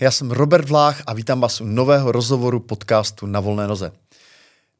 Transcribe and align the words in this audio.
já 0.00 0.10
jsem 0.10 0.30
Robert 0.30 0.68
Vlách 0.68 1.02
a 1.06 1.14
vítám 1.14 1.40
vás 1.40 1.60
u 1.60 1.64
nového 1.64 2.12
rozhovoru 2.12 2.60
podcastu 2.60 3.26
Na 3.26 3.40
volné 3.40 3.66
noze. 3.66 3.92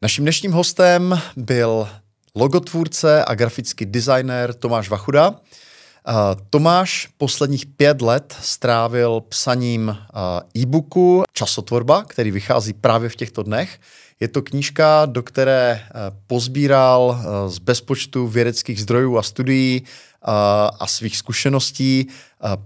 Naším 0.02 0.24
dnešním 0.24 0.52
hostem 0.52 1.20
byl 1.36 1.88
logotvůrce 2.34 3.24
a 3.24 3.34
grafický 3.34 3.86
designer 3.86 4.54
Tomáš 4.54 4.88
Vachuda. 4.88 5.34
Tomáš 6.50 7.08
posledních 7.18 7.66
pět 7.66 8.02
let 8.02 8.36
strávil 8.42 9.20
psaním 9.20 9.96
e-booku 10.58 11.22
Časotvorba, 11.32 12.04
který 12.04 12.30
vychází 12.30 12.72
právě 12.72 13.08
v 13.08 13.16
těchto 13.16 13.42
dnech. 13.42 13.80
Je 14.20 14.28
to 14.28 14.42
knížka, 14.42 15.06
do 15.06 15.22
které 15.22 15.82
pozbíral 16.26 17.20
z 17.46 17.58
bezpočtu 17.58 18.26
vědeckých 18.26 18.82
zdrojů 18.82 19.18
a 19.18 19.22
studií 19.22 19.82
a 20.26 20.86
svých 20.86 21.16
zkušeností 21.16 22.06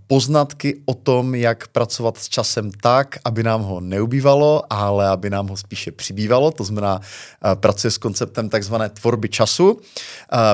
poznatky 0.06 0.80
o 0.84 0.94
tom, 0.94 1.34
jak 1.34 1.68
pracovat 1.68 2.18
s 2.18 2.28
časem 2.28 2.70
tak, 2.70 3.18
aby 3.24 3.42
nám 3.42 3.62
ho 3.62 3.80
neubývalo, 3.80 4.62
ale 4.70 5.08
aby 5.08 5.30
nám 5.30 5.48
ho 5.48 5.56
spíše 5.56 5.92
přibývalo. 5.92 6.50
To 6.50 6.64
znamená, 6.64 7.00
pracuje 7.54 7.90
s 7.90 7.98
konceptem 7.98 8.48
takzvané 8.48 8.88
tvorby 8.88 9.28
času. 9.28 9.80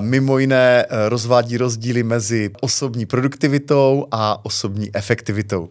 Mimo 0.01 0.39
jiné 0.39 0.87
rozvádí 1.09 1.57
rozdíly 1.57 2.03
mezi 2.03 2.51
osobní 2.61 3.07
produktivitou 3.07 4.07
a 4.11 4.45
osobní 4.45 4.91
efektivitou. 4.95 5.69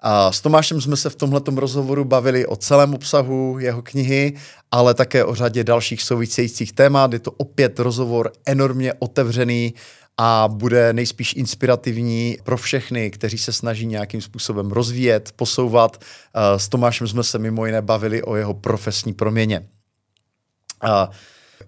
A 0.00 0.32
s 0.32 0.40
Tomášem 0.40 0.80
jsme 0.80 0.96
se 0.96 1.10
v 1.10 1.16
tomto 1.16 1.50
rozhovoru 1.60 2.04
bavili 2.04 2.46
o 2.46 2.56
celém 2.56 2.94
obsahu 2.94 3.58
jeho 3.58 3.82
knihy, 3.82 4.36
ale 4.70 4.94
také 4.94 5.24
o 5.24 5.34
řadě 5.34 5.64
dalších 5.64 6.02
souvisejících 6.02 6.72
témat. 6.72 7.12
Je 7.12 7.18
to 7.18 7.30
opět 7.30 7.78
rozhovor 7.78 8.32
enormně 8.46 8.92
otevřený 8.98 9.74
a 10.18 10.48
bude 10.48 10.92
nejspíš 10.92 11.34
inspirativní 11.36 12.38
pro 12.42 12.56
všechny, 12.56 13.10
kteří 13.10 13.38
se 13.38 13.52
snaží 13.52 13.86
nějakým 13.86 14.20
způsobem 14.20 14.70
rozvíjet, 14.70 15.32
posouvat. 15.36 16.00
Eh, 16.00 16.58
s 16.58 16.68
Tomášem 16.68 17.08
jsme 17.08 17.24
se 17.24 17.38
mimo 17.38 17.66
jiné 17.66 17.82
bavili 17.82 18.22
o 18.22 18.36
jeho 18.36 18.54
profesní 18.54 19.12
proměně. 19.12 19.68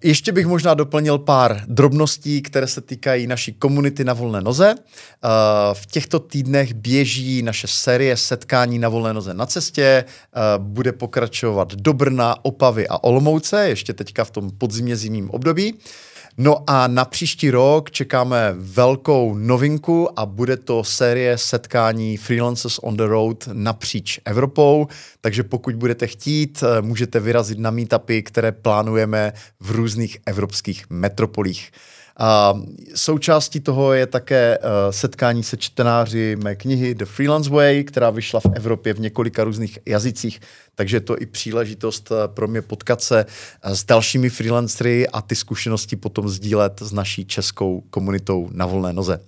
Ještě 0.03 0.31
bych 0.31 0.45
možná 0.45 0.73
doplnil 0.73 1.17
pár 1.17 1.61
drobností, 1.67 2.41
které 2.41 2.67
se 2.67 2.81
týkají 2.81 3.27
naší 3.27 3.53
komunity 3.53 4.03
na 4.03 4.13
volné 4.13 4.41
noze. 4.41 4.75
Eh, 4.75 5.27
v 5.73 5.85
těchto 5.85 6.19
týdnech 6.19 6.73
běží 6.73 7.41
naše 7.41 7.67
série 7.67 8.17
setkání 8.17 8.79
na 8.79 8.89
volné 8.89 9.13
noze 9.13 9.33
na 9.33 9.45
cestě. 9.45 9.83
Eh, 9.83 10.05
bude 10.57 10.91
pokračovat 10.91 11.75
do 11.75 11.93
Brna, 11.93 12.45
Opavy 12.45 12.87
a 12.87 13.03
Olomouce, 13.03 13.69
ještě 13.69 13.93
teďka 13.93 14.23
v 14.23 14.31
tom 14.31 14.51
podzimě 14.57 14.95
zimním 14.95 15.29
období. 15.29 15.73
No 16.41 16.63
a 16.67 16.87
na 16.87 17.05
příští 17.05 17.51
rok 17.51 17.91
čekáme 17.91 18.53
velkou 18.57 19.35
novinku 19.35 20.19
a 20.19 20.25
bude 20.25 20.57
to 20.57 20.83
série 20.83 21.37
setkání 21.37 22.17
Freelancers 22.17 22.79
on 22.81 22.97
the 22.97 23.03
Road 23.03 23.49
napříč 23.53 24.19
Evropou, 24.25 24.87
takže 25.21 25.43
pokud 25.43 25.75
budete 25.75 26.07
chtít, 26.07 26.63
eh, 26.63 26.81
můžete 26.81 27.19
vyrazit 27.19 27.59
na 27.59 27.71
meetupy, 27.71 28.21
které 28.21 28.51
plánujeme 28.51 29.33
v 29.59 29.71
různých 29.71 30.17
evropských 30.25 30.85
metropolích. 30.89 31.71
A 32.19 32.53
součástí 32.95 33.59
toho 33.59 33.93
je 33.93 34.07
také 34.07 34.57
uh, 34.57 34.65
setkání 34.89 35.43
se 35.43 35.57
čtenáři 35.57 36.35
mé 36.43 36.55
knihy 36.55 36.95
The 36.95 37.05
Freelance 37.05 37.49
Way, 37.49 37.83
která 37.83 38.09
vyšla 38.09 38.39
v 38.39 38.45
Evropě 38.55 38.93
v 38.93 38.99
několika 38.99 39.43
různých 39.43 39.79
jazycích, 39.85 40.39
takže 40.75 40.97
je 40.97 41.01
to 41.01 41.21
i 41.21 41.25
příležitost 41.25 42.11
eh, 42.11 42.27
pro 42.27 42.47
mě 42.47 42.61
potkat 42.61 43.01
se 43.01 43.25
eh, 43.63 43.75
s 43.75 43.85
dalšími 43.85 44.29
freelancery 44.29 45.07
a 45.07 45.21
ty 45.21 45.35
zkušenosti 45.35 45.95
potom 45.95 46.29
sdílet 46.29 46.81
s 46.81 46.91
naší 46.91 47.25
českou 47.25 47.83
komunitou 47.89 48.49
na 48.51 48.65
volné 48.65 48.93
noze. 48.93 49.19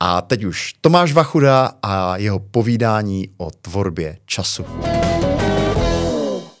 A 0.00 0.20
teď 0.20 0.44
už 0.44 0.72
Tomáš 0.80 1.12
Vachuda 1.12 1.72
a 1.82 2.16
jeho 2.16 2.38
povídání 2.38 3.28
o 3.36 3.50
tvorbě 3.50 4.18
času. 4.26 4.64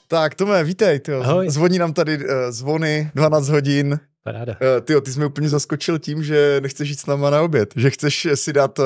Tak, 0.08 0.34
Tome, 0.34 0.64
vítej. 0.64 1.00
Ahoj. 1.22 1.50
Zvoní 1.50 1.78
nám 1.78 1.92
tady 1.92 2.18
uh, 2.18 2.24
zvony, 2.50 3.10
12 3.14 3.48
hodin. 3.48 4.00
Paráda. 4.26 4.52
Uh, 4.52 4.80
tyjo, 4.84 5.00
ty 5.00 5.12
jsi 5.12 5.18
mi 5.18 5.26
úplně 5.26 5.48
zaskočil 5.48 5.98
tím, 5.98 6.24
že 6.24 6.60
nechceš 6.62 6.88
jít 6.88 7.00
s 7.00 7.06
náma 7.06 7.30
na 7.30 7.42
oběd, 7.42 7.74
že 7.76 7.90
chceš 7.90 8.28
si 8.34 8.52
dát, 8.52 8.78
uh, 8.78 8.84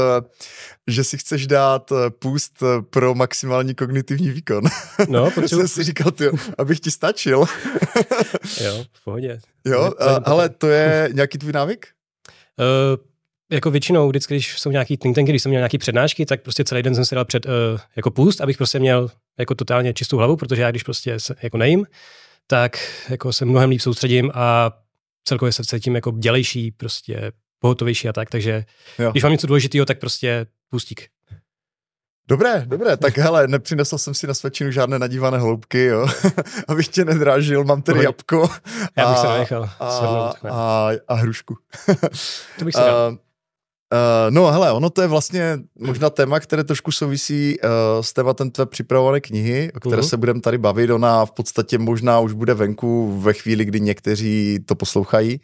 že 0.86 1.04
si 1.04 1.18
chceš 1.18 1.46
dát 1.46 1.90
uh, 1.90 1.98
půst 2.18 2.62
pro 2.90 3.14
maximální 3.14 3.74
kognitivní 3.74 4.30
výkon. 4.30 4.64
No, 5.08 5.30
proč 5.34 5.50
jsem 5.50 5.68
si 5.68 5.84
říkal, 5.84 6.10
tyjo, 6.10 6.32
abych 6.58 6.80
ti 6.80 6.90
stačil. 6.90 7.38
jo, 8.64 8.84
v 8.92 9.04
pohodě. 9.04 9.40
Jo, 9.64 9.92
uh, 10.00 10.18
ale 10.24 10.48
to 10.48 10.68
je 10.68 11.08
nějaký 11.12 11.38
tvůj 11.38 11.52
návyk? 11.52 11.86
Uh, 12.58 13.04
jako 13.50 13.70
většinou, 13.70 14.08
vždycky, 14.08 14.34
když 14.34 14.58
jsou 14.58 14.70
nějaký 14.70 14.96
think 14.96 15.14
tanky, 15.14 15.32
když 15.32 15.42
jsem 15.42 15.50
měl 15.50 15.60
nějaký 15.60 15.78
přednášky, 15.78 16.26
tak 16.26 16.42
prostě 16.42 16.64
celý 16.64 16.82
den 16.82 16.94
jsem 16.94 17.04
si 17.04 17.14
dal 17.14 17.24
před 17.24 17.46
uh, 17.46 17.52
jako 17.96 18.10
půst, 18.10 18.40
abych 18.40 18.56
prostě 18.56 18.78
měl 18.78 19.10
jako 19.38 19.54
totálně 19.54 19.94
čistou 19.94 20.16
hlavu, 20.16 20.36
protože 20.36 20.62
já 20.62 20.70
když 20.70 20.82
prostě 20.82 21.20
se, 21.20 21.34
jako 21.42 21.58
nejím, 21.58 21.86
tak 22.46 22.78
jako 23.08 23.32
se 23.32 23.44
mnohem 23.44 23.70
líp 23.70 23.80
soustředím 23.80 24.30
a 24.34 24.72
celkově 25.24 25.52
se 25.52 25.64
cítím 25.64 25.94
jako 25.94 26.10
dělejší, 26.10 26.70
prostě 26.70 27.32
pohotovější 27.58 28.08
a 28.08 28.12
tak, 28.12 28.30
takže 28.30 28.64
jo. 28.98 29.10
když 29.10 29.22
mám 29.22 29.32
něco 29.32 29.46
důležitého, 29.46 29.86
tak 29.86 29.98
prostě 29.98 30.46
pustík. 30.70 31.08
Dobré, 32.28 32.64
dobré, 32.66 32.96
tak 32.96 33.18
hele, 33.18 33.48
nepřinesl 33.48 33.98
jsem 33.98 34.14
si 34.14 34.26
na 34.26 34.34
světčinu 34.34 34.70
žádné 34.70 34.98
nadívané 34.98 35.38
hloubky, 35.38 35.84
jo, 35.84 36.06
abych 36.68 36.88
tě 36.88 37.04
nedrážil, 37.04 37.64
mám 37.64 37.82
tady 37.82 38.04
jabko. 38.04 38.48
Já 38.96 39.08
bych 39.08 39.18
a, 39.18 39.22
se 39.22 39.28
nenechal 39.28 39.70
a, 39.80 40.32
a, 40.50 40.90
a 41.08 41.14
hrušku. 41.14 41.56
to 42.58 42.64
bych 42.64 42.74
se 42.74 42.80
dal. 42.80 43.18
Uh, 43.92 44.30
no 44.34 44.52
hele, 44.52 44.72
ono 44.72 44.90
to 44.90 45.02
je 45.02 45.08
vlastně 45.08 45.58
možná 45.78 46.10
téma, 46.10 46.40
které 46.40 46.64
trošku 46.64 46.92
souvisí 46.92 47.58
uh, 47.60 47.68
s 48.00 48.12
tématem 48.12 48.50
tvé 48.50 48.66
připravované 48.66 49.20
knihy, 49.20 49.72
o 49.74 49.80
které 49.80 50.02
uh-huh. 50.02 50.08
se 50.08 50.16
budeme 50.16 50.40
tady 50.40 50.58
bavit. 50.58 50.90
Ona 50.90 51.26
v 51.26 51.32
podstatě 51.32 51.78
možná 51.78 52.20
už 52.20 52.32
bude 52.32 52.54
venku 52.54 53.20
ve 53.20 53.32
chvíli, 53.32 53.64
kdy 53.64 53.80
někteří 53.80 54.58
to 54.66 54.74
poslouchají. 54.74 55.40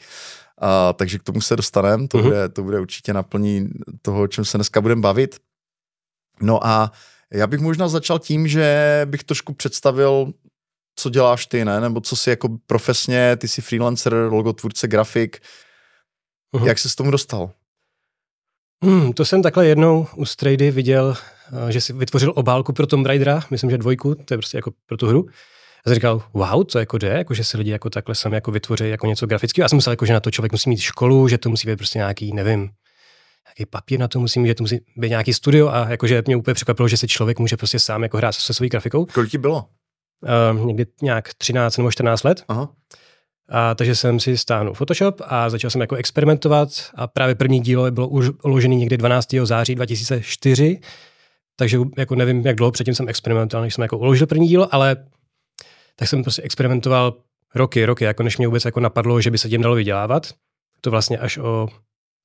Uh, 0.62 0.68
takže 0.94 1.18
k 1.18 1.22
tomu 1.22 1.40
se 1.40 1.56
dostaneme, 1.56 2.08
to, 2.08 2.18
uh-huh. 2.18 2.22
bude, 2.22 2.48
to 2.48 2.62
bude 2.62 2.80
určitě 2.80 3.12
naplní 3.12 3.68
toho, 4.02 4.22
o 4.22 4.26
čem 4.26 4.44
se 4.44 4.58
dneska 4.58 4.80
budeme 4.80 5.00
bavit. 5.00 5.36
No 6.40 6.66
a 6.66 6.92
já 7.32 7.46
bych 7.46 7.60
možná 7.60 7.88
začal 7.88 8.18
tím, 8.18 8.48
že 8.48 9.00
bych 9.04 9.24
trošku 9.24 9.54
představil, 9.54 10.32
co 10.96 11.10
děláš 11.10 11.46
ty, 11.46 11.64
ne? 11.64 11.80
Nebo 11.80 12.00
co 12.00 12.16
jsi 12.16 12.30
jako 12.30 12.48
profesně, 12.66 13.36
ty 13.36 13.48
jsi 13.48 13.62
freelancer, 13.62 14.14
logotvůrce, 14.14 14.88
grafik. 14.88 15.38
Uh-huh. 16.54 16.66
Jak 16.66 16.78
se 16.78 16.88
s 16.88 16.94
tomu 16.94 17.10
dostal? 17.10 17.50
Hmm, 18.84 19.12
to 19.12 19.24
jsem 19.24 19.42
takhle 19.42 19.66
jednou 19.66 20.06
u 20.16 20.24
Strady 20.24 20.70
viděl, 20.70 21.14
eh, 21.68 21.72
že 21.72 21.80
si 21.80 21.92
vytvořil 21.92 22.32
obálku 22.36 22.72
pro 22.72 22.86
Tomb 22.86 23.06
Raidera, 23.06 23.40
myslím, 23.50 23.70
že 23.70 23.78
dvojku, 23.78 24.14
to 24.14 24.34
je 24.34 24.38
prostě 24.38 24.58
jako 24.58 24.70
pro 24.86 24.96
tu 24.96 25.06
hru. 25.06 25.26
A 25.86 25.88
jsem 25.88 25.94
říkal, 25.94 26.22
wow, 26.32 26.64
co 26.64 26.78
jako 26.78 26.98
jde, 26.98 27.08
jako 27.08 27.34
že 27.34 27.44
si 27.44 27.58
lidi 27.58 27.70
jako 27.70 27.90
takhle 27.90 28.14
sami 28.14 28.36
jako 28.36 28.50
vytvoří 28.50 28.88
jako 28.88 29.06
něco 29.06 29.26
grafického. 29.26 29.64
Já 29.64 29.68
jsem 29.68 29.76
myslel, 29.76 29.92
jako, 29.92 30.06
že 30.06 30.12
na 30.12 30.20
to 30.20 30.30
člověk 30.30 30.52
musí 30.52 30.70
mít 30.70 30.80
školu, 30.80 31.28
že 31.28 31.38
to 31.38 31.50
musí 31.50 31.68
být 31.68 31.76
prostě 31.76 31.98
nějaký, 31.98 32.32
nevím, 32.32 32.70
nějaký 33.46 33.70
papír 33.70 34.00
na 34.00 34.08
to 34.08 34.20
musí 34.20 34.40
mít, 34.40 34.48
že 34.48 34.54
to 34.54 34.62
musí 34.62 34.80
být 34.96 35.08
nějaký 35.08 35.34
studio 35.34 35.68
a 35.68 35.88
jakože 35.88 36.22
mě 36.26 36.36
úplně 36.36 36.54
překvapilo, 36.54 36.88
že 36.88 36.96
si 36.96 37.08
člověk 37.08 37.38
může 37.38 37.56
prostě 37.56 37.78
sám 37.78 38.02
jako 38.02 38.16
hrát 38.16 38.32
se 38.32 38.54
svou 38.54 38.68
grafikou. 38.68 39.06
Kolik 39.06 39.30
ti 39.30 39.38
bylo? 39.38 39.64
Uh, 40.54 40.66
někdy 40.66 40.86
nějak 41.02 41.34
13 41.34 41.76
nebo 41.76 41.90
14 41.90 42.22
let. 42.22 42.44
Aha. 42.48 42.68
A, 43.48 43.74
takže 43.74 43.94
jsem 43.94 44.20
si 44.20 44.38
stáhnul 44.38 44.74
Photoshop 44.74 45.20
a 45.24 45.50
začal 45.50 45.70
jsem 45.70 45.80
jako 45.80 45.96
experimentovat 45.96 46.68
a 46.94 47.06
právě 47.06 47.34
první 47.34 47.60
dílo 47.60 47.90
bylo 47.90 48.08
už 48.08 48.30
uložený 48.44 48.76
někdy 48.76 48.96
12. 48.96 49.28
září 49.42 49.74
2004, 49.74 50.80
takže 51.56 51.78
jako 51.98 52.14
nevím, 52.14 52.46
jak 52.46 52.56
dlouho 52.56 52.72
předtím 52.72 52.94
jsem 52.94 53.08
experimentoval, 53.08 53.64
než 53.64 53.74
jsem 53.74 53.82
jako 53.82 53.98
uložil 53.98 54.26
první 54.26 54.48
dílo, 54.48 54.74
ale 54.74 54.96
tak 55.96 56.08
jsem 56.08 56.22
prostě 56.22 56.42
experimentoval 56.42 57.14
roky, 57.54 57.84
roky, 57.84 58.04
jako 58.04 58.22
než 58.22 58.38
mě 58.38 58.46
vůbec 58.46 58.64
jako 58.64 58.80
napadlo, 58.80 59.20
že 59.20 59.30
by 59.30 59.38
se 59.38 59.48
tím 59.48 59.62
dalo 59.62 59.74
vydělávat. 59.74 60.32
To 60.80 60.90
vlastně 60.90 61.18
až 61.18 61.38
o 61.38 61.68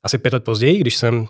asi 0.04 0.18
pět 0.18 0.34
let 0.34 0.44
později, 0.44 0.80
když 0.80 0.98
jsem 0.98 1.20
uh, 1.20 1.28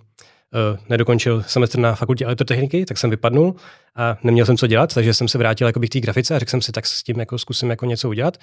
nedokončil 0.90 1.44
semestr 1.48 1.80
na 1.80 1.96
fakultě 1.96 2.26
elektrotechniky, 2.26 2.86
tak 2.86 2.98
jsem 2.98 3.10
vypadnul 3.10 3.56
a 3.96 4.18
neměl 4.24 4.46
jsem 4.46 4.58
co 4.58 4.68
dělat, 4.68 4.94
takže 4.94 5.14
jsem 5.14 5.28
se 5.28 5.38
vrátil 5.38 5.68
jako 5.68 5.80
k 5.80 5.90
té 5.90 6.00
grafice 6.00 6.36
a 6.36 6.40
řekl 6.40 6.50
jsem 6.50 6.62
si, 6.62 6.72
tak 6.72 6.86
s 6.86 7.04
tím 7.04 7.20
jako 7.20 7.38
zkusím 7.38 7.70
jako 7.70 7.86
něco 7.86 8.10
udělat. 8.10 8.38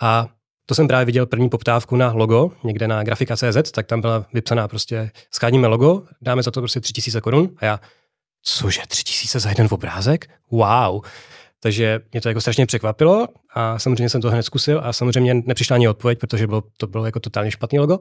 A 0.00 0.28
to 0.70 0.74
jsem 0.74 0.88
právě 0.88 1.04
viděl 1.04 1.26
první 1.26 1.48
poptávku 1.48 1.96
na 1.96 2.12
logo, 2.12 2.50
někde 2.64 2.88
na 2.88 3.02
grafika.cz, 3.02 3.70
tak 3.70 3.86
tam 3.86 4.00
byla 4.00 4.26
vypsaná 4.32 4.68
prostě, 4.68 5.10
skáníme 5.30 5.66
logo, 5.66 6.02
dáme 6.22 6.42
za 6.42 6.50
to 6.50 6.60
prostě 6.60 6.80
3000 6.80 7.20
korun 7.20 7.50
a 7.56 7.64
já, 7.64 7.80
cože, 8.42 8.80
3000 8.88 9.40
za 9.40 9.48
jeden 9.48 9.68
obrázek? 9.70 10.30
Wow. 10.50 11.02
Takže 11.60 12.00
mě 12.12 12.20
to 12.20 12.28
jako 12.28 12.40
strašně 12.40 12.66
překvapilo 12.66 13.28
a 13.54 13.78
samozřejmě 13.78 14.08
jsem 14.08 14.20
to 14.20 14.30
hned 14.30 14.42
zkusil 14.42 14.80
a 14.84 14.92
samozřejmě 14.92 15.34
nepřišla 15.34 15.74
ani 15.74 15.88
odpověď, 15.88 16.18
protože 16.18 16.46
bylo, 16.46 16.62
to 16.76 16.86
bylo 16.86 17.06
jako 17.06 17.20
totálně 17.20 17.50
špatný 17.50 17.78
logo. 17.78 17.98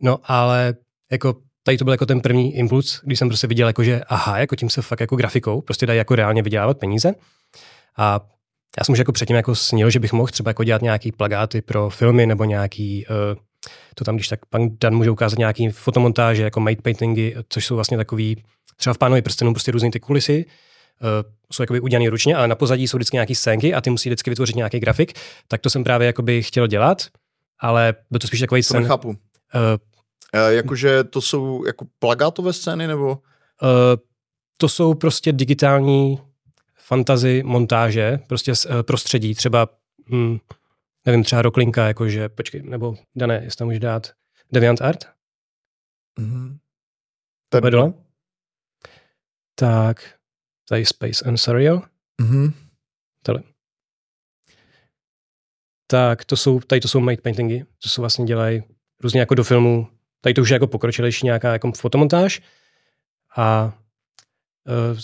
No 0.00 0.18
ale 0.24 0.74
jako 1.10 1.34
tady 1.62 1.78
to 1.78 1.84
byl 1.84 1.94
jako 1.94 2.06
ten 2.06 2.20
první 2.20 2.56
impuls, 2.56 3.00
když 3.04 3.18
jsem 3.18 3.28
prostě 3.28 3.46
viděl, 3.46 3.66
jako, 3.66 3.84
že 3.84 4.00
aha, 4.08 4.38
jako 4.38 4.56
tím 4.56 4.70
se 4.70 4.82
fakt 4.82 5.00
jako 5.00 5.16
grafikou 5.16 5.60
prostě 5.60 5.86
dají 5.86 5.98
jako 5.98 6.14
reálně 6.14 6.42
vydělávat 6.42 6.78
peníze. 6.78 7.12
A 7.98 8.20
já 8.78 8.84
jsem 8.84 8.92
už 8.92 8.98
jako 8.98 9.12
předtím 9.12 9.36
jako 9.36 9.54
snil, 9.54 9.90
že 9.90 10.00
bych 10.00 10.12
mohl 10.12 10.26
třeba 10.32 10.50
jako 10.50 10.64
dělat 10.64 10.82
nějaký 10.82 11.12
plagáty 11.12 11.62
pro 11.62 11.90
filmy 11.90 12.26
nebo 12.26 12.44
nějaký, 12.44 13.06
uh, 13.06 13.40
to 13.94 14.04
tam 14.04 14.14
když 14.14 14.28
tak 14.28 14.46
pan 14.46 14.68
Dan 14.80 14.94
může 14.94 15.10
ukázat 15.10 15.38
nějaký 15.38 15.68
fotomontáže, 15.70 16.42
jako 16.42 16.60
made 16.60 16.82
paintingy, 16.82 17.34
což 17.48 17.66
jsou 17.66 17.74
vlastně 17.74 17.96
takový, 17.96 18.44
třeba 18.76 18.94
v 18.94 18.98
Pánovi 18.98 19.22
prstenů 19.22 19.52
prostě 19.52 19.72
různé 19.72 19.90
ty 19.90 20.00
kulisy, 20.00 20.46
jsou 21.52 21.62
jakoby 21.62 21.80
udělané 21.80 22.10
ručně, 22.10 22.36
ale 22.36 22.48
na 22.48 22.54
pozadí 22.54 22.88
jsou 22.88 22.96
vždycky 22.96 23.16
nějaké 23.16 23.34
scénky 23.34 23.74
a 23.74 23.80
ty 23.80 23.90
musí 23.90 24.08
vždycky 24.08 24.30
vytvořit 24.30 24.56
nějaký 24.56 24.80
grafik, 24.80 25.12
tak 25.48 25.60
to 25.60 25.70
jsem 25.70 25.84
právě 25.84 26.06
jakoby 26.06 26.42
chtěl 26.42 26.66
dělat, 26.66 27.06
ale 27.58 27.94
byl 28.10 28.18
to 28.18 28.26
spíš 28.26 28.40
takový 28.40 28.62
sen. 28.62 28.82
nechápu. 28.82 29.08
Uh, 29.08 29.14
uh, 29.14 30.48
jakože 30.48 31.04
to 31.04 31.20
jsou 31.20 31.66
jako 31.66 31.86
plagátové 31.98 32.52
scény, 32.52 32.86
nebo? 32.86 33.08
Uh, 33.10 33.18
to 34.56 34.68
jsou 34.68 34.94
prostě 34.94 35.32
digitální 35.32 36.18
fantazy 36.90 37.42
montáže, 37.42 38.18
prostě 38.26 38.52
uh, 38.52 38.82
prostředí, 38.82 39.34
třeba 39.34 39.68
hm, 40.12 40.38
nevím, 41.06 41.24
třeba 41.24 41.42
roklinka, 41.42 41.86
jakože, 41.86 42.28
počkej, 42.28 42.62
nebo 42.62 42.94
Dané, 43.16 43.40
jestli 43.44 43.58
tam 43.58 43.68
můžeš 43.68 43.80
dát 43.80 44.12
Deviant 44.52 44.82
Art? 44.82 45.04
Mm-hmm. 46.20 46.58
Tady 47.48 47.70
dole? 47.70 47.92
Tak, 49.54 50.18
tady 50.68 50.86
Space 50.86 51.24
and 51.24 51.36
Surreal. 51.36 51.82
Mm-hmm. 52.22 52.52
Tady. 53.22 53.38
Tak, 55.86 56.24
to 56.24 56.36
jsou, 56.36 56.60
tady 56.60 56.80
to 56.80 56.88
jsou 56.88 57.00
made 57.00 57.22
paintingy, 57.22 57.64
to 57.82 57.88
jsou 57.88 58.02
vlastně 58.02 58.24
dělají 58.24 58.62
různě 59.00 59.20
jako 59.20 59.34
do 59.34 59.44
filmu. 59.44 59.88
Tady 60.20 60.34
to 60.34 60.42
už 60.42 60.50
je 60.50 60.54
jako 60.54 60.66
pokročilejší 60.66 61.26
nějaká 61.26 61.52
jako 61.52 61.72
fotomontáž. 61.72 62.42
A 63.36 63.78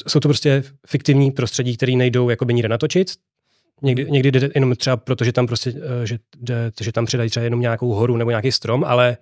jsou 0.07 0.21
to 0.21 0.29
prostě 0.29 0.63
fiktivní 0.87 1.31
prostředí, 1.31 1.77
které 1.77 1.93
nejdou 1.93 2.31
jako 2.31 2.45
by 2.45 2.55
nikde 2.55 2.69
natočit, 2.69 3.09
Někdy, 3.83 4.11
někdy 4.11 4.31
jde 4.31 4.51
jenom 4.55 4.77
třeba 4.77 4.97
proto, 4.97 5.25
že 5.25 5.33
tam 5.33 5.47
prostě, 5.47 5.75
eh, 6.03 6.07
že, 6.07 6.19
jde, 6.37 6.73
že 6.81 6.93
tam 6.93 7.07
přidají 7.07 7.31
třeba 7.31 7.45
jenom 7.45 7.61
nějakou 7.61 7.93
horu 7.93 8.17
nebo 8.17 8.31
nějaký 8.31 8.53
strom, 8.53 8.85
ale 8.85 9.17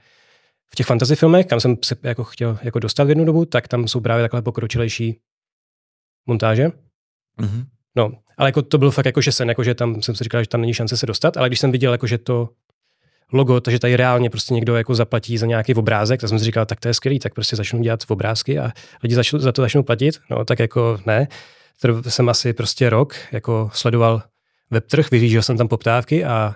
v 0.67 0.75
těch 0.77 0.87
fantasy 0.87 1.17
filmech, 1.17 1.47
kam 1.47 1.61
jsem 1.61 1.77
se 1.85 1.97
jako 2.03 2.25
chtěl 2.25 2.59
jako 2.63 2.79
dostat 2.79 3.05
v 3.05 3.09
jednu 3.09 3.25
dobu, 3.25 3.45
tak 3.45 3.69
tam 3.69 3.89
jsou 3.89 4.01
právě 4.01 4.25
takhle 4.25 4.43
pokročilejší 4.43 5.21
montáže. 6.27 6.67
Mm-hmm. 7.39 7.65
No, 7.97 8.13
ale 8.37 8.49
jako 8.49 8.63
to 8.63 8.79
bylo 8.79 8.91
fakt 8.91 9.07
jako, 9.07 9.21
že 9.21 9.33
sen, 9.33 9.49
jako, 9.49 9.65
že 9.65 9.75
tam 9.75 10.03
jsem 10.03 10.15
si 10.15 10.25
říkal, 10.25 10.43
že 10.43 10.49
tam 10.49 10.61
není 10.61 10.75
šance 10.75 10.97
se 10.97 11.07
dostat, 11.07 11.37
ale 11.37 11.49
když 11.49 11.61
jsem 11.61 11.73
viděl, 11.73 11.93
jako, 11.93 12.07
že 12.07 12.19
to 12.19 12.49
logo, 13.35 13.61
takže 13.61 13.79
tady 13.79 13.97
reálně 13.97 14.31
prostě 14.31 14.55
někdo 14.55 14.77
jako 14.77 14.95
zaplatí 14.95 15.39
za 15.39 15.47
nějaký 15.47 15.75
obrázek, 15.75 16.21
tak 16.21 16.29
jsem 16.29 16.39
si 16.39 16.45
říkal, 16.45 16.67
tak 16.67 16.81
to 16.81 16.89
je 16.89 16.95
skvělý, 16.95 17.19
tak 17.19 17.35
prostě 17.35 17.57
začnu 17.57 17.83
dělat 17.83 18.01
obrázky 18.09 18.59
a 18.59 18.73
lidi 19.03 19.15
začnou, 19.15 19.39
za 19.39 19.53
to 19.53 19.63
začnou 19.63 19.83
platit, 19.83 20.21
no 20.31 20.45
tak 20.45 20.59
jako 20.59 20.99
ne. 21.07 21.29
To 21.81 22.11
jsem 22.11 22.29
asi 22.29 22.53
prostě 22.53 22.91
rok 22.91 23.15
jako 23.33 23.71
sledoval 23.73 24.23
webtrh, 24.71 25.11
vyřížil 25.11 25.43
jsem 25.43 25.57
tam 25.57 25.69
poptávky 25.69 26.25
a 26.25 26.55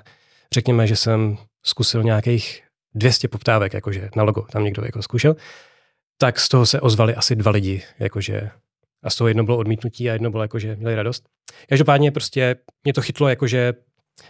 řekněme, 0.52 0.86
že 0.86 0.96
jsem 0.96 1.38
zkusil 1.62 2.02
nějakých 2.02 2.62
200 2.94 3.28
poptávek, 3.28 3.74
jakože 3.74 4.10
na 4.16 4.22
logo 4.22 4.42
tam 4.52 4.64
někdo 4.64 4.84
jako 4.84 5.02
zkušel, 5.02 5.36
tak 6.18 6.40
z 6.40 6.48
toho 6.48 6.66
se 6.66 6.80
ozvali 6.80 7.14
asi 7.14 7.36
dva 7.36 7.50
lidi, 7.50 7.82
jakože 7.98 8.50
a 9.02 9.10
z 9.10 9.16
toho 9.16 9.28
jedno 9.28 9.44
bylo 9.44 9.56
odmítnutí 9.56 10.10
a 10.10 10.12
jedno 10.12 10.30
bylo 10.30 10.42
jakože 10.42 10.76
měli 10.76 10.94
radost. 10.94 11.24
Každopádně 11.68 12.10
prostě 12.10 12.56
mě 12.84 12.92
to 12.92 13.02
chytlo 13.02 13.28
jakože 13.28 13.72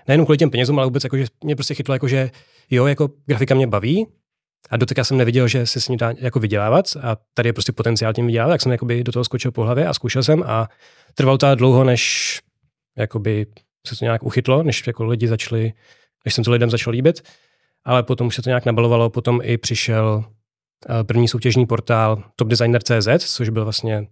nejenom 0.09 0.27
kvůli 0.27 0.39
těm 0.39 0.51
penězům, 0.51 0.79
ale 0.79 0.87
vůbec 0.87 1.05
jakože 1.05 1.27
mě 1.45 1.57
prostě 1.57 1.75
chytlo 1.75 1.95
jakože 1.95 2.31
jo, 2.71 2.87
jako 2.87 3.11
grafika 3.27 3.55
mě 3.55 3.67
baví, 3.67 4.07
a 4.71 4.77
doteď 4.77 4.99
jsem 5.03 5.17
neviděl, 5.17 5.49
že 5.49 5.67
se 5.67 5.81
s 5.81 5.89
ním 5.89 5.99
dá 5.99 6.13
jako 6.19 6.41
vydělávat 6.41 6.85
a 7.03 7.17
tady 7.35 7.49
je 7.49 7.53
prostě 7.53 7.73
potenciál 7.73 8.13
tím 8.13 8.27
vydělávat, 8.27 8.53
tak 8.53 8.61
jsem 8.61 8.73
jakoby 8.73 9.05
do 9.05 9.13
toho 9.13 9.25
skočil 9.25 9.53
po 9.53 9.65
hlavě 9.65 9.87
a 9.87 9.95
zkoušel 9.95 10.23
jsem 10.23 10.43
a 10.47 10.69
trvalo 11.15 11.39
to 11.39 11.55
dlouho, 11.55 11.85
než 11.85 12.41
jakoby 12.99 13.47
se 13.87 13.97
to 13.97 14.05
nějak 14.05 14.23
uchytlo, 14.23 14.63
než 14.63 14.87
jako 14.87 15.05
lidi 15.05 15.29
začali, 15.29 15.73
než 16.25 16.35
jsem 16.35 16.45
to 16.45 16.51
lidem 16.51 16.71
začal 16.71 16.91
líbit, 16.91 17.23
ale 17.85 18.03
potom 18.03 18.27
už 18.27 18.35
se 18.35 18.43
to 18.43 18.51
nějak 18.51 18.65
nabalovalo, 18.65 19.11
potom 19.11 19.41
i 19.43 19.59
přišel 19.59 20.25
eh, 20.91 21.05
první 21.05 21.29
soutěžní 21.29 21.67
portál 21.67 22.23
topdesigner.cz, 22.37 23.09
což 23.19 23.49
byl 23.49 23.65
vlastně 23.65 24.07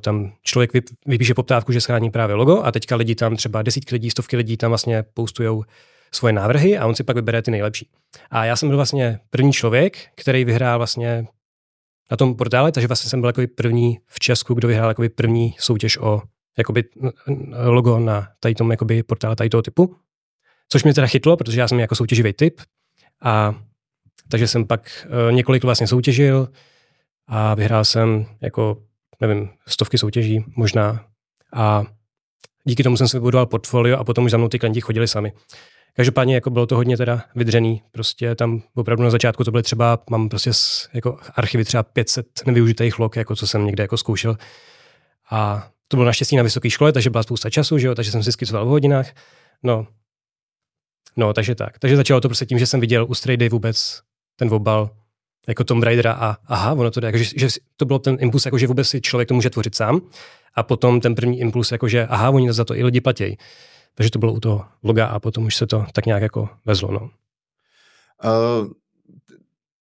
tam 0.00 0.32
člověk 0.42 0.70
vypíše 1.06 1.34
poptávku, 1.34 1.72
že 1.72 1.80
schrání 1.80 2.10
právě 2.10 2.36
logo 2.36 2.62
a 2.64 2.72
teďka 2.72 2.96
lidi 2.96 3.14
tam 3.14 3.36
třeba 3.36 3.62
desítky 3.62 3.94
lidí, 3.94 4.10
stovky 4.10 4.36
lidí 4.36 4.56
tam 4.56 4.70
vlastně 4.70 5.04
poustujou 5.14 5.64
svoje 6.12 6.32
návrhy 6.32 6.78
a 6.78 6.86
on 6.86 6.94
si 6.94 7.04
pak 7.04 7.16
vybere 7.16 7.42
ty 7.42 7.50
nejlepší. 7.50 7.88
A 8.30 8.44
já 8.44 8.56
jsem 8.56 8.68
byl 8.68 8.76
vlastně 8.78 9.20
první 9.30 9.52
člověk, 9.52 9.96
který 10.14 10.44
vyhrál 10.44 10.78
vlastně 10.78 11.26
na 12.10 12.16
tom 12.16 12.34
portále, 12.34 12.72
takže 12.72 12.86
vlastně 12.86 13.10
jsem 13.10 13.20
byl 13.20 13.28
jako 13.28 13.42
první 13.54 13.98
v 14.06 14.20
Česku, 14.20 14.54
kdo 14.54 14.68
vyhrál 14.68 14.90
jako 14.90 15.02
první 15.14 15.54
soutěž 15.58 15.98
o 15.98 16.22
jakoby 16.58 16.84
logo 17.64 17.98
na 17.98 18.28
tady 18.40 18.54
tom 18.54 18.70
jakoby 18.70 19.02
portále 19.02 19.36
tady 19.36 19.50
toho 19.50 19.62
typu. 19.62 19.96
Což 20.68 20.84
mě 20.84 20.94
teda 20.94 21.06
chytlo, 21.06 21.36
protože 21.36 21.60
já 21.60 21.68
jsem 21.68 21.80
jako 21.80 21.94
soutěživý 21.94 22.32
typ. 22.32 22.60
A 23.22 23.54
takže 24.28 24.48
jsem 24.48 24.66
pak 24.66 25.06
uh, 25.06 25.32
několik 25.32 25.64
vlastně 25.64 25.86
soutěžil 25.86 26.48
a 27.26 27.54
vyhrál 27.54 27.84
jsem 27.84 28.26
jako, 28.40 28.82
nevím, 29.20 29.50
stovky 29.66 29.98
soutěží 29.98 30.44
možná. 30.56 31.04
A 31.54 31.84
díky 32.64 32.82
tomu 32.82 32.96
jsem 32.96 33.08
si 33.08 33.16
vybudoval 33.16 33.46
portfolio 33.46 33.98
a 33.98 34.04
potom 34.04 34.24
už 34.24 34.30
za 34.30 34.36
mnou 34.36 34.48
ty 34.48 34.58
klienti 34.58 34.80
chodili 34.80 35.08
sami. 35.08 35.32
Každopádně 35.96 36.34
jako 36.34 36.50
bylo 36.50 36.66
to 36.66 36.76
hodně 36.76 36.96
teda 36.96 37.24
vydřený, 37.34 37.82
prostě 37.92 38.34
tam 38.34 38.62
opravdu 38.74 39.04
na 39.04 39.10
začátku 39.10 39.44
to 39.44 39.50
byly 39.50 39.62
třeba, 39.62 39.98
mám 40.10 40.28
prostě 40.28 40.50
jako 40.94 41.18
archivy 41.34 41.64
třeba 41.64 41.82
500 41.82 42.26
nevyužitých 42.46 42.98
log, 42.98 43.16
jako 43.16 43.36
co 43.36 43.46
jsem 43.46 43.66
někde 43.66 43.84
jako 43.84 43.96
zkoušel. 43.96 44.36
A 45.30 45.68
to 45.88 45.96
bylo 45.96 46.06
naštěstí 46.06 46.36
na 46.36 46.42
vysoké 46.42 46.70
škole, 46.70 46.92
takže 46.92 47.10
byla 47.10 47.22
spousta 47.22 47.50
času, 47.50 47.78
že 47.78 47.86
jo, 47.86 47.94
takže 47.94 48.10
jsem 48.10 48.22
si 48.22 48.32
skicoval 48.32 48.66
v 48.66 48.68
hodinách. 48.68 49.06
No, 49.62 49.86
no, 51.16 51.32
takže 51.32 51.54
tak. 51.54 51.78
Takže 51.78 51.96
začalo 51.96 52.20
to 52.20 52.28
prostě 52.28 52.46
tím, 52.46 52.58
že 52.58 52.66
jsem 52.66 52.80
viděl 52.80 53.06
u 53.08 53.14
Strayday 53.14 53.48
vůbec 53.48 54.00
ten 54.36 54.54
obal 54.54 54.90
jako 55.48 55.64
Tomb 55.64 55.84
Raidera 55.84 56.12
a 56.12 56.36
aha, 56.46 56.72
ono 56.72 56.90
to 56.90 57.00
jde, 57.00 57.08
jako, 57.08 57.18
že, 57.18 57.24
že, 57.36 57.48
to 57.76 57.84
bylo 57.84 57.98
ten 57.98 58.16
impuls, 58.20 58.44
jako, 58.44 58.58
že 58.58 58.66
vůbec 58.66 58.88
si 58.88 59.00
člověk 59.00 59.28
to 59.28 59.34
může 59.34 59.50
tvořit 59.50 59.74
sám 59.74 60.00
a 60.54 60.62
potom 60.62 61.00
ten 61.00 61.14
první 61.14 61.40
impuls, 61.40 61.72
jako, 61.72 61.88
že 61.88 62.06
aha, 62.06 62.30
oni 62.30 62.52
za 62.52 62.64
to 62.64 62.76
i 62.76 62.84
lidi 62.84 63.00
platí. 63.00 63.38
Takže 63.94 64.10
to 64.10 64.18
bylo 64.18 64.32
u 64.32 64.40
toho 64.40 64.64
loga 64.82 65.06
a 65.06 65.20
potom 65.20 65.46
už 65.46 65.56
se 65.56 65.66
to 65.66 65.86
tak 65.92 66.06
nějak 66.06 66.22
jako 66.22 66.48
vezlo. 66.64 66.90
No. 66.90 67.00
Uh, 68.24 68.68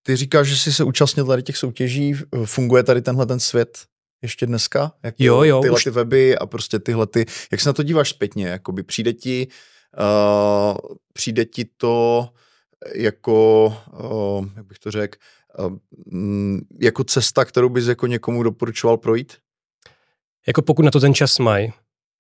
ty 0.04 0.16
říkáš, 0.16 0.48
že 0.48 0.58
jsi 0.58 0.74
se 0.74 0.84
účastnil 0.84 1.26
tady 1.26 1.44
těch 1.44 1.58
soutěží, 1.58 2.16
funguje 2.46 2.84
tady 2.84 3.02
tenhle 3.02 3.26
ten 3.26 3.40
svět 3.40 3.86
ještě 4.22 4.46
dneska? 4.46 4.92
Jak 5.04 5.16
jo, 5.20 5.44
jo. 5.44 5.62
Tyhle 5.62 5.76
už... 5.76 5.84
ty 5.84 5.90
weby 5.90 6.38
a 6.38 6.46
prostě 6.46 6.80
tyhle 6.80 7.08
ty, 7.08 7.26
jak 7.52 7.62
se 7.62 7.70
na 7.70 7.74
to 7.74 7.84
díváš 7.84 8.10
zpětně? 8.10 8.48
Jakoby 8.48 8.84
přijde 8.84 9.14
ti, 9.14 9.48
uh, 10.00 10.78
přijde 11.14 11.46
ti 11.46 11.66
to 11.78 12.30
jako, 12.96 13.66
uh, 14.04 14.46
jak 14.56 14.66
bych 14.66 14.80
to 14.80 14.92
řekl, 14.92 15.18
uh, 15.18 15.37
jako 16.80 17.04
cesta, 17.04 17.46
kterou 17.46 17.70
bys 17.70 17.88
jako 17.88 18.08
někomu 18.08 18.44
doporučoval 18.44 18.98
projít? 18.98 19.34
Jako 20.48 20.62
pokud 20.62 20.86
na 20.86 20.92
to 20.92 21.00
ten 21.00 21.14
čas 21.14 21.40
mají, 21.40 21.74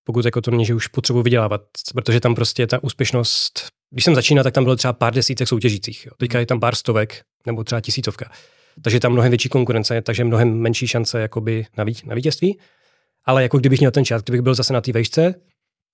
pokud 0.04 0.26
jako 0.26 0.42
to 0.42 0.52
není, 0.52 0.66
že 0.66 0.76
už 0.76 0.88
potřebuji 0.88 1.24
vydělávat, 1.24 1.62
protože 1.94 2.20
tam 2.20 2.36
prostě 2.36 2.68
ta 2.68 2.84
úspěšnost, 2.84 3.70
když 3.90 4.06
jsem 4.06 4.16
začínal, 4.16 4.44
tak 4.44 4.54
tam 4.54 4.64
bylo 4.64 4.76
třeba 4.76 4.94
pár 4.94 5.14
desítek 5.14 5.48
soutěžících, 5.48 6.06
jo. 6.06 6.12
teďka 6.18 6.40
je 6.40 6.46
tam 6.46 6.60
pár 6.60 6.76
stovek 6.76 7.22
nebo 7.46 7.64
třeba 7.64 7.82
tisícovka 7.82 8.30
takže 8.82 8.96
je 8.96 9.00
tam 9.00 9.12
mnohem 9.12 9.32
větší 9.32 9.50
konkurence, 9.50 10.02
takže 10.02 10.24
mnohem 10.24 10.54
menší 10.54 10.88
šance 10.88 11.20
jakoby 11.20 11.66
na, 11.78 11.84
ví, 11.84 11.96
na 12.06 12.16
vítězství. 12.16 12.60
Ale 13.26 13.44
jako 13.44 13.58
kdybych 13.58 13.80
měl 13.80 13.92
ten 13.92 14.06
čas, 14.06 14.22
kdybych 14.22 14.42
byl 14.42 14.56
zase 14.56 14.74
na 14.74 14.82
té 14.82 14.92
vejšce 14.92 15.36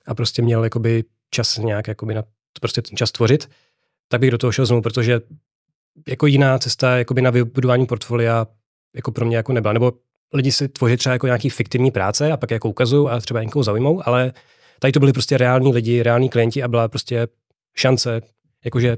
a 0.07 0.15
prostě 0.15 0.41
měl 0.41 0.63
jakoby 0.63 1.03
čas 1.29 1.57
nějak 1.57 1.87
jakoby 1.87 2.13
na 2.13 2.23
prostě 2.61 2.81
ten 2.81 2.97
čas 2.97 3.11
tvořit, 3.11 3.49
tak 4.07 4.21
bych 4.21 4.31
do 4.31 4.37
toho 4.37 4.51
šel 4.51 4.65
znovu, 4.65 4.81
protože 4.81 5.21
jako 6.07 6.27
jiná 6.27 6.59
cesta 6.59 6.97
jakoby 6.97 7.21
na 7.21 7.29
vybudování 7.29 7.85
portfolia 7.85 8.47
jako 8.95 9.11
pro 9.11 9.25
mě 9.25 9.37
jako 9.37 9.53
nebyla. 9.53 9.73
Nebo 9.73 9.93
lidi 10.33 10.51
si 10.51 10.67
tvoří 10.67 10.97
třeba 10.97 11.13
jako 11.13 11.25
nějaký 11.25 11.49
fiktivní 11.49 11.91
práce 11.91 12.31
a 12.31 12.37
pak 12.37 12.51
jako 12.51 12.69
ukazují 12.69 13.09
a 13.09 13.19
třeba 13.19 13.43
někoho 13.43 13.63
zaujmou, 13.63 14.07
ale 14.07 14.33
tady 14.79 14.91
to 14.91 14.99
byli 14.99 15.13
prostě 15.13 15.37
reální 15.37 15.73
lidi, 15.73 16.03
reální 16.03 16.29
klienti 16.29 16.63
a 16.63 16.67
byla 16.67 16.87
prostě 16.87 17.27
šance, 17.75 18.21
jakože 18.65 18.97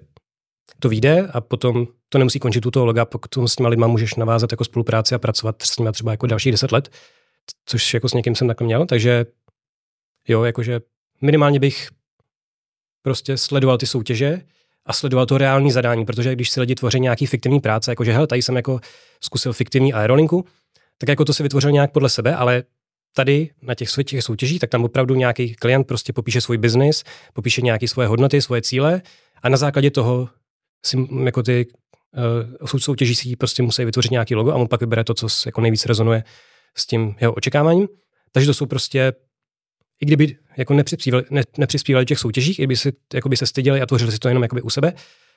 to 0.79 0.89
vyjde 0.89 1.27
a 1.33 1.41
potom 1.41 1.87
to 2.09 2.17
nemusí 2.17 2.39
končit 2.39 2.65
u 2.65 2.71
toho 2.71 2.85
loga, 2.85 3.05
pokud 3.05 3.29
s 3.45 3.55
těma 3.55 3.69
lidma 3.69 3.87
můžeš 3.87 4.15
navázat 4.15 4.51
jako 4.51 4.63
spolupráci 4.63 5.15
a 5.15 5.19
pracovat 5.19 5.61
s 5.61 5.77
nimi 5.77 5.91
třeba 5.91 6.11
jako 6.11 6.27
další 6.27 6.51
deset 6.51 6.71
let, 6.71 6.89
což 7.65 7.93
jako 7.93 8.09
s 8.09 8.13
někým 8.13 8.35
jsem 8.35 8.47
takhle 8.47 8.65
měl, 8.65 8.85
takže 8.85 9.25
jo, 10.27 10.43
jakože 10.43 10.81
minimálně 11.21 11.59
bych 11.59 11.89
prostě 13.01 13.37
sledoval 13.37 13.77
ty 13.77 13.87
soutěže 13.87 14.41
a 14.85 14.93
sledoval 14.93 15.25
to 15.25 15.37
reální 15.37 15.71
zadání, 15.71 16.05
protože 16.05 16.35
když 16.35 16.49
si 16.49 16.59
lidi 16.59 16.75
tvoří 16.75 16.99
nějaký 16.99 17.25
fiktivní 17.25 17.59
práce, 17.59 17.91
jakože 17.91 18.13
hel, 18.13 18.27
tady 18.27 18.41
jsem 18.41 18.55
jako 18.55 18.79
zkusil 19.23 19.53
fiktivní 19.53 19.93
aerolinku, 19.93 20.45
tak 20.97 21.09
jako 21.09 21.25
to 21.25 21.33
si 21.33 21.43
vytvořil 21.43 21.71
nějak 21.71 21.91
podle 21.91 22.09
sebe, 22.09 22.35
ale 22.35 22.63
tady 23.15 23.49
na 23.61 23.75
těch 23.75 23.89
těch 24.05 24.23
soutěžích, 24.23 24.59
tak 24.59 24.69
tam 24.69 24.83
opravdu 24.83 25.15
nějaký 25.15 25.55
klient 25.55 25.83
prostě 25.83 26.13
popíše 26.13 26.41
svůj 26.41 26.57
biznis, 26.57 27.03
popíše 27.33 27.61
nějaké 27.61 27.87
svoje 27.87 28.07
hodnoty, 28.07 28.41
svoje 28.41 28.61
cíle 28.61 29.01
a 29.41 29.49
na 29.49 29.57
základě 29.57 29.91
toho 29.91 30.29
si 30.85 31.07
jako 31.23 31.43
ty 31.43 31.67
uh, 32.61 32.67
soutěžící 32.77 33.35
prostě 33.35 33.63
musí 33.63 33.85
vytvořit 33.85 34.11
nějaký 34.11 34.35
logo 34.35 34.51
a 34.51 34.55
on 34.55 34.67
pak 34.67 34.81
vybere 34.81 35.03
to, 35.03 35.13
co 35.13 35.27
jako 35.45 35.61
nejvíc 35.61 35.85
rezonuje 35.85 36.23
s 36.77 36.85
tím 36.87 37.15
jeho 37.19 37.33
očekáváním. 37.33 37.87
Takže 38.31 38.47
to 38.47 38.53
jsou 38.53 38.65
prostě, 38.65 39.13
i 40.01 40.05
kdyby 40.05 40.37
jako 40.57 40.73
nepřispívali, 40.73 41.23
ne, 41.29 41.43
nepřispívali 41.57 42.05
těch 42.05 42.19
soutěžích, 42.19 42.59
i 42.59 42.61
kdyby 42.61 42.75
si, 42.75 42.93
jako 43.13 43.29
by 43.29 43.37
se 43.37 43.45
styděli 43.45 43.81
a 43.81 43.85
tvořili 43.85 44.11
si 44.11 44.19
to 44.19 44.27
jenom 44.27 44.43
jakoby 44.43 44.61
u 44.61 44.69
sebe, 44.69 44.93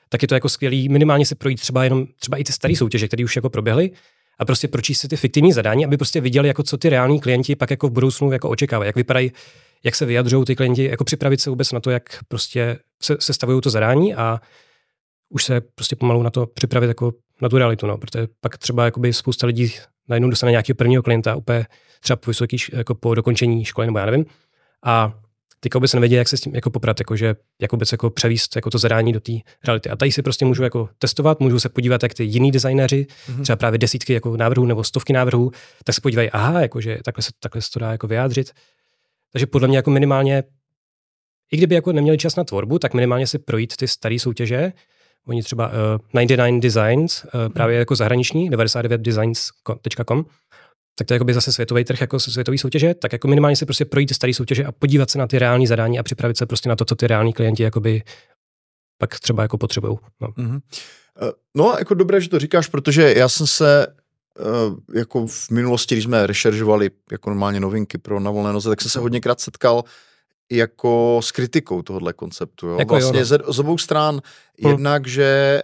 tak 0.08 0.22
je 0.22 0.28
to 0.28 0.34
jako 0.34 0.48
skvělý 0.48 0.88
minimálně 0.88 1.26
se 1.26 1.34
projít 1.34 1.60
třeba 1.60 1.84
jenom 1.84 2.06
třeba 2.20 2.36
i 2.36 2.44
ty 2.44 2.52
staré 2.52 2.76
soutěže, 2.76 3.08
které 3.08 3.24
už 3.24 3.36
jako 3.36 3.50
proběhly 3.50 3.90
a 4.38 4.44
prostě 4.44 4.68
pročíst 4.68 5.00
si 5.00 5.08
ty 5.08 5.16
fiktivní 5.16 5.52
zadání, 5.52 5.84
aby 5.84 5.96
prostě 5.96 6.20
viděli, 6.20 6.48
jako 6.48 6.62
co 6.62 6.76
ty 6.76 6.88
reální 6.88 7.20
klienti 7.20 7.56
pak 7.56 7.70
jako 7.70 7.88
v 7.88 7.92
budoucnu 7.92 8.32
jako 8.32 8.48
očekávají, 8.48 8.88
jak 8.88 8.96
vypadají, 8.96 9.32
jak 9.84 9.94
se 9.94 10.06
vyjadřují 10.06 10.44
ty 10.44 10.56
klienti, 10.56 10.84
jako 10.84 11.04
připravit 11.04 11.40
se 11.40 11.50
vůbec 11.50 11.72
na 11.72 11.80
to, 11.80 11.90
jak 11.90 12.18
prostě 12.28 12.78
se, 13.02 13.16
se 13.20 13.32
stavují 13.32 13.60
to 13.60 13.70
zadání 13.70 14.14
a 14.14 14.40
už 15.28 15.44
se 15.44 15.60
prostě 15.60 15.96
pomalu 15.96 16.22
na 16.22 16.30
to 16.30 16.46
připravit 16.46 16.88
jako 16.88 17.12
na 17.42 17.48
tu 17.48 17.58
realitu, 17.58 17.86
no, 17.86 17.98
protože 17.98 18.26
pak 18.40 18.58
třeba 18.58 18.84
jakoby 18.84 19.12
spousta 19.12 19.46
lidí 19.46 19.72
najednou 20.08 20.30
dostane 20.30 20.52
nějakého 20.52 20.76
prvního 20.76 21.02
klienta 21.02 21.34
úplně 21.34 21.66
třeba 22.00 22.16
po 22.16 22.30
vysoký, 22.30 22.56
jako 22.72 22.94
po 22.94 23.14
dokončení 23.14 23.64
školy, 23.64 23.86
nebo 23.86 23.98
já 23.98 24.06
nevím. 24.06 24.26
A 24.84 25.12
ty 25.60 25.68
vůbec 25.74 25.92
nevědí, 25.92 26.14
jak 26.14 26.28
se 26.28 26.36
s 26.36 26.40
tím 26.40 26.54
jako 26.54 26.70
poprat, 26.70 27.00
jako 27.00 27.16
že 27.16 27.36
jak 27.60 27.72
vůbec 27.72 27.92
jako 27.92 28.10
převíst 28.10 28.56
jako 28.56 28.70
to 28.70 28.78
zadání 28.78 29.12
do 29.12 29.20
té 29.20 29.32
reality. 29.64 29.90
A 29.90 29.96
tady 29.96 30.12
si 30.12 30.22
prostě 30.22 30.44
můžu 30.44 30.62
jako 30.62 30.88
testovat, 30.98 31.40
můžu 31.40 31.60
se 31.60 31.68
podívat, 31.68 32.02
jak 32.02 32.14
ty 32.14 32.24
jiní 32.24 32.50
designéři, 32.50 33.06
mm-hmm. 33.06 33.42
třeba 33.42 33.56
právě 33.56 33.78
desítky 33.78 34.12
jako 34.12 34.36
návrhů 34.36 34.66
nebo 34.66 34.84
stovky 34.84 35.12
návrhů, 35.12 35.50
tak 35.84 35.94
se 35.94 36.00
podívají, 36.00 36.30
aha, 36.30 36.60
jakože 36.60 36.98
takhle 37.04 37.22
se, 37.22 37.30
takhle 37.40 37.62
se 37.62 37.70
to 37.70 37.78
dá 37.78 37.92
jako 37.92 38.06
vyjádřit. 38.06 38.52
Takže 39.32 39.46
podle 39.46 39.68
mě 39.68 39.76
jako 39.76 39.90
minimálně, 39.90 40.42
i 41.52 41.56
kdyby 41.56 41.74
jako 41.74 41.92
neměli 41.92 42.18
čas 42.18 42.36
na 42.36 42.44
tvorbu, 42.44 42.78
tak 42.78 42.94
minimálně 42.94 43.26
si 43.26 43.38
projít 43.38 43.76
ty 43.76 43.88
staré 43.88 44.18
soutěže, 44.18 44.72
Oni 45.28 45.42
třeba 45.42 45.68
uh, 45.68 45.74
eh, 46.22 46.26
99 46.26 46.60
Designs, 46.60 47.24
uh, 47.24 47.52
právě 47.52 47.78
jako 47.78 47.96
zahraniční, 47.96 48.50
99designs.com, 48.50 50.24
tak 50.98 51.06
to 51.06 51.14
je 51.14 51.16
jako 51.16 51.32
zase 51.32 51.52
světový 51.52 51.84
trh 51.84 52.00
jako 52.00 52.20
světový 52.20 52.58
soutěže, 52.58 52.94
tak 52.94 53.12
jako 53.12 53.28
minimálně 53.28 53.56
si 53.56 53.66
prostě 53.66 53.84
projít 53.84 54.14
staré 54.14 54.34
soutěže 54.34 54.64
a 54.64 54.72
podívat 54.72 55.10
se 55.10 55.18
na 55.18 55.26
ty 55.26 55.38
reální 55.38 55.66
zadání 55.66 55.98
a 55.98 56.02
připravit 56.02 56.36
se 56.36 56.46
prostě 56.46 56.68
na 56.68 56.76
to, 56.76 56.84
co 56.84 56.94
ty 56.94 57.06
reální 57.06 57.32
klienti 57.32 57.62
jakoby 57.62 58.02
pak 58.98 59.20
třeba 59.20 59.42
jako 59.42 59.58
potřebují. 59.58 59.98
No. 60.20 60.28
Mm-hmm. 60.28 60.60
no, 61.54 61.74
jako 61.78 61.94
dobré, 61.94 62.20
že 62.20 62.28
to 62.28 62.38
říkáš, 62.38 62.68
protože 62.68 63.14
já 63.16 63.28
jsem 63.28 63.46
se 63.46 63.86
jako 64.94 65.26
v 65.26 65.50
minulosti, 65.50 65.94
když 65.94 66.04
jsme 66.04 66.26
rešeržovali 66.26 66.90
jako 67.12 67.30
normálně 67.30 67.60
novinky 67.60 67.98
pro 67.98 68.20
na 68.20 68.30
volné 68.30 68.52
noze, 68.52 68.68
tak 68.68 68.80
jsem 68.80 68.90
se 68.90 68.98
hodněkrát 68.98 69.40
setkal 69.40 69.84
jako 70.50 71.20
s 71.22 71.32
kritikou 71.32 71.82
tohohle 71.82 72.12
konceptu. 72.12 72.66
Jo? 72.66 72.76
Jako 72.78 72.94
vlastně 72.94 73.18
jo, 73.18 73.22
no. 73.22 73.24
ze, 73.24 73.38
z 73.48 73.58
obou 73.58 73.78
stran. 73.78 74.20
Hmm. 74.62 74.70
Jednak, 74.70 75.06
že 75.06 75.62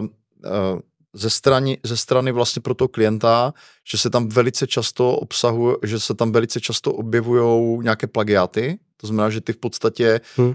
uh, 0.00 0.06
uh, 0.06 0.80
ze 1.14 1.30
strany, 1.30 1.78
ze 1.82 1.96
strany 1.96 2.32
vlastně 2.32 2.62
pro 2.62 2.74
toho 2.74 2.88
klienta, 2.88 3.54
že 3.90 3.98
se 3.98 4.10
tam 4.10 4.28
velice 4.28 4.66
často 4.66 5.16
obsahuje, 5.16 5.76
že 5.82 6.00
se 6.00 6.14
tam 6.14 6.32
velice 6.32 6.60
často 6.60 6.92
objevují 6.92 7.78
nějaké 7.82 8.06
plagiáty, 8.06 8.78
to 8.96 9.06
znamená, 9.06 9.30
že 9.30 9.40
ty 9.40 9.52
v 9.52 9.56
podstatě 9.56 10.20
hmm. 10.36 10.48
uh, 10.48 10.54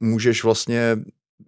můžeš 0.00 0.44
vlastně 0.44 0.96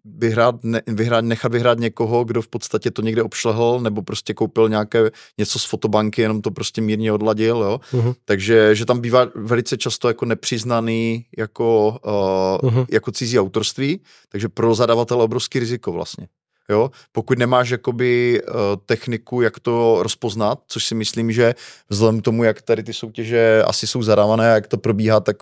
vyhrát, 0.04 0.64
ne, 0.64 0.82
vyhrát, 0.86 1.24
nechat 1.24 1.52
vyhrát 1.52 1.78
někoho, 1.78 2.24
kdo 2.24 2.42
v 2.42 2.48
podstatě 2.48 2.90
to 2.90 3.02
někde 3.02 3.22
obšlehl, 3.22 3.80
nebo 3.80 4.02
prostě 4.02 4.34
koupil 4.34 4.68
nějaké 4.68 5.10
něco 5.38 5.58
z 5.58 5.64
fotobanky, 5.64 6.22
jenom 6.22 6.42
to 6.42 6.50
prostě 6.50 6.80
mírně 6.80 7.12
odladil, 7.12 7.56
jo. 7.56 7.80
Uh-huh. 7.92 8.14
Takže, 8.24 8.74
že 8.74 8.86
tam 8.86 9.00
bývá 9.00 9.26
velice 9.34 9.76
často 9.76 10.08
jako 10.08 10.24
nepřiznaný 10.24 11.26
jako, 11.38 11.98
uh, 12.06 12.70
uh-huh. 12.70 12.86
jako 12.90 13.12
cizí 13.12 13.38
autorství, 13.38 14.00
takže 14.28 14.48
pro 14.48 14.74
zadavatele 14.74 15.24
obrovský 15.24 15.58
riziko 15.58 15.92
vlastně. 15.92 16.26
Jo? 16.70 16.90
Pokud 17.12 17.38
nemáš 17.38 17.70
jakoby 17.70 18.42
uh, 18.42 18.54
techniku, 18.86 19.40
jak 19.40 19.60
to 19.60 19.98
rozpoznat, 20.02 20.60
což 20.66 20.84
si 20.84 20.94
myslím, 20.94 21.32
že 21.32 21.54
vzhledem 21.88 22.20
k 22.20 22.24
tomu, 22.24 22.44
jak 22.44 22.62
tady 22.62 22.82
ty 22.82 22.92
soutěže 22.92 23.62
asi 23.66 23.86
jsou 23.86 24.02
zadávané, 24.02 24.48
jak 24.48 24.66
to 24.66 24.78
probíhá, 24.78 25.20
tak 25.20 25.36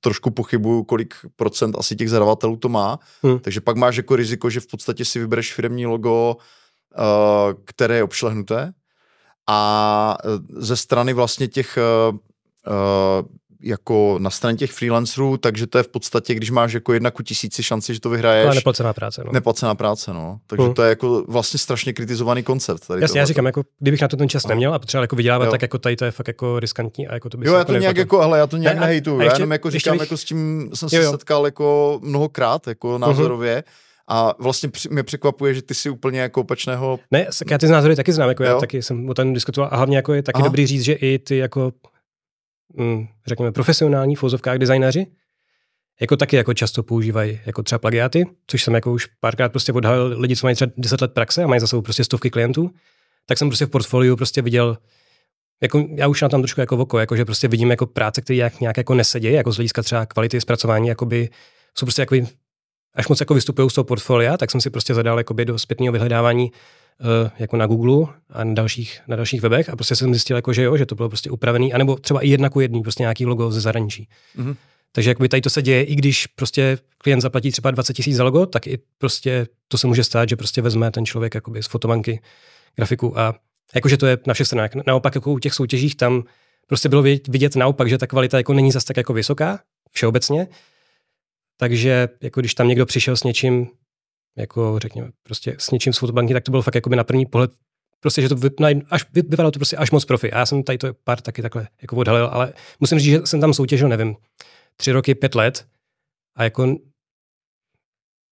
trošku 0.00 0.30
pochybuju, 0.30 0.84
kolik 0.84 1.14
procent 1.36 1.76
asi 1.78 1.96
těch 1.96 2.10
zadavatelů 2.10 2.56
to 2.56 2.68
má. 2.68 2.98
Hmm. 3.22 3.38
Takže 3.38 3.60
pak 3.60 3.76
máš 3.76 3.96
jako 3.96 4.16
riziko, 4.16 4.50
že 4.50 4.60
v 4.60 4.66
podstatě 4.66 5.04
si 5.04 5.18
vybereš 5.18 5.54
firmní 5.54 5.86
logo, 5.86 6.36
uh, 6.36 7.54
které 7.64 7.96
je 7.96 8.02
obšlehnuté 8.02 8.72
a 9.48 10.16
eh, 10.24 10.28
ze 10.48 10.76
strany 10.76 11.12
vlastně 11.12 11.48
těch 11.48 11.78
uh, 12.10 12.18
jako 13.62 14.18
na 14.20 14.30
straně 14.30 14.58
těch 14.58 14.72
freelancerů, 14.72 15.36
takže 15.36 15.66
to 15.66 15.78
je 15.78 15.84
v 15.84 15.88
podstatě, 15.88 16.34
když 16.34 16.50
máš 16.50 16.72
jako 16.72 16.92
jedna 16.92 17.10
ku 17.10 17.22
tisíci 17.22 17.62
šanci, 17.62 17.94
že 17.94 18.00
to 18.00 18.10
vyhraješ. 18.10 18.46
Ale 18.46 18.54
neplacená 18.54 18.92
práce, 18.92 19.22
no. 19.26 19.32
Neplacená 19.32 19.74
práce, 19.74 20.12
no. 20.12 20.38
Takže 20.46 20.64
hmm. 20.64 20.74
to 20.74 20.82
je 20.82 20.88
jako 20.88 21.24
vlastně 21.28 21.58
strašně 21.58 21.92
kritizovaný 21.92 22.42
koncept. 22.42 22.86
Tady 22.86 23.02
Jasně, 23.02 23.20
já 23.20 23.26
říkám, 23.26 23.46
jako, 23.46 23.62
kdybych 23.78 24.02
na 24.02 24.08
to 24.08 24.16
ten 24.16 24.28
čas 24.28 24.44
no. 24.44 24.48
neměl 24.48 24.74
a 24.74 24.78
potřeboval 24.78 25.04
jako 25.04 25.16
vydělávat, 25.16 25.44
jo. 25.44 25.50
tak 25.50 25.62
jako 25.62 25.78
tady 25.78 25.96
to 25.96 26.04
je 26.04 26.10
fakt 26.10 26.28
jako 26.28 26.60
riskantní 26.60 27.08
a 27.08 27.14
jako 27.14 27.28
to 27.28 27.36
by 27.36 27.46
Jo, 27.46 27.54
já 27.54 27.64
to 27.64 27.76
nějak 27.76 27.96
jako, 27.96 28.20
hele, 28.20 28.38
já 28.38 28.46
to 28.46 28.56
nějak 28.56 28.78
nehejtu, 28.78 29.20
já 29.20 29.32
jenom 29.32 29.52
jako 29.52 29.70
říkám, 29.70 29.94
bych... 29.94 30.00
jako 30.00 30.16
s 30.16 30.24
tím 30.24 30.70
jsem 30.74 30.88
se 30.88 31.10
setkal 31.10 31.44
jako 31.44 31.98
mnohokrát, 32.02 32.66
jako 32.66 32.90
mhm. 32.90 33.00
názorově. 33.00 33.64
A 34.10 34.34
vlastně 34.38 34.70
mě 34.90 35.02
překvapuje, 35.02 35.54
že 35.54 35.62
ty 35.62 35.74
si 35.74 35.90
úplně 35.90 36.20
jako 36.20 36.40
opačného. 36.40 36.98
Ne, 37.10 37.26
já 37.50 37.58
ty 37.58 37.66
názory 37.66 37.96
taky 37.96 38.12
znám, 38.12 38.28
jako 38.28 38.44
jo. 38.44 38.50
já 38.50 38.60
taky 38.60 38.82
jsem 38.82 39.08
o 39.08 39.14
tom 39.14 39.34
diskutoval 39.34 39.70
a 39.72 39.76
hlavně 39.76 39.96
jako 39.96 40.14
je 40.14 40.22
taky 40.22 40.36
Aha. 40.36 40.44
dobrý 40.44 40.66
říct, 40.66 40.82
že 40.82 40.92
i 40.92 41.18
ty 41.18 41.36
jako 41.36 41.72
řekněme, 43.26 43.52
profesionální 43.52 44.16
v 44.16 44.18
fouzovkách 44.18 44.58
designéři, 44.58 45.06
jako 46.00 46.16
taky 46.16 46.36
jako 46.36 46.54
často 46.54 46.82
používají 46.82 47.40
jako 47.46 47.62
třeba 47.62 47.78
plagiáty, 47.78 48.26
což 48.46 48.64
jsem 48.64 48.74
jako 48.74 48.92
už 48.92 49.06
párkrát 49.20 49.48
prostě 49.48 49.72
odhalil 49.72 50.20
lidi, 50.20 50.36
co 50.36 50.46
mají 50.46 50.56
třeba 50.56 50.72
10 50.76 51.00
let 51.00 51.12
praxe 51.12 51.44
a 51.44 51.46
mají 51.46 51.60
za 51.60 51.66
sebou 51.66 51.82
prostě 51.82 52.04
stovky 52.04 52.30
klientů, 52.30 52.70
tak 53.26 53.38
jsem 53.38 53.48
prostě 53.48 53.66
v 53.66 53.70
portfoliu 53.70 54.16
prostě 54.16 54.42
viděl, 54.42 54.78
jako 55.62 55.86
já 55.94 56.08
už 56.08 56.22
na 56.22 56.28
tam 56.28 56.42
trošku 56.42 56.60
jako 56.60 56.76
oko, 56.76 56.98
jako 56.98 57.16
že 57.16 57.24
prostě 57.24 57.48
vidím 57.48 57.70
jako 57.70 57.86
práce, 57.86 58.20
které 58.20 58.36
nějak, 58.36 58.60
nějak 58.60 58.76
jako 58.76 58.94
nesedějí, 58.94 59.34
jako 59.34 59.52
z 59.52 59.56
hlediska 59.56 59.82
třeba 59.82 60.06
kvality 60.06 60.40
zpracování, 60.40 60.88
jakoby 60.88 61.28
jsou 61.74 61.86
prostě 61.86 62.02
jako 62.02 62.16
až 62.94 63.08
moc 63.08 63.20
jako 63.20 63.34
vystupují 63.34 63.70
z 63.70 63.74
toho 63.74 63.84
portfolia, 63.84 64.36
tak 64.36 64.50
jsem 64.50 64.60
si 64.60 64.70
prostě 64.70 64.94
zadal 64.94 65.18
jakoby 65.18 65.44
do 65.44 65.58
zpětného 65.58 65.92
vyhledávání 65.92 66.50
jako 67.38 67.56
na 67.56 67.66
Google 67.66 68.14
a 68.30 68.44
na 68.44 68.54
dalších, 68.54 69.00
na 69.08 69.16
dalších 69.16 69.40
webech 69.40 69.68
a 69.68 69.76
prostě 69.76 69.96
jsem 69.96 70.14
zjistil, 70.14 70.36
jako, 70.36 70.52
že 70.52 70.62
jo, 70.62 70.76
že 70.76 70.86
to 70.86 70.94
bylo 70.94 71.08
prostě 71.08 71.30
upravený, 71.30 71.72
anebo 71.72 71.96
třeba 71.96 72.20
i 72.20 72.28
jedna 72.28 72.50
ku 72.50 72.60
jedný, 72.60 72.82
prostě 72.82 73.02
nějaký 73.02 73.26
logo 73.26 73.50
ze 73.50 73.60
zahraničí. 73.60 74.08
Mm-hmm. 74.36 74.56
Takže 74.92 75.10
jakoby 75.10 75.28
tady 75.28 75.40
to 75.40 75.50
se 75.50 75.62
děje, 75.62 75.82
i 75.82 75.94
když 75.94 76.26
prostě 76.26 76.78
klient 76.98 77.20
zaplatí 77.20 77.50
třeba 77.50 77.70
20 77.70 77.92
tisíc 77.92 78.16
za 78.16 78.24
logo, 78.24 78.46
tak 78.46 78.66
i 78.66 78.78
prostě 78.98 79.46
to 79.68 79.78
se 79.78 79.86
může 79.86 80.04
stát, 80.04 80.28
že 80.28 80.36
prostě 80.36 80.62
vezme 80.62 80.90
ten 80.90 81.06
člověk 81.06 81.34
jakoby 81.34 81.62
z 81.62 81.66
fotobanky 81.66 82.20
grafiku 82.76 83.18
a 83.18 83.34
jakože 83.74 83.96
to 83.96 84.06
je 84.06 84.18
na 84.26 84.34
všech 84.34 84.46
stranách. 84.46 84.70
Naopak 84.86 85.14
jako 85.14 85.32
u 85.32 85.38
těch 85.38 85.54
soutěžích 85.54 85.96
tam 85.96 86.24
prostě 86.66 86.88
bylo 86.88 87.02
vidět 87.02 87.56
naopak, 87.56 87.88
že 87.88 87.98
ta 87.98 88.06
kvalita 88.06 88.36
jako 88.36 88.52
není 88.52 88.72
zas 88.72 88.84
tak 88.84 88.96
jako 88.96 89.12
vysoká 89.12 89.60
všeobecně. 89.92 90.46
Takže 91.56 92.08
jako 92.20 92.40
když 92.40 92.54
tam 92.54 92.68
někdo 92.68 92.86
přišel 92.86 93.16
s 93.16 93.24
něčím, 93.24 93.68
jako 94.38 94.78
řekněme, 94.78 95.10
prostě 95.22 95.56
s 95.58 95.70
něčím 95.70 95.92
z 95.92 95.98
fotobanky, 95.98 96.34
tak 96.34 96.44
to 96.44 96.50
bylo 96.50 96.62
fakt 96.62 96.74
jako 96.74 96.90
by 96.90 96.96
na 96.96 97.04
první 97.04 97.26
pohled 97.26 97.50
prostě, 98.00 98.22
že 98.22 98.28
to 98.28 98.34
vy, 98.34 98.50
až, 98.90 99.04
vypadalo 99.12 99.50
to 99.50 99.58
prostě 99.58 99.76
až 99.76 99.90
moc 99.90 100.04
profi. 100.04 100.32
A 100.32 100.38
já 100.38 100.46
jsem 100.46 100.62
tady 100.62 100.78
to 100.78 100.94
pár 101.04 101.20
taky 101.20 101.42
takhle 101.42 101.68
jako 101.82 101.96
odhalil, 101.96 102.28
ale 102.32 102.52
musím 102.80 102.98
říct, 102.98 103.12
že 103.12 103.26
jsem 103.26 103.40
tam 103.40 103.54
soutěžil, 103.54 103.88
nevím, 103.88 104.16
tři 104.76 104.92
roky, 104.92 105.14
pět 105.14 105.34
let 105.34 105.66
a 106.36 106.44
jako 106.44 106.76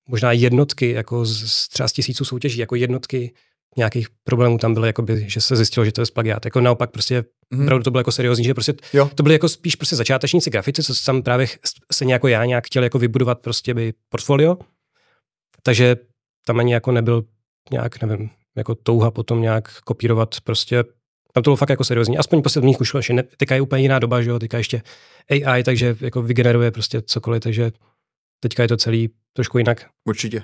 možná 0.08 0.32
jednotky, 0.32 0.90
jako 0.90 1.25
z, 1.25 1.68
třeba 1.68 1.88
z 1.88 1.92
tisíců 1.92 2.25
soutěží, 2.25 2.58
jako 2.58 2.75
jednotky 2.75 3.34
nějakých 3.76 4.08
problémů 4.25 4.58
tam 4.58 4.75
byly, 4.75 4.86
jakoby, 4.86 5.25
že 5.28 5.40
se 5.40 5.56
zjistilo, 5.56 5.84
že 5.84 5.92
to 5.92 6.00
je 6.00 6.06
plagiát. 6.14 6.44
Jako 6.44 6.60
naopak 6.60 6.90
prostě, 6.90 7.25
mm. 7.50 7.82
to 7.82 7.90
bylo 7.90 8.00
jako 8.00 8.12
seriózní, 8.12 8.44
že 8.44 8.54
prostě 8.54 8.75
jo. 8.92 9.10
to 9.14 9.22
byly 9.22 9.34
jako 9.34 9.48
spíš 9.48 9.76
prostě 9.76 9.96
začátečníci 9.96 10.50
grafici, 10.50 10.82
co 10.82 10.94
tam 11.06 11.22
právě 11.22 11.46
se 11.92 12.04
jako 12.04 12.28
já 12.28 12.44
nějak 12.44 12.66
chtěl 12.66 12.84
jako 12.84 12.98
vybudovat 12.98 13.40
prostě 13.40 13.75
by 13.75 13.92
portfolio 14.08 14.56
takže 15.66 15.96
tam 16.46 16.58
ani 16.61 16.73
jako 16.73 16.92
nebyl 16.92 17.25
nějak, 17.70 18.02
nevím, 18.02 18.30
jako 18.56 18.75
touha 18.75 19.11
potom 19.11 19.42
nějak 19.42 19.80
kopírovat 19.80 20.40
prostě 20.40 20.85
tam 21.32 21.42
to 21.42 21.50
bylo 21.50 21.56
fakt 21.56 21.70
jako 21.70 21.85
seriózní. 21.85 22.18
Aspoň 22.18 22.42
po 22.42 22.49
sedmých 22.49 22.80
už 22.80 22.94
ještě 22.94 23.12
ne, 23.12 23.23
teďka 23.23 23.54
je 23.54 23.61
úplně 23.61 23.82
jiná 23.82 23.99
doba, 23.99 24.23
že 24.23 24.30
jo, 24.30 24.38
teďka 24.38 24.58
ještě 24.58 24.82
AI, 25.30 25.64
takže 25.64 25.96
jako 26.00 26.23
vygeneruje 26.23 26.70
prostě 26.70 27.02
cokoliv, 27.02 27.42
takže 27.42 27.73
teďka 28.40 28.62
je 28.62 28.68
to 28.68 28.76
celý 28.76 29.11
trošku 29.32 29.58
jinak. 29.58 29.87
Určitě. 30.08 30.42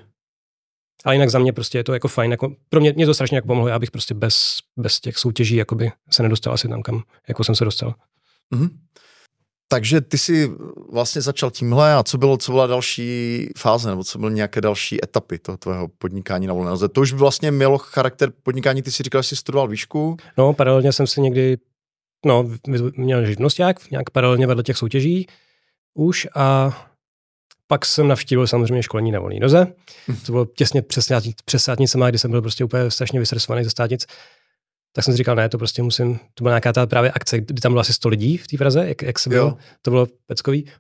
Ale 1.04 1.14
jinak 1.14 1.30
za 1.30 1.38
mě 1.38 1.52
prostě 1.52 1.78
je 1.78 1.84
to 1.84 1.92
jako 1.92 2.08
fajn, 2.08 2.30
jako 2.30 2.56
pro 2.68 2.80
mě, 2.80 2.92
mě 2.92 3.06
to 3.06 3.14
strašně 3.14 3.36
jako 3.36 3.46
pomohlo, 3.46 3.68
já 3.68 3.78
bych 3.78 3.90
prostě 3.90 4.14
bez, 4.14 4.58
bez 4.76 5.00
těch 5.00 5.18
soutěží 5.18 5.56
jakoby 5.56 5.90
se 6.10 6.22
nedostal 6.22 6.52
asi 6.52 6.68
tam, 6.68 6.82
kam 6.82 7.02
jako 7.28 7.44
jsem 7.44 7.54
se 7.54 7.64
dostal. 7.64 7.94
Mm-hmm. 8.54 8.70
Takže 9.72 10.00
ty 10.00 10.18
jsi 10.18 10.50
vlastně 10.92 11.22
začal 11.22 11.50
tímhle 11.50 11.94
a 11.94 12.02
co 12.02 12.18
bylo, 12.18 12.36
co 12.36 12.52
byla 12.52 12.66
další 12.66 13.48
fáze, 13.58 13.90
nebo 13.90 14.04
co 14.04 14.18
byly 14.18 14.34
nějaké 14.34 14.60
další 14.60 15.04
etapy 15.04 15.38
toho 15.38 15.58
tvého 15.58 15.88
podnikání 15.88 16.46
na 16.46 16.54
volné 16.54 16.70
noze? 16.70 16.88
To 16.88 17.00
už 17.00 17.12
vlastně 17.12 17.50
mělo 17.50 17.78
charakter 17.78 18.32
podnikání, 18.42 18.82
ty 18.82 18.92
si 18.92 19.02
říkal, 19.02 19.22
že 19.22 19.28
jsi 19.28 19.36
studoval 19.36 19.68
výšku? 19.68 20.16
No, 20.38 20.52
paralelně 20.52 20.92
jsem 20.92 21.06
si 21.06 21.20
někdy, 21.20 21.58
no, 22.26 22.44
měl 22.96 23.26
živnosták, 23.26 23.90
nějak 23.90 24.10
paralelně 24.10 24.46
vedle 24.46 24.62
těch 24.62 24.76
soutěží 24.76 25.26
už 25.94 26.28
a 26.34 26.78
pak 27.66 27.86
jsem 27.86 28.08
navštívil 28.08 28.46
samozřejmě 28.46 28.82
školení 28.82 29.12
na 29.12 29.20
volné 29.20 29.40
noze. 29.40 29.66
Hm. 30.08 30.16
To 30.26 30.32
bylo 30.32 30.46
těsně 30.46 30.82
přes 30.82 31.62
státnicema, 31.62 32.10
kdy 32.10 32.18
jsem 32.18 32.30
byl 32.30 32.42
prostě 32.42 32.64
úplně 32.64 32.90
strašně 32.90 33.20
vysresovaný 33.20 33.64
ze 33.64 33.70
státnic 33.70 34.06
tak 34.92 35.04
jsem 35.04 35.14
si 35.14 35.18
říkal, 35.18 35.36
ne, 35.36 35.48
to 35.48 35.58
prostě 35.58 35.82
musím, 35.82 36.18
to 36.34 36.44
byla 36.44 36.52
nějaká 36.52 36.72
ta 36.72 36.86
právě 36.86 37.10
akce, 37.10 37.40
kdy 37.40 37.60
tam 37.60 37.72
bylo 37.72 37.80
asi 37.80 37.92
100 37.92 38.08
lidí 38.08 38.36
v 38.36 38.46
té 38.46 38.58
Praze, 38.58 38.88
jak, 38.88 39.02
jak 39.02 39.18
se 39.18 39.30
bylo, 39.30 39.56
to 39.82 39.90
bylo 39.90 40.06
peckový. 40.26 40.70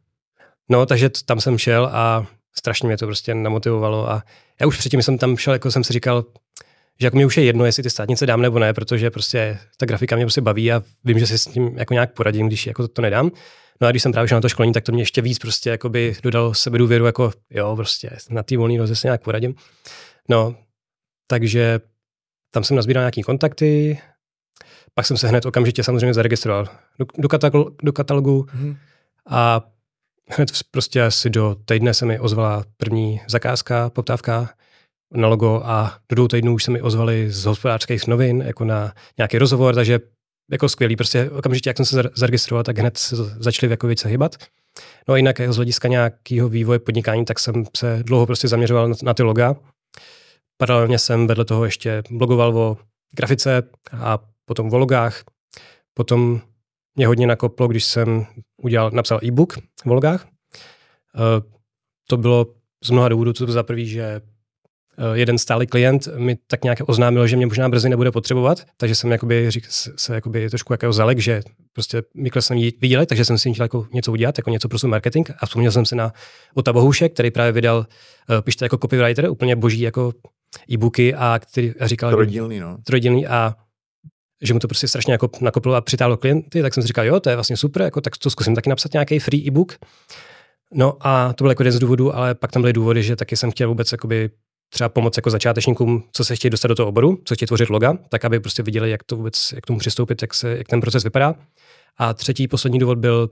No, 0.68 0.86
takže 0.86 1.10
tam 1.24 1.40
jsem 1.40 1.58
šel 1.58 1.90
a 1.92 2.26
strašně 2.56 2.86
mě 2.86 2.96
to 2.96 3.06
prostě 3.06 3.34
namotivovalo 3.34 4.10
a 4.10 4.22
já 4.60 4.66
už 4.66 4.78
předtím 4.78 5.02
jsem 5.02 5.18
tam 5.18 5.36
šel, 5.36 5.52
jako 5.52 5.70
jsem 5.70 5.84
si 5.84 5.92
říkal, 5.92 6.24
že 7.00 7.06
jako 7.06 7.16
mě 7.16 7.26
už 7.26 7.36
je 7.36 7.44
jedno, 7.44 7.64
jestli 7.64 7.82
ty 7.82 7.90
státnice 7.90 8.26
dám 8.26 8.42
nebo 8.42 8.58
ne, 8.58 8.72
protože 8.72 9.10
prostě 9.10 9.58
ta 9.76 9.86
grafika 9.86 10.16
mě 10.16 10.24
prostě 10.24 10.40
baví 10.40 10.72
a 10.72 10.82
vím, 11.04 11.18
že 11.18 11.26
si 11.26 11.38
s 11.38 11.44
tím 11.44 11.78
jako 11.78 11.94
nějak 11.94 12.12
poradím, 12.12 12.46
když 12.46 12.66
jako 12.66 12.82
to, 12.82 12.88
to 12.88 13.02
nedám. 13.02 13.30
No 13.80 13.88
a 13.88 13.90
když 13.90 14.02
jsem 14.02 14.12
právě 14.12 14.28
šel 14.28 14.36
na 14.36 14.40
to 14.40 14.48
školení, 14.48 14.72
tak 14.72 14.84
to 14.84 14.92
mě 14.92 15.02
ještě 15.02 15.22
víc 15.22 15.38
prostě 15.38 15.70
jakoby 15.70 16.16
dodalo 16.22 16.54
sebe 16.54 16.78
důvěru, 16.78 17.06
jako 17.06 17.32
jo, 17.50 17.76
prostě 17.76 18.10
na 18.30 18.42
té 18.42 18.56
volné 18.56 18.78
noze 18.78 18.96
se 18.96 19.06
nějak 19.06 19.22
poradím. 19.22 19.54
No, 20.28 20.56
takže 21.26 21.80
tam 22.54 22.64
jsem 22.64 22.76
nazbíral 22.76 23.02
nějaký 23.02 23.22
kontakty, 23.22 23.98
pak 24.94 25.06
jsem 25.06 25.16
se 25.16 25.28
hned 25.28 25.46
okamžitě 25.46 25.82
samozřejmě 25.82 26.14
zaregistroval 26.14 26.68
do, 26.98 27.06
do, 27.18 27.28
katalogu, 27.28 27.76
do 27.82 27.92
katalogu 27.92 28.46
mm. 28.54 28.76
a 29.28 29.60
hned 30.28 30.50
prostě 30.70 31.02
asi 31.02 31.30
do 31.30 31.56
týdne 31.64 31.94
se 31.94 32.06
mi 32.06 32.18
ozvala 32.18 32.64
první 32.76 33.20
zakázka, 33.28 33.90
poptávka 33.90 34.50
na 35.14 35.28
logo 35.28 35.62
a 35.64 35.98
do 36.08 36.14
dvou 36.14 36.28
týdnů 36.28 36.54
už 36.54 36.64
se 36.64 36.70
mi 36.70 36.82
ozvali 36.82 37.30
z 37.30 37.44
hospodářských 37.44 38.06
novin 38.06 38.42
jako 38.46 38.64
na 38.64 38.92
nějaký 39.18 39.38
rozhovor, 39.38 39.74
takže 39.74 40.00
jako 40.50 40.68
skvělý. 40.68 40.96
Prostě 40.96 41.30
okamžitě, 41.30 41.70
jak 41.70 41.76
jsem 41.76 41.86
se 41.86 42.02
zaregistroval, 42.14 42.64
tak 42.64 42.78
hned 42.78 42.98
se 42.98 43.16
začali 43.16 43.70
jako 43.70 43.86
více 43.86 44.08
hybat. 44.08 44.36
No 45.08 45.14
a 45.14 45.16
jinak 45.16 45.40
z 45.48 45.56
hlediska 45.56 45.88
nějakého 45.88 46.48
vývoje 46.48 46.78
podnikání, 46.78 47.24
tak 47.24 47.38
jsem 47.38 47.64
se 47.76 48.02
dlouho 48.02 48.26
prostě 48.26 48.48
zaměřoval 48.48 48.88
na, 48.88 48.94
na 49.02 49.14
ty 49.14 49.22
loga. 49.22 49.56
Paralelně 50.62 50.98
jsem 50.98 51.26
vedle 51.26 51.44
toho 51.44 51.64
ještě 51.64 52.02
blogoval 52.10 52.58
o 52.58 52.78
grafice 53.16 53.62
a 53.92 54.18
potom 54.44 54.72
o 54.72 54.78
logách. 54.78 55.22
Potom 55.94 56.40
mě 56.96 57.06
hodně 57.06 57.26
nakoplo, 57.26 57.68
když 57.68 57.84
jsem 57.84 58.26
udělal, 58.62 58.90
napsal 58.90 59.20
e-book 59.24 59.58
o 59.86 59.94
logách. 59.94 60.26
Eh, 60.26 61.42
to 62.08 62.16
bylo 62.16 62.46
z 62.84 62.90
mnoha 62.90 63.08
důvodů, 63.08 63.32
co 63.32 63.46
to 63.46 63.52
za 63.52 63.62
prvý, 63.62 63.88
že 63.88 64.20
Eh, 64.98 65.18
jeden 65.18 65.38
stálý 65.38 65.66
klient 65.66 66.08
mi 66.16 66.36
tak 66.46 66.64
nějak 66.64 66.78
oznámil, 66.86 67.26
že 67.26 67.36
mě 67.36 67.46
možná 67.46 67.68
brzy 67.68 67.88
nebude 67.88 68.10
potřebovat, 68.10 68.64
takže 68.76 68.94
jsem 68.94 69.12
jakoby, 69.12 69.50
řík, 69.50 69.66
se 69.70 70.14
jakoby 70.14 70.50
trošku 70.50 70.72
jako 70.72 70.92
zalek, 70.92 71.18
že 71.18 71.42
prostě 71.72 72.02
mi 72.14 72.30
jsem 72.40 72.70
viděl, 72.80 73.06
takže 73.06 73.24
jsem 73.24 73.38
si 73.38 73.52
chtěl 73.52 73.64
jako 73.64 73.86
něco 73.92 74.12
udělat, 74.12 74.38
jako 74.38 74.50
něco 74.50 74.68
pro 74.68 74.78
svůj 74.78 74.90
marketing 74.90 75.30
a 75.38 75.46
vzpomněl 75.46 75.72
jsem 75.72 75.86
se 75.86 75.96
na 75.96 76.12
Ota 76.54 76.72
Bohuše, 76.72 77.08
který 77.08 77.30
právě 77.30 77.52
vydal, 77.52 77.78
uh, 77.78 78.40
pište 78.40 78.64
jako 78.64 78.78
copywriter, 78.78 79.30
úplně 79.30 79.56
boží 79.56 79.80
jako 79.80 80.12
e-booky 80.70 81.14
a 81.14 81.38
který 81.42 81.72
a 81.80 81.86
říkal... 81.86 82.10
Trojdílný, 82.10 82.60
no. 82.60 82.78
Trojdílný 82.84 83.26
a 83.26 83.54
že 84.42 84.54
mu 84.54 84.60
to 84.60 84.68
prostě 84.68 84.88
strašně 84.88 85.12
jako 85.12 85.30
nakoplo 85.40 85.74
a 85.74 85.80
přitáhlo 85.80 86.16
klienty, 86.16 86.62
tak 86.62 86.74
jsem 86.74 86.82
si 86.82 86.86
říkal, 86.86 87.04
jo, 87.04 87.20
to 87.20 87.30
je 87.30 87.36
vlastně 87.36 87.56
super, 87.56 87.82
jako, 87.82 88.00
tak 88.00 88.16
to 88.16 88.30
zkusím 88.30 88.54
taky 88.54 88.68
napsat 88.68 88.92
nějaký 88.92 89.18
free 89.18 89.46
e-book. 89.46 89.78
No 90.74 90.96
a 91.00 91.32
to 91.32 91.44
byl 91.44 91.50
jako 91.50 91.62
jeden 91.62 91.72
z 91.72 91.78
důvodů, 91.78 92.16
ale 92.16 92.34
pak 92.34 92.52
tam 92.52 92.62
byly 92.62 92.72
důvody, 92.72 93.02
že 93.02 93.16
taky 93.16 93.36
jsem 93.36 93.50
chtěl 93.50 93.68
vůbec 93.68 93.92
jakoby 93.92 94.30
třeba 94.72 94.88
pomoct 94.88 95.16
jako 95.16 95.30
začátečníkům, 95.30 96.04
co 96.12 96.24
se 96.24 96.36
chtějí 96.36 96.50
dostat 96.50 96.68
do 96.68 96.74
toho 96.74 96.88
oboru, 96.88 97.18
co 97.24 97.34
chtějí 97.34 97.46
tvořit 97.46 97.70
loga, 97.70 97.98
tak 98.08 98.24
aby 98.24 98.40
prostě 98.40 98.62
viděli, 98.62 98.90
jak 98.90 99.02
to 99.02 99.16
vůbec, 99.16 99.52
jak 99.52 99.66
tomu 99.66 99.78
přistoupit, 99.78 100.22
jak, 100.22 100.34
se, 100.34 100.56
jak 100.58 100.68
ten 100.68 100.80
proces 100.80 101.04
vypadá. 101.04 101.34
A 101.96 102.14
třetí, 102.14 102.48
poslední 102.48 102.78
důvod 102.78 102.98
byl, 102.98 103.30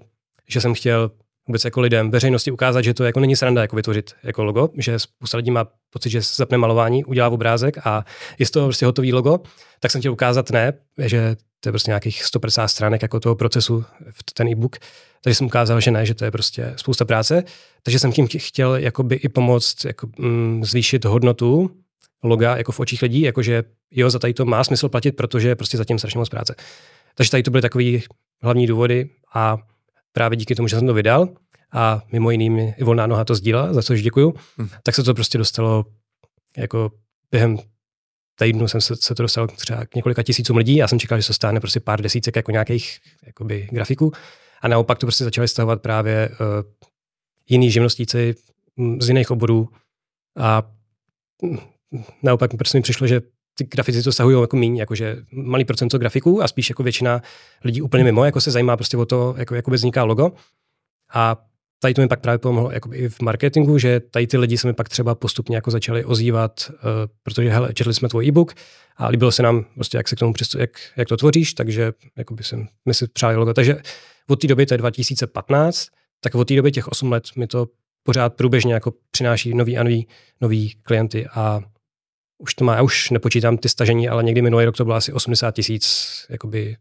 že 0.48 0.60
jsem 0.60 0.74
chtěl 0.74 1.10
vůbec 1.48 1.64
jako 1.64 1.80
lidem, 1.80 2.10
veřejnosti 2.10 2.50
ukázat, 2.50 2.82
že 2.82 2.94
to 2.94 3.04
jako 3.04 3.20
není 3.20 3.36
sranda 3.36 3.62
jako 3.62 3.76
vytvořit 3.76 4.14
jako 4.22 4.44
logo, 4.44 4.68
že 4.78 4.98
spousta 4.98 5.36
lidí 5.36 5.50
má 5.50 5.66
pocit, 5.90 6.10
že 6.10 6.20
zapne 6.20 6.58
malování, 6.58 7.04
udělá 7.04 7.28
obrázek 7.28 7.86
a 7.86 8.04
je 8.38 8.46
z 8.46 8.50
toho 8.50 8.66
prostě 8.66 8.86
hotový 8.86 9.12
logo, 9.12 9.38
tak 9.80 9.90
jsem 9.90 10.00
chtěl 10.00 10.12
ukázat 10.12 10.50
ne, 10.50 10.72
že 10.98 11.36
to 11.60 11.68
je 11.68 11.72
prostě 11.72 11.90
nějakých 11.90 12.24
150 12.24 12.68
stránek 12.68 13.02
jako 13.02 13.20
toho 13.20 13.34
procesu 13.34 13.84
v 14.10 14.34
ten 14.34 14.48
e-book, 14.48 14.76
takže 15.22 15.34
jsem 15.34 15.46
ukázal, 15.46 15.80
že 15.80 15.90
ne, 15.90 16.06
že 16.06 16.14
to 16.14 16.24
je 16.24 16.30
prostě 16.30 16.72
spousta 16.76 17.04
práce. 17.04 17.44
Takže 17.82 17.98
jsem 17.98 18.12
tím 18.12 18.28
chtěl 18.38 18.76
jakoby 18.76 19.14
i 19.14 19.28
pomoct 19.28 19.84
jako, 19.84 20.08
mm, 20.18 20.64
zvýšit 20.64 21.04
hodnotu 21.04 21.70
loga 22.22 22.56
jako 22.56 22.72
v 22.72 22.80
očích 22.80 23.02
lidí, 23.02 23.20
jakože 23.20 23.62
jo, 23.90 24.10
za 24.10 24.18
tady 24.18 24.34
to 24.34 24.44
má 24.44 24.64
smysl 24.64 24.88
platit, 24.88 25.12
protože 25.12 25.48
je 25.48 25.56
prostě 25.56 25.76
zatím 25.76 25.98
strašně 25.98 26.18
moc 26.18 26.28
práce. 26.28 26.54
Takže 27.14 27.30
tady 27.30 27.42
to 27.42 27.50
byly 27.50 27.62
takový 27.62 28.02
hlavní 28.42 28.66
důvody 28.66 29.08
a 29.34 29.58
právě 30.12 30.36
díky 30.36 30.54
tomu, 30.54 30.68
že 30.68 30.76
jsem 30.76 30.86
to 30.86 30.94
vydal 30.94 31.28
a 31.72 32.02
mimo 32.12 32.30
jiný 32.30 32.50
mi 32.50 32.74
i 32.78 32.84
volná 32.84 33.06
noha 33.06 33.24
to 33.24 33.34
sdílela, 33.34 33.72
za 33.72 33.82
což 33.82 34.02
děkuju, 34.02 34.34
hmm. 34.58 34.68
tak 34.82 34.94
se 34.94 35.02
to 35.02 35.14
prostě 35.14 35.38
dostalo 35.38 35.84
jako 36.56 36.90
během 37.30 37.58
týdnu 38.40 38.68
jsem 38.68 38.80
se, 38.80 38.96
se 38.96 39.14
to 39.14 39.22
dostal 39.22 39.48
třeba 39.48 39.86
k 39.86 39.94
několika 39.94 40.22
tisícům 40.22 40.56
lidí. 40.56 40.76
Já 40.76 40.88
jsem 40.88 40.98
čekal, 40.98 41.18
že 41.18 41.22
se 41.22 41.34
stane 41.34 41.60
prostě 41.60 41.80
pár 41.80 42.02
desítek 42.02 42.36
jako 42.36 42.50
nějakých 42.50 42.98
jakoby, 43.26 43.68
grafiků. 43.72 44.12
A 44.60 44.68
naopak 44.68 44.98
to 44.98 45.06
prostě 45.06 45.24
začali 45.24 45.48
stahovat 45.48 45.82
právě 45.82 46.28
uh, 46.28 46.36
jiní 47.48 47.70
živnostníci 47.70 48.34
z 49.00 49.08
jiných 49.08 49.30
oborů. 49.30 49.68
A 50.36 50.62
mm, 51.42 51.58
naopak 52.22 52.50
prostě 52.58 52.78
mi 52.78 52.82
přišlo, 52.82 53.06
že 53.06 53.20
ty 53.64 53.76
grafici 53.76 54.02
to 54.02 54.12
stahují 54.12 54.40
jako 54.40 54.56
míň, 54.56 54.76
jakože 54.76 55.16
malý 55.32 55.64
procento 55.64 55.98
grafiků 55.98 56.42
a 56.42 56.48
spíš 56.48 56.68
jako 56.68 56.82
většina 56.82 57.22
lidí 57.64 57.82
úplně 57.82 58.04
mimo, 58.04 58.24
jako 58.24 58.40
se 58.40 58.50
zajímá 58.50 58.76
prostě 58.76 58.96
o 58.96 59.06
to, 59.06 59.34
jako, 59.38 59.54
jak 59.54 59.68
vzniká 59.68 60.04
logo. 60.04 60.32
A 61.14 61.36
tady 61.82 61.94
to 61.94 62.00
mi 62.00 62.08
pak 62.08 62.20
právě 62.20 62.38
pomohlo 62.38 62.70
jako 62.70 62.90
i 62.92 63.08
v 63.08 63.20
marketingu, 63.20 63.78
že 63.78 64.00
tady 64.00 64.26
ty 64.26 64.38
lidi 64.38 64.58
se 64.58 64.66
mi 64.66 64.72
pak 64.72 64.88
třeba 64.88 65.14
postupně 65.14 65.56
jako 65.56 65.70
začali 65.70 66.04
ozývat, 66.04 66.70
uh, 66.70 66.76
protože 67.22 67.50
hele, 67.50 67.74
četli 67.74 67.94
jsme 67.94 68.08
tvůj 68.08 68.26
e-book 68.26 68.54
a 68.96 69.08
líbilo 69.08 69.32
se 69.32 69.42
nám 69.42 69.64
prostě, 69.74 69.96
jak 69.96 70.08
se 70.08 70.16
k 70.16 70.18
tomu 70.18 70.32
přistupuje, 70.32 70.62
jak, 70.62 70.70
jak 70.96 71.08
to 71.08 71.16
tvoříš, 71.16 71.54
takže 71.54 71.92
jako 72.16 72.34
by 72.34 72.44
jsem, 72.44 72.68
my 72.88 72.94
si 72.94 73.08
přáli 73.08 73.36
logo. 73.36 73.54
Takže 73.54 73.76
od 74.28 74.40
té 74.40 74.46
doby, 74.46 74.66
to 74.66 74.74
je 74.74 74.78
2015, 74.78 75.86
tak 76.20 76.34
od 76.34 76.48
té 76.48 76.56
doby 76.56 76.72
těch 76.72 76.88
8 76.88 77.12
let 77.12 77.24
mi 77.36 77.46
to 77.46 77.66
pořád 78.02 78.34
průběžně 78.34 78.74
jako 78.74 78.92
přináší 79.10 79.54
nový 79.54 79.78
a 79.78 79.82
nový, 79.82 80.06
nový 80.40 80.74
klienty 80.82 81.26
a 81.26 81.60
už 82.40 82.54
to 82.54 82.64
má, 82.64 82.74
já 82.74 82.82
už 82.82 83.10
nepočítám 83.10 83.58
ty 83.58 83.68
stažení, 83.68 84.08
ale 84.08 84.22
někdy 84.22 84.42
minulý 84.42 84.64
rok 84.64 84.76
to 84.76 84.84
bylo 84.84 84.96
asi 84.96 85.12
80 85.12 85.50
tisíc 85.50 86.26
jakoby 86.28 86.76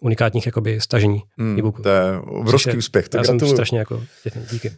unikátních 0.00 0.46
jakoby 0.46 0.80
stažení 0.80 1.22
hmm, 1.38 1.58
e-booku. 1.58 1.82
To 1.82 1.88
je 1.88 2.18
obrovský 2.18 2.70
Což 2.70 2.78
úspěch. 2.78 3.08
To 3.08 3.16
já 3.16 3.24
jsem 3.24 3.40
strašně 3.40 3.78
jako 3.78 4.02
díky. 4.50 4.68
Uh, 4.68 4.76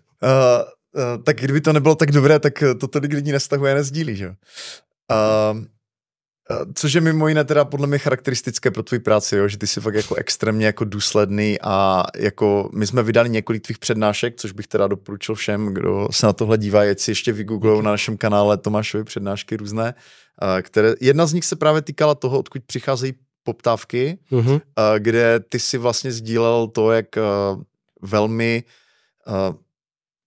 uh, 0.93 1.23
tak 1.23 1.37
kdyby 1.41 1.61
to 1.61 1.73
nebylo 1.73 1.95
tak 1.95 2.13
dobré, 2.13 2.39
tak 2.39 2.65
to 2.81 2.89
tolik 2.89 3.13
lidí 3.13 3.33
nestahuje 3.33 3.73
a 3.73 3.75
nezdílí, 3.75 4.17
že? 4.17 4.29
Uh, 4.29 5.65
Což 6.75 6.93
je 6.93 7.01
mimo 7.01 7.29
jiné 7.29 7.45
teda 7.45 7.65
podle 7.65 7.87
mě 7.87 7.99
charakteristické 7.99 8.71
pro 8.71 8.83
tvůj 8.83 8.99
práci, 8.99 9.37
jo? 9.37 9.49
že 9.49 9.59
ty 9.59 9.67
jsi 9.67 9.81
fakt 9.81 9.95
jako 9.95 10.15
extrémně 10.15 10.67
jako 10.67 10.85
důsledný 10.85 11.59
a 11.63 12.05
jako 12.17 12.71
my 12.75 12.87
jsme 12.87 13.03
vydali 13.03 13.31
několik 13.31 13.63
tvých 13.63 13.79
přednášek, 13.79 14.35
což 14.37 14.53
bych 14.53 14.67
teda 14.67 14.87
doporučil 14.87 15.35
všem, 15.35 15.75
kdo 15.75 16.09
se 16.11 16.27
na 16.27 16.33
tohle 16.33 16.59
dívá, 16.59 16.81
ať 16.81 17.01
si 17.01 17.11
ještě 17.11 17.33
vygooglou 17.33 17.81
na 17.81 17.91
našem 17.91 18.17
kanále 18.17 18.57
Tomášovi 18.57 19.05
přednášky 19.05 19.57
různé, 19.57 19.95
které, 20.63 20.95
jedna 21.01 21.27
z 21.27 21.33
nich 21.33 21.45
se 21.45 21.57
právě 21.57 21.83
týkala 21.83 22.15
toho, 22.15 22.39
odkud 22.39 22.63
přicházejí 22.67 23.15
poptávky, 23.43 24.19
uh-huh. 24.33 24.61
kde 24.99 25.41
ty 25.41 25.59
si 25.59 25.79
vlastně 25.79 26.13
sdílel 26.13 26.67
to, 26.67 26.93
jak 26.93 27.07
velmi 28.03 28.65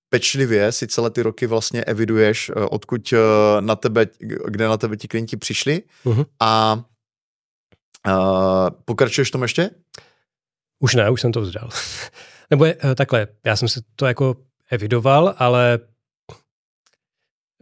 pečlivě 0.10 0.72
si 0.72 0.88
celé 0.88 1.10
ty 1.10 1.22
roky 1.22 1.48
vlastně 1.48 1.84
eviduješ, 1.84 2.52
odkud 2.70 3.13
na 3.60 3.76
tebe, 3.76 4.08
kde 4.48 4.67
na 4.67 4.78
tebe 4.78 4.98
ti 4.98 5.08
klienti 5.08 5.38
přišli 5.38 5.84
uh-huh. 6.06 6.26
a 6.39 6.80
uh, 8.08 8.70
pokračuješ 8.86 9.32
tom 9.32 9.41
ještě? 9.41 9.70
Už 10.80 10.96
ne, 10.96 11.10
už 11.10 11.22
jsem 11.22 11.32
to 11.32 11.41
vzdal. 11.41 11.70
Nebo 12.50 12.65
je, 12.65 12.78
eh, 12.84 12.96
takhle, 12.96 13.28
já 13.46 13.56
jsem 13.56 13.67
si 13.67 13.80
to 13.96 14.06
jako 14.06 14.36
evidoval, 14.72 15.36
ale 15.38 15.80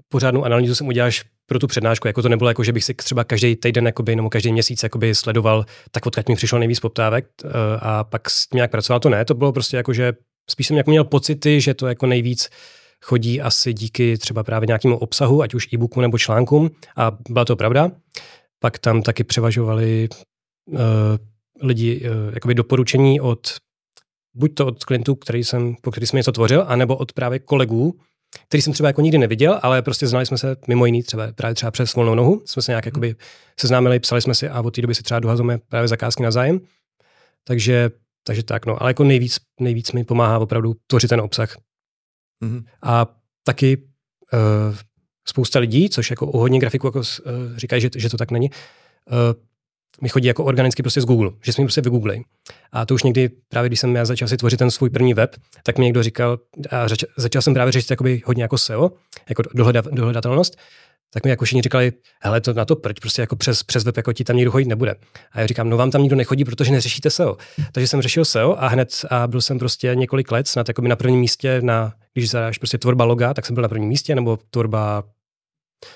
pořádnou 0.10 0.46
analýzu 0.46 0.76
jsem 0.76 0.88
udělal 0.88 1.08
až 1.08 1.24
pro 1.46 1.60
tu 1.60 1.68
přednášku. 1.68 2.08
Jako 2.08 2.22
to 2.22 2.30
nebylo 2.30 2.50
jako, 2.50 2.64
že 2.64 2.72
bych 2.72 2.84
si 2.84 2.94
třeba 2.94 3.24
každý 3.24 3.56
týden 3.56 3.86
jakoby, 3.86 4.16
nebo 4.16 4.30
každý 4.30 4.52
měsíc 4.52 4.84
jakoby 4.84 5.16
sledoval, 5.16 5.66
tak 5.92 6.06
odkud 6.06 6.30
mi 6.30 6.36
přišlo 6.36 6.60
nejvíc 6.60 6.80
poptávek 6.80 7.26
eh, 7.46 7.50
a 7.80 8.04
pak 8.04 8.30
s 8.30 8.48
tím 8.48 8.56
nějak 8.56 8.72
pracoval. 8.72 9.00
To 9.00 9.10
ne, 9.10 9.26
to 9.26 9.34
bylo 9.34 9.52
prostě 9.52 9.78
jako, 9.78 9.94
že 9.94 10.14
spíš 10.50 10.68
jsem 10.68 10.78
jako 10.78 10.90
měl 10.90 11.04
pocity, 11.04 11.62
že 11.62 11.74
to 11.74 11.88
jako 11.88 12.06
nejvíc 12.06 12.50
chodí 13.02 13.42
asi 13.42 13.74
díky 13.74 14.18
třeba 14.18 14.44
právě 14.44 14.68
nějakému 14.68 14.98
obsahu, 14.98 15.42
ať 15.42 15.54
už 15.54 15.74
e-booku 15.74 16.02
nebo 16.02 16.18
článkům 16.18 16.72
a 16.96 17.18
byla 17.30 17.46
to 17.46 17.56
pravda. 17.56 17.92
Pak 18.60 18.80
tam 18.80 19.02
taky 19.02 19.24
převažovali 19.24 20.10
uh, 20.66 20.80
lidi 21.62 22.02
uh, 22.02 22.34
jakoby 22.34 22.54
doporučení 22.54 23.22
od 23.22 23.48
buď 24.34 24.56
to 24.56 24.66
od 24.66 24.84
klientů, 24.84 25.16
který 25.16 25.44
jsem, 25.44 25.76
po 25.82 25.92
který 25.92 26.08
jsem 26.08 26.18
něco 26.18 26.32
tvořil, 26.32 26.66
anebo 26.68 26.98
od 26.98 27.14
právě 27.14 27.40
kolegů, 27.40 28.00
který 28.48 28.62
jsem 28.62 28.74
třeba 28.74 28.90
jako 28.90 29.02
nikdy 29.02 29.18
neviděl, 29.18 29.60
ale 29.64 29.82
prostě 29.82 30.08
znali 30.08 30.26
jsme 30.26 30.38
se 30.38 30.56
mimo 30.68 30.86
jiný 30.86 31.04
třeba, 31.04 31.32
právě 31.32 31.56
třeba 31.56 31.72
přes 31.72 31.96
volnou 31.96 32.16
nohu, 32.16 32.42
jsme 32.46 32.62
se 32.62 32.72
nějak 32.72 32.86
jakoby 32.86 33.16
seznámili, 33.60 34.00
psali 34.00 34.22
jsme 34.22 34.36
si 34.36 34.50
a 34.50 34.62
od 34.62 34.76
té 34.76 34.82
doby 34.82 34.96
si 34.96 35.04
třeba 35.04 35.20
dohazujeme 35.20 35.58
právě 35.70 35.88
zakázky 35.88 36.24
na 36.24 36.32
zájem. 36.32 36.60
Takže, 37.44 37.92
takže 38.28 38.44
tak, 38.44 38.66
no. 38.66 38.82
Ale 38.82 38.90
jako 38.90 39.04
nejvíc, 39.04 39.38
nejvíc 39.60 39.92
mi 39.92 40.04
pomáhá 40.04 40.40
opravdu 40.40 40.74
tvořit 40.88 41.08
ten 41.08 41.22
obsah. 41.22 41.58
Mm-hmm. 42.44 42.64
A 42.84 43.08
taky 43.44 43.78
uh, 43.78 44.76
spousta 45.28 45.60
lidí, 45.60 45.90
což 45.90 46.10
jako 46.10 46.26
u 46.26 46.38
hodně 46.38 46.60
grafiků 46.60 46.88
jako, 46.88 47.00
uh, 47.00 47.04
říkají, 47.58 47.82
že, 47.82 47.90
že 47.96 48.10
to 48.10 48.18
tak 48.18 48.32
není, 48.32 48.50
uh, 48.50 49.42
mi 50.02 50.10
chodí 50.10 50.28
jako 50.28 50.46
organicky 50.46 50.84
prostě 50.84 51.02
z 51.02 51.06
Google, 51.06 51.32
že 51.44 51.54
jsme 51.54 51.62
mi 51.62 51.66
prostě 51.66 51.82
vygooglej. 51.82 52.24
A 52.72 52.86
to 52.86 52.94
už 52.94 53.04
někdy, 53.04 53.30
právě 53.30 53.70
když 53.70 53.80
jsem 53.80 53.96
já 53.96 54.06
začal 54.06 54.28
si 54.28 54.38
tvořit 54.38 54.58
ten 54.58 54.72
svůj 54.72 54.90
první 54.90 55.14
web, 55.14 55.36
tak 55.64 55.78
mi 55.78 55.86
někdo 55.86 56.04
říkal, 56.04 56.40
a 56.70 56.88
řeč, 56.88 57.06
začal 57.18 57.42
jsem 57.42 57.54
právě 57.54 57.72
řešit 57.72 57.92
jakoby 57.92 58.22
hodně 58.26 58.44
jako 58.44 58.58
SEO, 58.58 58.92
jako 59.30 59.44
dohleda, 59.54 59.82
dohledatelnost, 59.92 60.58
tak 61.16 61.24
mi 61.24 61.30
jako 61.30 61.46
všichni 61.46 61.62
říkali, 61.62 61.92
hele, 62.22 62.42
to 62.42 62.54
na 62.54 62.66
to 62.66 62.76
proč, 62.76 63.00
prostě 63.00 63.22
jako 63.22 63.36
přes, 63.36 63.64
přes 63.64 63.84
web 63.84 63.98
jako 63.98 64.14
ti 64.14 64.24
tam 64.24 64.36
nikdo 64.36 64.52
chodit 64.52 64.66
nebude. 64.66 64.96
A 65.32 65.40
já 65.40 65.48
říkám, 65.48 65.70
no 65.70 65.78
vám 65.78 65.92
tam 65.92 66.02
nikdo 66.02 66.16
nechodí, 66.16 66.46
protože 66.46 66.72
neřešíte 66.72 67.10
SEO. 67.10 67.38
Takže 67.72 67.88
jsem 67.88 68.02
řešil 68.02 68.26
SEO 68.26 68.56
a 68.60 68.68
hned 68.68 68.90
a 69.10 69.28
byl 69.28 69.42
jsem 69.42 69.60
prostě 69.60 69.92
několik 69.96 70.32
let 70.32 70.48
snad 70.48 70.68
jako 70.68 70.82
na 70.82 70.96
prvním 70.96 71.20
místě 71.20 71.62
na, 71.62 71.94
když 72.14 72.30
zadáš 72.30 72.58
prostě 72.58 72.78
tvorba 72.78 73.06
loga, 73.06 73.34
tak 73.34 73.46
jsem 73.46 73.54
byl 73.54 73.62
na 73.62 73.68
prvním 73.68 73.90
místě, 73.90 74.16
nebo 74.16 74.40
tvorba 74.50 75.04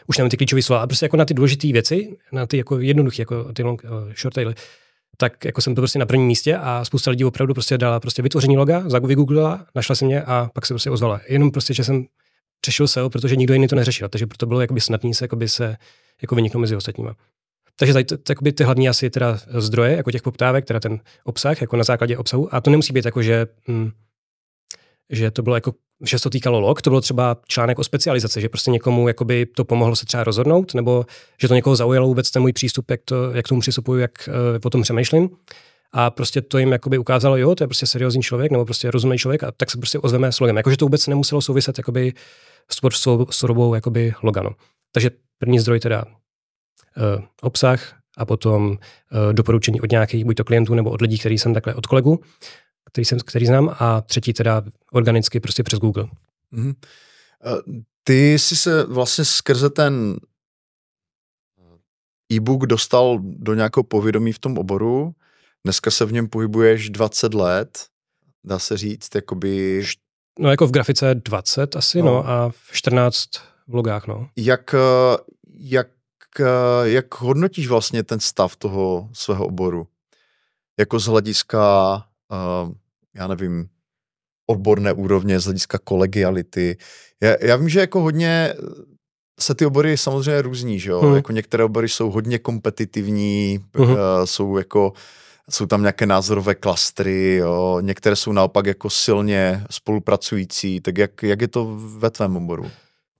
už 0.07 0.17
nevím 0.17 0.29
ty 0.29 0.37
klíčové 0.37 0.61
slova, 0.61 0.79
ale 0.79 0.87
prostě 0.87 1.05
jako 1.05 1.17
na 1.17 1.25
ty 1.25 1.33
důležité 1.33 1.67
věci, 1.67 2.17
na 2.31 2.47
ty 2.47 2.57
jako 2.57 2.79
jednoduché, 2.79 3.21
jako 3.21 3.53
ty 3.53 3.63
long, 3.63 3.83
uh, 3.83 3.89
short 4.21 4.35
taily, 4.35 4.55
tak 5.17 5.45
jako 5.45 5.61
jsem 5.61 5.75
to 5.75 5.81
prostě 5.81 5.99
na 5.99 6.05
prvním 6.05 6.27
místě 6.27 6.57
a 6.57 6.85
spousta 6.85 7.11
lidí 7.11 7.25
opravdu 7.25 7.53
prostě 7.53 7.77
dala 7.77 7.99
prostě 7.99 8.21
vytvoření 8.21 8.57
loga, 8.57 8.83
vygooglila, 9.03 9.65
našla 9.75 9.95
se 9.95 10.05
mě 10.05 10.21
a 10.21 10.49
pak 10.53 10.65
se 10.65 10.73
prostě 10.73 10.89
ozvala. 10.89 11.21
Jenom 11.29 11.51
prostě, 11.51 11.73
že 11.73 11.83
jsem 11.83 12.05
řešil 12.65 12.87
SEO, 12.87 13.09
protože 13.09 13.35
nikdo 13.35 13.53
jiný 13.53 13.67
to 13.67 13.75
neřešil, 13.75 14.09
takže 14.09 14.27
proto 14.27 14.45
bylo 14.45 14.61
jakoby 14.61 14.81
snadný 14.81 15.13
se, 15.13 15.23
jakoby 15.23 15.49
se 15.49 15.77
jako 16.21 16.35
vyniknout 16.35 16.61
mezi 16.61 16.75
ostatníma. 16.75 17.15
Takže 17.79 17.93
tady, 17.93 18.05
takoby 18.05 18.51
ty 18.51 18.63
hlavní 18.63 18.89
asi 18.89 19.09
teda 19.09 19.39
zdroje, 19.47 19.95
jako 19.95 20.11
těch 20.11 20.21
poptávek, 20.21 20.65
teda 20.65 20.79
ten 20.79 20.99
obsah, 21.23 21.61
jako 21.61 21.77
na 21.77 21.83
základě 21.83 22.17
obsahu. 22.17 22.55
A 22.55 22.61
to 22.61 22.69
nemusí 22.69 22.93
být 22.93 23.05
jako, 23.05 23.21
že, 23.21 23.47
hm, 23.67 23.91
že 25.09 25.31
to 25.31 25.41
bylo 25.41 25.55
jako, 25.55 25.73
že 26.05 26.19
se 26.19 26.23
to 26.23 26.29
týkalo 26.29 26.59
log, 26.59 26.81
to 26.81 26.89
bylo 26.89 27.01
třeba 27.01 27.37
článek 27.47 27.79
o 27.79 27.83
specializaci, 27.83 28.41
že 28.41 28.49
prostě 28.49 28.71
někomu 28.71 29.07
jakoby 29.07 29.45
to 29.45 29.65
pomohlo 29.65 29.95
se 29.95 30.05
třeba 30.05 30.23
rozhodnout, 30.23 30.73
nebo 30.73 31.05
že 31.41 31.47
to 31.47 31.55
někoho 31.55 31.75
zaujalo 31.75 32.07
vůbec 32.07 32.31
ten 32.31 32.41
můj 32.41 32.53
přístup, 32.53 32.91
jak, 32.91 33.01
to, 33.05 33.31
jak 33.31 33.47
tomu 33.47 33.61
přistupuju, 33.61 33.99
jak 33.99 34.11
uh, 34.27 34.59
o 34.63 34.69
tom 34.69 34.81
přemýšlím. 34.81 35.29
A 35.91 36.09
prostě 36.09 36.41
to 36.41 36.57
jim 36.57 36.71
jakoby 36.71 36.97
ukázalo, 36.97 37.37
jo, 37.37 37.55
to 37.55 37.63
je 37.63 37.67
prostě 37.67 37.85
seriózní 37.85 38.21
člověk, 38.21 38.51
nebo 38.51 38.65
prostě 38.65 38.91
rozumný 38.91 39.17
člověk, 39.17 39.43
a 39.43 39.51
tak 39.51 39.71
se 39.71 39.77
prostě 39.77 39.99
ozveme 39.99 40.31
s 40.31 40.39
logem. 40.39 40.57
Jakože 40.57 40.77
to 40.77 40.85
vůbec 40.85 41.07
nemuselo 41.07 41.41
souviset 41.41 41.77
jakoby 41.77 42.13
s 43.31 43.39
tvorbou 43.39 43.75
jakoby 43.75 44.13
logano. 44.21 44.49
Takže 44.91 45.11
první 45.37 45.59
zdroj 45.59 45.79
teda 45.79 46.05
uh, 46.05 47.23
obsah 47.41 47.95
a 48.17 48.25
potom 48.25 48.71
uh, 48.71 48.77
doporučení 49.33 49.81
od 49.81 49.91
nějakých 49.91 50.25
buď 50.25 50.37
to 50.37 50.43
klientů 50.43 50.73
nebo 50.73 50.89
od 50.89 51.01
lidí, 51.01 51.19
který 51.19 51.37
jsem 51.37 51.53
takhle 51.53 51.75
od 51.75 51.87
kolegu, 51.87 52.19
který, 52.91 53.05
jsem, 53.05 53.19
který 53.19 53.45
znám 53.45 53.75
a 53.79 54.01
třetí 54.01 54.33
teda 54.33 54.63
organicky 54.91 55.39
prostě 55.39 55.63
přes 55.63 55.79
Google. 55.79 56.07
Mm-hmm. 56.53 56.75
Ty 58.03 58.39
jsi 58.39 58.55
se 58.55 58.83
vlastně 58.83 59.25
skrze 59.25 59.69
ten 59.69 60.17
e-book 62.33 62.65
dostal 62.65 63.19
do 63.21 63.53
nějakého 63.53 63.83
povědomí 63.83 64.31
v 64.31 64.39
tom 64.39 64.57
oboru. 64.57 65.13
Dneska 65.65 65.91
se 65.91 66.05
v 66.05 66.13
něm 66.13 66.27
pohybuješ 66.27 66.89
20 66.89 67.33
let, 67.33 67.85
dá 68.43 68.59
se 68.59 68.77
říct, 68.77 69.15
jakoby 69.15 69.83
No 70.39 70.49
jako 70.49 70.67
v 70.67 70.71
grafice 70.71 71.15
20 71.15 71.75
asi, 71.75 71.99
no, 71.99 72.05
no 72.05 72.29
a 72.29 72.49
v 72.49 72.71
14 72.71 73.29
vlogách, 73.67 74.07
no. 74.07 74.29
Jak, 74.35 74.73
eh, 74.73 75.17
jak, 75.59 75.87
eh, 76.39 76.43
jak 76.83 77.21
hodnotíš 77.21 77.67
vlastně 77.67 78.03
ten 78.03 78.19
stav 78.19 78.55
toho 78.55 79.09
svého 79.13 79.45
oboru? 79.45 79.87
Jako 80.79 80.99
z 80.99 81.05
hlediska, 81.05 81.93
uh, 82.31 82.73
já 83.15 83.27
nevím, 83.27 83.67
odborné 84.49 84.93
úrovně, 84.93 85.39
z 85.39 85.43
hlediska 85.43 85.77
kolegiality. 85.77 86.77
Já, 87.23 87.35
já 87.41 87.55
vím, 87.55 87.69
že 87.69 87.79
jako 87.79 88.01
hodně 88.01 88.53
se 89.39 89.55
ty 89.55 89.65
obory 89.65 89.97
samozřejmě 89.97 90.41
různí, 90.41 90.79
že 90.79 90.89
jo? 90.89 91.01
Hmm. 91.01 91.15
Jako 91.15 91.31
některé 91.31 91.63
obory 91.63 91.89
jsou 91.89 92.11
hodně 92.11 92.39
kompetitivní, 92.39 93.59
hmm. 93.75 93.91
uh, 93.91 93.97
jsou 94.25 94.57
jako 94.57 94.93
jsou 95.49 95.65
tam 95.65 95.81
nějaké 95.81 96.05
názorové 96.05 96.55
klastry, 96.55 97.35
jo. 97.35 97.77
některé 97.81 98.15
jsou 98.15 98.31
naopak 98.31 98.65
jako 98.65 98.89
silně 98.89 99.63
spolupracující, 99.69 100.81
tak 100.81 100.97
jak, 100.97 101.23
jak 101.23 101.41
je 101.41 101.47
to 101.47 101.77
ve 101.97 102.09
tvém 102.09 102.37
oboru? 102.37 102.71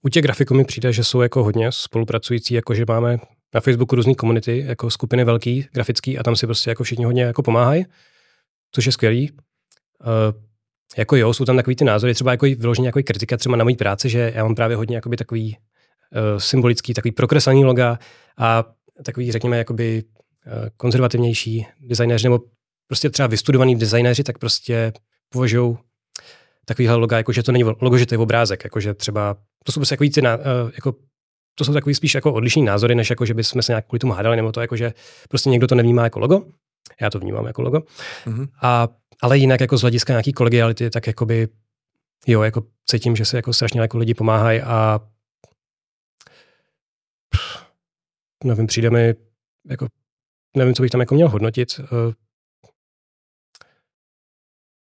U 0.02 0.08
těch 0.08 0.22
grafiků 0.22 0.54
mi 0.54 0.64
přijde, 0.64 0.92
že 0.92 1.04
jsou 1.04 1.20
jako 1.20 1.44
hodně 1.44 1.72
spolupracující, 1.72 2.54
jako 2.54 2.74
že 2.74 2.84
máme 2.88 3.18
na 3.54 3.60
Facebooku 3.60 3.96
různé 3.96 4.14
komunity, 4.14 4.64
jako 4.66 4.90
skupiny 4.90 5.24
velký, 5.24 5.66
grafický 5.72 6.18
a 6.18 6.22
tam 6.22 6.36
si 6.36 6.46
prostě 6.46 6.70
jako 6.70 6.84
všichni 6.84 7.04
hodně 7.04 7.22
jako 7.22 7.42
pomáhají, 7.42 7.86
což 8.72 8.86
je 8.86 8.92
skvělý. 8.92 9.30
Uh, 9.30 9.36
jako 10.96 11.16
jo, 11.16 11.34
jsou 11.34 11.44
tam 11.44 11.56
takový 11.56 11.76
ty 11.76 11.84
názory, 11.84 12.14
třeba 12.14 12.30
jako 12.30 12.46
vyloženě 12.46 12.88
jako 12.88 13.00
kritika 13.02 13.36
třeba 13.36 13.56
na 13.56 13.64
mojí 13.64 13.76
práci, 13.76 14.08
že 14.08 14.32
já 14.34 14.44
mám 14.44 14.54
právě 14.54 14.76
hodně 14.76 15.00
takový 15.18 15.56
uh, 15.56 16.38
symbolický, 16.38 16.94
takový 16.94 17.12
prokreslení 17.12 17.64
loga 17.64 17.98
a 18.38 18.64
takový, 19.04 19.32
řekněme, 19.32 19.58
jakoby 19.58 20.02
konzervativnější 20.76 21.66
designéři 21.80 22.26
nebo 22.26 22.40
prostě 22.86 23.10
třeba 23.10 23.26
vystudovaní 23.26 23.76
designéři, 23.76 24.24
tak 24.24 24.38
prostě 24.38 24.92
považují 25.32 25.78
takovýhle 26.64 26.96
loga, 26.96 27.16
jako 27.16 27.32
že 27.32 27.42
to 27.42 27.52
není 27.52 27.64
logo, 27.64 27.98
že 27.98 28.06
to 28.06 28.14
je 28.14 28.18
obrázek, 28.18 28.64
jako 28.64 28.80
že 28.80 28.94
třeba, 28.94 29.34
to 29.64 29.72
jsou 29.72 29.80
prostě 29.80 29.92
takový 29.92 30.10
ty, 30.10 30.22
uh, 30.22 30.26
jako, 30.74 30.94
to 31.54 31.64
jsou 31.64 31.72
takový 31.72 31.94
spíš 31.94 32.14
jako 32.14 32.32
odlišný 32.32 32.62
názory, 32.62 32.94
než 32.94 33.10
jako, 33.10 33.26
že 33.26 33.34
bychom 33.34 33.62
se 33.62 33.72
nějak 33.72 33.86
kvůli 33.86 33.98
tomu 33.98 34.12
hádali, 34.12 34.36
nebo 34.36 34.52
to 34.52 34.60
jako, 34.60 34.76
že 34.76 34.92
prostě 35.28 35.50
někdo 35.50 35.66
to 35.66 35.74
nevnímá 35.74 36.04
jako 36.04 36.18
logo, 36.18 36.46
já 37.00 37.10
to 37.10 37.18
vnímám 37.18 37.46
jako 37.46 37.62
logo, 37.62 37.78
mm-hmm. 37.78 38.48
a, 38.62 38.88
ale 39.22 39.38
jinak 39.38 39.60
jako 39.60 39.76
z 39.76 39.80
hlediska 39.80 40.12
nějaký 40.12 40.32
kolegiality, 40.32 40.90
tak 40.90 41.06
jakoby, 41.06 41.48
jo, 42.26 42.42
jako 42.42 42.62
cítím, 42.86 43.16
že 43.16 43.24
se 43.24 43.36
jako 43.36 43.52
strašně 43.52 43.80
jako 43.80 43.98
lidi 43.98 44.14
pomáhají 44.14 44.60
a 44.60 45.00
nevím, 48.44 48.66
přijde 48.66 48.90
mi 48.90 49.14
jako 49.68 49.86
nevím, 50.56 50.74
co 50.74 50.82
bych 50.82 50.90
tam 50.90 51.00
jako 51.00 51.14
měl 51.14 51.28
hodnotit. 51.28 51.80
Eh, 51.80 52.14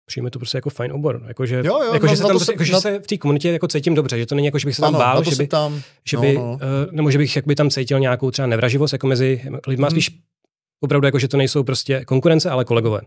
přijme 0.06 0.30
to 0.30 0.38
prostě 0.38 0.58
jako 0.58 0.70
fajn 0.70 0.92
obor. 0.92 1.22
Jako, 1.28 1.46
že, 1.46 1.56
jo, 1.56 1.62
jo, 1.64 1.94
jako, 1.94 2.06
no, 2.06 2.12
že, 2.12 2.16
se, 2.16 2.22
tam, 2.22 2.30
prostě, 2.30 2.52
jako, 2.52 2.64
že 2.64 2.72
na... 2.72 2.80
se 2.80 2.98
v 2.98 3.06
té 3.06 3.16
komunitě 3.16 3.52
jako 3.52 3.68
cítím 3.68 3.94
dobře, 3.94 4.18
že 4.18 4.26
to 4.26 4.34
není 4.34 4.46
jako, 4.46 4.58
že 4.58 4.66
bych 4.66 4.76
se 4.76 4.82
tam 4.82 4.94
ano, 4.94 4.98
bál, 4.98 5.24
že, 5.24 5.36
by, 5.36 5.46
tam, 5.46 5.82
že 6.08 6.16
no, 6.16 6.22
by, 6.22 6.34
no. 6.34 6.52
Uh, 6.52 6.58
nebo 6.90 7.10
že 7.10 7.18
bych 7.18 7.36
jakoby 7.36 7.54
tam 7.54 7.70
cítil 7.70 8.00
nějakou 8.00 8.30
třeba 8.30 8.46
nevraživost 8.46 8.92
jako 8.92 9.06
mezi 9.06 9.42
lidmi, 9.66 9.82
hmm. 9.82 9.90
spíš 9.90 10.10
opravdu 10.80 11.06
jako, 11.06 11.18
že 11.18 11.28
to 11.28 11.36
nejsou 11.36 11.64
prostě 11.64 12.04
konkurence, 12.04 12.50
ale 12.50 12.64
kolegové. 12.64 13.00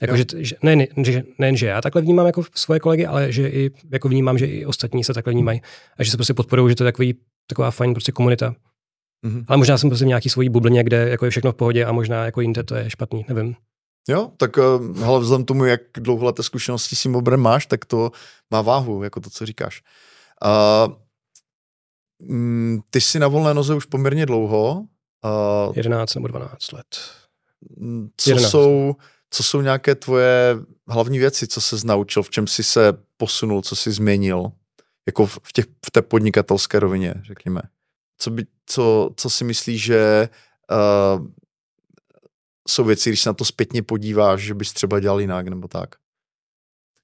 Jako, 0.00 0.16
že, 0.16 0.24
že, 0.36 0.56
ne, 0.62 0.76
ne, 0.76 0.86
že, 1.04 1.22
nejen, 1.38 1.56
že 1.56 1.66
já 1.66 1.80
takhle 1.80 2.02
vnímám 2.02 2.26
jako 2.26 2.44
svoje 2.54 2.80
kolegy, 2.80 3.06
ale 3.06 3.32
že 3.32 3.48
i 3.48 3.70
jako 3.92 4.08
vnímám, 4.08 4.38
že 4.38 4.46
i 4.46 4.66
ostatní 4.66 5.04
se 5.04 5.14
takhle 5.14 5.32
vnímají 5.32 5.62
a 5.98 6.04
že 6.04 6.10
se 6.10 6.16
prostě 6.16 6.34
podporují, 6.34 6.70
že 6.70 6.76
to 6.76 6.84
je 6.84 6.92
takový, 6.92 7.14
taková 7.46 7.70
fajn 7.70 7.94
prostě 7.94 8.12
komunita. 8.12 8.54
Mm-hmm. 9.24 9.44
Ale 9.48 9.58
možná 9.58 9.78
jsem 9.78 9.90
prostě 9.90 10.04
v 10.04 10.08
nějaký 10.08 10.28
svojí 10.28 10.48
bublině, 10.48 10.84
kde 10.84 11.08
jako 11.08 11.24
je 11.24 11.30
všechno 11.30 11.52
v 11.52 11.54
pohodě 11.54 11.84
a 11.84 11.92
možná 11.92 12.24
jako 12.24 12.40
jinde 12.40 12.62
to 12.62 12.74
je 12.74 12.90
špatný, 12.90 13.24
nevím. 13.28 13.56
Jo, 14.08 14.30
tak 14.36 14.56
uh, 14.56 14.98
hele, 14.98 15.20
vzhledem 15.20 15.44
tomu, 15.44 15.64
jak 15.64 15.80
dlouholeté 15.96 16.42
zkušenosti 16.42 16.96
s 16.96 17.02
tím 17.02 17.16
obrem 17.16 17.40
máš, 17.40 17.66
tak 17.66 17.84
to 17.84 18.10
má 18.50 18.62
váhu, 18.62 19.02
jako 19.02 19.20
to, 19.20 19.30
co 19.30 19.46
říkáš. 19.46 19.82
Uh, 20.44 20.94
ty 22.90 23.00
jsi 23.00 23.18
na 23.18 23.28
volné 23.28 23.54
noze 23.54 23.74
už 23.74 23.84
poměrně 23.84 24.26
dlouho. 24.26 24.84
Uh, 25.68 25.76
11 25.76 26.14
nebo 26.14 26.28
12 26.28 26.72
let. 26.72 26.86
Mm, 27.76 28.08
co 28.16 28.30
11. 28.30 28.50
jsou, 28.50 28.96
co 29.30 29.42
jsou 29.42 29.60
nějaké 29.60 29.94
tvoje 29.94 30.56
hlavní 30.88 31.18
věci, 31.18 31.46
co 31.46 31.60
se 31.60 31.76
naučil, 31.84 32.22
v 32.22 32.30
čem 32.30 32.46
jsi 32.46 32.62
se 32.62 32.92
posunul, 33.16 33.62
co 33.62 33.76
jsi 33.76 33.92
změnil, 33.92 34.52
jako 35.06 35.26
v, 35.26 35.52
těch, 35.52 35.64
v 35.86 35.90
té 35.90 36.02
podnikatelské 36.02 36.80
rovině, 36.80 37.14
řekněme? 37.22 37.60
co, 38.18 38.30
by, 38.30 38.46
co, 38.66 39.10
co 39.16 39.30
si 39.30 39.44
myslíš, 39.44 39.82
že 39.82 40.28
uh, 40.70 41.26
jsou 42.68 42.84
věci, 42.84 43.10
když 43.10 43.20
se 43.20 43.28
na 43.28 43.34
to 43.34 43.44
zpětně 43.44 43.82
podíváš, 43.82 44.40
že 44.40 44.54
bys 44.54 44.72
třeba 44.72 45.00
dělal 45.00 45.20
jinak 45.20 45.48
nebo 45.48 45.68
tak? 45.68 45.94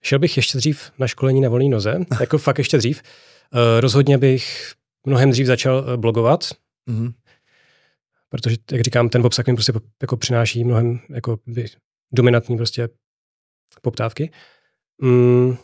Šel 0.02 0.18
bych 0.18 0.36
ještě 0.36 0.58
dřív 0.58 0.92
na 0.98 1.06
školení 1.06 1.40
na 1.40 1.48
volné 1.48 1.68
noze, 1.68 1.98
jako 2.20 2.38
fakt 2.38 2.58
ještě 2.58 2.78
dřív. 2.78 3.02
Uh, 3.52 3.80
rozhodně 3.80 4.18
bych 4.18 4.74
mnohem 5.06 5.30
dřív 5.30 5.46
začal 5.46 5.78
uh, 5.78 5.96
blogovat, 5.96 6.44
mm-hmm. 6.88 7.12
protože, 8.28 8.56
jak 8.72 8.82
říkám, 8.82 9.08
ten 9.08 9.26
obsah 9.26 9.46
mi 9.46 9.54
prostě 9.54 9.72
jako 10.02 10.16
přináší 10.16 10.64
mnohem 10.64 11.00
jako 11.10 11.38
by, 11.46 11.66
dominantní 12.12 12.56
prostě 12.56 12.88
poptávky. 13.82 14.30
Mm, 15.02 15.56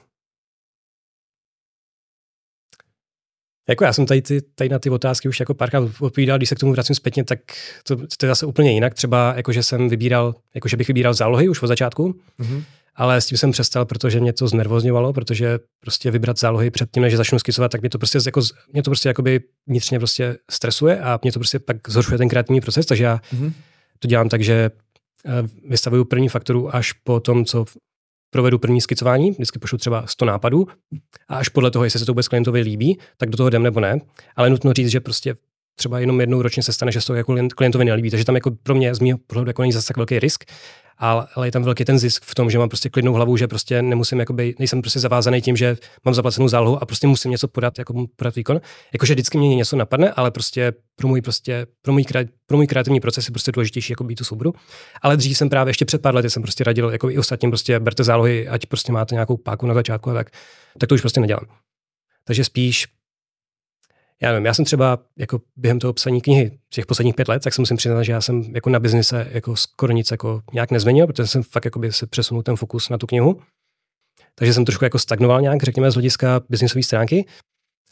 Jako 3.69 3.85
já 3.85 3.93
jsem 3.93 4.07
tady, 4.07 4.23
ty, 4.23 4.43
tady 4.55 4.71
na 4.71 4.79
ty 4.79 4.91
otázky 4.91 5.29
už 5.29 5.41
jako 5.41 5.55
párkrát 5.55 5.91
odpovídal, 6.01 6.39
když 6.39 6.49
se 6.49 6.55
k 6.55 6.59
tomu 6.59 6.73
vracím 6.73 6.97
zpětně, 6.97 7.25
tak 7.25 7.39
to, 7.85 7.97
to 7.97 8.27
je 8.27 8.29
zase 8.29 8.47
úplně 8.47 8.73
jinak. 8.73 8.95
Třeba 8.95 9.35
jako, 9.37 9.53
že 9.53 9.63
jsem 9.63 9.89
vybíral, 9.89 10.35
jako, 10.55 10.69
že 10.69 10.77
bych 10.77 10.89
vybíral 10.89 11.15
zálohy 11.15 11.49
už 11.49 11.63
od 11.63 11.67
začátku, 11.67 12.21
mm-hmm. 12.41 12.63
ale 12.95 13.21
s 13.21 13.27
tím 13.27 13.39
jsem 13.39 13.53
přestal, 13.53 13.85
protože 13.85 14.21
mě 14.21 14.33
to 14.33 14.49
znervozňovalo, 14.49 15.13
protože 15.13 15.59
prostě 15.81 16.11
vybrat 16.11 16.39
zálohy 16.39 16.71
před 16.71 16.91
tím, 16.91 17.03
než 17.03 17.17
začnu 17.17 17.39
skicovat, 17.39 17.73
tak 17.73 17.81
mě 17.81 17.91
to 17.91 17.99
prostě, 17.99 18.19
jako, 18.27 18.41
mě 18.73 18.83
to 18.83 18.91
prostě 18.91 19.09
jakoby 19.09 19.41
vnitřně 19.67 19.99
prostě 19.99 20.37
stresuje 20.51 21.01
a 21.01 21.19
mě 21.23 21.33
to 21.33 21.39
prostě 21.39 21.59
pak 21.59 21.77
zhoršuje 21.89 22.19
ten 22.19 22.29
kreativní 22.29 22.61
proces, 22.61 22.87
takže 22.87 23.05
já 23.05 23.21
mm-hmm. 23.35 23.53
to 23.99 24.09
dělám 24.09 24.29
tak, 24.29 24.43
že 24.43 24.71
eh, 25.27 25.31
vystavuju 25.69 26.05
první 26.05 26.29
fakturu 26.29 26.75
až 26.77 26.93
po 26.93 27.21
tom, 27.21 27.45
co 27.45 27.65
provedu 28.31 28.59
první 28.59 28.81
skicování, 28.81 29.31
vždycky 29.31 29.59
pošlu 29.59 29.79
třeba 29.79 30.07
100 30.07 30.25
nápadů 30.25 30.67
a 31.29 31.37
až 31.37 31.49
podle 31.49 31.71
toho, 31.71 31.85
jestli 31.85 32.01
se 32.01 32.07
to 32.07 32.13
vůbec 32.13 32.29
klientovi 32.29 32.61
líbí, 32.61 32.99
tak 33.17 33.31
do 33.31 33.37
toho 33.37 33.49
jdem 33.49 33.63
nebo 33.63 33.81
ne. 33.81 34.01
Ale 34.37 34.51
nutno 34.51 34.73
říct, 34.73 34.89
že 34.89 35.01
prostě 35.01 35.35
třeba 35.79 35.99
jenom 36.01 36.21
jednou 36.21 36.43
ročně 36.43 36.63
se 36.63 36.73
stane, 36.73 36.93
že 36.93 37.01
se 37.01 37.07
to 37.07 37.15
jako 37.15 37.37
klientovi 37.57 37.85
nelíbí. 37.85 38.11
Takže 38.11 38.25
tam 38.25 38.35
jako 38.35 38.51
pro 38.51 38.75
mě 38.75 38.95
z 38.95 39.01
mého 39.01 39.19
pohledu 39.27 39.51
jako 39.51 39.63
není 39.63 39.73
zase 39.73 39.89
tak 39.89 39.97
velký 39.97 40.19
risk. 40.19 40.45
Ale, 40.99 41.27
ale 41.35 41.47
je 41.47 41.53
tam 41.53 41.63
velký 41.63 41.85
ten 41.85 41.99
zisk 41.99 42.25
v 42.25 42.35
tom, 42.35 42.51
že 42.51 42.59
mám 42.59 42.69
prostě 42.69 42.89
klidnou 42.89 43.13
hlavu, 43.13 43.37
že 43.37 43.49
prostě 43.49 43.83
nemusím, 43.83 44.21
jakoby, 44.21 44.55
nejsem 44.59 44.83
prostě 44.83 45.01
zavázaný 45.01 45.41
tím, 45.41 45.57
že 45.57 45.77
mám 46.05 46.15
zaplacenou 46.15 46.49
zálohu 46.49 46.83
a 46.83 46.87
prostě 46.87 47.07
musím 47.07 47.31
něco 47.31 47.49
podat, 47.49 47.79
jako 47.79 48.07
podat 48.17 48.37
výkon. 48.37 48.61
Jakože 48.93 49.15
vždycky 49.15 49.39
mě 49.39 49.57
něco 49.57 49.77
napadne, 49.77 50.11
ale 50.11 50.31
prostě 50.31 50.73
pro 50.97 51.09
můj, 51.09 51.23
prostě, 51.23 51.67
pro 51.83 51.93
můj, 51.93 52.05
pro 52.47 52.57
můj 52.57 52.67
kreativní 52.67 53.01
proces 53.01 53.29
je 53.29 53.33
prostě 53.33 53.53
důležitější 53.53 53.93
jako 53.93 54.05
být 54.05 54.15
tu 54.15 54.25
souboru. 54.25 54.53
Ale 55.03 55.17
dřív 55.17 55.39
jsem 55.39 55.49
právě 55.49 55.71
ještě 55.71 55.85
před 55.85 56.03
pár 56.03 56.15
lety 56.15 56.31
jsem 56.31 56.43
prostě 56.43 56.65
radil 56.65 56.91
jako 56.91 57.11
i 57.11 57.19
ostatním 57.19 57.51
prostě 57.51 57.81
berte 57.81 58.05
zálohy, 58.05 58.49
ať 58.49 58.67
prostě 58.67 58.93
máte 58.93 59.15
nějakou 59.15 59.37
páku 59.37 59.67
na 59.67 59.75
začátku 59.75 60.11
a 60.11 60.15
tak, 60.15 60.31
tak 60.79 60.89
to 60.89 60.95
už 60.95 61.01
prostě 61.01 61.21
nedělám. 61.21 61.47
Takže 62.25 62.45
spíš 62.45 62.87
já 64.23 64.33
nevím, 64.33 64.47
já 64.47 64.55
jsem 64.55 64.65
třeba 64.65 64.99
jako 65.17 65.41
během 65.57 65.79
toho 65.79 65.93
psaní 65.93 66.21
knihy 66.21 66.59
těch 66.71 66.87
posledních 66.87 67.15
pět 67.15 67.29
let, 67.29 67.43
tak 67.43 67.55
se 67.55 67.63
musím 67.63 67.77
přiznat, 67.77 68.03
že 68.03 68.13
já 68.13 68.21
jsem 68.21 68.43
jako 68.55 68.71
na 68.71 68.81
biznise 68.81 69.29
jako 69.31 69.57
skoro 69.57 69.93
nic 69.93 70.11
jako 70.11 70.43
nějak 70.53 70.71
nezměnil, 70.71 71.07
protože 71.07 71.27
jsem 71.27 71.43
fakt 71.43 71.65
jako 71.65 71.79
by 71.79 71.93
se 71.93 72.07
přesunul 72.07 72.43
ten 72.43 72.57
fokus 72.57 72.89
na 72.89 72.99
tu 72.99 73.07
knihu. 73.07 73.41
Takže 74.35 74.55
jsem 74.55 74.65
trošku 74.65 74.85
jako 74.85 74.99
stagnoval 74.99 75.41
nějak, 75.41 75.63
řekněme, 75.63 75.91
z 75.91 75.95
hlediska 75.95 76.41
biznisové 76.49 76.83
stránky, 76.83 77.27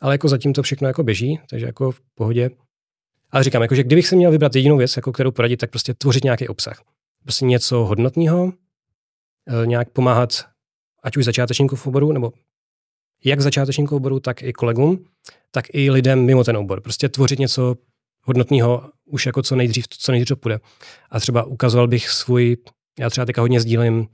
ale 0.00 0.14
jako 0.14 0.28
zatím 0.28 0.52
to 0.52 0.62
všechno 0.62 0.88
jako 0.88 1.02
běží, 1.02 1.40
takže 1.50 1.66
jako 1.66 1.90
v 1.90 2.00
pohodě. 2.14 2.50
Ale 3.30 3.44
říkám, 3.44 3.62
jako, 3.62 3.74
že 3.74 3.82
kdybych 3.82 4.06
si 4.06 4.16
měl 4.16 4.30
vybrat 4.30 4.56
jedinou 4.56 4.76
věc, 4.76 4.96
jako 4.96 5.12
kterou 5.12 5.30
poradit, 5.30 5.56
tak 5.56 5.70
prostě 5.70 5.94
tvořit 5.94 6.24
nějaký 6.24 6.48
obsah. 6.48 6.82
Prostě 7.22 7.44
něco 7.44 7.76
hodnotného, 7.76 8.52
eh, 9.62 9.66
nějak 9.66 9.90
pomáhat 9.90 10.44
ať 11.02 11.16
už 11.16 11.24
začátečníkům 11.24 11.78
v 11.78 11.87
oboru, 11.87 12.12
nebo 12.12 12.32
jak 13.24 13.40
začátečníkům 13.40 13.96
oboru, 13.96 14.20
tak 14.20 14.42
i 14.42 14.52
kolegům, 14.52 15.04
tak 15.50 15.64
i 15.72 15.90
lidem 15.90 16.24
mimo 16.24 16.44
ten 16.44 16.56
obor. 16.56 16.80
Prostě 16.80 17.08
tvořit 17.08 17.38
něco 17.38 17.76
hodnotného 18.22 18.90
už 19.06 19.26
jako 19.26 19.42
co 19.42 19.56
nejdřív, 19.56 19.84
co 19.88 20.12
nejdřív 20.12 20.28
to 20.28 20.37
půjde. 20.37 20.60
A 21.10 21.20
třeba 21.20 21.42
ukazoval 21.42 21.88
bych 21.88 22.08
svůj, 22.08 22.56
já 22.98 23.10
třeba 23.10 23.24
teďka 23.24 23.40
hodně 23.40 23.60
sdílím 23.60 24.08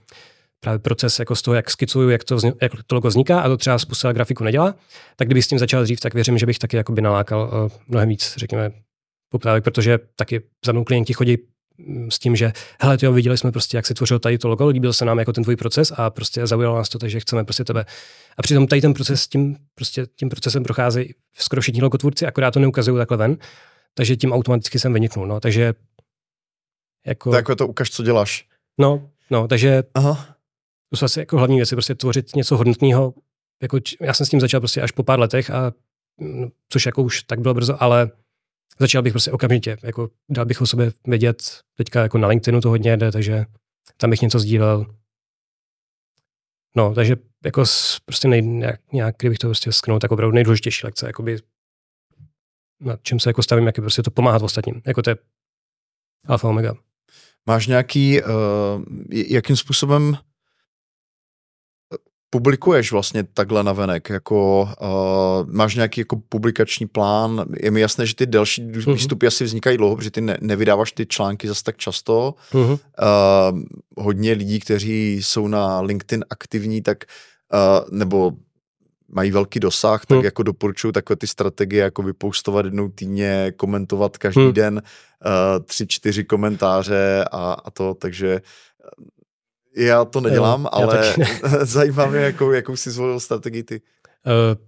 právě 0.60 0.78
proces 0.78 1.18
jako 1.18 1.36
z 1.36 1.42
toho, 1.42 1.54
jak 1.54 1.70
skicuju, 1.70 2.08
jak 2.08 2.24
to, 2.24 2.38
jak 2.62 2.72
to 2.86 2.94
logo 2.94 3.08
vzniká 3.08 3.40
a 3.40 3.48
to 3.48 3.56
třeba 3.56 3.78
způsob 3.78 4.12
grafiku 4.12 4.44
nedělá, 4.44 4.74
tak 5.16 5.28
kdybych 5.28 5.44
s 5.44 5.48
tím 5.48 5.58
začal 5.58 5.82
dřív, 5.82 6.00
tak 6.00 6.14
věřím, 6.14 6.38
že 6.38 6.46
bych 6.46 6.58
taky 6.58 6.76
jakoby 6.76 7.00
nalákal 7.02 7.50
uh, 7.64 7.70
mnohem 7.88 8.08
víc, 8.08 8.34
řekněme, 8.36 8.70
poptávek, 9.28 9.64
protože 9.64 9.98
taky 10.16 10.42
za 10.66 10.72
mnou 10.72 10.84
klienti 10.84 11.12
chodí 11.12 11.38
s 12.08 12.18
tím, 12.18 12.36
že 12.36 12.52
hele, 12.80 12.98
tyjo, 12.98 13.12
viděli 13.12 13.38
jsme 13.38 13.52
prostě, 13.52 13.76
jak 13.76 13.86
se 13.86 13.94
tvořil 13.94 14.18
tady 14.18 14.38
to 14.38 14.48
logo, 14.48 14.68
líbil 14.68 14.92
se 14.92 15.04
nám 15.04 15.18
jako 15.18 15.32
ten 15.32 15.44
tvůj 15.44 15.56
proces 15.56 15.92
a 15.96 16.10
prostě 16.10 16.46
zaujalo 16.46 16.76
nás 16.76 16.88
to, 16.88 16.98
takže 16.98 17.20
chceme 17.20 17.44
prostě 17.44 17.64
tebe. 17.64 17.84
A 18.36 18.42
přitom 18.42 18.66
tady 18.66 18.80
ten 18.80 18.94
proces 18.94 19.28
tím, 19.28 19.56
prostě 19.74 20.06
tím 20.16 20.28
procesem 20.28 20.62
procházejí 20.62 21.14
skoro 21.34 21.62
všichni 21.62 21.82
logotvůrci, 21.82 22.26
akorát 22.26 22.50
to 22.50 22.60
neukazují 22.60 22.98
takhle 22.98 23.16
ven, 23.16 23.36
takže 23.94 24.16
tím 24.16 24.32
automaticky 24.32 24.78
jsem 24.78 24.92
vyniknul, 24.92 25.26
no, 25.26 25.40
takže 25.40 25.74
jako... 27.06 27.30
Tak 27.30 27.38
jako 27.38 27.56
to 27.56 27.66
ukaž, 27.66 27.90
co 27.90 28.02
děláš. 28.02 28.46
No, 28.78 29.10
no, 29.30 29.48
takže 29.48 29.82
Aha. 29.94 30.36
to 30.90 30.96
jsou 30.96 31.04
asi 31.04 31.18
jako 31.18 31.36
hlavní 31.36 31.56
věci, 31.56 31.74
prostě 31.74 31.94
tvořit 31.94 32.36
něco 32.36 32.56
hodnotného, 32.56 33.14
jako 33.62 33.78
já 34.00 34.14
jsem 34.14 34.26
s 34.26 34.30
tím 34.30 34.40
začal 34.40 34.60
prostě 34.60 34.82
až 34.82 34.90
po 34.90 35.02
pár 35.02 35.20
letech 35.20 35.50
a 35.50 35.72
no, 36.20 36.48
což 36.68 36.86
jako 36.86 37.02
už 37.02 37.22
tak 37.22 37.40
bylo 37.40 37.54
brzo, 37.54 37.82
ale 37.82 38.10
začal 38.80 39.02
bych 39.02 39.12
prostě 39.12 39.32
okamžitě, 39.32 39.76
jako 39.82 40.10
dal 40.28 40.44
bych 40.44 40.60
o 40.60 40.66
sobě 40.66 40.92
vědět, 41.06 41.60
teďka 41.76 42.02
jako 42.02 42.18
na 42.18 42.28
LinkedInu 42.28 42.60
to 42.60 42.68
hodně 42.68 42.96
jde, 42.96 43.12
takže 43.12 43.44
tam 43.96 44.10
bych 44.10 44.22
něco 44.22 44.38
sdílel. 44.38 44.86
No, 46.76 46.94
takže 46.94 47.16
jako 47.44 47.64
prostě 48.04 48.28
nej, 48.28 48.42
nějak, 48.42 48.92
nějak, 48.92 49.16
kdybych 49.18 49.38
to 49.38 49.46
prostě 49.46 49.72
sknul, 49.72 49.98
tak 49.98 50.12
opravdu 50.12 50.34
nejdůležitější 50.34 50.86
lekce, 50.86 51.06
jakoby 51.06 51.38
na 52.80 52.96
čem 53.02 53.20
se 53.20 53.30
jako 53.30 53.42
stavím, 53.42 53.66
jak 53.66 53.76
je 53.76 53.80
prostě 53.80 54.02
to 54.02 54.10
pomáhat 54.10 54.42
ostatním. 54.42 54.82
Jako 54.86 55.02
to 55.02 55.10
je 55.10 55.16
alfa 56.26 56.48
omega. 56.48 56.74
Máš 57.46 57.66
nějaký, 57.66 58.22
uh, 58.22 58.28
jakým 59.10 59.56
způsobem 59.56 60.16
publikuješ 62.30 62.92
vlastně 62.92 63.24
takhle 63.24 63.64
na 63.64 63.72
venek? 63.72 64.10
Jako, 64.10 64.62
uh, 64.62 65.54
máš 65.54 65.74
nějaký 65.74 66.00
jako 66.00 66.16
publikační 66.28 66.86
plán? 66.86 67.44
Je 67.60 67.70
mi 67.70 67.80
jasné, 67.80 68.06
že 68.06 68.14
ty 68.14 68.26
další 68.26 68.62
uh-huh. 68.62 68.92
výstupy 68.94 69.26
asi 69.26 69.44
vznikají 69.44 69.76
dlouho, 69.76 69.96
protože 69.96 70.10
ty 70.10 70.20
ne, 70.20 70.38
nevydáváš 70.40 70.92
ty 70.92 71.06
články 71.06 71.48
zase 71.48 71.64
tak 71.64 71.76
často. 71.76 72.34
Uh-huh. 72.52 72.78
Uh, 73.52 73.60
hodně 73.96 74.32
lidí, 74.32 74.60
kteří 74.60 75.16
jsou 75.22 75.48
na 75.48 75.80
LinkedIn 75.80 76.24
aktivní, 76.30 76.82
tak 76.82 77.04
uh, 77.52 77.98
nebo 77.98 78.32
mají 79.12 79.30
velký 79.30 79.60
dosah, 79.60 80.06
tak 80.06 80.16
hmm. 80.16 80.24
jako 80.24 80.42
doporučuju 80.42 80.92
takové 80.92 81.16
ty 81.16 81.26
strategie, 81.26 81.82
jako 81.82 82.02
vypoustovat 82.02 82.64
jednou 82.64 82.88
týdně, 82.88 83.52
komentovat 83.56 84.18
každý 84.18 84.42
hmm. 84.42 84.52
den 84.52 84.74
uh, 84.74 85.64
tři, 85.64 85.86
čtyři 85.86 86.24
komentáře 86.24 87.24
a, 87.32 87.52
a 87.52 87.70
to, 87.70 87.94
takže 87.94 88.40
já 89.76 90.04
to 90.04 90.20
nedělám, 90.20 90.62
jo, 90.62 90.68
ale 90.72 91.14
ne. 91.18 91.26
zajímá 91.64 92.06
mě, 92.06 92.18
jakou, 92.20 92.50
jakou 92.50 92.76
si 92.76 92.90
zvolil 92.90 93.20
strategii 93.20 93.62
ty. 93.62 93.80
Uh, 94.26 94.64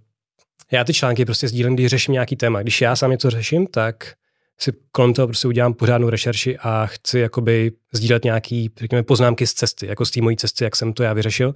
já 0.71 0.83
ty 0.83 0.93
články 0.93 1.25
prostě 1.25 1.47
sdílím, 1.47 1.75
když 1.75 1.87
řeším 1.87 2.13
nějaký 2.13 2.35
téma. 2.35 2.61
Když 2.61 2.81
já 2.81 2.95
sám 2.95 3.11
něco 3.11 3.29
řeším, 3.29 3.67
tak 3.67 4.13
si 4.59 4.71
kolem 4.91 5.13
toho 5.13 5.27
prostě 5.27 5.47
udělám 5.47 5.73
pořádnou 5.73 6.09
rešerši 6.09 6.57
a 6.57 6.85
chci 6.85 7.19
jakoby 7.19 7.71
sdílet 7.93 8.23
nějaký, 8.23 8.71
řekněme, 8.77 9.03
poznámky 9.03 9.47
z 9.47 9.53
cesty, 9.53 9.87
jako 9.87 10.05
z 10.05 10.11
té 10.11 10.21
mojí 10.21 10.37
cesty, 10.37 10.63
jak 10.63 10.75
jsem 10.75 10.93
to 10.93 11.03
já 11.03 11.13
vyřešil. 11.13 11.53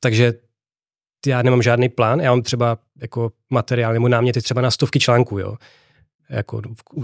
Takže 0.00 0.32
já 1.26 1.42
nemám 1.42 1.62
žádný 1.62 1.88
plán, 1.88 2.20
já 2.20 2.30
mám 2.30 2.42
třeba 2.42 2.78
jako 3.00 3.32
materiál 3.50 3.92
nebo 3.92 4.08
náměty 4.08 4.42
třeba 4.42 4.60
na 4.60 4.70
stovky 4.70 5.00
článků, 5.00 5.38
jo. 5.38 5.56
Jako, 6.30 6.62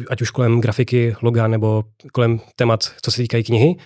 ať 0.09 0.22
už 0.22 0.31
kolem 0.31 0.61
grafiky, 0.61 1.16
loga 1.22 1.46
nebo 1.46 1.85
kolem 2.12 2.40
témat, 2.57 2.90
co 3.03 3.11
se 3.11 3.16
týkají 3.16 3.44
knihy. 3.44 3.76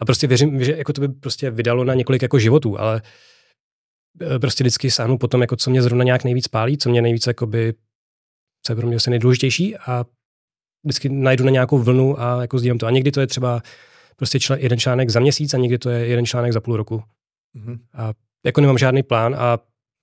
A 0.00 0.04
prostě 0.04 0.26
věřím, 0.26 0.64
že 0.64 0.76
jako 0.76 0.92
to 0.92 1.00
by 1.00 1.08
prostě 1.08 1.50
vydalo 1.50 1.84
na 1.84 1.94
několik 1.94 2.22
jako 2.22 2.38
životů, 2.38 2.80
ale 2.80 3.02
e, 4.36 4.38
prostě 4.38 4.64
vždycky 4.64 4.90
sáhnu 4.90 5.18
po 5.18 5.28
tom, 5.28 5.40
jako 5.40 5.56
co 5.56 5.70
mě 5.70 5.82
zrovna 5.82 6.04
nějak 6.04 6.24
nejvíc 6.24 6.48
pálí, 6.48 6.78
co 6.78 6.90
mě 6.90 7.02
nejvíc 7.02 7.26
jakoby, 7.26 7.74
co 8.62 8.72
je 8.72 8.76
pro 8.76 8.86
mě 8.86 8.96
asi 8.96 9.10
nejdůležitější 9.10 9.76
a 9.76 10.04
vždycky 10.84 11.08
najdu 11.08 11.44
na 11.44 11.50
nějakou 11.50 11.78
vlnu 11.78 12.20
a 12.20 12.40
jako 12.40 12.58
sdílím 12.58 12.78
to. 12.78 12.86
A 12.86 12.90
někdy 12.90 13.12
to 13.12 13.20
je 13.20 13.26
třeba 13.26 13.62
prostě 14.16 14.38
čl- 14.38 14.58
jeden 14.60 14.78
článek 14.78 15.10
za 15.10 15.20
měsíc 15.20 15.54
a 15.54 15.58
někdy 15.58 15.78
to 15.78 15.90
je 15.90 16.06
jeden 16.06 16.26
článek 16.26 16.52
za 16.52 16.60
půl 16.60 16.76
roku. 16.76 17.02
Mm-hmm. 17.56 17.78
A 17.94 18.12
jako 18.44 18.60
nemám 18.60 18.78
žádný 18.78 19.02
plán 19.02 19.34
a 19.38 19.58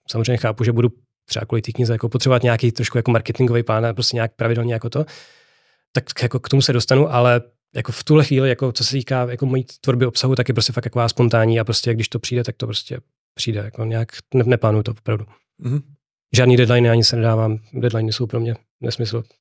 samozřejmě 0.10 0.38
chápu, 0.38 0.64
že 0.64 0.72
budu 0.72 0.90
třeba 1.26 1.46
kvůli 1.46 1.62
té 1.62 1.72
knize 1.72 1.94
jako 1.94 2.10
potřebovat 2.10 2.44
nějaký 2.44 2.72
trošku 2.72 2.98
jako 2.98 3.12
marketingový 3.12 3.64
plán 3.64 3.86
a 3.86 3.94
prostě 3.94 4.18
nějak 4.18 4.36
pravidelně 4.36 4.74
jako 4.74 4.90
to, 4.90 5.06
tak 5.92 6.04
jako 6.22 6.40
k 6.40 6.50
tomu 6.50 6.62
se 6.62 6.74
dostanu, 6.74 7.14
ale 7.14 7.42
jako 7.76 7.92
v 7.92 8.04
tuhle 8.04 8.24
chvíli, 8.24 8.50
jako 8.50 8.72
co 8.72 8.84
se 8.84 8.92
týká 8.92 9.28
jako 9.32 9.46
mojí 9.46 9.66
tvorby 9.82 10.06
obsahu, 10.06 10.36
tak 10.36 10.48
je 10.48 10.54
prostě 10.54 10.74
fakt 10.74 10.84
taková 10.84 11.10
spontánní 11.10 11.60
a 11.60 11.64
prostě 11.64 11.94
když 11.94 12.10
to 12.10 12.20
přijde, 12.20 12.44
tak 12.44 12.56
to 12.58 12.66
prostě 12.66 12.98
přijde. 13.34 13.60
Jako 13.60 13.86
nějak 13.86 14.12
ne, 14.34 14.44
neplánuju 14.44 14.84
to 14.84 14.92
opravdu. 14.92 15.26
Mm-hmm. 15.64 15.82
Žádný 16.36 16.58
deadline 16.58 16.92
ani 16.92 17.04
se 17.04 17.16
nedávám. 17.16 17.60
Deadline 17.74 18.12
jsou 18.12 18.28
pro 18.28 18.40
mě 18.40 18.56
nesmysl. 18.82 19.24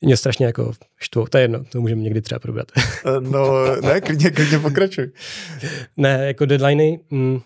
mě 0.00 0.16
strašně 0.16 0.46
jako 0.46 0.72
štvou. 1.00 1.26
To 1.26 1.38
je 1.38 1.44
jedno, 1.44 1.64
to 1.64 1.80
můžeme 1.80 2.02
někdy 2.02 2.22
třeba 2.22 2.38
probrat. 2.38 2.72
Eh, 2.78 3.20
no, 3.20 3.76
ne, 3.80 4.00
klidně, 4.00 4.30
klidně 4.30 4.58
pokračuj. 4.58 5.12
ne, 5.96 6.26
jako 6.26 6.46
deadliny, 6.46 7.00
mm, 7.10 7.40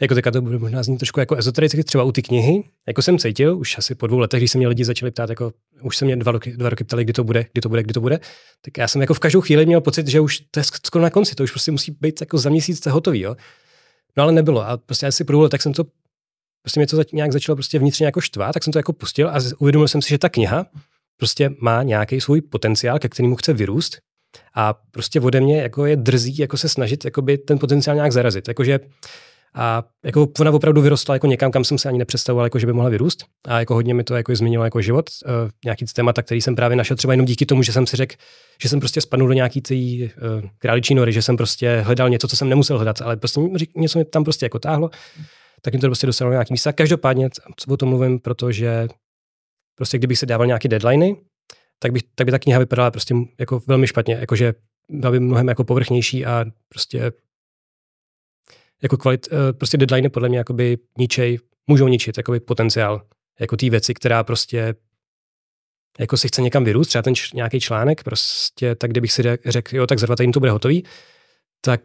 jako 0.00 0.14
teďka 0.14 0.30
to 0.30 0.42
bude 0.42 0.58
možná 0.58 0.82
znít 0.82 0.98
trošku 0.98 1.20
jako 1.20 1.36
ezotericky, 1.36 1.84
třeba 1.84 2.04
u 2.04 2.12
ty 2.12 2.22
knihy, 2.22 2.64
jako 2.88 3.02
jsem 3.02 3.18
cítil, 3.18 3.58
už 3.58 3.78
asi 3.78 3.94
po 3.94 4.06
dvou 4.06 4.18
letech, 4.18 4.40
když 4.40 4.50
se 4.50 4.58
mě 4.58 4.68
lidi 4.68 4.84
začali 4.84 5.10
ptát, 5.10 5.30
jako 5.30 5.52
už 5.82 5.96
se 5.96 6.04
mě 6.04 6.16
dva 6.16 6.32
roky, 6.32 6.52
dva 6.52 6.68
roky 6.68 6.84
ptali, 6.84 7.04
kdy 7.04 7.12
to 7.12 7.24
bude, 7.24 7.46
kdy 7.52 7.60
to 7.60 7.68
bude, 7.68 7.82
kdy 7.82 7.94
to 7.94 8.00
bude, 8.00 8.20
tak 8.64 8.78
já 8.78 8.88
jsem 8.88 9.00
jako 9.00 9.14
v 9.14 9.18
každou 9.18 9.40
chvíli 9.40 9.66
měl 9.66 9.80
pocit, 9.80 10.08
že 10.08 10.20
už 10.20 10.40
to 10.50 10.60
je 10.60 10.64
skoro 10.64 11.02
na 11.02 11.10
konci, 11.10 11.34
to 11.34 11.42
už 11.42 11.50
prostě 11.50 11.72
musí 11.72 11.96
být 12.00 12.20
jako 12.20 12.38
za 12.38 12.50
měsíc 12.50 12.80
to 12.80 12.90
hotový, 12.90 13.20
jo. 13.20 13.36
No 14.16 14.22
ale 14.22 14.32
nebylo 14.32 14.68
a 14.68 14.76
prostě 14.76 15.06
asi 15.06 15.24
po 15.24 15.32
dvou 15.32 15.42
letech 15.42 15.62
jsem 15.62 15.72
to, 15.72 15.84
prostě 16.62 16.80
mě 16.80 16.86
to 16.86 17.02
nějak 17.12 17.32
začalo 17.32 17.56
prostě 17.56 17.78
vnitřně 17.78 18.06
jako 18.06 18.20
štvát, 18.20 18.52
tak 18.52 18.64
jsem 18.64 18.72
to 18.72 18.78
jako 18.78 18.92
pustil 18.92 19.28
a 19.28 19.34
uvědomil 19.58 19.88
jsem 19.88 20.02
si, 20.02 20.08
že 20.08 20.18
ta 20.18 20.28
kniha 20.28 20.66
prostě 21.16 21.50
má 21.58 21.82
nějaký 21.82 22.20
svůj 22.20 22.40
potenciál, 22.40 22.98
ke 22.98 23.08
kterému 23.08 23.36
chce 23.36 23.52
vyrůst 23.52 23.98
a 24.54 24.74
prostě 24.90 25.20
ode 25.20 25.40
mě 25.40 25.62
jako 25.62 25.86
je 25.86 25.96
drzí 25.96 26.38
jako 26.38 26.56
se 26.56 26.68
snažit 26.68 27.06
ten 27.46 27.58
potenciál 27.58 27.94
nějak 27.96 28.12
zarazit. 28.12 28.48
Jakože 28.48 28.80
a 29.54 29.84
jako 30.04 30.28
ona 30.40 30.50
opravdu 30.50 30.82
vyrostla 30.82 31.14
jako 31.14 31.26
někam, 31.26 31.50
kam 31.50 31.64
jsem 31.64 31.78
se 31.78 31.88
ani 31.88 31.98
nepředstavoval, 31.98 32.46
jako 32.46 32.58
že 32.58 32.66
by 32.66 32.72
mohla 32.72 32.90
vyrůst. 32.90 33.24
A 33.48 33.58
jako 33.58 33.74
hodně 33.74 33.94
mi 33.94 34.04
to 34.04 34.14
jako 34.14 34.36
změnilo 34.36 34.64
jako 34.64 34.80
život. 34.80 35.10
Uh, 35.26 35.50
nějaký 35.64 35.84
témata, 35.84 36.22
který 36.22 36.40
jsem 36.40 36.56
právě 36.56 36.76
našel 36.76 36.96
třeba 36.96 37.12
jenom 37.12 37.26
díky 37.26 37.46
tomu, 37.46 37.62
že 37.62 37.72
jsem 37.72 37.86
si 37.86 37.96
řekl, 37.96 38.14
že 38.62 38.68
jsem 38.68 38.80
prostě 38.80 39.00
spadnul 39.00 39.28
do 39.28 39.34
nějaký 39.34 39.60
té 39.60 39.74
uh, 39.74 40.48
králičí 40.58 40.94
nory, 40.94 41.12
že 41.12 41.22
jsem 41.22 41.36
prostě 41.36 41.80
hledal 41.80 42.08
něco, 42.08 42.28
co 42.28 42.36
jsem 42.36 42.48
nemusel 42.48 42.76
hledat, 42.76 43.02
ale 43.02 43.16
prostě 43.16 43.40
něco 43.76 43.98
mi 43.98 44.04
tam 44.04 44.24
prostě 44.24 44.46
jako 44.46 44.58
táhlo. 44.58 44.90
Tak 45.62 45.74
mi 45.74 45.80
to 45.80 45.86
prostě 45.86 46.06
dostalo 46.06 46.30
nějaký 46.30 46.54
místa. 46.54 46.72
Každopádně 46.72 47.28
o 47.68 47.76
tom 47.76 47.88
mluvím, 47.88 48.18
protože 48.18 48.88
prostě 49.76 49.98
kdybych 49.98 50.18
si 50.18 50.26
dával 50.26 50.46
nějaké 50.46 50.68
deadliny, 50.68 51.16
tak, 51.78 51.92
bych, 51.92 52.02
tak 52.14 52.24
by 52.24 52.30
ta 52.30 52.38
kniha 52.38 52.58
vypadala 52.58 52.90
prostě 52.90 53.14
jako 53.38 53.60
velmi 53.66 53.86
špatně, 53.86 54.16
jakože 54.20 54.54
byla 54.88 55.12
by 55.12 55.20
mnohem 55.20 55.48
jako 55.48 55.64
povrchnější 55.64 56.26
a 56.26 56.44
prostě 56.68 57.12
jako 58.82 58.96
kvalit, 58.96 59.28
eh, 59.32 59.52
prostě 59.52 59.76
deadline 59.76 60.10
podle 60.10 60.28
mě 60.28 60.38
jakoby 60.38 60.78
ničej, 60.98 61.38
můžou 61.66 61.88
ničit 61.88 62.16
jakoby 62.16 62.40
potenciál 62.40 63.02
jako 63.40 63.56
té 63.56 63.70
věci, 63.70 63.94
která 63.94 64.24
prostě 64.24 64.74
jako 65.98 66.16
si 66.16 66.28
chce 66.28 66.42
někam 66.42 66.64
vyrůst, 66.64 66.88
třeba 66.88 67.02
ten 67.02 67.14
č- 67.14 67.36
nějaký 67.36 67.60
článek, 67.60 68.02
prostě 68.02 68.74
tak 68.74 68.90
kdybych 68.90 69.12
si 69.12 69.22
řekl, 69.46 69.76
jo, 69.76 69.86
tak 69.86 69.98
za 69.98 70.06
dva 70.06 70.16
týdny 70.16 70.32
to 70.32 70.40
bude 70.40 70.50
hotový, 70.50 70.84
tak 71.60 71.80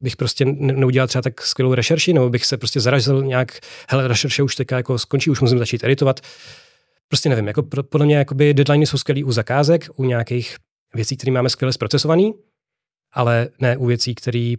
bych 0.00 0.16
prostě 0.16 0.44
neudělal 0.44 1.08
třeba 1.08 1.22
tak 1.22 1.40
skvělou 1.40 1.74
rešerši, 1.74 2.12
nebo 2.12 2.30
bych 2.30 2.46
se 2.46 2.56
prostě 2.56 2.80
zarazil 2.80 3.22
nějak, 3.22 3.58
hele, 3.88 4.08
rešerše 4.08 4.42
už 4.42 4.54
teďka 4.54 4.76
jako 4.76 4.98
skončí, 4.98 5.30
už 5.30 5.40
musím 5.40 5.58
začít 5.58 5.84
editovat. 5.84 6.20
Prostě 7.08 7.28
nevím, 7.28 7.46
jako 7.46 7.62
podle 7.62 8.06
mě 8.06 8.16
jakoby 8.16 8.54
deadliny 8.54 8.86
jsou 8.86 8.98
skvělý 8.98 9.24
u 9.24 9.32
zakázek, 9.32 9.88
u 9.96 10.04
nějakých 10.04 10.56
věcí, 10.94 11.16
které 11.16 11.32
máme 11.32 11.50
skvěle 11.50 11.72
zprocesovaný, 11.72 12.34
ale 13.12 13.48
ne 13.58 13.76
u 13.76 13.86
věcí, 13.86 14.14
které 14.14 14.54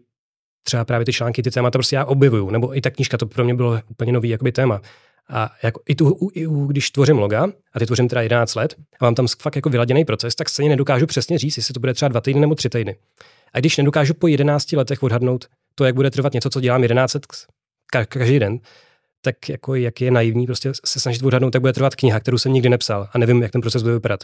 třeba 0.64 0.86
právě 0.86 1.06
ty 1.06 1.14
články, 1.14 1.44
ty 1.44 1.52
témata 1.52 1.78
prostě 1.78 1.96
já 1.96 2.06
objevuju, 2.06 2.50
nebo 2.50 2.78
i 2.78 2.82
ta 2.82 2.90
knížka, 2.90 3.18
to 3.18 3.26
pro 3.26 3.44
mě 3.44 3.54
bylo 3.54 3.80
úplně 3.90 4.12
nový 4.12 4.30
jakoby 4.30 4.52
téma. 4.52 4.82
A 5.30 5.52
jako 5.64 5.82
i 5.90 5.96
tu, 5.96 6.30
i, 6.34 6.48
když 6.68 6.92
tvořím 6.92 7.20
loga, 7.20 7.48
a 7.74 7.80
ty 7.80 7.86
tvořím 7.86 8.08
teda 8.08 8.22
11 8.22 8.56
let, 8.56 8.76
a 9.00 9.06
mám 9.06 9.16
tam 9.16 9.28
fakt 9.42 9.56
jako 9.56 9.70
vyladěný 9.70 10.06
proces, 10.06 10.36
tak 10.36 10.50
stejně 10.50 10.70
nedokážu 10.70 11.08
přesně 11.08 11.38
říct, 11.38 11.58
jestli 11.58 11.74
to 11.74 11.80
bude 11.80 11.94
třeba 11.94 12.10
dva 12.10 12.22
týdny 12.22 12.42
nebo 12.42 12.56
tři 12.56 12.70
týdny. 12.70 12.96
A 13.54 13.60
když 13.60 13.78
nedokážu 13.78 14.14
po 14.14 14.28
11 14.28 14.72
letech 14.72 15.04
odhadnout 15.04 15.46
to, 15.76 15.86
jak 15.86 15.96
bude 15.96 16.12
trvat 16.12 16.34
něco, 16.34 16.50
co 16.50 16.62
dělám 16.62 16.82
11 16.84 17.14
let 17.14 17.26
každý 18.08 18.40
den, 18.40 18.60
tak 19.22 19.50
jako 19.50 19.76
jak 19.76 20.02
je 20.02 20.12
naivní 20.12 20.46
prostě 20.46 20.72
se 20.86 21.00
snažit 21.00 21.24
odhadnout, 21.24 21.52
tak 21.52 21.62
bude 21.62 21.74
trvat 21.74 21.96
kniha, 21.96 22.20
kterou 22.20 22.38
jsem 22.38 22.54
nikdy 22.54 22.70
nepsal 22.70 23.10
a 23.14 23.18
nevím, 23.18 23.42
jak 23.42 23.52
ten 23.52 23.62
proces 23.62 23.82
bude 23.82 23.94
vypadat. 23.94 24.24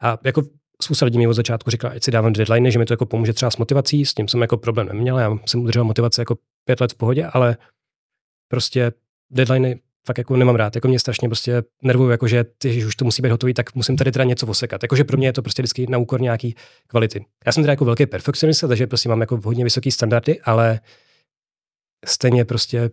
A 0.00 0.18
jako 0.24 0.42
spousta 0.82 1.04
lidí 1.04 1.18
mi 1.18 1.26
od 1.26 1.34
začátku 1.34 1.70
říkala, 1.70 1.94
ať 1.94 2.02
si 2.02 2.10
dávám 2.10 2.32
deadline, 2.32 2.70
že 2.70 2.78
mi 2.78 2.84
to 2.84 2.92
jako 2.92 3.06
pomůže 3.06 3.32
třeba 3.32 3.50
s 3.50 3.56
motivací, 3.56 4.06
s 4.06 4.14
tím 4.14 4.28
jsem 4.28 4.40
jako 4.40 4.56
problém 4.56 4.86
neměl, 4.86 5.18
já 5.18 5.38
jsem 5.46 5.60
udržel 5.60 5.84
motivaci 5.84 6.20
jako 6.20 6.38
pět 6.64 6.80
let 6.80 6.92
v 6.92 6.96
pohodě, 6.96 7.26
ale 7.26 7.56
prostě 8.48 8.92
deadline 9.30 9.74
fakt 10.06 10.18
jako 10.18 10.36
nemám 10.36 10.56
rád. 10.56 10.74
Jako 10.74 10.88
mě 10.88 10.98
strašně 10.98 11.28
prostě 11.28 11.62
nervuju, 11.82 12.10
jako 12.10 12.28
že 12.28 12.44
ty, 12.44 12.84
už 12.84 12.96
to 12.96 13.04
musí 13.04 13.22
být 13.22 13.30
hotový, 13.30 13.54
tak 13.54 13.74
musím 13.74 13.96
tady 13.96 14.12
teda 14.12 14.24
něco 14.24 14.46
osekat. 14.46 14.82
Jakože 14.82 15.04
pro 15.04 15.16
mě 15.16 15.28
je 15.28 15.32
to 15.32 15.42
prostě 15.42 15.62
vždycky 15.62 15.86
na 15.86 15.98
úkor 15.98 16.20
nějaký 16.20 16.54
kvality. 16.86 17.24
Já 17.46 17.52
jsem 17.52 17.62
teda 17.62 17.72
jako 17.72 17.84
velký 17.84 18.06
perfekcionista, 18.06 18.68
takže 18.68 18.86
prostě 18.86 19.08
mám 19.08 19.20
jako 19.20 19.40
hodně 19.44 19.64
vysoký 19.64 19.90
standardy, 19.90 20.40
ale 20.40 20.80
stejně 22.06 22.44
prostě 22.44 22.90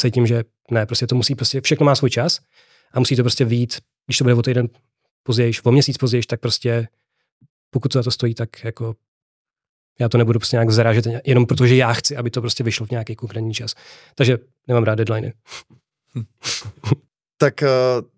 cítím, 0.00 0.26
že 0.26 0.44
ne, 0.70 0.86
prostě 0.86 1.06
to 1.06 1.14
musí 1.14 1.34
prostě, 1.34 1.60
všechno 1.60 1.86
má 1.86 1.94
svůj 1.94 2.10
čas 2.10 2.40
a 2.92 2.98
musí 2.98 3.16
to 3.16 3.22
prostě 3.22 3.44
vyjít, 3.44 3.80
když 4.06 4.18
to 4.18 4.24
bude 4.24 4.34
o 4.34 4.42
týden 4.42 4.68
později, 5.22 5.52
o 5.64 5.72
měsíc 5.72 5.98
později, 5.98 6.22
tak 6.22 6.40
prostě 6.40 6.88
pokud 7.76 7.92
to 7.92 7.98
za 7.98 8.02
to 8.02 8.10
stojí, 8.10 8.34
tak 8.34 8.64
jako 8.64 8.94
já 10.00 10.08
to 10.08 10.18
nebudu 10.18 10.38
prostě 10.38 10.56
nějak 10.56 10.70
zarážet, 10.70 11.06
jenom 11.26 11.46
protože 11.46 11.76
já 11.76 11.92
chci, 11.92 12.16
aby 12.16 12.30
to 12.30 12.40
prostě 12.40 12.64
vyšlo 12.64 12.86
v 12.86 12.90
nějaký 12.90 13.16
konkrétní 13.16 13.54
čas. 13.54 13.74
Takže 14.14 14.38
nemám 14.68 14.84
rád 14.84 14.94
deadliny. 14.94 15.32
tak 17.38 17.62
uh, 17.62 18.08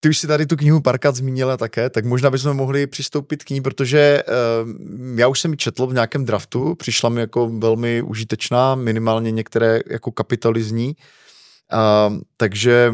ty 0.00 0.08
už 0.08 0.18
si 0.18 0.26
tady 0.26 0.46
tu 0.46 0.56
knihu 0.56 0.80
párkrát 0.80 1.16
zmínila 1.16 1.56
také, 1.56 1.90
tak 1.90 2.04
možná 2.04 2.30
bychom 2.30 2.56
mohli 2.56 2.86
přistoupit 2.86 3.44
k 3.44 3.50
ní, 3.50 3.60
protože 3.60 4.22
uh, 4.22 5.18
já 5.18 5.28
už 5.28 5.40
jsem 5.40 5.50
ji 5.50 5.56
četl 5.56 5.86
v 5.86 5.94
nějakém 5.94 6.24
draftu, 6.24 6.74
přišla 6.74 7.08
mi 7.08 7.20
jako 7.20 7.48
velmi 7.48 8.02
užitečná, 8.02 8.74
minimálně 8.74 9.30
některé 9.30 9.80
jako 9.90 10.12
kapitalizní, 10.12 10.96
uh, 11.72 12.18
takže 12.36 12.92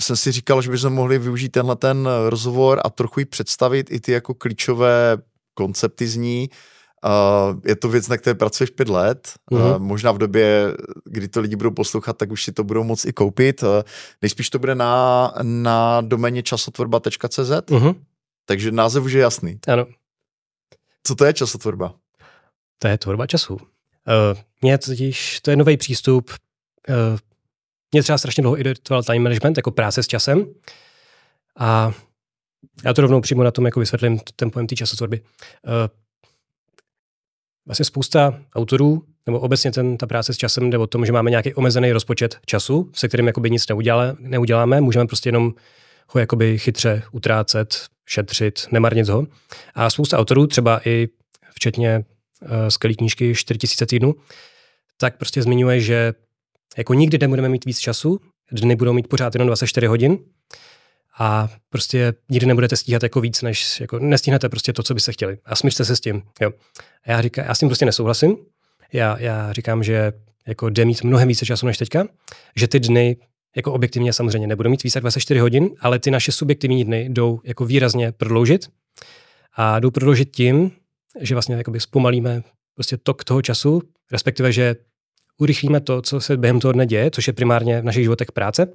jsem 0.00 0.16
si 0.16 0.32
říkal, 0.32 0.62
že 0.62 0.70
bychom 0.70 0.92
mohli 0.92 1.18
využít 1.18 1.48
tenhle 1.48 1.76
ten 1.76 2.08
rozhovor 2.28 2.80
a 2.84 2.90
trochu 2.90 3.20
ji 3.20 3.26
představit 3.26 3.90
i 3.90 4.00
ty 4.00 4.12
jako 4.12 4.34
klíčové 4.34 5.18
koncepty 5.54 6.08
z 6.08 6.16
ní, 6.16 6.48
Uh, 7.04 7.60
je 7.64 7.76
to 7.76 7.88
věc, 7.88 8.08
na 8.08 8.16
které 8.16 8.34
pracuješ 8.34 8.70
pět 8.70 8.88
let. 8.88 9.32
Uh-huh. 9.50 9.74
Uh, 9.74 9.78
možná 9.78 10.12
v 10.12 10.18
době, 10.18 10.76
kdy 11.04 11.28
to 11.28 11.40
lidi 11.40 11.56
budou 11.56 11.70
poslouchat, 11.70 12.16
tak 12.16 12.30
už 12.32 12.44
si 12.44 12.52
to 12.52 12.64
budou 12.64 12.84
moc 12.84 13.04
i 13.04 13.12
koupit. 13.12 13.62
Uh, 13.62 13.68
nejspíš 14.22 14.50
to 14.50 14.58
bude 14.58 14.74
na, 14.74 15.32
na 15.42 16.00
doméně 16.00 16.42
časotvorba.cz. 16.42 17.38
Uh-huh. 17.38 17.94
Takže 18.46 18.72
název 18.72 19.04
už 19.04 19.12
je 19.12 19.20
jasný. 19.20 19.58
Ano. 19.68 19.86
Co 21.02 21.14
to 21.14 21.24
je 21.24 21.32
časotvorba? 21.32 21.94
To 22.78 22.88
je 22.88 22.98
tvorba 22.98 23.26
času. 23.26 23.54
Uh, 23.54 23.60
mě 24.62 24.78
totiž, 24.78 25.40
to 25.40 25.50
je 25.50 25.56
nový 25.56 25.76
přístup. 25.76 26.30
Uh, 26.88 27.18
mě 27.92 28.02
třeba 28.02 28.18
strašně 28.18 28.42
dlouho 28.42 28.60
editoval 28.60 29.02
time 29.02 29.22
management, 29.22 29.56
jako 29.56 29.70
práce 29.70 30.02
s 30.02 30.06
časem. 30.06 30.46
A 31.58 31.92
já 32.84 32.94
to 32.94 33.02
rovnou 33.02 33.20
přímo 33.20 33.42
na 33.42 33.50
tom 33.50 33.64
jako 33.64 33.80
vysvětlím 33.80 34.20
ten 34.36 34.50
pojem 34.50 34.66
té 34.66 34.76
časotvorby. 34.76 35.20
Uh, 35.20 35.72
vlastně 37.66 37.84
spousta 37.84 38.40
autorů, 38.54 39.02
nebo 39.26 39.40
obecně 39.40 39.72
ten, 39.72 39.96
ta 39.96 40.06
práce 40.06 40.34
s 40.34 40.36
časem 40.36 40.70
jde 40.70 40.78
o 40.78 40.86
tom, 40.86 41.06
že 41.06 41.12
máme 41.12 41.30
nějaký 41.30 41.54
omezený 41.54 41.92
rozpočet 41.92 42.38
času, 42.46 42.90
se 42.94 43.08
kterým 43.08 43.26
jakoby 43.26 43.50
nic 43.50 43.68
neuděláme, 43.68 44.14
neuděláme 44.18 44.80
můžeme 44.80 45.06
prostě 45.06 45.28
jenom 45.28 45.54
ho 46.08 46.20
jakoby 46.20 46.58
chytře 46.58 47.02
utrácet, 47.12 47.86
šetřit, 48.06 48.66
nemarnit 48.70 49.08
ho. 49.08 49.26
A 49.74 49.90
spousta 49.90 50.18
autorů, 50.18 50.46
třeba 50.46 50.80
i 50.84 51.08
včetně 51.54 52.04
uh, 52.42 52.48
skvělé 52.68 52.94
knížky 52.94 53.34
4000 53.34 53.86
týdnů, 53.86 54.14
tak 54.96 55.16
prostě 55.16 55.42
zmiňuje, 55.42 55.80
že 55.80 56.14
jako 56.76 56.94
nikdy 56.94 57.18
nebudeme 57.18 57.48
mít 57.48 57.64
víc 57.64 57.78
času, 57.78 58.20
dny 58.52 58.76
budou 58.76 58.92
mít 58.92 59.08
pořád 59.08 59.34
jenom 59.34 59.46
24 59.46 59.86
hodin 59.86 60.18
a 61.18 61.48
prostě 61.68 62.14
nikdy 62.28 62.46
nebudete 62.46 62.76
stíhat 62.76 63.02
jako 63.02 63.20
víc, 63.20 63.42
než 63.42 63.80
jako 63.80 63.98
nestihnete 63.98 64.48
prostě 64.48 64.72
to, 64.72 64.82
co 64.82 64.94
byste 64.94 65.12
chtěli. 65.12 65.38
A 65.44 65.56
smířte 65.56 65.84
se 65.84 65.96
s 65.96 66.00
tím. 66.00 66.22
Jo. 66.40 66.50
A 67.04 67.10
já, 67.10 67.22
říkám, 67.22 67.44
já 67.44 67.54
s 67.54 67.58
tím 67.58 67.68
prostě 67.68 67.84
nesouhlasím. 67.84 68.36
Já, 68.92 69.18
já 69.18 69.52
říkám, 69.52 69.82
že 69.82 70.12
jako 70.46 70.70
jde 70.70 70.84
mít 70.84 71.04
mnohem 71.04 71.28
více 71.28 71.46
času 71.46 71.66
než 71.66 71.78
teďka, 71.78 72.06
že 72.56 72.68
ty 72.68 72.80
dny 72.80 73.16
jako 73.56 73.72
objektivně 73.72 74.12
samozřejmě 74.12 74.46
nebudou 74.46 74.70
mít 74.70 74.82
více 74.82 75.00
24 75.00 75.40
hodin, 75.40 75.70
ale 75.80 75.98
ty 75.98 76.10
naše 76.10 76.32
subjektivní 76.32 76.84
dny 76.84 77.08
jdou 77.08 77.40
jako 77.44 77.64
výrazně 77.64 78.12
prodloužit. 78.12 78.68
A 79.56 79.80
jdou 79.80 79.90
prodloužit 79.90 80.30
tím, 80.30 80.70
že 81.20 81.34
vlastně 81.34 81.62
zpomalíme 81.78 82.42
prostě 82.74 82.96
tok 82.96 83.24
toho 83.24 83.42
času, 83.42 83.82
respektive, 84.12 84.52
že 84.52 84.76
urychlíme 85.38 85.80
to, 85.80 86.02
co 86.02 86.20
se 86.20 86.36
během 86.36 86.60
toho 86.60 86.72
dne 86.72 86.86
děje, 86.86 87.10
což 87.10 87.26
je 87.26 87.32
primárně 87.32 87.80
v 87.80 87.84
našich 87.84 88.02
životech 88.02 88.32
práce 88.32 88.68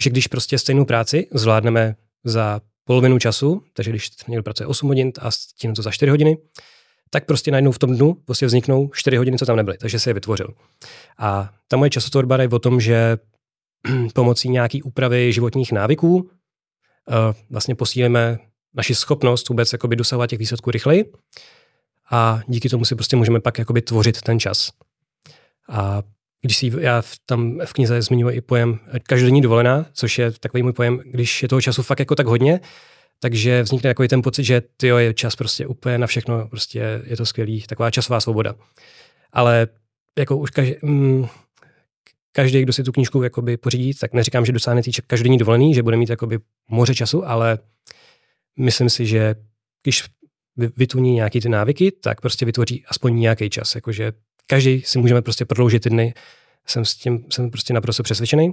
že 0.00 0.10
když 0.10 0.26
prostě 0.26 0.58
stejnou 0.58 0.84
práci 0.84 1.26
zvládneme 1.34 1.96
za 2.24 2.60
polovinu 2.84 3.18
času, 3.18 3.62
takže 3.72 3.90
když 3.90 4.10
někdo 4.28 4.42
pracuje 4.42 4.66
8 4.66 4.88
hodin 4.88 5.12
a 5.20 5.30
stihne 5.30 5.74
to 5.74 5.82
za 5.82 5.90
4 5.90 6.10
hodiny, 6.10 6.38
tak 7.10 7.26
prostě 7.26 7.50
najednou 7.50 7.72
v 7.72 7.78
tom 7.78 7.96
dnu 7.96 8.14
prostě 8.14 8.46
vzniknou 8.46 8.90
4 8.92 9.16
hodiny, 9.16 9.38
co 9.38 9.46
tam 9.46 9.56
nebyly, 9.56 9.78
takže 9.78 9.98
se 9.98 10.10
je 10.10 10.14
vytvořil. 10.14 10.48
A 11.18 11.50
ta 11.68 11.76
moje 11.76 11.90
časotvorba 11.90 12.36
je 12.36 12.48
o 12.48 12.58
tom, 12.58 12.80
že 12.80 13.18
pomocí 14.14 14.48
nějaký 14.48 14.82
úpravy 14.82 15.32
životních 15.32 15.72
návyků 15.72 16.30
eh, 16.30 17.34
vlastně 17.50 17.74
posílíme 17.74 18.38
naši 18.74 18.94
schopnost 18.94 19.48
vůbec 19.48 19.72
jakoby 19.72 19.96
dosahovat 19.96 20.30
těch 20.30 20.38
výsledků 20.38 20.70
rychleji 20.70 21.12
a 22.10 22.40
díky 22.46 22.68
tomu 22.68 22.84
si 22.84 22.94
prostě 22.94 23.16
můžeme 23.16 23.40
pak 23.40 23.58
jakoby 23.58 23.82
tvořit 23.82 24.20
ten 24.20 24.40
čas. 24.40 24.70
A 25.70 26.02
když 26.42 26.56
si 26.56 26.72
já 26.78 27.02
tam 27.26 27.60
v 27.64 27.72
knize 27.72 28.02
zmiňuji 28.02 28.36
i 28.36 28.40
pojem 28.40 28.78
každodenní 29.02 29.40
dovolená, 29.40 29.86
což 29.92 30.18
je 30.18 30.30
takový 30.32 30.62
můj 30.62 30.72
pojem, 30.72 31.00
když 31.04 31.42
je 31.42 31.48
toho 31.48 31.60
času 31.60 31.82
fakt 31.82 31.98
jako 31.98 32.14
tak 32.14 32.26
hodně, 32.26 32.60
takže 33.20 33.62
vznikne 33.62 33.90
takový 33.90 34.08
ten 34.08 34.22
pocit, 34.22 34.44
že 34.44 34.62
ty 34.76 34.86
je 34.86 35.14
čas 35.14 35.36
prostě 35.36 35.66
úplně 35.66 35.98
na 35.98 36.06
všechno, 36.06 36.48
prostě 36.48 37.02
je 37.04 37.16
to 37.16 37.26
skvělý, 37.26 37.62
taková 37.62 37.90
časová 37.90 38.20
svoboda. 38.20 38.54
Ale 39.32 39.68
jako 40.18 40.36
už 40.36 40.50
každý, 40.50 40.74
mm, 40.82 41.26
každý, 42.32 42.62
kdo 42.62 42.72
si 42.72 42.84
tu 42.84 42.92
knížku 42.92 43.22
jakoby 43.22 43.56
pořídí, 43.56 43.94
tak 43.94 44.12
neříkám, 44.12 44.46
že 44.46 44.52
dosáhne 44.52 44.82
týče 44.82 45.02
každodenní 45.06 45.38
dovolený, 45.38 45.74
že 45.74 45.82
bude 45.82 45.96
mít 45.96 46.10
jakoby 46.10 46.38
moře 46.70 46.94
času, 46.94 47.28
ale 47.28 47.58
myslím 48.58 48.90
si, 48.90 49.06
že 49.06 49.34
když 49.82 50.04
vytuní 50.56 51.14
nějaký 51.14 51.40
ty 51.40 51.48
návyky, 51.48 51.92
tak 51.92 52.20
prostě 52.20 52.46
vytvoří 52.46 52.84
aspoň 52.86 53.20
nějaký 53.20 53.50
čas. 53.50 53.74
Jakože 53.74 54.12
každý 54.50 54.82
si 54.82 54.98
můžeme 54.98 55.22
prostě 55.22 55.44
prodloužit 55.44 55.82
ty 55.82 55.90
dny. 55.90 56.14
Jsem 56.66 56.84
s 56.84 56.94
tím 56.94 57.24
jsem 57.30 57.50
prostě 57.50 57.74
naprosto 57.74 58.02
přesvědčený, 58.02 58.52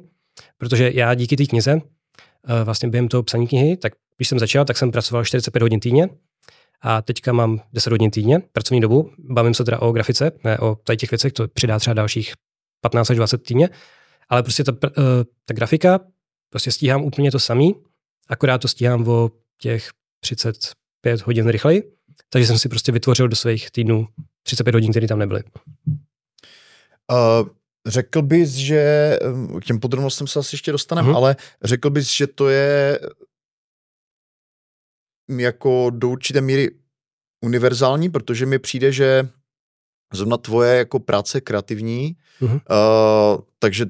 protože 0.57 0.91
já 0.93 1.13
díky 1.13 1.35
té 1.35 1.45
knize, 1.45 1.81
eh, 1.81 2.63
vlastně 2.63 2.89
během 2.89 3.07
toho 3.07 3.23
psaní 3.23 3.47
knihy, 3.47 3.77
tak 3.77 3.93
když 4.17 4.27
jsem 4.27 4.39
začal, 4.39 4.65
tak 4.65 4.77
jsem 4.77 4.91
pracoval 4.91 5.25
45 5.25 5.61
hodin 5.61 5.79
týdně 5.79 6.09
a 6.81 7.01
teďka 7.01 7.33
mám 7.33 7.61
10 7.73 7.89
hodin 7.89 8.11
týdně 8.11 8.39
pracovní 8.39 8.81
dobu. 8.81 9.11
Bavím 9.19 9.53
se 9.53 9.63
teda 9.63 9.81
o 9.81 9.91
grafice, 9.91 10.31
ne 10.43 10.59
o 10.59 10.75
tady 10.75 10.97
těch 10.97 11.11
věcech, 11.11 11.33
to 11.33 11.47
přidá 11.47 11.79
třeba 11.79 11.93
dalších 11.93 12.33
15 12.81 13.09
až 13.09 13.17
20 13.17 13.37
týdně, 13.37 13.69
ale 14.29 14.43
prostě 14.43 14.63
ta, 14.63 14.71
eh, 14.87 14.91
ta 15.45 15.53
grafika, 15.53 15.99
prostě 16.49 16.71
stíhám 16.71 17.03
úplně 17.03 17.31
to 17.31 17.39
samý, 17.39 17.75
akorát 18.29 18.57
to 18.57 18.67
stíhám 18.67 19.07
o 19.07 19.31
těch 19.57 19.89
35 20.19 21.21
hodin 21.21 21.47
rychleji, 21.47 21.96
takže 22.29 22.47
jsem 22.47 22.59
si 22.59 22.69
prostě 22.69 22.91
vytvořil 22.91 23.27
do 23.27 23.35
svých 23.35 23.71
týdnů 23.71 24.07
35 24.43 24.75
hodin, 24.75 24.91
které 24.91 25.07
tam 25.07 25.19
nebyly. 25.19 25.43
Uh, 27.11 27.49
řekl 27.85 28.21
bys, 28.21 28.49
že 28.49 29.13
k 29.61 29.65
těm 29.65 29.79
podrobnostem 29.79 30.27
se 30.27 30.39
asi 30.39 30.55
ještě 30.55 30.71
dostaneme, 30.71 31.09
uh-huh. 31.09 31.15
ale 31.15 31.35
řekl 31.63 31.89
bys, 31.89 32.11
že 32.11 32.27
to 32.27 32.49
je 32.49 32.99
jako 35.37 35.89
do 35.89 36.09
určité 36.09 36.41
míry 36.41 36.69
univerzální, 37.45 38.09
protože 38.09 38.45
mi 38.45 38.59
přijde, 38.59 38.91
že 38.91 39.29
zrovna 40.13 40.37
tvoje 40.37 40.77
jako 40.77 40.99
práce 40.99 41.41
kreativní, 41.41 42.17
uh-huh. 42.41 42.61
uh, 42.69 43.41
takže 43.59 43.85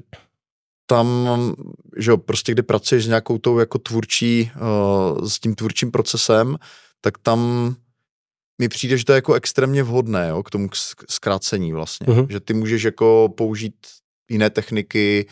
tam, 0.86 1.28
že 1.96 2.10
jo, 2.10 2.16
prostě 2.16 2.52
kdy 2.52 2.62
pracuješ 2.62 3.04
s 3.04 3.08
nějakou 3.08 3.38
tou 3.38 3.58
jako 3.58 3.78
tvůrčí, 3.78 4.50
uh, 4.56 5.26
s 5.26 5.40
tím 5.40 5.54
tvůrčím 5.54 5.90
procesem, 5.90 6.56
tak 7.00 7.18
tam 7.18 7.74
mi 8.58 8.68
přijde, 8.68 8.98
že 8.98 9.04
to 9.04 9.12
je 9.12 9.16
jako 9.16 9.34
extrémně 9.34 9.82
vhodné 9.82 10.28
jo, 10.28 10.42
k 10.42 10.50
tomu 10.50 10.68
zkrácení 11.10 11.72
vlastně. 11.72 12.06
Uh-huh. 12.06 12.26
Že 12.30 12.40
ty 12.40 12.54
můžeš 12.54 12.82
jako 12.82 13.28
použít 13.36 13.74
jiné 14.30 14.50
techniky, 14.50 15.26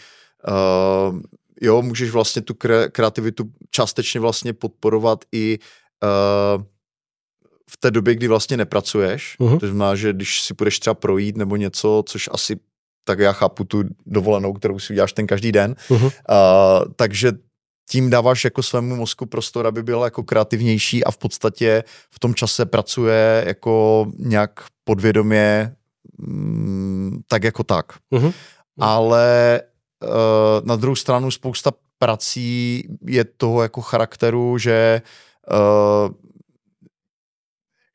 uh, 0.49 1.21
jo, 1.61 1.83
můžeš 1.83 2.11
vlastně 2.11 2.43
tu 2.43 2.55
kre- 2.55 2.91
kreativitu 2.91 3.45
částečně 3.71 4.21
vlastně 4.21 4.53
podporovat 4.53 5.25
i 5.33 5.59
uh, 5.59 6.63
v 7.71 7.77
té 7.77 7.91
době, 7.91 8.15
kdy 8.15 8.29
vlastně 8.29 8.57
nepracuješ. 8.57 9.37
Uh-huh. 9.41 9.61
To 9.61 9.67
znamená, 9.67 9.95
že 9.95 10.13
když 10.13 10.43
si 10.43 10.55
půjdeš 10.55 10.79
třeba 10.79 10.95
projít 10.95 11.37
nebo 11.37 11.57
něco, 11.57 12.03
což 12.07 12.29
asi 12.33 12.57
tak 13.05 13.19
já 13.19 13.33
chápu 13.33 13.65
tu 13.65 13.85
dovolenou, 14.07 14.53
kterou 14.53 14.79
si 14.79 14.93
uděláš 14.93 15.13
ten 15.13 15.27
každý 15.27 15.53
den. 15.53 15.75
Uh-huh. 15.89 16.05
Uh, 16.05 16.93
takže 16.97 17.33
tím 17.89 18.11
dáváš 18.11 18.45
jako 18.45 18.63
svému 18.63 18.97
mozku 18.97 19.27
prostor, 19.27 19.67
aby 19.67 19.83
byl 19.83 20.03
jako 20.03 20.23
kreativnější 20.23 21.05
a 21.05 21.11
v 21.11 21.19
podstatě 21.19 21.85
v 22.11 22.19
tom 22.19 22.35
čase 22.35 22.67
pracuje 22.67 23.45
jako 23.47 24.07
nějak 24.19 24.65
podvědomě 24.85 25.77
mm, 26.19 27.21
tak 27.29 27.45
jako 27.45 27.65
tak. 27.65 27.93
Uh-huh. 28.13 28.33
Ale 28.81 29.61
uh, 30.03 30.11
na 30.65 30.77
druhou 30.77 30.97
stranu 30.97 31.31
spousta 31.31 31.73
prací 31.99 32.85
je 33.07 33.25
toho 33.25 33.63
jako 33.63 33.81
charakteru, 33.81 34.59
že 34.59 35.03
uh, 35.51 36.15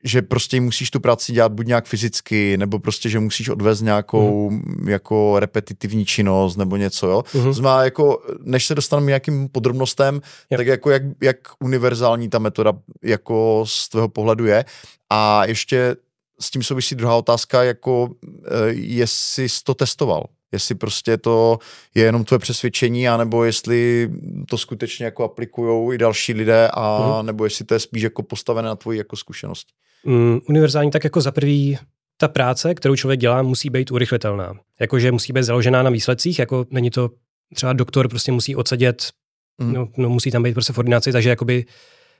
že 0.04 0.22
prostě 0.22 0.60
musíš 0.60 0.90
tu 0.90 1.00
práci 1.00 1.32
dělat 1.32 1.52
buď 1.52 1.66
nějak 1.66 1.86
fyzicky, 1.86 2.56
nebo 2.56 2.78
prostě, 2.78 3.08
že 3.08 3.20
musíš 3.20 3.48
odvést 3.48 3.80
nějakou 3.80 4.50
mm. 4.50 4.88
jako 4.88 5.40
repetitivní 5.40 6.04
činnost 6.04 6.56
nebo 6.56 6.76
něco, 6.76 7.06
jo. 7.06 7.20
Mm-hmm. 7.20 7.42
To 7.42 7.52
znamená, 7.52 7.84
jako, 7.84 8.22
než 8.42 8.66
se 8.66 8.74
dostaneme 8.74 9.06
nějakým 9.06 9.48
podrobnostem, 9.48 10.14
yep. 10.50 10.58
tak 10.58 10.66
jako 10.66 10.90
jak, 10.90 11.02
jak 11.22 11.36
univerzální 11.60 12.28
ta 12.28 12.38
metoda 12.38 12.72
jako 13.02 13.64
z 13.66 13.88
tvého 13.88 14.08
pohledu 14.08 14.46
je. 14.46 14.64
A 15.10 15.44
ještě 15.44 15.96
s 16.40 16.50
tím 16.50 16.62
souvisí 16.62 16.94
druhá 16.94 17.16
otázka, 17.16 17.62
jako 17.62 18.08
eh, 18.46 18.72
jestli 18.72 19.48
jsi 19.48 19.64
to 19.64 19.74
testoval, 19.74 20.24
jestli 20.52 20.74
prostě 20.74 21.16
to 21.16 21.58
je 21.94 22.04
jenom 22.04 22.24
tvoje 22.24 22.38
přesvědčení, 22.38 23.08
anebo 23.08 23.44
jestli 23.44 24.10
to 24.48 24.58
skutečně 24.58 25.04
jako 25.04 25.24
aplikují 25.24 25.94
i 25.94 25.98
další 25.98 26.32
lidé, 26.32 26.68
a 26.74 27.16
mm. 27.20 27.26
nebo 27.26 27.44
jestli 27.44 27.64
to 27.64 27.74
je 27.74 27.80
spíš 27.80 28.02
jako 28.02 28.22
postavené 28.22 28.68
na 28.68 28.76
tvoji 28.76 28.98
jako 28.98 29.16
zkušenosti. 29.16 29.72
Mm, 30.06 30.40
univerzální 30.48 30.90
tak 30.90 31.04
jako 31.04 31.20
za 31.20 31.30
prvý 31.30 31.78
ta 32.16 32.28
práce, 32.28 32.74
kterou 32.74 32.96
člověk 32.96 33.20
dělá, 33.20 33.42
musí 33.42 33.70
být 33.70 33.90
urychlitelná. 33.90 34.54
Jakože 34.80 35.12
musí 35.12 35.32
být 35.32 35.42
založená 35.42 35.82
na 35.82 35.90
výsledcích, 35.90 36.38
jako 36.38 36.66
není 36.70 36.90
to 36.90 37.10
třeba 37.54 37.72
doktor 37.72 38.08
prostě 38.08 38.32
musí 38.32 38.56
odsedět, 38.56 39.10
mm. 39.58 39.72
no, 39.72 39.88
no, 39.96 40.08
musí 40.08 40.30
tam 40.30 40.42
být 40.42 40.52
prostě 40.52 40.72
v 40.72 40.78
ordinaci, 40.78 41.12
takže 41.12 41.28
jakoby 41.30 41.64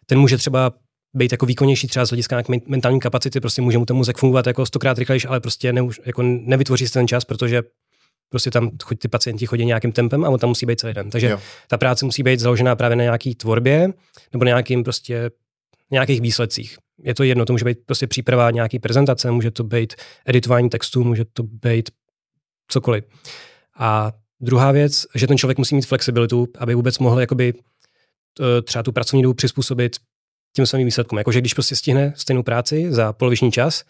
ten 0.06 0.18
může 0.18 0.36
třeba 0.36 0.72
být 1.14 1.32
jako 1.32 1.46
výkonnější 1.46 1.86
třeba 1.86 2.06
z 2.06 2.08
hlediska 2.08 2.42
mentální 2.66 3.00
kapacity, 3.00 3.40
prostě 3.40 3.62
může 3.62 3.78
mu 3.78 3.86
ten 3.86 3.96
mozek 3.96 4.18
fungovat 4.18 4.46
jako 4.46 4.66
stokrát 4.66 4.98
rychlejší, 4.98 5.26
ale 5.26 5.40
prostě 5.40 5.72
ne, 5.72 5.82
jako 6.04 6.22
nevytvoří 6.22 6.86
si 6.86 6.92
ten 6.92 7.08
čas, 7.08 7.24
protože 7.24 7.62
prostě 8.28 8.50
tam 8.50 8.70
ty 8.98 9.08
pacienti 9.08 9.46
chodí 9.46 9.64
nějakým 9.64 9.92
tempem 9.92 10.24
a 10.24 10.28
on 10.28 10.38
tam 10.38 10.48
musí 10.48 10.66
být 10.66 10.80
celý 10.80 10.94
den. 10.94 11.10
Takže 11.10 11.28
jo. 11.28 11.40
ta 11.68 11.78
práce 11.78 12.04
musí 12.04 12.22
být 12.22 12.40
založená 12.40 12.76
právě 12.76 12.96
na 12.96 13.02
nějaký 13.02 13.34
tvorbě 13.34 13.92
nebo 14.32 14.44
na 14.44 14.48
nějakým 14.48 14.84
prostě 14.84 15.30
nějakých 15.90 16.20
výsledcích. 16.20 16.76
Je 17.02 17.14
to 17.14 17.22
jedno, 17.22 17.44
to 17.44 17.52
může 17.52 17.64
být 17.64 17.78
prostě 17.86 18.06
příprava 18.06 18.50
nějaký 18.50 18.78
prezentace, 18.78 19.30
může 19.30 19.50
to 19.50 19.64
být 19.64 19.94
editování 20.26 20.70
textu, 20.70 21.04
může 21.04 21.24
to 21.24 21.42
být 21.42 21.90
cokoliv. 22.68 23.04
A 23.78 24.12
druhá 24.40 24.72
věc, 24.72 25.06
že 25.14 25.26
ten 25.26 25.38
člověk 25.38 25.58
musí 25.58 25.74
mít 25.74 25.86
flexibilitu, 25.86 26.48
aby 26.58 26.74
vůbec 26.74 26.98
mohl 26.98 27.20
jakoby 27.20 27.54
třeba 28.64 28.82
tu 28.82 28.92
pracovní 28.92 29.22
dobu 29.22 29.34
přizpůsobit 29.34 29.96
těm 30.52 30.66
svým 30.66 30.84
výsledkům. 30.84 31.18
Jakože 31.18 31.40
když 31.40 31.54
prostě 31.54 31.76
stihne 31.76 32.12
stejnou 32.16 32.42
práci 32.42 32.86
za 32.92 33.12
poloviční 33.12 33.52
čas, 33.52 33.84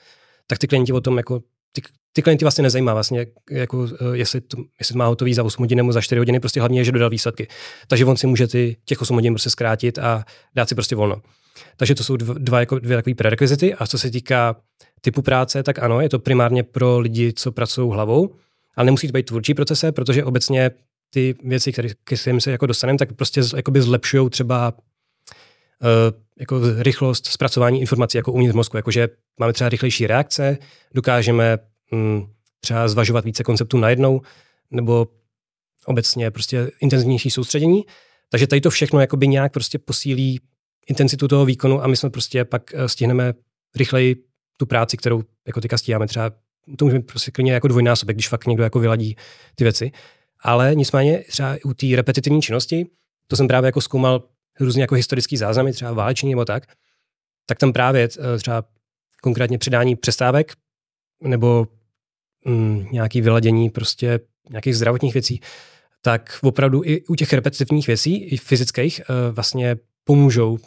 tak 0.47 0.59
ty 0.59 0.67
klienti 0.67 0.93
o 0.93 1.01
tom 1.01 1.17
jako 1.17 1.41
ty, 1.73 1.83
ty 2.13 2.23
klienty 2.23 2.45
vlastně 2.45 2.63
nezajímá 2.63 2.95
vlastně, 2.95 3.27
jako, 3.51 3.89
eh, 3.93 4.17
jestli, 4.17 4.41
to, 4.41 4.57
jestli 4.79 4.93
to 4.93 4.99
má 4.99 5.07
hotový 5.07 5.35
za 5.35 5.45
8 5.45 5.63
hodin 5.63 5.77
nebo 5.77 5.93
za 5.93 6.01
4 6.01 6.19
hodiny, 6.19 6.41
prostě 6.41 6.61
hlavně 6.61 6.81
je, 6.81 6.85
že 6.85 6.93
dodal 6.93 7.11
výsledky. 7.11 7.49
Takže 7.89 8.05
on 8.05 8.17
si 8.17 8.27
může 8.27 8.47
ty, 8.47 8.77
těch 8.85 9.03
8 9.03 9.15
hodin 9.15 9.33
prostě 9.35 9.51
zkrátit 9.51 9.99
a 9.99 10.25
dát 10.55 10.69
si 10.69 10.75
prostě 10.75 10.97
volno. 10.97 11.23
Takže 11.77 11.95
to 11.95 12.05
jsou 12.05 12.17
dva, 12.17 12.61
jako 12.61 12.79
dvě 12.79 12.97
takové 12.97 13.15
prerekvizity. 13.15 13.75
A 13.75 13.87
co 13.87 13.99
se 13.99 14.11
týká 14.11 14.57
typu 15.01 15.23
práce, 15.23 15.63
tak 15.63 15.79
ano, 15.79 16.01
je 16.01 16.09
to 16.09 16.19
primárně 16.19 16.63
pro 16.63 16.99
lidi, 16.99 17.33
co 17.33 17.53
pracují 17.53 17.93
hlavou, 17.93 18.35
ale 18.77 18.85
nemusí 18.85 19.07
to 19.07 19.13
být 19.13 19.27
tvůrčí 19.27 19.55
procese, 19.55 19.93
protože 19.93 20.25
obecně 20.25 20.71
ty 21.11 21.35
věci, 21.45 21.73
které 21.73 21.89
k 22.05 22.17
se 22.39 22.51
jako 22.51 22.67
dostaneme, 22.67 22.99
tak 22.99 23.13
prostě 23.13 23.43
zlepšují 23.79 24.31
třeba 24.31 24.73
uh, 24.73 25.89
jako 26.41 26.61
rychlost 26.79 27.27
zpracování 27.27 27.81
informací 27.81 28.17
jako 28.19 28.33
uvnitř 28.33 28.55
mozku, 28.55 28.77
jakože 28.77 29.09
máme 29.39 29.53
třeba 29.53 29.69
rychlejší 29.69 30.07
reakce, 30.07 30.59
dokážeme 30.95 31.59
um, 31.93 32.31
třeba 32.61 32.89
zvažovat 32.89 33.25
více 33.25 33.45
konceptů 33.45 33.79
najednou, 33.79 34.21
nebo 34.71 35.09
obecně 35.87 36.31
prostě 36.31 36.71
intenzivnější 36.81 37.31
soustředění. 37.31 37.85
Takže 38.31 38.47
tady 38.47 38.61
to 38.61 38.71
všechno 38.71 39.01
jakoby 39.01 39.29
nějak 39.29 39.53
prostě 39.53 39.79
posílí 39.79 40.41
intenzitu 40.89 41.29
toho 41.29 41.45
výkonu 41.45 41.83
a 41.83 41.87
my 41.87 41.97
jsme 41.97 42.11
prostě 42.11 42.45
pak 42.45 42.75
eh, 42.75 42.89
stihneme 42.89 43.33
rychleji 43.77 44.17
tu 44.57 44.67
práci, 44.67 44.97
kterou 44.97 45.23
jako 45.47 45.61
teďka 45.61 45.79
stíháme 45.79 46.07
třeba, 46.07 46.31
to 46.79 46.85
můžeme 46.85 47.03
prostě 47.03 47.31
klidně 47.31 47.53
jako 47.53 47.69
dvojnásobek, 47.69 48.17
když 48.17 48.29
fakt 48.29 48.47
někdo 48.47 48.63
jako 48.63 48.79
vyladí 48.79 49.17
ty 49.55 49.65
věci. 49.65 49.93
Ale 50.41 50.75
nicméně 50.75 51.19
třeba 51.19 51.57
u 51.65 51.75
té 51.75 51.87
repetitivní 51.97 52.43
činnosti, 52.43 52.87
to 53.27 53.37
jsem 53.37 53.49
právě 53.49 53.69
jako 53.69 53.81
zkoumal 53.81 54.23
různě 54.61 54.83
jako 54.83 54.95
historický 54.95 55.37
záznamy, 55.37 55.73
třeba 55.73 55.93
váleční 55.93 56.31
nebo 56.31 56.45
tak, 56.45 56.63
tak 57.47 57.59
tam 57.59 57.73
právě 57.73 58.09
eh, 58.19 58.39
třeba 58.39 58.65
konkrétně 59.23 59.59
přidání 59.59 59.97
přestávek 59.97 60.53
nebo 61.23 61.67
mm, 62.45 62.87
nějaký 62.93 63.21
vyladění 63.21 63.71
prostě 63.71 64.21
nějakých 64.51 64.77
zdravotních 64.77 65.15
věcí, 65.15 65.41
tak 66.03 66.39
opravdu 66.43 66.83
i 66.85 67.05
u 67.07 67.15
těch 67.15 67.33
repetitivních 67.33 67.87
věcí, 67.87 68.25
i 68.25 68.37
fyzických, 68.37 69.01
eh, 69.01 69.33
vlastně 69.33 69.77
pomůžou 70.05 70.59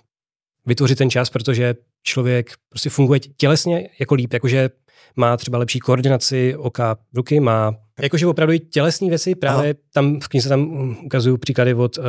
vytvořit 0.65 0.97
ten 0.97 1.09
čas, 1.09 1.29
protože 1.29 1.75
člověk 2.03 2.51
prostě 2.69 2.89
funguje 2.89 3.19
tělesně 3.19 3.89
jako 3.99 4.15
líp, 4.15 4.33
jakože 4.33 4.69
má 5.15 5.37
třeba 5.37 5.57
lepší 5.57 5.79
koordinaci 5.79 6.55
oka, 6.55 6.97
ruky, 7.13 7.39
má 7.39 7.75
jakože 8.01 8.27
opravdu 8.27 8.53
i 8.53 8.59
tělesní 8.59 9.09
věci, 9.09 9.35
právě 9.35 9.73
Aha. 9.73 9.79
tam 9.93 10.19
v 10.19 10.27
knize 10.27 10.49
tam 10.49 10.95
ukazují 11.05 11.37
příklady 11.37 11.73
od 11.73 11.97
uh, 11.97 12.03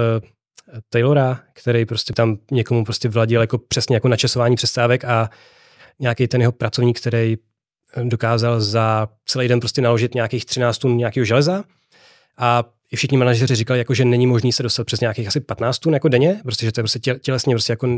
Taylora, 0.90 1.40
který 1.52 1.84
prostě 1.84 2.12
tam 2.12 2.38
někomu 2.50 2.84
prostě 2.84 3.08
vladil 3.08 3.40
jako 3.40 3.58
přesně 3.58 3.96
jako 3.96 4.08
načasování 4.08 4.56
přestávek 4.56 5.04
a 5.04 5.30
nějaký 6.00 6.28
ten 6.28 6.40
jeho 6.40 6.52
pracovník, 6.52 7.00
který 7.00 7.36
dokázal 8.02 8.60
za 8.60 9.08
celý 9.26 9.48
den 9.48 9.60
prostě 9.60 9.82
naložit 9.82 10.14
nějakých 10.14 10.44
13 10.44 10.78
tun 10.78 10.96
nějakého 10.96 11.24
železa 11.24 11.64
a 12.38 12.64
i 12.92 12.96
všichni 12.96 13.18
manažeři 13.18 13.54
říkali, 13.54 13.78
jako, 13.78 13.94
že 13.94 14.04
není 14.04 14.26
možný 14.26 14.52
se 14.52 14.62
dostat 14.62 14.84
přes 14.84 15.00
nějakých 15.00 15.28
asi 15.28 15.40
15 15.40 15.78
tun 15.78 15.94
jako 15.94 16.08
denně, 16.08 16.40
prostě, 16.42 16.66
že 16.66 16.72
to 16.72 16.80
je 16.80 16.82
prostě 16.82 16.98
tělesně, 16.98 17.54
prostě 17.54 17.72
jako, 17.72 17.88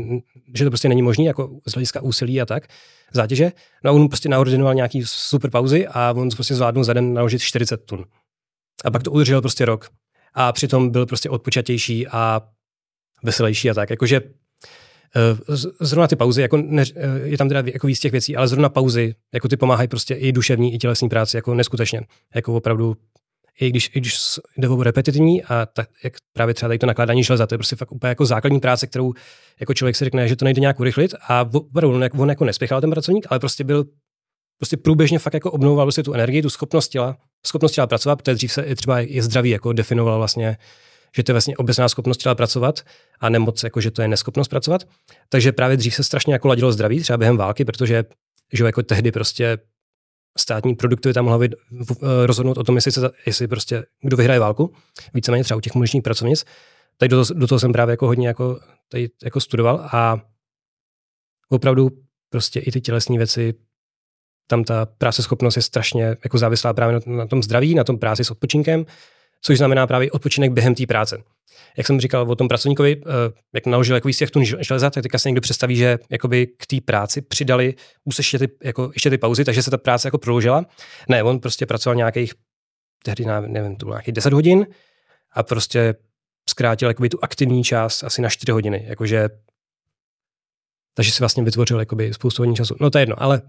že 0.55 0.63
to 0.63 0.69
prostě 0.69 0.89
není 0.89 1.01
možné 1.01 1.23
jako 1.23 1.49
z 1.67 1.73
hlediska 1.73 2.01
úsilí 2.01 2.41
a 2.41 2.45
tak, 2.45 2.67
zátěže. 3.13 3.51
No 3.83 3.91
a 3.91 3.93
on 3.93 4.07
prostě 4.07 4.29
naordinoval 4.29 4.73
nějaký 4.73 5.03
super 5.05 5.51
pauzy 5.51 5.87
a 5.87 6.13
on 6.17 6.29
prostě 6.29 6.55
zvládnul 6.55 6.83
za 6.83 6.93
den 6.93 7.13
naložit 7.13 7.41
40 7.41 7.77
tun. 7.77 8.05
A 8.85 8.91
pak 8.91 9.03
to 9.03 9.11
udržel 9.11 9.41
prostě 9.41 9.65
rok. 9.65 9.89
A 10.33 10.51
přitom 10.51 10.89
byl 10.89 11.05
prostě 11.05 11.29
odpočatější 11.29 12.07
a 12.07 12.41
veselější 13.23 13.69
a 13.69 13.73
tak. 13.73 13.89
Jakože 13.89 14.21
eh, 15.15 15.55
zrovna 15.79 16.07
ty 16.07 16.15
pauzy, 16.15 16.41
jako 16.41 16.57
ne, 16.57 16.83
eh, 16.95 17.19
je 17.23 17.37
tam 17.37 17.47
teda 17.47 17.63
jako 17.73 17.87
víc 17.87 17.99
těch 17.99 18.11
věcí, 18.11 18.35
ale 18.35 18.47
zrovna 18.47 18.69
pauzy, 18.69 19.15
jako 19.33 19.47
ty 19.47 19.57
pomáhají 19.57 19.87
prostě 19.87 20.13
i 20.13 20.31
duševní, 20.31 20.73
i 20.73 20.77
tělesní 20.77 21.09
práci, 21.09 21.37
jako 21.37 21.53
neskutečně. 21.53 22.01
Jako 22.35 22.55
opravdu 22.55 22.97
i 23.59 23.69
když, 23.69 23.91
i 23.95 23.99
když 23.99 24.19
jde 24.57 24.69
o 24.69 24.83
repetitivní 24.83 25.43
a 25.43 25.65
tak, 25.65 25.89
jak 26.03 26.13
právě 26.33 26.53
třeba 26.53 26.69
tady 26.69 26.79
to 26.79 26.85
nakládání 26.85 27.23
železa, 27.23 27.47
to 27.47 27.53
je 27.53 27.57
prostě 27.57 27.75
fakt 27.75 27.91
úplně 27.91 28.09
jako 28.09 28.25
základní 28.25 28.59
práce, 28.59 28.87
kterou 28.87 29.13
jako 29.59 29.73
člověk 29.73 29.95
si 29.95 30.05
řekne, 30.05 30.27
že 30.27 30.35
to 30.35 30.45
nejde 30.45 30.61
nějak 30.61 30.79
urychlit 30.79 31.15
a 31.27 31.41
opravdu 31.41 31.95
on, 31.95 32.03
on 32.17 32.29
jako 32.29 32.45
nespěchal 32.45 32.81
ten 32.81 32.91
pracovník, 32.91 33.27
ale 33.29 33.39
prostě 33.39 33.63
byl 33.63 33.85
prostě 34.57 34.77
průběžně 34.77 35.19
fakt 35.19 35.33
jako 35.33 35.51
obnovoval 35.51 35.85
prostě 35.85 36.03
tu 36.03 36.13
energii, 36.13 36.41
tu 36.41 36.49
schopnost 36.49 36.87
těla, 36.87 37.17
schopnost 37.47 37.71
těla 37.71 37.87
pracovat, 37.87 38.15
protože 38.15 38.35
dřív 38.35 38.51
se 38.51 38.75
třeba 38.75 38.99
je 38.99 39.23
zdravý, 39.23 39.49
jako 39.49 39.73
definoval 39.73 40.17
vlastně, 40.17 40.57
že 41.15 41.23
to 41.23 41.31
je 41.31 41.33
vlastně 41.33 41.57
obecná 41.57 41.89
schopnost 41.89 42.17
těla 42.17 42.35
pracovat 42.35 42.81
a 43.19 43.29
nemoc, 43.29 43.63
jako 43.63 43.81
že 43.81 43.91
to 43.91 44.01
je 44.01 44.07
neschopnost 44.07 44.47
pracovat. 44.47 44.83
Takže 45.29 45.51
právě 45.51 45.77
dřív 45.77 45.95
se 45.95 46.03
strašně 46.03 46.33
jako 46.33 46.47
ladilo 46.47 46.71
zdraví, 46.71 46.99
třeba 46.99 47.17
během 47.17 47.37
války, 47.37 47.65
protože 47.65 48.03
že 48.53 48.63
jako 48.63 48.83
tehdy 48.83 49.11
prostě 49.11 49.57
státní 50.39 50.75
produktivita 50.75 51.21
mohla 51.21 51.39
být, 51.39 51.55
eh, 51.55 52.25
rozhodnout 52.25 52.57
o 52.57 52.63
tom, 52.63 52.75
jestli, 52.75 52.91
se, 52.91 53.09
jestli 53.25 53.47
prostě 53.47 53.85
kdo 54.01 54.17
vyhraje 54.17 54.39
válku, 54.39 54.73
víceméně 55.13 55.43
třeba 55.43 55.57
u 55.57 55.61
těch 55.61 55.75
muničních 55.75 56.03
pracovnic. 56.03 56.45
Tady 56.97 57.09
do, 57.09 57.23
do 57.33 57.47
toho 57.47 57.59
jsem 57.59 57.71
právě 57.71 57.93
jako 57.93 58.07
hodně 58.07 58.27
jako, 58.27 58.59
tady 58.91 59.09
jako 59.23 59.41
studoval 59.41 59.89
a 59.91 60.21
opravdu 61.49 61.89
prostě 62.29 62.59
i 62.59 62.71
ty 62.71 62.81
tělesní 62.81 63.17
věci, 63.17 63.53
tam 64.47 64.63
ta 64.63 64.85
práce 64.85 65.23
schopnost 65.23 65.55
je 65.55 65.61
strašně 65.61 66.17
jako 66.23 66.37
závislá 66.37 66.73
právě 66.73 66.99
na, 67.05 67.15
na 67.15 67.27
tom 67.27 67.43
zdraví, 67.43 67.75
na 67.75 67.83
tom 67.83 67.97
práci 67.97 68.23
s 68.23 68.31
odpočinkem, 68.31 68.85
což 69.41 69.57
znamená 69.57 69.87
právě 69.87 70.11
odpočinek 70.11 70.51
během 70.51 70.75
té 70.75 70.87
práce. 70.87 71.23
Jak 71.77 71.87
jsem 71.87 71.99
říkal 71.99 72.31
o 72.31 72.35
tom 72.35 72.47
pracovníkovi, 72.47 73.01
eh, 73.05 73.11
jak 73.53 73.65
naložil 73.65 73.95
jako 73.95 74.09
z 74.13 74.31
tun 74.31 74.45
železa, 74.45 74.89
tak 74.89 75.03
teďka 75.03 75.17
se 75.17 75.29
někdo 75.29 75.41
představí, 75.41 75.75
že 75.75 75.99
jakoby 76.09 76.47
k 76.47 76.67
té 76.67 76.81
práci 76.81 77.21
přidali 77.21 77.75
už 78.03 78.17
ještě 78.17 78.39
ty, 78.39 78.47
jako, 78.63 78.91
ještě 78.93 79.09
ty 79.09 79.17
pauzy, 79.17 79.45
takže 79.45 79.63
se 79.63 79.71
ta 79.71 79.77
práce 79.77 80.07
jako 80.07 80.17
prodloužila. 80.17 80.65
Ne, 81.09 81.23
on 81.23 81.39
prostě 81.39 81.65
pracoval 81.65 81.95
nějakých, 81.95 82.33
tehdy 83.03 83.25
nevím, 83.47 83.75
to 83.75 83.85
bylo 83.85 83.95
nějakých 83.95 84.13
10 84.13 84.33
hodin 84.33 84.67
a 85.31 85.43
prostě 85.43 85.95
zkrátil 86.49 86.87
jakoby 86.87 87.09
tu 87.09 87.19
aktivní 87.21 87.63
část 87.63 88.03
asi 88.03 88.21
na 88.21 88.29
4 88.29 88.51
hodiny, 88.51 88.85
jakože 88.87 89.29
takže 90.93 91.11
si 91.11 91.19
vlastně 91.19 91.43
vytvořil 91.43 91.79
jakoby 91.79 92.13
spoustu 92.13 92.41
hodin 92.41 92.55
času. 92.55 92.75
No 92.79 92.89
to 92.89 92.97
je 92.97 93.01
jedno, 93.01 93.23
ale 93.23 93.41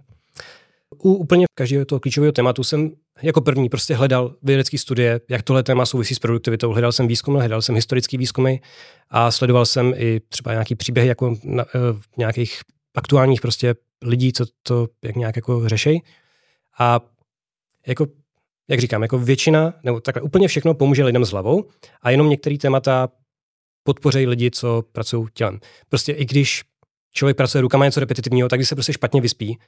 u 1.02 1.14
úplně 1.14 1.46
každého 1.54 1.84
toho 1.84 2.00
klíčového 2.00 2.32
tématu 2.32 2.64
jsem 2.64 2.90
jako 3.22 3.40
první 3.40 3.68
prostě 3.68 3.94
hledal 3.94 4.34
vědecké 4.42 4.78
studie, 4.78 5.20
jak 5.28 5.42
tohle 5.42 5.62
téma 5.62 5.86
souvisí 5.86 6.14
s 6.14 6.18
produktivitou. 6.18 6.72
Hledal 6.72 6.92
jsem 6.92 7.08
výzkumy, 7.08 7.38
hledal 7.38 7.62
jsem 7.62 7.74
historické 7.74 8.18
výzkumy 8.18 8.56
a 9.10 9.30
sledoval 9.30 9.66
jsem 9.66 9.94
i 9.96 10.20
třeba 10.28 10.52
nějaký 10.52 10.74
příběhy 10.74 11.08
jako 11.08 11.36
na, 11.44 11.64
eh, 11.74 11.78
nějakých 12.16 12.60
aktuálních 12.94 13.40
prostě 13.40 13.74
lidí, 14.02 14.32
co 14.32 14.46
to 14.62 14.88
jak 15.04 15.16
nějak 15.16 15.36
jako 15.36 15.68
řešej. 15.68 16.02
A 16.78 17.00
jako, 17.86 18.06
jak 18.68 18.80
říkám, 18.80 19.02
jako 19.02 19.18
většina, 19.18 19.74
nebo 19.82 20.00
takhle 20.00 20.22
úplně 20.22 20.48
všechno 20.48 20.74
pomůže 20.74 21.04
lidem 21.04 21.24
s 21.24 21.30
hlavou 21.30 21.64
a 22.02 22.10
jenom 22.10 22.28
některé 22.28 22.58
témata 22.58 23.08
podpořejí 23.82 24.26
lidi, 24.26 24.50
co 24.50 24.82
pracují 24.92 25.26
tělem. 25.32 25.60
Prostě 25.88 26.12
i 26.12 26.24
když 26.24 26.62
člověk 27.12 27.36
pracuje 27.36 27.62
rukama 27.62 27.84
něco 27.84 28.00
repetitivního, 28.00 28.48
tak 28.48 28.58
když 28.58 28.68
se 28.68 28.74
prostě 28.74 28.92
špatně 28.92 29.20
vyspí, 29.20 29.58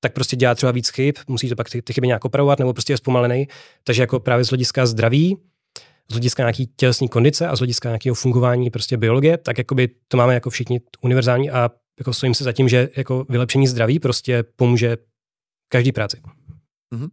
tak 0.00 0.12
prostě 0.12 0.36
dělá 0.36 0.54
třeba 0.54 0.72
víc 0.72 0.88
chyb, 0.88 1.14
musí 1.28 1.48
to 1.48 1.56
pak 1.56 1.70
ty, 1.70 1.82
ty 1.82 1.92
chyby 1.92 2.06
nějak 2.06 2.24
opravovat, 2.24 2.58
nebo 2.58 2.72
prostě 2.72 2.92
je 2.92 2.96
zpomalený. 2.96 3.48
Takže 3.84 4.02
jako 4.02 4.20
právě 4.20 4.44
z 4.44 4.48
hlediska 4.48 4.86
zdraví, 4.86 5.36
z 6.10 6.12
hlediska 6.12 6.42
nějaký 6.42 6.66
tělesní 6.76 7.08
kondice 7.08 7.48
a 7.48 7.56
z 7.56 7.58
hlediska 7.58 7.88
nějakého 7.88 8.14
fungování 8.14 8.70
prostě 8.70 8.96
biologie, 8.96 9.38
tak 9.38 9.58
jakoby 9.58 9.88
to 10.08 10.16
máme 10.16 10.34
jako 10.34 10.50
všichni 10.50 10.80
univerzální 11.00 11.50
a 11.50 11.70
jako 11.98 12.12
stojím 12.12 12.34
se 12.34 12.44
za 12.44 12.52
tím, 12.52 12.68
že 12.68 12.88
jako 12.96 13.26
vylepšení 13.28 13.66
zdraví 13.66 13.98
prostě 13.98 14.44
pomůže 14.56 14.96
každý 15.68 15.92
práci. 15.92 16.20
Mm-hmm. 16.94 17.08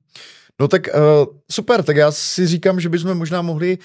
No 0.60 0.68
tak 0.68 0.88
uh, 0.88 1.36
super, 1.52 1.84
tak 1.84 1.96
já 1.96 2.12
si 2.12 2.48
říkám, 2.48 2.80
že 2.80 2.90
bychom 2.90 3.18
možná 3.18 3.42
mohli 3.42 3.78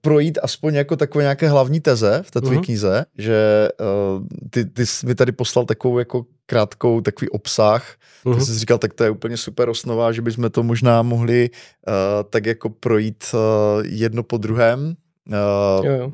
projít 0.00 0.38
aspoň 0.42 0.74
jako 0.74 0.96
takové 0.96 1.24
nějaké 1.24 1.48
hlavní 1.48 1.80
teze 1.80 2.22
v 2.26 2.30
té 2.30 2.40
tvé 2.40 2.56
uh-huh. 2.56 2.64
knize, 2.64 3.04
že 3.18 3.68
uh, 3.80 4.26
ty, 4.50 4.64
ty 4.64 4.86
jsi 4.86 5.06
mi 5.06 5.14
tady 5.14 5.32
poslal 5.32 5.64
takovou 5.64 5.98
jako 5.98 6.26
krátkou 6.46 7.00
takový 7.00 7.28
obsah, 7.28 7.96
uh-huh. 8.24 8.34
ty 8.34 8.40
jsi 8.44 8.58
říkal, 8.58 8.78
tak 8.78 8.94
to 8.94 9.04
je 9.04 9.10
úplně 9.10 9.36
super 9.36 9.68
osnova, 9.68 10.12
že 10.12 10.22
bychom 10.22 10.50
to 10.50 10.62
možná 10.62 11.02
mohli 11.02 11.50
uh, 11.50 11.94
tak 12.30 12.46
jako 12.46 12.70
projít 12.70 13.24
uh, 13.34 13.40
jedno 13.86 14.22
po 14.22 14.36
druhém. 14.36 14.94
Uh, 15.28 15.86
jo, 15.86 15.92
jo. 15.92 16.12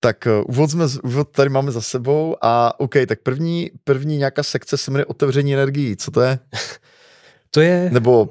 Tak 0.00 0.26
uh, 0.26 0.44
úvod, 0.48 0.70
jsme, 0.70 0.84
úvod 1.02 1.28
tady 1.30 1.48
máme 1.48 1.72
za 1.72 1.80
sebou 1.80 2.36
a 2.42 2.80
OK, 2.80 2.94
tak 3.08 3.20
první, 3.22 3.70
první 3.84 4.16
nějaká 4.16 4.42
sekce 4.42 4.76
se 4.76 4.90
jmenuje 4.90 5.06
otevření 5.06 5.54
energií. 5.54 5.96
Co 5.96 6.10
to 6.10 6.20
je? 6.20 6.38
to 7.50 7.60
je... 7.60 7.90
Nebo... 7.92 8.22
Uh, 8.22 8.28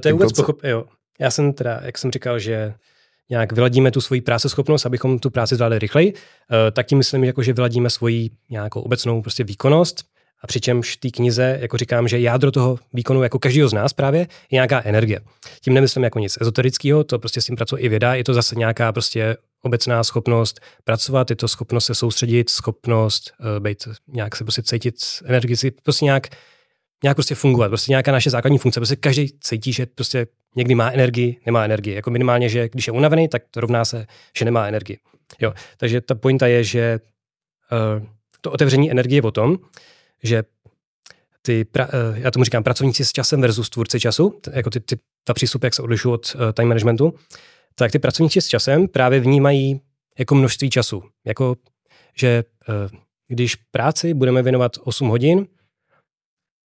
to 0.00 0.08
je 0.08 0.12
vůbec 0.12 0.32
pochop... 0.32 0.60
Jo. 0.64 0.84
Já 1.20 1.30
jsem 1.30 1.52
teda, 1.52 1.80
jak 1.82 1.98
jsem 1.98 2.10
říkal, 2.10 2.38
že 2.38 2.74
nějak 3.30 3.52
vyladíme 3.52 3.90
tu 3.90 4.00
svoji 4.00 4.20
práceschopnost, 4.20 4.86
abychom 4.86 5.18
tu 5.18 5.30
práci 5.30 5.56
zvládli 5.56 5.78
rychleji, 5.78 6.14
eh, 6.14 6.70
tak 6.70 6.86
tím 6.86 6.98
myslím, 6.98 7.24
jako, 7.24 7.42
že 7.42 7.52
vyladíme 7.52 7.90
svoji 7.90 8.30
nějakou 8.50 8.80
obecnou 8.80 9.22
prostě 9.22 9.44
výkonnost, 9.44 10.04
a 10.44 10.46
přičemž 10.46 10.96
té 10.96 11.10
knize, 11.10 11.58
jako 11.60 11.76
říkám, 11.76 12.08
že 12.08 12.20
jádro 12.20 12.50
toho 12.50 12.78
výkonu, 12.92 13.22
jako 13.22 13.38
každého 13.38 13.68
z 13.68 13.72
nás 13.72 13.92
právě, 13.92 14.20
je 14.20 14.26
nějaká 14.50 14.82
energie. 14.84 15.20
Tím 15.60 15.74
nemyslím 15.74 16.04
jako 16.04 16.18
nic 16.18 16.38
ezoterického, 16.40 17.04
to 17.04 17.18
prostě 17.18 17.40
s 17.40 17.44
tím 17.44 17.56
pracuje 17.56 17.82
i 17.82 17.88
věda, 17.88 18.14
je 18.14 18.24
to 18.24 18.34
zase 18.34 18.54
nějaká 18.54 18.92
prostě 18.92 19.36
obecná 19.62 20.04
schopnost 20.04 20.60
pracovat, 20.84 21.30
je 21.30 21.36
to 21.36 21.48
schopnost 21.48 21.86
se 21.86 21.94
soustředit, 21.94 22.50
schopnost 22.50 23.32
uh, 23.40 23.62
být, 23.62 23.88
nějak 24.08 24.36
se 24.36 24.44
prostě 24.44 24.62
cítit 24.62 24.94
energii, 25.24 25.70
prostě 25.82 26.04
nějak 26.04 26.28
nějak 27.02 27.16
prostě 27.16 27.34
fungovat, 27.34 27.68
prostě 27.68 27.92
nějaká 27.92 28.12
naše 28.12 28.30
základní 28.30 28.58
funkce. 28.58 28.80
Prostě 28.80 28.96
každý 28.96 29.38
cítí, 29.40 29.72
že 29.72 29.86
prostě 29.86 30.26
někdy 30.56 30.74
má 30.74 30.90
energii, 30.90 31.40
nemá 31.46 31.64
energii. 31.64 31.94
Jako 31.94 32.10
minimálně, 32.10 32.48
že 32.48 32.68
když 32.68 32.86
je 32.86 32.92
unavený, 32.92 33.28
tak 33.28 33.42
to 33.50 33.60
rovná 33.60 33.84
se, 33.84 34.06
že 34.38 34.44
nemá 34.44 34.66
energii. 34.66 34.98
Jo, 35.40 35.54
takže 35.76 36.00
ta 36.00 36.14
pointa 36.14 36.46
je, 36.46 36.64
že 36.64 37.00
uh, 37.98 38.06
to 38.40 38.50
otevření 38.50 38.90
energie 38.90 39.18
je 39.18 39.22
o 39.22 39.30
tom, 39.30 39.58
že 40.22 40.44
ty, 41.42 41.64
pra, 41.64 41.86
uh, 41.86 42.18
já 42.18 42.30
tomu 42.30 42.44
říkám, 42.44 42.62
pracovníci 42.62 43.04
s 43.04 43.12
časem 43.12 43.40
versus 43.40 43.70
tvůrci 43.70 44.00
času, 44.00 44.40
jako 44.52 44.70
ty, 44.70 44.80
ty, 44.80 44.96
ta 45.24 45.34
přístup, 45.34 45.64
jak 45.64 45.74
se 45.74 45.82
odlišují 45.82 46.14
od 46.14 46.34
uh, 46.34 46.52
time 46.52 46.68
managementu, 46.68 47.14
tak 47.74 47.92
ty 47.92 47.98
pracovníci 47.98 48.40
s 48.40 48.46
časem 48.46 48.88
právě 48.88 49.20
vnímají 49.20 49.80
jako 50.18 50.34
množství 50.34 50.70
času. 50.70 51.02
Jako, 51.24 51.56
že 52.16 52.44
uh, 52.68 52.74
když 53.28 53.54
práci 53.54 54.14
budeme 54.14 54.42
věnovat 54.42 54.72
8 54.84 55.08
hodin, 55.08 55.46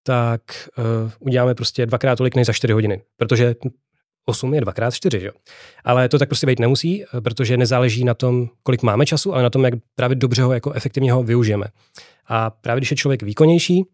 tak 0.02 0.42
uh, 0.78 1.10
uděláme 1.18 1.54
prostě 1.54 1.86
dvakrát 1.86 2.16
tolik 2.16 2.34
než 2.34 2.46
za 2.46 2.52
4 2.52 2.72
hodiny, 2.72 3.02
protože 3.16 3.54
8 4.24 4.54
je 4.54 4.60
dvakrát 4.60 4.94
4, 4.94 5.26
jo. 5.26 5.32
Ale 5.84 6.08
to 6.08 6.18
tak 6.18 6.28
prostě 6.28 6.46
být 6.46 6.58
nemusí, 6.58 7.04
eh, 7.04 7.20
protože 7.20 7.56
nezáleží 7.56 8.04
na 8.04 8.14
tom, 8.14 8.48
kolik 8.62 8.82
máme 8.82 9.06
času, 9.06 9.34
ale 9.34 9.42
na 9.42 9.50
tom, 9.50 9.64
jak 9.64 9.74
právě 9.94 10.14
dobře 10.14 10.42
ho 10.42 10.52
jako 10.52 10.72
efektivně 10.72 11.12
ho 11.12 11.22
využijeme. 11.22 11.66
A 12.26 12.50
právě 12.50 12.80
když 12.80 12.90
je 12.90 12.96
člověk 12.96 13.22
výkonnější, 13.22 13.84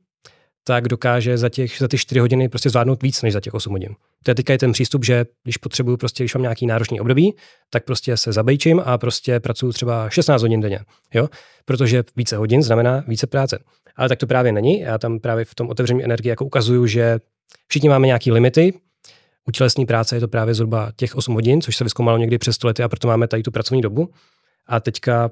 tak 0.64 0.88
dokáže 0.88 1.38
za, 1.38 1.48
těch, 1.48 1.78
za 1.78 1.88
ty 1.88 1.98
4 1.98 2.20
hodiny 2.20 2.48
prostě 2.48 2.70
zvládnout 2.70 3.02
víc 3.02 3.22
než 3.22 3.32
za 3.32 3.40
těch 3.40 3.54
8 3.54 3.72
hodin. 3.72 3.94
To 4.24 4.30
je 4.30 4.34
teďka 4.34 4.52
je 4.52 4.58
ten 4.58 4.72
přístup, 4.72 5.04
že 5.04 5.26
když 5.42 5.56
potřebuju 5.56 5.96
prostě, 5.96 6.24
když 6.24 6.34
mám 6.34 6.42
nějaký 6.42 6.66
náročný 6.66 7.00
období, 7.00 7.34
tak 7.70 7.84
prostě 7.84 8.16
se 8.16 8.32
zabejčím 8.32 8.82
a 8.84 8.98
prostě 8.98 9.40
pracuji 9.40 9.72
třeba 9.72 10.10
16 10.10 10.42
hodin 10.42 10.60
denně, 10.60 10.78
jo? 11.14 11.28
Protože 11.64 12.04
více 12.16 12.36
hodin 12.36 12.62
znamená 12.62 13.04
více 13.08 13.26
práce. 13.26 13.58
Ale 13.96 14.08
tak 14.08 14.18
to 14.18 14.26
právě 14.26 14.52
není. 14.52 14.80
Já 14.80 14.98
tam 14.98 15.18
právě 15.18 15.44
v 15.44 15.54
tom 15.54 15.68
otevření 15.68 16.04
energie 16.04 16.30
jako 16.30 16.44
ukazuju, 16.44 16.86
že 16.86 17.18
všichni 17.68 17.88
máme 17.88 18.06
nějaké 18.06 18.32
limity. 18.32 18.72
U 19.48 19.50
tělesní 19.50 19.86
práce 19.86 20.16
je 20.16 20.20
to 20.20 20.28
právě 20.28 20.54
zhruba 20.54 20.92
těch 20.96 21.14
8 21.14 21.34
hodin, 21.34 21.60
což 21.60 21.76
se 21.76 21.84
vyskoumalo 21.84 22.18
někdy 22.18 22.38
přes 22.38 22.56
100 22.56 22.66
lety 22.66 22.82
a 22.82 22.88
proto 22.88 23.08
máme 23.08 23.28
tady 23.28 23.42
tu 23.42 23.50
pracovní 23.50 23.82
dobu. 23.82 24.10
A 24.66 24.80
teďka 24.80 25.30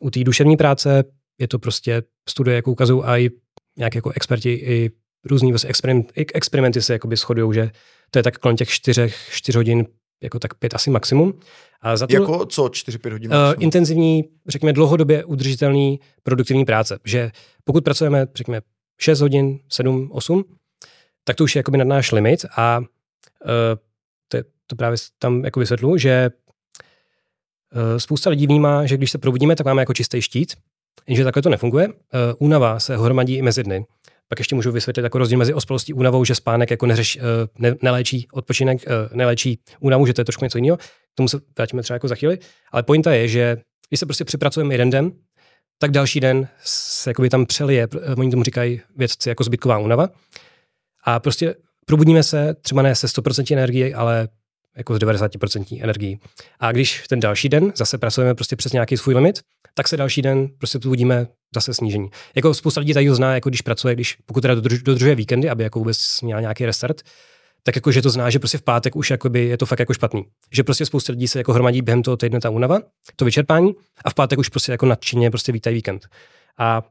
u 0.00 0.10
té 0.10 0.24
duševní 0.24 0.56
práce 0.56 1.04
je 1.38 1.48
to 1.48 1.58
prostě 1.58 2.02
studie, 2.28 2.56
jako 2.56 2.70
ukazují 2.70 3.02
a 3.04 3.18
i 3.18 3.30
nějak 3.78 3.94
jako 3.94 4.12
experti 4.16 4.52
i 4.52 4.90
různý 5.24 5.52
vlastně 5.52 5.70
experiment, 5.70 6.12
experimenty 6.14 6.82
se 6.82 6.98
shodují, 7.16 7.54
že 7.54 7.70
to 8.10 8.18
je 8.18 8.22
tak 8.22 8.38
kolem 8.38 8.56
těch 8.56 8.68
4, 8.68 9.12
4 9.30 9.58
hodin, 9.58 9.86
jako 10.22 10.38
tak 10.38 10.54
pět 10.54 10.74
asi 10.74 10.90
maximum. 10.90 11.40
A 11.84 11.96
za 11.96 12.06
to, 12.06 12.14
jako 12.14 12.46
co 12.46 12.64
4-5 12.64 13.12
hodin? 13.12 13.30
Uh, 13.30 13.38
intenzivní, 13.58 14.24
řekněme 14.46 14.72
dlouhodobě 14.72 15.24
udržitelný 15.24 16.00
produktivní 16.22 16.64
práce. 16.64 16.98
Že 17.04 17.30
pokud 17.64 17.84
pracujeme, 17.84 18.26
řekněme, 18.34 18.60
6 18.98 19.20
hodin, 19.20 19.58
7, 19.68 20.08
8, 20.12 20.44
tak 21.24 21.36
to 21.36 21.44
už 21.44 21.54
je 21.56 21.58
jakoby 21.58 21.78
nad 21.78 21.84
náš 21.84 22.12
limit 22.12 22.44
a 22.56 22.78
uh, 22.78 22.86
to, 24.28 24.38
to 24.66 24.76
právě 24.76 24.96
tam 25.18 25.44
jako 25.44 25.60
vysvětlu, 25.60 25.98
že 25.98 26.30
uh, 27.74 27.98
spousta 27.98 28.30
lidí 28.30 28.46
vnímá, 28.46 28.86
že 28.86 28.96
když 28.96 29.10
se 29.10 29.18
probudíme, 29.18 29.56
tak 29.56 29.66
máme 29.66 29.82
jako 29.82 29.94
čistý 29.94 30.22
štít, 30.22 30.54
jenže 31.06 31.24
takhle 31.24 31.42
to 31.42 31.48
nefunguje. 31.48 31.88
Uh, 31.88 31.94
únava 32.38 32.80
se 32.80 32.96
hromadí 32.96 33.36
i 33.36 33.42
mezi 33.42 33.62
dny. 33.62 33.86
Pak 34.34 34.38
ještě 34.38 34.54
můžu 34.54 34.72
vysvětlit 34.72 35.02
jako 35.02 35.18
rozdíl 35.18 35.38
mezi 35.38 35.54
ospalostí 35.54 35.92
a 35.92 35.96
únavou, 35.96 36.24
že 36.24 36.34
spánek 36.34 36.70
jako 36.70 36.86
neřeš, 36.86 37.18
ne, 37.58 37.74
neléčí 37.82 38.26
odpočinek, 38.32 38.84
neléčí 39.12 39.58
únavu, 39.80 40.06
že 40.06 40.14
to 40.14 40.20
je 40.20 40.24
trošku 40.24 40.44
něco 40.44 40.58
jiného. 40.58 40.76
K 40.76 41.14
tomu 41.14 41.28
se 41.28 41.40
vrátíme 41.58 41.82
třeba 41.82 41.94
jako 41.94 42.08
za 42.08 42.14
chvíli. 42.14 42.38
Ale 42.72 42.82
pointa 42.82 43.12
je, 43.12 43.28
že 43.28 43.56
když 43.88 44.00
se 44.00 44.06
prostě 44.06 44.24
připracujeme 44.24 44.74
jeden 44.74 44.90
den, 44.90 45.12
tak 45.78 45.90
další 45.90 46.20
den 46.20 46.48
se 46.64 47.10
jakoby 47.10 47.30
tam 47.30 47.46
přelije, 47.46 47.88
oni 48.16 48.30
tomu 48.30 48.42
říkají 48.42 48.80
vědci 48.96 49.28
jako 49.28 49.44
zbytková 49.44 49.78
únava. 49.78 50.08
A 51.04 51.20
prostě 51.20 51.54
probudíme 51.86 52.22
se 52.22 52.54
třeba 52.54 52.82
ne 52.82 52.94
se 52.94 53.06
100% 53.06 53.52
energie, 53.52 53.94
ale 53.94 54.28
jako 54.76 54.94
z 54.94 54.98
90% 54.98 55.82
energií. 55.82 56.20
A 56.60 56.72
když 56.72 57.04
ten 57.08 57.20
další 57.20 57.48
den 57.48 57.72
zase 57.76 57.98
pracujeme 57.98 58.34
prostě 58.34 58.56
přes 58.56 58.72
nějaký 58.72 58.96
svůj 58.96 59.14
limit, 59.14 59.40
tak 59.74 59.88
se 59.88 59.96
další 59.96 60.22
den 60.22 60.48
prostě 60.58 60.78
tu 60.78 60.88
uvidíme 60.88 61.26
zase 61.54 61.74
snížení. 61.74 62.10
Jako 62.36 62.54
spousta 62.54 62.80
lidí 62.80 62.94
tady 62.94 63.14
zná, 63.14 63.34
jako 63.34 63.48
když 63.48 63.62
pracuje, 63.62 63.94
když 63.94 64.16
pokud 64.26 64.40
teda 64.40 64.54
dodrž, 64.54 64.82
dodržuje 64.82 65.14
víkendy, 65.14 65.50
aby 65.50 65.62
jako 65.62 65.78
vůbec 65.78 66.20
měl 66.20 66.40
nějaký 66.40 66.66
restart, 66.66 67.02
tak 67.66 67.76
jako, 67.76 67.92
že 67.92 68.02
to 68.02 68.10
zná, 68.10 68.30
že 68.30 68.38
prostě 68.38 68.58
v 68.58 68.62
pátek 68.62 68.96
už 68.96 69.10
jakoby 69.10 69.44
je 69.44 69.58
to 69.58 69.66
fakt 69.66 69.78
jako 69.78 69.94
špatný. 69.94 70.24
Že 70.52 70.64
prostě 70.64 70.86
spousta 70.86 71.12
lidí 71.12 71.28
se 71.28 71.38
jako 71.38 71.52
hromadí 71.52 71.82
během 71.82 72.02
toho 72.02 72.16
týdne 72.16 72.40
ta 72.40 72.50
únava, 72.50 72.80
to 73.16 73.24
vyčerpání 73.24 73.74
a 74.04 74.10
v 74.10 74.14
pátek 74.14 74.38
už 74.38 74.48
prostě 74.48 74.72
jako 74.72 74.86
nadšeně 74.86 75.30
prostě 75.30 75.52
vítají 75.52 75.74
víkend. 75.74 76.06
A 76.58 76.82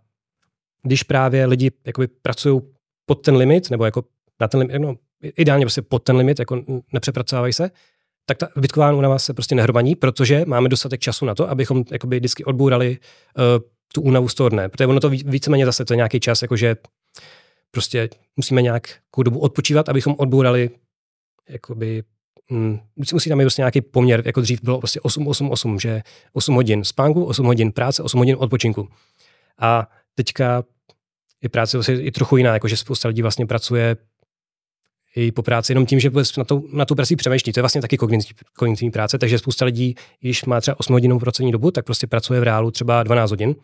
když 0.83 1.03
právě 1.03 1.45
lidi 1.45 1.71
jakoby 1.85 2.07
pracují 2.07 2.61
pod 3.05 3.15
ten 3.15 3.35
limit, 3.35 3.69
nebo 3.69 3.85
jako 3.85 4.03
na 4.41 4.47
ten 4.47 4.59
limit, 4.59 4.79
no, 4.79 4.95
ideálně 5.23 5.65
prostě 5.65 5.81
pod 5.81 6.03
ten 6.03 6.15
limit, 6.15 6.39
jako 6.39 6.63
nepřepracovávají 6.93 7.53
se, 7.53 7.71
tak 8.25 8.37
ta 8.37 8.47
bytková 8.55 8.93
únava 8.93 9.19
se 9.19 9.33
prostě 9.33 9.55
nehromadí, 9.55 9.95
protože 9.95 10.43
máme 10.47 10.69
dostatek 10.69 11.01
času 11.01 11.25
na 11.25 11.35
to, 11.35 11.49
abychom 11.49 11.83
jakoby 11.91 12.19
vždycky 12.19 12.43
odbourali 12.43 12.97
uh, 13.37 13.43
tu 13.93 14.01
únavu 14.01 14.27
z 14.27 14.35
toho 14.35 14.49
dne. 14.49 14.69
Protože 14.69 14.87
ono 14.87 14.99
to 14.99 15.09
víceméně 15.09 15.65
zase 15.65 15.85
to 15.85 15.93
je 15.93 15.97
nějaký 15.97 16.19
čas, 16.19 16.41
jakože 16.41 16.75
prostě 17.71 18.09
musíme 18.35 18.61
nějakou 18.61 19.23
dobu 19.23 19.39
odpočívat, 19.39 19.89
abychom 19.89 20.15
odbourali 20.17 20.69
jakoby 21.49 22.03
mm, 22.49 22.79
musí 23.13 23.29
tam 23.29 23.37
být 23.37 23.43
prostě 23.43 23.61
nějaký 23.61 23.81
poměr, 23.81 24.23
jako 24.25 24.41
dřív 24.41 24.63
bylo 24.63 24.79
prostě 24.79 25.01
8, 25.01 25.27
8, 25.27 25.51
8, 25.51 25.79
že 25.79 26.01
8 26.33 26.55
hodin 26.55 26.83
spánku, 26.83 27.25
8 27.25 27.45
hodin 27.45 27.71
práce, 27.71 28.03
8 28.03 28.17
hodin 28.17 28.35
odpočinku. 28.39 28.89
A 29.59 29.87
teďka 30.15 30.63
je 31.41 31.49
práce 31.49 31.77
vlastně 31.77 32.01
i 32.01 32.11
trochu 32.11 32.37
jiná, 32.37 32.53
jakože 32.53 32.77
spousta 32.77 33.07
lidí 33.07 33.21
vlastně 33.21 33.45
pracuje 33.45 33.97
i 35.15 35.31
po 35.31 35.43
práci 35.43 35.71
jenom 35.71 35.85
tím, 35.85 35.99
že 35.99 36.11
na, 36.37 36.43
to, 36.43 36.63
na 36.73 36.85
tu 36.85 36.95
práci 36.95 37.15
přemýšlí. 37.15 37.53
To 37.53 37.59
je 37.59 37.61
vlastně 37.61 37.81
taky 37.81 37.97
kognitivní, 37.97 38.35
kognitivní 38.57 38.91
práce, 38.91 39.17
takže 39.17 39.39
spousta 39.39 39.65
lidí, 39.65 39.95
když 40.19 40.45
má 40.45 40.61
třeba 40.61 40.79
8 40.79 40.93
hodinovou 40.93 41.19
pracovní 41.19 41.51
dobu, 41.51 41.71
tak 41.71 41.85
prostě 41.85 42.07
pracuje 42.07 42.39
v 42.39 42.43
reálu 42.43 42.71
třeba 42.71 43.03
12 43.03 43.29
hodin, 43.29 43.55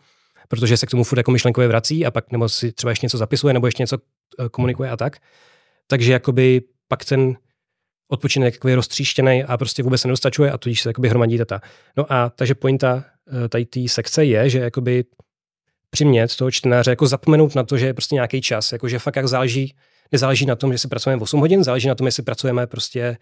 protože 0.48 0.76
se 0.76 0.86
k 0.86 0.90
tomu 0.90 1.04
furt 1.04 1.18
jako 1.18 1.30
myšlenkově 1.30 1.68
vrací 1.68 2.06
a 2.06 2.10
pak 2.10 2.32
nebo 2.32 2.48
si 2.48 2.72
třeba 2.72 2.90
ještě 2.90 3.06
něco 3.06 3.18
zapisuje 3.18 3.54
nebo 3.54 3.66
ještě 3.66 3.82
něco 3.82 3.98
eh, 4.38 4.48
komunikuje 4.48 4.90
a 4.90 4.96
tak. 4.96 5.16
Takže 5.86 6.12
jakoby 6.12 6.62
pak 6.88 7.04
ten 7.04 7.36
odpočinek 8.08 8.58
je 8.68 8.76
roztříštěný 8.76 9.44
a 9.44 9.56
prostě 9.56 9.82
vůbec 9.82 10.00
se 10.00 10.08
nedostačuje 10.08 10.52
a 10.52 10.58
tudíž 10.58 10.82
se 10.82 10.88
jakoby 10.88 11.08
hromadí 11.08 11.38
data. 11.38 11.60
No 11.96 12.12
a 12.12 12.30
takže 12.30 12.54
pointa 12.54 13.04
eh, 13.44 13.48
tady 13.48 13.64
té 13.64 13.80
sekce 13.88 14.24
je, 14.24 14.50
že 14.50 14.58
jakoby 14.58 15.04
přimět 15.90 16.36
toho 16.36 16.50
čtenáře 16.50 16.90
jako 16.90 17.06
zapomenout 17.06 17.54
na 17.54 17.62
to, 17.62 17.78
že 17.78 17.86
je 17.86 17.94
prostě 17.94 18.14
nějaký 18.14 18.40
čas, 18.40 18.72
jako 18.72 18.88
že 18.88 18.98
fakt 18.98 19.16
jak 19.16 19.28
záleží, 19.28 19.74
nezáleží 20.12 20.46
na 20.46 20.56
tom, 20.56 20.72
že 20.72 20.78
si 20.78 20.88
pracujeme 20.88 21.22
8 21.22 21.40
hodin, 21.40 21.64
záleží 21.64 21.88
na 21.88 21.94
tom, 21.94 22.06
jestli 22.06 22.22
pracujeme 22.22 22.66
prostě 22.66 23.16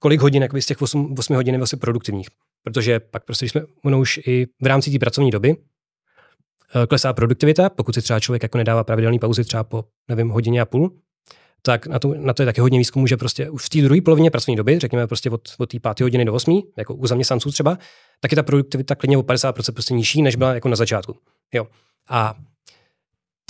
kolik 0.00 0.20
hodin 0.20 0.42
jakoby 0.42 0.62
z 0.62 0.66
těch 0.66 0.82
8, 0.82 1.14
8 1.18 1.36
hodin 1.36 1.54
je 1.54 1.58
vlastně 1.58 1.78
produktivních. 1.78 2.28
Protože 2.62 3.00
pak 3.00 3.24
prostě, 3.24 3.48
jsme 3.48 3.62
ono 3.84 4.00
už 4.00 4.20
i 4.26 4.46
v 4.62 4.66
rámci 4.66 4.90
té 4.90 4.98
pracovní 4.98 5.30
doby, 5.30 5.56
eh, 6.74 6.86
klesá 6.86 7.12
produktivita, 7.12 7.70
pokud 7.70 7.94
si 7.94 8.02
třeba 8.02 8.20
člověk 8.20 8.42
jako 8.42 8.58
nedává 8.58 8.84
pravidelné 8.84 9.18
pauzy 9.18 9.44
třeba 9.44 9.64
po, 9.64 9.84
nevím, 10.08 10.28
hodině 10.28 10.60
a 10.60 10.64
půl, 10.64 10.92
tak 11.62 11.86
na 11.86 11.98
to, 11.98 12.14
na 12.14 12.32
to 12.32 12.42
je 12.42 12.46
taky 12.46 12.60
hodně 12.60 12.78
výzkumu, 12.78 13.06
že 13.06 13.16
prostě 13.16 13.50
už 13.50 13.66
v 13.66 13.68
té 13.68 13.82
druhé 13.82 14.00
polovině 14.00 14.30
pracovní 14.30 14.56
doby, 14.56 14.78
řekněme 14.78 15.06
prostě 15.06 15.30
od, 15.30 15.48
od 15.58 15.70
té 15.70 15.80
páté 15.80 16.04
hodiny 16.04 16.24
do 16.24 16.34
8, 16.34 16.62
jako 16.76 16.94
u 16.94 17.06
zaměstnanců 17.06 17.50
třeba, 17.50 17.78
tak 18.20 18.32
je 18.32 18.36
ta 18.36 18.42
produktivita 18.42 18.94
klidně 18.94 19.18
o 19.18 19.22
50% 19.22 19.72
prostě 19.72 19.94
nižší, 19.94 20.22
než 20.22 20.36
byla 20.36 20.54
jako 20.54 20.68
na 20.68 20.76
začátku. 20.76 21.16
Jo. 21.52 21.66
A 22.08 22.34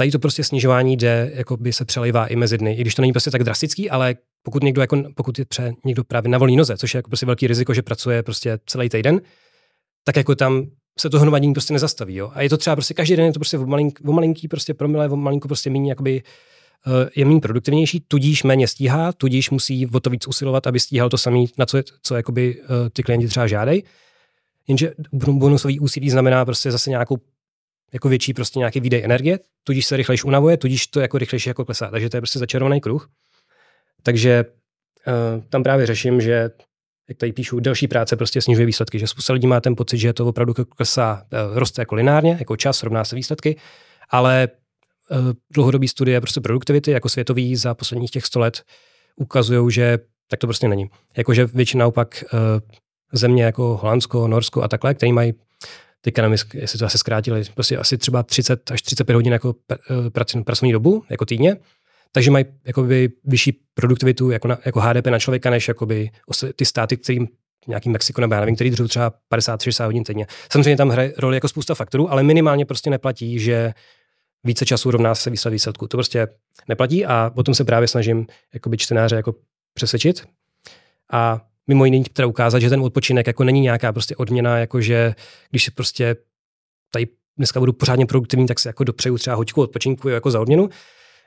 tady 0.02 0.10
to 0.10 0.18
prostě 0.18 0.44
snižování 0.44 0.96
jde, 0.96 1.30
jako 1.34 1.56
by 1.56 1.72
se 1.72 1.84
přelejvá 1.84 2.26
i 2.26 2.36
mezi 2.36 2.58
dny, 2.58 2.74
i 2.74 2.80
když 2.80 2.94
to 2.94 3.02
není 3.02 3.12
prostě 3.12 3.30
tak 3.30 3.44
drastický, 3.44 3.90
ale 3.90 4.14
pokud 4.42 4.62
někdo, 4.62 4.80
jako, 4.80 5.02
pokud 5.14 5.38
je 5.38 5.44
pře, 5.44 5.72
někdo 5.84 6.04
právě 6.04 6.30
na 6.30 6.38
volné 6.38 6.56
noze, 6.56 6.76
což 6.76 6.94
je 6.94 6.98
jako 6.98 7.10
prostě 7.10 7.26
velký 7.26 7.46
riziko, 7.46 7.74
že 7.74 7.82
pracuje 7.82 8.22
prostě 8.22 8.58
celý 8.66 8.88
týden, 8.88 9.20
tak 10.04 10.16
jako 10.16 10.34
tam 10.34 10.66
se 10.98 11.10
to 11.10 11.20
hromadění 11.20 11.52
prostě 11.52 11.72
nezastaví. 11.72 12.14
Jo? 12.14 12.30
A 12.34 12.42
je 12.42 12.48
to 12.48 12.56
třeba 12.56 12.76
prostě 12.76 12.94
každý 12.94 13.16
den 13.16 13.26
je 13.26 13.32
to 13.32 13.38
prostě 13.38 13.58
o, 13.58 13.66
malink, 13.66 14.00
o 14.06 14.12
malinký 14.12 14.48
prostě 14.48 14.74
promile, 14.74 15.08
o 15.08 15.16
malinko 15.16 15.48
prostě 15.48 15.70
méně 15.70 15.90
jakoby 15.90 16.22
Eh, 16.86 17.10
je 17.16 17.24
méně 17.24 17.40
produktivnější, 17.40 18.00
tudíž 18.08 18.42
méně 18.42 18.68
stíhá, 18.68 19.12
tudíž 19.12 19.50
musí 19.50 19.86
o 19.86 20.00
to 20.00 20.10
víc 20.10 20.26
usilovat, 20.26 20.66
aby 20.66 20.80
stíhal 20.80 21.08
to 21.08 21.18
samé, 21.18 21.44
na 21.58 21.66
co, 21.66 21.78
co 22.02 22.14
jakoby, 22.14 22.62
eh, 22.62 22.90
ty 22.90 23.02
klienti 23.02 23.28
třeba 23.28 23.46
žádají. 23.46 23.84
Jenže 24.68 24.92
bonusový 25.12 25.80
úsilí 25.80 26.10
znamená 26.10 26.44
prostě 26.44 26.70
zase 26.70 26.90
nějakou 26.90 27.16
jako 27.92 28.08
větší 28.08 28.34
prostě 28.34 28.58
nějaký 28.58 28.80
výdej 28.80 29.04
energie, 29.04 29.38
tudíž 29.64 29.86
se 29.86 29.96
rychlejš 29.96 30.24
unavuje, 30.24 30.56
tudíž 30.56 30.86
to 30.86 31.00
jako 31.00 31.18
rychlejší 31.18 31.50
jako 31.50 31.64
klesá. 31.64 31.90
Takže 31.90 32.10
to 32.10 32.16
je 32.16 32.20
prostě 32.20 32.38
začarovaný 32.38 32.80
kruh. 32.80 33.08
Takže 34.02 34.44
uh, 35.06 35.44
tam 35.48 35.62
právě 35.62 35.86
řeším, 35.86 36.20
že 36.20 36.50
jak 37.08 37.18
tady 37.18 37.32
píšu, 37.32 37.60
delší 37.60 37.88
práce 37.88 38.16
prostě 38.16 38.42
snižuje 38.42 38.66
výsledky, 38.66 38.98
že 38.98 39.06
spousta 39.06 39.32
lidí 39.32 39.46
má 39.46 39.60
ten 39.60 39.76
pocit, 39.76 39.98
že 39.98 40.12
to 40.12 40.26
opravdu 40.26 40.54
klesá, 40.54 41.26
uh, 41.32 41.58
roste 41.58 41.82
jako 41.82 41.94
lineárně, 41.94 42.36
jako 42.38 42.56
čas, 42.56 42.82
rovná 42.82 43.04
se 43.04 43.16
výsledky, 43.16 43.56
ale 44.10 44.48
Eh, 45.12 45.34
dlouhodobý 45.50 45.88
studie 45.88 46.20
prostě 46.20 46.40
produktivity 46.40 46.90
jako 46.90 47.08
světový 47.08 47.56
za 47.56 47.74
posledních 47.74 48.10
těch 48.10 48.26
100 48.26 48.40
let 48.40 48.62
ukazují, 49.16 49.72
že 49.72 49.98
tak 50.28 50.40
to 50.40 50.46
prostě 50.46 50.68
není. 50.68 50.90
Jakože 51.16 51.46
většina 51.46 51.86
opak 51.86 52.24
eh, 52.24 52.36
země 53.12 53.44
jako 53.44 53.78
Holandsko, 53.82 54.28
Norsko 54.28 54.62
a 54.62 54.68
takhle, 54.68 54.94
které 54.94 55.12
mají 55.12 55.32
teďka 56.04 56.22
nevím, 56.22 56.38
jestli 56.54 56.78
to 56.78 56.86
asi 56.86 56.98
zkrátili, 56.98 57.44
prostě 57.54 57.76
asi 57.76 57.98
třeba 57.98 58.22
30 58.22 58.70
až 58.70 58.82
35 58.82 59.14
hodin 59.14 59.32
jako 59.32 59.54
eh, 59.72 60.10
pracovní 60.44 60.72
dobu, 60.72 61.04
jako 61.10 61.24
týdně, 61.24 61.56
takže 62.12 62.30
mají 62.30 62.44
jakoby 62.64 63.08
vyšší 63.24 63.60
produktivitu 63.74 64.30
jako, 64.30 64.48
na, 64.48 64.58
jako 64.64 64.80
HDP 64.80 65.06
na 65.06 65.18
člověka, 65.18 65.50
než 65.50 65.68
jakoby 65.68 66.10
ty 66.56 66.64
státy, 66.64 66.96
kterým 66.96 67.28
nějaký 67.68 67.88
Mexiko 67.88 68.20
nebo 68.20 68.34
já 68.34 68.40
nevím, 68.40 68.54
který 68.54 68.70
drží 68.70 68.88
třeba 68.88 69.12
50-60 69.34 69.84
hodin 69.84 70.04
týdně. 70.04 70.26
Samozřejmě 70.52 70.76
tam 70.76 70.88
hraje 70.88 71.14
roli 71.18 71.36
jako 71.36 71.48
spousta 71.48 71.74
faktorů, 71.74 72.10
ale 72.10 72.22
minimálně 72.22 72.64
prostě 72.64 72.90
neplatí, 72.90 73.38
že 73.38 73.72
více 74.44 74.66
času 74.66 74.90
rovná 74.90 75.14
se 75.14 75.30
výsled 75.30 75.50
výsledku. 75.50 75.88
To 75.88 75.96
prostě 75.96 76.28
neplatí 76.68 77.06
a 77.06 77.30
potom 77.34 77.54
se 77.54 77.64
právě 77.64 77.88
snažím 77.88 78.26
jakoby 78.54 78.76
čtenáře 78.76 79.16
jako 79.16 79.34
přesvědčit. 79.74 80.24
A 81.12 81.40
mimo 81.68 81.84
jiný 81.84 82.04
teda 82.04 82.26
ukázat, 82.26 82.58
že 82.58 82.70
ten 82.70 82.80
odpočinek 82.80 83.26
jako 83.26 83.44
není 83.44 83.60
nějaká 83.60 83.92
prostě 83.92 84.16
odměna, 84.16 84.58
jako 84.58 84.80
že 84.80 85.14
když 85.50 85.64
si 85.64 85.70
prostě 85.70 86.16
tady 86.92 87.06
dneska 87.36 87.60
budu 87.60 87.72
pořádně 87.72 88.06
produktivní, 88.06 88.46
tak 88.46 88.60
si 88.60 88.68
jako 88.68 88.84
dopřeju 88.84 89.18
třeba 89.18 89.36
hoďku 89.36 89.60
odpočinku 89.62 90.08
jako 90.08 90.30
za 90.30 90.40
odměnu. 90.40 90.68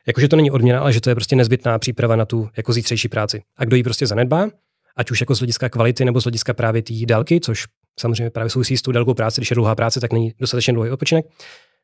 Jakože 0.08 0.28
to 0.28 0.36
není 0.36 0.52
odměna, 0.52 0.80
ale 0.80 0.94
že 0.94 1.02
to 1.02 1.10
je 1.10 1.16
prostě 1.16 1.36
nezbytná 1.36 1.80
příprava 1.80 2.16
na 2.16 2.26
tu 2.26 2.50
jako 2.58 2.74
zítřejší 2.74 3.08
práci. 3.08 3.44
A 3.58 3.66
kdo 3.66 3.76
ji 3.76 3.84
prostě 3.84 4.08
zanedbá, 4.08 4.50
ať 4.96 5.12
už 5.12 5.22
jako 5.22 5.36
z 5.36 5.40
hlediska 5.40 5.70
kvality 5.70 6.06
nebo 6.06 6.22
z 6.22 6.24
hlediska 6.24 6.54
právě 6.54 6.82
té 6.82 6.94
délky, 7.06 7.40
což 7.40 7.66
samozřejmě 8.00 8.30
právě 8.30 8.50
souvisí 8.50 8.78
s 8.78 8.82
tou 8.82 8.92
délkou 8.92 9.14
práce, 9.14 9.42
když 9.42 9.52
je 9.52 9.56
dlouhá 9.56 9.76
práce, 9.76 10.00
tak 10.00 10.14
není 10.14 10.34
dostatečně 10.40 10.74
dlouhý 10.74 10.92
odpočinek, 10.92 11.26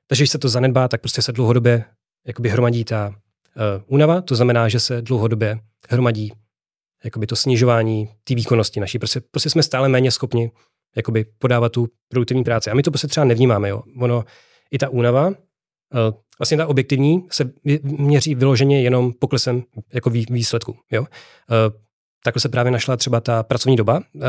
takže 0.08 0.22
když 0.22 0.30
se 0.30 0.38
to 0.38 0.50
zanedbá, 0.50 0.88
tak 0.88 1.02
prostě 1.02 1.22
se 1.22 1.32
dlouhodobě 1.32 1.84
hromadí 2.50 2.84
ta 2.84 3.08
uh, 3.08 3.14
únava, 3.88 4.22
to 4.22 4.36
znamená, 4.36 4.70
že 4.70 4.80
se 4.80 5.02
dlouhodobě 5.02 5.60
hromadí 5.90 6.32
jakoby 7.04 7.28
to 7.28 7.36
snižování 7.36 8.10
té 8.24 8.36
výkonnosti 8.36 8.80
naší. 8.80 9.00
Prostě, 9.00 9.22
prostě 9.32 9.50
jsme 9.50 9.64
stále 9.64 9.90
méně 9.90 10.12
schopni 10.12 10.52
jakoby 10.96 11.26
podávat 11.40 11.72
tu 11.72 11.88
produktivní 12.10 12.44
práci. 12.44 12.72
A 12.72 12.74
my 12.74 12.84
to 12.84 12.92
prostě 12.92 13.08
třeba 13.08 13.26
nevnímáme. 13.26 13.70
Jo. 13.70 13.84
Ono, 14.00 14.24
i 14.72 14.78
ta 14.78 14.90
únava, 14.90 15.28
uh, 15.28 15.34
vlastně 16.40 16.58
ta 16.58 16.68
objektivní, 16.68 17.28
se 17.32 17.52
měří 17.84 18.36
vyloženě 18.36 18.82
jenom 18.82 19.14
poklesem 19.20 19.64
jako 19.94 20.10
výsledku. 20.10 20.76
Jo. 20.92 21.06
Takhle 22.24 22.42
se 22.42 22.50
právě 22.50 22.72
našla 22.72 22.98
třeba 22.98 23.20
ta 23.20 23.44
pracovní 23.44 23.76
doba, 23.76 24.02
eh, 24.16 24.20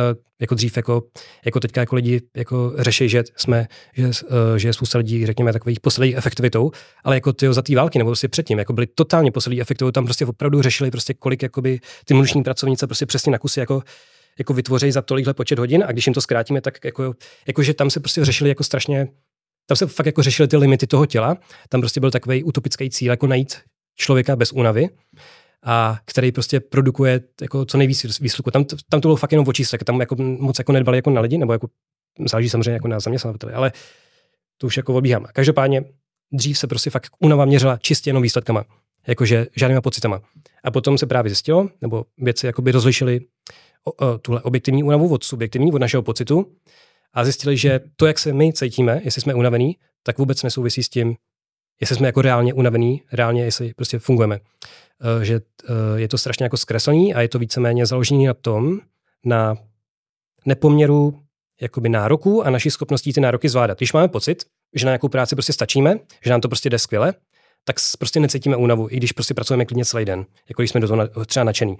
jako 0.40 0.54
dřív, 0.54 0.76
jako, 0.76 1.02
jako 1.44 1.60
teďka 1.60 1.80
jako 1.80 1.96
lidi 1.96 2.20
jako 2.36 2.72
řeší, 2.78 3.08
že 3.08 3.24
jsme, 3.36 3.66
že, 3.94 4.10
eh, 4.54 4.58
že 4.58 4.68
je 4.68 4.72
spousta 4.72 4.98
lidí, 4.98 5.26
řekněme, 5.26 5.52
takových 5.52 5.80
posledních 5.80 6.16
efektivitou, 6.16 6.70
ale 7.04 7.16
jako 7.16 7.32
ty 7.32 7.52
za 7.52 7.62
té 7.62 7.76
války, 7.76 7.98
nebo 7.98 8.10
prostě 8.10 8.28
předtím, 8.28 8.58
jako 8.58 8.72
byli 8.72 8.86
totálně 8.86 9.32
poslední 9.32 9.60
efektivitou, 9.60 9.92
tam 9.92 10.04
prostě 10.04 10.26
opravdu 10.26 10.62
řešili 10.62 10.90
prostě 10.90 11.14
kolik 11.14 11.42
jakoby 11.42 11.80
ty 12.04 12.14
mužní 12.14 12.42
pracovnice 12.42 12.86
prostě 12.86 13.06
přesně 13.06 13.32
na 13.32 13.38
kusy 13.38 13.60
jako 13.60 13.82
jako 14.38 14.54
vytvoří 14.54 14.92
za 14.92 15.02
tolikhle 15.02 15.34
počet 15.34 15.58
hodin 15.58 15.84
a 15.86 15.92
když 15.92 16.06
jim 16.06 16.14
to 16.14 16.20
zkrátíme, 16.20 16.60
tak 16.60 16.84
jako, 16.84 17.14
jako 17.46 17.62
že 17.62 17.74
tam 17.74 17.90
se 17.90 18.00
prostě 18.00 18.24
řešili 18.24 18.50
jako 18.50 18.64
strašně, 18.64 19.08
tam 19.66 19.76
se 19.76 19.86
fakt 19.86 20.06
jako 20.06 20.22
řešili 20.22 20.48
ty 20.48 20.56
limity 20.56 20.86
toho 20.86 21.06
těla, 21.06 21.36
tam 21.68 21.80
prostě 21.80 22.00
byl 22.00 22.10
takový 22.10 22.44
utopický 22.44 22.90
cíl, 22.90 23.10
jako 23.10 23.26
najít 23.26 23.56
člověka 23.96 24.36
bez 24.36 24.52
únavy 24.52 24.88
a 25.64 25.98
který 26.04 26.32
prostě 26.32 26.60
produkuje 26.60 27.20
jako 27.40 27.64
co 27.64 27.78
nejvíc 27.78 28.20
výsledku. 28.20 28.50
Tam, 28.50 28.64
tam 28.64 29.00
to 29.00 29.08
bylo 29.08 29.16
fakt 29.16 29.32
jenom 29.32 29.48
o 29.48 29.52
číslech, 29.52 29.82
tam 29.84 30.00
jako 30.00 30.16
moc 30.18 30.58
jako 30.58 30.72
nedbali 30.72 30.98
jako 30.98 31.10
na 31.10 31.20
lidi, 31.20 31.38
nebo 31.38 31.52
jako 31.52 31.68
záleží 32.26 32.50
samozřejmě 32.50 32.72
jako 32.72 32.88
na 32.88 33.00
zaměstnavateli, 33.00 33.52
ale 33.52 33.72
to 34.58 34.66
už 34.66 34.76
jako 34.76 34.94
odbíhám. 34.94 35.26
Každopádně 35.32 35.84
dřív 36.32 36.58
se 36.58 36.66
prostě 36.66 36.90
fakt 36.90 37.12
únava 37.18 37.44
měřila 37.44 37.78
čistě 37.78 38.10
jenom 38.10 38.22
výsledkama, 38.22 38.64
jakože 39.06 39.46
žádnýma 39.56 39.80
pocitama. 39.80 40.20
A 40.64 40.70
potom 40.70 40.98
se 40.98 41.06
právě 41.06 41.30
zjistilo, 41.30 41.68
nebo 41.80 42.04
věci 42.18 42.46
jakoby 42.46 42.72
rozlišili 42.72 43.20
o, 43.84 43.92
o, 43.92 44.18
tuhle 44.18 44.42
objektivní 44.42 44.82
únavu 44.82 45.12
od 45.12 45.24
subjektivní, 45.24 45.72
od 45.72 45.78
našeho 45.78 46.02
pocitu 46.02 46.52
a 47.12 47.24
zjistili, 47.24 47.56
že 47.56 47.80
to, 47.96 48.06
jak 48.06 48.18
se 48.18 48.32
my 48.32 48.52
cítíme, 48.52 49.00
jestli 49.04 49.20
jsme 49.20 49.34
unavení, 49.34 49.76
tak 50.02 50.18
vůbec 50.18 50.42
nesouvisí 50.42 50.82
s 50.82 50.88
tím, 50.88 51.16
jestli 51.80 51.96
jsme 51.96 52.08
jako 52.08 52.22
reálně 52.22 52.54
unavení, 52.54 53.02
reálně 53.12 53.44
jestli 53.44 53.74
prostě 53.74 53.98
fungujeme. 53.98 54.40
Eh, 55.02 55.24
že 55.24 55.34
eh, 55.34 56.00
je 56.00 56.08
to 56.08 56.18
strašně 56.18 56.44
jako 56.44 56.56
zkreslení 56.56 57.14
a 57.14 57.20
je 57.20 57.28
to 57.28 57.38
víceméně 57.38 57.86
založené 57.86 58.26
na 58.26 58.34
tom, 58.34 58.80
na 59.24 59.56
nepoměru 60.46 61.22
jakoby 61.60 61.88
nároků 61.88 62.46
a 62.46 62.50
naší 62.50 62.70
schopností 62.70 63.12
ty 63.12 63.20
nároky 63.20 63.48
zvládat. 63.48 63.78
Když 63.78 63.92
máme 63.92 64.08
pocit, 64.08 64.44
že 64.74 64.86
na 64.86 64.90
nějakou 64.90 65.08
práci 65.08 65.36
prostě 65.36 65.52
stačíme, 65.52 65.98
že 66.24 66.30
nám 66.30 66.40
to 66.40 66.48
prostě 66.48 66.70
jde 66.70 66.78
skvěle, 66.78 67.14
tak 67.64 67.76
prostě 67.98 68.20
necítíme 68.20 68.56
únavu, 68.56 68.88
i 68.90 68.96
když 68.96 69.12
prostě 69.12 69.34
pracujeme 69.34 69.64
klidně 69.64 69.84
celý 69.84 70.04
den, 70.04 70.26
jako 70.48 70.62
když 70.62 70.70
jsme 70.70 70.80
do 70.80 70.88
toho 70.88 71.24
třeba 71.26 71.44
nadšený. 71.44 71.76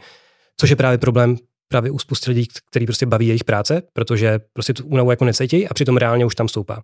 Což 0.57 0.71
je 0.71 0.77
právě 0.77 0.99
problém 0.99 1.37
právě 1.69 1.91
u 1.91 1.99
spousty 1.99 2.31
lidí, 2.31 2.49
který 2.71 2.87
prostě 2.87 3.07
baví 3.07 3.27
jejich 3.27 3.45
práce, 3.45 3.83
protože 3.93 4.41
prostě 4.53 4.75
tu 4.75 4.87
únavu 4.87 5.11
jako 5.11 5.25
necítí 5.25 5.69
a 5.69 5.75
přitom 5.75 5.97
reálně 5.97 6.25
už 6.25 6.35
tam 6.35 6.49
stoupá. 6.49 6.83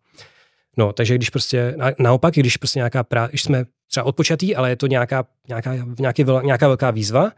No, 0.77 0.93
takže 0.93 1.15
když 1.15 1.31
prostě, 1.31 1.77
naopak, 1.99 2.35
když 2.35 2.57
prostě 2.57 2.79
nějaká 2.79 3.05
práce, 3.05 3.31
když 3.31 3.43
jsme 3.43 3.65
třeba 3.91 4.07
odpočatý, 4.07 4.57
ale 4.57 4.71
je 4.71 4.77
to 4.77 4.87
nějaká, 4.87 5.25
nějaká, 5.49 5.75
nějaký, 5.99 6.25
nějaká 6.43 6.67
velká 6.67 6.91
výzva 6.91 7.33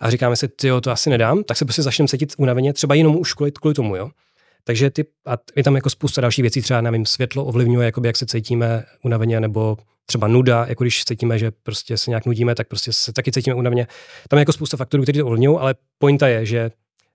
a 0.00 0.10
říkáme 0.10 0.36
si, 0.36 0.48
ty 0.48 0.68
to 0.82 0.90
asi 0.90 1.10
nedám, 1.10 1.44
tak 1.44 1.56
se 1.56 1.64
prostě 1.64 1.82
začneme 1.82 2.08
cítit 2.08 2.34
unaveně, 2.38 2.72
třeba 2.72 2.94
jenom 2.94 3.16
už 3.16 3.32
kvůli, 3.34 3.52
kvůli 3.52 3.74
tomu, 3.74 3.96
jo. 3.96 4.10
Takže 4.64 4.90
ty, 4.90 5.04
a 5.26 5.36
je 5.56 5.64
tam 5.64 5.74
jako 5.74 5.90
spousta 5.90 6.20
dalších 6.20 6.42
věcí, 6.42 6.62
třeba, 6.62 6.80
nevím, 6.80 7.06
světlo 7.06 7.44
ovlivňuje, 7.44 7.86
jakoby, 7.86 8.08
jak 8.08 8.16
se 8.16 8.26
cítíme 8.26 8.84
unaveně, 9.02 9.40
nebo 9.40 9.76
třeba 10.06 10.26
nuda, 10.28 10.64
jako 10.68 10.84
když 10.84 11.04
cítíme, 11.04 11.38
že 11.38 11.50
prostě 11.50 11.96
se 11.96 12.10
nějak 12.10 12.26
nudíme, 12.26 12.54
tak 12.54 12.68
prostě 12.68 12.92
se 12.92 13.12
taky 13.12 13.32
cítíme 13.32 13.54
unaveně. 13.54 13.86
Tam 14.28 14.38
je 14.38 14.40
jako 14.40 14.52
spousta 14.52 14.76
faktorů, 14.76 15.02
které 15.02 15.18
to 15.18 15.26
ovlivňují, 15.26 15.58
ale 15.58 15.74
pointa 15.98 16.28
je, 16.28 16.46
že 16.46 16.70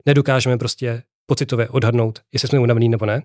nedokážeme 0.05 0.57
prostě 0.57 1.03
pocitově 1.25 1.69
odhadnout, 1.69 2.19
jestli 2.33 2.47
jsme 2.47 2.59
unavený 2.59 2.89
nebo 2.89 3.05
ne. 3.05 3.21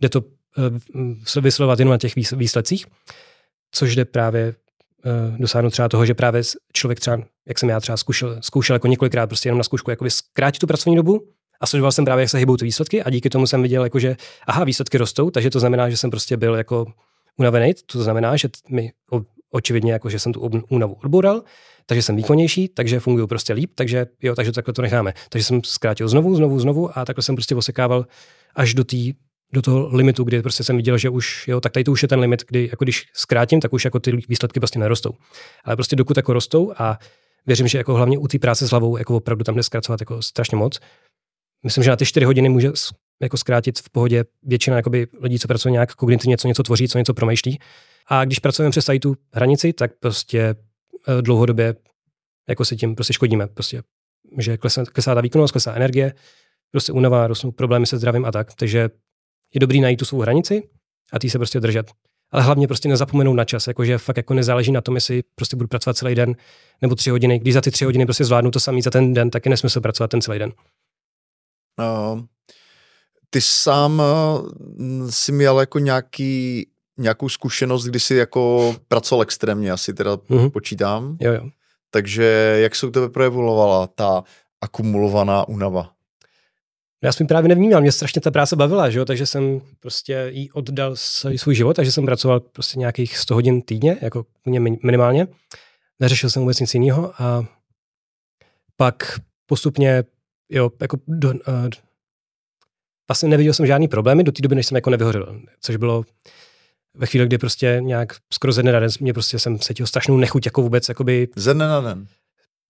Jde 0.00 0.08
to 0.08 0.20
uh, 0.20 1.42
vyslovovat 1.42 1.78
jenom 1.78 1.92
na 1.92 1.98
těch 1.98 2.14
výsledcích, 2.36 2.86
což 3.70 3.96
jde 3.96 4.04
právě 4.04 4.54
dosáhnout 5.38 5.70
třeba 5.70 5.88
toho, 5.88 6.06
že 6.06 6.14
právě 6.14 6.42
člověk 6.72 7.00
třeba, 7.00 7.18
jak 7.48 7.58
jsem 7.58 7.68
já 7.68 7.80
třeba 7.80 7.96
zkoušel, 7.96 8.36
zkoušel 8.40 8.74
jako 8.74 8.86
několikrát 8.86 9.26
prostě 9.26 9.48
jenom 9.48 9.58
na 9.58 9.64
zkoušku 9.64 9.90
jakoby 9.90 10.10
zkrátit 10.10 10.58
tu 10.58 10.66
pracovní 10.66 10.96
dobu 10.96 11.28
a 11.60 11.66
sledoval 11.66 11.92
jsem 11.92 12.04
právě, 12.04 12.22
jak 12.22 12.30
se 12.30 12.38
hybou 12.38 12.56
ty 12.56 12.64
výsledky 12.64 13.02
a 13.02 13.10
díky 13.10 13.30
tomu 13.30 13.46
jsem 13.46 13.62
viděl, 13.62 13.84
jako, 13.84 13.98
že 13.98 14.16
aha, 14.46 14.64
výsledky 14.64 14.98
rostou, 14.98 15.30
takže 15.30 15.50
to 15.50 15.60
znamená, 15.60 15.90
že 15.90 15.96
jsem 15.96 16.10
prostě 16.10 16.36
byl 16.36 16.54
jako 16.54 16.86
unavený, 17.36 17.72
to 17.86 18.02
znamená, 18.02 18.36
že 18.36 18.48
mi 18.70 18.92
očividně 19.50 19.92
jako, 19.92 20.10
že 20.10 20.18
jsem 20.18 20.32
tu 20.32 20.50
únavu 20.68 20.96
odboural, 21.04 21.42
takže 21.86 22.02
jsem 22.02 22.16
výkonnější, 22.16 22.68
takže 22.68 23.00
fungují 23.00 23.28
prostě 23.28 23.52
líp, 23.52 23.72
takže 23.74 24.06
jo, 24.22 24.34
takže 24.34 24.52
takhle 24.52 24.74
to 24.74 24.82
necháme. 24.82 25.12
Takže 25.28 25.44
jsem 25.44 25.64
zkrátil 25.64 26.08
znovu, 26.08 26.36
znovu, 26.36 26.60
znovu 26.60 26.98
a 26.98 27.04
takhle 27.04 27.22
jsem 27.22 27.34
prostě 27.34 27.54
osekával 27.54 28.06
až 28.54 28.74
do 28.74 28.84
té 28.84 28.96
do 29.54 29.62
toho 29.62 29.96
limitu, 29.96 30.24
kdy 30.24 30.42
prostě 30.42 30.64
jsem 30.64 30.76
viděl, 30.76 30.98
že 30.98 31.10
už, 31.10 31.48
jo, 31.48 31.60
tak 31.60 31.72
tady 31.72 31.84
to 31.84 31.92
už 31.92 32.02
je 32.02 32.08
ten 32.08 32.20
limit, 32.20 32.44
kdy 32.48 32.68
jako 32.70 32.84
když 32.84 33.06
zkrátím, 33.12 33.60
tak 33.60 33.72
už 33.72 33.84
jako 33.84 34.00
ty 34.00 34.12
výsledky 34.28 34.60
prostě 34.60 34.78
nerostou. 34.78 35.10
Ale 35.64 35.76
prostě 35.76 35.96
dokud 35.96 36.16
jako 36.16 36.32
rostou 36.32 36.72
a 36.78 36.98
věřím, 37.46 37.68
že 37.68 37.78
jako 37.78 37.94
hlavně 37.94 38.18
u 38.18 38.28
té 38.28 38.38
práce 38.38 38.66
s 38.68 38.70
hlavou 38.70 38.96
jako 38.96 39.16
opravdu 39.16 39.44
tam 39.44 39.54
jde 39.54 39.62
zkracovat 39.62 40.00
jako 40.00 40.22
strašně 40.22 40.56
moc. 40.56 40.80
Myslím, 41.64 41.84
že 41.84 41.90
na 41.90 41.96
ty 41.96 42.06
čtyři 42.06 42.26
hodiny 42.26 42.48
může 42.48 42.72
jako 43.22 43.36
zkrátit 43.36 43.78
v 43.78 43.90
pohodě 43.90 44.24
většina 44.42 44.76
jakoby, 44.76 45.06
lidí, 45.20 45.38
co 45.38 45.48
pracují 45.48 45.72
nějak 45.72 45.94
kognitivně, 45.94 46.30
něco, 46.30 46.48
něco 46.48 46.62
tvoří, 46.62 46.88
co 46.88 46.98
něco 46.98 47.14
promýšlí. 47.14 47.58
A 48.06 48.24
když 48.24 48.38
pracujeme 48.38 48.70
přes 48.70 48.84
tady 48.84 49.00
tu 49.00 49.16
hranici, 49.32 49.72
tak 49.72 49.92
prostě 50.00 50.40
eh, 50.40 51.22
dlouhodobě 51.22 51.74
jako 52.48 52.64
si 52.64 52.76
tím 52.76 52.94
prostě 52.94 53.12
škodíme. 53.12 53.46
Prostě, 53.46 53.82
že 54.38 54.56
klesá, 54.56 54.84
klesá 54.84 55.14
ta 55.14 55.20
výkonnost, 55.20 55.52
klesá 55.52 55.74
energie, 55.74 56.14
prostě 56.70 56.92
únava, 56.92 57.26
rostnou 57.26 57.50
problémy 57.50 57.86
se 57.86 57.98
zdravím 57.98 58.24
a 58.24 58.32
tak. 58.32 58.54
Takže 58.54 58.90
je 59.54 59.60
dobrý 59.60 59.80
najít 59.80 59.96
tu 59.96 60.04
svou 60.04 60.20
hranici 60.20 60.68
a 61.12 61.18
ty 61.18 61.30
se 61.30 61.38
prostě 61.38 61.60
držet. 61.60 61.90
Ale 62.30 62.42
hlavně 62.42 62.66
prostě 62.66 62.88
nezapomenout 62.88 63.36
na 63.36 63.44
čas, 63.44 63.66
jakože 63.66 63.98
fakt 63.98 64.16
jako 64.16 64.34
nezáleží 64.34 64.72
na 64.72 64.80
tom, 64.80 64.94
jestli 64.94 65.22
prostě 65.34 65.56
budu 65.56 65.68
pracovat 65.68 65.96
celý 65.96 66.14
den 66.14 66.36
nebo 66.82 66.94
tři 66.94 67.10
hodiny. 67.10 67.38
Když 67.38 67.54
za 67.54 67.60
ty 67.60 67.70
tři 67.70 67.84
hodiny 67.84 68.06
prostě 68.06 68.24
zvládnu 68.24 68.50
to 68.50 68.60
samý 68.60 68.82
za 68.82 68.90
ten 68.90 69.14
den, 69.14 69.30
tak 69.30 69.46
je 69.46 69.50
nesmysl 69.50 69.80
pracovat 69.80 70.10
ten 70.10 70.20
celý 70.20 70.38
den. 70.38 70.52
No, 71.78 72.26
ty 73.30 73.40
sám 73.40 74.02
uh, 74.02 75.10
si 75.10 75.32
měl 75.32 75.60
jako 75.60 75.78
nějaký, 75.78 76.66
nějakou 76.98 77.28
zkušenost, 77.28 77.84
kdy 77.84 78.00
jsi 78.00 78.14
jako 78.14 78.74
pracoval 78.88 79.22
extrémně, 79.22 79.72
asi 79.72 79.94
teda 79.94 80.14
mm-hmm. 80.14 80.50
počítám. 80.50 81.16
Jo, 81.20 81.32
jo. 81.32 81.48
Takže 81.90 82.24
jak 82.62 82.74
se 82.74 82.86
u 82.86 82.90
tebe 82.90 83.08
projevovala 83.08 83.86
ta 83.86 84.24
akumulovaná 84.60 85.48
únava? 85.48 85.93
Já 87.04 87.12
jsem 87.12 87.26
právě 87.26 87.48
nevnímal, 87.48 87.80
mě 87.80 87.92
strašně 87.92 88.20
ta 88.20 88.30
práce 88.30 88.56
bavila, 88.56 88.90
že 88.90 88.98
jo? 88.98 89.04
takže 89.04 89.26
jsem 89.26 89.60
prostě 89.80 90.26
jí 90.30 90.50
oddal 90.52 90.96
svůj 91.36 91.54
život, 91.54 91.76
takže 91.76 91.92
jsem 91.92 92.04
pracoval 92.04 92.40
prostě 92.40 92.78
nějakých 92.78 93.18
100 93.18 93.34
hodin 93.34 93.62
týdně, 93.62 93.96
jako 94.00 94.26
minimálně. 94.82 95.26
Neřešil 96.00 96.30
jsem 96.30 96.42
vůbec 96.42 96.60
nic 96.60 96.74
jiného 96.74 97.22
a 97.22 97.44
pak 98.76 99.20
postupně, 99.46 100.04
jo, 100.50 100.70
jako 100.80 100.96
do, 101.08 101.28
uh, 101.28 101.34
vlastně 103.08 103.28
neviděl 103.28 103.52
jsem 103.52 103.66
žádný 103.66 103.88
problémy 103.88 104.24
do 104.24 104.32
té 104.32 104.42
doby, 104.42 104.54
než 104.54 104.66
jsem 104.66 104.76
jako 104.76 104.90
nevyhořel, 104.90 105.40
což 105.60 105.76
bylo 105.76 106.04
ve 106.96 107.06
chvíli, 107.06 107.26
kdy 107.26 107.38
prostě 107.38 107.78
nějak 107.80 108.12
skoro 108.32 108.52
ze 108.52 108.62
dne 108.62 108.72
na 108.72 108.80
den 108.80 108.90
mě 109.00 109.12
prostě 109.12 109.38
jsem 109.38 109.58
cítil 109.58 109.86
strašnou 109.86 110.16
nechuť, 110.16 110.46
jako 110.46 110.62
vůbec, 110.62 110.88
jakoby... 110.88 111.28
Ze 111.36 111.54
dne 111.54 111.68
na 111.68 111.80
den? 111.80 112.06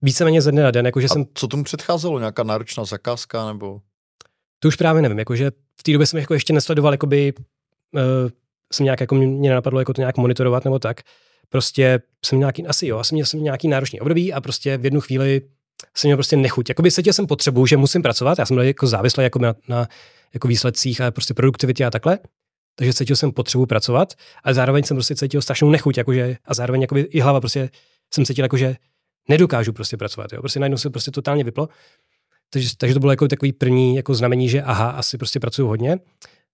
Víceméně 0.02 0.42
ze 0.42 0.52
dne 0.52 0.62
na 0.62 0.70
den, 0.70 0.86
jakože 0.86 1.08
jsem... 1.08 1.24
co 1.34 1.48
tomu 1.48 1.64
předcházelo? 1.64 2.18
Nějaká 2.18 2.42
náročná 2.42 2.84
zakázka, 2.84 3.46
nebo... 3.46 3.80
To 4.64 4.68
už 4.68 4.76
právě 4.76 5.02
nevím, 5.02 5.18
jakože 5.18 5.50
v 5.80 5.82
té 5.82 5.92
době 5.92 6.06
jsem 6.06 6.20
jako 6.20 6.34
ještě 6.34 6.52
nesledoval, 6.52 6.92
jakoby, 6.92 7.32
uh, 7.94 8.00
jsem 8.72 8.84
nějak, 8.84 9.00
jako 9.00 9.14
mě 9.14 9.26
nenapadlo 9.26 9.78
jako 9.78 9.92
to 9.92 10.00
nějak 10.00 10.16
monitorovat 10.16 10.64
nebo 10.64 10.78
tak. 10.78 11.00
Prostě 11.48 12.00
jsem 12.24 12.38
nějaký, 12.38 12.66
asi 12.66 12.86
jo, 12.86 12.98
asi 12.98 13.14
měl 13.14 13.26
jsem 13.26 13.42
nějaký 13.42 13.68
náročný 13.68 14.00
období 14.00 14.32
a 14.32 14.40
prostě 14.40 14.76
v 14.76 14.84
jednu 14.84 15.00
chvíli 15.00 15.40
jsem 15.96 16.08
měl 16.08 16.16
prostě 16.16 16.36
nechuť. 16.36 16.68
Jakoby 16.68 16.92
cítil 16.92 17.12
jsem 17.12 17.26
potřebu, 17.26 17.66
že 17.66 17.76
musím 17.76 18.02
pracovat, 18.02 18.38
já 18.38 18.46
jsem 18.46 18.54
byl 18.54 18.64
jako 18.64 18.86
závislý 18.86 19.22
jako 19.22 19.38
na, 19.38 19.54
na 19.68 19.88
jako 20.34 20.48
výsledcích 20.48 21.00
a 21.00 21.10
prostě 21.10 21.34
produktivitě 21.34 21.84
a 21.84 21.90
takhle. 21.90 22.18
Takže 22.74 22.92
cítil 22.92 23.16
jsem 23.16 23.32
potřebu 23.32 23.66
pracovat, 23.66 24.14
ale 24.44 24.54
zároveň 24.54 24.84
jsem 24.84 24.96
prostě 24.96 25.16
cítil 25.16 25.42
strašnou 25.42 25.70
nechuť, 25.70 25.96
jakože, 25.96 26.36
a 26.44 26.54
zároveň 26.54 26.80
jakoby 26.80 27.00
i 27.00 27.20
hlava 27.20 27.40
prostě 27.40 27.70
jsem 28.14 28.24
cítil, 28.24 28.44
jakože 28.44 28.76
nedokážu 29.28 29.72
prostě 29.72 29.96
pracovat. 29.96 30.32
Jo. 30.32 30.40
Prostě 30.40 30.60
najednou 30.60 30.78
se 30.78 30.90
prostě 30.90 31.10
totálně 31.10 31.44
vyplo. 31.44 31.68
Takže, 32.54 32.68
takže 32.78 32.94
to 32.94 33.00
bylo 33.00 33.12
jako 33.12 33.28
takový 33.28 33.52
první 33.52 33.96
jako 33.96 34.14
znamení, 34.14 34.48
že 34.48 34.62
aha, 34.62 34.90
asi 34.90 35.18
prostě 35.18 35.40
pracuju 35.40 35.68
hodně. 35.68 35.98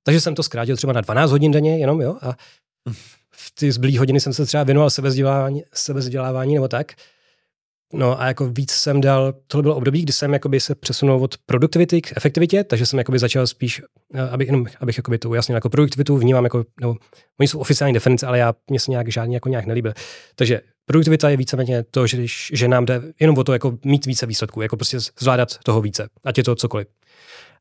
Takže 0.03 0.20
jsem 0.20 0.34
to 0.34 0.42
zkrátil 0.42 0.76
třeba 0.76 0.92
na 0.92 1.01
12 1.01 1.30
hodin 1.30 1.53
denně 1.53 1.78
jenom, 1.78 2.01
jo, 2.01 2.16
a 2.22 2.36
v 3.34 3.55
ty 3.55 3.72
zbylé 3.72 3.98
hodiny 3.98 4.20
jsem 4.20 4.32
se 4.32 4.46
třeba 4.46 4.62
věnoval 4.62 4.90
sebezdělávání, 4.90 5.62
sebezdělávání 5.74 6.55
nebo 6.55 6.68
tak. 6.68 6.92
No 7.92 8.20
a 8.20 8.26
jako 8.26 8.48
víc 8.48 8.70
jsem 8.70 9.01
dal, 9.01 9.34
tohle 9.46 9.62
bylo 9.62 9.76
období, 9.76 10.03
kdy 10.03 10.12
jsem 10.12 10.32
jakoby 10.32 10.61
se 10.61 10.74
přesunul 10.74 11.24
od 11.24 11.34
produktivity 11.46 12.01
k 12.01 12.16
efektivitě, 12.16 12.64
takže 12.64 12.86
jsem 12.86 12.98
jakoby 12.98 13.18
začal 13.18 13.46
spíš, 13.46 13.82
eh, 14.14 14.28
abych, 14.28 14.48
jenom, 14.48 14.66
abych 14.80 14.96
jakoby 14.96 15.18
to 15.18 15.30
ujasnil, 15.30 15.57
jako 15.57 15.68
produktivitu 15.68 16.16
vnímám 16.16 16.44
jako, 16.44 16.64
nebo 16.80 16.96
oni 17.40 17.48
jsou 17.48 17.59
oficiální 17.59 17.94
definice, 17.94 18.26
ale 18.26 18.38
já 18.38 18.55
mě 18.70 18.80
se 18.80 18.90
nějak 18.90 19.09
žádný 19.09 19.34
jako 19.34 19.48
nějak 19.48 19.66
nelíbil. 19.66 19.92
Takže 20.34 20.61
produktivita 20.91 21.30
je 21.30 21.36
víceméně 21.36 21.82
to, 21.82 22.07
že, 22.07 22.18
že 22.53 22.68
nám 22.68 22.84
jde 22.84 23.03
jenom 23.20 23.38
o 23.38 23.45
to 23.45 23.53
jako 23.53 23.78
mít 23.84 24.07
více 24.07 24.26
výsledků, 24.26 24.62
jako 24.62 24.76
prostě 24.76 24.99
zvládat 25.20 25.59
toho 25.64 25.80
více, 25.80 26.09
ať 26.24 26.38
je 26.38 26.45
to 26.45 26.55
cokoliv. 26.55 26.86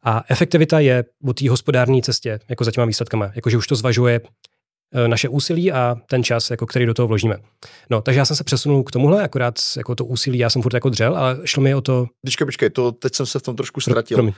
A 0.03 0.23
efektivita 0.29 0.79
je 0.79 1.03
o 1.27 1.33
té 1.33 1.49
hospodární 1.49 2.01
cestě, 2.01 2.39
jako 2.49 2.63
za 2.63 2.71
těma 2.71 2.85
výsledkama, 2.85 3.31
jakože 3.35 3.57
už 3.57 3.67
to 3.67 3.75
zvažuje 3.75 4.21
naše 5.07 5.29
úsilí 5.29 5.71
a 5.71 5.95
ten 6.09 6.23
čas, 6.23 6.51
jako 6.51 6.65
který 6.65 6.85
do 6.85 6.93
toho 6.93 7.07
vložíme. 7.07 7.37
No, 7.89 8.01
takže 8.01 8.19
já 8.19 8.25
jsem 8.25 8.35
se 8.35 8.43
přesunul 8.43 8.83
k 8.83 8.91
tomuhle, 8.91 9.23
akorát 9.23 9.55
jako 9.77 9.95
to 9.95 10.05
úsilí, 10.05 10.39
já 10.39 10.49
jsem 10.49 10.61
furt 10.61 10.73
jako 10.73 10.89
dřel, 10.89 11.17
ale 11.17 11.37
šlo 11.45 11.63
mi 11.63 11.75
o 11.75 11.81
to... 11.81 12.05
Počkej, 12.25 12.45
počkej, 12.45 12.69
to 12.69 12.91
teď 12.91 13.15
jsem 13.15 13.25
se 13.25 13.39
v 13.39 13.41
tom 13.41 13.55
trošku 13.55 13.81
ztratil. 13.81 14.17
Pro, 14.17 14.25
uh, 14.25 14.31
uh, 14.31 14.33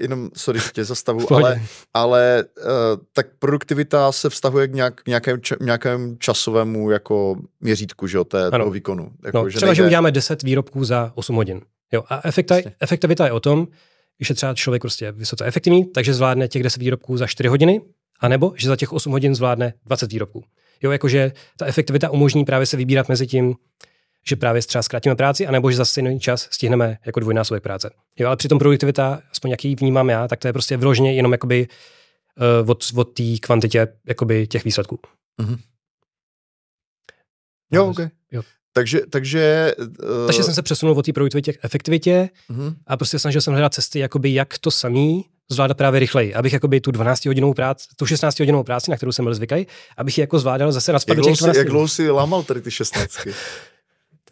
jenom, 0.00 0.30
sorry, 0.36 0.60
tě 0.72 0.84
zastavu, 0.84 1.32
ale, 1.34 1.62
ale 1.94 2.44
uh, 2.58 2.64
tak 3.12 3.26
produktivita 3.38 4.12
se 4.12 4.30
vztahuje 4.30 4.68
k, 4.68 4.74
nějak, 4.74 5.00
nějakém, 5.06 5.40
č, 5.40 5.56
nějakém 5.60 6.16
časovému 6.18 6.90
jako 6.90 7.36
měřítku, 7.60 8.06
že 8.06 8.16
jo, 8.16 8.24
té, 8.24 8.50
toho 8.50 8.70
výkonu. 8.70 9.10
Jako, 9.24 9.38
no, 9.38 9.50
že 9.50 9.56
třeba, 9.56 9.70
nejde... 9.70 9.82
že 9.82 9.86
uděláme 9.86 10.12
10 10.12 10.42
výrobků 10.42 10.84
za 10.84 11.12
8 11.14 11.36
hodin. 11.36 11.60
Jo, 11.92 12.04
a 12.08 12.20
efekta, 12.28 12.56
efektivita 12.80 13.24
je 13.24 13.32
o 13.32 13.40
tom, 13.40 13.68
když 14.18 14.28
je 14.28 14.34
třeba 14.34 14.54
člověk 14.54 14.82
prostě 14.82 15.12
vysoce 15.12 15.44
efektivní, 15.44 15.84
takže 15.84 16.14
zvládne 16.14 16.48
těch 16.48 16.62
10 16.62 16.80
výrobků 16.82 17.16
za 17.16 17.26
4 17.26 17.48
hodiny, 17.48 17.80
a 18.20 18.28
nebo, 18.28 18.52
že 18.56 18.68
za 18.68 18.76
těch 18.76 18.92
8 18.92 19.12
hodin 19.12 19.34
zvládne 19.34 19.74
20 19.86 20.12
výrobků. 20.12 20.44
Jo, 20.82 20.90
jakože 20.90 21.32
ta 21.56 21.66
efektivita 21.66 22.10
umožní 22.10 22.44
právě 22.44 22.66
se 22.66 22.76
vybírat 22.76 23.08
mezi 23.08 23.26
tím, 23.26 23.54
že 24.28 24.36
právě 24.36 24.62
třeba 24.62 24.82
zkrátíme 24.82 25.14
práci, 25.14 25.46
anebo 25.46 25.70
že 25.70 25.76
za 25.76 25.84
stejný 25.84 26.20
čas 26.20 26.48
stihneme 26.50 26.98
jako 27.06 27.20
dvojnásobek 27.20 27.62
práce. 27.62 27.90
Jo, 28.18 28.26
ale 28.26 28.36
přitom 28.36 28.58
produktivita, 28.58 29.22
aspoň 29.32 29.50
jaký 29.50 29.74
vnímám 29.74 30.08
já, 30.08 30.28
tak 30.28 30.38
to 30.38 30.48
je 30.48 30.52
prostě 30.52 30.76
vyloženě 30.76 31.14
jenom 31.14 31.32
jakoby 31.32 31.68
uh, 32.62 32.70
od, 32.70 32.84
od 32.94 33.04
té 33.04 33.38
kvantitě 33.40 33.88
jakoby 34.06 34.46
těch 34.46 34.64
výsledků. 34.64 34.98
Mm-hmm. 35.42 35.58
Jo, 37.72 37.86
OK. 37.86 37.98
Jo. 38.32 38.42
Takže, 38.72 39.00
takže, 39.10 39.74
uh... 39.78 40.26
takže 40.26 40.42
jsem 40.42 40.54
se 40.54 40.62
přesunul 40.62 40.98
od 40.98 41.06
té 41.06 41.12
produktivitě 41.12 41.52
k 41.52 41.64
efektivitě 41.64 42.30
mm-hmm. 42.50 42.74
a 42.86 42.96
prostě 42.96 43.18
snažil 43.18 43.40
jsem 43.40 43.52
hledat 43.52 43.74
cesty, 43.74 43.98
jakoby 43.98 44.34
jak 44.34 44.58
to 44.58 44.70
samý 44.70 45.24
zvládat 45.50 45.76
právě 45.76 46.00
rychleji, 46.00 46.34
abych 46.34 46.52
jakoby 46.52 46.80
tu 46.80 46.90
12 46.90 47.26
hodinovou 47.26 47.54
práci, 47.54 47.86
tu 47.96 48.06
16 48.06 48.38
hodinovou 48.38 48.64
práci, 48.64 48.90
na 48.90 48.96
kterou 48.96 49.12
jsem 49.12 49.24
byl 49.24 49.34
zvyklý, 49.34 49.66
abych 49.96 50.18
ji 50.18 50.22
jako 50.22 50.38
zvládal 50.38 50.72
zase 50.72 50.92
na 50.92 50.98
jak, 51.08 51.18
dlouho 51.18 51.54
jak 51.54 51.68
dlouho 51.68 51.88
jsi 51.88 52.10
lámal 52.10 52.42
tady 52.42 52.60
ty 52.60 52.70
16? 52.70 53.26
uh, 53.26 53.32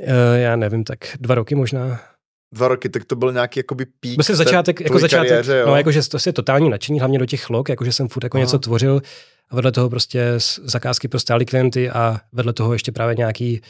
já 0.36 0.56
nevím, 0.56 0.84
tak 0.84 0.98
dva 1.20 1.34
roky 1.34 1.54
možná. 1.54 2.00
Dva 2.52 2.68
roky, 2.68 2.88
tak 2.88 3.04
to 3.04 3.16
byl 3.16 3.32
nějaký 3.32 3.60
jakoby 3.60 3.86
pík 4.00 4.16
Myslím 4.18 4.36
začátek, 4.36 4.80
jako 4.80 4.98
začátek, 4.98 5.28
kariéře, 5.28 5.64
no 5.66 5.76
jakože 5.76 6.08
to 6.08 6.18
je 6.26 6.32
totální 6.32 6.70
nadšení, 6.70 7.00
hlavně 7.00 7.18
do 7.18 7.26
těch 7.26 7.50
log, 7.50 7.68
jakože 7.68 7.92
jsem 7.92 8.08
furt 8.08 8.24
jako 8.24 8.36
Aha. 8.36 8.44
něco 8.44 8.58
tvořil 8.58 9.02
a 9.50 9.56
vedle 9.56 9.72
toho 9.72 9.90
prostě 9.90 10.34
zakázky 10.62 11.08
pro 11.08 11.20
stálí 11.20 11.46
klienty 11.46 11.90
a 11.90 12.20
vedle 12.32 12.52
toho 12.52 12.72
ještě 12.72 12.92
právě 12.92 13.14
nějaký 13.14 13.60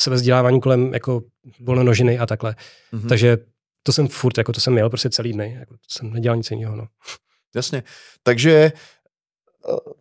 sebezdělávání 0.00 0.60
kolem 0.60 0.94
jako 0.94 1.22
volnonožiny 1.60 2.18
a 2.18 2.26
takhle. 2.26 2.54
Mm-hmm. 2.92 3.08
Takže 3.08 3.38
to 3.82 3.92
jsem 3.92 4.08
furt, 4.08 4.38
jako 4.38 4.52
to 4.52 4.60
jsem 4.60 4.72
měl 4.72 4.90
prostě 4.90 5.10
celý 5.10 5.32
dny, 5.32 5.56
jako 5.58 5.74
to 5.74 5.86
jsem 5.88 6.12
nedělal 6.12 6.36
nic 6.36 6.50
jiného, 6.50 6.76
no. 6.76 6.86
Jasně, 7.54 7.82
takže 8.22 8.72
eh, 9.68 9.92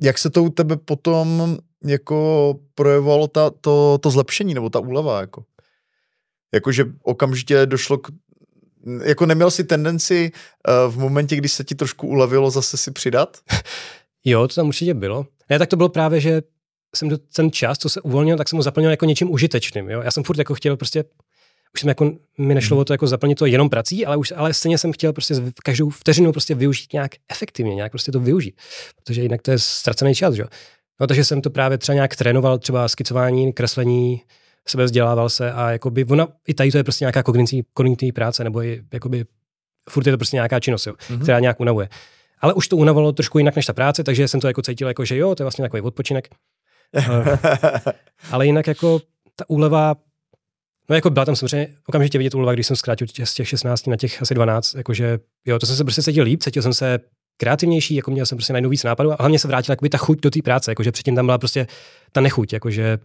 jak 0.00 0.18
se 0.18 0.30
to 0.30 0.42
u 0.42 0.50
tebe 0.50 0.76
potom 0.76 1.58
jako 1.84 2.54
projevovalo 2.74 3.28
ta, 3.28 3.50
to, 3.50 3.98
to 4.02 4.10
zlepšení 4.10 4.54
nebo 4.54 4.70
ta 4.70 4.80
úleva, 4.80 5.20
jako? 5.20 5.44
Jakože 6.54 6.84
okamžitě 7.02 7.66
došlo 7.66 7.98
k 7.98 8.10
jako 9.04 9.26
neměl 9.26 9.50
si 9.50 9.64
tendenci 9.64 10.32
uh, 10.68 10.92
v 10.94 10.98
momentě, 10.98 11.36
kdy 11.36 11.48
se 11.48 11.64
ti 11.64 11.74
trošku 11.74 12.06
ulevilo, 12.06 12.50
zase 12.50 12.76
si 12.76 12.90
přidat? 12.90 13.36
jo, 14.24 14.48
to 14.48 14.54
tam 14.54 14.68
určitě 14.68 14.94
bylo. 14.94 15.26
Ne, 15.50 15.58
tak 15.58 15.68
to 15.68 15.76
bylo 15.76 15.88
právě, 15.88 16.20
že 16.20 16.42
jsem 16.96 17.10
ten 17.34 17.52
čas, 17.52 17.78
co 17.78 17.88
se 17.88 18.00
uvolnil, 18.00 18.36
tak 18.36 18.48
jsem 18.48 18.56
ho 18.56 18.62
zaplnil 18.62 18.90
jako 18.90 19.04
něčím 19.04 19.30
užitečným. 19.30 19.90
Jo? 19.90 20.02
Já 20.02 20.10
jsem 20.10 20.24
furt 20.24 20.38
jako 20.38 20.54
chtěl 20.54 20.76
prostě 20.76 21.04
už 21.76 21.80
jsem 21.80 21.88
jako, 21.88 22.12
mi 22.38 22.54
nešlo 22.54 22.74
hmm. 22.74 22.80
o 22.80 22.84
to 22.84 22.92
jako 22.92 23.06
zaplnit 23.06 23.38
to 23.38 23.46
jenom 23.46 23.68
prací, 23.68 24.06
ale 24.06 24.16
už, 24.16 24.32
ale 24.36 24.54
stejně 24.54 24.78
jsem 24.78 24.92
chtěl 24.92 25.12
prostě 25.12 25.34
každou 25.64 25.90
vteřinu 25.90 26.32
prostě 26.32 26.54
využít 26.54 26.92
nějak 26.92 27.12
efektivně, 27.28 27.74
nějak 27.74 27.92
prostě 27.92 28.12
to 28.12 28.20
využít, 28.20 28.54
protože 28.96 29.22
jinak 29.22 29.42
to 29.42 29.50
je 29.50 29.58
ztracený 29.58 30.14
čas, 30.14 30.34
že? 30.34 30.44
No, 31.00 31.06
takže 31.06 31.24
jsem 31.24 31.40
to 31.40 31.50
právě 31.50 31.78
třeba 31.78 31.94
nějak 31.94 32.16
trénoval, 32.16 32.58
třeba 32.58 32.88
skicování, 32.88 33.52
kreslení, 33.52 34.22
sebe 34.68 34.84
vzdělával 34.84 35.28
se 35.28 35.52
a 35.52 35.70
jakoby 35.70 36.04
ona, 36.04 36.28
i 36.48 36.54
tady 36.54 36.70
to 36.70 36.78
je 36.78 36.84
prostě 36.84 37.04
nějaká 37.04 37.22
kognitivní, 37.22 37.62
kognitivní 37.72 38.12
práce, 38.12 38.44
nebo 38.44 38.60
je, 38.60 38.82
jakoby 38.92 39.24
furt 39.90 40.06
je 40.06 40.12
to 40.12 40.18
prostě 40.18 40.36
nějaká 40.36 40.60
činnost, 40.60 40.86
jo, 40.86 40.92
mm-hmm. 40.92 41.22
která 41.22 41.40
nějak 41.40 41.60
unavuje. 41.60 41.88
Ale 42.40 42.54
už 42.54 42.68
to 42.68 42.76
unavovalo 42.76 43.12
trošku 43.12 43.38
jinak 43.38 43.56
než 43.56 43.66
ta 43.66 43.72
práce, 43.72 44.04
takže 44.04 44.28
jsem 44.28 44.40
to 44.40 44.46
jako 44.46 44.62
cítil, 44.62 44.88
jako, 44.88 45.04
že 45.04 45.16
jo, 45.16 45.34
to 45.34 45.42
je 45.42 45.44
vlastně 45.44 45.64
takový 45.64 45.82
odpočinek. 45.82 46.28
ale 48.30 48.46
jinak 48.46 48.66
jako 48.66 49.00
ta 49.36 49.44
úleva, 49.48 49.94
no 50.90 50.96
jako 50.96 51.10
byla 51.10 51.24
tam 51.24 51.36
samozřejmě 51.36 51.68
okamžitě 51.86 52.18
vidět 52.18 52.34
úleva, 52.34 52.52
když 52.52 52.66
jsem 52.66 52.76
zkrátil 52.76 53.06
z 53.24 53.34
těch 53.34 53.48
16 53.48 53.86
na 53.86 53.96
těch 53.96 54.22
asi 54.22 54.34
12, 54.34 54.74
jakože 54.74 55.18
jo, 55.46 55.58
to 55.58 55.66
jsem 55.66 55.76
se 55.76 55.84
prostě 55.84 56.02
cítil 56.02 56.24
líp, 56.24 56.42
cítil 56.42 56.62
jsem 56.62 56.74
se 56.74 56.98
kreativnější, 57.36 57.94
jako 57.94 58.10
měl 58.10 58.26
jsem 58.26 58.38
prostě 58.38 58.52
najednou 58.52 58.70
víc 58.70 58.84
nápadů 58.84 59.12
a 59.12 59.16
hlavně 59.18 59.38
se 59.38 59.48
vrátila 59.48 59.72
jakoby 59.72 59.88
ta 59.88 59.98
chuť 59.98 60.20
do 60.20 60.30
té 60.30 60.42
práce, 60.42 60.70
jakože 60.70 60.92
předtím 60.92 61.14
tam 61.14 61.26
byla 61.26 61.38
prostě 61.38 61.66
ta 62.12 62.20
nechuť, 62.20 62.52
jakože 62.52 62.98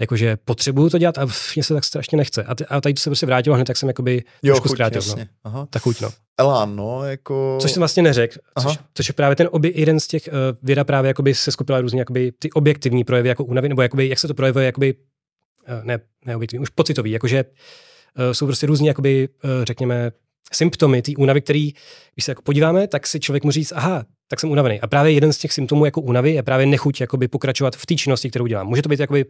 jakože 0.00 0.36
potřebuju 0.44 0.90
to 0.90 0.98
dělat 0.98 1.18
a 1.18 1.26
mě 1.54 1.64
se 1.64 1.74
tak 1.74 1.84
strašně 1.84 2.16
nechce. 2.18 2.44
A, 2.44 2.54
t- 2.54 2.64
a 2.64 2.80
tady 2.80 2.94
to 2.94 3.00
se 3.00 3.10
prostě 3.10 3.26
vrátilo 3.26 3.56
hned, 3.56 3.64
tak 3.64 3.76
jsem 3.76 3.88
jakoby 3.88 4.24
jo, 4.42 4.54
trošku 4.54 4.68
chuť, 4.68 4.76
zkrátil. 4.76 5.02
No. 5.08 5.24
Aha. 5.44 5.66
Ta 5.70 5.78
chuť, 5.78 6.00
no. 6.00 6.10
Elán, 6.38 6.76
no, 6.76 7.04
jako... 7.04 7.58
Což 7.60 7.72
jsem 7.72 7.80
vlastně 7.80 8.02
neřekl, 8.02 8.38
což, 8.62 8.78
což, 8.94 9.08
je 9.08 9.14
právě 9.14 9.36
ten 9.36 9.48
obě, 9.50 9.80
jeden 9.80 10.00
z 10.00 10.06
těch 10.06 10.28
uh, 10.28 10.34
věda 10.62 10.84
právě 10.84 11.08
jakoby 11.08 11.34
se 11.34 11.52
skupila 11.52 11.80
různě 11.80 12.00
jakoby 12.00 12.32
ty 12.38 12.50
objektivní 12.50 13.04
projevy 13.04 13.28
jako 13.28 13.44
únavy, 13.44 13.68
nebo 13.68 13.82
jakoby, 13.82 14.08
jak 14.08 14.18
se 14.18 14.28
to 14.28 14.34
projevuje, 14.34 14.66
jakoby, 14.66 14.94
ne, 15.82 15.98
ne 16.26 16.36
objektivní, 16.36 16.62
už 16.62 16.70
pocitový, 16.70 17.10
jakože 17.10 17.44
uh, 17.44 18.32
jsou 18.32 18.46
prostě 18.46 18.66
různě, 18.66 18.90
jakoby, 18.90 19.28
uh, 19.44 19.50
řekněme, 19.64 20.12
symptomy 20.52 21.02
té 21.02 21.12
únavy, 21.18 21.40
který, 21.40 21.72
když 22.14 22.24
se 22.24 22.30
jako 22.30 22.42
podíváme, 22.42 22.88
tak 22.88 23.06
si 23.06 23.20
člověk 23.20 23.44
může 23.44 23.54
říct, 23.60 23.72
aha, 23.72 24.04
tak 24.28 24.40
jsem 24.40 24.50
unavený. 24.50 24.80
A 24.80 24.86
právě 24.86 25.12
jeden 25.12 25.32
z 25.32 25.38
těch 25.38 25.52
symptomů 25.52 25.84
jako 25.84 26.00
únavy 26.00 26.30
je 26.30 26.42
právě 26.42 26.66
nechuť 26.66 27.00
jakoby 27.00 27.28
pokračovat 27.28 27.76
v 27.76 27.86
té 27.86 27.94
činnosti, 27.94 28.30
kterou 28.30 28.46
dělám. 28.46 28.66
Může 28.66 28.82
to 28.82 28.88
být 28.88 29.00
jakoby 29.00 29.26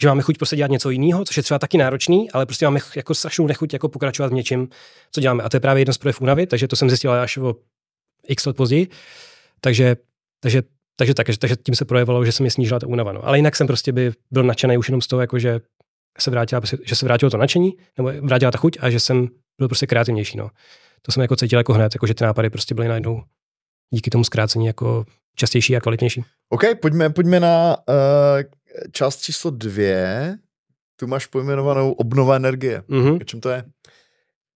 že 0.00 0.08
máme 0.08 0.22
chuť 0.22 0.38
prostě 0.38 0.56
dělat 0.56 0.70
něco 0.70 0.90
jiného, 0.90 1.24
což 1.24 1.36
je 1.36 1.42
třeba 1.42 1.58
taky 1.58 1.78
náročný, 1.78 2.30
ale 2.30 2.46
prostě 2.46 2.66
máme 2.66 2.80
jako 2.96 3.14
strašnou 3.14 3.46
nechuť 3.46 3.72
jako 3.72 3.88
pokračovat 3.88 4.28
v 4.28 4.34
něčem, 4.34 4.68
co 5.12 5.20
děláme. 5.20 5.42
A 5.42 5.48
to 5.48 5.56
je 5.56 5.60
právě 5.60 5.80
jeden 5.80 5.92
z 5.92 5.98
projevů 5.98 6.18
únavy, 6.20 6.46
takže 6.46 6.68
to 6.68 6.76
jsem 6.76 6.90
zjistil 6.90 7.12
až 7.12 7.36
o 7.36 7.54
x 8.28 8.46
let 8.46 8.56
později. 8.56 8.88
Takže, 9.60 9.96
takže, 10.40 10.62
takže, 10.98 11.14
tak, 11.14 11.26
takže 11.38 11.56
tím 11.56 11.74
se 11.74 11.84
projevilo, 11.84 12.24
že 12.24 12.32
se 12.32 12.42
mi 12.42 12.50
snížila 12.50 12.80
ta 12.80 12.86
únava. 12.86 13.12
No. 13.12 13.26
Ale 13.26 13.38
jinak 13.38 13.56
jsem 13.56 13.66
prostě 13.66 13.92
by 13.92 14.12
byl 14.30 14.42
nadšený 14.42 14.78
už 14.78 14.88
jenom 14.88 15.00
z 15.00 15.06
toho, 15.06 15.20
jako 15.20 15.38
že 15.38 15.60
se 16.18 16.30
vrátila, 16.30 16.62
že 16.84 16.94
se 16.94 17.06
vrátilo 17.06 17.30
to 17.30 17.36
nadšení, 17.36 17.72
nebo 17.96 18.12
vrátila 18.22 18.50
ta 18.50 18.58
chuť 18.58 18.78
a 18.80 18.90
že 18.90 19.00
jsem 19.00 19.28
byl 19.58 19.68
prostě 19.68 19.86
kreativnější. 19.86 20.38
No. 20.38 20.50
To 21.02 21.12
jsem 21.12 21.20
jako 21.20 21.36
cítil 21.36 21.58
jako 21.58 21.72
hned, 21.72 21.94
jako 21.94 22.06
že 22.06 22.14
ty 22.14 22.24
nápady 22.24 22.50
prostě 22.50 22.74
byly 22.74 22.88
najednou 22.88 23.22
díky 23.94 24.10
tomu 24.10 24.24
zkrácení 24.24 24.66
jako 24.66 25.04
častější 25.36 25.76
a 25.76 25.80
kvalitnější. 25.80 26.24
OK, 26.48 26.62
pojďme, 26.80 27.10
pojďme 27.10 27.40
na 27.40 27.76
uh, 27.88 27.94
část 28.92 29.20
číslo 29.20 29.50
dvě. 29.50 30.36
Tu 30.96 31.06
máš 31.06 31.26
pojmenovanou 31.26 31.92
obnova 31.92 32.36
energie. 32.36 32.82
Mm-hmm. 32.88 33.16
O 33.20 33.24
čem 33.24 33.40
to 33.40 33.50
je? 33.50 33.64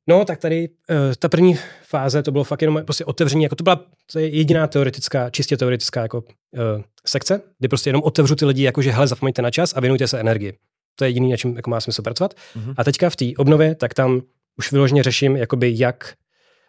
No, 0.08 0.24
tak 0.24 0.38
tady 0.38 0.68
uh, 0.68 0.96
ta 1.18 1.28
první 1.28 1.58
fáze, 1.84 2.22
to 2.22 2.30
bylo 2.30 2.44
fakt 2.44 2.62
jenom 2.62 2.84
prostě 2.84 3.04
otevření, 3.04 3.42
jako 3.42 3.54
to 3.56 3.64
byla 3.64 3.80
to 4.12 4.18
je 4.18 4.28
jediná 4.28 4.66
teoretická, 4.66 5.30
čistě 5.30 5.56
teoretická 5.56 6.02
jako 6.02 6.18
uh, 6.18 6.82
sekce, 7.06 7.40
kdy 7.58 7.68
prostě 7.68 7.90
jenom 7.90 8.02
otevřu 8.02 8.34
ty 8.36 8.44
lidi, 8.44 8.62
jakože 8.62 8.90
hele, 8.90 9.06
zapomeňte 9.06 9.42
na 9.42 9.50
čas 9.50 9.72
a 9.76 9.80
věnujte 9.80 10.08
se 10.08 10.20
energii. 10.20 10.52
To 10.96 11.04
je 11.04 11.10
jediný, 11.10 11.30
na 11.30 11.36
čem 11.36 11.56
jako 11.56 11.70
má 11.70 11.80
smysl 11.80 12.02
pracovat. 12.02 12.34
Mm-hmm. 12.34 12.74
A 12.76 12.84
teďka 12.84 13.10
v 13.10 13.16
té 13.16 13.24
obnově, 13.38 13.74
tak 13.74 13.94
tam 13.94 14.20
už 14.58 14.72
vyloženě 14.72 15.02
řeším, 15.02 15.36
jakoby 15.36 15.74
jak 15.76 16.14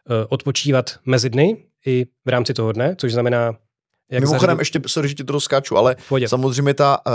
uh, 0.10 0.16
odpočívat 0.30 1.00
mezi 1.06 1.30
dny 1.30 1.58
i 1.86 2.06
v 2.26 2.30
rámci 2.30 2.54
toho 2.54 2.72
dne, 2.72 2.96
což 2.96 3.14
znamená 3.14 3.56
jak 4.12 4.22
Mimochodem, 4.22 4.40
zařadu... 4.40 4.62
ještě, 4.62 4.82
sorry, 4.88 5.10
že 5.10 5.16
ti 5.16 5.24
to 5.24 5.34
rozkáču, 5.34 5.78
ale 5.78 5.96
Pojde. 6.10 6.28
samozřejmě 6.28 6.74
ta, 6.74 7.00
uh, 7.08 7.14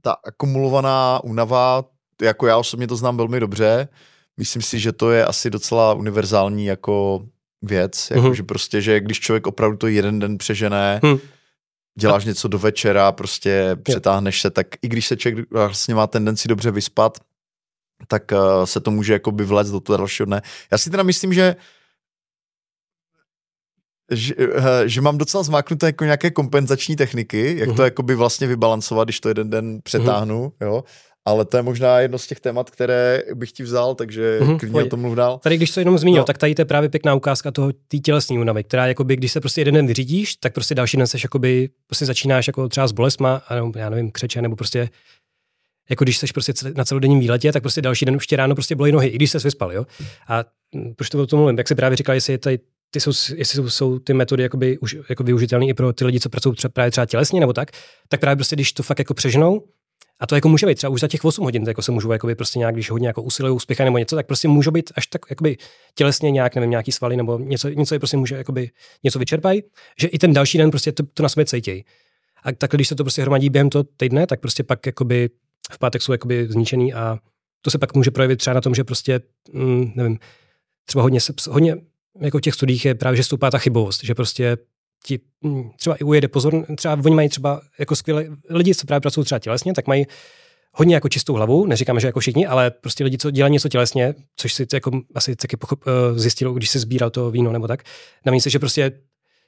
ta 0.00 0.16
akumulovaná 0.24 1.20
únava, 1.24 1.84
jako 2.22 2.46
já 2.46 2.56
osobně 2.56 2.86
to 2.86 2.96
znám 2.96 3.16
velmi 3.16 3.40
dobře, 3.40 3.88
myslím 4.38 4.62
si, 4.62 4.78
že 4.78 4.92
to 4.92 5.10
je 5.10 5.24
asi 5.24 5.50
docela 5.50 5.94
univerzální 5.94 6.66
jako 6.66 7.26
věc, 7.62 8.10
jako 8.10 8.26
uh-huh. 8.26 8.32
že 8.32 8.42
prostě, 8.42 8.80
že 8.80 9.00
když 9.00 9.20
člověk 9.20 9.46
opravdu 9.46 9.76
to 9.76 9.86
jeden 9.86 10.18
den 10.18 10.38
přežené, 10.38 11.00
uh-huh. 11.02 11.20
děláš 11.98 12.24
a... 12.24 12.28
něco 12.28 12.48
do 12.48 12.58
večera, 12.58 13.12
prostě 13.12 13.76
přetáhneš 13.82 14.40
se, 14.40 14.50
tak 14.50 14.66
i 14.82 14.88
když 14.88 15.06
se 15.06 15.16
člověk 15.16 15.50
vlastně 15.50 15.94
má 15.94 16.06
tendenci 16.06 16.48
dobře 16.48 16.70
vyspat, 16.70 17.18
tak 18.08 18.32
uh, 18.32 18.64
se 18.64 18.80
to 18.80 18.90
může 18.90 19.12
jako 19.12 19.32
by 19.32 19.44
vléct 19.44 19.70
do 19.70 19.80
toho 19.80 19.96
dalšího 19.96 20.26
dne. 20.26 20.42
Já 20.72 20.78
si 20.78 20.90
teda 20.90 21.02
myslím, 21.02 21.34
že 21.34 21.56
uh, 21.56 21.62
že, 24.10 24.34
eh, 24.38 24.88
že 24.88 25.00
mám 25.00 25.18
docela 25.18 25.42
zmáknuté 25.42 25.86
jako 25.86 26.04
nějaké 26.04 26.30
kompenzační 26.30 26.96
techniky, 26.96 27.56
jak 27.58 27.68
uh-huh. 27.68 27.76
to 27.76 27.82
mhm. 27.82 27.84
jakoby 27.84 28.14
vlastně 28.14 28.46
vybalancovat, 28.46 29.06
když 29.06 29.20
to 29.20 29.28
jeden 29.28 29.50
den 29.50 29.80
přetáhnu, 29.82 30.48
uh-huh. 30.48 30.66
jo. 30.66 30.84
Ale 31.28 31.44
to 31.44 31.56
je 31.56 31.62
možná 31.62 32.00
jedno 32.00 32.18
z 32.18 32.26
těch 32.26 32.40
témat, 32.40 32.70
které 32.70 33.22
bych 33.34 33.52
ti 33.52 33.62
vzal, 33.62 33.94
takže 33.94 34.40
uh-huh, 34.40 34.58
klidně 34.58 34.82
o 34.82 34.86
tom 34.86 35.00
mluv 35.00 35.14
dál. 35.14 35.38
Tady, 35.38 35.56
když 35.56 35.70
to 35.70 35.80
jenom 35.80 35.98
zmínil, 35.98 36.22
no. 36.22 36.24
tak 36.24 36.38
tady 36.38 36.54
to 36.54 36.60
je 36.60 36.66
právě 36.66 36.88
pěkná 36.88 37.14
ukázka 37.14 37.50
toho 37.50 37.72
té 37.88 37.98
tělesní 37.98 38.38
únavy, 38.38 38.64
která 38.64 38.86
jakoby, 38.86 39.16
když 39.16 39.32
se 39.32 39.40
prostě 39.40 39.60
jeden 39.60 39.74
den 39.74 39.86
vyřídíš, 39.86 40.36
tak 40.36 40.54
prostě 40.54 40.74
další 40.74 40.96
den 40.96 41.06
seš 41.06 41.22
jakoby, 41.22 41.68
prostě 41.86 42.06
začínáš 42.06 42.46
jako 42.46 42.68
třeba 42.68 42.88
s 42.88 42.92
bolestma, 42.92 43.42
a 43.48 43.54
nebo, 43.54 43.72
já 43.76 43.90
nevím, 43.90 44.10
křeče, 44.10 44.42
nebo 44.42 44.56
prostě 44.56 44.88
jako 45.90 46.04
když 46.04 46.18
jsi 46.18 46.26
prostě 46.26 46.52
na 46.76 46.84
celodenním 46.84 47.20
výletě, 47.20 47.52
tak 47.52 47.62
prostě 47.62 47.82
další 47.82 48.04
den 48.04 48.16
už 48.16 48.26
tě 48.26 48.36
ráno 48.36 48.54
prostě 48.54 48.76
bolí 48.76 48.92
nohy, 48.92 49.08
i 49.08 49.16
když 49.16 49.30
jsi 49.30 49.38
vyspal, 49.38 49.72
jo. 49.72 49.86
A 50.28 50.44
proč 50.96 51.08
to 51.08 51.22
o 51.22 51.26
tom 51.26 51.38
mluvím? 51.38 51.58
Jak 51.58 51.68
se 51.68 51.74
právě 51.74 51.96
říkal, 51.96 52.14
jestli 52.14 52.32
je 52.32 52.38
tady 52.38 52.58
ty 52.90 53.00
jsou, 53.00 53.10
jestli 53.36 53.56
jsou, 53.56 53.70
jsou 53.70 53.98
ty 53.98 54.14
metody 54.14 54.42
jakoby, 54.42 54.78
už, 54.78 54.96
jako 55.08 55.22
využitelné 55.22 55.66
i 55.66 55.74
pro 55.74 55.92
ty 55.92 56.04
lidi, 56.04 56.20
co 56.20 56.28
pracují 56.28 56.56
třeba, 56.56 56.72
právě 56.72 56.90
třeba 56.90 57.06
tělesně 57.06 57.40
nebo 57.40 57.52
tak, 57.52 57.70
tak 58.08 58.20
právě 58.20 58.36
prostě, 58.36 58.56
když 58.56 58.72
to 58.72 58.82
fakt 58.82 58.98
jako 58.98 59.14
přeženou, 59.14 59.62
a 60.20 60.26
to 60.26 60.34
jako 60.34 60.48
může 60.48 60.66
být 60.66 60.74
třeba 60.74 60.90
už 60.90 61.00
za 61.00 61.08
těch 61.08 61.24
8 61.24 61.44
hodin, 61.44 61.64
jako 61.68 61.82
se 61.82 61.92
můžou 61.92 62.12
jakoby 62.12 62.34
prostě 62.34 62.58
nějak, 62.58 62.74
když 62.74 62.90
hodně 62.90 63.08
jako 63.08 63.22
usilují, 63.22 63.54
úspěchy 63.54 63.84
nebo 63.84 63.98
něco, 63.98 64.16
tak 64.16 64.26
prostě 64.26 64.48
můžou 64.48 64.70
být 64.70 64.92
až 64.94 65.06
tak 65.06 65.20
jakoby 65.30 65.56
tělesně 65.94 66.30
nějak, 66.30 66.54
nevím, 66.54 66.70
nějaký 66.70 66.92
svaly 66.92 67.16
nebo 67.16 67.38
něco, 67.38 67.68
něco 67.68 67.94
je 67.94 67.98
prostě 67.98 68.16
může 68.16 68.36
jakoby 68.36 68.70
něco 69.04 69.18
vyčerpají, 69.18 69.62
že 70.00 70.08
i 70.08 70.18
ten 70.18 70.32
další 70.32 70.58
den 70.58 70.70
prostě 70.70 70.92
to, 70.92 71.02
to 71.14 71.22
na 71.22 71.28
sobě 71.28 71.46
cítějí. 71.46 71.84
A 72.42 72.52
tak 72.52 72.70
když 72.70 72.88
se 72.88 72.94
to 72.94 73.04
prostě 73.04 73.22
hromadí 73.22 73.50
během 73.50 73.70
toho 73.70 73.84
týdne, 73.96 74.26
tak 74.26 74.40
prostě 74.40 74.62
pak 74.62 74.86
jakoby 74.86 75.30
v 75.72 75.78
pátek 75.78 76.02
jsou 76.02 76.12
jakoby 76.12 76.46
zničený 76.50 76.94
a 76.94 77.18
to 77.62 77.70
se 77.70 77.78
pak 77.78 77.94
může 77.94 78.10
projevit 78.10 78.38
třeba 78.38 78.54
na 78.54 78.60
tom, 78.60 78.74
že 78.74 78.84
prostě, 78.84 79.20
mm, 79.52 79.92
nevím, 79.94 80.18
třeba 80.84 81.02
hodně, 81.02 81.20
se, 81.20 81.32
hodně 81.50 81.76
jako 82.20 82.38
v 82.38 82.40
těch 82.40 82.54
studiích 82.54 82.84
je 82.84 82.94
právě, 82.94 83.16
že 83.16 83.22
stoupá 83.22 83.50
ta 83.50 83.58
chybovost, 83.58 84.04
že 84.04 84.14
prostě 84.14 84.56
ti 85.04 85.20
hm, 85.44 85.70
třeba 85.76 85.96
i 85.96 86.04
ujede 86.04 86.28
pozor, 86.28 86.66
třeba 86.76 86.98
oni 87.04 87.14
mají 87.14 87.28
třeba 87.28 87.60
jako 87.78 87.96
skvělé 87.96 88.26
lidi, 88.50 88.74
co 88.74 88.86
právě 88.86 89.00
pracují 89.00 89.24
třeba 89.24 89.38
tělesně, 89.38 89.74
tak 89.74 89.86
mají 89.86 90.06
hodně 90.72 90.94
jako 90.94 91.08
čistou 91.08 91.34
hlavu, 91.34 91.66
neříkáme, 91.66 92.00
že 92.00 92.06
jako 92.06 92.20
všichni, 92.20 92.46
ale 92.46 92.70
prostě 92.70 93.04
lidi, 93.04 93.18
co 93.18 93.30
dělají 93.30 93.52
něco 93.52 93.68
tělesně, 93.68 94.14
což 94.36 94.54
si 94.54 94.66
jako 94.72 95.00
asi 95.14 95.36
taky 95.36 95.56
pochop, 95.56 95.84
uh, 95.86 96.18
zjistil, 96.18 96.54
když 96.54 96.70
se 96.70 96.78
sbíral 96.78 97.10
to 97.10 97.30
víno 97.30 97.52
nebo 97.52 97.68
tak, 97.68 97.82
na 98.26 98.40
se, 98.40 98.50
že 98.50 98.58
prostě 98.58 98.92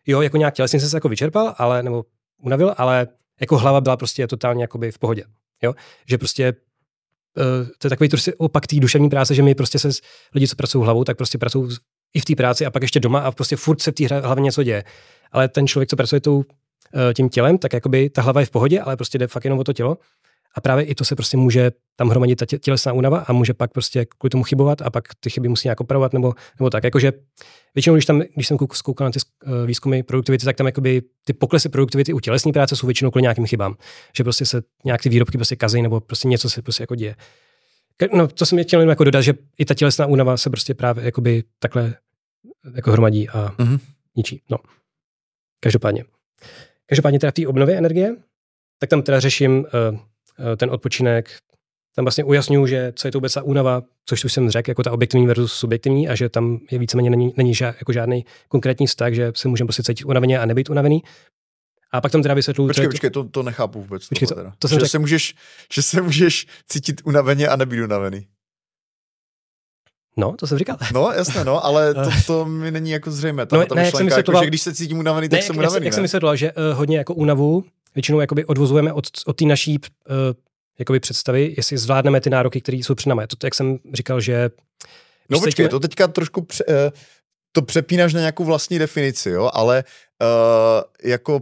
jo, 0.07 0.21
jako 0.21 0.37
nějak 0.37 0.55
tělesně 0.55 0.81
se 0.81 0.97
jako 0.97 1.09
vyčerpal, 1.09 1.55
ale, 1.59 1.83
nebo 1.83 2.05
unavil, 2.43 2.75
ale 2.77 3.07
jako 3.41 3.59
hlava 3.59 3.81
byla 3.81 3.97
prostě 3.97 4.27
totálně 4.27 4.65
jakoby 4.65 4.93
v 4.93 4.99
pohodě. 4.99 5.25
Jo? 5.63 5.75
Že 6.07 6.19
prostě 6.19 6.53
uh, 6.53 7.69
to 7.79 7.87
je 7.87 7.91
takový 7.91 8.09
prostě 8.09 8.35
opak 8.35 8.67
té 8.67 8.77
duševní 8.77 9.09
práce, 9.09 9.35
že 9.35 9.43
my 9.43 9.55
prostě 9.55 9.79
se 9.79 9.89
lidi, 10.35 10.49
co 10.49 10.57
pracují 10.57 10.85
hlavou, 10.85 11.05
tak 11.05 11.17
prostě 11.17 11.39
pracují 11.39 11.77
i 12.15 12.21
v 12.21 12.25
té 12.25 12.37
práci 12.37 12.67
a 12.67 12.71
pak 12.71 12.83
ještě 12.83 13.01
doma 13.01 13.21
a 13.21 13.31
prostě 13.31 13.57
furt 13.57 13.83
se 13.83 13.91
v 13.91 13.95
té 13.95 14.21
hlavě 14.21 14.43
něco 14.43 14.63
děje. 14.63 14.85
Ale 15.33 15.49
ten 15.49 15.67
člověk, 15.67 15.89
co 15.89 15.97
pracuje 15.97 16.21
tou, 16.21 16.45
eh, 17.11 17.15
tím 17.15 17.29
tělem, 17.29 17.59
tak 17.59 17.73
jakoby 17.73 18.11
ta 18.11 18.23
hlava 18.23 18.41
je 18.41 18.47
v 18.47 18.51
pohodě, 18.51 18.81
ale 18.81 18.97
prostě 18.97 19.19
jde 19.19 19.27
fakt 19.27 19.45
jenom 19.45 19.59
o 19.59 19.65
to 19.65 19.73
tělo. 19.73 19.99
A 20.55 20.61
právě 20.61 20.85
i 20.85 20.95
to 20.95 21.05
se 21.05 21.17
prostě 21.17 21.37
může 21.37 21.71
tam 21.97 22.09
hromadit 22.09 22.39
ta 22.39 22.47
tělesná 22.47 22.93
únava 22.93 23.19
a 23.19 23.33
může 23.33 23.55
pak 23.55 23.73
prostě 23.73 24.07
kvůli 24.19 24.31
tomu 24.31 24.45
chybovat 24.45 24.83
a 24.83 24.91
pak 24.91 25.05
ty 25.21 25.31
chyby 25.31 25.49
musí 25.49 25.69
nějak 25.69 25.81
opravovat 25.81 26.13
nebo, 26.13 26.35
nebo 26.59 26.71
tak. 26.71 26.85
Jakože 26.85 27.13
většinou, 27.75 27.97
když, 27.97 28.07
tam, 28.07 28.23
když 28.35 28.47
jsem 28.47 28.59
zkoukal 28.73 29.05
na 29.05 29.11
ty 29.11 29.19
eh, 29.47 29.67
výzkumy 29.67 30.03
produktivity, 30.03 30.45
tak 30.45 30.57
tam 30.57 30.67
jakoby 30.67 31.03
ty 31.25 31.33
poklesy 31.33 31.69
produktivity 31.69 32.13
u 32.13 32.21
tělesné 32.21 32.53
práce 32.53 32.77
jsou 32.77 32.87
většinou 32.87 33.11
kvůli 33.11 33.23
nějakým 33.23 33.47
chybám. 33.47 33.75
Že 34.17 34.25
prostě 34.25 34.47
se 34.47 34.63
nějak 34.85 35.03
ty 35.03 35.09
výrobky 35.09 35.39
prostě 35.39 35.57
kazí 35.57 35.83
nebo 35.83 36.01
prostě 36.01 36.29
něco 36.29 36.51
se 36.51 36.63
prostě 36.63 36.83
jako 36.83 36.95
děje. 36.95 37.17
No, 38.13 38.29
to 38.29 38.47
jsem 38.47 38.65
chtěl 38.65 38.89
jako 38.89 39.05
dodat, 39.05 39.21
že 39.21 39.35
i 39.59 39.65
ta 39.65 39.75
tělesná 39.75 40.07
únava 40.07 40.37
se 40.37 40.51
prostě 40.51 40.75
právě 40.75 41.05
jakoby 41.05 41.45
takhle 41.59 41.95
jako 42.75 42.93
hromadí 42.93 43.29
a 43.29 43.49
mm-hmm. 43.49 43.79
ničí. 44.17 44.43
No. 44.51 44.59
Každopádně. 45.61 46.05
Každopádně 46.87 47.19
teda 47.19 47.31
v 47.31 47.35
té 47.35 47.47
obnově 47.47 47.79
energie, 47.79 48.17
tak 48.79 48.91
tam 48.91 49.03
teda 49.03 49.21
řeším 49.21 49.59
uh, 49.59 49.65
uh, 49.65 49.99
ten 50.57 50.71
odpočinek, 50.71 51.31
tam 51.97 52.05
vlastně 52.05 52.25
ujasňuju, 52.25 52.67
že 52.67 52.93
co 52.97 53.09
je 53.09 53.13
to 53.13 53.19
vůbec 53.19 53.35
ta 53.35 53.43
únava, 53.43 53.83
což 54.07 54.25
už 54.25 54.33
jsem 54.33 54.51
řekl, 54.51 54.71
jako 54.71 54.83
ta 54.83 54.93
objektivní 54.93 55.27
versus 55.27 55.53
subjektivní 55.53 56.09
a 56.09 56.15
že 56.15 56.29
tam 56.29 56.61
je 56.71 56.79
víceméně 56.79 57.11
není, 57.11 57.33
není 57.37 57.55
žád, 57.55 57.75
jako 57.79 57.93
žádný 57.93 58.25
konkrétní 58.49 58.87
vztah, 58.87 59.13
že 59.13 59.33
se 59.37 59.49
můžeme 59.49 59.67
prostě 59.67 59.83
cítit 59.83 60.05
unaveně 60.05 60.39
a 60.39 60.47
nebýt 60.47 60.71
unavený. 60.71 61.03
A 61.93 62.01
pak 62.01 62.13
tam 62.13 62.23
teda 62.23 62.35
vysvětluju... 62.35 62.69
Počkej, 62.69 62.87
to... 62.87 62.91
počkej, 62.91 63.11
to, 63.11 63.25
to 63.25 63.43
nechápu 63.43 63.81
vůbec. 63.81 64.09
Počkej, 64.09 64.29
to, 64.29 64.35
teda. 64.35 64.53
to 64.59 64.69
že, 64.69 64.79
řek... 64.79 64.91
se 64.91 64.99
můžeš, 64.99 65.35
že 65.73 65.83
se 65.83 66.03
můžeš 66.03 66.47
cítit 66.69 67.01
unaveně 67.05 67.49
a 67.49 67.57
nebýt 67.57 67.81
unavený. 67.81 68.27
No, 70.17 70.35
to 70.39 70.47
jsem 70.47 70.59
říkal. 70.59 70.77
No, 70.93 71.13
jasně, 71.13 71.45
no, 71.45 71.65
ale 71.65 71.95
to, 71.95 72.11
to 72.27 72.45
mi 72.45 72.71
není 72.71 72.91
jako 72.91 73.11
zřejmé. 73.11 73.47
Ta, 73.47 73.57
no, 73.57 73.67
ta 73.67 73.75
ne, 73.75 73.85
myšlenka, 73.85 74.17
jako, 74.17 74.41
že 74.41 74.47
když 74.47 74.63
se 74.63 74.75
cítím 74.75 74.99
unavený, 74.99 75.29
tak 75.29 75.41
ne, 75.41 75.47
jsem 75.47 75.59
unavený. 75.59 75.75
Jak, 75.75 75.85
jak 75.85 75.95
jsem 75.95 76.03
vysvětloval, 76.03 76.37
že 76.37 76.53
uh, 76.53 76.79
hodně 76.79 76.99
jako 76.99 77.15
únavu 77.15 77.65
většinou 77.95 78.21
jakoby 78.21 78.45
odvozujeme 78.45 78.93
od, 78.93 79.07
od 79.27 79.37
té 79.37 79.45
naší 79.45 79.79
uh, 79.79 80.17
jakoby 80.79 81.01
představy, 81.01 81.55
jestli 81.57 81.79
zvládneme 81.79 82.21
ty 82.21 82.31
nároky, 82.31 82.61
které 82.61 82.77
jsou 82.77 82.95
před 82.95 83.09
námi. 83.09 83.23
To, 83.27 83.47
jak 83.47 83.55
jsem 83.55 83.79
říkal, 83.93 84.21
že... 84.21 84.51
No 85.29 85.41
počkej, 85.41 85.69
to 85.69 85.81
teďka 85.81 86.09
trošku 86.09 86.43
pře, 86.43 86.65
uh, 86.65 86.75
to 87.53 87.63
přepínáš 87.63 88.15
na 88.15 88.21
nějakou 88.21 88.45
vlastní 88.45 88.79
definici, 88.79 89.31
jo, 89.31 89.51
ale 89.55 89.85
uh, 90.23 91.11
jako 91.11 91.41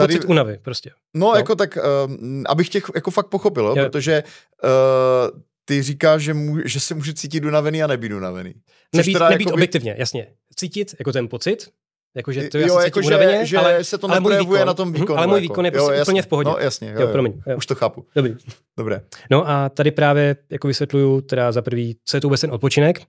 tady... 0.00 0.14
Pocit 0.14 0.28
únavy 0.28 0.58
prostě. 0.62 0.90
No, 1.14 1.26
no. 1.26 1.34
jako 1.36 1.56
tak, 1.56 1.76
uh, 1.76 2.14
abych 2.46 2.68
tě 2.68 2.80
jako 2.94 3.10
fakt 3.10 3.26
pochopil, 3.26 3.64
jo, 3.64 3.74
protože 3.74 4.22
uh, 4.64 5.40
ty 5.64 5.82
říkáš, 5.82 6.22
že, 6.22 6.34
může, 6.34 6.62
že 6.66 6.80
se 6.80 6.94
může 6.94 7.14
cítit 7.14 7.44
unavený 7.44 7.82
a 7.82 7.86
nebýt 7.86 8.12
unavený. 8.12 8.54
nebýt, 8.96 9.12
teda 9.12 9.28
nebýt 9.28 9.46
jakoby... 9.46 9.54
objektivně, 9.54 9.94
jasně. 9.98 10.26
Cítit 10.56 10.94
jako 10.98 11.12
ten 11.12 11.28
pocit, 11.28 11.70
Jakože 12.14 12.48
to 12.48 12.58
jo, 12.58 12.78
jako 12.78 13.00
unaveně, 13.00 13.46
že, 13.46 13.58
ale, 13.58 13.84
se 13.84 13.98
to 13.98 14.10
ale 14.10 14.64
na 14.64 14.74
tom 14.74 14.88
mhm, 14.88 15.00
výkonu. 15.00 15.18
Ale 15.18 15.26
můj 15.26 15.36
jako. 15.36 15.42
výkon 15.42 15.64
je 15.64 15.70
prostě 15.70 15.94
jo, 15.94 16.02
úplně 16.02 16.22
v 16.22 16.26
pohodě. 16.26 16.50
No 16.50 16.56
jasně, 16.58 16.92
jo, 16.94 17.00
jo, 17.00 17.08
promiň, 17.08 17.42
jo. 17.46 17.56
Už 17.56 17.66
to 17.66 17.74
chápu. 17.74 18.06
Dobrý. 18.14 18.36
Dobré. 18.78 19.00
No 19.30 19.48
a 19.48 19.68
tady 19.68 19.90
právě 19.90 20.36
jako 20.50 20.68
vysvětluju 20.68 21.20
teda 21.20 21.52
za 21.52 21.62
prvý, 21.62 21.96
co 22.04 22.16
je 22.16 22.20
to 22.20 22.26
vůbec 22.26 22.40
ten 22.40 22.52
odpočinek 22.52 23.02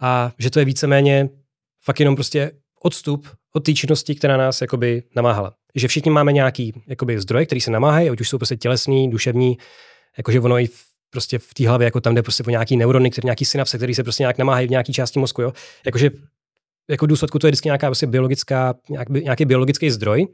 a 0.00 0.32
že 0.38 0.50
to 0.50 0.58
je 0.58 0.64
víceméně 0.64 1.28
fakt 1.84 2.00
jenom 2.00 2.14
prostě 2.14 2.52
odstup 2.82 3.28
od 3.52 3.64
té 3.64 3.74
činnosti, 3.74 4.14
která 4.14 4.36
nás 4.36 4.60
jakoby 4.60 5.02
namáhala. 5.16 5.54
Že 5.74 5.88
všichni 5.88 6.10
máme 6.10 6.32
nějaký 6.32 6.82
jakoby 6.86 7.20
zdroje, 7.20 7.46
který 7.46 7.60
se 7.60 7.70
namáhají, 7.70 8.10
ať 8.10 8.20
už 8.20 8.28
jsou 8.28 8.38
prostě 8.38 8.56
tělesný, 8.56 9.10
duševní, 9.10 9.58
jakože 10.18 10.40
ono 10.40 10.58
i 10.58 10.66
v, 10.66 10.84
prostě 11.10 11.38
v 11.38 11.54
té 11.54 11.68
hlavě, 11.68 11.84
jako 11.84 12.00
tam 12.00 12.14
jde 12.14 12.22
prostě 12.22 12.42
o 12.42 12.50
nějaký 12.50 12.76
neurony, 12.76 13.10
který 13.10 13.26
nějaký 13.26 13.44
synapse, 13.44 13.76
který 13.76 13.94
se 13.94 14.02
prostě 14.02 14.22
nějak 14.22 14.38
namáhají 14.38 14.66
v 14.66 14.70
nějaké 14.70 14.92
části 14.92 15.18
mozku, 15.18 15.42
jo. 15.42 15.52
Jakože 15.86 16.10
jako 16.90 17.06
důsledku 17.06 17.38
to 17.38 17.46
je 17.46 17.50
vždycky 17.50 17.68
nějaká 17.68 17.86
prostě 17.86 18.06
biologická, 18.06 18.74
nějak, 18.88 19.08
nějaký 19.08 19.44
biologický 19.44 19.90
zdroj. 19.90 20.26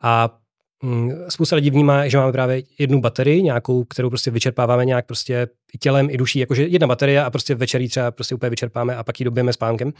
A 0.00 0.38
mm, 0.82 1.10
spousta 1.28 1.56
lidí 1.56 1.70
vnímá, 1.70 2.08
že 2.08 2.18
máme 2.18 2.32
právě 2.32 2.62
jednu 2.78 3.00
baterii, 3.00 3.42
nějakou, 3.42 3.84
kterou 3.84 4.08
prostě 4.10 4.30
vyčerpáváme 4.30 4.84
nějak 4.84 5.06
prostě 5.06 5.48
i 5.74 5.78
tělem, 5.78 6.10
i 6.10 6.16
duší, 6.16 6.38
jakože 6.38 6.62
jedna 6.62 6.86
baterie 6.86 7.24
a 7.24 7.30
prostě 7.30 7.54
večerí 7.54 7.88
třeba 7.88 8.10
prostě 8.10 8.34
úplně 8.34 8.50
vyčerpáme 8.50 8.96
a 8.96 9.04
pak 9.04 9.20
ji 9.20 9.24
dobijeme 9.24 9.52
spánkem. 9.52 9.92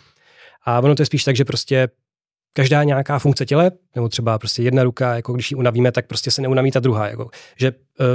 A 0.65 0.81
ono 0.81 0.95
to 0.95 1.03
je 1.03 1.07
spíš 1.07 1.25
tak, 1.25 1.37
že 1.37 1.45
prostě 1.45 1.89
každá 2.57 2.85
nějaká 2.85 3.19
funkce 3.19 3.47
těle, 3.47 3.71
nebo 3.95 4.09
třeba 4.09 4.39
prostě 4.39 4.63
jedna 4.63 4.83
ruka, 4.83 5.15
jako 5.15 5.33
když 5.33 5.51
ji 5.51 5.57
unavíme, 5.57 5.93
tak 5.93 6.07
prostě 6.07 6.31
se 6.31 6.43
neunaví 6.43 6.71
ta 6.71 6.81
druhá. 6.81 7.09
Jako, 7.09 7.31
že 7.57 7.73
uh, 7.73 8.07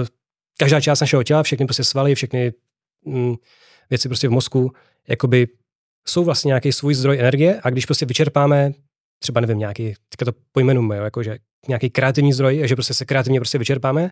každá 0.58 0.82
část 0.82 1.00
našeho 1.00 1.24
těla, 1.24 1.44
všechny 1.44 1.66
prostě 1.66 1.84
svaly, 1.84 2.16
všechny 2.16 2.54
mm, 3.06 3.36
věci 3.90 4.10
prostě 4.10 4.28
v 4.28 4.32
mozku, 4.32 4.72
jakoby 5.08 5.48
jsou 6.08 6.24
vlastně 6.24 6.50
nějaký 6.50 6.72
svůj 6.72 6.94
zdroj 6.94 7.20
energie 7.20 7.60
a 7.64 7.70
když 7.70 7.86
prostě 7.86 8.06
vyčerpáme 8.06 8.72
třeba 9.20 9.42
nevím, 9.42 9.60
nějaký, 9.60 9.94
teďka 10.10 10.26
to 10.26 10.32
pojmenujeme, 10.52 10.96
jako 10.96 11.24
že 11.24 11.38
nějaký 11.68 11.90
kreativní 11.90 12.34
zdroj, 12.34 12.62
že 12.66 12.76
prostě 12.76 12.94
se 12.94 13.06
kreativně 13.06 13.40
prostě 13.40 13.58
vyčerpáme, 13.58 14.10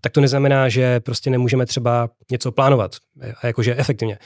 tak 0.00 0.12
to 0.12 0.20
neznamená, 0.20 0.68
že 0.68 1.00
prostě 1.00 1.30
nemůžeme 1.30 1.66
třeba 1.66 2.10
něco 2.30 2.52
plánovat 2.52 2.96
jakože 3.42 3.76
efektivně 3.76 4.18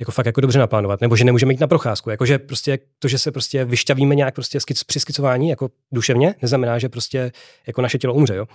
jako 0.00 0.12
fakt 0.12 0.26
jako 0.26 0.40
dobře 0.40 0.58
naplánovat, 0.58 1.00
nebo 1.00 1.16
že 1.16 1.24
nemůžeme 1.24 1.52
jít 1.52 1.60
na 1.60 1.66
procházku. 1.66 2.10
Jakože 2.10 2.38
prostě 2.38 2.78
to, 2.98 3.08
že 3.08 3.18
se 3.18 3.32
prostě 3.32 3.64
vyšťavíme 3.64 4.14
nějak 4.14 4.34
prostě 4.34 4.60
skic, 4.60 4.84
při 4.84 5.00
skicování 5.00 5.48
jako 5.48 5.70
duševně, 5.92 6.34
neznamená, 6.42 6.78
že 6.78 6.88
prostě 6.88 7.32
jako 7.66 7.82
naše 7.82 7.98
tělo 7.98 8.14
umře. 8.14 8.34
Jo? 8.34 8.46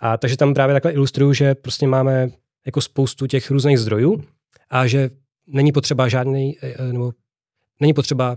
A 0.00 0.16
takže 0.16 0.36
tam 0.36 0.54
právě 0.54 0.74
takhle 0.74 0.92
ilustruju, 0.92 1.32
že 1.32 1.54
prostě 1.54 1.86
máme 1.86 2.28
jako 2.66 2.80
spoustu 2.80 3.26
těch 3.26 3.50
různých 3.50 3.78
zdrojů 3.78 4.24
a 4.70 4.86
že 4.86 5.10
není 5.46 5.72
potřeba 5.72 6.08
žádný, 6.08 6.58
eh, 6.62 6.74
eh, 6.78 6.92
nebo 6.92 7.12
není 7.80 7.94
potřeba 7.94 8.36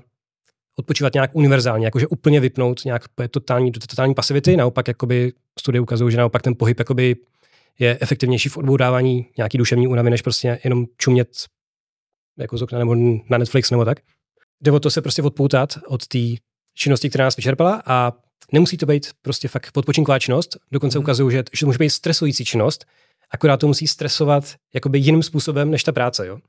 odpočívat 0.76 1.14
nějak 1.14 1.36
univerzálně, 1.36 1.86
jakože 1.86 2.08
úplně 2.08 2.40
vypnout 2.40 2.86
nějak 2.86 3.04
totální, 3.32 3.72
totální 3.72 4.14
pasivity, 4.14 4.58
naopak 4.58 4.88
jakoby 4.88 5.34
studie 5.60 5.82
ukazují, 5.82 6.12
že 6.12 6.18
naopak 6.18 6.42
ten 6.42 6.56
pohyb 6.56 6.80
jakoby 6.80 7.16
je 7.80 7.98
efektivnější 8.02 8.50
v 8.50 8.58
odbourávání 8.58 9.26
nějaký 9.38 9.58
duševní 9.58 9.88
únavy, 9.88 10.10
než 10.10 10.22
prostě 10.22 10.60
jenom 10.64 10.86
čumět 10.98 11.30
jako 12.38 12.58
z 12.58 12.62
okna 12.62 12.80
nebo 12.80 12.96
na 13.30 13.38
Netflix 13.38 13.72
nebo 13.72 13.86
tak. 13.86 14.00
Jde 14.62 14.72
o 14.72 14.80
to 14.80 14.92
se 14.92 15.02
prostě 15.02 15.22
odpoutat 15.22 15.78
od 15.88 16.08
té 16.08 16.20
činnosti, 16.74 17.10
která 17.10 17.26
nás 17.26 17.36
vyčerpala 17.36 17.84
a 17.86 18.14
nemusí 18.52 18.78
to 18.78 18.86
být 18.86 19.08
prostě 19.22 19.48
fakt 19.48 19.78
odpočinková 19.78 20.20
činnost. 20.20 20.58
Dokonce 20.72 20.98
mm. 20.98 21.04
ukazují, 21.04 21.32
že, 21.32 21.44
že 21.54 21.60
to 21.60 21.66
může 21.66 21.78
být 21.78 21.90
stresující 21.90 22.46
činnost, 22.46 22.86
akorát 23.32 23.58
to 23.58 23.68
musí 23.68 23.88
stresovat 23.88 24.56
jakoby 24.74 25.00
jiným 25.00 25.24
způsobem 25.24 25.72
než 25.72 25.84
ta 25.84 25.92
práce. 25.92 26.28
Jo? 26.28 26.40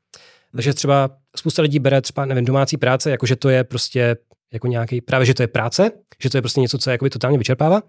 Takže 0.53 0.74
třeba 0.74 1.11
spousta 1.36 1.62
lidí 1.62 1.78
bere 1.78 2.01
třeba, 2.01 2.24
nevím, 2.24 2.45
domácí 2.45 2.76
práce, 2.76 3.11
jakože 3.11 3.36
to 3.36 3.49
je 3.49 3.64
prostě 3.64 4.16
jako 4.53 4.66
nějaký, 4.66 5.01
právě 5.01 5.26
že 5.26 5.34
to 5.34 5.43
je 5.43 5.47
práce, 5.47 5.91
že 6.22 6.30
to 6.30 6.36
je 6.36 6.43
prostě 6.43 6.61
něco, 6.61 6.78
co 6.78 6.91
je 6.91 6.93
jakoby 6.93 7.11
totálně 7.11 7.39
vyčerpává. 7.39 7.82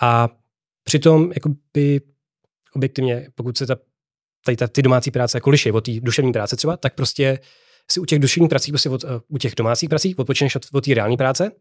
A 0.00 0.28
přitom 0.84 1.32
jakoby 1.32 2.00
objektivně, 2.74 3.28
pokud 3.34 3.58
se 3.58 3.66
ta 3.66 3.76
tady 4.44 4.56
ta, 4.56 4.68
ty 4.68 4.82
domácí 4.82 5.10
práce 5.10 5.36
jako 5.36 5.50
liší 5.50 5.72
od 5.72 5.84
té 5.84 5.92
duševní 6.00 6.32
práce 6.32 6.56
třeba, 6.56 6.76
tak 6.76 6.94
prostě 6.94 7.38
si 7.90 8.00
u 8.00 8.04
těch 8.04 8.18
duševních 8.18 8.48
prací, 8.48 8.72
prostě 8.72 8.90
od, 8.90 9.04
uh, 9.04 9.10
u 9.28 9.38
těch 9.38 9.54
domácích 9.54 9.88
prací 9.88 10.14
odpočineš 10.14 10.56
od, 10.56 10.66
od 10.72 10.84
té 10.84 10.94
reální 10.94 11.16
práce 11.16 11.52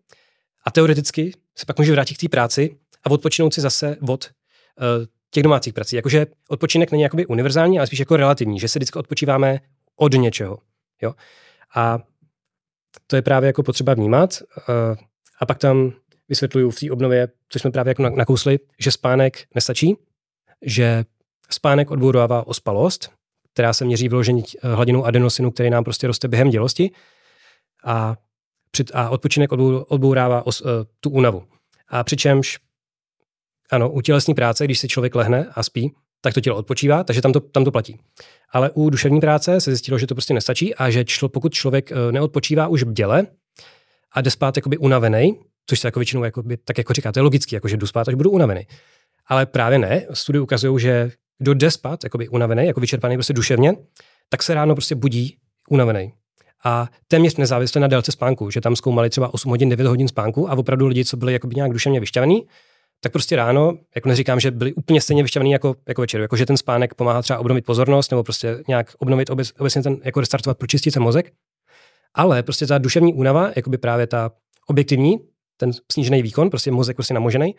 a 0.66 0.72
teoreticky 0.72 1.34
se 1.58 1.66
pak 1.66 1.78
může 1.78 1.92
vrátit 1.92 2.16
k 2.16 2.20
té 2.22 2.30
práci 2.30 2.78
a 3.04 3.12
odpočinout 3.12 3.54
si 3.54 3.62
zase 3.62 3.98
od 4.08 4.30
uh, 4.30 5.06
těch 5.32 5.44
domácích 5.44 5.74
prací. 5.74 5.96
Jakože 5.96 6.28
odpočinek 6.48 6.92
není 6.92 7.04
jakoby 7.04 7.26
univerzální, 7.26 7.78
ale 7.78 7.88
spíš 7.88 8.00
jako 8.00 8.18
relativní, 8.18 8.60
že 8.60 8.68
se 8.68 8.80
vždycky 8.80 9.00
odpočíváme 9.00 9.60
od 9.96 10.14
něčeho. 10.14 10.58
Jo? 11.02 11.14
A 11.76 12.00
to 13.08 13.16
je 13.16 13.22
právě 13.22 13.48
jako 13.48 13.64
potřeba 13.64 13.94
vnímat. 13.94 14.42
Uh, 14.42 14.96
a 15.40 15.46
pak 15.46 15.58
tam 15.58 15.94
vysvětluju 16.30 16.70
v 16.70 16.80
té 16.80 16.92
obnově, 16.92 17.28
co 17.50 17.60
jsme 17.60 17.72
právě 17.72 17.92
jako 17.92 18.10
nakousli, 18.10 18.60
že 18.80 18.92
spánek 18.92 19.48
nestačí, 19.56 19.96
že 20.62 21.06
Spánek 21.54 21.92
odbourává 21.92 22.48
ospalost, 22.48 23.12
která 23.54 23.74
se 23.74 23.86
měří 23.86 24.10
vložení 24.10 24.44
eh, 24.64 24.74
hladinou 24.74 25.06
adenosinu, 25.06 25.52
který 25.52 25.70
nám 25.70 25.84
prostě 25.84 26.08
roste 26.08 26.28
během 26.28 26.50
dělosti. 26.50 26.92
A, 27.86 28.16
před, 28.72 28.92
a 28.94 29.10
odpočinek 29.10 29.52
odbourává 29.88 30.46
os, 30.46 30.62
uh, 30.62 30.70
tu 31.00 31.10
únavu. 31.10 31.44
A 31.88 32.04
přičemž, 32.04 32.60
ano, 33.72 33.92
u 33.92 34.02
tělesní 34.02 34.34
práce, 34.34 34.66
když 34.66 34.80
se 34.80 34.88
člověk 34.88 35.16
lehne 35.16 35.50
a 35.56 35.64
spí, 35.64 35.96
tak 36.22 36.34
to 36.34 36.42
tělo 36.42 36.58
odpočívá, 36.58 37.04
takže 37.04 37.22
tam 37.22 37.34
to, 37.34 37.40
tam 37.40 37.66
to 37.66 37.72
platí. 37.72 38.00
Ale 38.52 38.70
u 38.70 38.90
duševní 38.90 39.20
práce 39.20 39.62
se 39.62 39.72
zjistilo, 39.72 39.98
že 39.98 40.08
to 40.08 40.16
prostě 40.16 40.34
nestačí 40.34 40.76
a 40.76 40.90
že 40.90 41.06
člo, 41.06 41.30
pokud 41.30 41.54
člověk 41.54 41.92
uh, 41.92 42.12
neodpočívá 42.12 42.68
už 42.68 42.84
bděle 42.84 43.28
a 44.12 44.22
jde 44.22 44.32
spát 44.32 44.58
jakoby 44.58 44.78
unavený, 44.78 45.40
což 45.68 45.80
se 45.80 45.88
jako 45.88 46.00
většinou 46.00 46.24
jakoby, 46.24 46.58
tak 46.58 46.78
jako 46.78 46.94
říká, 46.94 47.12
to 47.12 47.20
je 47.20 47.24
logicky, 47.24 47.56
jako 47.56 47.68
že 47.68 47.78
jdu 47.78 47.88
spát, 47.88 48.08
až 48.08 48.16
budu 48.16 48.32
unavený. 48.32 48.68
Ale 49.28 49.46
právě 49.46 49.80
ne. 49.80 50.06
Studie 50.14 50.42
ukazují, 50.42 50.80
že 50.80 51.12
kdo 51.42 51.54
jde 51.54 51.72
spát, 51.72 52.04
jakoby 52.04 52.30
unavený, 52.30 52.66
jako 52.66 52.80
vyčerpaný 52.80 53.16
prostě 53.16 53.34
duševně, 53.34 53.74
tak 54.30 54.44
se 54.44 54.54
ráno 54.54 54.76
prostě 54.76 54.96
budí 54.96 55.38
unavený. 55.70 56.14
A 56.64 56.88
téměř 57.08 57.36
nezávisle 57.36 57.82
na 57.82 57.88
délce 57.88 58.12
spánku, 58.12 58.50
že 58.50 58.62
tam 58.62 58.76
zkoumali 58.76 59.10
třeba 59.10 59.34
8 59.34 59.50
hodin, 59.50 59.70
9 59.70 59.88
hodin 59.88 60.08
spánku 60.08 60.50
a 60.52 60.58
opravdu 60.58 60.88
lidi, 60.88 61.06
co 61.06 61.18
byli 61.18 61.34
jakoby 61.34 61.56
nějak 61.56 61.72
duševně 61.72 62.00
vyšťavený, 62.00 62.48
tak 63.00 63.12
prostě 63.12 63.36
ráno, 63.36 63.78
jako 63.96 64.10
neříkám, 64.10 64.40
že 64.40 64.52
byli 64.52 64.74
úplně 64.74 65.02
stejně 65.02 65.24
vyšťavený 65.24 65.52
jako, 65.52 65.76
jako 65.88 66.02
večer, 66.02 66.22
jako 66.22 66.36
že 66.36 66.46
ten 66.46 66.58
spánek 66.58 66.94
pomáhá 66.94 67.22
třeba 67.22 67.40
obnovit 67.40 67.66
pozornost 67.66 68.12
nebo 68.12 68.24
prostě 68.24 68.64
nějak 68.68 68.96
obnovit 69.00 69.30
obec, 69.30 69.52
obecně 69.60 69.84
ten, 69.84 69.98
jako 70.04 70.20
restartovat, 70.20 70.58
pročistit 70.58 70.94
ten 70.94 71.04
mozek. 71.04 71.32
Ale 72.14 72.44
prostě 72.44 72.68
ta 72.68 72.78
duševní 72.78 73.14
únava, 73.14 73.52
jako 73.56 73.70
by 73.70 73.78
právě 73.78 74.08
ta 74.08 74.32
objektivní, 74.68 75.20
ten 75.58 75.72
snížený 75.92 76.22
výkon, 76.22 76.50
prostě 76.50 76.72
mozek 76.72 76.96
prostě 76.96 77.14
namožený, 77.14 77.56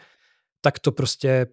tak 0.60 0.78
to 0.78 0.92
prostě 0.92 1.46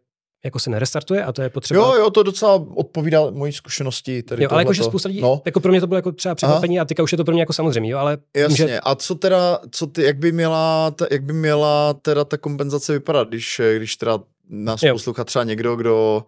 jako 0.43 0.59
se 0.59 0.69
nerestartuje 0.69 1.23
a 1.23 1.31
to 1.31 1.41
je 1.41 1.49
potřeba. 1.49 1.79
Jo, 1.79 1.93
jo, 1.93 2.09
to 2.09 2.23
docela 2.23 2.65
odpovídá 2.75 3.29
mojí 3.31 3.53
zkušenosti. 3.53 4.23
Tady 4.23 4.43
jo, 4.43 4.49
ale 4.51 4.61
jakože 4.61 4.83
spousta 4.83 5.09
lidí, 5.09 5.21
no. 5.21 5.41
jako 5.45 5.59
pro 5.59 5.71
mě 5.71 5.81
to 5.81 5.87
bylo 5.87 5.97
jako 5.97 6.11
třeba 6.11 6.35
překvapení 6.35 6.79
a 6.79 6.85
teďka 6.85 7.03
už 7.03 7.11
je 7.11 7.17
to 7.17 7.23
pro 7.23 7.33
mě 7.33 7.41
jako 7.41 7.53
samozřejmě, 7.53 7.91
jo, 7.91 7.97
ale... 7.97 8.17
Jasně, 8.35 8.57
že... 8.57 8.79
a 8.79 8.95
co 8.95 9.15
teda, 9.15 9.59
co 9.71 9.87
ty, 9.87 10.03
jak 10.03 10.17
by 10.17 10.31
měla, 10.31 10.91
ta, 10.91 11.05
jak 11.11 11.23
by 11.23 11.33
měla 11.33 11.93
teda 11.93 12.23
ta 12.23 12.37
kompenzace 12.37 12.93
vypadat, 12.93 13.27
když, 13.27 13.61
když 13.77 13.95
teda 13.95 14.19
nás 14.49 14.83
jo. 14.83 14.93
poslouchá 14.93 15.23
třeba 15.23 15.43
někdo, 15.43 15.75
kdo 15.75 16.23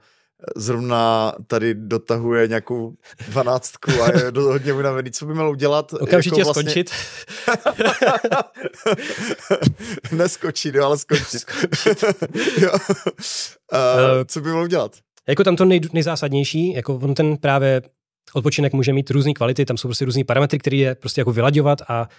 zrovna 0.55 1.33
tady 1.47 1.73
dotahuje 1.73 2.47
nějakou 2.47 2.93
dvanáctku 3.27 3.91
a 3.91 4.17
je 4.17 4.31
do, 4.31 4.41
hodně 4.41 4.73
unavený. 4.73 5.11
Co 5.11 5.25
by 5.25 5.33
měl 5.33 5.49
udělat? 5.49 5.93
Okamžitě 5.93 6.39
jako 6.39 6.53
vlastně... 6.53 6.71
skončit. 6.71 6.91
Neskočit, 10.11 10.75
jo, 10.75 10.85
ale 10.85 10.97
skončit. 10.97 11.45
jo. 12.61 12.71
Uh, 12.73 13.79
co 14.25 14.41
by 14.41 14.49
měl 14.49 14.63
udělat? 14.63 14.91
Jako 15.27 15.43
tam 15.43 15.55
to 15.55 15.65
nej, 15.65 15.81
nejzásadnější, 15.93 16.73
jako 16.73 16.95
on 16.95 17.13
ten 17.13 17.37
právě 17.37 17.81
odpočinek 18.33 18.73
může 18.73 18.93
mít 18.93 19.09
různé 19.09 19.33
kvality, 19.33 19.65
tam 19.65 19.77
jsou 19.77 19.87
prostě 19.87 20.05
různý 20.05 20.23
parametry, 20.23 20.59
které 20.59 20.77
je 20.77 20.95
prostě 20.95 21.21
jako 21.21 21.31
vylaďovat 21.31 21.81
a 21.87 22.09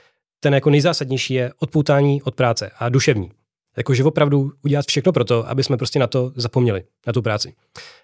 ten 0.41 0.55
jako 0.55 0.71
nejzásadnější 0.71 1.35
je 1.35 1.53
odpoutání 1.59 2.23
od 2.23 2.35
práce 2.35 2.71
a 2.79 2.89
duševní. 2.89 3.31
Jakože 3.77 4.05
opravdu 4.05 4.53
udělat 4.65 4.87
všechno 4.87 5.13
pro 5.13 5.25
to, 5.25 5.49
aby 5.49 5.65
jsme 5.65 5.77
prostě 5.77 5.99
na 5.99 6.07
to 6.07 6.33
zapomněli, 6.37 6.85
na 7.07 7.13
tu 7.13 7.23
práci. 7.23 7.55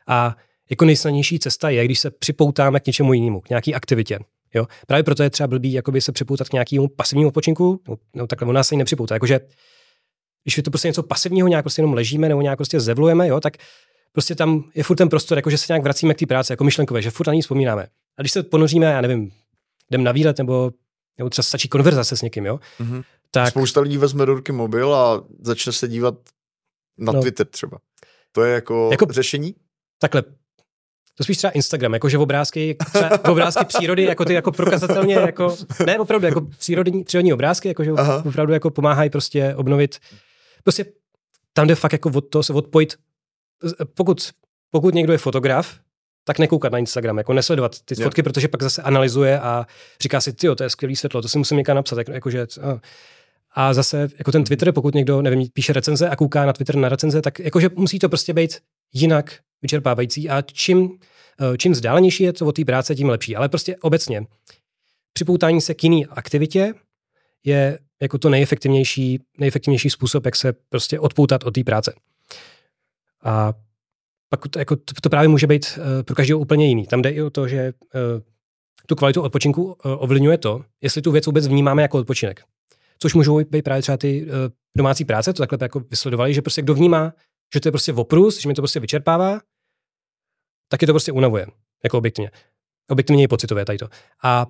A 0.07 0.37
jako 0.71 0.85
nejsnadnější 0.85 1.39
cesta 1.39 1.71
je, 1.71 1.85
když 1.85 1.99
se 1.99 2.11
připoutáme 2.11 2.81
k 2.81 2.87
něčemu 2.87 3.12
jinému, 3.12 3.41
k 3.41 3.49
nějaké 3.49 3.73
aktivitě. 3.73 4.19
Jo? 4.55 4.66
Právě 4.87 5.03
proto 5.03 5.23
je 5.23 5.31
třeba 5.31 5.47
blbý 5.47 5.73
jakoby 5.73 6.01
se 6.01 6.12
připoutat 6.12 6.49
k 6.49 6.53
nějakému 6.53 6.89
pasivnímu 6.89 7.29
odpočinku, 7.29 7.81
no, 7.89 7.97
no 8.14 8.27
takhle 8.27 8.49
on 8.49 8.55
nás 8.55 8.69
se 8.69 8.77
nepřipoutá. 8.77 9.14
Jakože 9.14 9.41
když 10.45 10.57
je 10.57 10.62
to 10.62 10.71
prostě 10.71 10.89
něco 10.89 11.03
pasivního, 11.03 11.49
nějak 11.49 11.64
prostě 11.64 11.81
jenom 11.81 11.95
ležíme 11.95 12.29
nebo 12.29 12.41
nějak 12.41 12.59
prostě 12.59 12.81
zevlujeme, 12.81 13.29
jo, 13.29 13.41
tak 13.41 13.57
prostě 14.12 14.35
tam 14.35 14.64
je 14.75 14.83
furt 14.83 14.97
ten 14.97 15.09
prostor, 15.09 15.39
jako 15.39 15.51
že 15.51 15.59
se 15.59 15.73
nějak 15.73 15.83
vracíme 15.83 16.14
k 16.14 16.19
té 16.19 16.27
práci, 16.27 16.53
jako 16.53 16.64
myšlenkové, 16.64 17.03
že 17.03 17.11
furt 17.11 17.27
na 17.27 17.35
ní 17.35 17.43
vzpomínáme. 17.43 17.87
A 18.19 18.23
když 18.23 18.33
se 18.33 18.43
ponoříme, 18.43 18.87
já 18.87 19.01
nevím, 19.01 19.31
jdem 19.91 20.05
na 20.05 20.12
výlet 20.12 20.39
nebo, 20.39 20.71
nebo 21.19 21.31
třeba 21.31 21.43
stačí 21.43 21.69
konverzace 21.69 22.16
s 22.16 22.23
někým, 22.23 22.47
jo, 22.47 22.61
mm-hmm. 22.81 23.05
Tak... 23.31 23.49
Spousta 23.49 23.81
lidí 23.81 23.99
vezme 23.99 24.26
do 24.26 24.35
ruky 24.35 24.53
mobil 24.53 24.95
a 24.95 25.24
začne 25.41 25.72
se 25.72 25.89
dívat 25.89 26.14
na 26.99 27.12
no, 27.12 27.20
Twitter 27.20 27.47
třeba. 27.47 27.79
To 28.33 28.45
je 28.45 28.55
jako, 28.55 28.89
jako 28.93 29.07
řešení? 29.12 29.55
Takhle, 30.01 30.22
to 31.18 31.24
spíš 31.24 31.37
třeba 31.37 31.51
Instagram, 31.51 31.95
jakože 31.95 32.18
obrázky, 32.18 32.76
třeba 32.93 33.24
obrázky 33.31 33.64
přírody, 33.64 34.05
jako 34.05 34.24
ty 34.24 34.35
jako 34.35 34.53
prokazatelně, 34.53 35.14
jako, 35.14 35.57
ne 35.87 35.99
opravdu, 35.99 36.26
jako 36.26 36.41
přírodní, 36.41 37.05
přírodní 37.05 37.33
obrázky, 37.33 37.68
jakože 37.68 37.91
Aha. 37.97 38.22
opravdu 38.26 38.53
jako 38.53 38.70
pomáhají 38.70 39.11
prostě 39.11 39.55
obnovit, 39.55 39.99
prostě 40.64 40.85
tam 41.53 41.66
jde 41.66 41.74
fakt 41.74 41.93
jako 41.93 42.11
od 42.14 42.20
toho 42.20 42.43
se 42.43 42.53
odpojit, 42.53 42.97
pokud, 43.95 44.31
pokud 44.70 44.95
někdo 44.95 45.12
je 45.12 45.18
fotograf, 45.18 45.81
tak 46.24 46.39
nekoukat 46.39 46.72
na 46.72 46.79
Instagram, 46.79 47.18
jako 47.18 47.33
nesledovat 47.33 47.81
ty 47.81 47.95
fotky, 47.95 48.22
protože 48.22 48.49
pak 48.49 48.62
zase 48.62 48.83
analyzuje 48.83 49.41
a 49.41 49.66
říká 50.01 50.20
si, 50.20 50.33
ty 50.33 50.49
to 50.55 50.62
je 50.62 50.70
skvělý 50.70 50.97
světlo, 50.97 51.22
to 51.22 51.29
si 51.29 51.39
musím 51.39 51.57
někam 51.57 51.76
napsat, 51.76 51.99
jako, 51.99 52.11
jakože, 52.12 52.47
a 52.62 52.81
zase 53.72 54.09
jako 54.18 54.32
ten 54.32 54.44
Twitter, 54.44 54.72
pokud 54.72 54.94
někdo, 54.94 55.22
nevím, 55.22 55.48
píše 55.52 55.72
recenze 55.72 56.09
a 56.09 56.16
kouká 56.16 56.46
na 56.46 56.52
Twitter 56.52 56.76
na 56.76 56.88
recenze, 56.88 57.22
tak 57.22 57.38
jakože 57.38 57.70
musí 57.74 57.98
to 57.98 58.09
prostě 58.09 58.32
být 58.32 58.59
jinak 58.92 59.38
vyčerpávající 59.62 60.30
a 60.30 60.42
čím, 60.42 60.98
eh, 61.40 61.59
čím 61.59 61.72
vzdálenější 61.72 62.24
je 62.24 62.32
to 62.32 62.46
od 62.46 62.56
té 62.56 62.64
práce, 62.64 62.94
tím 62.94 63.09
lepší. 63.09 63.36
Ale 63.36 63.48
prostě 63.48 63.76
obecně 63.76 64.26
připoutání 65.12 65.61
se 65.61 65.74
k 65.74 65.84
jiný 65.84 66.06
aktivitě 66.06 66.74
je 67.44 67.78
jako 68.02 68.18
to 68.18 68.28
nejefektivnější, 68.28 69.20
nejefektivnější 69.38 69.90
způsob, 69.90 70.24
jak 70.24 70.36
se 70.36 70.52
prostě 70.68 71.00
odpoutat 71.00 71.44
od 71.44 71.54
té 71.54 71.64
práce. 71.64 71.94
A 73.24 73.54
pak 74.28 74.48
to, 74.48 74.59
jako, 74.59 74.76
to, 74.76 74.94
to 75.02 75.09
právě 75.11 75.28
může 75.28 75.46
být 75.46 75.78
uh, 75.78 76.02
pro 76.02 76.16
každého 76.16 76.40
úplně 76.40 76.66
jiný. 76.66 76.86
Tam 76.86 77.02
jde 77.02 77.11
i 77.11 77.22
o 77.22 77.30
to, 77.30 77.48
že 77.48 77.72
uh, 77.94 78.22
tu 78.86 78.94
kvalitu 78.96 79.22
odpočinku 79.22 79.72
ovlivňuje 79.82 80.38
to, 80.38 80.64
jestli 80.82 81.02
tu 81.02 81.12
věc 81.12 81.26
vůbec 81.26 81.46
vnímáme 81.46 81.82
jako 81.82 81.98
odpočinek. 81.98 82.42
Což 82.99 83.14
můžou 83.14 83.44
být 83.44 83.62
právě 83.62 83.82
třeba 83.82 83.96
ty 83.96 84.24
uh, 84.24 84.30
domácí 84.76 85.05
práce, 85.05 85.32
to 85.32 85.42
takhle 85.46 85.59
jako 85.62 85.80
vysledovali, 85.80 86.34
že 86.34 86.42
prostě 86.42 86.62
kdo 86.62 86.74
vnímá, 86.74 87.12
že 87.55 87.61
to 87.61 87.68
je 87.68 87.72
prostě 87.72 87.92
oprus, 87.92 88.40
že 88.40 88.49
mi 88.49 88.55
to 88.55 88.62
prostě 88.62 88.80
vyčerpává, 88.80 89.40
tak 90.68 90.82
je 90.82 90.86
to 90.86 90.92
prostě 90.92 91.12
unavuje, 91.12 91.46
jako 91.84 91.99
objektivně. 91.99 92.30
Objektivně 92.90 93.24
je 93.24 93.28
pocitové 93.28 93.64
tady 93.64 93.78
to. 93.78 93.88
A 94.22 94.46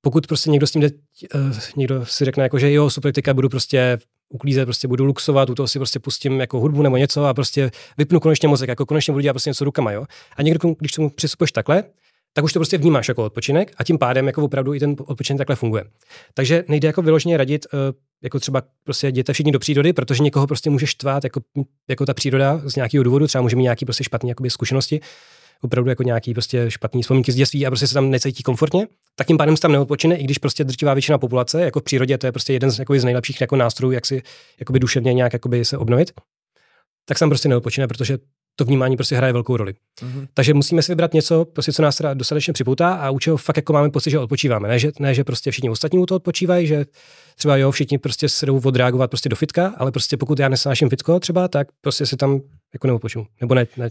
pokud 0.00 0.26
prostě 0.26 0.50
někdo 0.50 0.66
s 0.66 0.70
tím 0.70 0.82
jde, 0.82 0.90
uh, 1.34 1.58
někdo 1.76 2.06
si 2.06 2.24
řekne, 2.24 2.42
jako, 2.42 2.58
že 2.58 2.72
jo, 2.72 2.90
super, 2.90 3.12
teďka 3.12 3.34
budu 3.34 3.48
prostě 3.48 3.98
uklízet, 4.28 4.66
prostě 4.66 4.88
budu 4.88 5.04
luxovat, 5.04 5.50
u 5.50 5.54
toho 5.54 5.68
si 5.68 5.78
prostě 5.78 5.98
pustím 5.98 6.40
jako 6.40 6.60
hudbu 6.60 6.82
nebo 6.82 6.96
něco 6.96 7.24
a 7.24 7.34
prostě 7.34 7.70
vypnu 7.98 8.20
konečně 8.20 8.48
mozek, 8.48 8.68
jako 8.68 8.86
konečně 8.86 9.12
budu 9.12 9.22
dělat 9.22 9.32
prostě 9.32 9.50
něco 9.50 9.64
rukama, 9.64 9.92
jo. 9.92 10.06
A 10.36 10.42
někdo, 10.42 10.74
když 10.78 10.92
tomu 10.92 11.10
přistupuješ 11.10 11.52
takhle, 11.52 11.84
tak 12.32 12.44
už 12.44 12.52
to 12.52 12.58
prostě 12.58 12.78
vnímáš 12.78 13.08
jako 13.08 13.24
odpočinek 13.24 13.72
a 13.76 13.84
tím 13.84 13.98
pádem 13.98 14.26
jako 14.26 14.44
opravdu 14.44 14.74
i 14.74 14.80
ten 14.80 14.96
odpočinek 14.98 15.38
takhle 15.38 15.56
funguje. 15.56 15.84
Takže 16.34 16.64
nejde 16.68 16.86
jako 16.88 17.02
vyloženě 17.02 17.36
radit, 17.36 17.66
uh, 17.72 17.78
jako 18.22 18.40
třeba 18.40 18.62
prostě 18.84 19.08
jděte 19.08 19.32
všichni 19.32 19.52
do 19.52 19.58
přírody, 19.58 19.92
protože 19.92 20.22
někoho 20.22 20.46
prostě 20.46 20.70
můžeš 20.70 20.94
tvát 20.94 21.24
jako, 21.24 21.40
jako 21.88 22.06
ta 22.06 22.14
příroda 22.14 22.60
z 22.64 22.76
nějakého 22.76 23.04
důvodu, 23.04 23.26
třeba 23.26 23.42
může 23.42 23.56
mít 23.56 23.62
nějaký 23.62 23.84
prostě 23.84 24.04
jakoby, 24.24 24.50
zkušenosti, 24.50 25.00
opravdu 25.62 25.90
jako 25.90 26.02
nějaký 26.02 26.34
prostě 26.34 26.70
špatný 26.70 27.02
vzpomínky 27.02 27.32
z 27.32 27.34
dětství 27.34 27.66
a 27.66 27.70
prostě 27.70 27.86
se 27.86 27.94
tam 27.94 28.10
necítí 28.10 28.42
komfortně, 28.42 28.86
tak 29.16 29.26
tím 29.26 29.36
pádem 29.36 29.56
se 29.56 29.62
tam 29.62 29.72
neodpočine, 29.72 30.16
i 30.16 30.24
když 30.24 30.38
prostě 30.38 30.64
drtivá 30.64 30.94
většina 30.94 31.18
populace, 31.18 31.62
jako 31.62 31.80
v 31.80 31.82
přírodě, 31.82 32.18
to 32.18 32.26
je 32.26 32.32
prostě 32.32 32.52
jeden 32.52 32.70
z, 32.70 32.78
jakoby, 32.78 33.00
z 33.00 33.04
nejlepších 33.04 33.40
jako 33.40 33.56
nástrojů, 33.56 33.92
jak 33.92 34.06
si 34.06 34.22
duševně 34.78 35.14
nějak 35.14 35.32
se 35.62 35.78
obnovit, 35.78 36.10
tak 37.04 37.18
se 37.18 37.22
tam 37.22 37.28
prostě 37.28 37.48
neodpočine, 37.48 37.88
protože 37.88 38.18
to 38.58 38.64
vnímání 38.64 38.96
prostě 38.96 39.16
hraje 39.16 39.32
velkou 39.32 39.56
roli. 39.56 39.72
Mm-hmm. 39.72 40.28
Takže 40.34 40.54
musíme 40.54 40.82
si 40.82 40.92
vybrat 40.92 41.14
něco, 41.14 41.44
prostě, 41.44 41.72
co 41.72 41.82
nás 41.82 41.96
teda 41.96 42.14
dostatečně 42.14 42.52
připoutá 42.52 42.94
a 42.94 43.10
u 43.10 43.18
čeho 43.18 43.36
fakt 43.36 43.56
jako 43.56 43.72
máme 43.72 43.90
pocit, 43.90 44.10
že 44.10 44.18
odpočíváme. 44.18 44.68
Ne 44.68 44.78
že, 44.78 44.92
ne, 44.98 45.14
že 45.14 45.24
prostě 45.24 45.50
všichni 45.50 45.70
ostatní 45.70 45.98
u 45.98 46.06
toho 46.06 46.16
odpočívají, 46.16 46.66
že 46.66 46.86
třeba 47.36 47.56
jo, 47.56 47.70
všichni 47.70 47.98
prostě 47.98 48.28
se 48.28 48.46
jdou 48.46 48.60
odreagovat 48.64 49.10
prostě 49.10 49.28
do 49.28 49.36
fitka, 49.36 49.74
ale 49.76 49.92
prostě 49.92 50.16
pokud 50.16 50.38
já 50.38 50.48
nesnáším 50.48 50.88
fitko 50.88 51.20
třeba, 51.20 51.48
tak 51.48 51.68
prostě 51.80 52.06
si 52.06 52.16
tam 52.16 52.40
jako 52.74 52.86
neodpočinu. 52.86 53.26
Nebo 53.40 53.54
ne, 53.54 53.66
ne 53.76 53.90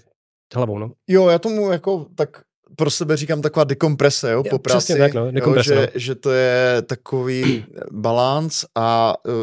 hlavou, 0.55 0.80
no. 0.80 0.91
Jo, 1.07 1.28
já 1.28 1.39
tomu 1.39 1.72
jako 1.72 2.05
tak 2.15 2.41
pro 2.76 2.91
sebe 2.91 3.18
říkám 3.18 3.41
taková 3.41 3.63
dekomprese, 3.63 4.32
jo, 4.32 4.43
po 4.49 4.59
práci. 4.59 4.97
tak, 4.97 5.13
no, 5.13 5.32
jo, 5.34 5.61
že, 5.61 5.76
no. 5.76 5.82
že 5.95 6.15
to 6.15 6.32
je 6.32 6.82
takový 6.82 7.65
balans 7.91 8.65
a 8.76 9.15
uh, 9.28 9.34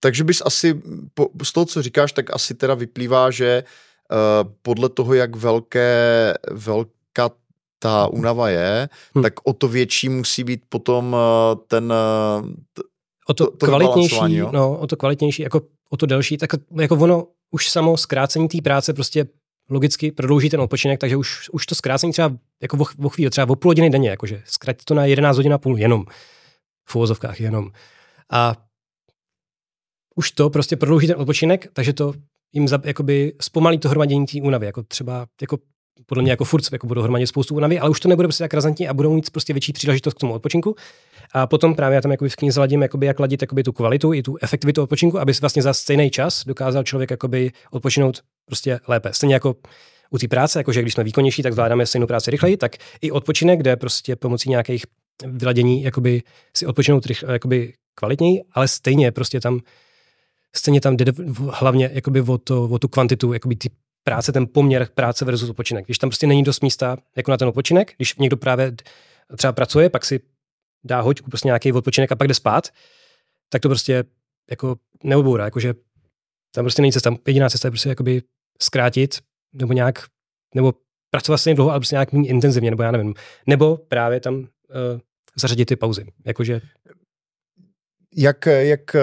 takže 0.00 0.24
bys 0.24 0.42
asi, 0.44 0.82
po, 1.14 1.28
z 1.42 1.52
toho, 1.52 1.66
co 1.66 1.82
říkáš, 1.82 2.12
tak 2.12 2.34
asi 2.34 2.54
teda 2.54 2.74
vyplývá, 2.74 3.30
že 3.30 3.64
uh, 3.64 4.52
podle 4.62 4.88
toho, 4.88 5.14
jak 5.14 5.36
velké, 5.36 6.34
velká 6.50 7.30
ta 7.78 8.06
únava 8.06 8.48
je, 8.48 8.88
hmm. 9.14 9.22
tak 9.22 9.34
o 9.44 9.52
to 9.52 9.68
větší 9.68 10.08
musí 10.08 10.44
být 10.44 10.62
potom 10.68 11.12
uh, 11.12 11.60
ten 11.66 11.92
uh, 12.40 12.48
o 13.28 13.34
to, 13.34 13.50
to 13.50 13.66
kvalitnější, 13.66 14.36
jo? 14.36 14.50
no, 14.52 14.78
o 14.78 14.86
to 14.86 14.96
kvalitnější, 14.96 15.42
jako 15.42 15.60
o 15.90 15.96
to 15.96 16.06
delší, 16.06 16.36
tak 16.36 16.50
jako 16.80 16.94
ono 16.94 17.26
už 17.50 17.70
samo 17.70 17.96
zkrácení 17.96 18.48
té 18.48 18.58
práce 18.62 18.92
prostě 18.92 19.26
logicky 19.70 20.12
prodlouží 20.12 20.50
ten 20.50 20.60
odpočinek, 20.60 21.00
takže 21.00 21.16
už, 21.16 21.50
už 21.52 21.66
to 21.66 21.74
zkrácení 21.74 22.12
třeba 22.12 22.32
jako 22.62 22.76
vo 22.76 23.08
chvíli, 23.08 23.30
třeba 23.30 23.48
o 23.50 23.56
půl 23.56 23.70
hodiny 23.70 23.90
denně, 23.90 24.10
jakože 24.10 24.42
zkratit 24.44 24.84
to 24.84 24.94
na 24.94 25.04
11 25.04 25.36
hodin 25.36 25.52
a 25.52 25.58
půl 25.58 25.78
jenom, 25.78 26.04
v 26.88 26.96
uvozovkách 26.96 27.40
jenom. 27.40 27.70
A 28.30 28.56
už 30.20 30.30
to 30.30 30.50
prostě 30.50 30.76
prodlouží 30.76 31.06
ten 31.06 31.16
odpočinek, 31.18 31.68
takže 31.72 31.92
to 31.92 32.14
jim 32.54 32.68
za, 32.68 32.80
jakoby 32.84 33.32
zpomalí 33.40 33.78
to 33.78 33.88
hromadění 33.88 34.26
té 34.26 34.38
únavy, 34.42 34.66
jako 34.66 34.82
třeba 34.82 35.26
jako 35.40 35.58
podle 36.06 36.22
mě 36.22 36.32
jako 36.32 36.44
furt 36.44 36.72
jako 36.72 36.86
budou 36.86 37.02
hromadit 37.02 37.28
spoustu 37.28 37.54
únavy, 37.54 37.78
ale 37.78 37.90
už 37.90 38.00
to 38.00 38.08
nebude 38.08 38.28
prostě 38.28 38.44
tak 38.44 38.54
razantní 38.54 38.88
a 38.88 38.94
budou 38.94 39.14
mít 39.14 39.30
prostě 39.30 39.52
větší 39.52 39.72
příležitost 39.72 40.14
k 40.14 40.20
tomu 40.20 40.32
odpočinku. 40.34 40.76
A 41.32 41.46
potom 41.46 41.74
právě 41.74 41.94
já 41.94 42.00
tam 42.00 42.10
jakoby 42.10 42.30
v 42.30 42.36
knize 42.36 42.60
ladím, 42.60 42.82
jakoby, 42.82 43.06
jak 43.06 43.20
ladit 43.20 43.42
jakoby 43.42 43.62
tu 43.62 43.72
kvalitu 43.72 44.12
i 44.14 44.22
tu 44.22 44.36
efektivitu 44.42 44.82
odpočinku, 44.82 45.20
aby 45.20 45.32
vlastně 45.40 45.62
za 45.62 45.72
stejný 45.74 46.10
čas 46.10 46.44
dokázal 46.46 46.84
člověk 46.84 47.10
jakoby 47.10 47.52
odpočinout 47.70 48.20
prostě 48.46 48.80
lépe. 48.88 49.12
Stejně 49.12 49.34
jako 49.34 49.56
u 50.10 50.18
té 50.18 50.28
práce, 50.28 50.60
jakože 50.60 50.82
když 50.82 50.94
jsme 50.94 51.04
výkonnější, 51.04 51.42
tak 51.42 51.52
zvládáme 51.52 51.86
stejnou 51.86 52.06
práci 52.06 52.30
rychleji, 52.30 52.56
tak 52.56 52.76
i 53.00 53.10
odpočinek, 53.10 53.58
kde 53.58 53.76
prostě 53.76 54.16
pomocí 54.16 54.50
nějakých 54.50 54.84
vyladění 55.26 55.82
jakoby 55.82 56.22
si 56.56 56.66
odpočinout 56.66 57.06
rychle, 57.06 57.32
jakoby 57.32 57.72
kvalitněji, 57.94 58.42
ale 58.52 58.68
stejně 58.68 59.12
prostě 59.12 59.40
tam 59.40 59.60
stejně 60.56 60.80
tam 60.80 60.96
jde 60.96 61.12
hlavně 61.52 61.90
jakoby 61.92 62.20
o, 62.20 62.38
to, 62.38 62.64
o 62.64 62.78
tu 62.78 62.88
kvantitu, 62.88 63.32
jakoby 63.32 63.56
ty 63.56 63.70
práce, 64.04 64.32
ten 64.32 64.46
poměr 64.46 64.88
práce 64.94 65.24
versus 65.24 65.50
odpočinek. 65.50 65.84
Když 65.84 65.98
tam 65.98 66.10
prostě 66.10 66.26
není 66.26 66.42
dost 66.42 66.62
místa 66.62 66.96
jako 67.16 67.30
na 67.30 67.36
ten 67.36 67.48
odpočinek, 67.48 67.94
když 67.96 68.16
někdo 68.16 68.36
právě 68.36 68.72
třeba 69.36 69.52
pracuje, 69.52 69.90
pak 69.90 70.04
si 70.04 70.20
dá 70.84 71.00
hoďku, 71.00 71.30
prostě 71.30 71.48
nějaký 71.48 71.72
odpočinek 71.72 72.12
a 72.12 72.16
pak 72.16 72.28
jde 72.28 72.34
spát, 72.34 72.68
tak 73.48 73.62
to 73.62 73.68
prostě 73.68 74.04
jako 74.50 74.76
neobourá, 75.04 75.44
jakože 75.44 75.74
tam 76.54 76.64
prostě 76.64 76.82
není 76.82 76.92
cesta, 76.92 77.16
jediná 77.26 77.48
cesta 77.48 77.66
je 77.66 77.70
prostě 77.70 77.88
jakoby 77.88 78.22
zkrátit 78.62 79.18
nebo 79.52 79.72
nějak, 79.72 80.04
nebo 80.54 80.74
pracovat 81.10 81.38
stejně 81.38 81.54
dlouho, 81.54 81.70
ale 81.70 81.80
prostě 81.80 81.94
nějak 81.94 82.12
méně 82.12 82.28
intenzivně, 82.28 82.70
nebo 82.70 82.82
já 82.82 82.90
nevím. 82.90 83.14
Nebo 83.46 83.76
právě 83.76 84.20
tam 84.20 84.34
uh, 84.34 84.46
zařadit 85.40 85.64
ty 85.64 85.76
pauzy. 85.76 86.06
Jakože 86.24 86.60
jak, 88.16 88.46
jak, 88.46 88.96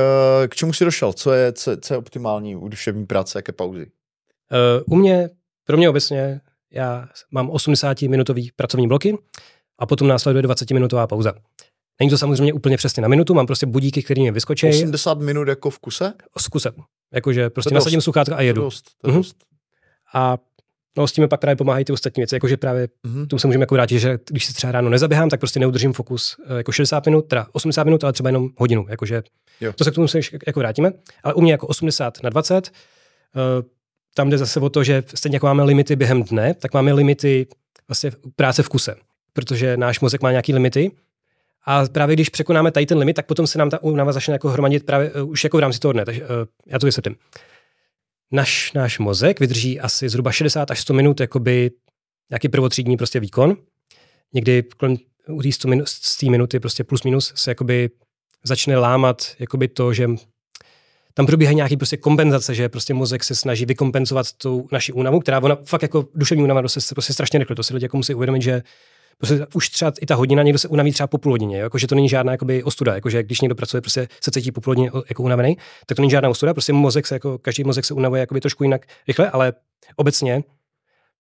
k 0.48 0.56
čemu 0.56 0.74
jsi 0.74 0.86
došel? 0.86 1.14
Co 1.14 1.34
je, 1.34 1.54
co, 1.54 1.78
co 1.78 1.94
je 1.94 1.98
optimální 1.98 2.56
u 2.56 2.68
duševní 2.68 3.06
práce, 3.06 3.38
jaké 3.38 3.52
pauzy? 3.52 3.86
Uh, 4.86 4.94
u 4.94 4.96
mě, 4.96 5.30
pro 5.64 5.78
mě 5.78 5.90
obecně, 5.90 6.42
já 6.72 7.08
mám 7.32 7.50
80-minutový 7.50 8.50
pracovní 8.56 8.88
bloky 8.88 9.18
a 9.80 9.86
potom 9.86 10.08
následuje 10.08 10.44
20-minutová 10.44 11.08
pauza. 11.08 11.34
Není 12.00 12.10
to 12.10 12.18
samozřejmě 12.18 12.54
úplně 12.54 12.78
přesně 12.78 13.02
na 13.02 13.08
minutu, 13.08 13.34
mám 13.34 13.46
prostě 13.46 13.66
budíky, 13.66 14.04
které 14.04 14.22
mě 14.22 14.32
vyskočí. 14.32 14.70
80 14.70 15.20
minut 15.20 15.48
jako 15.48 15.70
v 15.70 15.80
kuse? 15.80 16.14
V 16.40 16.50
kuse. 16.50 16.72
Jakože 17.14 17.50
prostě 17.50 17.76
nasadím 17.76 18.02
sluchátka 18.02 18.36
a 18.36 18.42
jedu. 18.42 18.62
To 18.62 18.66
dost, 18.66 18.86
to 19.02 19.08
uh-huh. 19.08 19.16
dost. 19.16 19.36
A 20.14 20.38
No, 20.98 21.08
s 21.08 21.12
tím 21.12 21.28
pak 21.30 21.40
právě 21.40 21.56
pomáhají 21.56 21.86
ty 21.86 21.94
ostatní 21.94 22.22
věci, 22.22 22.36
jakože 22.36 22.58
právě 22.58 22.88
mm-hmm. 22.88 23.28
tomu 23.28 23.40
se 23.40 23.48
můžeme 23.48 23.64
jako 23.64 23.76
vrátit, 23.76 24.00
že 24.00 24.20
když 24.30 24.46
se 24.46 24.54
třeba 24.54 24.72
ráno 24.72 24.90
nezaběhám, 24.90 25.30
tak 25.30 25.40
prostě 25.40 25.60
neudržím 25.60 25.94
fokus 25.94 26.36
eh, 26.46 26.58
jako 26.58 26.72
60 26.72 27.06
minut, 27.06 27.22
teda 27.22 27.48
80 27.52 27.84
minut, 27.84 28.04
ale 28.04 28.14
třeba 28.14 28.30
jenom 28.30 28.50
hodinu, 28.58 28.86
jakože 28.90 29.24
jo. 29.62 29.74
to 29.74 29.84
se 29.84 29.92
k 29.92 29.96
tomu 29.96 30.08
se 30.08 30.20
jako 30.48 30.60
vrátíme. 30.60 30.92
Ale 31.24 31.34
u 31.34 31.42
mě 31.42 31.52
jako 31.52 31.68
80 31.68 32.24
na 32.24 32.30
20, 32.30 32.72
uh, 33.36 33.42
tam 34.14 34.30
jde 34.30 34.38
zase 34.38 34.60
o 34.60 34.70
to, 34.70 34.84
že 34.84 35.04
stejně 35.16 35.36
jako 35.36 35.46
máme 35.46 35.64
limity 35.64 35.96
během 35.96 36.24
dne, 36.24 36.54
tak 36.54 36.74
máme 36.74 36.94
limity 36.94 37.48
vlastně 37.88 38.12
práce 38.36 38.64
v 38.64 38.70
kuse, 38.70 38.96
protože 39.34 39.78
náš 39.78 40.00
mozek 40.00 40.22
má 40.22 40.32
nějaký 40.32 40.54
limity 40.54 40.92
a 41.66 41.86
právě 41.86 42.16
když 42.16 42.30
překonáme 42.30 42.72
tady 42.72 42.86
ten 42.86 42.98
limit, 42.98 43.14
tak 43.14 43.26
potom 43.26 43.48
se 43.48 43.58
nám 43.58 43.70
ta 43.70 43.84
únava 43.84 44.12
začne 44.12 44.34
jako 44.34 44.50
hromadit 44.50 44.86
právě 44.86 45.12
uh, 45.12 45.30
už 45.30 45.44
jako 45.44 45.58
v 45.58 45.60
rámci 45.60 45.80
toho 45.80 45.92
dne. 45.92 46.06
Takže 46.06 46.24
já 46.68 46.80
to 46.80 46.86
vysvětlím 46.86 47.16
naš, 48.32 48.74
náš 48.74 49.00
mozek 49.00 49.40
vydrží 49.40 49.80
asi 49.80 50.10
zhruba 50.10 50.32
60 50.32 50.72
až 50.72 50.80
100 50.80 50.94
minut 50.94 51.20
jakoby 51.20 51.72
nějaký 52.30 52.50
prvotřídní 52.50 52.98
prostě 52.98 53.20
výkon. 53.20 53.58
někdy 54.34 54.64
kolem 54.78 54.98
u 55.30 55.42
té 56.20 56.30
minuty 56.30 56.60
prostě 56.60 56.84
plus 56.84 57.04
minus 57.04 57.34
se 57.36 57.52
jakoby 57.52 57.90
začne 58.44 58.78
lámat 58.78 59.36
jakoby 59.40 59.68
to, 59.68 59.94
že 59.94 60.08
tam 61.14 61.26
probíhá 61.26 61.52
nějaký 61.52 61.78
prostě 61.78 61.98
kompenzace, 61.98 62.56
že 62.56 62.70
prostě 62.70 62.94
mozek 62.94 63.24
se 63.24 63.36
snaží 63.36 63.66
vykompenzovat 63.66 64.32
tu 64.32 64.68
naši 64.72 64.92
únavu, 64.94 65.20
která 65.20 65.44
ona 65.44 65.58
fakt 65.66 65.82
jako 65.82 66.08
duševní 66.16 66.44
únava 66.44 66.68
se 66.68 66.96
prostě 66.96 67.14
strašně 67.14 67.40
rychle. 67.40 67.56
To 67.56 67.64
si 67.64 67.74
lidi 67.74 67.86
jako 67.86 67.98
musí 67.98 68.14
uvědomit, 68.14 68.42
že 68.42 68.64
prostě 69.18 69.46
už 69.54 69.70
třeba 69.70 69.94
i 70.02 70.06
ta 70.06 70.16
hodina 70.16 70.44
někdo 70.44 70.60
se 70.60 70.68
unaví 70.68 70.92
třeba 70.92 71.08
po 71.08 71.18
půl 71.18 71.32
hodině, 71.32 71.58
jako, 71.58 71.78
že 71.78 71.88
to 71.88 71.96
není 71.96 72.10
žádná 72.10 72.32
jakoby, 72.32 72.64
ostuda, 72.64 72.96
jako, 72.96 73.10
že 73.10 73.24
když 73.24 73.42
někdo 73.42 73.56
pracuje, 73.56 73.82
prostě 73.82 74.08
se 74.22 74.32
cítí 74.32 74.52
po 74.52 74.62
půl 74.62 74.72
hodině 74.72 74.92
jako 75.10 75.24
unavený, 75.24 75.58
tak 75.86 75.96
to 75.96 76.02
není 76.02 76.12
žádná 76.12 76.30
ostuda, 76.30 76.54
prostě 76.54 76.74
mozek 76.74 77.08
se 77.08 77.16
jako, 77.16 77.38
každý 77.38 77.64
mozek 77.64 77.86
se 77.86 77.94
unavuje 77.94 78.20
jakoby, 78.20 78.42
trošku 78.42 78.64
jinak 78.64 78.86
rychle, 79.08 79.30
ale 79.30 79.54
obecně 79.96 80.44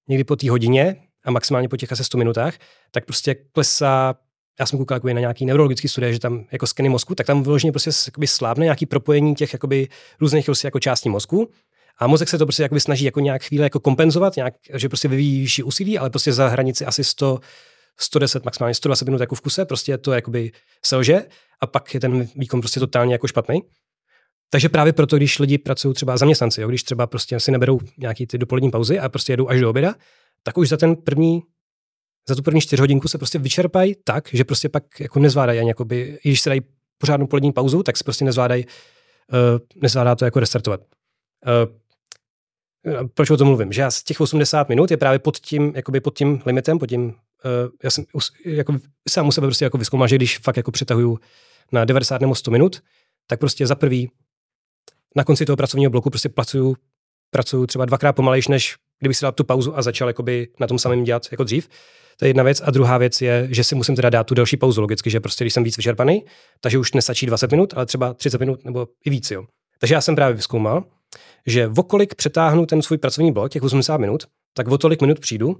někdy 0.07 0.23
po 0.23 0.35
té 0.35 0.49
hodině 0.49 0.95
a 1.25 1.31
maximálně 1.31 1.69
po 1.69 1.77
těch 1.77 1.91
asi 1.91 2.03
100 2.03 2.17
minutách, 2.17 2.53
tak 2.91 3.05
prostě 3.05 3.35
klesá 3.35 4.15
já 4.59 4.65
jsem 4.65 4.79
koukal 4.79 4.99
na 5.03 5.19
nějaký 5.19 5.45
neurologický 5.45 5.87
studie, 5.87 6.13
že 6.13 6.19
tam 6.19 6.45
jako 6.51 6.67
skeny 6.67 6.89
mozku, 6.89 7.15
tak 7.15 7.27
tam 7.27 7.43
vyloženě 7.43 7.71
prostě 7.71 7.91
jakoby 8.07 8.27
slábne 8.27 8.63
nějaký 8.63 8.85
propojení 8.85 9.35
těch 9.35 9.53
jakoby 9.53 9.87
různých 10.21 10.45
prostě 10.45 10.67
jako 10.67 10.79
částí 10.79 11.09
mozku. 11.09 11.49
A 11.99 12.07
mozek 12.07 12.29
se 12.29 12.37
to 12.37 12.45
prostě 12.45 12.63
jakoby 12.63 12.81
snaží 12.81 13.05
jako 13.05 13.19
nějak 13.19 13.43
chvíli 13.43 13.63
jako 13.63 13.79
kompenzovat, 13.79 14.35
nějak, 14.35 14.53
že 14.73 14.89
prostě 14.89 15.07
vyvíjí 15.07 15.41
vyšší 15.41 15.63
úsilí, 15.63 15.97
ale 15.97 16.09
prostě 16.09 16.33
za 16.33 16.47
hranici 16.47 16.85
asi 16.85 17.03
100, 17.03 17.39
110, 17.99 18.45
maximálně 18.45 18.75
120 18.75 19.05
minut 19.05 19.21
jako 19.21 19.35
v 19.35 19.41
kuse, 19.41 19.65
prostě 19.65 19.97
to 19.97 20.13
jakoby 20.13 20.51
selže 20.85 21.25
a 21.61 21.67
pak 21.67 21.93
je 21.93 21.99
ten 21.99 22.27
výkon 22.35 22.61
prostě 22.61 22.79
totálně 22.79 23.13
jako 23.13 23.27
špatný. 23.27 23.61
Takže 24.49 24.69
právě 24.69 24.93
proto, 24.93 25.17
když 25.17 25.39
lidi 25.39 25.57
pracují 25.57 25.93
třeba 25.93 26.17
zaměstnanci, 26.17 26.61
jo, 26.61 26.67
když 26.67 26.83
třeba 26.83 27.07
prostě 27.07 27.39
si 27.39 27.51
neberou 27.51 27.79
nějaký 27.97 28.27
ty 28.27 28.37
dopolední 28.37 28.71
pauzy 28.71 28.99
a 28.99 29.09
prostě 29.09 29.33
jedou 29.33 29.49
až 29.49 29.61
do 29.61 29.69
oběda, 29.69 29.95
tak 30.43 30.57
už 30.57 30.69
za 30.69 30.77
ten 30.77 30.95
první 30.95 31.41
za 32.29 32.35
tu 32.35 32.41
první 32.41 32.61
čtyři 32.61 32.81
hodinku 32.81 33.07
se 33.07 33.17
prostě 33.17 33.39
vyčerpají 33.39 33.95
tak, 34.03 34.29
že 34.33 34.43
prostě 34.43 34.69
pak 34.69 34.99
jako 34.99 35.19
nezvládají 35.19 35.59
ani 35.59 35.69
jakoby, 35.69 36.19
i 36.23 36.29
když 36.29 36.41
se 36.41 36.49
dají 36.49 36.61
pořádnou 36.97 37.27
polední 37.27 37.51
pauzu, 37.51 37.83
tak 37.83 37.97
se 37.97 38.03
prostě 38.03 38.25
nezvládají, 38.25 38.65
uh, 38.65 39.81
nezvládá 39.81 40.15
to 40.15 40.25
jako 40.25 40.39
restartovat. 40.39 40.81
Uh, 40.81 40.87
proč 43.13 43.29
o 43.29 43.37
tom 43.37 43.47
mluvím? 43.47 43.71
Že 43.71 43.81
já 43.81 43.91
z 43.91 44.03
těch 44.03 44.21
80 44.21 44.69
minut 44.69 44.91
je 44.91 44.97
právě 44.97 45.19
pod 45.19 45.37
tím, 45.37 45.73
jakoby 45.75 45.99
pod 45.99 46.17
tím 46.17 46.41
limitem, 46.45 46.79
pod 46.79 46.87
tím, 46.87 47.13
já 47.83 47.89
jsem 47.89 48.05
jako 48.45 48.77
sám 49.09 49.27
u 49.27 49.31
sebe 49.31 49.47
prostě 49.47 49.65
jako 49.65 49.77
vyzkoumal, 49.77 50.07
že 50.07 50.15
když 50.15 50.37
fakt 50.37 50.57
jako 50.57 50.71
přetahuju 50.71 51.19
na 51.71 51.85
90 51.85 52.21
nebo 52.21 52.35
100 52.35 52.51
minut, 52.51 52.83
tak 53.27 53.39
prostě 53.39 53.67
za 53.67 53.75
prvý 53.75 54.11
na 55.15 55.23
konci 55.23 55.45
toho 55.45 55.57
pracovního 55.57 55.91
bloku 55.91 56.09
prostě 56.09 56.29
pracuju, 56.29 56.75
pracuju 57.29 57.67
třeba 57.67 57.85
dvakrát 57.85 58.13
pomalejš, 58.13 58.47
než 58.47 58.75
kdyby 58.99 59.13
si 59.13 59.21
dal 59.21 59.31
tu 59.31 59.43
pauzu 59.43 59.77
a 59.77 59.81
začal 59.81 60.07
jakoby 60.07 60.47
na 60.59 60.67
tom 60.67 60.79
samém 60.79 61.03
dělat 61.03 61.27
jako 61.31 61.43
dřív. 61.43 61.69
To 62.19 62.25
je 62.25 62.29
jedna 62.29 62.43
věc. 62.43 62.61
A 62.65 62.71
druhá 62.71 62.97
věc 62.97 63.21
je, 63.21 63.47
že 63.51 63.63
si 63.63 63.75
musím 63.75 63.95
teda 63.95 64.09
dát 64.09 64.23
tu 64.23 64.35
delší 64.35 64.57
pauzu 64.57 64.81
logicky, 64.81 65.09
že 65.09 65.19
prostě 65.19 65.43
když 65.43 65.53
jsem 65.53 65.63
víc 65.63 65.77
vyčerpaný, 65.77 66.25
takže 66.61 66.77
už 66.77 66.93
nestačí 66.93 67.25
20 67.25 67.51
minut, 67.51 67.73
ale 67.75 67.85
třeba 67.85 68.13
30 68.13 68.39
minut 68.39 68.65
nebo 68.65 68.87
i 69.05 69.09
víc. 69.09 69.31
Jo. 69.31 69.45
Takže 69.79 69.95
já 69.95 70.01
jsem 70.01 70.15
právě 70.15 70.35
vyzkoumal, 70.35 70.83
že 71.45 71.67
vokolik 71.67 72.15
přetáhnu 72.15 72.65
ten 72.65 72.81
svůj 72.81 72.97
pracovní 72.97 73.31
blok, 73.31 73.51
těch 73.51 73.63
80 73.63 73.97
minut, 73.97 74.23
tak 74.53 74.67
o 74.67 74.77
tolik 74.77 75.01
minut 75.01 75.19
přijdu, 75.19 75.55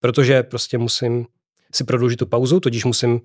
protože 0.00 0.42
prostě 0.42 0.78
musím 0.78 1.26
si 1.74 1.84
prodloužit 1.84 2.18
tu 2.18 2.26
pauzu, 2.26 2.60
tudíž 2.60 2.84
musím 2.84 3.12
uh, 3.12 3.20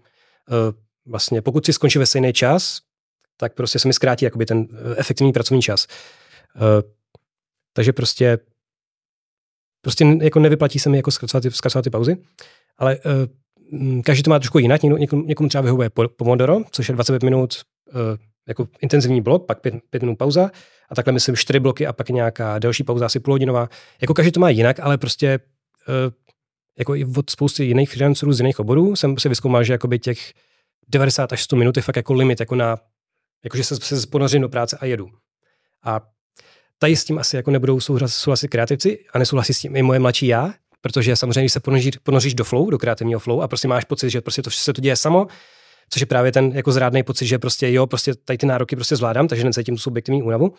vlastně, 1.06 1.42
pokud 1.42 1.66
si 1.66 1.74
skončí 1.74 2.00
ve 2.00 2.06
stejný 2.06 2.34
čas, 2.34 2.80
tak 3.38 3.54
prostě 3.54 3.80
se 3.80 3.88
mi 3.88 3.94
zkrátí 3.94 4.26
jakoby 4.26 4.46
ten 4.46 4.58
uh, 4.58 4.68
efektivní 4.98 5.34
pracovní 5.34 5.62
čas. 5.62 5.88
Uh, 6.56 6.62
takže 7.74 7.94
prostě 7.94 8.38
prostě 9.82 10.06
jako 10.22 10.40
nevyplatí 10.40 10.80
se 10.80 10.90
mi 10.90 10.98
jako 10.98 11.12
zkracovat 11.12 11.42
ty, 11.42 11.52
zkracovat 11.52 11.84
ty 11.84 11.90
pauzy 11.90 12.18
ale 12.78 13.00
uh, 13.00 14.02
každý 14.02 14.24
to 14.24 14.30
má 14.30 14.40
trošku 14.40 14.60
jinak. 14.60 14.84
Někomu, 14.84 14.98
někomu, 14.98 15.24
někomu 15.26 15.50
třeba 15.50 15.62
vyhovuje 15.62 15.90
Pomodoro, 16.18 16.60
což 16.72 16.90
je 16.90 16.96
25 16.96 17.24
minut 17.24 17.62
uh, 17.94 18.00
jako 18.48 18.68
intenzivní 18.82 19.22
blok, 19.22 19.46
pak 19.46 19.62
5, 19.62 19.74
5 19.90 20.04
minut 20.04 20.16
pauza 20.16 20.52
a 20.90 20.96
takhle 20.96 21.14
myslím 21.14 21.36
4 21.36 21.60
bloky 21.60 21.88
a 21.88 21.94
pak 21.94 22.10
nějaká 22.10 22.60
delší 22.60 22.84
pauza, 22.84 23.06
asi 23.06 23.20
půlhodinová. 23.20 23.70
Jako 24.02 24.14
každý 24.14 24.32
to 24.32 24.40
má 24.40 24.50
jinak, 24.50 24.80
ale 24.80 24.98
prostě 24.98 25.40
uh, 25.88 26.14
jako 26.80 26.96
i 26.96 27.06
od 27.18 27.30
spousty 27.30 27.66
jiných 27.66 27.90
freelancerů 27.90 28.34
z 28.34 28.40
jiných 28.40 28.60
oborů 28.60 28.96
jsem 28.96 29.18
si 29.18 29.30
vyzkoumal, 29.30 29.64
že 29.64 29.74
jakoby 29.74 30.00
těch 30.00 30.34
90 30.88 31.34
až 31.34 31.44
100 31.44 31.56
minut 31.56 31.78
je 31.78 31.84
fakt 31.84 31.96
jako 31.96 32.14
limit, 32.14 32.40
jako 32.40 32.56
na, 32.56 32.78
jakože 33.44 33.64
se, 33.64 33.76
se 33.76 34.08
ponořím 34.08 34.42
do 34.42 34.50
práce 34.50 34.78
a 34.78 34.86
jedu. 34.86 35.10
A 35.84 36.02
tady 36.80 36.96
s 36.96 37.06
tím 37.06 37.20
asi 37.20 37.36
jako 37.36 37.52
nebudou 37.52 37.80
souhlasit 38.06 38.48
kreativci 38.48 39.00
a 39.14 39.20
nesouhlasí 39.20 39.54
s 39.54 39.60
tím 39.60 39.76
i 39.76 39.82
moje 39.82 40.00
mladší 40.00 40.28
já, 40.28 40.54
protože 40.82 41.16
samozřejmě, 41.16 41.42
když 41.42 41.54
se 41.54 41.60
ponoří, 41.60 41.92
ponoříš 42.04 42.34
do 42.34 42.44
flow, 42.44 42.70
do 42.70 42.78
kreativního 42.78 43.20
flow 43.20 43.42
a 43.42 43.48
prostě 43.48 43.68
máš 43.68 43.86
pocit, 43.86 44.10
že 44.10 44.22
prostě 44.22 44.42
to 44.42 44.52
se 44.52 44.74
to 44.74 44.82
děje 44.82 44.96
samo, 44.96 45.28
což 45.90 46.00
je 46.00 46.06
právě 46.06 46.32
ten 46.32 46.52
jako 46.56 46.72
zrádný 46.72 47.04
pocit, 47.04 47.26
že 47.26 47.40
prostě 47.40 47.72
jo, 47.72 47.88
prostě 47.88 48.16
tady 48.16 48.38
ty 48.38 48.46
nároky 48.46 48.76
prostě 48.76 48.96
zvládám, 48.96 49.28
takže 49.28 49.44
necítím 49.44 49.76
tu 49.76 49.82
subjektivní 49.82 50.24
únavu. 50.24 50.54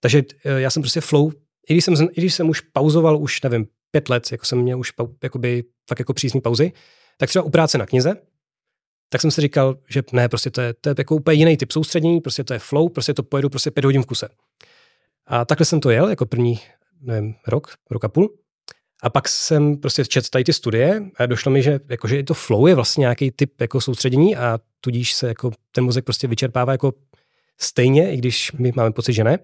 Takže 0.00 0.22
eh, 0.44 0.60
já 0.60 0.70
jsem 0.70 0.82
prostě 0.82 1.00
flow, 1.00 1.30
i 1.68 1.74
když 1.74 1.84
jsem, 1.84 1.94
i 1.94 2.20
když 2.20 2.34
jsem 2.34 2.48
už 2.48 2.60
pauzoval 2.60 3.22
už, 3.22 3.42
nevím, 3.42 3.66
pět 3.90 4.08
let, 4.08 4.32
jako 4.32 4.46
jsem 4.46 4.58
měl 4.58 4.78
už 4.78 4.92
jakoby, 5.22 5.64
fakt 5.88 5.98
jako 5.98 6.14
přísný 6.14 6.40
pauzy, 6.40 6.72
tak 7.18 7.28
třeba 7.28 7.42
u 7.42 7.50
práce 7.50 7.78
na 7.78 7.86
knize, 7.86 8.14
tak 9.08 9.20
jsem 9.20 9.30
si 9.30 9.40
říkal, 9.40 9.76
že 9.88 10.02
ne, 10.12 10.28
prostě 10.28 10.50
to 10.50 10.60
je, 10.60 10.74
to 10.74 10.88
je 10.88 10.94
jako 10.98 11.16
úplně 11.16 11.36
jiný 11.36 11.56
typ 11.56 11.72
soustředění, 11.72 12.20
prostě 12.20 12.44
to 12.44 12.52
je 12.52 12.58
flow, 12.58 12.88
prostě 12.88 13.14
to 13.14 13.22
pojedu 13.22 13.48
prostě 13.48 13.70
pět 13.70 13.84
hodin 13.84 14.02
v 14.02 14.06
kuse. 14.06 14.28
A 15.26 15.44
takhle 15.44 15.64
jsem 15.64 15.80
to 15.80 15.90
jel 15.90 16.08
jako 16.08 16.26
první, 16.26 16.60
nevím, 17.00 17.34
rok, 17.46 17.74
rok 17.90 18.04
a 18.04 18.08
půl. 18.08 18.34
A 19.02 19.10
pak 19.10 19.28
jsem 19.28 19.76
prostě 19.76 20.04
četl 20.04 20.28
tady 20.30 20.44
ty 20.44 20.52
studie 20.52 21.02
a 21.16 21.26
došlo 21.26 21.52
mi, 21.52 21.62
že, 21.62 21.80
jako, 21.88 22.08
že 22.08 22.22
to 22.22 22.34
flow 22.34 22.66
je 22.66 22.74
vlastně 22.74 23.00
nějaký 23.00 23.30
typ 23.30 23.60
jako 23.60 23.80
soustředění 23.80 24.36
a 24.36 24.58
tudíž 24.80 25.12
se 25.12 25.28
jako 25.28 25.50
ten 25.72 25.84
mozek 25.84 26.04
prostě 26.04 26.26
vyčerpává 26.26 26.72
jako 26.72 26.92
stejně, 27.58 28.12
i 28.12 28.16
když 28.16 28.52
my 28.52 28.72
máme 28.76 28.92
pocit, 28.92 29.12
že 29.12 29.24
ne. 29.24 29.38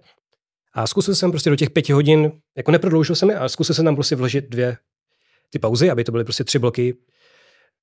A 0.76 0.86
zkusil 0.86 1.14
jsem 1.14 1.30
prostě 1.30 1.50
do 1.50 1.56
těch 1.56 1.70
pěti 1.70 1.92
hodin, 1.92 2.32
jako 2.56 2.70
neprodloužil 2.70 3.16
jsem 3.16 3.30
je, 3.30 3.36
ale 3.36 3.48
zkusil 3.48 3.74
jsem 3.74 3.84
tam 3.84 3.94
prostě 3.94 4.16
vložit 4.16 4.48
dvě 4.48 4.76
ty 5.50 5.58
pauzy, 5.58 5.90
aby 5.90 6.04
to 6.04 6.12
byly 6.12 6.24
prostě 6.24 6.44
tři 6.44 6.58
bloky 6.58 6.94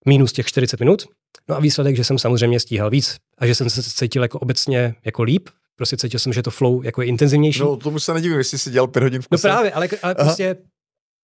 minus 0.08 0.34
těch 0.34 0.46
40 0.46 0.80
minut. 0.80 1.06
No 1.50 1.56
a 1.56 1.60
výsledek, 1.60 1.96
že 1.96 2.04
jsem 2.04 2.20
samozřejmě 2.20 2.60
stíhal 2.60 2.90
víc 2.90 3.18
a 3.38 3.46
že 3.46 3.56
jsem 3.56 3.70
se 3.70 3.84
cítil 3.84 4.22
jako 4.22 4.40
obecně 4.40 4.96
jako 5.06 5.24
líp, 5.24 5.50
prostě 5.76 5.98
cítil 5.98 6.20
jsem, 6.20 6.34
že 6.34 6.42
to 6.42 6.52
flow 6.52 6.84
jako 6.84 7.02
je 7.02 7.08
intenzivnější. 7.08 7.60
No 7.60 7.78
tomu 7.78 8.00
se 8.00 8.14
nedivím, 8.14 8.38
jestli 8.38 8.58
si 8.58 8.72
dělal 8.72 8.88
pět 8.88 9.04
hodin 9.04 9.22
v 9.22 9.28
kuse. 9.28 9.48
No 9.48 9.54
právě, 9.54 9.72
ale, 9.72 9.90
ale 10.02 10.16
prostě 10.16 10.58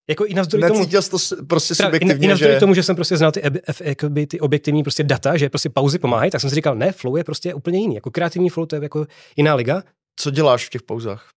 jako 0.09 0.25
i 0.25 0.33
navzdory 0.33 0.67
tomu... 0.67 0.87
Jsi 0.89 1.09
to 1.09 1.17
prostě 1.47 1.75
subjektivně, 1.75 2.15
i, 2.15 2.25
i 2.25 2.27
navzdory 2.27 2.53
že... 2.53 2.59
tomu, 2.59 2.73
že 2.73 2.83
jsem 2.83 2.95
prostě 2.95 3.17
znal 3.17 3.31
ty, 3.31 3.41
jakoby, 3.83 4.27
ty 4.27 4.39
objektivní 4.39 4.83
prostě 4.83 5.03
data, 5.03 5.37
že 5.37 5.49
prostě 5.49 5.69
pauzy 5.69 5.99
pomáhají, 5.99 6.31
tak 6.31 6.41
jsem 6.41 6.49
si 6.49 6.55
říkal, 6.55 6.75
ne, 6.75 6.91
flow 6.91 7.17
je 7.17 7.23
prostě 7.23 7.53
úplně 7.53 7.79
jiný. 7.79 7.95
Jako 7.95 8.11
kreativní 8.11 8.49
flow 8.49 8.65
to 8.65 8.75
je 8.75 8.83
jako 8.83 9.07
jiná 9.35 9.55
liga. 9.55 9.83
Co 10.15 10.31
děláš 10.31 10.65
v 10.65 10.69
těch 10.69 10.81
pauzách? 10.81 11.29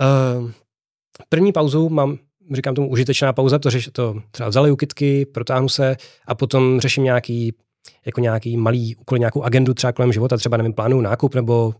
Uh, 0.00 0.50
první 1.28 1.52
pauzu 1.52 1.88
mám, 1.88 2.18
říkám 2.52 2.74
tomu 2.74 2.90
užitečná 2.90 3.32
pauza, 3.32 3.58
to, 3.58 3.70
to 3.92 4.14
třeba 4.30 4.50
zaleju 4.50 4.76
kitky, 4.76 5.26
protáhnu 5.26 5.68
se 5.68 5.96
a 6.26 6.34
potom 6.34 6.80
řeším 6.80 7.04
nějaký 7.04 7.54
jako 8.06 8.20
nějaký 8.20 8.56
malý 8.56 8.96
úkol, 8.96 9.18
nějakou 9.18 9.42
agendu 9.42 9.74
třeba 9.74 9.92
kolem 9.92 10.12
života, 10.12 10.36
třeba 10.36 10.56
nevím, 10.56 10.72
plánu 10.72 11.00
nákup 11.00 11.34
nebo 11.34 11.66
uh, 11.66 11.72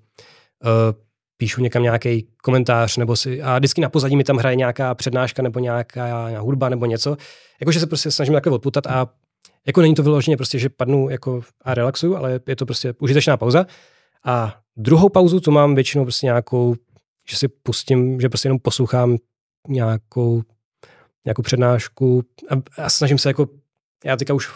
píšu 1.36 1.60
někam 1.60 1.82
nějaký 1.82 2.26
komentář, 2.42 2.96
nebo 2.96 3.16
si, 3.16 3.42
a 3.42 3.58
vždycky 3.58 3.80
na 3.80 3.88
pozadí 3.88 4.16
mi 4.16 4.24
tam 4.24 4.36
hraje 4.36 4.56
nějaká 4.56 4.94
přednáška 4.94 5.42
nebo 5.42 5.58
nějaká, 5.58 6.06
nějaká 6.06 6.40
hudba 6.40 6.68
nebo 6.68 6.86
něco. 6.86 7.16
Jakože 7.60 7.80
se 7.80 7.86
prostě 7.86 8.10
snažím 8.10 8.34
takhle 8.34 8.52
odputat 8.52 8.86
a 8.86 9.08
jako 9.66 9.80
není 9.80 9.94
to 9.94 10.02
vyloženě 10.02 10.36
prostě, 10.36 10.58
že 10.58 10.68
padnu 10.68 11.08
jako 11.08 11.42
a 11.62 11.74
relaxuju, 11.74 12.16
ale 12.16 12.40
je 12.46 12.56
to 12.56 12.66
prostě 12.66 12.94
užitečná 12.98 13.36
pauza. 13.36 13.66
A 14.24 14.54
druhou 14.76 15.08
pauzu 15.08 15.40
tu 15.40 15.50
mám 15.50 15.74
většinou 15.74 16.04
prostě 16.04 16.26
nějakou, 16.26 16.74
že 17.30 17.36
si 17.36 17.48
pustím, 17.48 18.20
že 18.20 18.28
prostě 18.28 18.46
jenom 18.46 18.58
poslouchám 18.58 19.16
nějakou, 19.68 20.42
nějakou 21.24 21.42
přednášku 21.42 22.22
a, 22.50 22.82
a 22.82 22.90
snažím 22.90 23.18
se 23.18 23.28
jako, 23.28 23.48
já 24.04 24.16
teďka 24.16 24.34
už 24.34 24.48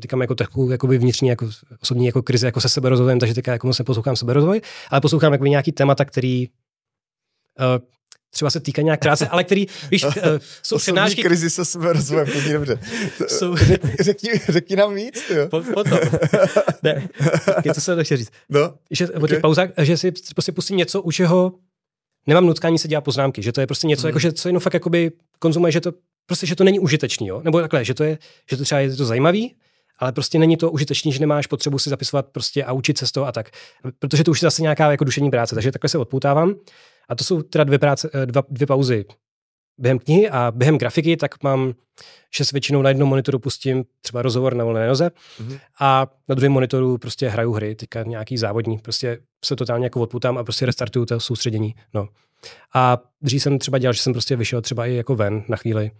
teďka 0.00 0.16
jako 0.20 0.34
takovou 0.34 0.70
jakoby 0.70 0.98
vnitřní 0.98 1.28
jako 1.28 1.50
osobní 1.82 2.06
jako 2.06 2.22
krizi 2.22 2.46
jako 2.46 2.60
se 2.60 2.68
seberozvojem, 2.68 3.18
takže 3.18 3.34
teďka 3.34 3.52
jako 3.52 3.66
moc 3.66 3.78
neposlouchám 3.78 4.16
seberozvoj, 4.16 4.60
ale 4.90 5.00
poslouchám 5.00 5.32
jako 5.32 5.46
nějaký 5.46 5.72
témata, 5.72 6.04
který 6.04 6.48
uh, 6.48 7.86
třeba 8.30 8.50
se 8.50 8.60
týká 8.60 8.82
nějak 8.82 9.00
krátce, 9.00 9.28
ale 9.28 9.44
který, 9.44 9.66
víš, 9.90 10.04
uh, 10.04 10.12
jsou 10.62 10.78
přednášky... 10.78 11.22
krizi 11.22 11.50
se 11.50 11.64
seberozvojem, 11.64 12.26
to 12.26 12.52
dobře. 12.52 12.78
Jsou... 13.28 13.56
Řekni, 14.00 14.30
řekni 14.48 14.76
nám 14.76 14.94
víc, 14.94 15.30
jo. 15.30 15.48
Po, 15.48 15.62
potom. 15.74 15.98
ne, 16.82 17.08
co 17.74 17.80
se 17.80 17.96
to 17.96 18.04
chtěl 18.04 18.16
říct. 18.16 18.30
No, 18.48 18.74
že, 18.90 19.08
okay. 19.08 19.40
pauzách, 19.40 19.70
že 19.78 19.96
si 19.96 20.12
prostě 20.12 20.52
pustím 20.52 20.76
něco, 20.76 21.02
u 21.02 21.12
čeho 21.12 21.52
nemám 22.26 22.46
nutkání 22.46 22.78
se 22.78 22.88
dělat 22.88 23.00
poznámky, 23.00 23.42
že 23.42 23.52
to 23.52 23.60
je 23.60 23.66
prostě 23.66 23.86
něco, 23.86 24.06
mm. 24.06 24.08
jako, 24.08 24.18
že 24.18 24.32
co 24.32 24.48
jenom 24.48 24.60
fakt 24.60 24.74
jakoby 24.74 25.12
konzumuje, 25.38 25.72
že 25.72 25.80
to 25.80 25.92
prostě, 26.26 26.46
že 26.46 26.56
to 26.56 26.64
není 26.64 26.80
užitečný, 26.80 27.26
jo? 27.26 27.40
nebo 27.44 27.60
takhle, 27.60 27.84
že 27.84 27.94
to 27.94 28.04
je, 28.04 28.18
že 28.50 28.56
to 28.56 28.64
třeba 28.64 28.80
je 28.80 28.96
to 28.96 29.04
zajímavý, 29.04 29.54
ale 29.98 30.12
prostě 30.12 30.38
není 30.38 30.56
to 30.56 30.70
užitečný, 30.70 31.12
že 31.12 31.20
nemáš 31.20 31.46
potřebu 31.46 31.78
si 31.78 31.90
zapisovat 31.90 32.26
prostě 32.26 32.64
a 32.64 32.72
učit 32.72 32.98
se 32.98 33.06
z 33.06 33.12
toho 33.12 33.26
a 33.26 33.32
tak. 33.32 33.50
Protože 33.98 34.24
to 34.24 34.30
už 34.30 34.42
je 34.42 34.46
zase 34.46 34.62
nějaká 34.62 34.90
jako 34.90 35.04
dušení 35.04 35.30
práce, 35.30 35.54
takže 35.54 35.72
takhle 35.72 35.88
se 35.88 35.98
odpoutávám. 35.98 36.54
A 37.08 37.14
to 37.14 37.24
jsou 37.24 37.42
teda 37.42 37.64
dvě, 37.64 37.78
práce, 37.78 38.10
eh, 38.14 38.26
dva, 38.26 38.42
dvě 38.50 38.66
pauzy 38.66 39.04
během 39.78 39.98
knihy 39.98 40.30
a 40.30 40.52
během 40.56 40.78
grafiky, 40.78 41.16
tak 41.16 41.42
mám, 41.42 41.74
že 42.36 42.44
si 42.44 42.52
většinou 42.52 42.82
na 42.82 42.90
jednom 42.90 43.08
monitoru 43.08 43.38
pustím 43.38 43.84
třeba 44.00 44.22
rozhovor 44.22 44.54
na 44.54 44.64
volné 44.64 44.88
noze 44.88 45.08
mm-hmm. 45.08 45.60
a 45.80 46.06
na 46.28 46.34
druhém 46.34 46.52
monitoru 46.52 46.98
prostě 46.98 47.28
hraju 47.28 47.52
hry, 47.52 47.74
teďka 47.74 48.02
nějaký 48.02 48.36
závodní, 48.36 48.78
prostě 48.78 49.18
se 49.44 49.56
totálně 49.56 49.86
jako 49.86 50.00
odputám 50.00 50.38
a 50.38 50.44
prostě 50.44 50.66
restartuju 50.66 51.06
to 51.06 51.20
soustředění. 51.20 51.74
No. 51.94 52.08
A 52.74 52.98
dřív 53.22 53.42
jsem 53.42 53.58
třeba 53.58 53.78
dělal, 53.78 53.92
že 53.92 54.02
jsem 54.02 54.12
prostě 54.12 54.36
vyšel 54.36 54.62
třeba 54.62 54.86
i 54.86 54.94
jako 54.94 55.16
ven 55.16 55.44
na 55.48 55.56
chvíli. 55.56 55.90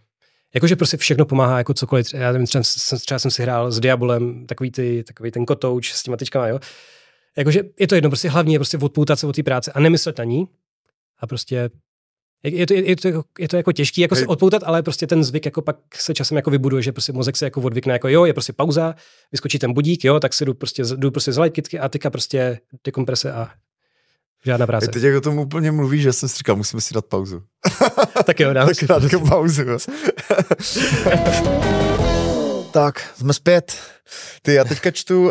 Jakože 0.54 0.76
prostě 0.76 0.96
všechno 0.96 1.24
pomáhá, 1.24 1.58
jako 1.58 1.74
cokoliv. 1.74 2.14
Já 2.14 2.32
nevím, 2.32 2.46
třeba, 2.46 2.62
třeba 3.00 3.18
jsem 3.18 3.30
si 3.30 3.42
hrál 3.42 3.72
s 3.72 3.80
Diabolem, 3.80 4.46
takový, 4.46 4.70
ty, 4.70 5.04
takový 5.06 5.30
ten 5.30 5.44
kotouč 5.46 5.92
s 5.92 6.02
těma 6.02 6.16
tyčkama, 6.16 6.48
jo. 6.48 6.58
Jakože 7.36 7.62
je 7.80 7.86
to 7.86 7.94
jedno, 7.94 8.10
prostě 8.10 8.28
hlavně 8.28 8.54
je 8.54 8.58
prostě 8.58 8.78
odpoutat 8.78 9.18
se 9.18 9.26
od 9.26 9.36
té 9.36 9.42
práce 9.42 9.72
a 9.72 9.80
nemyslet 9.80 10.18
na 10.18 10.24
ní 10.24 10.48
a 11.18 11.26
prostě 11.26 11.70
je 12.44 12.66
to, 12.66 12.74
je, 12.74 12.96
to, 12.96 13.08
jako, 13.08 13.24
je 13.38 13.48
to 13.48 13.56
jako 13.56 13.72
těžký 13.72 14.00
jako 14.00 14.16
se 14.16 14.26
odpoutat, 14.26 14.62
ale 14.66 14.82
prostě 14.82 15.06
ten 15.06 15.24
zvyk 15.24 15.44
jako 15.44 15.62
pak 15.62 15.76
se 15.94 16.14
časem 16.14 16.36
jako 16.36 16.50
vybuduje, 16.50 16.82
že 16.82 16.92
prostě 16.92 17.12
mozek 17.12 17.36
se 17.36 17.46
jako 17.46 17.60
odvykne, 17.60 17.92
jako 17.92 18.08
jo, 18.08 18.24
je 18.24 18.32
prostě 18.32 18.52
pauza, 18.52 18.94
vyskočí 19.32 19.58
ten 19.58 19.72
budík, 19.72 20.04
jo, 20.04 20.20
tak 20.20 20.34
si 20.34 20.44
jdu 20.44 20.54
prostě, 20.54 20.82
jdu 20.96 21.10
prostě 21.10 21.32
zalejt 21.32 21.52
kytky 21.52 21.78
a 21.78 21.88
tyka 21.88 22.10
prostě 22.10 22.58
dekomprese 22.84 23.32
a 23.32 23.50
žádná 24.44 24.66
práce. 24.66 24.88
Teď 24.88 25.02
jak 25.02 25.16
o 25.16 25.20
tom 25.20 25.38
úplně 25.38 25.72
mluvíš, 25.72 26.02
že 26.02 26.12
jsem 26.12 26.28
si 26.28 26.38
říkal, 26.38 26.56
musíme 26.56 26.80
si 26.80 26.94
dát 26.94 27.04
pauzu. 27.04 27.42
tak 28.24 28.40
jo, 28.40 28.52
dáme 28.52 28.74
si 28.74 28.86
pauzu. 28.86 29.64
Tak, 32.74 33.00
jsme 33.16 33.32
zpět. 33.32 33.76
Ty, 34.42 34.54
já 34.54 34.64
teďka 34.64 34.90
čtu 34.90 35.22
uh, 35.22 35.28
uh, 35.28 35.30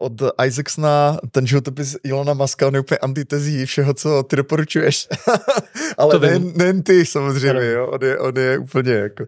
od 0.00 0.12
Isaacsona 0.46 1.18
ten 1.30 1.46
životopis 1.46 1.96
Ilona 2.04 2.34
Maska, 2.34 2.66
on 2.66 2.74
je 2.74 2.80
úplně 2.80 2.98
antitezí 2.98 3.66
všeho, 3.66 3.94
co 3.94 4.22
ty 4.22 4.36
doporučuješ. 4.36 5.08
Ale 5.98 6.10
to 6.10 6.18
nejen, 6.18 6.52
nejen 6.56 6.82
ty 6.82 7.06
samozřejmě, 7.06 7.66
jo. 7.66 7.86
On, 7.86 7.98
je, 8.02 8.18
on 8.18 8.38
je 8.38 8.58
úplně 8.58 8.92
jako 8.92 9.24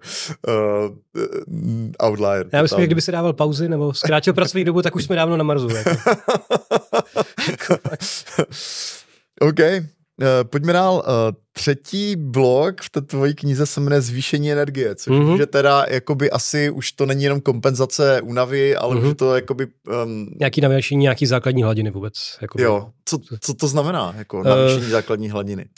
uh, 0.48 2.06
outlier. 2.08 2.46
Já 2.52 2.62
myslím, 2.62 2.80
že 2.80 2.86
kdyby 2.86 3.00
si 3.00 3.12
dával 3.12 3.32
pauzy 3.32 3.68
nebo 3.68 3.94
zkrátil 3.94 4.32
pracovní 4.32 4.64
dobu, 4.64 4.82
tak 4.82 4.96
už 4.96 5.04
jsme 5.04 5.16
dávno 5.16 5.36
na 5.36 5.44
Marzu. 5.44 5.68
Jako. 5.68 5.96
OK. 9.40 9.60
Uh, 10.20 10.26
pojďme 10.50 10.72
dál. 10.72 10.94
Uh, 10.94 11.02
třetí 11.52 12.16
blok 12.16 12.80
v 12.80 12.90
té 12.90 13.00
tvojí 13.00 13.34
knize 13.34 13.66
se 13.66 13.80
jmenuje 13.80 14.00
Zvýšení 14.00 14.52
energie, 14.52 14.94
což 14.94 15.12
mm-hmm. 15.12 15.36
že 15.36 15.46
teda 15.46 15.84
jakoby 15.88 16.30
asi 16.30 16.70
už 16.70 16.92
to 16.92 17.06
není 17.06 17.24
jenom 17.24 17.40
kompenzace 17.40 18.20
únavy, 18.20 18.76
ale 18.76 18.96
mm-hmm. 18.96 19.10
už 19.10 19.16
to 19.16 19.34
jakoby... 19.34 19.66
Um... 20.04 20.34
Nějaký 20.38 20.60
navýšení, 20.60 21.02
nějaký 21.02 21.26
základní 21.26 21.62
hladiny 21.62 21.90
vůbec. 21.90 22.38
Jakoby. 22.40 22.64
Jo, 22.64 22.90
co, 23.04 23.18
co 23.40 23.54
to 23.54 23.68
znamená, 23.68 24.14
jako 24.18 24.42
navýšení 24.42 24.82
uh, 24.82 24.90
základní 24.90 25.30
hladiny? 25.30 25.68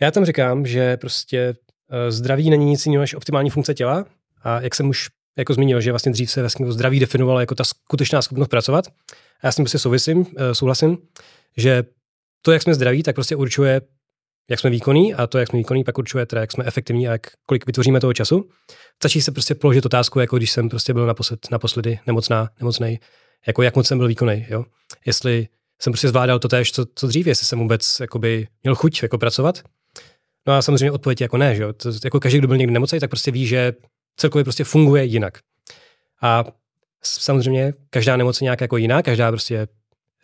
Já 0.00 0.10
tam 0.10 0.24
říkám, 0.24 0.66
že 0.66 0.96
prostě 0.96 1.54
uh, 1.90 2.10
zdraví 2.10 2.50
není 2.50 2.64
nic 2.64 2.86
jiného 2.86 3.00
než 3.00 3.14
optimální 3.14 3.50
funkce 3.50 3.74
těla 3.74 4.04
a 4.42 4.60
jak 4.60 4.74
jsem 4.74 4.88
už 4.88 5.08
jako 5.38 5.54
zmínil, 5.54 5.80
že 5.80 5.92
vlastně 5.92 6.12
dřív 6.12 6.30
se 6.30 6.40
vlastně 6.40 6.72
zdraví 6.72 7.00
definovalo 7.00 7.40
jako 7.40 7.54
ta 7.54 7.64
skutečná 7.64 8.22
schopnost 8.22 8.48
pracovat. 8.48 8.84
A 9.42 9.46
já 9.46 9.52
s 9.52 9.56
tím 9.56 9.64
prostě 9.64 9.78
souvisím, 9.78 10.18
uh, 10.18 10.26
souhlasím 10.52 10.98
že 11.56 11.82
to, 12.42 12.52
jak 12.52 12.62
jsme 12.62 12.74
zdraví, 12.74 13.02
tak 13.02 13.14
prostě 13.14 13.36
určuje, 13.36 13.80
jak 14.50 14.60
jsme 14.60 14.70
výkonní 14.70 15.14
a 15.14 15.26
to, 15.26 15.38
jak 15.38 15.48
jsme 15.48 15.58
výkonní, 15.58 15.84
pak 15.84 15.98
určuje 15.98 16.26
teda, 16.26 16.40
jak 16.40 16.52
jsme 16.52 16.64
efektivní 16.64 17.08
a 17.08 17.12
jak, 17.12 17.26
kolik 17.46 17.66
vytvoříme 17.66 18.00
toho 18.00 18.12
času. 18.12 18.48
Stačí 18.96 19.22
se 19.22 19.32
prostě 19.32 19.54
položit 19.54 19.86
otázku, 19.86 20.20
jako 20.20 20.36
když 20.36 20.50
jsem 20.50 20.68
prostě 20.68 20.94
byl 20.94 21.06
naposled, 21.06 21.50
naposledy 21.50 21.98
nemocná, 22.06 22.48
nemocnej, 22.60 22.98
jako 23.46 23.62
jak 23.62 23.76
moc 23.76 23.86
jsem 23.86 23.98
byl 23.98 24.08
výkonný, 24.08 24.46
jo. 24.48 24.64
Jestli 25.06 25.48
jsem 25.82 25.92
prostě 25.92 26.08
zvládal 26.08 26.38
to 26.38 26.48
též, 26.48 26.72
co, 26.72 26.86
co 26.94 27.06
dřív, 27.06 27.26
jestli 27.26 27.46
jsem 27.46 27.58
vůbec 27.58 28.00
jakoby, 28.00 28.48
měl 28.62 28.74
chuť 28.74 29.02
jako 29.02 29.18
pracovat. 29.18 29.62
No 30.46 30.54
a 30.54 30.62
samozřejmě 30.62 30.92
odpověď 30.92 31.20
jako 31.20 31.36
ne, 31.36 31.54
že 31.54 31.62
jo. 31.62 31.72
To, 31.72 31.92
jako 32.04 32.20
každý, 32.20 32.38
kdo 32.38 32.48
byl 32.48 32.56
někdy 32.56 32.72
nemocný, 32.72 33.00
tak 33.00 33.10
prostě 33.10 33.30
ví, 33.30 33.46
že 33.46 33.72
celkově 34.16 34.44
prostě 34.44 34.64
funguje 34.64 35.04
jinak. 35.04 35.38
A 36.22 36.44
samozřejmě 37.06 37.72
každá 37.90 38.16
nemoc 38.16 38.40
je 38.40 38.44
nějak 38.44 38.60
jako 38.60 38.76
jiná, 38.76 39.02
každá 39.02 39.30
prostě 39.30 39.66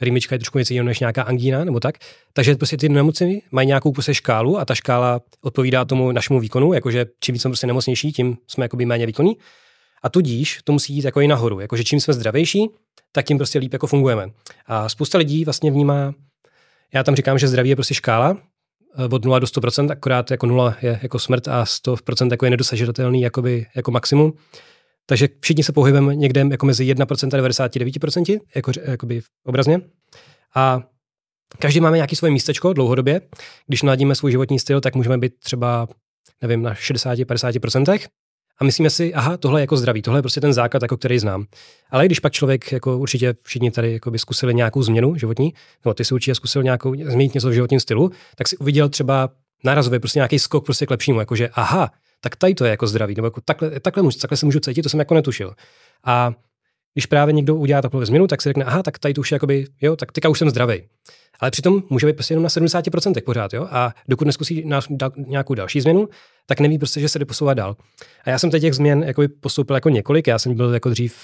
rýmička 0.01 0.35
je 0.35 0.39
trošku 0.39 0.59
něco 0.59 0.73
jiného 0.75 0.87
než 0.87 1.01
nějaká 1.01 1.23
angína 1.23 1.65
nebo 1.65 1.81
tak. 1.81 1.95
Takže 2.33 2.55
prostě 2.55 2.77
ty 2.77 2.89
nemoci 2.89 3.43
mají 3.51 3.67
nějakou 3.67 3.93
prostě 3.93 4.15
škálu 4.15 4.59
a 4.59 4.65
ta 4.65 4.75
škála 4.75 5.21
odpovídá 5.43 5.85
tomu 5.85 6.13
našemu 6.13 6.41
výkonu, 6.41 6.73
jakože 6.73 7.07
čím 7.21 7.39
jsme 7.39 7.51
prostě 7.51 7.67
nemocnější, 7.67 8.13
tím 8.13 8.37
jsme 8.47 8.65
jakoby 8.65 8.87
méně 8.87 9.07
výkonní. 9.07 9.37
A 10.03 10.09
tudíž 10.09 10.61
to 10.65 10.73
musí 10.73 10.95
jít 10.95 11.05
jako 11.05 11.21
i 11.21 11.29
nahoru. 11.29 11.61
Jakože 11.61 11.85
čím 11.85 12.01
jsme 12.01 12.15
zdravější, 12.15 12.69
tak 13.13 13.25
tím 13.27 13.37
prostě 13.39 13.59
líp 13.59 13.73
jako 13.73 13.87
fungujeme. 13.87 14.27
A 14.67 14.89
spousta 14.89 15.19
lidí 15.19 15.45
vlastně 15.45 15.71
vnímá, 15.71 16.15
já 16.95 17.03
tam 17.03 17.17
říkám, 17.17 17.39
že 17.39 17.49
zdraví 17.49 17.69
je 17.69 17.77
prostě 17.77 17.95
škála, 17.95 18.37
eh, 18.99 19.05
od 19.05 19.25
0 19.25 19.39
do 19.39 19.47
100%, 19.47 19.91
akorát 19.91 20.31
jako 20.31 20.47
0 20.47 20.77
je 20.83 21.01
jako 21.03 21.19
smrt 21.19 21.49
a 21.49 21.65
100% 21.65 22.31
jako 22.31 22.47
je 22.47 22.51
nedosažitelný 22.51 23.21
jakoby, 23.23 23.67
jako 23.77 23.91
maximum. 23.91 24.33
Takže 25.07 25.29
všichni 25.41 25.65
se 25.65 25.73
pohybujeme 25.73 26.17
někde 26.17 26.47
jako 26.51 26.67
mezi 26.67 26.95
1% 26.95 27.39
a 27.39 27.49
99%, 27.49 28.41
jako, 28.55 28.73
jakoby 28.85 29.21
obrazně. 29.45 29.81
A 30.55 30.83
každý 31.59 31.81
máme 31.81 31.97
nějaký 31.97 32.17
svoje 32.17 32.31
místečko 32.31 32.73
dlouhodobě. 32.73 33.21
Když 33.67 33.83
naladíme 33.83 34.15
svůj 34.15 34.31
životní 34.31 34.59
styl, 34.59 34.81
tak 34.81 34.95
můžeme 34.95 35.19
být 35.19 35.33
třeba, 35.39 35.89
nevím, 36.43 36.63
na 36.63 36.75
60-50%. 36.75 38.07
A 38.59 38.65
myslíme 38.65 38.91
si, 38.91 39.15
aha, 39.15 39.37
tohle 39.37 39.61
je 39.61 39.63
jako 39.63 39.77
zdraví, 39.77 40.03
tohle 40.03 40.19
je 40.19 40.23
prostě 40.23 40.41
ten 40.41 40.53
základ, 40.53 40.83
jako 40.83 40.97
který 40.97 41.19
znám. 41.19 41.45
Ale 41.91 42.07
když 42.07 42.21
pak 42.21 42.33
člověk, 42.33 42.73
jako 42.73 42.99
určitě 42.99 43.35
všichni 43.43 43.71
tady 43.71 43.93
jako 43.93 44.11
by 44.11 44.19
zkusili 44.19 44.55
nějakou 44.55 44.83
změnu 44.83 45.17
životní, 45.17 45.55
no 45.87 45.95
ty 45.95 46.05
si 46.05 46.15
určitě 46.15 46.35
zkusil 46.35 46.63
nějakou, 46.63 46.95
změnit 46.95 47.35
něco 47.35 47.49
v 47.49 47.53
životním 47.53 47.81
stylu, 47.81 48.11
tak 48.37 48.49
si 48.49 48.57
uviděl 48.57 48.89
třeba 48.89 49.31
nárazově 49.65 50.01
prostě 50.01 50.19
nějaký 50.19 50.39
skok 50.39 50.65
prostě 50.65 50.87
k 50.87 50.91
lepšímu, 50.91 51.21
jakože 51.21 51.49
aha, 51.49 51.91
tak 52.25 52.37
tady 52.37 52.55
to 52.55 52.65
je 52.65 52.71
jako 52.71 52.87
zdraví, 52.87 53.15
nebo 53.15 53.27
jako 53.27 53.41
takhle, 53.41 53.81
takhle, 53.81 54.03
můžu, 54.03 54.19
takhle 54.19 54.37
se 54.37 54.47
můžu 54.47 54.61
cítit, 54.61 54.83
to 54.83 54.89
jsem 54.89 54.99
jako 54.99 55.15
netušil. 55.15 55.55
A 56.05 56.33
když 56.95 57.07
právě 57.07 57.33
někdo 57.33 57.57
udělá 57.57 57.83
takovou 57.83 58.05
změnu, 58.05 58.27
tak 58.27 58.43
si 58.43 58.49
řekne, 58.49 58.65
aha, 58.65 58.83
tak 58.83 58.99
tady 58.99 59.15
to 59.15 59.21
už 59.21 59.33
je 59.33 59.35
jakoby, 59.35 59.67
jo, 59.81 59.97
tak 59.97 60.13
teďka 60.13 60.29
už 60.29 60.39
jsem 60.39 60.51
zdravý. 60.51 60.83
Ale 61.41 61.51
přitom 61.51 61.83
může 61.91 62.07
být 62.07 62.13
prostě 62.13 62.33
jenom 62.35 62.43
na 62.43 62.49
70% 62.49 63.23
pořád, 63.25 63.55
jo. 63.55 63.69
A 63.71 63.95
dokud 64.09 64.25
neskusí 64.25 64.65
na, 64.65 64.81
da, 64.91 65.11
nějakou 65.17 65.55
další 65.55 65.81
změnu, 65.81 66.09
tak 66.47 66.61
neví 66.61 66.79
prostě, 66.79 67.01
že 67.01 67.09
se 67.09 67.19
jde 67.19 67.25
posouvat 67.25 67.57
dál. 67.57 67.77
A 68.25 68.31
já 68.31 68.39
jsem 68.39 68.51
teď 68.51 68.63
těch 68.63 68.75
změn 68.75 69.03
jakoby 69.03 69.29
postoupil 69.29 69.77
jako 69.77 69.89
několik. 69.89 70.27
Já 70.27 70.39
jsem 70.39 70.55
byl 70.55 70.75
jako 70.75 70.91
dřív, 70.91 71.17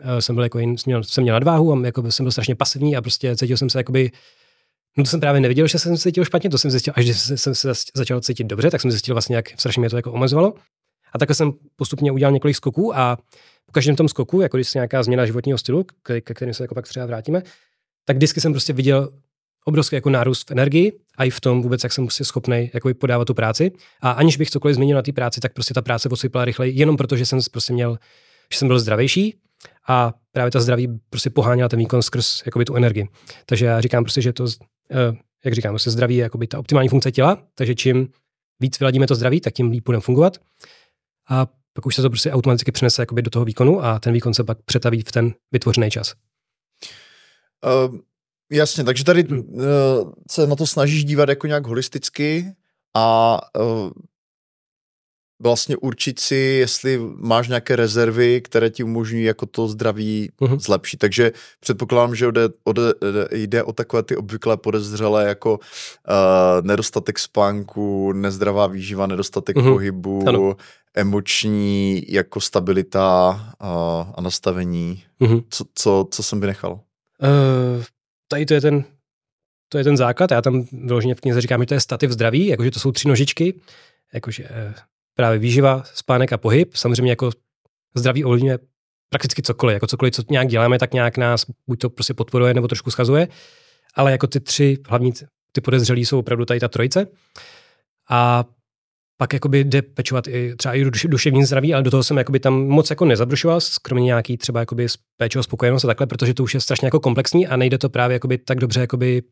eh, 0.00 0.22
jsem 0.22 0.34
byl 0.34 0.44
jako, 0.44 0.58
měl, 0.86 1.04
jsem 1.04 1.22
měl 1.22 1.34
nadváhu 1.34 1.72
a 1.72 1.86
jako 1.86 2.10
jsem 2.12 2.24
byl 2.24 2.32
strašně 2.32 2.54
pasivní 2.54 2.96
a 2.96 3.02
prostě 3.02 3.36
cítil 3.36 3.56
jsem 3.56 3.70
se 3.70 3.78
jakoby 3.78 4.10
No 4.98 5.04
to 5.04 5.10
jsem 5.10 5.20
právě 5.20 5.40
neviděl, 5.40 5.66
že 5.66 5.78
jsem 5.78 5.96
se 5.96 6.02
cítil 6.02 6.24
špatně, 6.24 6.50
to 6.50 6.58
jsem 6.58 6.70
zjistil, 6.70 6.92
až 6.96 7.04
když 7.04 7.16
jsem 7.18 7.54
se 7.54 7.72
začal 7.94 8.20
cítit 8.20 8.44
dobře, 8.44 8.70
tak 8.70 8.80
jsem 8.80 8.90
zjistil 8.90 9.14
vlastně, 9.14 9.36
jak 9.36 9.60
strašně 9.60 9.80
mě 9.80 9.90
to 9.90 9.96
jako 9.96 10.12
omezovalo. 10.12 10.54
A 11.12 11.18
takhle 11.18 11.34
jsem 11.34 11.52
postupně 11.76 12.12
udělal 12.12 12.32
několik 12.32 12.56
skoků 12.56 12.96
a 12.96 13.16
po 13.66 13.72
každém 13.72 13.96
tom 13.96 14.08
skoku, 14.08 14.40
jako 14.40 14.56
když 14.56 14.68
se 14.68 14.78
nějaká 14.78 15.02
změna 15.02 15.26
životního 15.26 15.58
stylu, 15.58 15.86
ke, 16.02 16.20
ke 16.20 16.34
kterým 16.34 16.54
se 16.54 16.64
jako 16.64 16.74
pak 16.74 16.88
třeba 16.88 17.06
vrátíme, 17.06 17.42
tak 18.04 18.16
vždycky 18.16 18.40
jsem 18.40 18.52
prostě 18.52 18.72
viděl 18.72 19.10
obrovský 19.64 19.96
jako 19.96 20.10
nárůst 20.10 20.48
v 20.48 20.52
energii 20.52 20.92
a 21.16 21.24
i 21.24 21.30
v 21.30 21.40
tom 21.40 21.62
vůbec, 21.62 21.84
jak 21.84 21.92
jsem 21.92 22.06
prostě 22.06 22.24
schopný 22.24 22.70
jako 22.74 22.94
podávat 22.94 23.24
tu 23.24 23.34
práci. 23.34 23.72
A 24.00 24.10
aniž 24.10 24.36
bych 24.36 24.50
cokoliv 24.50 24.74
změnil 24.74 24.96
na 24.96 25.02
té 25.02 25.12
práci, 25.12 25.40
tak 25.40 25.52
prostě 25.52 25.74
ta 25.74 25.82
práce 25.82 26.08
odsypala 26.08 26.44
rychleji, 26.44 26.78
jenom 26.78 26.96
protože 26.96 27.26
jsem 27.26 27.40
prostě 27.50 27.72
měl, 27.72 27.98
že 28.52 28.58
jsem 28.58 28.68
byl 28.68 28.78
zdravější 28.78 29.36
a 29.88 30.12
právě 30.32 30.50
ta 30.50 30.60
zdraví 30.60 30.88
prostě 31.10 31.30
poháněla 31.30 31.68
ten 31.68 31.78
výkon 31.78 32.02
skrz 32.02 32.42
jakoby, 32.46 32.64
tu 32.64 32.74
energii. 32.74 33.08
Takže 33.46 33.66
já 33.66 33.80
říkám 33.80 34.04
prostě, 34.04 34.22
že 34.22 34.32
to 34.32 34.46
jak 35.44 35.54
říkám, 35.54 35.70
se 35.70 35.74
prostě 35.74 35.90
zdraví 35.90 36.16
je 36.16 36.22
jakoby 36.22 36.46
ta 36.46 36.58
optimální 36.58 36.88
funkce 36.88 37.12
těla, 37.12 37.42
takže 37.54 37.74
čím 37.74 38.08
víc 38.60 38.78
vyladíme 38.78 39.06
to 39.06 39.14
zdraví, 39.14 39.40
tak 39.40 39.54
tím 39.54 39.70
líp 39.70 39.84
budeme 39.84 40.00
fungovat. 40.00 40.38
A 41.28 41.46
pak 41.72 41.86
už 41.86 41.94
se 41.94 42.02
to 42.02 42.10
prostě 42.10 42.32
automaticky 42.32 42.72
jakoby 43.02 43.22
do 43.22 43.30
toho 43.30 43.44
výkonu 43.44 43.84
a 43.84 43.98
ten 43.98 44.12
výkon 44.12 44.34
se 44.34 44.44
pak 44.44 44.62
přetaví 44.62 45.02
v 45.02 45.12
ten 45.12 45.34
vytvořený 45.52 45.90
čas. 45.90 46.14
Uh, 47.88 47.98
jasně, 48.52 48.84
takže 48.84 49.04
tady 49.04 49.28
uh, 49.28 49.42
se 50.30 50.46
na 50.46 50.56
to 50.56 50.66
snažíš 50.66 51.04
dívat 51.04 51.28
jako 51.28 51.46
nějak 51.46 51.66
holisticky 51.66 52.52
a 52.94 53.38
uh, 53.60 53.90
vlastně 55.42 55.76
určit 55.76 56.20
si, 56.20 56.34
jestli 56.34 57.00
máš 57.16 57.48
nějaké 57.48 57.76
rezervy, 57.76 58.40
které 58.40 58.70
ti 58.70 58.82
umožňují 58.82 59.24
jako 59.24 59.46
to 59.46 59.68
zdraví 59.68 60.30
uh-huh. 60.40 60.58
zlepšit. 60.58 60.96
Takže 60.96 61.32
předpokládám, 61.60 62.14
že 62.14 62.26
ode, 62.26 62.48
ode, 62.64 62.82
jde 63.32 63.62
o 63.62 63.72
takové 63.72 64.02
ty 64.02 64.16
obvyklé 64.16 64.56
podezřelé 64.56 65.28
jako 65.28 65.52
uh, 65.52 66.66
nedostatek 66.66 67.18
spánku, 67.18 68.12
nezdravá 68.12 68.66
výživa, 68.66 69.06
nedostatek 69.06 69.56
uh-huh. 69.56 69.72
pohybu, 69.72 70.28
ano. 70.28 70.56
emoční 70.94 72.02
jako 72.08 72.40
stabilita 72.40 73.30
uh, 73.62 73.68
a 74.14 74.20
nastavení. 74.20 75.04
Uh-huh. 75.20 75.44
Co, 75.50 75.64
co, 75.74 76.06
co 76.10 76.22
jsem 76.22 76.40
vynechal? 76.40 76.72
Uh, 76.72 77.84
tady 78.28 78.46
to 78.46 78.54
je 78.54 78.60
ten 78.60 78.84
to 79.70 79.78
je 79.78 79.84
ten 79.84 79.96
základ. 79.96 80.30
Já 80.30 80.42
tam 80.42 80.64
vyloženě 80.72 81.14
v 81.14 81.20
knize 81.20 81.40
říkám, 81.40 81.60
že 81.60 81.66
to 81.66 81.74
je 81.74 81.80
stativ 81.80 82.10
zdraví, 82.10 82.46
jakože 82.46 82.70
to 82.70 82.80
jsou 82.80 82.92
tři 82.92 83.08
nožičky, 83.08 83.54
jakože 84.14 84.48
právě 85.18 85.38
výživa, 85.38 85.82
spánek 85.94 86.32
a 86.32 86.36
pohyb. 86.36 86.76
Samozřejmě 86.76 87.12
jako 87.12 87.30
zdraví 87.94 88.24
ovlivňuje 88.24 88.58
prakticky 89.08 89.42
cokoliv, 89.42 89.74
jako 89.74 89.86
cokoliv, 89.86 90.14
co 90.14 90.22
nějak 90.30 90.48
děláme, 90.48 90.78
tak 90.78 90.94
nějak 90.94 91.16
nás 91.16 91.46
buď 91.66 91.80
to 91.80 91.90
prostě 91.90 92.14
podporuje 92.14 92.54
nebo 92.54 92.68
trošku 92.68 92.90
schazuje, 92.90 93.28
ale 93.94 94.12
jako 94.12 94.26
ty 94.26 94.40
tři 94.40 94.76
hlavní, 94.88 95.12
ty 95.52 95.60
podezřelí 95.60 96.04
jsou 96.04 96.18
opravdu 96.18 96.44
tady 96.44 96.60
ta 96.60 96.68
trojice. 96.68 97.06
A 98.10 98.44
pak 99.16 99.32
jakoby 99.32 99.64
jde 99.64 99.82
pečovat 99.82 100.28
i 100.28 100.54
třeba 100.56 100.74
i 100.74 100.84
duše, 100.84 101.08
duševní 101.08 101.44
zdraví, 101.44 101.74
ale 101.74 101.82
do 101.82 101.90
toho 101.90 102.02
jsem 102.02 102.16
jakoby 102.16 102.40
tam 102.40 102.54
moc 102.54 102.90
jako 102.90 103.04
nezabrušoval, 103.04 103.60
kromě 103.82 104.04
nějaký 104.04 104.36
třeba 104.36 104.60
jakoby 104.60 104.86
péče 105.16 105.38
o 105.38 105.42
spokojenost 105.42 105.84
a 105.84 105.88
takhle, 105.88 106.06
protože 106.06 106.34
to 106.34 106.42
už 106.42 106.54
je 106.54 106.60
strašně 106.60 106.86
jako 106.86 107.00
komplexní 107.00 107.46
a 107.46 107.56
nejde 107.56 107.78
to 107.78 107.88
právě 107.88 108.14
jakoby 108.14 108.38
tak 108.38 108.58
dobře 108.58 108.80
jakoby, 108.80 109.22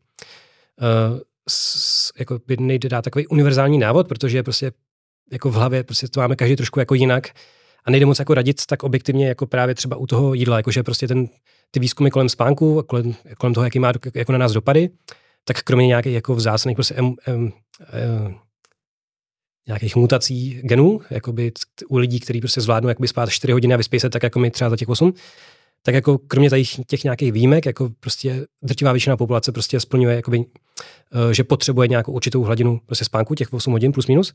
uh, 1.11 1.19
s, 1.49 2.11
jakoby 2.19 2.57
nejde 2.59 2.89
dát 2.89 3.01
takový 3.01 3.27
univerzální 3.27 3.77
návod, 3.77 4.07
protože 4.07 4.43
prostě 4.43 4.71
jako 5.31 5.49
v 5.49 5.53
hlavě 5.53 5.83
prostě 5.83 6.07
to 6.07 6.19
máme 6.19 6.35
každý 6.35 6.55
trošku 6.55 6.79
jako 6.79 6.95
jinak 6.95 7.29
a 7.85 7.91
nejde 7.91 8.05
moc 8.05 8.19
jako 8.19 8.33
radit 8.33 8.65
tak 8.65 8.83
objektivně 8.83 9.27
jako 9.27 9.47
právě 9.47 9.75
třeba 9.75 9.95
u 9.95 10.07
toho 10.07 10.33
jídla, 10.33 10.57
jakože 10.57 10.83
prostě 10.83 11.07
ten, 11.07 11.27
ty 11.71 11.79
výzkumy 11.79 12.09
kolem 12.11 12.29
spánku, 12.29 12.83
kolem, 12.87 13.15
kolem 13.37 13.53
toho, 13.53 13.63
jaký 13.63 13.79
má 13.79 13.91
jako 14.13 14.31
na 14.31 14.37
nás 14.37 14.51
dopady, 14.51 14.89
tak 15.43 15.63
kromě 15.63 15.87
nějakých 15.87 16.13
jako 16.13 16.35
vzácných 16.35 16.75
prostě 16.77 16.95
em, 16.95 17.15
em, 17.25 17.51
em, 17.91 18.35
nějakých 19.67 19.95
mutací 19.95 20.59
genů, 20.63 21.01
jakoby 21.09 21.51
u 21.87 21.97
lidí, 21.97 22.19
kteří 22.19 22.39
prostě 22.39 22.61
zvládnou 22.61 22.89
jakoby 22.89 23.07
spát 23.07 23.29
4 23.29 23.53
hodiny 23.53 23.73
a 23.73 23.77
vyspí 23.77 23.99
se 23.99 24.09
tak 24.09 24.23
jako 24.23 24.39
my 24.39 24.51
třeba 24.51 24.69
za 24.69 24.77
těch 24.77 24.89
8, 24.89 25.13
tak 25.83 25.95
jako 25.95 26.17
kromě 26.17 26.49
těch, 26.49 26.85
těch 26.87 27.03
nějakých 27.03 27.31
výjimek, 27.31 27.65
jako 27.65 27.89
prostě 27.99 28.45
drtivá 28.61 28.91
většina 28.91 29.17
populace 29.17 29.51
prostě 29.51 29.79
splňuje, 29.79 30.15
jakoby, 30.15 30.45
eh, 31.13 31.33
že 31.33 31.43
potřebuje 31.43 31.87
nějakou 31.87 32.11
určitou 32.11 32.43
hladinu 32.43 32.79
prostě 32.85 33.05
spánku, 33.05 33.35
těch 33.35 33.53
8 33.53 33.71
hodin 33.71 33.91
plus 33.91 34.07
minus. 34.07 34.33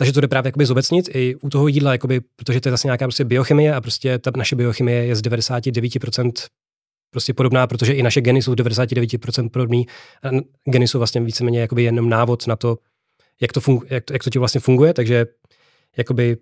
Takže 0.00 0.12
to 0.12 0.20
jde 0.20 0.28
právě 0.28 0.48
jakoby 0.48 0.66
zobecnit 0.66 1.08
i 1.14 1.34
u 1.34 1.48
toho 1.48 1.68
jídla, 1.68 1.92
jakoby, 1.92 2.20
protože 2.36 2.60
to 2.60 2.68
je 2.68 2.70
zase 2.70 2.88
nějaká 2.88 3.06
prostě 3.06 3.24
biochemie 3.24 3.74
a 3.74 3.80
prostě 3.80 4.18
ta 4.18 4.30
naše 4.36 4.56
biochemie 4.56 5.06
je 5.06 5.16
z 5.16 5.22
99% 5.22 6.32
prostě 7.10 7.34
podobná, 7.34 7.66
protože 7.66 7.92
i 7.92 8.02
naše 8.02 8.20
geny 8.20 8.42
jsou 8.42 8.52
99% 8.52 9.48
podobný. 9.48 9.86
A 10.22 10.28
geny 10.64 10.88
jsou 10.88 10.98
vlastně 10.98 11.20
víceméně 11.20 11.60
jakoby 11.60 11.82
jenom 11.82 12.08
návod 12.08 12.46
na 12.46 12.56
to, 12.56 12.78
jak 13.40 13.52
to, 13.52 13.60
fungu, 13.60 13.84
jak 13.90 14.04
to, 14.04 14.12
jak 14.12 14.24
to 14.24 14.30
ti 14.30 14.38
vlastně 14.38 14.60
funguje, 14.60 14.94
takže 14.94 15.26
jakoby 15.96 16.36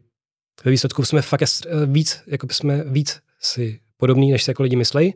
ve 0.64 0.70
výsledku 0.70 1.04
jsme 1.04 1.22
fakt 1.22 1.42
víc, 1.86 2.22
jakoby 2.26 2.54
jsme 2.54 2.84
víc 2.84 3.20
si 3.40 3.80
podobný, 3.96 4.32
než 4.32 4.44
si 4.44 4.50
jako 4.50 4.62
lidi 4.62 4.76
myslí. 4.76 5.14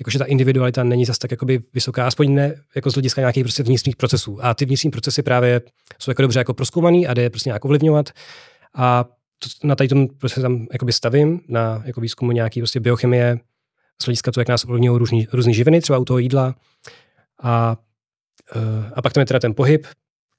Jakože 0.00 0.18
ta 0.18 0.24
individualita 0.24 0.84
není 0.84 1.04
zase 1.04 1.18
tak 1.18 1.30
jakoby 1.30 1.60
vysoká, 1.74 2.06
aspoň 2.06 2.34
ne 2.34 2.54
jako 2.74 2.90
z 2.90 2.94
hlediska 2.94 3.20
nějakých 3.20 3.44
prostě 3.44 3.62
vnitřních 3.62 3.96
procesů. 3.96 4.44
A 4.44 4.54
ty 4.54 4.64
vnitřní 4.64 4.90
procesy 4.90 5.22
právě 5.22 5.60
jsou 5.98 6.10
jako 6.10 6.22
dobře 6.22 6.40
jako 6.40 6.54
proskoumaný 6.54 7.06
a 7.06 7.14
jde 7.14 7.30
prostě 7.30 7.48
nějak 7.48 7.64
ovlivňovat. 7.64 8.10
A 8.74 9.04
to, 9.38 9.66
na 9.66 9.74
tady 9.74 9.88
tom 9.88 10.08
prostě 10.08 10.40
tam 10.40 10.66
jakoby 10.72 10.92
stavím, 10.92 11.40
na 11.48 11.82
jako 11.84 12.00
výzkumu 12.00 12.32
nějaký 12.32 12.60
prostě 12.60 12.80
biochemie, 12.80 13.38
z 14.02 14.04
hlediska 14.04 14.32
to, 14.32 14.40
jak 14.40 14.48
nás 14.48 14.64
ovlivňují 14.64 15.26
různé 15.32 15.52
živiny, 15.52 15.80
třeba 15.80 15.98
u 15.98 16.04
toho 16.04 16.18
jídla. 16.18 16.54
A, 17.42 17.76
eh, 18.56 18.92
a 18.94 19.02
pak 19.02 19.12
tam 19.12 19.20
je 19.20 19.26
teda 19.26 19.40
ten 19.40 19.54
pohyb, 19.54 19.86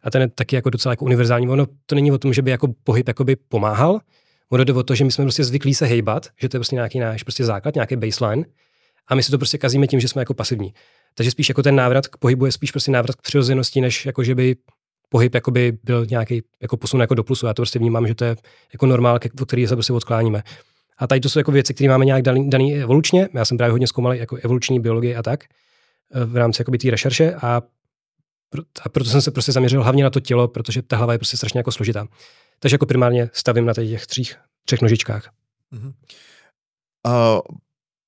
a 0.04 0.12
ten 0.12 0.22
je 0.22 0.28
taky 0.28 0.56
jako 0.56 0.70
docela 0.70 0.92
jako 0.92 1.06
univerzální. 1.06 1.50
Ono 1.50 1.66
to 1.86 1.96
není 1.96 2.12
o 2.12 2.18
tom, 2.18 2.34
že 2.34 2.42
by 2.42 2.52
jako 2.52 2.68
pohyb 2.84 3.08
jakoby 3.08 3.36
pomáhal, 3.36 4.00
ono 4.50 4.64
jde 4.64 4.74
o 4.74 4.84
to, 4.84 4.96
že 4.96 5.06
my 5.06 5.12
jsme 5.12 5.26
prostě 5.26 5.44
zvyklí 5.44 5.74
se 5.74 5.86
hejbat, 5.86 6.28
že 6.42 6.50
to 6.50 6.58
je 6.58 6.60
prostě 6.60 6.76
nějaký 6.76 7.00
náš 7.00 7.24
prostě 7.24 7.46
základ, 7.46 7.76
nějaký 7.76 7.96
baseline 7.96 8.46
a 9.08 9.16
my 9.16 9.24
si 9.24 9.32
to 9.32 9.38
prostě 9.38 9.58
kazíme 9.58 9.88
tím, 9.88 10.00
že 10.00 10.08
jsme 10.08 10.22
jako 10.22 10.34
pasivní. 10.34 10.74
Takže 11.16 11.32
spíš 11.32 11.50
jako 11.50 11.64
ten 11.64 11.76
návrat 11.76 12.08
k 12.08 12.18
pohybu 12.18 12.46
je 12.46 12.52
spíš 12.52 12.72
prostě 12.72 12.92
návrat 12.92 13.16
k 13.16 13.22
přirozenosti, 13.22 13.82
než 13.82 14.06
jako 14.06 14.24
že 14.24 14.36
by 14.36 14.56
pohyb 15.10 15.36
jakoby 15.36 15.78
byl 15.84 16.06
nějaký 16.10 16.42
jako 16.62 16.78
posun 16.78 17.02
jako 17.02 17.16
do 17.16 17.24
plusu. 17.24 17.46
Já 17.46 17.54
to 17.54 17.62
prostě 17.62 17.80
vnímám, 17.80 18.08
že 18.08 18.16
to 18.16 18.26
je 18.26 18.36
jako 18.74 18.86
normál, 18.86 19.20
od 19.42 19.48
který 19.48 19.68
se 19.68 19.76
prostě 19.76 19.94
odkláníme. 19.94 20.44
A 20.98 21.08
tady 21.08 21.22
to 21.22 21.30
jsou 21.30 21.40
jako 21.40 21.52
věci, 21.52 21.74
které 21.74 21.90
máme 21.90 22.06
nějak 22.06 22.22
daný, 22.22 22.50
daný 22.50 22.76
evolučně. 22.76 23.30
Já 23.34 23.46
jsem 23.46 23.58
právě 23.58 23.72
hodně 23.72 23.88
zkoumal 23.88 24.14
jako 24.14 24.36
evoluční 24.36 24.80
biologii 24.80 25.16
a 25.16 25.24
tak 25.24 25.44
eh, 25.44 26.26
v 26.26 26.36
rámci 26.36 26.64
té 26.64 26.92
řešerše 26.92 27.34
a 27.34 27.62
a 28.82 28.90
proto 28.90 29.10
jsem 29.10 29.22
se 29.22 29.32
prostě 29.32 29.52
zaměřil 29.52 29.84
hlavně 29.84 30.04
na 30.04 30.10
to 30.10 30.20
tělo, 30.20 30.48
protože 30.48 30.82
ta 30.82 30.98
hlava 30.98 31.14
je 31.14 31.20
prostě 31.20 31.38
strašně 31.38 31.60
jako 31.60 31.72
složitá. 31.72 32.08
Takže 32.60 32.74
jako 32.74 32.86
primárně 32.86 33.30
stavím 33.34 33.66
na 33.66 33.74
těch 33.74 34.08
třích, 34.08 34.36
třech 34.66 34.82
nožičkách. 34.82 35.32
Uh-huh. 35.74 35.94
Uh, 37.08 37.40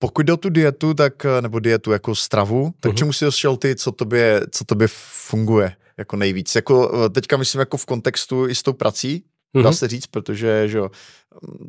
pokud 0.04 0.26
jde 0.26 0.34
o 0.34 0.38
tu 0.38 0.50
dietu, 0.50 0.94
tak, 0.94 1.26
nebo 1.42 1.60
dietu 1.60 1.92
jako 1.92 2.16
stravu, 2.16 2.74
tak 2.80 2.92
uh-huh. 2.92 2.96
čemu 2.96 3.14
si 3.14 3.26
došel 3.26 3.58
ty, 3.58 3.76
co 3.76 3.92
tobě, 3.92 4.42
co 4.52 4.64
tobě 4.64 4.88
funguje 5.28 5.76
jako 5.98 6.16
nejvíc? 6.16 6.56
Jako, 6.56 7.10
teďka 7.10 7.38
myslím 7.38 7.60
jako 7.60 7.78
v 7.78 7.86
kontextu 7.86 8.48
i 8.48 8.56
s 8.56 8.64
tou 8.64 8.74
prací, 8.74 9.24
uh-huh. 9.56 9.64
dá 9.64 9.72
se 9.72 9.88
říct, 9.88 10.08
protože 10.08 10.68
že 10.68 10.78
jo, 10.78 10.92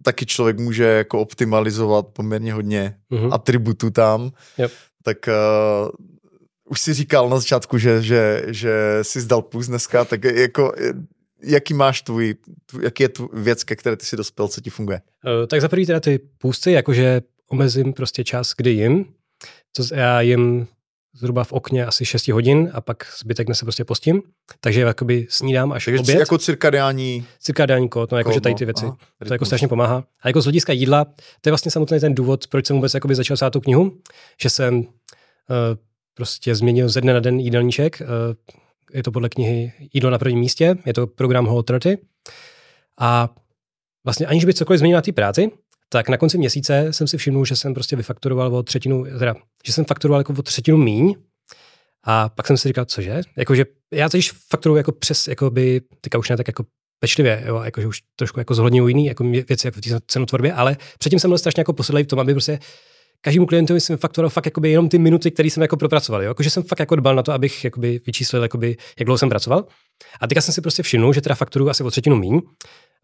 taky 0.03 0.27
člověk 0.27 0.59
může 0.59 0.85
jako 0.85 1.21
optimalizovat 1.21 2.07
poměrně 2.07 2.53
hodně 2.53 2.97
uh-huh. 3.13 3.35
atributů 3.35 3.91
tam, 3.91 4.31
yep. 4.59 4.73
tak 5.03 5.19
uh, 5.29 5.91
už 6.71 6.81
si 6.81 6.95
říkal 6.95 7.29
na 7.29 7.39
začátku, 7.39 7.79
že, 7.79 8.03
že, 8.03 8.43
že 8.47 8.99
jsi 9.03 9.21
zdal 9.21 9.43
půz 9.43 9.67
dneska, 9.67 10.05
tak 10.05 10.25
jako 10.25 10.73
jaký 11.43 11.75
máš 11.75 12.03
tvůj, 12.03 12.35
tvůj 12.67 12.85
jaký 12.85 13.03
je 13.03 13.09
tvůj 13.09 13.29
věc, 13.33 13.65
ke 13.65 13.77
které 13.77 13.97
ty 13.97 14.07
si 14.07 14.17
dospěl, 14.17 14.49
co 14.49 14.61
ti 14.61 14.71
funguje? 14.71 15.01
Uh, 15.25 15.47
tak 15.47 15.61
za 15.61 15.69
prvý 15.69 15.87
teda 15.87 16.01
ty 16.01 16.19
půzci, 16.39 16.71
jakože 16.71 17.21
omezím 17.51 17.93
prostě 17.93 18.25
čas, 18.25 18.55
kdy 18.57 18.71
jim. 18.71 19.05
Co 19.73 19.95
já 19.95 20.21
jim 20.21 20.67
zhruba 21.15 21.45
v 21.45 21.53
okně 21.53 21.87
asi 21.87 22.05
6 22.05 22.29
hodin 22.29 22.71
a 22.75 22.81
pak 22.81 23.07
zbytek 23.21 23.47
dne 23.47 23.55
se 23.55 23.65
prostě 23.65 23.85
postím. 23.85 24.23
Takže 24.61 24.81
jakoby 24.81 25.27
snídám 25.31 25.73
až 25.73 25.85
Takže 25.85 26.01
oběd. 26.01 26.19
jako 26.19 26.39
cirkadiální... 26.39 27.27
Cirkadiální 27.41 27.89
kód, 27.89 28.13
no 28.13 28.19
jakože 28.19 28.41
tady 28.41 28.55
ty 28.55 28.65
věci. 28.65 28.85
Aha, 28.85 28.97
to 29.27 29.35
jako 29.35 29.45
strašně 29.45 29.69
pomáhá. 29.69 30.05
A 30.23 30.29
jako 30.29 30.41
z 30.41 30.45
hlediska 30.45 30.73
jídla, 30.73 31.05
to 31.41 31.49
je 31.49 31.51
vlastně 31.51 31.71
samotný 31.71 32.01
ten 32.01 32.15
důvod, 32.15 32.47
proč 32.47 32.67
jsem 32.67 32.77
vůbec 32.77 32.95
jakoby 32.95 33.15
začal 33.15 33.37
psát 33.37 33.51
tu 33.51 33.61
knihu, 33.61 33.99
že 34.41 34.51
jsem 34.51 34.79
uh, 34.79 34.87
prostě 36.15 36.55
změnil 36.55 36.89
ze 36.89 37.01
dne 37.01 37.15
na 37.15 37.21
den 37.21 37.41
jídelníček. 37.41 38.01
Eh, 38.01 38.07
je 38.93 39.03
to 39.03 39.13
podle 39.13 39.29
knihy 39.29 39.73
Jídlo 39.95 40.11
na 40.11 40.19
prvním 40.19 40.41
místě, 40.41 40.77
je 40.87 40.95
to 40.95 41.07
program 41.07 41.45
Whole 41.45 41.63
30. 41.63 42.01
A 42.99 43.29
vlastně 44.05 44.27
aniž 44.27 44.45
by 44.45 44.55
cokoliv 44.55 44.79
změnil 44.79 44.97
na 44.99 45.03
té 45.03 45.13
práci, 45.13 45.51
tak 45.99 46.09
na 46.09 46.17
konci 46.17 46.39
měsíce 46.39 46.93
jsem 46.93 47.07
si 47.07 47.19
všiml, 47.19 47.45
že 47.45 47.57
jsem 47.57 47.75
prostě 47.75 47.97
vyfakturoval 47.97 48.57
o 48.57 48.63
třetinu, 48.63 49.05
teda, 49.19 49.35
že 49.67 49.73
jsem 49.73 49.85
fakturoval 49.85 50.21
jako 50.21 50.35
o 50.39 50.43
třetinu 50.43 50.77
míň, 50.77 51.15
a 52.05 52.29
pak 52.29 52.47
jsem 52.47 52.57
si 52.57 52.69
říkal, 52.69 52.85
cože? 52.85 53.21
Jakože 53.37 53.65
já 53.93 54.09
teď 54.09 54.31
fakturuju 54.51 54.77
jako 54.77 54.93
přes, 54.93 55.29
jako 55.29 55.51
by, 55.51 55.81
teďka 56.01 56.19
už 56.19 56.29
ne 56.31 56.37
tak 56.37 56.47
jako 56.49 56.65
pečlivě, 57.01 57.43
jo, 57.47 57.63
jakože 57.65 57.87
už 57.87 58.01
trošku 58.17 58.41
jako 58.41 58.55
zohledňuji 58.55 58.89
jiný 58.89 59.07
jako 59.07 59.25
věci 59.25 59.67
jako 59.67 59.79
v 59.79 59.81
té 59.81 59.99
cenotvorbě, 60.07 60.53
ale 60.53 60.77
předtím 60.99 61.19
jsem 61.19 61.31
byl 61.31 61.39
strašně 61.39 61.61
jako 61.61 61.73
posedlý 61.73 62.03
v 62.03 62.07
tom, 62.07 62.19
aby 62.19 62.33
prostě 62.35 62.59
každému 63.21 63.47
klientovi 63.47 63.81
jsem 63.81 63.97
fakturoval 63.97 64.31
fakt 64.31 64.47
jakoby 64.47 64.71
jenom 64.71 64.89
ty 64.89 64.99
minuty, 64.99 65.31
které 65.31 65.51
jsem 65.51 65.63
jako 65.63 65.77
propracoval. 65.77 66.23
Jo? 66.23 66.29
Jakože 66.29 66.51
jsem 66.51 66.63
fakt 66.63 66.81
jako 66.81 66.97
dbal 66.97 67.15
na 67.15 67.23
to, 67.23 67.33
abych 67.33 67.65
jakoby 67.65 68.01
vyčíslil, 68.07 68.43
jakoby, 68.43 68.77
jak 68.99 69.07
dlouho 69.07 69.19
jsem 69.19 69.29
pracoval. 69.29 69.67
A 70.21 70.27
teďka 70.27 70.41
jsem 70.41 70.55
si 70.55 70.61
prostě 70.61 70.83
všiml, 70.83 71.13
že 71.13 71.21
teda 71.21 71.35
fakturu 71.35 71.71
asi 71.71 71.85
o 71.85 71.91
třetinu 71.91 72.17
míň. 72.17 72.41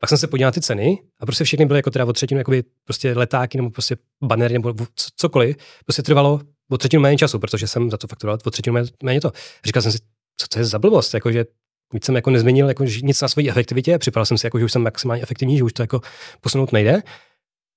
Pak 0.00 0.08
jsem 0.08 0.18
se 0.18 0.26
podíval 0.26 0.48
na 0.48 0.52
ty 0.52 0.60
ceny 0.60 0.98
a 1.18 1.26
prostě 1.26 1.44
všechny 1.44 1.66
byly 1.66 1.78
jako 1.78 1.90
teda 1.90 2.04
o 2.04 2.12
třetinu 2.12 2.38
jakoby 2.38 2.64
prostě 2.84 3.12
letáky 3.12 3.58
nebo 3.58 3.70
prostě 3.70 3.96
banery 4.22 4.54
nebo 4.54 4.74
cokoliv. 5.16 5.56
Prostě 5.84 6.02
trvalo 6.02 6.40
o 6.70 6.78
třetinu 6.78 7.02
méně 7.02 7.18
času, 7.18 7.38
protože 7.38 7.66
jsem 7.66 7.90
za 7.90 7.96
to 7.96 8.06
fakturoval 8.06 8.38
o 8.44 8.50
třetinu 8.50 8.84
méně 9.02 9.20
to. 9.20 9.32
Říkal 9.64 9.82
jsem 9.82 9.92
si, 9.92 9.98
co 10.36 10.46
to 10.48 10.58
je 10.58 10.64
za 10.64 10.78
blbost, 10.78 11.14
jakože 11.14 11.44
víc 11.92 12.04
jsem 12.04 12.16
jako 12.16 12.30
nezměnil 12.30 12.68
jako 12.68 12.84
nic 12.84 13.20
na 13.20 13.28
své 13.28 13.48
efektivitě, 13.48 13.98
připadal 13.98 14.26
jsem 14.26 14.38
si, 14.38 14.46
jako, 14.46 14.58
že 14.58 14.64
už 14.64 14.72
jsem 14.72 14.82
maximálně 14.82 15.22
efektivní, 15.22 15.56
že 15.56 15.64
už 15.64 15.72
to 15.72 15.82
jako 15.82 16.00
posunout 16.40 16.72
nejde. 16.72 17.02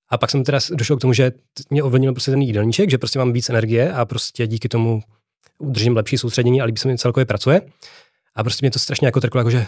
A 0.10 0.18
pak 0.18 0.32
jsem 0.32 0.44
teda 0.44 0.60
došel 0.72 0.98
k 0.98 1.02
tomu, 1.02 1.14
že 1.14 1.32
mě 1.70 1.84
ovlivnil 1.84 2.14
prostě 2.14 2.32
ten 2.32 2.42
jídelníček, 2.42 2.90
že 2.90 2.98
prostě 2.98 3.20
mám 3.20 3.34
víc 3.34 3.50
energie 3.50 3.94
a 3.94 4.06
prostě 4.06 4.48
díky 4.48 4.70
tomu 4.70 5.02
udržím 5.58 5.96
lepší 5.96 6.18
soustředění 6.18 6.62
a 6.62 6.66
líbí 6.66 6.78
se 6.78 6.88
mi 6.88 6.98
celkově 6.98 7.26
pracuje. 7.26 7.62
A 8.36 8.44
prostě 8.44 8.64
mě 8.64 8.72
to 8.72 8.80
strašně 8.80 9.08
jako 9.08 9.22
trklo, 9.22 9.40
jakože 9.40 9.68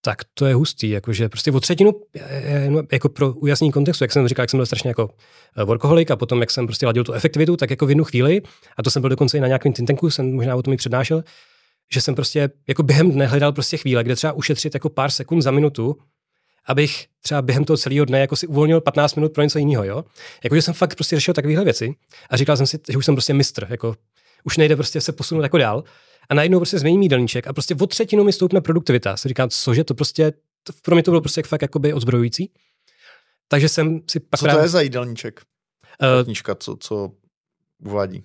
tak 0.00 0.18
to 0.34 0.46
je 0.46 0.54
hustý, 0.54 0.90
jakože 0.90 1.28
prostě 1.28 1.52
o 1.52 1.60
třetinu, 1.60 1.92
jako 2.92 3.08
pro 3.08 3.32
ujasnění 3.32 3.72
kontextu, 3.72 4.04
jak 4.04 4.12
jsem 4.12 4.28
říkal, 4.28 4.42
jak 4.42 4.50
jsem 4.50 4.58
byl 4.58 4.66
strašně 4.66 4.90
jako 4.90 5.10
eh, 5.56 5.64
workoholik 5.64 6.10
a 6.10 6.16
potom, 6.16 6.40
jak 6.40 6.50
jsem 6.50 6.66
prostě 6.66 6.86
ladil 6.86 7.04
tu 7.04 7.12
efektivitu, 7.12 7.56
tak 7.56 7.70
jako 7.70 7.86
v 7.86 7.90
jednu 7.90 8.04
chvíli, 8.04 8.42
a 8.76 8.82
to 8.82 8.90
jsem 8.90 9.02
byl 9.02 9.08
dokonce 9.08 9.38
i 9.38 9.40
na 9.40 9.46
nějakém 9.46 9.72
think 9.72 9.86
tanku, 9.86 10.10
jsem 10.10 10.34
možná 10.34 10.56
o 10.56 10.62
tom 10.62 10.74
i 10.74 10.76
přednášel, 10.76 11.24
že 11.92 12.00
jsem 12.00 12.14
prostě 12.14 12.50
jako 12.68 12.82
během 12.82 13.10
dne 13.10 13.26
hledal 13.26 13.52
prostě 13.52 13.76
chvíle, 13.76 14.04
kde 14.04 14.16
třeba 14.16 14.32
ušetřit 14.32 14.74
jako 14.74 14.88
pár 14.88 15.10
sekund 15.10 15.42
za 15.42 15.50
minutu, 15.50 15.96
abych 16.66 17.06
třeba 17.22 17.42
během 17.42 17.64
toho 17.64 17.76
celého 17.76 18.04
dne 18.04 18.20
jako 18.20 18.36
si 18.36 18.46
uvolnil 18.46 18.80
15 18.80 19.14
minut 19.14 19.32
pro 19.32 19.42
něco 19.42 19.58
jiného, 19.58 19.84
jo. 19.84 20.04
Jakože 20.44 20.62
jsem 20.62 20.74
fakt 20.74 20.94
prostě 20.94 21.16
řešil 21.16 21.34
takovéhle 21.34 21.64
věci 21.64 21.94
a 22.30 22.36
říkal 22.36 22.56
jsem 22.56 22.66
si, 22.66 22.78
že 22.88 22.98
už 22.98 23.04
jsem 23.04 23.14
prostě 23.14 23.34
mistr, 23.34 23.66
jako 23.70 23.96
už 24.44 24.56
nejde 24.56 24.76
prostě 24.76 25.00
se 25.00 25.12
posunout 25.12 25.42
jako 25.42 25.58
dál. 25.58 25.84
A 26.30 26.34
najednou 26.34 26.58
prostě 26.58 26.78
změním 26.78 27.02
jídelníček 27.02 27.46
a 27.46 27.52
prostě 27.52 27.74
o 27.74 27.86
třetinu 27.86 28.24
mi 28.24 28.32
stoupne 28.32 28.60
produktivita. 28.60 29.16
Si 29.16 29.28
říkám, 29.28 29.48
cože 29.48 29.84
to 29.84 29.94
prostě, 29.94 30.32
to, 30.62 30.72
pro 30.82 30.94
mě 30.94 31.02
to 31.02 31.10
bylo 31.10 31.20
prostě 31.20 31.42
fakt 31.42 31.62
jakoby 31.62 31.92
odzbrojující. 31.92 32.52
Takže 33.48 33.68
jsem 33.68 34.00
si 34.10 34.20
pak 34.20 34.40
Co 34.40 34.44
právě... 34.44 34.58
to 34.58 34.64
je 34.64 34.68
za 34.68 34.80
jídelníček? 34.80 35.40
Uh, 36.02 36.24
knížka, 36.24 36.54
co, 36.54 36.76
co 36.80 37.12
uvádí? 37.84 38.24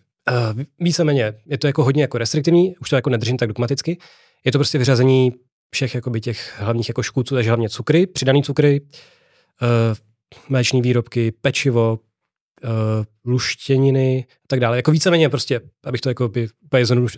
Uh, 0.53 0.64
víceméně, 0.80 1.34
je 1.45 1.57
to 1.57 1.68
jako 1.68 1.84
hodně 1.84 2.02
jako 2.02 2.18
restriktivní, 2.18 2.77
už 2.77 2.90
to 2.90 2.95
jako 2.95 3.10
nedržím 3.10 3.38
tak 3.38 3.48
dogmaticky. 3.48 3.98
Je 4.45 4.52
to 4.52 4.57
prostě 4.57 4.77
vyřazení 4.77 5.32
všech 5.72 5.95
jakoby 5.95 6.22
těch 6.22 6.53
hlavních 6.57 6.90
jako 6.90 7.03
škůdců, 7.03 7.36
takže 7.36 7.49
hlavně 7.49 7.69
cukry, 7.69 8.07
přidaný 8.07 8.44
cukry, 8.44 8.82
uh, 8.82 9.98
mléční 10.49 10.82
výrobky, 10.82 11.32
pečivo, 11.32 11.99
uh, 12.64 12.69
luštěniny 13.26 14.26
a 14.30 14.48
tak 14.48 14.60
dále. 14.60 14.77
Jako 14.77 14.91
víceméně 14.91 15.30
prostě, 15.30 15.61
abych 15.84 16.02
to 16.02 16.10
jako 16.10 16.27
by 16.27 16.48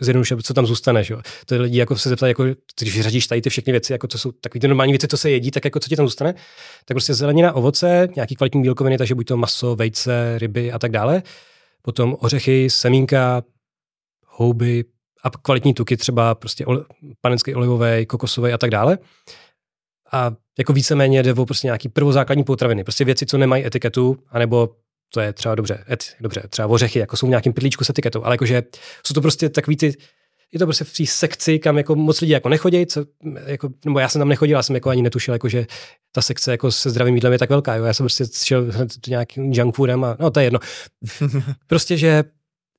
zjednodušil, 0.01 0.41
co 0.41 0.53
tam 0.53 0.65
zůstane. 0.65 1.03
Že? 1.03 1.15
To 1.45 1.61
lidi 1.61 1.77
jako 1.77 1.97
se 1.97 2.09
zeptají, 2.09 2.31
jako, 2.31 2.43
když 2.80 2.97
vyřadíš 2.97 3.27
tady 3.27 3.41
ty 3.41 3.49
všechny 3.49 3.72
věci, 3.72 3.93
jako 3.93 4.07
to 4.07 4.18
jsou 4.18 4.31
takové 4.31 4.59
ty 4.59 4.68
normální 4.68 4.93
věci, 4.93 5.07
co 5.07 5.18
se 5.18 5.30
jedí, 5.30 5.51
tak 5.51 5.65
jako 5.65 5.80
co 5.80 5.89
ti 5.89 5.95
tam 5.95 6.05
zůstane. 6.05 6.34
Tak 6.85 6.95
prostě 6.95 7.14
zelenina, 7.14 7.53
ovoce, 7.53 8.07
nějaký 8.15 8.35
kvalitní 8.35 8.61
bílkoviny, 8.61 8.97
takže 8.97 9.15
buď 9.15 9.27
to 9.27 9.38
maso, 9.38 9.76
vejce, 9.76 10.39
ryby 10.39 10.72
a 10.72 10.80
tak 10.80 10.91
dále. 10.91 11.23
Potom 11.81 12.18
ořechy, 12.19 12.69
semínka, 12.69 13.43
houby 14.26 14.85
a 15.23 15.30
kvalitní 15.30 15.73
tuky, 15.73 15.97
třeba 15.97 16.35
prostě 16.35 16.65
oli, 16.65 16.81
panenský 17.22 17.55
olivový, 17.55 18.05
kokosový 18.05 18.51
a 18.53 18.57
tak 18.57 18.69
dále. 18.69 18.97
A 20.11 20.31
jako 20.57 20.73
víceméně 20.73 21.23
jde 21.23 21.34
o 21.34 21.45
prostě 21.45 21.68
nějaký 21.68 21.89
prvozákladní 21.89 22.43
potraviny, 22.43 22.84
prostě 22.84 23.05
věci, 23.05 23.26
co 23.26 23.38
nemají 23.38 23.65
etiketu, 23.65 24.18
anebo 24.30 24.69
to 25.13 25.19
je 25.19 25.34
třeba 25.34 25.55
dobře, 25.55 25.84
et, 25.91 26.03
dobře, 26.19 26.43
třeba 26.49 26.67
ořechy, 26.67 26.99
jako 26.99 27.17
jsou 27.17 27.27
v 27.27 27.29
nějakém 27.29 27.53
pytlíčku 27.53 27.84
s 27.84 27.89
etiketou, 27.89 28.23
ale 28.23 28.34
jakože 28.34 28.63
jsou 29.03 29.13
to 29.13 29.21
prostě 29.21 29.49
takový 29.49 29.77
ty, 29.77 29.93
je 30.51 30.59
to 30.59 30.65
prostě 30.65 30.84
v 30.84 30.93
té 30.93 31.05
sekci, 31.05 31.59
kam 31.59 31.77
jako 31.77 31.95
moc 31.95 32.21
lidí 32.21 32.31
jako 32.31 32.49
nechodí, 32.49 32.85
co, 32.85 33.05
jako, 33.45 33.69
nebo 33.85 33.99
já 33.99 34.09
jsem 34.09 34.19
tam 34.19 34.29
nechodil, 34.29 34.57
já 34.57 34.63
jsem 34.63 34.75
jako 34.75 34.89
ani 34.89 35.01
netušil, 35.01 35.34
jako, 35.34 35.49
že 35.49 35.67
ta 36.11 36.21
sekce 36.21 36.51
jako 36.51 36.71
se 36.71 36.89
zdravým 36.89 37.15
jídlem 37.15 37.34
je 37.34 37.39
tak 37.39 37.49
velká, 37.49 37.75
jo. 37.75 37.85
já 37.85 37.93
jsem 37.93 38.03
prostě 38.03 38.25
šel 38.43 38.67
nějakým 39.07 39.53
junk 39.53 39.75
foodem 39.75 40.03
a 40.03 40.17
no 40.19 40.31
to 40.31 40.39
je 40.39 40.45
jedno. 40.45 40.59
prostě, 41.67 41.97
že 41.97 42.23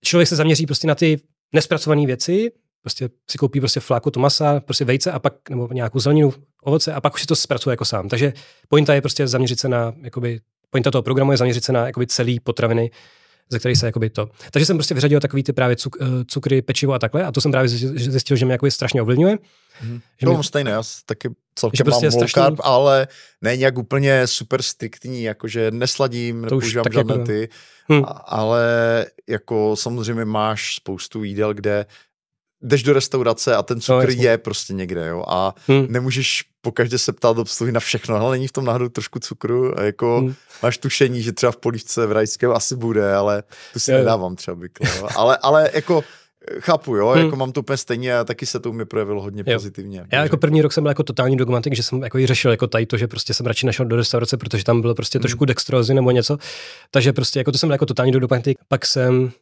člověk 0.04 0.28
se 0.28 0.36
zaměří 0.36 0.66
prostě 0.66 0.86
na 0.86 0.94
ty 0.94 1.20
nespracované 1.52 2.06
věci, 2.06 2.50
prostě 2.80 3.08
si 3.30 3.38
koupí 3.38 3.60
prostě 3.60 3.80
fláku 3.80 4.10
to 4.10 4.20
masa, 4.20 4.60
prostě 4.60 4.84
vejce 4.84 5.12
a 5.12 5.18
pak, 5.18 5.50
nebo 5.50 5.68
nějakou 5.72 6.00
zeleninu, 6.00 6.34
ovoce 6.62 6.92
a 6.92 7.00
pak 7.00 7.14
už 7.14 7.20
si 7.20 7.26
to 7.26 7.36
zpracuje 7.36 7.72
jako 7.72 7.84
sám. 7.84 8.08
Takže 8.08 8.32
pointa 8.68 8.94
je 8.94 9.00
prostě 9.00 9.26
zaměřit 9.26 9.60
se 9.60 9.68
na, 9.68 9.94
jakoby, 10.02 10.40
pointa 10.70 10.90
toho 10.90 11.02
programu 11.02 11.32
je 11.32 11.38
zaměřit 11.38 11.64
se 11.64 11.72
na 11.72 11.86
jakoby 11.86 12.06
celý 12.06 12.40
potraviny, 12.40 12.90
ze 13.50 13.58
kterých 13.58 13.78
se 13.78 13.86
jakoby 13.86 14.10
to. 14.10 14.28
Takže 14.50 14.66
jsem 14.66 14.76
prostě 14.76 14.94
vyřadil 14.94 15.20
takový 15.20 15.42
ty 15.42 15.52
právě 15.52 15.76
cuk, 15.76 15.96
eh, 16.00 16.06
cukry, 16.26 16.62
pečivo 16.62 16.92
a 16.92 16.98
takhle 16.98 17.24
a 17.24 17.32
to 17.32 17.40
jsem 17.40 17.50
právě 17.50 17.68
zjistil, 17.68 18.36
že 18.36 18.44
mě 18.44 18.54
jakoby 18.54 18.70
strašně 18.70 19.02
ovlivňuje. 19.02 19.36
Mm-hmm. 19.36 20.00
Že 20.20 20.26
to 20.26 20.32
mě... 20.32 20.42
stejné, 20.42 20.70
já 20.70 20.82
taky 21.06 21.28
celkem 21.54 21.84
prostě 21.84 22.06
mám 22.06 22.12
strašný... 22.12 22.42
carb, 22.42 22.60
ale 22.62 23.08
ne 23.42 23.56
nějak 23.56 23.78
úplně 23.78 24.26
super 24.26 24.62
striktní, 24.62 25.22
jakože 25.22 25.70
nesladím, 25.70 26.42
nepoužívám 26.42 26.84
žádné 26.92 27.14
jako... 27.14 27.24
ty, 27.24 27.48
hmm. 27.88 28.04
ale 28.24 28.66
jako 29.28 29.76
samozřejmě 29.76 30.24
máš 30.24 30.74
spoustu 30.74 31.24
jídel, 31.24 31.54
kde 31.54 31.86
jdeš 32.62 32.82
do 32.82 32.92
restaurace 32.92 33.56
a 33.56 33.62
ten 33.62 33.80
cukr 33.80 34.16
no, 34.16 34.22
je 34.22 34.38
prostě 34.38 34.74
někde, 34.74 35.08
jo, 35.08 35.24
a 35.28 35.54
hmm. 35.66 35.86
nemůžeš 35.88 36.44
pokaždě 36.60 36.98
se 36.98 37.12
ptát 37.12 37.38
obsluhy 37.38 37.72
na 37.72 37.80
všechno, 37.80 38.16
ale 38.16 38.36
není 38.36 38.48
v 38.48 38.52
tom 38.52 38.64
náhodou 38.64 38.88
trošku 38.88 39.18
cukru 39.18 39.78
a 39.78 39.82
jako 39.82 40.18
hmm. 40.18 40.34
máš 40.62 40.78
tušení, 40.78 41.22
že 41.22 41.32
třeba 41.32 41.52
v 41.52 41.56
polívce 41.56 42.06
v 42.06 42.12
rajském 42.12 42.52
asi 42.52 42.76
bude, 42.76 43.14
ale 43.14 43.42
tu 43.72 43.78
si 43.78 43.90
je, 43.90 43.98
nedávám 43.98 44.36
třeba 44.36 44.54
bykle, 44.54 44.90
jo. 44.98 45.08
ale, 45.16 45.38
ale 45.42 45.70
jako 45.74 46.04
chápu, 46.60 46.96
jo, 46.96 47.08
hmm. 47.08 47.24
jako 47.24 47.36
mám 47.36 47.52
to 47.52 47.60
úplně 47.60 47.76
stejně 47.76 48.18
a 48.18 48.24
taky 48.24 48.46
se 48.46 48.60
to 48.60 48.72
mi 48.72 48.84
projevilo 48.84 49.22
hodně 49.22 49.44
jo. 49.46 49.56
pozitivně. 49.58 50.06
Já 50.12 50.22
jako 50.22 50.36
první 50.36 50.62
rok 50.62 50.72
jsem 50.72 50.84
byl 50.84 50.90
jako 50.90 51.02
totální 51.02 51.36
dogmatik, 51.36 51.74
že 51.74 51.82
jsem 51.82 52.02
jako 52.02 52.18
i 52.18 52.26
řešil 52.26 52.50
jako 52.50 52.66
tady 52.66 52.86
to, 52.86 52.96
že 52.96 53.06
prostě 53.06 53.34
jsem 53.34 53.46
radši 53.46 53.66
nešel 53.66 53.86
do 53.86 53.96
restaurace, 53.96 54.36
protože 54.36 54.64
tam 54.64 54.80
bylo 54.80 54.94
prostě 54.94 55.18
hmm. 55.18 55.22
trošku 55.22 55.44
dextrozy 55.44 55.94
nebo 55.94 56.10
něco, 56.10 56.38
takže 56.90 57.12
prostě 57.12 57.40
jako 57.40 57.52
to 57.52 57.58
jsem 57.58 57.68
byl 57.68 57.74
jako 57.74 57.86
totální 57.86 58.12
dogmatik, 58.12 58.58
pak 58.68 58.86
jsem 58.86 59.32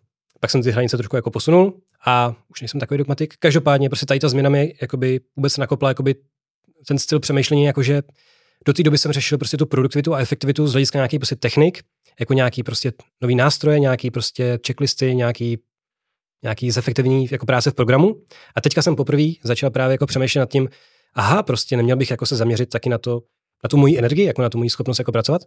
pak 0.40 0.50
jsem 0.50 0.62
ty 0.62 0.70
hranice 0.70 0.96
trošku 0.96 1.16
jako 1.16 1.30
posunul 1.30 1.80
a 2.06 2.34
už 2.50 2.60
nejsem 2.60 2.80
takový 2.80 2.98
dogmatik. 2.98 3.34
Každopádně 3.38 3.88
prostě 3.88 4.06
tady 4.06 4.20
ta 4.20 4.28
změna 4.28 4.50
mi 4.50 4.74
jakoby 4.80 5.20
vůbec 5.36 5.56
nakopla 5.56 5.88
jakoby 5.88 6.14
ten 6.88 6.98
styl 6.98 7.20
přemýšlení, 7.20 7.64
jakože 7.64 8.02
do 8.66 8.72
té 8.72 8.82
doby 8.82 8.98
jsem 8.98 9.12
řešil 9.12 9.38
prostě 9.38 9.56
tu 9.56 9.66
produktivitu 9.66 10.14
a 10.14 10.18
efektivitu 10.18 10.66
z 10.66 10.72
hlediska 10.72 10.98
nějaký 10.98 11.18
prostě 11.18 11.36
technik, 11.36 11.82
jako 12.20 12.32
nějaký 12.32 12.62
prostě 12.62 12.92
nový 13.20 13.34
nástroje, 13.34 13.80
nějaký 13.80 14.10
prostě 14.10 14.58
checklisty, 14.66 15.14
nějaký 15.14 15.58
nějaký 16.42 16.70
zefektivní 16.70 17.28
jako 17.30 17.46
práce 17.46 17.70
v 17.70 17.74
programu. 17.74 18.16
A 18.56 18.60
teďka 18.60 18.82
jsem 18.82 18.96
poprvé 18.96 19.22
začal 19.42 19.70
právě 19.70 19.94
jako 19.94 20.06
přemýšlet 20.06 20.40
nad 20.40 20.50
tím, 20.50 20.68
aha, 21.14 21.42
prostě 21.42 21.76
neměl 21.76 21.96
bych 21.96 22.10
jako 22.10 22.26
se 22.26 22.36
zaměřit 22.36 22.70
taky 22.70 22.88
na 22.88 22.98
to, 22.98 23.22
na 23.64 23.68
tu 23.68 23.76
moji 23.76 23.98
energii, 23.98 24.26
jako 24.26 24.42
na 24.42 24.50
tu 24.50 24.58
moji 24.58 24.70
schopnost 24.70 24.98
jako 24.98 25.12
pracovat. 25.12 25.42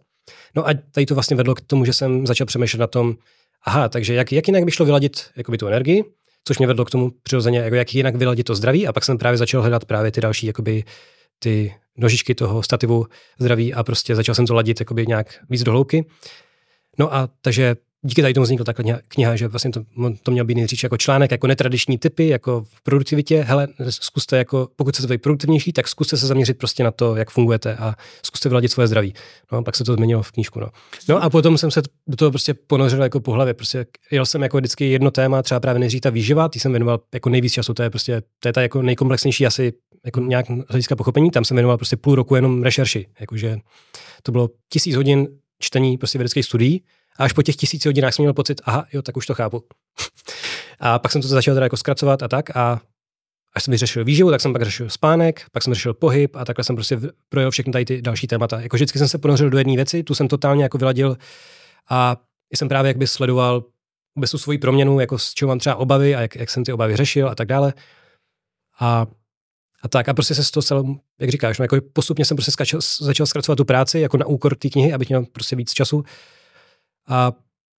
No 0.56 0.68
a 0.68 0.70
tady 0.92 1.06
to 1.06 1.14
vlastně 1.14 1.36
vedlo 1.36 1.54
k 1.54 1.60
tomu, 1.60 1.84
že 1.84 1.92
jsem 1.92 2.26
začal 2.26 2.46
přemýšlet 2.46 2.80
na 2.80 2.86
tom, 2.86 3.14
aha, 3.64 3.88
takže 3.88 4.14
jak, 4.14 4.32
jak 4.32 4.48
jinak 4.48 4.64
by 4.64 4.70
šlo 4.70 4.86
vyladit 4.86 5.30
jakoby 5.36 5.58
tu 5.58 5.66
energii, 5.66 6.04
což 6.44 6.58
mě 6.58 6.66
vedlo 6.66 6.84
k 6.84 6.90
tomu 6.90 7.10
přirozeně, 7.22 7.58
jako 7.58 7.74
jak 7.74 7.94
jinak 7.94 8.16
vyladit 8.16 8.46
to 8.46 8.54
zdraví 8.54 8.86
a 8.86 8.92
pak 8.92 9.04
jsem 9.04 9.18
právě 9.18 9.38
začal 9.38 9.60
hledat 9.60 9.84
právě 9.84 10.10
ty 10.10 10.20
další 10.20 10.46
jakoby 10.46 10.84
ty 11.38 11.74
nožičky 11.96 12.34
toho 12.34 12.62
stativu 12.62 13.06
zdraví 13.38 13.74
a 13.74 13.82
prostě 13.82 14.16
začal 14.16 14.34
jsem 14.34 14.46
to 14.46 14.54
ladit 14.54 14.80
jakoby 14.80 15.06
nějak 15.06 15.40
víc 15.50 15.62
do 15.62 15.72
hloubky. 15.72 16.04
No 16.98 17.14
a 17.14 17.28
takže 17.40 17.76
díky 18.02 18.22
tady 18.22 18.34
tomu 18.34 18.44
vznikla 18.44 18.64
ta 18.64 18.72
kniha, 19.08 19.36
že 19.36 19.48
vlastně 19.48 19.70
to, 19.70 19.84
to 20.22 20.30
měl 20.30 20.44
být 20.44 20.54
nejdřív 20.54 20.82
jako 20.82 20.96
článek, 20.96 21.30
jako 21.30 21.46
netradiční 21.46 21.98
typy, 21.98 22.28
jako 22.28 22.64
v 22.74 22.82
produktivitě. 22.82 23.42
Hele, 23.42 23.68
zkuste 23.88 24.38
jako, 24.38 24.68
pokud 24.76 24.94
chcete 24.94 25.14
být 25.14 25.22
produktivnější, 25.22 25.72
tak 25.72 25.88
zkuste 25.88 26.16
se 26.16 26.26
zaměřit 26.26 26.58
prostě 26.58 26.84
na 26.84 26.90
to, 26.90 27.16
jak 27.16 27.30
fungujete 27.30 27.76
a 27.76 27.94
zkuste 28.22 28.48
vyladit 28.48 28.72
svoje 28.72 28.86
zdraví. 28.86 29.14
No 29.52 29.58
a 29.58 29.62
pak 29.62 29.76
se 29.76 29.84
to 29.84 29.94
změnilo 29.94 30.22
v 30.22 30.32
knížku. 30.32 30.60
No. 30.60 30.68
no 31.08 31.22
a 31.22 31.30
potom 31.30 31.58
jsem 31.58 31.70
se 31.70 31.82
do 32.06 32.16
toho 32.16 32.30
prostě 32.30 32.54
ponořil 32.54 33.02
jako 33.02 33.20
po 33.20 33.32
hlavě. 33.32 33.54
Prostě 33.54 33.86
jel 34.10 34.26
jsem 34.26 34.42
jako 34.42 34.56
vždycky 34.56 34.90
jedno 34.90 35.10
téma, 35.10 35.42
třeba 35.42 35.60
právě 35.60 35.80
nejdřív 35.80 36.00
ta 36.00 36.10
výživa, 36.10 36.48
ty 36.48 36.60
jsem 36.60 36.72
věnoval 36.72 37.00
jako 37.14 37.28
nejvíc 37.28 37.52
času, 37.52 37.74
to 37.74 37.82
je 37.82 37.90
prostě, 37.90 38.22
to 38.38 38.48
je 38.48 38.52
ta 38.52 38.62
jako 38.62 38.82
nejkomplexnější 38.82 39.46
asi 39.46 39.72
jako 40.04 40.20
nějak 40.20 40.46
hlediska 40.68 40.96
pochopení, 40.96 41.30
tam 41.30 41.44
jsem 41.44 41.54
věnoval 41.54 41.76
prostě 41.76 41.96
půl 41.96 42.14
roku 42.14 42.34
jenom 42.34 42.62
rešerši, 42.62 43.06
jakože 43.20 43.58
to 44.22 44.32
bylo 44.32 44.48
tisíc 44.72 44.96
hodin 44.96 45.28
čtení 45.58 45.98
prostě 45.98 46.18
vědeckých 46.18 46.44
studií, 46.44 46.82
a 47.20 47.24
až 47.24 47.32
po 47.32 47.42
těch 47.42 47.56
tisíci 47.56 47.88
hodinách 47.88 48.14
jsem 48.14 48.22
měl 48.22 48.34
pocit, 48.34 48.60
aha, 48.64 48.86
jo, 48.92 49.02
tak 49.02 49.16
už 49.16 49.26
to 49.26 49.34
chápu. 49.34 49.64
a 50.80 50.98
pak 50.98 51.12
jsem 51.12 51.22
to 51.22 51.28
začal 51.28 51.54
teda 51.54 51.66
jako 51.66 51.76
zkracovat 51.76 52.22
a 52.22 52.28
tak 52.28 52.56
a 52.56 52.80
až 53.56 53.64
jsem 53.64 53.72
vyřešil 53.72 54.04
výživu, 54.04 54.30
tak 54.30 54.40
jsem 54.40 54.52
pak 54.52 54.62
řešil 54.62 54.90
spánek, 54.90 55.46
pak 55.52 55.62
jsem 55.62 55.74
řešil 55.74 55.94
pohyb 55.94 56.36
a 56.36 56.44
takhle 56.44 56.64
jsem 56.64 56.76
prostě 56.76 57.00
projel 57.28 57.50
všechny 57.50 57.72
tady 57.72 57.84
ty 57.84 58.02
další 58.02 58.26
témata. 58.26 58.60
Jako 58.60 58.76
vždycky 58.76 58.98
jsem 58.98 59.08
se 59.08 59.18
ponořil 59.18 59.50
do 59.50 59.58
jedné 59.58 59.76
věci, 59.76 60.02
tu 60.02 60.14
jsem 60.14 60.28
totálně 60.28 60.62
jako 60.62 60.78
vyladil 60.78 61.16
a 61.90 62.16
jsem 62.54 62.68
právě 62.68 62.88
jakby 62.88 63.06
sledoval 63.06 63.64
vůbec 64.16 64.30
tu 64.30 64.38
svoji 64.38 64.58
proměnu, 64.58 65.00
jako 65.00 65.18
s 65.18 65.34
čím 65.34 65.48
mám 65.48 65.58
třeba 65.58 65.76
obavy 65.76 66.14
a 66.14 66.20
jak, 66.20 66.36
jak 66.36 66.50
jsem 66.50 66.64
ty 66.64 66.72
obavy 66.72 66.96
řešil 66.96 67.28
a 67.28 67.34
tak 67.34 67.48
dále. 67.48 67.74
A, 68.80 69.06
a 69.82 69.88
tak 69.88 70.08
a 70.08 70.14
prostě 70.14 70.34
se 70.34 70.44
z 70.44 70.50
toho 70.50 70.62
stalo, 70.62 70.84
jak 71.20 71.30
říkáš, 71.30 71.58
no 71.58 71.64
jako 71.64 71.76
postupně 71.92 72.24
jsem 72.24 72.36
prostě 72.36 72.52
skačel, 72.52 72.80
začal 73.00 73.26
zkracovat 73.26 73.56
tu 73.56 73.64
práci 73.64 74.00
jako 74.00 74.16
na 74.16 74.26
úkor 74.26 74.54
té 74.54 74.68
knihy, 74.68 74.92
abych 74.92 75.08
měl 75.08 75.24
prostě 75.24 75.56
víc 75.56 75.72
času 75.72 76.04
a 77.10 77.32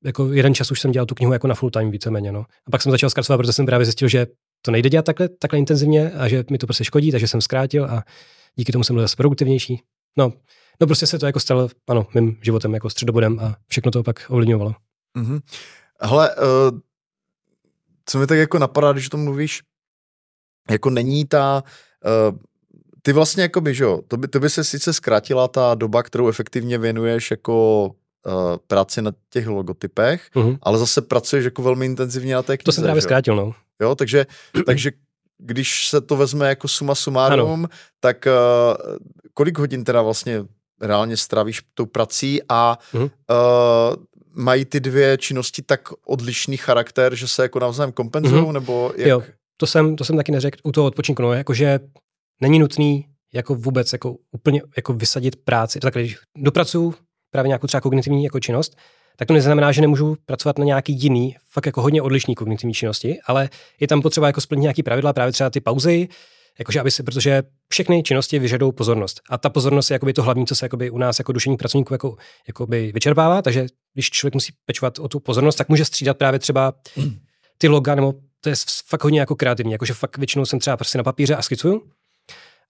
jako 0.03 0.33
jeden 0.33 0.55
čas 0.55 0.71
už 0.71 0.79
jsem 0.79 0.91
dělal 0.91 1.05
tu 1.05 1.15
knihu 1.15 1.33
jako 1.33 1.47
na 1.47 1.55
full 1.55 1.71
time 1.71 1.91
víceméně. 1.91 2.31
No. 2.31 2.39
A 2.39 2.71
pak 2.71 2.81
jsem 2.81 2.91
začal 2.91 3.09
zkracovat, 3.09 3.37
protože 3.37 3.53
jsem 3.53 3.65
právě 3.65 3.85
zjistil, 3.85 4.07
že 4.07 4.27
to 4.61 4.71
nejde 4.71 4.89
dělat 4.89 5.05
takhle, 5.05 5.29
takhle 5.29 5.59
intenzivně 5.59 6.11
a 6.11 6.27
že 6.27 6.43
mi 6.51 6.57
to 6.57 6.67
prostě 6.67 6.83
škodí, 6.83 7.11
takže 7.11 7.27
jsem 7.27 7.41
zkrátil 7.41 7.85
a 7.85 8.03
díky 8.55 8.71
tomu 8.71 8.83
jsem 8.83 8.95
byl 8.95 9.03
zase 9.03 9.15
produktivnější. 9.15 9.81
No, 10.17 10.33
no 10.81 10.87
prostě 10.87 11.07
se 11.07 11.19
to 11.19 11.25
jako 11.25 11.39
stalo, 11.39 11.69
ano, 11.89 12.07
mým 12.13 12.37
životem 12.41 12.73
jako 12.73 12.89
středobodem 12.89 13.39
a 13.39 13.55
všechno 13.67 13.91
to 13.91 14.03
pak 14.03 14.25
ovlivňovalo. 14.29 14.75
Mm-hmm. 15.17 15.41
Hele, 16.01 16.35
uh, 16.35 16.79
co 18.05 18.19
mi 18.19 18.27
tak 18.27 18.37
jako 18.37 18.59
napadá, 18.59 18.91
když 18.91 19.07
o 19.07 19.09
tom 19.09 19.23
mluvíš, 19.23 19.61
jako 20.71 20.89
není 20.89 21.25
ta, 21.25 21.63
uh, 22.31 22.37
ty 23.01 23.13
vlastně 23.13 23.43
jako 23.43 23.61
by, 23.61 23.73
že 23.73 23.83
jo, 23.83 24.01
to 24.07 24.17
by, 24.17 24.27
to 24.27 24.39
by 24.39 24.49
se 24.49 24.63
sice 24.63 24.93
zkrátila 24.93 25.47
ta 25.47 25.75
doba, 25.75 26.03
kterou 26.03 26.27
efektivně 26.27 26.77
věnuješ 26.77 27.31
jako 27.31 27.91
uh, 28.25 28.57
práci 28.67 29.01
na 29.01 29.11
těch 29.29 29.47
logotypech, 29.47 30.29
uh-huh. 30.35 30.57
ale 30.61 30.77
zase 30.77 31.01
pracuješ 31.01 31.45
jako 31.45 31.61
velmi 31.61 31.85
intenzivně 31.85 32.35
na 32.35 32.43
té 32.43 32.57
knize. 32.57 32.65
To 32.65 32.71
jsem 32.71 32.83
právě 32.83 33.01
zkrátil, 33.01 33.35
no. 33.35 33.53
Jo, 33.81 33.95
takže, 33.95 34.25
takže 34.65 34.91
když 35.37 35.87
se 35.87 36.01
to 36.01 36.15
vezme 36.15 36.49
jako 36.49 36.67
suma 36.67 36.95
sumárum, 36.95 37.59
ano. 37.59 37.67
tak 37.99 38.27
uh, 38.27 38.95
kolik 39.33 39.57
hodin 39.57 39.83
teda 39.83 40.01
vlastně 40.01 40.45
reálně 40.81 41.17
strávíš 41.17 41.61
tou 41.73 41.85
prací 41.85 42.41
a 42.49 42.77
uh-huh. 42.93 43.01
uh, 43.01 44.03
mají 44.33 44.65
ty 44.65 44.79
dvě 44.79 45.17
činnosti 45.17 45.61
tak 45.61 45.89
odlišný 46.05 46.57
charakter, 46.57 47.15
že 47.15 47.27
se 47.27 47.41
jako 47.41 47.59
navzájem 47.59 47.91
kompenzují, 47.91 48.43
uh-huh. 48.43 48.51
nebo 48.51 48.93
jak? 48.97 49.07
Jo, 49.07 49.23
to 49.57 49.67
jsem, 49.67 49.95
to 49.95 50.03
jsem 50.03 50.17
taky 50.17 50.31
neřekl 50.31 50.57
u 50.63 50.71
toho 50.71 50.87
odpočinku, 50.87 51.21
no, 51.21 51.33
jakože 51.33 51.79
není 52.41 52.59
nutný 52.59 53.05
jako 53.33 53.55
vůbec 53.55 53.93
jako 53.93 54.15
úplně 54.31 54.61
jako 54.77 54.93
vysadit 54.93 55.35
práci. 55.35 55.79
Takhle, 55.79 56.01
když 56.01 56.17
dopracuju 56.37 56.93
právě 57.31 57.47
nějakou 57.47 57.67
třeba 57.67 57.81
kognitivní 57.81 58.23
jako 58.23 58.39
činnost, 58.39 58.77
tak 59.15 59.27
to 59.27 59.33
neznamená, 59.33 59.71
že 59.71 59.81
nemůžu 59.81 60.17
pracovat 60.25 60.57
na 60.57 60.65
nějaký 60.65 60.93
jiný, 60.93 61.35
fakt 61.49 61.65
jako 61.65 61.81
hodně 61.81 62.01
odlišný 62.01 62.35
kognitivní 62.35 62.73
činnosti, 62.73 63.19
ale 63.25 63.49
je 63.79 63.87
tam 63.87 64.01
potřeba 64.01 64.27
jako 64.27 64.41
splnit 64.41 64.61
nějaký 64.61 64.83
pravidla, 64.83 65.13
právě 65.13 65.31
třeba 65.31 65.49
ty 65.49 65.61
pauzy, 65.61 66.07
jakože 66.59 66.79
aby 66.79 66.91
si, 66.91 67.03
protože 67.03 67.43
všechny 67.69 68.03
činnosti 68.03 68.39
vyžadují 68.39 68.73
pozornost. 68.73 69.21
A 69.29 69.37
ta 69.37 69.49
pozornost 69.49 69.89
je 69.89 69.95
jakoby 69.95 70.13
to 70.13 70.23
hlavní, 70.23 70.45
co 70.45 70.55
se 70.55 70.65
jakoby 70.65 70.89
u 70.89 70.97
nás 70.97 71.19
jako 71.19 71.31
duševních 71.31 71.57
pracovníků 71.57 71.93
jako, 71.93 72.15
jakoby 72.47 72.91
vyčerpává, 72.93 73.41
takže 73.41 73.65
když 73.93 74.09
člověk 74.09 74.33
musí 74.33 74.53
pečovat 74.65 74.99
o 74.99 75.07
tu 75.07 75.19
pozornost, 75.19 75.55
tak 75.55 75.69
může 75.69 75.85
střídat 75.85 76.17
právě 76.17 76.39
třeba 76.39 76.73
ty 77.57 77.67
loga, 77.67 77.95
nebo 77.95 78.13
to 78.41 78.49
je 78.49 78.55
fakt 78.87 79.03
hodně 79.03 79.19
jako 79.19 79.35
kreativní, 79.35 79.71
jakože 79.71 79.93
fakt 79.93 80.17
většinou 80.17 80.45
jsem 80.45 80.59
třeba 80.59 80.77
prostě 80.77 80.97
na 80.97 81.03
papíře 81.03 81.35
a 81.35 81.41
skicuju. 81.41 81.81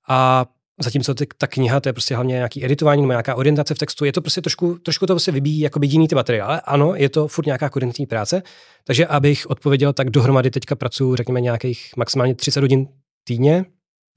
A 0.10 0.46
Zatímco 0.80 1.14
ty, 1.14 1.28
ta 1.38 1.48
kniha, 1.48 1.80
to 1.80 1.90
je 1.90 1.94
prostě 1.94 2.16
hlavně 2.16 2.34
nějaký 2.34 2.66
editování 2.66 3.02
nebo 3.02 3.12
nějaká 3.12 3.36
orientace 3.36 3.76
v 3.76 3.78
textu, 3.78 4.06
je 4.06 4.12
to 4.12 4.22
prostě 4.22 4.42
trošku, 4.42 4.78
trošku 4.78 5.06
to 5.06 5.14
prostě 5.14 5.32
vybíjí 5.32 5.60
jako 5.60 5.80
jiný 5.84 6.08
ty 6.08 6.16
materiály. 6.16 6.60
Ano, 6.66 6.96
je 6.96 7.10
to 7.10 7.28
furt 7.28 7.46
nějaká 7.46 7.70
koordinační 7.70 8.06
práce, 8.06 8.44
takže 8.84 9.08
abych 9.08 9.50
odpověděl, 9.50 9.94
tak 9.94 10.10
dohromady 10.10 10.52
teďka 10.52 10.76
pracuji, 10.76 11.16
řekněme, 11.16 11.42
nějakých 11.42 11.92
maximálně 11.98 12.36
30 12.36 12.62
hodin 12.62 12.88
týdně. 13.24 13.66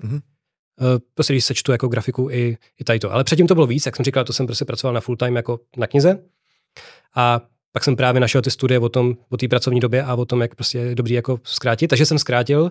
Mm-hmm. 0.04 0.20
Prostě 1.14 1.32
když 1.32 1.44
sečtu 1.44 1.72
jako 1.72 1.88
grafiku 1.88 2.30
i, 2.30 2.56
i 2.80 2.84
tady 2.84 2.98
to. 2.98 3.12
Ale 3.12 3.24
předtím 3.24 3.46
to 3.46 3.54
bylo 3.54 3.66
víc, 3.66 3.86
jak 3.86 3.96
jsem 3.96 4.04
říkal, 4.04 4.24
to 4.24 4.32
jsem 4.32 4.46
prostě 4.46 4.64
pracoval 4.64 4.94
na 4.94 5.00
full 5.00 5.16
time 5.16 5.36
jako 5.36 5.60
na 5.76 5.86
knize. 5.86 6.18
A 7.14 7.40
pak 7.72 7.84
jsem 7.84 7.96
právě 7.96 8.20
našel 8.20 8.42
ty 8.42 8.50
studie 8.50 8.78
o 8.78 8.88
tom, 8.88 9.16
o 9.28 9.36
té 9.36 9.48
pracovní 9.48 9.80
době 9.80 10.02
a 10.02 10.14
o 10.14 10.24
tom, 10.24 10.40
jak 10.40 10.54
prostě 10.54 10.78
je 10.78 10.94
dobrý 10.94 11.14
jako 11.14 11.40
zkrátit. 11.44 11.88
Takže 11.88 12.06
jsem 12.06 12.18
zkrátil 12.18 12.70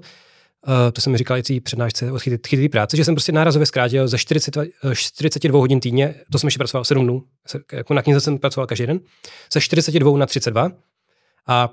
Uh, 0.68 0.92
to 0.92 1.02
jsem 1.02 1.18
říkal 1.18 1.38
i 1.50 1.60
přednášce 1.60 2.12
o 2.12 2.20
chytrý 2.20 2.70
práce, 2.70 2.98
že 2.98 3.06
jsem 3.06 3.16
prostě 3.16 3.32
nárazově 3.32 3.66
zkrátil 3.66 4.08
ze 4.08 4.18
40, 4.18 4.58
42 4.94 5.60
hodin 5.60 5.80
týdně, 5.80 6.16
to 6.32 6.40
jsem 6.40 6.48
ještě 6.48 6.58
pracoval 6.58 6.84
7 6.84 7.04
dnů, 7.04 7.24
jako 7.72 7.94
na 7.94 8.02
knize 8.02 8.20
jsem 8.22 8.38
pracoval 8.38 8.68
každý 8.68 8.86
den, 8.88 9.00
ze 9.54 9.62
42 9.62 10.18
na 10.18 10.26
32 10.26 10.72
a 11.48 11.70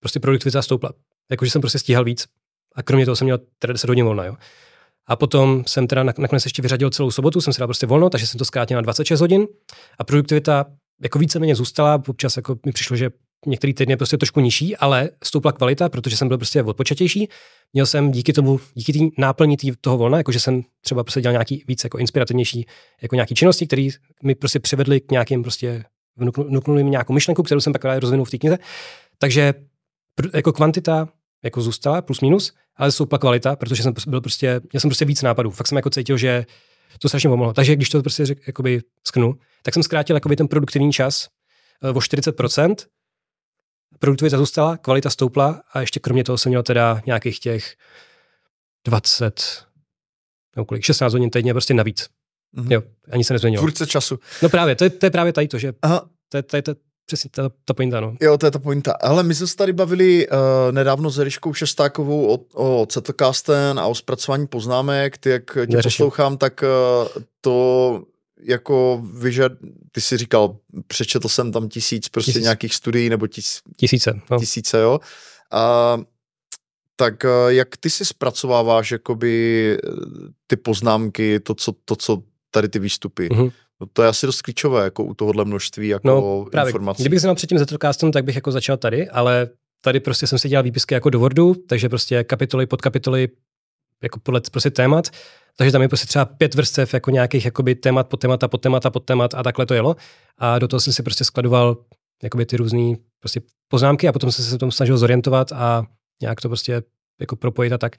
prostě 0.00 0.20
produktivita 0.20 0.62
stoupla. 0.62 0.90
Jakože 1.30 1.50
jsem 1.50 1.60
prostě 1.60 1.78
stíhal 1.78 2.04
víc 2.04 2.26
a 2.74 2.82
kromě 2.82 3.04
toho 3.04 3.16
jsem 3.16 3.24
měl 3.24 3.38
teda 3.58 3.72
10 3.72 3.88
hodin 3.88 4.04
volna, 4.04 4.24
jo. 4.24 4.36
A 5.06 5.16
potom 5.16 5.64
jsem 5.66 5.86
teda 5.86 6.02
nakonec 6.02 6.44
ještě 6.44 6.62
vyřadil 6.62 6.90
celou 6.90 7.10
sobotu, 7.10 7.40
jsem 7.40 7.52
si 7.52 7.58
dal 7.58 7.68
prostě 7.68 7.86
volno, 7.86 8.10
takže 8.10 8.26
jsem 8.26 8.38
to 8.38 8.44
zkrátil 8.44 8.74
na 8.74 8.80
26 8.80 9.20
hodin 9.20 9.46
a 9.98 10.04
produktivita 10.04 10.64
jako 11.02 11.18
víceméně 11.18 11.54
zůstala, 11.54 12.02
občas 12.08 12.36
jako 12.36 12.58
mi 12.66 12.72
přišlo, 12.72 12.96
že 12.96 13.10
některý 13.46 13.74
týdny 13.74 13.96
prostě 13.96 14.18
trošku 14.18 14.40
nižší, 14.40 14.76
ale 14.76 15.10
stoupla 15.24 15.52
kvalita, 15.52 15.88
protože 15.88 16.16
jsem 16.16 16.28
byl 16.28 16.38
prostě 16.38 16.62
odpočatější. 16.62 17.28
Měl 17.72 17.86
jsem 17.86 18.10
díky 18.10 18.32
tomu, 18.32 18.60
díky 18.74 18.92
té 18.92 18.98
náplní 19.18 19.56
toho 19.80 19.98
volna, 19.98 20.18
jakože 20.18 20.40
jsem 20.40 20.62
třeba 20.80 21.04
prostě 21.04 21.20
dělal 21.20 21.32
nějaký 21.32 21.64
víc 21.68 21.84
jako 21.84 21.98
inspirativnější, 21.98 22.66
jako 23.02 23.14
nějaký 23.14 23.34
činnosti, 23.34 23.66
které 23.66 23.88
mi 24.22 24.34
prostě 24.34 24.60
přivedly 24.60 25.00
k 25.00 25.10
nějakým 25.10 25.42
prostě, 25.42 25.84
vnuknuli 26.48 26.84
mi 26.84 26.90
nějakou 26.90 27.12
myšlenku, 27.12 27.42
kterou 27.42 27.60
jsem 27.60 27.72
pak 27.72 27.84
rozvinul 27.84 28.24
v 28.24 28.30
té 28.30 28.38
knize. 28.38 28.58
Takže 29.18 29.54
jako 30.34 30.52
kvantita 30.52 31.08
jako 31.44 31.60
zůstala, 31.60 32.02
plus 32.02 32.20
minus, 32.20 32.52
ale 32.76 32.92
stoupla 32.92 33.18
kvalita, 33.18 33.56
protože 33.56 33.82
jsem 33.82 33.94
byl 34.06 34.20
prostě, 34.20 34.60
měl 34.72 34.80
jsem 34.80 34.90
prostě 34.90 35.04
víc 35.04 35.22
nápadů. 35.22 35.50
Fakt 35.50 35.66
jsem 35.66 35.76
jako 35.76 35.90
cítil, 35.90 36.16
že 36.16 36.46
to 36.98 37.08
strašně 37.08 37.30
pomohlo. 37.30 37.52
Takže 37.52 37.76
když 37.76 37.88
to 37.88 38.02
prostě 38.02 38.26
řek, 38.26 38.38
jakoby 38.46 38.80
sknu, 39.06 39.34
tak 39.62 39.74
jsem 39.74 39.82
zkrátil 39.82 40.16
jakoby 40.16 40.36
ten 40.36 40.48
produktivní 40.48 40.92
čas 40.92 41.28
eh, 41.82 41.90
o 41.90 41.98
40%, 41.98 42.74
produktivita 43.98 44.38
zůstala, 44.38 44.76
kvalita 44.76 45.10
stoupla 45.10 45.62
a 45.72 45.80
ještě 45.80 46.00
kromě 46.00 46.24
toho 46.24 46.38
jsem 46.38 46.50
měl 46.50 46.62
teda 46.62 47.00
nějakých 47.06 47.40
těch 47.40 47.74
20, 48.86 49.64
nebo 50.56 50.66
kolik, 50.66 50.84
16 50.84 51.12
hodin 51.12 51.30
týdně 51.30 51.54
prostě 51.54 51.74
navíc. 51.74 52.08
Mm-hmm. 52.56 52.72
Jo, 52.72 52.82
ani 53.10 53.24
se 53.24 53.32
nezměnilo. 53.32 53.60
Furce 53.60 53.86
času. 53.86 54.18
No 54.42 54.48
právě, 54.48 54.74
to 54.74 54.84
je, 54.84 54.90
to 54.90 55.06
je 55.06 55.10
právě 55.10 55.32
tady 55.32 55.48
to, 55.48 55.58
že 55.58 55.72
Aha. 55.82 56.08
To, 56.28 56.36
je, 56.36 56.42
to, 56.42 56.56
je, 56.56 56.62
to, 56.62 56.74
Přesně, 57.06 57.30
ta, 57.30 57.50
ta 57.64 57.74
pointa, 57.74 58.00
no. 58.00 58.16
Jo, 58.20 58.38
to 58.38 58.46
je 58.46 58.50
ta 58.50 58.58
pointa. 58.58 58.92
Ale 58.92 59.22
my 59.22 59.34
jsme 59.34 59.46
se 59.46 59.56
tady 59.56 59.72
bavili 59.72 60.28
uh, 60.28 60.36
nedávno 60.70 61.10
s 61.10 61.18
Eliškou 61.18 61.54
Šestákovou 61.54 62.34
o, 62.34 62.38
o 62.54 62.86
Zettelkasten 62.92 63.78
a 63.78 63.86
o 63.86 63.94
zpracování 63.94 64.46
poznámek. 64.46 65.18
Ty, 65.18 65.30
jak 65.30 65.44
tě 65.54 65.76
Neřeším. 65.76 65.96
poslouchám, 65.96 66.38
tak 66.38 66.62
uh, 66.62 67.22
to 67.40 68.02
jako 68.42 69.04
vyžad, 69.14 69.52
ty 69.92 70.00
jsi 70.00 70.16
říkal, 70.16 70.56
přečetl 70.86 71.28
jsem 71.28 71.52
tam 71.52 71.68
tisíc 71.68 72.08
prostě 72.08 72.32
tisíc. 72.32 72.42
nějakých 72.42 72.74
studií, 72.74 73.08
nebo 73.08 73.26
tis, 73.26 73.60
tisíce, 73.76 74.20
no. 74.30 74.38
tisíce, 74.38 74.78
jo. 74.78 74.98
A, 75.52 75.98
tak 76.96 77.24
eh, 77.24 77.28
jak 77.48 77.76
ty 77.76 77.90
si 77.90 78.04
zpracováváš 78.04 78.90
jakoby 78.90 79.78
ty 80.46 80.56
poznámky, 80.56 81.40
to, 81.40 81.54
co, 81.54 81.72
to, 81.84 81.96
co 81.96 82.22
tady 82.50 82.68
ty 82.68 82.78
výstupy? 82.78 83.28
Mm-hmm. 83.28 83.52
No 83.80 83.86
to 83.92 84.02
je 84.02 84.08
asi 84.08 84.26
dost 84.26 84.42
klíčové, 84.42 84.84
jako 84.84 85.04
u 85.04 85.14
tohohle 85.14 85.44
množství 85.44 85.88
jako 85.88 86.08
no, 86.08 86.46
právě. 86.50 86.70
informací. 86.70 87.02
Kdybych 87.02 87.20
se 87.20 87.34
předtím 87.34 87.58
Zettelcastem, 87.58 88.12
tak 88.12 88.24
bych 88.24 88.34
jako 88.34 88.52
začal 88.52 88.76
tady, 88.76 89.08
ale 89.08 89.48
tady 89.82 90.00
prostě 90.00 90.26
jsem 90.26 90.38
si 90.38 90.48
dělal 90.48 90.62
výpisky 90.62 90.94
jako 90.94 91.10
do 91.10 91.18
Wordu, 91.18 91.54
takže 91.68 91.88
prostě 91.88 92.24
kapitoly, 92.24 92.66
podkapitoly, 92.66 93.28
jako 94.02 94.20
podle 94.20 94.40
prostě 94.52 94.70
témat, 94.70 95.08
takže 95.56 95.72
tam 95.72 95.82
je 95.82 95.88
prostě 95.88 96.06
třeba 96.06 96.24
pět 96.24 96.54
vrstev 96.54 96.94
jako 96.94 97.10
nějakých 97.10 97.44
jakoby 97.44 97.74
témat 97.74 98.08
pod 98.08 98.16
témata, 98.16 98.48
pod 98.48 98.58
témata, 98.58 98.90
pod 98.90 99.00
témat 99.00 99.34
a 99.34 99.42
takhle 99.42 99.66
to 99.66 99.74
jelo. 99.74 99.96
A 100.38 100.58
do 100.58 100.68
toho 100.68 100.80
jsem 100.80 100.92
si 100.92 101.02
prostě 101.02 101.24
skladoval 101.24 101.76
jakoby 102.22 102.46
ty 102.46 102.56
různé 102.56 102.94
prostě 103.20 103.40
poznámky 103.68 104.08
a 104.08 104.12
potom 104.12 104.32
jsem 104.32 104.44
se 104.44 104.58
tom 104.58 104.72
snažil 104.72 104.98
zorientovat 104.98 105.52
a 105.52 105.86
nějak 106.22 106.40
to 106.40 106.48
prostě 106.48 106.82
jako 107.20 107.36
propojit 107.36 107.72
a 107.72 107.78
tak. 107.78 107.96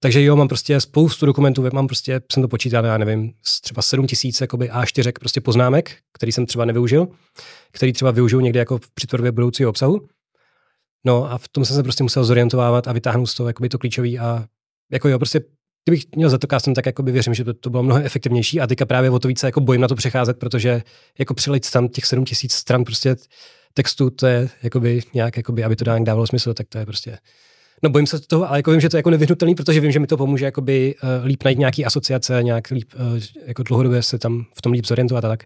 Takže 0.00 0.22
jo, 0.22 0.36
mám 0.36 0.48
prostě 0.48 0.80
spoustu 0.80 1.26
dokumentů, 1.26 1.68
mám 1.72 1.86
prostě, 1.86 2.20
jsem 2.32 2.42
to 2.42 2.48
počítal, 2.48 2.84
já 2.84 2.98
nevím, 2.98 3.32
třeba 3.62 3.82
7 3.82 4.06
tisíc 4.06 4.42
A4 4.42 5.12
prostě 5.20 5.40
poznámek, 5.40 5.96
který 6.12 6.32
jsem 6.32 6.46
třeba 6.46 6.64
nevyužil, 6.64 7.08
který 7.72 7.92
třeba 7.92 8.10
využiju 8.10 8.40
někde 8.40 8.58
jako 8.58 8.80
při 8.94 9.06
tvorbě 9.06 9.32
budoucího 9.32 9.70
obsahu. 9.70 10.08
No 11.04 11.32
a 11.32 11.38
v 11.38 11.48
tom 11.48 11.64
jsem 11.64 11.76
se 11.76 11.82
prostě 11.82 12.02
musel 12.02 12.24
zorientovávat 12.24 12.88
a 12.88 12.92
vytáhnout 12.92 13.26
z 13.26 13.34
toho 13.34 13.48
jakoby 13.48 13.68
to 13.68 13.78
klíčový 13.78 14.18
a 14.18 14.44
jako 14.92 15.08
jo, 15.08 15.18
prostě 15.18 15.40
kdybych 15.84 16.04
měl 16.16 16.30
za 16.30 16.38
to 16.38 16.46
castem, 16.46 16.74
tak 16.74 16.86
jakoby 16.86 17.12
věřím, 17.12 17.34
že 17.34 17.44
by 17.44 17.54
to 17.54 17.70
bylo 17.70 17.82
mnohem 17.82 18.06
efektivnější 18.06 18.60
a 18.60 18.66
teďka 18.66 18.86
právě 18.86 19.10
o 19.10 19.18
to 19.18 19.28
více 19.28 19.46
jako 19.46 19.60
bojím 19.60 19.80
na 19.80 19.88
to 19.88 19.94
přecházet, 19.94 20.38
protože 20.38 20.82
jako 21.18 21.34
přelejt 21.34 21.70
tam 21.70 21.88
těch 21.88 22.06
7 22.06 22.24
tisíc 22.24 22.52
stran 22.52 22.84
prostě 22.84 23.16
textu, 23.74 24.10
to 24.10 24.26
je 24.26 24.48
jakoby 24.62 25.00
nějak, 25.14 25.36
jakoby, 25.36 25.64
aby 25.64 25.76
to 25.76 25.84
dávalo 25.84 26.26
smysl, 26.26 26.54
tak 26.54 26.66
to 26.68 26.78
je 26.78 26.86
prostě 26.86 27.18
No 27.82 27.90
bojím 27.90 28.06
se 28.06 28.20
toho, 28.20 28.48
ale 28.48 28.58
jako 28.58 28.70
vím, 28.70 28.80
že 28.80 28.88
to 28.88 28.96
je 28.96 28.98
jako 28.98 29.10
nevyhnutelný, 29.10 29.54
protože 29.54 29.80
vím, 29.80 29.92
že 29.92 29.98
mi 29.98 30.06
to 30.06 30.16
pomůže 30.16 30.44
jakoby 30.44 30.94
uh, 31.02 31.26
líp 31.26 31.44
najít 31.44 31.58
nějaký 31.58 31.84
asociace, 31.84 32.42
nějak 32.42 32.70
líp, 32.70 32.92
uh, 32.94 33.18
jako 33.46 33.62
dlouhodobě 33.62 34.02
se 34.02 34.18
tam 34.18 34.44
v 34.54 34.62
tom 34.62 34.72
líp 34.72 34.86
zorientovat 34.86 35.24
a 35.24 35.28
tak. 35.28 35.44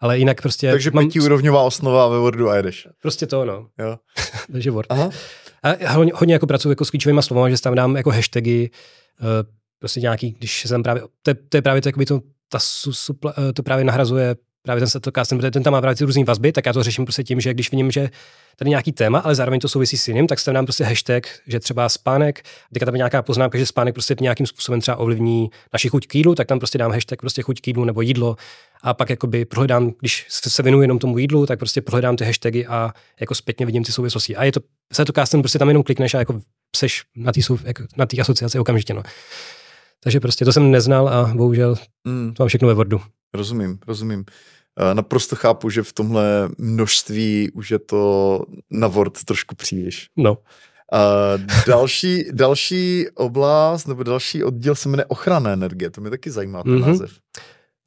Ale 0.00 0.18
jinak 0.18 0.42
prostě... 0.42 0.70
Takže 0.70 0.90
mám... 0.90 1.04
pětiúrovňová 1.04 1.62
osnova 1.62 2.08
ve 2.08 2.18
Wordu 2.18 2.50
a 2.50 2.56
jedeš. 2.56 2.88
Prostě 3.02 3.26
to, 3.26 3.44
no. 3.44 3.66
Jo. 3.78 3.96
Takže 4.52 4.70
Word. 4.70 4.86
Aha. 4.90 5.10
A 5.62 5.92
hodně, 5.92 6.12
hodně 6.14 6.34
jako 6.34 6.46
pracuji 6.46 6.70
jako 6.70 6.84
s 6.84 6.90
klíčovými 6.90 7.22
slovy, 7.22 7.50
že 7.50 7.62
tam 7.62 7.74
dám 7.74 7.96
jako 7.96 8.10
hashtagy, 8.10 8.70
uh, 9.20 9.28
prostě 9.78 10.00
nějaký, 10.00 10.30
když 10.38 10.64
jsem 10.66 10.82
právě, 10.82 11.02
to 11.22 11.30
je, 11.30 11.34
to 11.34 11.56
je 11.56 11.62
právě 11.62 11.82
to, 11.82 11.88
jakoby 11.88 12.06
to, 12.06 12.20
ta 12.48 12.58
su, 12.58 12.92
supla, 12.92 13.34
to 13.54 13.62
právě 13.62 13.84
nahrazuje 13.84 14.36
právě 14.62 14.80
ten 14.80 14.88
settlecast, 14.88 15.30
protože 15.30 15.50
ten 15.50 15.62
tam 15.62 15.72
má 15.72 15.80
právě 15.80 15.96
ty 15.96 16.04
různý 16.04 16.24
vazby, 16.24 16.52
tak 16.52 16.66
já 16.66 16.72
to 16.72 16.82
řeším 16.82 17.04
prostě 17.04 17.24
tím, 17.24 17.40
že 17.40 17.54
když 17.54 17.70
vidím, 17.70 17.90
že 17.90 18.10
tady 18.56 18.68
nějaký 18.68 18.92
téma, 18.92 19.18
ale 19.18 19.34
zároveň 19.34 19.60
to 19.60 19.68
souvisí 19.68 19.96
s 19.96 20.08
jiným, 20.08 20.26
tak 20.26 20.40
se 20.40 20.52
nám 20.52 20.66
prostě 20.66 20.84
hashtag, 20.84 21.26
že 21.46 21.60
třeba 21.60 21.88
spánek, 21.88 22.42
teďka 22.72 22.86
tam 22.86 22.94
je 22.94 22.98
nějaká 22.98 23.22
poznámka, 23.22 23.58
že 23.58 23.66
spánek 23.66 23.94
prostě 23.94 24.16
nějakým 24.20 24.46
způsobem 24.46 24.80
třeba 24.80 24.96
ovlivní 24.96 25.50
naši 25.72 25.88
chuť 25.88 26.06
k 26.06 26.14
jídlu, 26.14 26.34
tak 26.34 26.46
tam 26.46 26.58
prostě 26.58 26.78
dám 26.78 26.92
hashtag 26.92 27.20
prostě 27.20 27.42
chuť 27.42 27.60
k 27.60 27.66
jídlu 27.66 27.84
nebo 27.84 28.00
jídlo 28.00 28.36
a 28.82 28.94
pak 28.94 29.10
jakoby 29.10 29.44
prohledám, 29.44 29.92
když 30.00 30.26
se 30.28 30.62
věnuji 30.62 30.82
jenom 30.82 30.98
tomu 30.98 31.18
jídlu, 31.18 31.46
tak 31.46 31.58
prostě 31.58 31.82
prohledám 31.82 32.16
ty 32.16 32.24
hashtagy 32.24 32.66
a 32.66 32.92
jako 33.20 33.34
zpětně 33.34 33.66
vidím 33.66 33.84
ty 33.84 33.92
souvislosti. 33.92 34.36
A 34.36 34.44
je 34.44 34.52
to, 34.52 34.60
se 34.92 35.04
to 35.04 35.12
castem 35.12 35.42
prostě 35.42 35.58
tam 35.58 35.68
jenom 35.68 35.82
klikneš 35.82 36.14
a 36.14 36.18
jako 36.18 36.40
seš 36.76 37.02
na 37.16 37.32
té 37.32 37.40
jako, 37.64 37.84
na 37.96 38.06
asociaci 38.20 38.58
okamžitě. 38.58 38.94
No. 38.94 39.02
Takže 40.02 40.20
prostě 40.20 40.44
to 40.44 40.52
jsem 40.52 40.70
neznal 40.70 41.08
a 41.08 41.32
bohužel 41.34 41.76
mm. 42.04 42.34
to 42.34 42.42
mám 42.42 42.48
všechno 42.48 42.68
ve 42.68 42.74
Wordu. 42.74 43.00
Rozumím, 43.34 43.78
rozumím. 43.86 44.24
Naprosto 44.92 45.36
chápu, 45.36 45.70
že 45.70 45.82
v 45.82 45.92
tomhle 45.92 46.48
množství 46.58 47.50
už 47.50 47.70
je 47.70 47.78
to 47.78 48.40
na 48.70 48.88
Word 48.88 49.24
trošku 49.24 49.54
příliš. 49.54 50.08
No. 50.16 50.38
A 50.92 50.98
další, 51.66 52.24
další 52.32 53.06
oblast 53.14 53.86
nebo 53.86 54.02
další 54.02 54.44
oddíl 54.44 54.74
se 54.74 54.88
jmenuje 54.88 55.06
ochrana 55.06 55.50
energie. 55.50 55.90
To 55.90 56.00
mě 56.00 56.10
taky 56.10 56.30
zajímá 56.30 56.62
ten 56.62 56.72
mm-hmm. 56.72 56.86
název. 56.86 57.18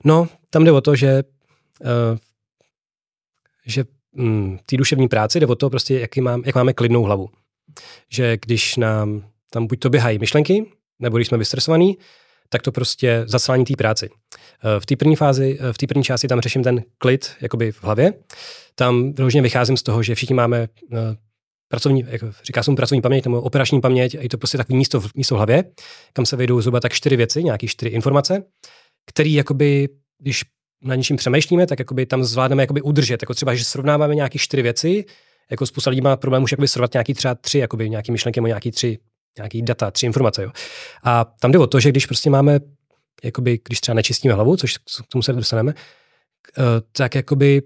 No, 0.06 0.28
tam 0.50 0.64
jde 0.64 0.72
o 0.72 0.82
to, 0.82 0.96
že, 0.96 1.24
uh, 1.82 2.18
že 3.66 3.86
um, 4.12 4.60
té 4.66 4.78
duševní 4.78 5.08
práci 5.08 5.40
jde 5.40 5.48
o 5.48 5.56
to 5.56 5.70
prostě, 5.70 6.00
jaký 6.00 6.22
mám, 6.22 6.44
jak 6.46 6.56
máme 6.56 6.74
klidnou 6.74 7.04
hlavu. 7.04 7.30
Že 8.10 8.38
když 8.46 8.76
nám 8.76 9.24
tam 9.50 9.68
buď 9.68 9.80
to 9.80 9.90
běhají 9.90 10.20
myšlenky, 10.20 10.72
nebo 11.00 11.18
když 11.18 11.28
jsme 11.28 11.38
vystresovaní, 11.38 11.98
tak 12.56 12.62
to 12.62 12.72
prostě 12.72 13.24
zaslání 13.28 13.66
té 13.66 13.74
práci. 13.76 14.10
Eh, 14.10 14.80
v 14.80 14.86
té 14.86 14.96
první 14.96 15.16
fázi, 15.16 15.58
eh, 15.62 15.74
v 15.74 15.78
té 15.78 15.88
první 15.88 16.04
části 16.04 16.28
tam 16.28 16.42
řeším 16.42 16.64
ten 16.64 16.84
klid 16.98 17.32
jakoby 17.42 17.72
v 17.72 17.84
hlavě. 17.84 18.14
Tam 18.76 19.14
vyloženě 19.14 19.42
vycházím 19.42 19.78
z 19.78 19.84
toho, 19.84 20.04
že 20.04 20.16
všichni 20.16 20.36
máme 20.36 20.68
eh, 20.94 20.98
pracovní, 21.68 22.06
jako 22.08 22.32
říká 22.44 22.64
se 22.64 22.72
pracovní 22.76 23.02
paměť 23.02 23.26
nebo 23.26 23.42
operační 23.42 23.82
paměť, 23.82 24.14
je 24.14 24.30
to 24.30 24.38
prostě 24.38 24.58
takový 24.58 24.78
místo, 24.78 25.02
místo 25.16 25.36
v 25.36 25.38
hlavě, 25.38 25.64
kam 26.14 26.26
se 26.26 26.36
vejdou 26.36 26.62
zhruba 26.62 26.80
tak 26.80 26.94
čtyři 26.94 27.16
věci, 27.16 27.44
nějaké 27.44 27.68
čtyři 27.68 27.90
informace, 27.90 28.44
které 29.06 29.30
jakoby, 29.30 29.90
když 30.20 30.44
na 30.84 30.96
něčím 30.96 31.18
přemýšlíme, 31.18 31.68
tak 31.68 31.80
jakoby 31.80 32.06
tam 32.06 32.24
zvládneme 32.24 32.64
jakoby 32.64 32.82
udržet. 32.82 33.24
Jako 33.24 33.34
třeba, 33.34 33.56
že 33.56 33.64
srovnáváme 33.64 34.16
nějaké 34.16 34.40
čtyři 34.40 34.62
věci, 34.62 35.06
jako 35.52 35.66
spousta 35.66 35.90
lidí 35.90 36.02
má 36.02 36.18
problém 36.18 36.44
už 36.44 36.56
srovnat 36.66 36.94
nějaký 36.94 37.14
třeba 37.14 37.36
tři, 37.36 37.60
jakoby 37.60 37.90
nějaký 37.90 38.12
myšlenky 38.12 38.40
nebo 38.40 38.48
nějaký 38.48 38.72
tři 38.72 38.98
nějaký 39.38 39.62
data, 39.62 39.92
tři 39.92 40.06
informace. 40.06 40.44
Jo. 40.44 40.52
A 41.04 41.26
tam 41.26 41.52
jde 41.52 41.60
o 41.60 41.68
to, 41.68 41.80
že 41.80 41.90
když 41.90 42.06
prostě 42.06 42.30
máme, 42.30 42.60
jakoby, 43.24 43.60
když 43.68 43.82
třeba 43.82 43.96
nečistíme 43.96 44.34
hlavu, 44.34 44.58
což 44.58 44.78
k 44.78 45.08
tomu 45.10 45.22
se 45.22 45.34
dostaneme, 45.34 45.74
eh, 46.58 46.62
tak 46.92 47.16
jakoby 47.16 47.62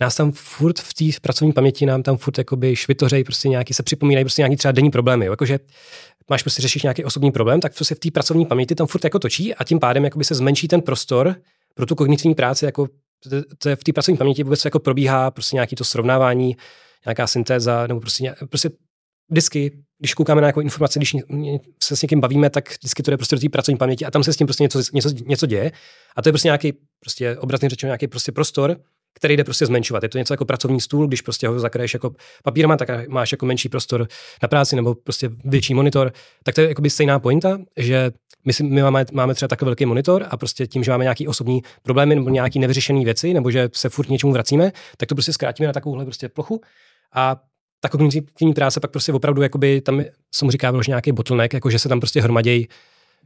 nás 0.00 0.14
tam 0.14 0.32
furt 0.32 0.78
v 0.78 0.94
té 0.94 1.04
pracovní 1.22 1.52
paměti 1.52 1.86
nám 1.86 2.02
tam 2.02 2.16
furt 2.16 2.38
jakoby 2.38 2.76
švitořej, 2.76 3.24
prostě 3.24 3.48
nějaký, 3.48 3.74
se 3.74 3.82
připomínají 3.82 4.24
prostě 4.24 4.42
nějaký 4.42 4.56
třeba 4.56 4.72
denní 4.72 4.90
problémy. 4.90 5.26
Jo. 5.26 5.32
Jakože 5.32 5.58
máš 6.30 6.42
prostě 6.42 6.62
řešíš 6.62 6.82
nějaký 6.82 7.04
osobní 7.04 7.32
problém, 7.32 7.60
tak 7.60 7.72
se 7.76 7.94
v 7.94 7.98
té 7.98 8.10
pracovní 8.10 8.46
paměti 8.46 8.74
tam 8.74 8.86
furt 8.86 9.04
jako 9.04 9.18
točí 9.18 9.54
a 9.54 9.64
tím 9.64 9.80
pádem 9.80 10.04
jakoby 10.04 10.24
se 10.24 10.34
zmenší 10.34 10.68
ten 10.68 10.82
prostor 10.82 11.36
pro 11.74 11.86
tu 11.86 11.94
kognitivní 11.94 12.34
práci, 12.34 12.64
jako 12.64 12.88
to, 13.58 13.68
je 13.68 13.76
v 13.76 13.84
té 13.84 13.92
pracovní 13.92 14.18
paměti 14.18 14.42
vůbec 14.42 14.64
jako 14.64 14.78
probíhá 14.78 15.30
prostě 15.30 15.56
nějaký 15.56 15.76
to 15.76 15.84
srovnávání, 15.84 16.56
nějaká 17.06 17.26
syntéza, 17.26 17.86
nebo 17.86 18.00
prostě, 18.00 18.34
prostě 18.50 18.70
vždycky, 19.30 19.72
když 19.98 20.14
koukáme 20.14 20.40
na 20.40 20.46
nějakou 20.46 20.60
informaci, 20.60 20.98
když 20.98 21.16
se 21.82 21.96
s 21.96 22.02
někým 22.02 22.20
bavíme, 22.20 22.50
tak 22.50 22.70
vždycky 22.70 23.02
to 23.02 23.10
jde 23.10 23.16
prostě 23.16 23.36
do 23.36 23.40
té 23.40 23.48
pracovní 23.48 23.78
paměti 23.78 24.04
a 24.04 24.10
tam 24.10 24.24
se 24.24 24.32
s 24.32 24.36
tím 24.36 24.46
prostě 24.46 24.62
něco, 24.62 24.80
něco, 24.92 25.10
něco 25.26 25.46
děje. 25.46 25.72
A 26.16 26.22
to 26.22 26.28
je 26.28 26.32
prostě 26.32 26.48
nějaký, 26.48 26.72
prostě 27.00 27.36
obrazně 27.36 27.68
řečeno, 27.68 27.88
nějaký 27.88 28.06
prostě 28.06 28.32
prostor, 28.32 28.76
který 29.14 29.36
jde 29.36 29.44
prostě 29.44 29.66
zmenšovat. 29.66 30.02
Je 30.02 30.08
to 30.08 30.18
něco 30.18 30.32
jako 30.32 30.44
pracovní 30.44 30.80
stůl, 30.80 31.06
když 31.06 31.22
prostě 31.22 31.48
ho 31.48 31.58
zakraješ 31.60 31.94
jako 31.94 32.14
papírem, 32.44 32.76
tak 32.78 33.08
máš 33.08 33.32
jako 33.32 33.46
menší 33.46 33.68
prostor 33.68 34.08
na 34.42 34.48
práci 34.48 34.76
nebo 34.76 34.94
prostě 34.94 35.30
větší 35.44 35.74
monitor. 35.74 36.12
Tak 36.42 36.54
to 36.54 36.60
je 36.60 36.68
jako 36.68 36.82
stejná 36.88 37.18
pointa, 37.18 37.58
že 37.76 38.10
my, 38.44 38.52
si, 38.52 38.62
my 38.62 38.82
máme, 38.82 39.04
máme 39.12 39.34
třeba 39.34 39.48
takový 39.48 39.66
velký 39.66 39.86
monitor 39.86 40.26
a 40.30 40.36
prostě 40.36 40.66
tím, 40.66 40.84
že 40.84 40.90
máme 40.90 41.04
nějaký 41.04 41.28
osobní 41.28 41.62
problémy 41.82 42.14
nebo 42.14 42.30
nějaký 42.30 42.58
nevyřešené 42.58 43.04
věci, 43.04 43.34
nebo 43.34 43.50
že 43.50 43.68
se 43.72 43.88
furt 43.88 44.08
něčemu 44.08 44.32
vracíme, 44.32 44.72
tak 44.96 45.08
to 45.08 45.14
prostě 45.14 45.32
zkrátíme 45.32 45.66
na 45.66 45.72
takovouhle 45.72 46.04
prostě 46.04 46.28
plochu. 46.28 46.60
A 47.14 47.36
ta 47.84 47.88
kognitivní 47.88 48.52
práce 48.54 48.80
pak 48.80 48.90
prostě 48.90 49.12
opravdu, 49.12 49.42
jakoby, 49.42 49.80
tam 49.80 50.04
jsem 50.34 50.50
říká, 50.50 50.72
že 50.82 50.90
nějaký 50.90 51.12
bottleneck, 51.12 51.54
jako 51.54 51.70
že 51.70 51.78
se 51.78 51.88
tam 51.88 52.00
prostě 52.00 52.20
hromadějí, 52.20 52.68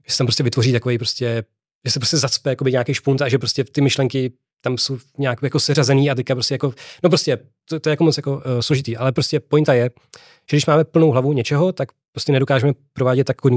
že 0.07 0.13
se 0.13 0.19
tam 0.19 0.27
prostě 0.27 0.43
vytvoří 0.43 0.73
takový 0.73 0.99
prostě, 0.99 1.45
že 1.85 1.93
se 1.93 2.01
prostě 2.01 2.17
zacpe 2.17 2.51
jakoby 2.51 2.73
nějaký 2.73 2.95
špunt 2.95 3.23
a 3.23 3.29
že 3.29 3.39
prostě 3.39 3.65
ty 3.65 3.81
myšlenky 3.81 4.33
tam 4.63 4.79
jsou 4.79 4.99
nějak 5.19 5.43
jako 5.43 5.61
seřazený 5.61 6.11
a 6.11 6.15
teďka 6.15 6.35
prostě 6.35 6.55
jako, 6.55 6.75
no 7.03 7.11
prostě 7.11 7.39
to, 7.69 7.81
to 7.81 7.89
je 7.89 7.91
jako 7.91 8.05
moc 8.05 8.17
jako 8.17 8.33
uh, 8.33 8.43
složitý, 8.61 8.97
ale 8.97 9.13
prostě 9.13 9.41
pointa 9.41 9.75
je, 9.75 9.91
že 10.51 10.57
když 10.57 10.67
máme 10.67 10.85
plnou 10.85 11.11
hlavu 11.11 11.33
něčeho, 11.33 11.73
tak 11.73 11.89
prostě 12.13 12.33
nedokážeme 12.33 12.73
provádět 12.93 13.25
tak 13.25 13.45
uh, 13.45 13.51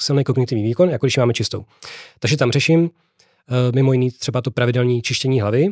silný 0.00 0.24
kognitivní 0.24 0.64
výkon, 0.64 0.90
jako 0.90 1.06
když 1.06 1.16
máme 1.16 1.32
čistou. 1.32 1.64
Takže 2.18 2.36
tam 2.36 2.52
řeším 2.52 2.80
uh, 2.80 2.88
mimo 3.74 3.92
jiný 3.92 4.10
třeba 4.10 4.40
to 4.40 4.50
pravidelné 4.50 5.00
čištění 5.00 5.40
hlavy, 5.40 5.68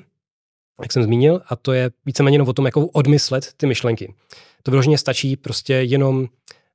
jak 0.82 0.92
jsem 0.92 1.02
zmínil, 1.02 1.40
a 1.48 1.56
to 1.56 1.72
je 1.72 1.90
víceméně 2.06 2.34
jenom 2.34 2.48
o 2.48 2.52
tom, 2.52 2.66
jako 2.66 2.86
odmyslet 2.86 3.52
ty 3.56 3.66
myšlenky. 3.66 4.14
To 4.62 4.70
vyloženě 4.70 4.98
stačí 4.98 5.36
prostě 5.36 5.74
jenom 5.74 6.26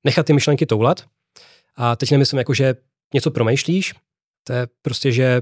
nechat 0.03 0.25
ty 0.25 0.33
myšlenky 0.33 0.65
toulat. 0.65 1.03
A 1.75 1.95
teď 1.95 2.11
nemyslím 2.11 2.37
jako, 2.37 2.53
že 2.53 2.75
něco 3.13 3.31
promýšlíš, 3.31 3.93
to 4.43 4.53
je 4.53 4.67
prostě, 4.81 5.11
že 5.11 5.41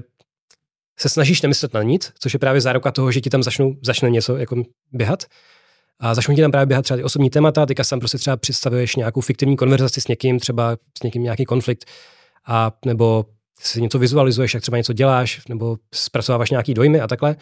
se 0.98 1.08
snažíš 1.08 1.42
nemyslet 1.42 1.74
na 1.74 1.82
nic, 1.82 2.12
což 2.18 2.32
je 2.32 2.38
právě 2.38 2.60
záruka 2.60 2.90
toho, 2.90 3.12
že 3.12 3.20
ti 3.20 3.30
tam 3.30 3.42
začnou, 3.42 3.76
začne 3.82 4.10
něco 4.10 4.36
jako 4.36 4.62
běhat. 4.92 5.24
A 6.00 6.14
začnou 6.14 6.34
ti 6.34 6.40
tam 6.40 6.50
právě 6.50 6.66
běhat 6.66 6.84
třeba 6.84 6.96
ty 6.96 7.04
osobní 7.04 7.30
témata, 7.30 7.66
teďka 7.66 7.84
tam 7.84 7.98
prostě 7.98 8.18
třeba 8.18 8.36
představuješ 8.36 8.96
nějakou 8.96 9.20
fiktivní 9.20 9.56
konverzaci 9.56 10.00
s 10.00 10.08
někým, 10.08 10.38
třeba 10.38 10.76
s 10.98 11.02
někým 11.02 11.22
nějaký 11.22 11.44
konflikt, 11.44 11.84
a 12.46 12.72
nebo 12.86 13.24
si 13.60 13.82
něco 13.82 13.98
vizualizuješ, 13.98 14.54
jak 14.54 14.62
třeba 14.62 14.76
něco 14.76 14.92
děláš, 14.92 15.46
nebo 15.48 15.76
zpracováváš 15.94 16.50
nějaký 16.50 16.74
dojmy 16.74 17.00
a 17.00 17.06
takhle, 17.06 17.36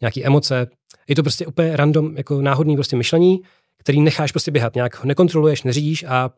nějaký 0.00 0.24
emoce. 0.24 0.66
Je 1.08 1.14
to 1.14 1.22
prostě 1.22 1.46
úplně 1.46 1.76
random, 1.76 2.16
jako 2.16 2.40
náhodný 2.40 2.76
prostě 2.76 2.96
myšlení, 2.96 3.40
který 3.78 4.00
necháš 4.00 4.32
prostě 4.32 4.50
běhat, 4.50 4.74
nějak 4.74 4.98
ho 4.98 5.06
nekontroluješ, 5.06 5.62
neřídíš 5.62 6.04
a 6.08 6.30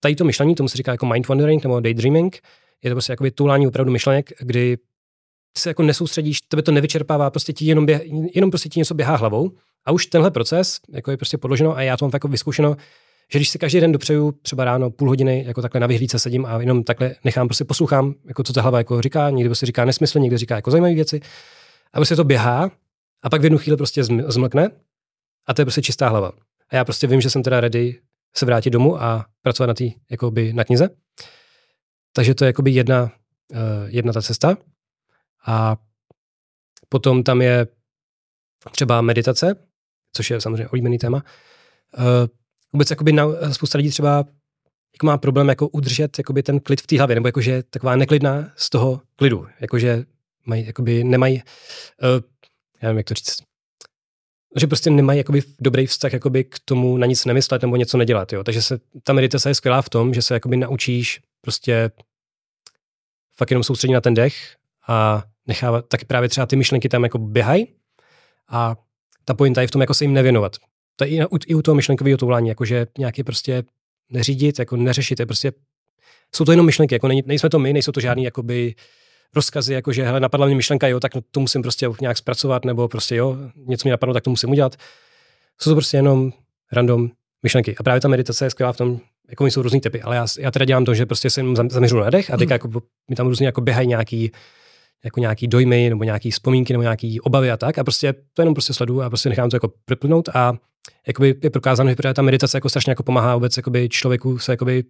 tady 0.00 0.14
to 0.14 0.24
myšlení, 0.24 0.54
tomu 0.54 0.68
se 0.68 0.76
říká 0.76 0.92
jako 0.92 1.06
mind 1.06 1.28
wandering 1.28 1.64
nebo 1.64 1.80
daydreaming, 1.80 2.38
je 2.84 2.90
to 2.90 2.94
prostě 2.94 3.12
jako 3.12 3.24
toulání 3.34 3.66
opravdu 3.66 3.92
myšlenek, 3.92 4.32
kdy 4.40 4.78
se 5.58 5.70
jako 5.70 5.82
nesoustředíš, 5.82 6.40
tebe 6.40 6.62
to 6.62 6.72
nevyčerpává, 6.72 7.30
prostě 7.30 7.52
ti 7.52 7.64
jenom, 7.64 7.86
běh, 7.86 8.02
jenom 8.34 8.50
prostě 8.50 8.68
ti 8.68 8.80
něco 8.80 8.94
běhá 8.94 9.16
hlavou. 9.16 9.50
A 9.84 9.92
už 9.92 10.06
tenhle 10.06 10.30
proces 10.30 10.80
jako 10.92 11.10
je 11.10 11.16
prostě 11.16 11.38
podloženo 11.38 11.76
a 11.76 11.82
já 11.82 11.96
to 11.96 12.04
mám 12.04 12.10
jako 12.14 12.28
vyzkoušeno, 12.28 12.76
že 13.32 13.38
když 13.38 13.48
si 13.48 13.58
každý 13.58 13.80
den 13.80 13.92
dopřeju 13.92 14.32
třeba 14.42 14.64
ráno 14.64 14.90
půl 14.90 15.08
hodiny 15.08 15.44
jako 15.46 15.62
takhle 15.62 15.80
na 15.80 15.86
vyhlídce 15.86 16.18
sedím 16.18 16.46
a 16.46 16.60
jenom 16.60 16.84
takhle 16.84 17.14
nechám, 17.24 17.48
prostě 17.48 17.64
poslouchám, 17.64 18.14
jako 18.24 18.42
co 18.42 18.52
ta 18.52 18.62
hlava 18.62 18.78
jako 18.78 19.02
říká, 19.02 19.30
někdo 19.30 19.48
prostě 19.48 19.66
říká 19.66 19.84
nesmysl, 19.84 20.18
někdo 20.18 20.38
říká 20.38 20.56
jako 20.56 20.70
zajímavé 20.70 20.94
věci. 20.94 21.20
A 21.96 21.98
prostě 21.98 22.16
to 22.16 22.24
běhá 22.24 22.70
a 23.22 23.30
pak 23.30 23.40
v 23.40 23.44
jednu 23.44 23.58
chvíli 23.58 23.76
prostě 23.76 24.04
zmlkne 24.04 24.70
a 25.46 25.54
to 25.54 25.60
je 25.60 25.64
prostě 25.64 25.82
čistá 25.82 26.08
hlava. 26.08 26.32
A 26.68 26.76
já 26.76 26.84
prostě 26.84 27.06
vím, 27.06 27.20
že 27.20 27.30
jsem 27.30 27.42
teda 27.42 27.60
ready 27.60 28.00
se 28.36 28.46
vrátit 28.46 28.70
domů 28.70 29.02
a 29.02 29.26
pracovat 29.42 29.66
na 29.66 29.74
té 29.74 29.84
jakoby 30.10 30.52
na 30.52 30.64
knize. 30.64 30.88
Takže 32.12 32.34
to 32.34 32.44
je 32.44 32.46
jakoby 32.46 32.70
jedna, 32.70 33.02
uh, 33.02 33.58
jedna 33.86 34.12
ta 34.12 34.22
cesta. 34.22 34.56
A 35.46 35.76
potom 36.88 37.22
tam 37.22 37.42
je 37.42 37.66
třeba 38.70 39.00
meditace, 39.00 39.54
což 40.12 40.30
je 40.30 40.40
samozřejmě 40.40 40.68
oblíbený 40.68 40.98
téma. 40.98 41.24
Uh, 41.98 42.04
vůbec 42.72 42.90
jakoby 42.90 43.12
na, 43.12 43.26
spousta 43.52 43.78
lidí 43.78 43.90
třeba 43.90 44.24
jako 44.94 45.06
má 45.06 45.18
problém 45.18 45.48
jako 45.48 45.68
udržet 45.68 46.18
jakoby 46.18 46.42
ten 46.42 46.60
klid 46.60 46.80
v 46.80 46.86
té 46.86 46.98
hlavě, 46.98 47.14
nebo 47.14 47.28
jakože 47.28 47.62
taková 47.62 47.96
neklidná 47.96 48.50
z 48.56 48.70
toho 48.70 49.00
klidu, 49.16 49.46
jakože 49.60 50.04
mají, 50.46 50.66
jakoby 50.66 51.04
nemají, 51.04 51.42
uh, 52.02 52.22
já 52.82 52.88
nevím, 52.88 52.96
jak 52.96 53.06
to 53.06 53.14
říct, 53.14 53.36
že 54.56 54.66
prostě 54.66 54.90
nemají 54.90 55.18
jakoby 55.18 55.42
dobrý 55.60 55.86
vztah 55.86 56.12
jakoby 56.12 56.44
k 56.44 56.58
tomu 56.64 56.96
na 56.96 57.06
nic 57.06 57.24
nemyslet 57.24 57.62
nebo 57.62 57.76
něco 57.76 57.98
nedělat. 57.98 58.32
Jo. 58.32 58.44
Takže 58.44 58.62
se, 58.62 58.78
ta 59.02 59.12
meditace 59.12 59.50
je 59.50 59.54
skvělá 59.54 59.82
v 59.82 59.88
tom, 59.88 60.14
že 60.14 60.22
se 60.22 60.34
jakoby 60.34 60.56
naučíš 60.56 61.20
prostě 61.40 61.90
fakt 63.36 63.50
jenom 63.50 63.64
soustředit 63.64 63.94
na 63.94 64.00
ten 64.00 64.14
dech 64.14 64.56
a 64.88 65.22
nechávat, 65.46 65.88
tak 65.88 66.04
právě 66.04 66.28
třeba 66.28 66.46
ty 66.46 66.56
myšlenky 66.56 66.88
tam 66.88 67.02
jako 67.02 67.18
běhají 67.18 67.66
a 68.48 68.76
ta 69.24 69.34
pointa 69.34 69.60
je 69.60 69.68
v 69.68 69.70
tom, 69.70 69.80
jako 69.80 69.94
se 69.94 70.04
jim 70.04 70.12
nevěnovat. 70.12 70.56
To 70.96 71.04
je 71.04 71.10
i, 71.10 71.26
u, 71.26 71.38
i 71.46 71.54
u 71.54 71.62
toho 71.62 71.74
myšlenkového 71.74 72.18
toulání, 72.18 72.48
jakože 72.48 72.86
nějaký 72.98 73.22
prostě 73.24 73.62
neřídit, 74.10 74.58
jako 74.58 74.76
neřešit, 74.76 75.20
je 75.20 75.26
prostě, 75.26 75.52
jsou 76.34 76.44
to 76.44 76.52
jenom 76.52 76.66
myšlenky, 76.66 76.94
jako 76.94 77.08
nej, 77.08 77.22
nejsme 77.26 77.50
to 77.50 77.58
my, 77.58 77.72
nejsou 77.72 77.92
to 77.92 78.00
žádný 78.00 78.24
jakoby 78.24 78.74
rozkazy, 79.34 79.74
jako 79.74 79.92
že 79.92 80.04
hele, 80.04 80.20
napadla 80.20 80.46
mě 80.46 80.56
myšlenka, 80.56 80.88
jo, 80.88 81.00
tak 81.00 81.12
to 81.30 81.40
musím 81.40 81.62
prostě 81.62 81.88
nějak 82.00 82.16
zpracovat, 82.16 82.64
nebo 82.64 82.88
prostě 82.88 83.16
jo, 83.16 83.36
něco 83.56 83.88
mi 83.88 83.90
napadlo, 83.90 84.14
tak 84.14 84.24
to 84.24 84.30
musím 84.30 84.50
udělat. 84.50 84.76
Jsou 85.60 85.70
to 85.70 85.74
prostě 85.74 85.96
jenom 85.96 86.32
random 86.72 87.10
myšlenky. 87.42 87.76
A 87.76 87.82
právě 87.82 88.00
ta 88.00 88.08
meditace 88.08 88.46
je 88.46 88.50
skvělá 88.50 88.72
v 88.72 88.76
tom, 88.76 89.00
jako 89.30 89.46
jsou 89.46 89.62
různý 89.62 89.80
typy, 89.80 90.02
ale 90.02 90.16
já, 90.16 90.26
já 90.38 90.50
teda 90.50 90.64
dělám 90.64 90.84
to, 90.84 90.94
že 90.94 91.06
prostě 91.06 91.30
se 91.30 91.42
zaměřuji 91.68 92.00
na 92.00 92.10
dech 92.10 92.30
a 92.30 92.36
teď 92.36 92.48
mm. 92.48 92.52
jako, 92.52 92.68
mi 93.10 93.16
tam 93.16 93.26
různě 93.26 93.46
jako 93.46 93.60
běhají 93.60 93.88
nějaký 93.88 94.32
jako 95.04 95.20
nějaký 95.20 95.48
dojmy 95.48 95.88
nebo 95.88 96.04
nějaký 96.04 96.30
vzpomínky 96.30 96.72
nebo 96.72 96.82
nějaký 96.82 97.20
obavy 97.20 97.50
a 97.50 97.56
tak 97.56 97.78
a 97.78 97.84
prostě 97.84 98.14
to 98.34 98.42
jenom 98.42 98.54
prostě 98.54 98.72
sleduju 98.72 99.02
a 99.02 99.08
prostě 99.08 99.28
nechám 99.28 99.50
to 99.50 99.56
jako 99.56 99.72
přeplynout 99.84 100.28
a 100.28 100.54
jakoby 101.06 101.34
je 101.42 101.50
prokázáno, 101.50 101.90
že 101.90 101.96
ta 102.14 102.22
meditace 102.22 102.56
jako 102.56 102.68
strašně 102.68 102.90
jako 102.90 103.02
pomáhá 103.02 103.34
vůbec 103.34 103.56
jakoby 103.56 103.88
člověku 103.88 104.38
se 104.38 104.52
jakoby 104.52 104.84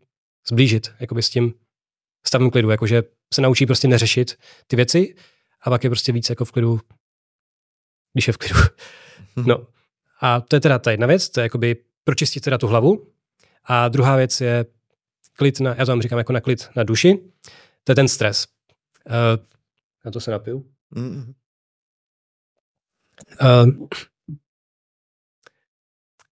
zblížit 0.49 0.91
jakoby 1.01 1.23
s 1.23 1.31
tím 1.31 1.53
stavem 2.29 2.51
klidu, 2.51 2.71
jakože 2.71 3.03
se 3.35 3.43
naučí 3.43 3.67
prostě 3.67 3.89
neřešit 3.89 4.39
ty 4.67 4.77
věci 4.77 5.15
a 5.63 5.71
pak 5.71 5.85
je 5.85 5.91
prostě 5.91 6.13
víc 6.13 6.31
jako 6.31 6.45
v 6.45 6.53
klidu, 6.53 6.81
když 8.13 8.27
je 8.27 8.33
v 8.33 8.37
klidu. 8.37 8.61
No. 9.37 9.67
A 10.21 10.41
to 10.41 10.57
je 10.57 10.61
teda 10.61 10.79
ta 10.79 10.91
jedna 10.91 11.07
věc, 11.07 11.29
to 11.29 11.41
je 11.41 11.43
jakoby 11.43 11.77
pročistit 12.05 12.45
teda 12.45 12.59
tu 12.59 12.67
hlavu. 12.67 13.13
A 13.65 13.89
druhá 13.89 14.17
věc 14.17 14.41
je 14.41 14.67
klid 15.33 15.61
na, 15.61 15.75
já 15.75 15.85
to 15.85 15.93
vám 15.93 16.03
říkám 16.03 16.19
jako 16.19 16.33
na 16.33 16.41
klid 16.41 16.69
na 16.77 16.83
duši, 16.83 17.19
to 17.85 17.93
je 17.93 17.97
ten 17.97 18.09
stres. 18.09 18.47
Uh, 19.07 19.13
na 20.05 20.11
to 20.11 20.21
se 20.21 20.31
napiju. 20.31 20.73
Uh, 20.97 21.25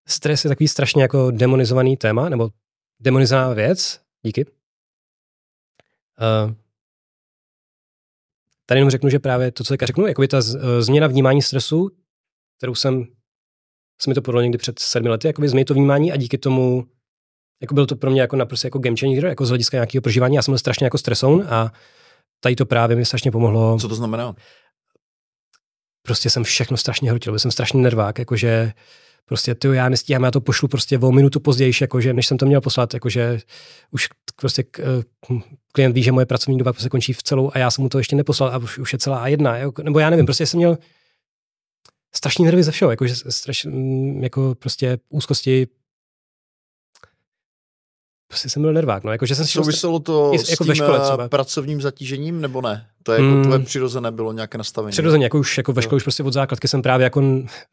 stres 0.06 0.44
je 0.44 0.48
takový 0.48 0.68
strašně 0.68 1.02
jako 1.02 1.30
demonizovaný 1.30 1.96
téma, 1.96 2.28
nebo 2.28 2.50
demonizovaná 3.00 3.54
věc. 3.54 4.00
Díky. 4.22 4.46
Uh, 6.20 6.54
tady 8.66 8.80
jenom 8.80 8.90
řeknu, 8.90 9.10
že 9.10 9.18
právě 9.18 9.52
to, 9.52 9.64
co 9.64 9.74
teďka 9.74 9.86
řeknu, 9.86 10.06
jako 10.06 10.22
je 10.22 10.28
ta 10.28 10.40
z, 10.40 10.58
změna 10.80 11.06
vnímání 11.06 11.42
stresu, 11.42 11.90
kterou 12.58 12.74
jsem, 12.74 13.04
jsem 14.02 14.10
mi 14.10 14.14
to 14.14 14.22
podal 14.22 14.42
někdy 14.42 14.58
před 14.58 14.78
sedmi 14.78 15.08
lety, 15.08 15.26
jakoby 15.26 15.48
změnit 15.48 15.64
to 15.64 15.74
vnímání 15.74 16.12
a 16.12 16.16
díky 16.16 16.38
tomu 16.38 16.88
jako 17.62 17.74
bylo 17.74 17.86
to 17.86 17.96
pro 17.96 18.10
mě 18.10 18.20
jako 18.20 18.36
naprosto 18.36 18.66
jako 18.66 18.78
game 18.78 18.96
changer, 18.96 19.24
jako 19.24 19.46
z 19.46 19.48
hlediska 19.48 19.76
nějakého 19.76 20.02
prožívání. 20.02 20.36
Já 20.36 20.42
jsem 20.42 20.52
byl 20.52 20.58
strašně 20.58 20.86
jako 20.86 20.98
stresoun 20.98 21.46
a 21.48 21.72
tady 22.40 22.56
to 22.56 22.66
právě 22.66 22.96
mi 22.96 23.04
strašně 23.04 23.30
pomohlo. 23.30 23.78
Co 23.78 23.88
to 23.88 23.94
znamená? 23.94 24.34
Prostě 26.02 26.30
jsem 26.30 26.44
všechno 26.44 26.76
strašně 26.76 27.10
hrutil, 27.10 27.32
byl 27.32 27.38
jsem 27.38 27.50
strašně 27.50 27.80
nervák, 27.80 28.18
jakože 28.18 28.72
prostě 29.24 29.54
ty 29.54 29.68
já 29.68 29.88
nestíhám, 29.88 30.24
já 30.24 30.30
to 30.30 30.40
pošlu 30.40 30.68
prostě 30.68 30.98
o 30.98 31.12
minutu 31.12 31.40
později, 31.40 31.72
jakože 31.80 32.12
než 32.12 32.26
jsem 32.26 32.38
to 32.38 32.46
měl 32.46 32.60
poslat, 32.60 32.94
jakože 32.94 33.40
už 33.90 34.08
prostě 34.36 34.64
eh, 34.78 34.84
klient 35.72 35.92
ví, 35.92 36.02
že 36.02 36.12
moje 36.12 36.26
pracovní 36.26 36.58
doba 36.58 36.72
prostě 36.72 36.88
končí 36.88 37.12
v 37.12 37.22
celou 37.22 37.50
a 37.54 37.58
já 37.58 37.70
jsem 37.70 37.82
mu 37.82 37.88
to 37.88 37.98
ještě 37.98 38.16
neposlal 38.16 38.50
a 38.50 38.58
už, 38.58 38.78
už 38.78 38.92
je 38.92 38.98
celá 38.98 39.18
a 39.18 39.26
jedna, 39.26 39.58
jo? 39.58 39.72
nebo 39.82 39.98
já 39.98 40.10
nevím, 40.10 40.26
prostě 40.26 40.46
jsem 40.46 40.58
měl 40.58 40.78
strašný 42.14 42.44
nervy 42.44 42.62
ze 42.62 42.70
všeho, 42.70 42.90
jakože 42.90 43.14
straš, 43.28 43.66
jako 44.20 44.54
prostě 44.58 44.98
úzkosti, 45.08 45.66
prostě 48.34 48.48
jsem 48.48 48.62
byl 48.62 48.72
nervák. 48.72 49.04
No, 49.04 49.12
jako, 49.12 49.26
že 49.26 49.34
jsem 49.34 49.46
Souviselo 49.46 50.00
to 50.00 50.30
i, 50.34 50.38
s 50.38 50.48
jako 50.48 50.64
tím 50.64 50.74
škole 50.74 51.00
třeba. 51.00 51.28
pracovním 51.28 51.80
zatížením, 51.80 52.40
nebo 52.40 52.60
ne? 52.60 52.86
To 53.02 53.12
je 53.12 53.20
jako 53.20 53.34
hmm. 53.34 53.44
tvoje 53.44 53.58
přirozené 53.58 54.10
bylo 54.10 54.32
nějaké 54.32 54.58
nastavení. 54.58 54.92
Přirozeně, 54.92 55.24
jako 55.24 55.38
už 55.38 55.58
jako 55.58 55.72
ve 55.72 55.82
škole 55.82 55.96
už 55.96 56.02
prostě 56.02 56.22
od 56.22 56.32
základky 56.32 56.68
jsem 56.68 56.82
právě 56.82 57.04
jako, 57.04 57.22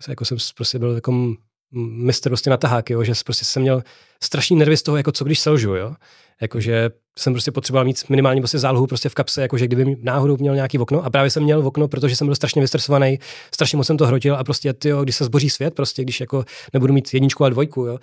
jako 0.07 0.25
jsem 0.25 0.37
prostě 0.55 0.79
byl 0.79 0.95
jako 0.95 1.33
mistr 1.81 2.29
prostě 2.29 2.49
na 2.49 2.57
tahák, 2.57 2.89
jo, 2.89 3.03
že 3.03 3.13
prostě 3.25 3.45
jsem 3.45 3.61
měl 3.61 3.83
strašný 4.23 4.55
nervy 4.55 4.77
z 4.77 4.83
toho, 4.83 4.97
jako 4.97 5.11
co 5.11 5.23
když 5.23 5.39
selžu, 5.39 5.75
jo. 5.75 5.93
Jakože 6.41 6.89
jsem 7.19 7.33
prostě 7.33 7.51
potřeboval 7.51 7.85
mít 7.85 8.09
minimálně 8.09 8.41
prostě 8.41 8.59
zálohu 8.59 8.87
prostě 8.87 9.09
v 9.09 9.13
kapse, 9.13 9.41
jakože 9.41 9.67
kdyby 9.67 9.95
náhodou 10.01 10.37
měl 10.37 10.55
nějaký 10.55 10.79
okno. 10.79 11.05
A 11.05 11.09
právě 11.09 11.29
jsem 11.29 11.43
měl 11.43 11.67
okno, 11.67 11.87
protože 11.87 12.15
jsem 12.15 12.27
byl 12.27 12.35
strašně 12.35 12.61
vystresovaný, 12.61 13.19
strašně 13.53 13.77
moc 13.77 13.87
jsem 13.87 13.97
to 13.97 14.07
hrotil 14.07 14.35
a 14.35 14.43
prostě 14.43 14.73
ty, 14.73 14.91
když 15.03 15.15
se 15.15 15.25
zboří 15.25 15.49
svět, 15.49 15.75
prostě 15.75 16.03
když 16.03 16.19
jako 16.19 16.45
nebudu 16.73 16.93
mít 16.93 17.13
jedničku 17.13 17.45
a 17.45 17.49
dvojku, 17.49 17.85
jo. 17.85 17.99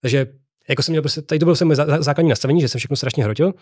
Takže 0.00 0.26
jako 0.72 0.82
jsem 0.82 0.92
měl 0.92 1.02
prostě, 1.02 1.22
tady 1.22 1.38
to 1.38 1.44
bylo 1.46 1.56
moje 1.64 1.76
základní 1.76 2.28
nastavení, 2.30 2.60
že 2.60 2.68
jsem 2.68 2.78
všechno 2.78 2.96
strašně 2.96 3.24
hrotil. 3.24 3.54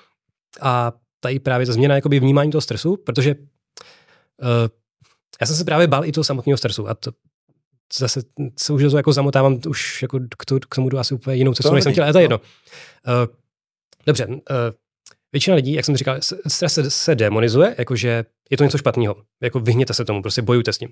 A 0.61 0.93
tady 1.21 1.39
právě 1.39 1.67
ta 1.67 1.73
změna 1.73 1.95
jakoby 1.95 2.21
vnímání 2.21 2.51
toho 2.51 2.63
stresu, 2.63 2.97
protože 2.97 3.35
uh, 3.35 4.47
já 5.41 5.47
jsem 5.47 5.57
se 5.57 5.65
právě 5.65 5.87
bál 5.87 6.05
i 6.05 6.13
toho 6.13 6.25
samotného 6.25 6.57
stresu 6.57 6.89
a 6.89 6.95
to 6.95 7.11
zase 7.99 8.23
se 8.59 8.73
už 8.73 8.83
jako 8.83 9.13
zamotávám, 9.13 9.61
už 9.69 10.03
jako 10.03 10.21
k, 10.39 10.45
to, 10.45 10.61
k 10.61 10.75
tomu 10.75 10.89
jdu 10.89 10.99
asi 10.99 11.15
úplně 11.15 11.37
jinou 11.37 11.55
cestu, 11.55 11.75
než 11.75 11.85
jsem 11.85 11.93
chtěl, 11.93 12.05
ale 12.05 12.13
to 12.13 12.19
je 12.19 12.25
jedno. 12.25 12.39
Uh, 12.39 12.45
dobře, 14.07 14.27
uh, 14.27 14.35
většina 15.33 15.57
lidí, 15.57 15.73
jak 15.73 15.85
jsem 15.85 15.97
říkal, 15.97 16.19
stres 16.49 16.75
se, 16.75 16.91
se 16.91 17.15
demonizuje, 17.15 17.75
jakože 17.79 18.25
je 18.51 18.57
to 18.57 18.65
něco 18.65 18.79
špatného, 18.79 19.17
jako 19.43 19.61
vyhněte 19.61 19.95
se 19.95 20.05
tomu, 20.05 20.23
prostě 20.23 20.43
bojujte 20.43 20.73
s 20.73 20.81
ním. 20.81 20.91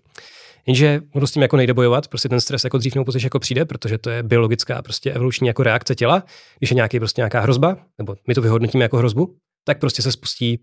Jenže 0.67 1.01
ono 1.15 1.27
s 1.27 1.33
tím 1.33 1.43
jako 1.43 1.57
nejde 1.57 1.75
bojovat, 1.75 2.09
prostě 2.09 2.29
ten 2.29 2.41
stres 2.41 2.65
jako 2.65 2.79
dřív 2.79 2.95
nebo 2.95 3.05
později 3.05 3.25
jako 3.25 3.39
přijde, 3.39 3.65
protože 3.65 3.99
to 3.99 4.11
je 4.11 4.23
biologická 4.23 4.83
prostě 4.83 5.13
evoluční 5.13 5.47
jako 5.47 5.63
reakce 5.63 5.95
těla. 5.95 6.25
Když 6.59 6.71
je 6.71 6.75
nějaký 6.75 6.99
prostě 6.99 7.21
nějaká 7.21 7.41
hrozba, 7.41 7.77
nebo 7.99 8.17
my 8.29 8.35
to 8.35 8.43
vyhodnotíme 8.43 8.85
jako 8.85 8.97
hrozbu, 8.97 9.37
tak 9.65 9.79
prostě 9.79 10.03
se 10.03 10.13
spustí 10.13 10.59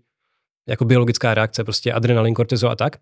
jako 0.68 0.84
biologická 0.84 1.34
reakce, 1.34 1.64
prostě 1.64 1.92
adrenalin, 1.92 2.34
kortizol 2.34 2.70
a 2.70 2.76
tak. 2.76 2.96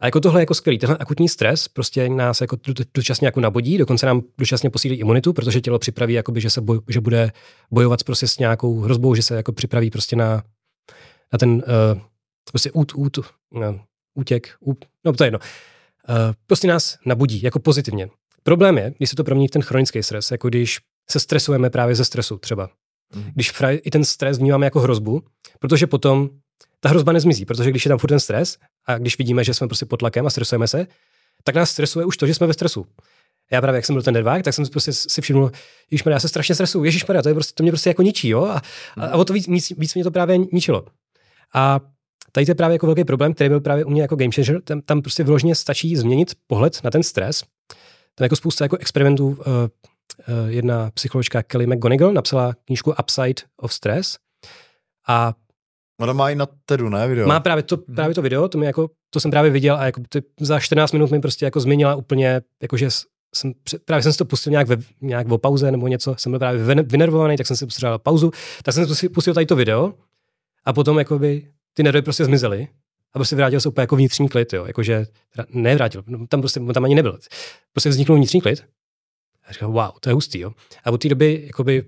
A 0.00 0.06
jako 0.06 0.20
tohle 0.20 0.40
je 0.40 0.42
jako 0.42 0.54
skvělý. 0.54 0.78
Tenhle 0.78 0.96
akutní 0.98 1.28
stres 1.28 1.68
prostě 1.68 2.08
nás 2.08 2.40
jako 2.40 2.56
dočasně 2.94 3.26
jako 3.26 3.40
nabodí, 3.40 3.78
dokonce 3.78 4.06
nám 4.06 4.22
dočasně 4.38 4.70
posílí 4.70 4.96
imunitu, 4.96 5.32
protože 5.32 5.60
tělo 5.60 5.78
připraví, 5.78 6.14
jakoby, 6.14 6.40
že, 6.40 6.50
se 6.50 6.60
boj, 6.60 6.80
že 6.88 7.00
bude 7.00 7.32
bojovat 7.70 8.04
prostě 8.04 8.28
s 8.28 8.38
nějakou 8.38 8.80
hrozbou, 8.80 9.14
že 9.14 9.22
se 9.22 9.36
jako 9.36 9.52
připraví 9.52 9.90
prostě 9.90 10.16
na, 10.16 10.42
na 11.32 11.38
ten 11.38 11.50
uh, 11.50 11.62
prostě 12.50 12.70
út, 12.72 12.92
út, 12.94 13.18
no, 13.52 13.80
útěk, 14.14 14.56
út, 14.60 14.84
no 15.04 15.12
to 15.12 15.24
je 15.24 15.26
jedno. 15.26 15.38
Uh, 15.38 16.16
prostě 16.46 16.68
nás 16.68 16.98
nabudí 17.06 17.42
jako 17.42 17.58
pozitivně. 17.58 18.08
Problém 18.42 18.78
je, 18.78 18.94
když 18.96 19.10
se 19.10 19.16
to 19.16 19.24
promění 19.24 19.48
v 19.48 19.50
ten 19.50 19.62
chronický 19.62 20.02
stres, 20.02 20.30
jako 20.30 20.48
když 20.48 20.78
se 21.10 21.20
stresujeme 21.20 21.70
právě 21.70 21.94
ze 21.94 22.04
stresu 22.04 22.38
třeba. 22.38 22.70
Mm. 23.14 23.30
Když 23.34 23.52
i 23.82 23.90
ten 23.90 24.04
stres 24.04 24.38
vnímáme 24.38 24.66
jako 24.66 24.80
hrozbu, 24.80 25.22
protože 25.58 25.86
potom 25.86 26.30
ta 26.80 26.88
hrozba 26.88 27.12
nezmizí, 27.12 27.44
protože 27.44 27.70
když 27.70 27.84
je 27.84 27.88
tam 27.88 27.98
furt 27.98 28.08
ten 28.08 28.20
stres 28.20 28.56
a 28.86 28.98
když 28.98 29.18
vidíme, 29.18 29.44
že 29.44 29.54
jsme 29.54 29.66
prostě 29.66 29.86
pod 29.86 29.96
tlakem 29.96 30.26
a 30.26 30.30
stresujeme 30.30 30.68
se, 30.68 30.86
tak 31.44 31.54
nás 31.54 31.70
stresuje 31.70 32.06
už 32.06 32.16
to, 32.16 32.26
že 32.26 32.34
jsme 32.34 32.46
ve 32.46 32.52
stresu. 32.52 32.86
Já 33.50 33.60
právě, 33.60 33.78
jak 33.78 33.86
jsem 33.86 33.94
byl 33.94 34.02
ten 34.02 34.14
nedvák, 34.14 34.42
tak 34.42 34.54
jsem 34.54 34.66
prostě 34.66 34.92
si 34.92 35.20
všiml, 35.20 35.50
Ježíš 35.90 36.06
já 36.10 36.20
se 36.20 36.28
strašně 36.28 36.54
stresuju, 36.54 36.84
Ježíš 36.84 37.04
to, 37.22 37.28
je 37.28 37.34
prostě, 37.34 37.54
to 37.54 37.62
mě 37.62 37.72
prostě 37.72 37.90
jako 37.90 38.02
ničí, 38.02 38.28
jo? 38.28 38.44
A, 38.44 38.62
a, 38.96 39.06
a 39.06 39.16
o 39.16 39.24
to 39.24 39.32
víc, 39.32 39.46
víc, 39.46 39.72
víc 39.78 39.94
mě 39.94 40.04
to 40.04 40.10
právě 40.10 40.38
ničilo. 40.38 40.84
A 41.54 41.80
tady 42.32 42.46
to 42.46 42.50
je 42.50 42.54
právě 42.54 42.74
jako 42.74 42.86
velký 42.86 43.04
problém, 43.04 43.34
který 43.34 43.48
byl 43.48 43.60
právě 43.60 43.84
u 43.84 43.90
mě 43.90 44.02
jako 44.02 44.16
game 44.16 44.32
changer. 44.34 44.62
Tam, 44.62 44.80
tam 44.80 45.02
prostě 45.02 45.24
vyloženě 45.24 45.54
stačí 45.54 45.96
změnit 45.96 46.34
pohled 46.46 46.80
na 46.84 46.90
ten 46.90 47.02
stres. 47.02 47.42
Tam 48.14 48.24
jako 48.24 48.36
spousta 48.36 48.64
jako 48.64 48.76
experimentů. 48.76 49.26
Uh, 49.26 49.36
uh, 49.36 49.68
jedna 50.48 50.90
psycholožka 50.90 51.42
Kelly 51.42 51.66
McGonigal 51.66 52.12
napsala 52.12 52.54
knížku 52.64 52.94
Upside 53.00 53.42
of 53.56 53.72
Stress 53.72 54.18
a 55.06 55.34
Ona 56.00 56.12
má 56.12 56.30
i 56.30 56.34
na 56.34 56.46
TEDu, 56.66 56.88
ne, 56.88 57.08
video? 57.08 57.28
Má 57.28 57.40
právě 57.40 57.62
to, 57.62 57.76
hmm. 57.76 57.96
právě 57.96 58.14
to 58.14 58.22
video, 58.22 58.48
to, 58.48 58.58
mi 58.58 58.66
jako, 58.66 58.90
to 59.10 59.20
jsem 59.20 59.30
právě 59.30 59.50
viděl 59.50 59.76
a 59.76 59.84
jako 59.84 60.00
ty, 60.08 60.22
za 60.40 60.60
14 60.60 60.92
minut 60.92 61.10
mi 61.10 61.20
prostě 61.20 61.44
jako 61.44 61.60
změnila 61.60 61.94
úplně, 61.94 62.40
jakože 62.62 62.88
jsem, 63.34 63.52
právě 63.84 64.02
jsem 64.02 64.12
si 64.12 64.18
to 64.18 64.24
pustil 64.24 64.50
nějak, 64.50 64.68
ve, 64.68 64.76
nějak 65.00 65.26
v 65.26 65.38
pauze 65.38 65.70
nebo 65.70 65.88
něco, 65.88 66.14
jsem 66.18 66.32
byl 66.32 66.38
právě 66.38 66.82
vynervovaný, 66.82 67.36
tak 67.36 67.46
jsem 67.46 67.56
si 67.56 67.66
pustil 67.66 67.98
pauzu, 67.98 68.30
tak 68.62 68.74
jsem 68.74 68.94
si 68.94 69.08
pustil 69.08 69.34
tady 69.34 69.46
to 69.46 69.56
video 69.56 69.94
a 70.64 70.72
potom 70.72 70.98
jakoby 70.98 71.48
ty 71.74 71.82
nervy 71.82 72.02
prostě 72.02 72.24
zmizely 72.24 72.68
a 73.12 73.18
prostě 73.18 73.36
vrátil 73.36 73.60
se 73.60 73.68
úplně 73.68 73.82
jako 73.82 73.96
vnitřní 73.96 74.28
klid, 74.28 74.52
jo, 74.52 74.64
jakože, 74.66 75.06
nevrátil, 75.52 76.02
no, 76.06 76.26
tam 76.26 76.40
prostě, 76.40 76.60
tam 76.60 76.84
ani 76.84 76.94
nebyl. 76.94 77.18
Prostě 77.72 77.90
vzniknul 77.90 78.18
vnitřní 78.18 78.40
klid 78.40 78.64
a 79.46 79.52
říkal, 79.52 79.72
wow, 79.72 79.90
to 80.00 80.10
je 80.10 80.14
hustý, 80.14 80.38
jo. 80.40 80.52
A 80.84 80.90
od 80.90 81.02
té 81.02 81.08
doby, 81.08 81.42
jakoby, 81.46 81.84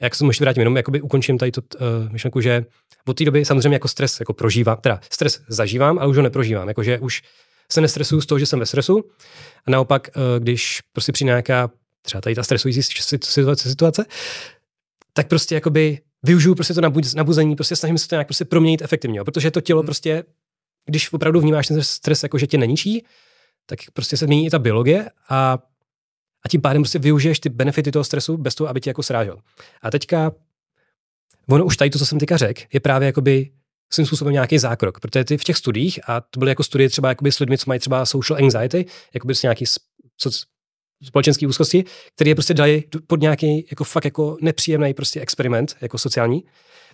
jak 0.00 0.14
se 0.14 0.24
možná 0.24 0.44
vrátím, 0.44 0.60
jenom 0.60 0.76
jakoby 0.76 1.00
ukončím 1.00 1.38
tady 1.38 1.52
tu 1.52 1.60
uh, 1.60 2.12
myšlenku, 2.12 2.40
že 2.40 2.64
od 3.06 3.16
té 3.18 3.24
doby 3.24 3.44
samozřejmě 3.44 3.74
jako 3.74 3.88
stres 3.88 4.20
jako 4.20 4.32
prožívám, 4.32 4.76
teda 4.80 5.00
stres 5.10 5.42
zažívám, 5.48 5.98
ale 5.98 6.08
už 6.08 6.16
ho 6.16 6.22
neprožívám, 6.22 6.68
jakože 6.68 6.98
už 6.98 7.22
se 7.72 7.80
nestresuju 7.80 8.20
z 8.20 8.26
toho, 8.26 8.38
že 8.38 8.46
jsem 8.46 8.58
ve 8.58 8.66
stresu 8.66 9.04
a 9.66 9.70
naopak, 9.70 10.10
uh, 10.16 10.22
když 10.42 10.80
prostě 10.92 11.12
přijde 11.12 11.28
nějaká 11.28 11.70
třeba 12.02 12.20
tady 12.20 12.34
ta 12.34 12.42
stresující 12.42 12.82
situace, 13.22 13.68
situace 13.68 14.04
tak 15.12 15.28
prostě 15.28 15.54
jakoby 15.54 15.98
využiju 16.22 16.54
prostě 16.54 16.74
to 16.74 16.80
nabuzení, 17.16 17.56
prostě 17.56 17.76
snažím 17.76 17.98
se 17.98 18.08
to 18.08 18.14
nějak 18.14 18.26
prostě 18.26 18.44
proměnit 18.44 18.82
efektivně, 18.82 19.24
protože 19.24 19.50
to 19.50 19.60
tělo 19.60 19.80
hmm. 19.80 19.86
prostě, 19.86 20.24
když 20.86 21.12
opravdu 21.12 21.40
vnímáš 21.40 21.66
ten 21.66 21.82
stres 21.82 22.22
jako, 22.22 22.38
že 22.38 22.46
tě 22.46 22.58
neníčí, 22.58 23.04
tak 23.66 23.78
prostě 23.92 24.16
se 24.16 24.26
mění 24.26 24.46
i 24.46 24.50
ta 24.50 24.58
biologie 24.58 25.10
a, 25.28 25.58
a 26.44 26.48
tím 26.48 26.60
pádem 26.60 26.82
prostě 26.82 26.98
využiješ 26.98 27.40
ty 27.40 27.48
benefity 27.48 27.92
toho 27.92 28.04
stresu 28.04 28.36
bez 28.36 28.54
toho, 28.54 28.68
aby 28.68 28.80
tě 28.80 28.90
jako 28.90 29.02
srážel. 29.02 29.38
A 29.82 29.90
teďka, 29.90 30.32
ono 31.48 31.64
už 31.64 31.76
tady 31.76 31.90
to, 31.90 31.98
co 31.98 32.06
jsem 32.06 32.18
teďka 32.18 32.36
řekl, 32.36 32.62
je 32.72 32.80
právě 32.80 33.06
jakoby 33.06 33.50
svým 33.92 34.06
způsobem 34.06 34.32
nějaký 34.32 34.58
zákrok, 34.58 35.00
protože 35.00 35.24
ty 35.24 35.38
v 35.38 35.44
těch 35.44 35.56
studiích, 35.56 36.00
a 36.06 36.20
to 36.20 36.38
byly 36.38 36.50
jako 36.50 36.62
studie 36.62 36.88
třeba 36.88 37.08
jakoby 37.08 37.32
s 37.32 37.38
lidmi, 37.38 37.58
co 37.58 37.64
mají 37.66 37.80
třeba 37.80 38.06
social 38.06 38.44
anxiety, 38.44 38.86
jakoby 39.14 39.34
s 39.34 39.42
nějaký 39.42 39.64
co, 40.16 40.30
společenské 41.04 41.46
úzkosti, 41.46 41.84
které 42.14 42.30
je 42.30 42.34
prostě 42.34 42.54
dali 42.54 42.84
pod 43.06 43.20
nějaký 43.20 43.66
jako 43.70 43.84
fakt 43.84 44.04
jako 44.04 44.36
nepříjemný 44.40 44.94
prostě 44.94 45.20
experiment, 45.20 45.76
jako 45.80 45.98
sociální. 45.98 46.44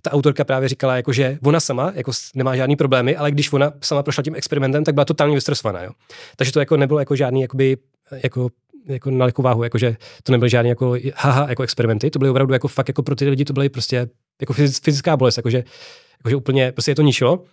Ta 0.02 0.12
autorka 0.12 0.44
právě 0.44 0.68
říkala, 0.68 0.96
jako, 0.96 1.12
že 1.12 1.38
ona 1.42 1.60
sama 1.60 1.92
jako 1.94 2.12
nemá 2.34 2.56
žádný 2.56 2.76
problémy, 2.76 3.16
ale 3.16 3.30
když 3.30 3.52
ona 3.52 3.72
sama 3.82 4.02
prošla 4.02 4.22
tím 4.22 4.34
experimentem, 4.34 4.84
tak 4.84 4.94
byla 4.94 5.04
totálně 5.04 5.34
vystresovaná. 5.34 5.82
Jo. 5.82 5.90
Takže 6.36 6.52
to 6.52 6.60
jako 6.60 6.76
nebylo 6.76 6.98
jako 6.98 7.16
žádný 7.16 7.42
jakoby, 7.42 7.76
jako 8.22 8.48
jako 8.86 9.10
na 9.10 9.26
likou 9.26 9.42
váhu, 9.42 9.64
jakože 9.64 9.96
to 10.22 10.32
nebyly 10.32 10.50
žádný 10.50 10.68
jako 10.68 10.96
haha 11.14 11.48
jako 11.48 11.62
experimenty, 11.62 12.10
to 12.10 12.18
byly 12.18 12.30
opravdu 12.30 12.52
jako 12.52 12.68
fakt 12.68 12.88
jako 12.88 13.02
pro 13.02 13.14
ty 13.14 13.28
lidi 13.28 13.44
to 13.44 13.52
byly 13.52 13.68
prostě 13.68 14.08
jako 14.40 14.52
fyzická 14.52 15.16
bolest, 15.16 15.36
jakože, 15.36 15.64
jakože 16.18 16.36
úplně 16.36 16.72
prostě 16.72 16.90
je 16.90 16.94
to 16.94 17.02
ničilo. 17.02 17.44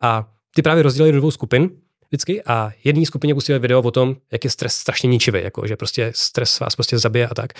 A 0.00 0.28
ty 0.54 0.62
právě 0.62 0.82
rozdělili 0.82 1.12
do 1.12 1.18
dvou 1.18 1.30
skupin, 1.30 1.70
vždycky 2.08 2.42
a 2.42 2.70
jedné 2.84 3.06
skupině 3.06 3.34
pustili 3.34 3.58
video 3.58 3.82
o 3.82 3.90
tom, 3.90 4.16
jak 4.32 4.44
je 4.44 4.50
stres 4.50 4.74
strašně 4.74 5.08
ničivý, 5.08 5.42
jako 5.42 5.66
že 5.66 5.76
prostě 5.76 6.12
stres 6.14 6.60
vás 6.60 6.76
prostě 6.76 6.98
zabije 6.98 7.28
a 7.28 7.34
tak 7.34 7.52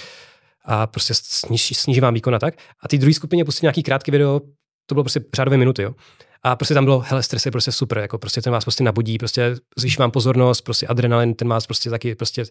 a 0.65 0.87
prostě 0.87 1.15
sníží, 1.15 1.75
sníží 1.75 2.01
vám 2.01 2.15
výkon 2.15 2.35
a 2.35 2.39
tak. 2.39 2.55
A 2.83 2.89
ty 2.89 2.99
druhé 2.99 3.15
skupině 3.15 3.45
pustili 3.45 3.67
nějaký 3.67 3.83
krátký 3.83 4.11
video, 4.11 4.41
to 4.87 4.95
bylo 4.95 5.05
prostě 5.05 5.21
řádové 5.35 5.57
minuty, 5.57 5.83
jo. 5.83 5.95
A 6.43 6.57
prostě 6.57 6.75
tam 6.75 6.85
bylo, 6.85 7.05
hele, 7.07 7.23
stres 7.23 7.47
je 7.47 7.53
prostě 7.53 7.73
super, 7.73 7.99
jako 7.99 8.19
prostě 8.19 8.43
ten 8.43 8.53
vás 8.53 8.65
prostě 8.65 8.85
nabudí, 8.85 9.19
prostě 9.19 9.57
zvýší 9.77 9.97
vám 9.97 10.11
pozornost, 10.11 10.61
prostě 10.61 10.87
adrenalin, 10.87 11.35
ten 11.35 11.49
vás 11.49 11.67
prostě 11.67 11.91
taky 11.91 12.15
prostě 12.15 12.45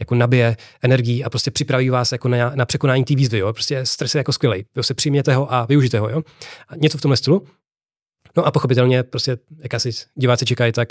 jako 0.00 0.14
nabije 0.14 0.56
energii 0.82 1.24
a 1.24 1.30
prostě 1.30 1.50
připraví 1.50 1.90
vás 1.90 2.12
jako 2.12 2.28
na, 2.28 2.52
na 2.54 2.64
překonání 2.64 3.04
té 3.04 3.14
výzvy, 3.14 3.38
jo. 3.38 3.52
Prostě 3.52 3.86
stres 3.86 4.14
je 4.14 4.18
jako 4.18 4.32
skvělý, 4.32 4.64
prostě 4.72 4.94
přijměte 4.94 5.34
ho 5.34 5.54
a 5.54 5.66
využijte 5.66 5.98
ho, 5.98 6.08
jo. 6.08 6.22
A 6.68 6.76
něco 6.76 6.98
v 6.98 7.00
tomhle 7.00 7.16
stylu. 7.16 7.46
No 8.36 8.46
a 8.46 8.50
pochopitelně 8.50 9.02
prostě, 9.02 9.38
jak 9.58 9.74
asi 9.74 9.90
diváci 10.14 10.44
čekají, 10.44 10.72
tak 10.72 10.88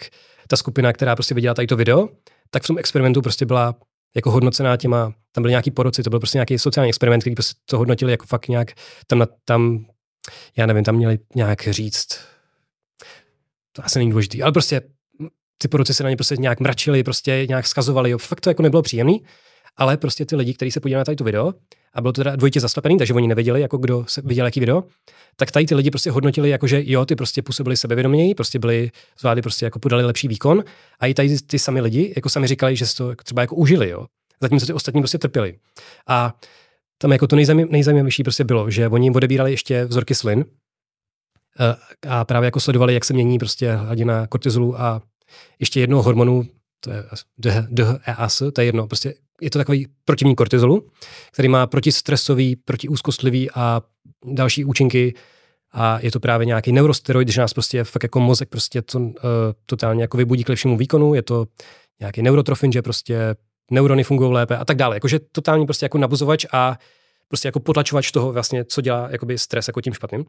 ta 0.47 0.57
skupina, 0.57 0.93
která 0.93 1.15
prostě 1.15 1.35
viděla 1.35 1.53
tady 1.53 1.67
to 1.67 1.75
video, 1.75 2.09
tak 2.49 2.63
v 2.63 2.67
tom 2.67 2.77
experimentu 2.77 3.21
prostě 3.21 3.45
byla 3.45 3.75
jako 4.15 4.31
hodnocená 4.31 4.77
těma, 4.77 5.13
tam 5.31 5.41
byly 5.41 5.51
nějaký 5.51 5.71
poroci, 5.71 6.03
to 6.03 6.09
byl 6.09 6.19
prostě 6.19 6.37
nějaký 6.37 6.59
sociální 6.59 6.89
experiment, 6.89 7.23
který 7.23 7.35
prostě 7.35 7.59
to 7.65 7.77
hodnotili 7.77 8.11
jako 8.11 8.25
fakt 8.25 8.47
nějak, 8.47 8.71
tam, 9.07 9.25
tam 9.45 9.85
já 10.57 10.65
nevím, 10.65 10.83
tam 10.83 10.95
měli 10.95 11.19
nějak 11.35 11.61
říct, 11.61 12.19
to 13.75 13.85
asi 13.85 13.99
není 13.99 14.11
důležitý, 14.11 14.43
ale 14.43 14.51
prostě 14.51 14.81
ty 15.57 15.67
poroci 15.67 15.93
se 15.93 16.03
na 16.03 16.09
ně 16.09 16.15
prostě 16.15 16.35
nějak 16.37 16.59
mračili, 16.59 17.03
prostě 17.03 17.45
nějak 17.47 17.67
skazovali, 17.67 18.09
jo, 18.09 18.17
fakt 18.17 18.41
to 18.41 18.49
jako 18.49 18.63
nebylo 18.63 18.81
příjemný, 18.81 19.23
ale 19.77 19.97
prostě 19.97 20.25
ty 20.25 20.35
lidi, 20.35 20.53
kteří 20.53 20.71
se 20.71 20.79
podívali 20.79 20.99
na 20.99 21.05
tady 21.05 21.15
to 21.15 21.23
video, 21.23 21.53
a 21.93 22.01
bylo 22.01 22.13
to 22.13 22.19
teda 22.19 22.35
dvojitě 22.35 22.59
zaslepený, 22.59 22.97
takže 22.97 23.13
oni 23.13 23.27
nevěděli, 23.27 23.61
jako 23.61 23.77
kdo 23.77 24.05
se 24.07 24.21
viděl 24.21 24.45
jaký 24.45 24.59
video, 24.59 24.83
tak 25.35 25.51
tady 25.51 25.65
ty 25.65 25.75
lidi 25.75 25.91
prostě 25.91 26.11
hodnotili, 26.11 26.49
jako 26.49 26.67
že 26.67 26.81
jo, 26.85 27.05
ty 27.05 27.15
prostě 27.15 27.41
působili 27.41 27.77
sebevědoměji, 27.77 28.35
prostě 28.35 28.59
byli, 28.59 28.91
zvládli 29.19 29.41
prostě 29.41 29.65
jako 29.65 29.79
podali 29.79 30.05
lepší 30.05 30.27
výkon 30.27 30.63
a 30.99 31.05
i 31.05 31.13
tady 31.13 31.39
ty 31.39 31.59
sami 31.59 31.81
lidi, 31.81 32.13
jako 32.15 32.29
sami 32.29 32.47
říkali, 32.47 32.75
že 32.75 32.95
to 32.97 33.15
třeba 33.15 33.41
jako 33.41 33.55
užili, 33.55 33.89
jo. 33.89 34.05
Zatímco 34.41 34.65
ty 34.65 34.73
ostatní 34.73 35.01
prostě 35.01 35.17
trpěli. 35.17 35.57
A 36.07 36.33
tam 36.97 37.11
jako 37.11 37.27
to 37.27 37.35
nejzajímavější 37.69 38.23
prostě 38.23 38.43
bylo, 38.43 38.69
že 38.69 38.87
oni 38.87 39.05
jim 39.05 39.15
odebírali 39.15 39.51
ještě 39.51 39.85
vzorky 39.85 40.15
slin 40.15 40.45
a 42.07 42.25
právě 42.25 42.47
jako 42.47 42.59
sledovali, 42.59 42.93
jak 42.93 43.05
se 43.05 43.13
mění 43.13 43.39
prostě 43.39 43.73
hladina 43.73 44.27
kortizolu 44.27 44.81
a 44.81 45.01
ještě 45.59 45.79
jednoho 45.79 46.03
hormonu, 46.03 46.47
to 46.79 46.91
je 46.91 47.03
DHEAS, 47.69 48.43
to 48.53 48.61
je 48.61 48.65
jedno, 48.65 48.87
prostě 48.87 49.13
je 49.41 49.49
to 49.49 49.59
takový 49.59 49.87
protivník 50.05 50.37
kortizolu, 50.37 50.87
který 51.31 51.47
má 51.47 51.67
protistresový, 51.67 52.55
protiúzkostlivý 52.55 53.51
a 53.51 53.81
další 54.25 54.65
účinky 54.65 55.13
a 55.71 55.99
je 56.01 56.11
to 56.11 56.19
právě 56.19 56.45
nějaký 56.45 56.71
neurosteroid, 56.71 57.29
že 57.29 57.41
nás 57.41 57.53
prostě 57.53 57.83
fakt 57.83 58.03
jako 58.03 58.19
mozek 58.19 58.49
prostě 58.49 58.81
to, 58.81 58.99
uh, 58.99 59.13
totálně 59.65 60.01
jako 60.01 60.17
vybudí 60.17 60.43
k 60.43 60.49
lepšímu 60.49 60.77
výkonu, 60.77 61.13
je 61.13 61.21
to 61.21 61.45
nějaký 61.99 62.21
neurotrofin, 62.21 62.71
že 62.71 62.81
prostě 62.81 63.35
neurony 63.71 64.03
fungují 64.03 64.33
lépe 64.33 64.57
a 64.57 64.65
tak 64.65 64.77
dále. 64.77 64.95
Jakože 64.95 65.19
totálně 65.31 65.65
prostě 65.65 65.85
jako 65.85 65.97
nabuzovač 65.97 66.45
a 66.51 66.77
prostě 67.27 67.47
jako 67.47 67.59
potlačovač 67.59 68.11
toho 68.11 68.31
vlastně, 68.31 68.65
co 68.65 68.81
dělá 68.81 69.07
jakoby 69.11 69.37
stres 69.37 69.67
jako 69.67 69.81
tím 69.81 69.93
špatným, 69.93 70.25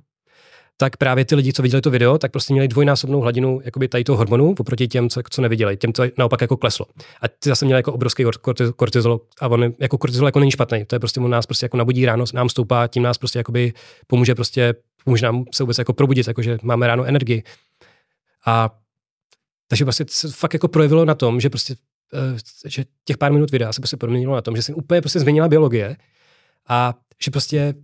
tak 0.77 0.97
právě 0.97 1.24
ty 1.24 1.35
lidi, 1.35 1.53
co 1.53 1.62
viděli 1.62 1.82
to 1.82 1.90
video, 1.90 2.19
tak 2.19 2.32
prostě 2.32 2.53
měli 2.53 2.69
dvojnásobnou 2.69 3.20
hladinu 3.20 3.61
jakoby 3.65 3.89
tady 3.89 4.05
toho 4.05 4.16
hormonu 4.16 4.55
oproti 4.59 4.89
těm, 4.89 5.09
co, 5.09 5.23
co 5.31 5.43
neviděli, 5.43 5.77
těm, 5.77 5.93
co 5.93 6.03
naopak 6.19 6.40
jako 6.40 6.57
kleslo. 6.57 6.86
A 7.23 7.28
ty 7.28 7.48
zase 7.48 7.65
měli 7.65 7.78
jako 7.78 7.93
obrovský 7.93 8.24
kortizol 8.77 9.20
a 9.40 9.48
on 9.48 9.74
jako 9.78 9.98
kortizol 9.98 10.28
jako 10.28 10.39
není 10.39 10.51
špatný. 10.51 10.85
To 10.85 10.94
je 10.94 10.98
prostě 10.98 11.20
on 11.20 11.31
nás 11.31 11.47
prostě 11.47 11.65
jako 11.65 11.77
nabudí 11.77 12.07
ráno, 12.07 12.24
nám 12.35 12.48
stoupá, 12.48 12.86
tím 12.86 13.03
nás 13.03 13.19
prostě 13.19 13.39
jakoby 13.39 13.73
pomůže 14.07 14.35
prostě, 14.35 14.74
pomůže 15.05 15.27
nám 15.27 15.44
se 15.55 15.62
vůbec 15.62 15.78
jako 15.78 15.93
probudit, 15.93 16.28
jakože 16.28 16.59
máme 16.62 16.86
ráno 16.86 17.05
energii. 17.05 17.43
A 18.47 18.78
takže 19.69 19.85
vlastně 19.85 20.07
se 20.09 20.28
fakt 20.28 20.55
jako 20.55 20.69
projevilo 20.69 21.05
na 21.05 21.15
tom, 21.15 21.40
že 21.40 21.51
prostě 21.51 21.74
eh, 22.15 22.69
že 22.69 22.85
těch 23.05 23.19
pár 23.19 23.32
minut 23.32 23.51
videa 23.51 23.73
se 23.73 23.81
prostě 23.81 23.97
proměnilo 23.97 24.35
na 24.35 24.43
tom, 24.43 24.57
že 24.57 24.62
se 24.62 24.74
úplně 24.74 25.01
prostě 25.01 25.20
změnila 25.20 25.48
biologie 25.48 25.97
a 26.69 26.94
že 27.24 27.31
prostě 27.31 27.74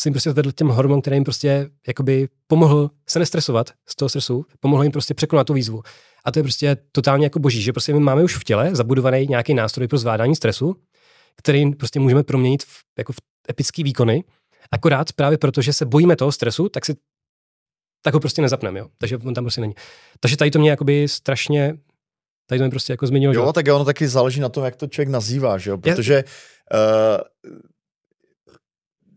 se 0.00 0.08
jim 0.08 0.12
prostě 0.12 0.30
zvedl 0.30 0.52
těm 0.52 0.68
hormon, 0.68 1.00
který 1.00 1.16
jim 1.16 1.24
prostě 1.24 1.70
jakoby 1.88 2.28
pomohl 2.46 2.90
se 3.08 3.18
nestresovat 3.18 3.70
z 3.88 3.96
toho 3.96 4.08
stresu, 4.08 4.46
pomohl 4.60 4.82
jim 4.82 4.92
prostě 4.92 5.14
překonat 5.14 5.46
tu 5.46 5.52
výzvu. 5.52 5.82
A 6.24 6.32
to 6.32 6.38
je 6.38 6.42
prostě 6.42 6.76
totálně 6.92 7.26
jako 7.26 7.38
boží, 7.38 7.62
že 7.62 7.72
prostě 7.72 7.92
my 7.92 8.00
máme 8.00 8.24
už 8.24 8.36
v 8.36 8.44
těle 8.44 8.74
zabudovaný 8.74 9.26
nějaký 9.26 9.54
nástroj 9.54 9.88
pro 9.88 9.98
zvládání 9.98 10.36
stresu, 10.36 10.76
který 11.36 11.70
prostě 11.70 12.00
můžeme 12.00 12.22
proměnit 12.22 12.62
v, 12.62 12.84
jako 12.98 13.12
v 13.12 13.16
epický 13.50 13.82
výkony, 13.82 14.24
akorát 14.72 15.12
právě 15.12 15.38
proto, 15.38 15.62
že 15.62 15.72
se 15.72 15.86
bojíme 15.86 16.16
toho 16.16 16.32
stresu, 16.32 16.68
tak 16.68 16.86
si 16.86 16.94
tak 18.02 18.14
ho 18.14 18.20
prostě 18.20 18.42
nezapneme, 18.42 18.78
jo. 18.78 18.86
Takže 18.98 19.16
on 19.16 19.34
tam 19.34 19.44
prostě 19.44 19.60
není. 19.60 19.74
Takže 20.20 20.36
tady 20.36 20.50
to 20.50 20.58
mě 20.58 20.70
jakoby 20.70 21.08
strašně, 21.08 21.78
tady 22.46 22.58
to 22.58 22.62
mě 22.62 22.70
prostě 22.70 22.92
jako 22.92 23.06
změnilo. 23.06 23.34
Jo, 23.34 23.46
že? 23.46 23.52
tak 23.52 23.68
ono 23.68 23.84
taky 23.84 24.08
záleží 24.08 24.40
na 24.40 24.48
tom, 24.48 24.64
jak 24.64 24.76
to 24.76 24.86
člověk 24.86 25.08
nazývá, 25.08 25.58
že 25.58 25.70
jo, 25.70 25.78
protože 25.78 26.24
uh, 26.74 27.52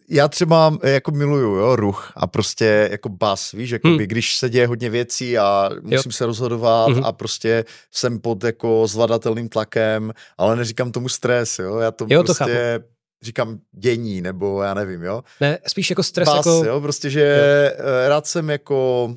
já 0.10 0.28
třeba 0.28 0.78
jako 0.84 1.12
miluju 1.12 1.56
jo, 1.56 1.76
ruch 1.76 2.12
a 2.16 2.28
prostě 2.28 2.88
jako 2.92 3.10
bas, 3.10 3.52
víš, 3.52 3.70
jako 3.70 3.88
hmm. 3.88 3.98
když 3.98 4.38
se 4.38 4.50
děje 4.50 4.68
hodně 4.68 4.90
věcí 4.90 5.38
a 5.38 5.70
musím 5.82 6.10
jo. 6.10 6.12
se 6.12 6.26
rozhodovat 6.26 6.90
hmm. 6.92 7.06
a 7.06 7.12
prostě 7.12 7.66
jsem 7.92 8.20
pod 8.20 8.44
jako 8.44 8.88
zvladatelným 8.88 9.50
tlakem, 9.50 10.14
ale 10.38 10.56
neříkám 10.56 10.92
tomu 10.92 11.10
stres, 11.10 11.60
jo, 11.60 11.78
já 11.78 11.92
to 11.92 12.06
jo, 12.10 12.24
prostě 12.24 12.80
to 12.80 12.94
říkám 13.26 13.60
dění, 13.72 14.22
nebo 14.22 14.62
já 14.62 14.74
nevím, 14.74 15.04
jo. 15.04 15.24
Ne, 15.42 15.60
spíš 15.68 15.90
jako 15.90 16.04
stres, 16.04 16.30
bas, 16.30 16.38
jako... 16.38 16.64
jo, 16.66 16.82
prostě, 16.82 17.10
že 17.10 17.22
jo. 17.22 17.76
Eh, 18.06 18.10
rád 18.10 18.28
jsem 18.28 18.50
jako 18.50 19.10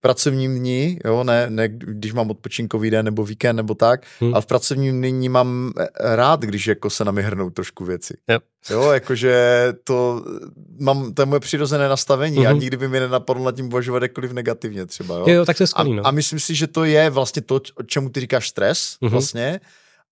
pracovním 0.00 0.58
dní, 0.58 0.98
jo, 1.04 1.24
ne, 1.24 1.46
ne 1.50 1.68
když 1.68 2.12
mám 2.12 2.30
odpočinkový 2.30 2.90
den 2.90 3.04
nebo 3.04 3.24
víkend 3.24 3.56
nebo 3.56 3.74
tak, 3.74 4.02
hmm. 4.20 4.34
ale 4.34 4.42
v 4.42 4.46
pracovním 4.46 5.02
dní 5.02 5.28
mám 5.28 5.72
eh, 5.78 5.88
rád, 6.16 6.40
když 6.40 6.66
jako 6.66 6.90
se 6.90 7.04
na 7.04 7.12
mě 7.12 7.22
hrnou 7.22 7.50
trošku 7.50 7.84
věci. 7.84 8.16
Yep. 8.30 8.42
Jo, 8.70 8.90
jakože 8.90 9.66
to 9.84 10.24
mám, 10.78 11.14
to 11.14 11.22
je 11.22 11.26
moje 11.26 11.40
přirozené 11.40 11.88
nastavení 11.88 12.36
mm-hmm. 12.36 12.48
a 12.48 12.50
mhm. 12.50 12.60
nikdy 12.60 12.76
by 12.76 12.88
mi 12.88 13.00
nenapadlo 13.00 13.44
nad 13.44 13.56
tím 13.56 13.66
uvažovat 13.66 14.02
jakkoliv 14.02 14.32
negativně 14.32 14.86
třeba, 14.86 15.14
jo. 15.14 15.24
Jo, 15.26 15.34
jo 15.34 15.44
tak 15.44 15.56
to 15.56 15.62
je 15.62 15.66
skvělý, 15.66 15.94
no. 15.94 16.06
a, 16.06 16.08
a 16.08 16.10
myslím 16.10 16.40
si, 16.40 16.54
že 16.54 16.66
to 16.66 16.84
je 16.84 17.10
vlastně 17.10 17.42
to, 17.42 17.60
o 17.74 17.82
čemu 17.82 18.08
ty 18.08 18.20
říkáš 18.20 18.48
stres, 18.48 18.96
mm-hmm. 19.02 19.08
vlastně, 19.08 19.60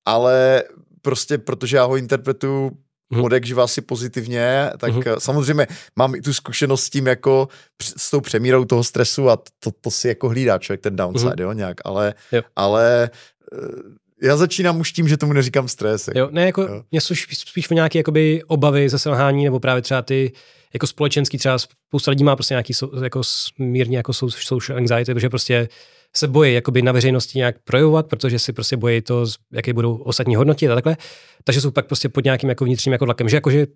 ale 0.05 0.63
prostě 1.03 1.39
protože 1.39 1.77
já 1.77 1.85
ho 1.85 1.97
interpretuju 1.97 2.71
mm. 3.11 3.25
od 3.25 3.33
jak 3.33 3.47
živa 3.47 3.65
asi 3.65 3.81
pozitivně, 3.81 4.71
tak 4.79 4.95
mm. 4.95 5.03
samozřejmě 5.19 5.67
mám 5.97 6.15
i 6.15 6.21
tu 6.21 6.35
zkušenost 6.35 6.85
s 6.85 6.91
tím 6.91 7.07
jako 7.07 7.49
s 7.97 8.11
tou 8.11 8.21
přemírou 8.21 8.65
toho 8.65 8.85
stresu 8.85 9.31
a 9.31 9.37
to, 9.37 9.71
to 9.81 9.91
si 9.91 10.09
jako 10.09 10.29
hlídá 10.29 10.59
člověk 10.59 10.81
ten 10.81 10.97
downside, 10.97 11.35
mm. 11.37 11.43
jo, 11.43 11.53
nějak, 11.53 11.77
ale, 11.85 12.15
jo. 12.33 12.43
ale 12.57 13.11
eh, 13.53 13.59
já 14.23 14.37
začínám 14.37 14.81
už 14.81 14.93
tím, 14.93 15.09
že 15.09 15.17
tomu 15.17 15.33
neříkám 15.33 15.69
stres. 15.69 16.09
Jako, 16.09 16.19
jo, 16.19 16.29
ne, 16.31 16.47
jako 16.47 16.63
jo. 16.63 16.83
mě 16.91 17.01
jsou 17.01 17.15
spíš 17.35 17.71
o 17.71 17.75
nějaké 17.75 17.99
jakoby, 17.99 18.43
obavy 18.47 18.89
ze 18.89 18.99
selhání, 18.99 19.45
nebo 19.45 19.61
právě 19.61 19.83
třeba 19.83 20.03
ty 20.03 20.33
jako 20.75 20.87
společenský, 20.87 21.39
třeba 21.39 21.59
spousta 21.59 22.11
lidí 22.11 22.25
má 22.25 22.37
prostě 22.37 22.55
nějaký 22.55 22.73
jako 23.03 23.23
mírně 23.59 23.97
jako 23.97 24.13
social 24.13 24.77
anxiety, 24.77 25.15
protože 25.15 25.29
prostě 25.29 25.69
se 26.17 26.29
bojí 26.29 26.55
jakoby 26.55 26.83
na 26.83 26.93
veřejnosti 26.93 27.39
nějak 27.39 27.57
projevovat, 27.65 28.07
protože 28.07 28.39
si 28.39 28.53
prostě 28.53 28.77
bojí 28.77 29.03
to, 29.03 29.27
jaké 29.53 29.73
budou 29.73 29.97
ostatní 29.97 30.37
hodnoty 30.37 30.69
a 30.69 30.75
takhle. 30.75 30.97
Takže 31.45 31.61
jsou 31.61 31.71
pak 31.71 31.87
prostě 31.87 32.09
pod 32.09 32.25
nějakým 32.25 32.49
jako 32.49 32.65
vnitřním 32.65 32.93
jako 32.93 33.05
tlakem, 33.05 33.29
že 33.29 33.37
jakože 33.37 33.67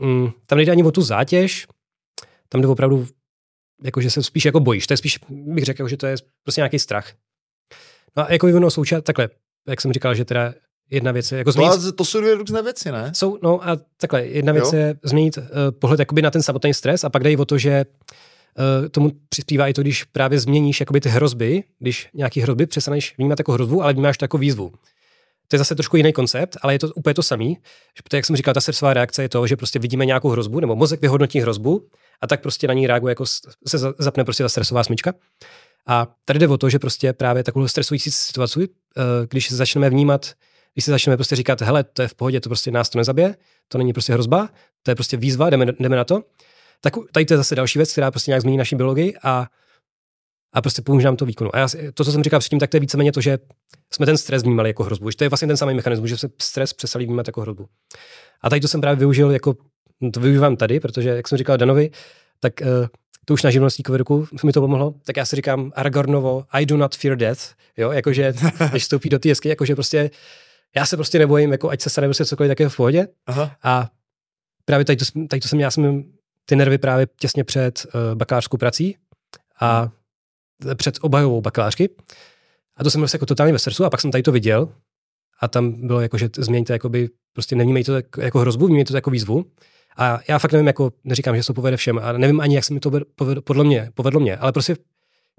mm, 0.00 0.30
tam 0.46 0.56
nejde 0.56 0.72
ani 0.72 0.82
o 0.82 0.90
tu 0.90 1.02
zátěž, 1.02 1.66
tam 2.48 2.60
jde 2.60 2.68
opravdu 2.68 3.06
jakože 3.84 4.10
se 4.10 4.22
spíš 4.22 4.44
jako 4.44 4.60
bojíš. 4.60 4.86
To 4.86 4.92
je 4.92 4.96
spíš, 4.96 5.18
bych 5.28 5.64
řekl, 5.64 5.88
že 5.88 5.96
to 5.96 6.06
je 6.06 6.16
prostě 6.42 6.60
nějaký 6.60 6.78
strach. 6.78 7.12
No 8.16 8.22
a 8.28 8.32
jako 8.32 8.46
ono 8.46 8.70
součást, 8.70 9.02
takhle, 9.02 9.28
jak 9.68 9.80
jsem 9.80 9.92
říkal, 9.92 10.14
že 10.14 10.24
teda 10.24 10.54
jedna 10.90 11.12
věc 11.12 11.32
je 11.32 11.38
jako 11.38 11.52
změnit... 11.52 11.80
No, 11.84 11.92
to 11.92 12.04
jsou 12.04 12.20
dvě 12.20 12.34
různé 12.34 12.62
věci, 12.62 12.92
ne? 12.92 13.12
Jsou, 13.14 13.38
no 13.42 13.68
a 13.68 13.76
takhle, 14.00 14.26
jedna 14.26 14.52
věc 14.52 14.72
jo? 14.72 14.78
je 14.78 14.94
změnit 15.04 15.36
uh, 15.36 15.44
pohled 15.78 16.00
jakoby 16.00 16.22
na 16.22 16.30
ten 16.30 16.42
samotný 16.42 16.74
stres 16.74 17.04
a 17.04 17.10
pak 17.10 17.22
jde 17.22 17.36
o 17.36 17.44
to, 17.44 17.58
že 17.58 17.84
uh, 17.84 18.16
tomu 18.90 19.12
přispívá 19.28 19.68
i 19.68 19.72
to, 19.72 19.82
když 19.82 20.04
právě 20.04 20.38
změníš 20.38 20.80
jakoby 20.80 21.00
ty 21.00 21.08
hrozby, 21.08 21.64
když 21.78 22.08
nějaký 22.14 22.40
hrozby 22.40 22.66
přestaneš 22.66 23.14
vnímat 23.18 23.38
jako 23.38 23.52
hrozbu, 23.52 23.82
ale 23.82 23.92
vnímáš 23.92 24.18
to 24.18 24.24
jako 24.24 24.38
výzvu. 24.38 24.72
To 25.48 25.54
je 25.56 25.58
zase 25.58 25.74
trošku 25.74 25.96
jiný 25.96 26.12
koncept, 26.12 26.56
ale 26.62 26.74
je 26.74 26.78
to 26.78 26.88
úplně 26.88 27.14
to 27.14 27.22
samý. 27.22 27.58
Protože, 28.04 28.16
jak 28.16 28.26
jsem 28.26 28.36
říkal, 28.36 28.54
ta 28.54 28.60
srdcová 28.60 28.94
reakce 28.94 29.22
je 29.22 29.28
to, 29.28 29.46
že 29.46 29.56
prostě 29.56 29.78
vidíme 29.78 30.06
nějakou 30.06 30.28
hrozbu, 30.28 30.60
nebo 30.60 30.76
mozek 30.76 31.00
vyhodnotí 31.00 31.40
hrozbu 31.40 31.88
a 32.20 32.26
tak 32.26 32.42
prostě 32.42 32.68
na 32.68 32.74
ní 32.74 32.86
reaguje, 32.86 33.10
jako 33.10 33.26
se 33.66 33.78
zapne 33.98 34.24
prostě 34.24 34.42
ta 34.42 34.48
stresová 34.48 34.84
smyčka. 34.84 35.12
A 35.86 36.06
tady 36.24 36.38
jde 36.38 36.48
o 36.48 36.58
to, 36.58 36.70
že 36.70 36.78
prostě 36.78 37.12
právě 37.12 37.44
takovou 37.44 37.68
stresující 37.68 38.10
situaci, 38.10 38.68
eh, 38.96 39.02
když 39.30 39.48
se 39.48 39.56
začneme 39.56 39.90
vnímat, 39.90 40.32
když 40.74 40.84
se 40.84 40.90
začneme 40.90 41.16
prostě 41.16 41.36
říkat, 41.36 41.62
hele, 41.62 41.84
to 41.84 42.02
je 42.02 42.08
v 42.08 42.14
pohodě, 42.14 42.40
to 42.40 42.48
prostě 42.48 42.70
nás 42.70 42.88
to 42.88 42.98
nezabije, 42.98 43.36
to 43.68 43.78
není 43.78 43.92
prostě 43.92 44.12
hrozba, 44.12 44.48
to 44.82 44.90
je 44.90 44.94
prostě 44.94 45.16
výzva, 45.16 45.50
jdeme, 45.50 45.66
jdeme 45.80 45.96
na 45.96 46.04
to, 46.04 46.22
tak 46.84 46.94
tady 47.12 47.24
to 47.24 47.34
je 47.34 47.38
zase 47.38 47.54
další 47.54 47.78
věc, 47.78 47.92
která 47.92 48.10
prostě 48.10 48.30
nějak 48.30 48.42
změní 48.42 48.58
naši 48.58 48.76
biologii 48.76 49.14
a, 49.22 49.46
a 50.52 50.62
prostě 50.62 50.82
pomůže 50.82 51.06
nám 51.06 51.16
to 51.16 51.24
výkonu. 51.26 51.56
A 51.56 51.58
já, 51.58 51.68
to, 51.94 52.04
co 52.04 52.12
jsem 52.12 52.22
říkal 52.22 52.40
předtím, 52.40 52.58
tak 52.58 52.70
to 52.70 52.76
je 52.76 52.80
víceméně 52.80 53.12
to, 53.12 53.20
že 53.20 53.38
jsme 53.92 54.06
ten 54.06 54.18
stres 54.18 54.42
vnímali 54.42 54.68
jako 54.68 54.84
hrozbu. 54.84 55.10
Že 55.10 55.16
to 55.16 55.24
je 55.24 55.28
vlastně 55.28 55.48
ten 55.48 55.56
samý 55.56 55.74
mechanismus, 55.74 56.08
že 56.10 56.18
se 56.18 56.28
stres 56.42 56.72
přestali 56.72 57.04
vnímat 57.04 57.26
jako 57.26 57.40
hrozbu. 57.40 57.68
A 58.40 58.50
tady 58.50 58.60
to 58.60 58.68
jsem 58.68 58.80
právě 58.80 58.96
využil 58.96 59.30
jako, 59.30 59.56
to 60.12 60.20
využívám 60.20 60.56
tady, 60.56 60.80
protože, 60.80 61.08
jak 61.08 61.28
jsem 61.28 61.38
říkal 61.38 61.56
Danovi, 61.56 61.90
tak 62.40 62.52
uh, 62.60 62.66
to 63.24 63.34
už 63.34 63.42
na 63.42 63.50
živnostníkovi 63.50 63.98
roku 63.98 64.26
mi 64.44 64.52
to 64.52 64.60
pomohlo, 64.60 64.94
tak 65.04 65.16
já 65.16 65.24
si 65.24 65.36
říkám 65.36 65.72
Aragornovo, 65.74 66.44
I 66.50 66.66
do 66.66 66.76
not 66.76 66.96
fear 66.96 67.16
death, 67.16 67.40
jo, 67.76 67.90
jakože, 67.90 68.32
když 68.70 68.82
vstoupí 68.82 69.08
do 69.08 69.18
té 69.18 69.28
jesky, 69.28 69.48
jakože 69.48 69.74
prostě, 69.74 70.10
já 70.76 70.86
se 70.86 70.96
prostě 70.96 71.18
nebojím, 71.18 71.52
jako 71.52 71.70
ať 71.70 71.80
se 71.80 71.90
stane 71.90 72.06
prostě 72.06 72.24
cokoliv 72.24 72.50
také 72.50 72.68
v 72.68 72.76
pohodě. 72.76 73.08
Aha. 73.26 73.56
A 73.62 73.90
právě 74.64 74.84
tady 74.84 74.96
to, 74.96 75.04
tady 75.28 75.40
to 75.40 75.48
jsem, 75.48 75.60
já 75.60 75.70
jsem 75.70 76.04
ty 76.44 76.56
nervy 76.56 76.78
právě 76.78 77.06
těsně 77.20 77.44
před 77.44 77.86
uh, 77.86 78.14
bakalářskou 78.14 78.56
prací 78.56 78.96
a 79.60 79.88
před 80.74 80.98
obhajovou 81.00 81.40
bakalářky. 81.40 81.90
A 82.76 82.84
to 82.84 82.90
jsem 82.90 83.00
byl 83.00 83.08
jako 83.12 83.26
totálně 83.26 83.52
ve 83.52 83.58
stresu 83.58 83.84
a 83.84 83.90
pak 83.90 84.00
jsem 84.00 84.10
tady 84.10 84.22
to 84.22 84.32
viděl 84.32 84.68
a 85.40 85.48
tam 85.48 85.86
bylo 85.86 86.00
jako, 86.00 86.18
že 86.18 86.28
změňte 86.38 86.72
jakoby, 86.72 87.08
prostě 87.32 87.56
nevnímejte 87.56 88.02
to 88.02 88.20
jako 88.20 88.38
hrozbu, 88.38 88.66
vnímejte 88.66 88.92
to 88.92 88.96
jako 88.96 89.10
výzvu. 89.10 89.44
A 89.96 90.20
já 90.28 90.38
fakt 90.38 90.52
nevím, 90.52 90.66
jako 90.66 90.92
neříkám, 91.04 91.36
že 91.36 91.42
se 91.42 91.46
to 91.46 91.54
povede 91.54 91.76
všem 91.76 91.98
a 91.98 92.12
nevím 92.12 92.40
ani, 92.40 92.54
jak 92.54 92.64
se 92.64 92.74
mi 92.74 92.80
to 92.80 92.90
povedlo, 93.14 93.42
podle 93.42 93.64
mě, 93.64 93.90
povedlo 93.94 94.20
mě, 94.20 94.36
ale 94.36 94.52
prostě 94.52 94.76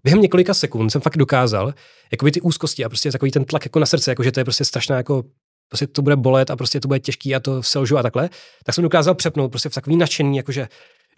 během 0.03 0.21
několika 0.21 0.53
sekund 0.53 0.89
jsem 0.89 1.01
fakt 1.01 1.17
dokázal, 1.17 1.73
jakoby 2.11 2.31
ty 2.31 2.41
úzkosti 2.41 2.85
a 2.85 2.89
prostě 2.89 3.11
takový 3.11 3.31
ten 3.31 3.45
tlak 3.45 3.65
jako 3.65 3.79
na 3.79 3.85
srdce, 3.85 4.11
jako 4.11 4.23
že 4.23 4.31
to 4.31 4.39
je 4.39 4.43
prostě 4.43 4.65
strašná 4.65 4.97
jako 4.97 5.23
prostě 5.67 5.87
to 5.87 6.01
bude 6.01 6.15
bolet 6.15 6.49
a 6.49 6.55
prostě 6.55 6.79
to 6.79 6.87
bude 6.87 6.99
těžký 6.99 7.35
a 7.35 7.39
to 7.39 7.63
selžu 7.63 7.97
a 7.97 8.03
takhle, 8.03 8.29
tak 8.63 8.75
jsem 8.75 8.83
dokázal 8.83 9.15
přepnout 9.15 9.51
prostě 9.51 9.69
v 9.69 9.73
takový 9.73 9.95
nadšený, 9.95 10.37
jakože 10.37 10.67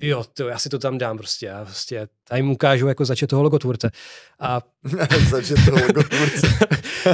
jo, 0.02 0.24
to, 0.34 0.48
já 0.48 0.60
si 0.60 0.70
to 0.70 0.80
tam 0.80 0.98
dám 0.98 1.18
prostě, 1.18 1.46
já 1.46 1.66
prostě 1.66 2.08
tady 2.28 2.42
mu 2.42 2.54
ukážu 2.54 2.88
jako 2.88 3.06
začet 3.06 3.28
toho 3.28 3.44
logotvůrce. 3.44 3.92
A... 4.40 4.62
začet 5.30 5.58
toho 5.66 5.86
logotvůrce. 5.88 6.48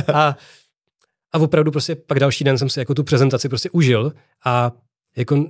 a, 0.14 0.38
a 1.32 1.38
opravdu 1.40 1.72
prostě 1.72 1.96
pak 1.96 2.20
další 2.20 2.44
den 2.44 2.58
jsem 2.58 2.70
si 2.70 2.80
jako 2.80 2.94
tu 2.94 3.04
prezentaci 3.04 3.50
prostě 3.50 3.70
užil 3.70 4.14
a 4.46 4.72
jako 5.16 5.46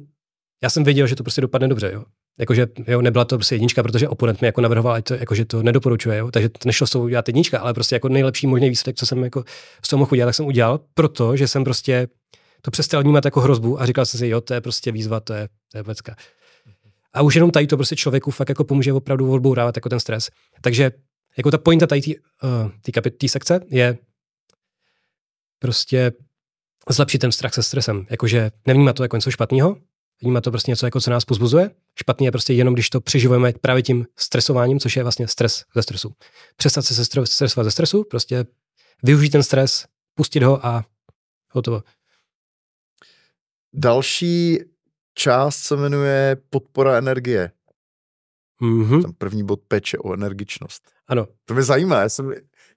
já 0.63 0.69
jsem 0.69 0.83
věděl, 0.83 1.07
že 1.07 1.15
to 1.15 1.23
prostě 1.23 1.41
dopadne 1.41 1.67
dobře, 1.67 1.91
jo. 1.93 2.03
Jakože 2.39 2.67
jo, 2.87 3.01
nebyla 3.01 3.25
to 3.25 3.37
prostě 3.37 3.55
jednička, 3.55 3.83
protože 3.83 4.09
oponent 4.09 4.41
mi 4.41 4.47
jako 4.47 4.61
navrhoval, 4.61 5.01
to, 5.01 5.13
jako, 5.13 5.35
že 5.35 5.45
to 5.45 5.63
nedoporučuje, 5.63 6.17
jo. 6.17 6.31
takže 6.31 6.49
to 6.49 6.59
nešlo 6.65 6.87
s 6.87 6.91
tou 6.91 7.03
udělat 7.03 7.27
jednička, 7.27 7.59
ale 7.59 7.73
prostě 7.73 7.95
jako 7.95 8.09
nejlepší 8.09 8.47
možný 8.47 8.69
výsledek, 8.69 8.97
co 8.97 9.05
jsem 9.05 9.23
jako 9.23 9.43
z 9.85 9.87
toho 9.87 9.97
mohl 9.97 10.13
udělat, 10.13 10.27
tak 10.27 10.35
jsem 10.35 10.45
udělal, 10.45 10.79
protože 10.93 11.47
jsem 11.47 11.63
prostě 11.63 12.07
to 12.61 12.71
přestal 12.71 13.03
vnímat 13.03 13.25
jako 13.25 13.41
hrozbu 13.41 13.81
a 13.81 13.85
říkal 13.85 14.05
jsem 14.05 14.17
si, 14.17 14.27
jo, 14.27 14.41
to 14.41 14.53
je 14.53 14.61
prostě 14.61 14.91
výzva, 14.91 15.19
to 15.19 15.33
je, 15.33 15.49
to 15.71 15.77
je 15.77 15.83
pecka. 15.83 16.15
A 17.13 17.21
už 17.21 17.35
jenom 17.35 17.51
tady 17.51 17.67
to 17.67 17.77
prostě 17.77 17.95
člověku 17.95 18.31
fakt 18.31 18.49
jako 18.49 18.63
pomůže 18.63 18.93
opravdu 18.93 19.31
odbourávat 19.31 19.77
jako 19.77 19.89
ten 19.89 19.99
stres. 19.99 20.29
Takže 20.61 20.91
jako 21.37 21.51
ta 21.51 21.57
pointa 21.57 21.87
tady 21.87 22.01
té 22.01 22.11
uh, 23.23 23.27
sekce 23.27 23.59
je 23.69 23.97
prostě 25.59 26.11
zlepšit 26.89 27.19
ten 27.19 27.31
strach 27.31 27.53
se 27.53 27.63
stresem. 27.63 28.05
Jakože 28.09 28.51
nevnímat 28.67 28.95
to 28.95 29.03
jako 29.03 29.17
něco 29.17 29.31
špatného, 29.31 29.77
vnímat 30.21 30.41
to 30.41 30.51
prostě 30.51 30.71
něco, 30.71 30.85
jako 30.85 31.01
co 31.01 31.11
nás 31.11 31.25
pozbuzuje. 31.25 31.71
Špatný 31.99 32.25
je 32.25 32.31
prostě 32.31 32.53
jenom, 32.53 32.73
když 32.73 32.89
to 32.89 33.01
přeživujeme 33.01 33.53
právě 33.61 33.83
tím 33.83 34.05
stresováním, 34.15 34.79
což 34.79 34.95
je 34.95 35.03
vlastně 35.03 35.27
stres 35.27 35.63
ze 35.75 35.83
stresu. 35.83 36.13
Přestat 36.55 36.81
se 36.81 37.05
stresovat 37.25 37.65
ze 37.65 37.71
stresu, 37.71 38.03
prostě 38.03 38.45
využít 39.03 39.29
ten 39.29 39.43
stres, 39.43 39.85
pustit 40.15 40.43
ho 40.43 40.65
a 40.65 40.85
hotovo. 41.51 41.83
Další 43.73 44.59
část 45.13 45.55
se 45.55 45.75
jmenuje 45.75 46.37
podpora 46.49 46.97
energie. 46.97 47.51
Mm-hmm. 48.61 49.01
Ten 49.01 49.13
první 49.17 49.45
bod 49.45 49.59
peče 49.67 49.97
o 49.97 50.13
energičnost. 50.13 50.91
Ano. 51.07 51.27
To 51.45 51.53
mě 51.53 51.63
zajímá. 51.63 52.01
Já, 52.01 52.09
jsem, 52.09 52.33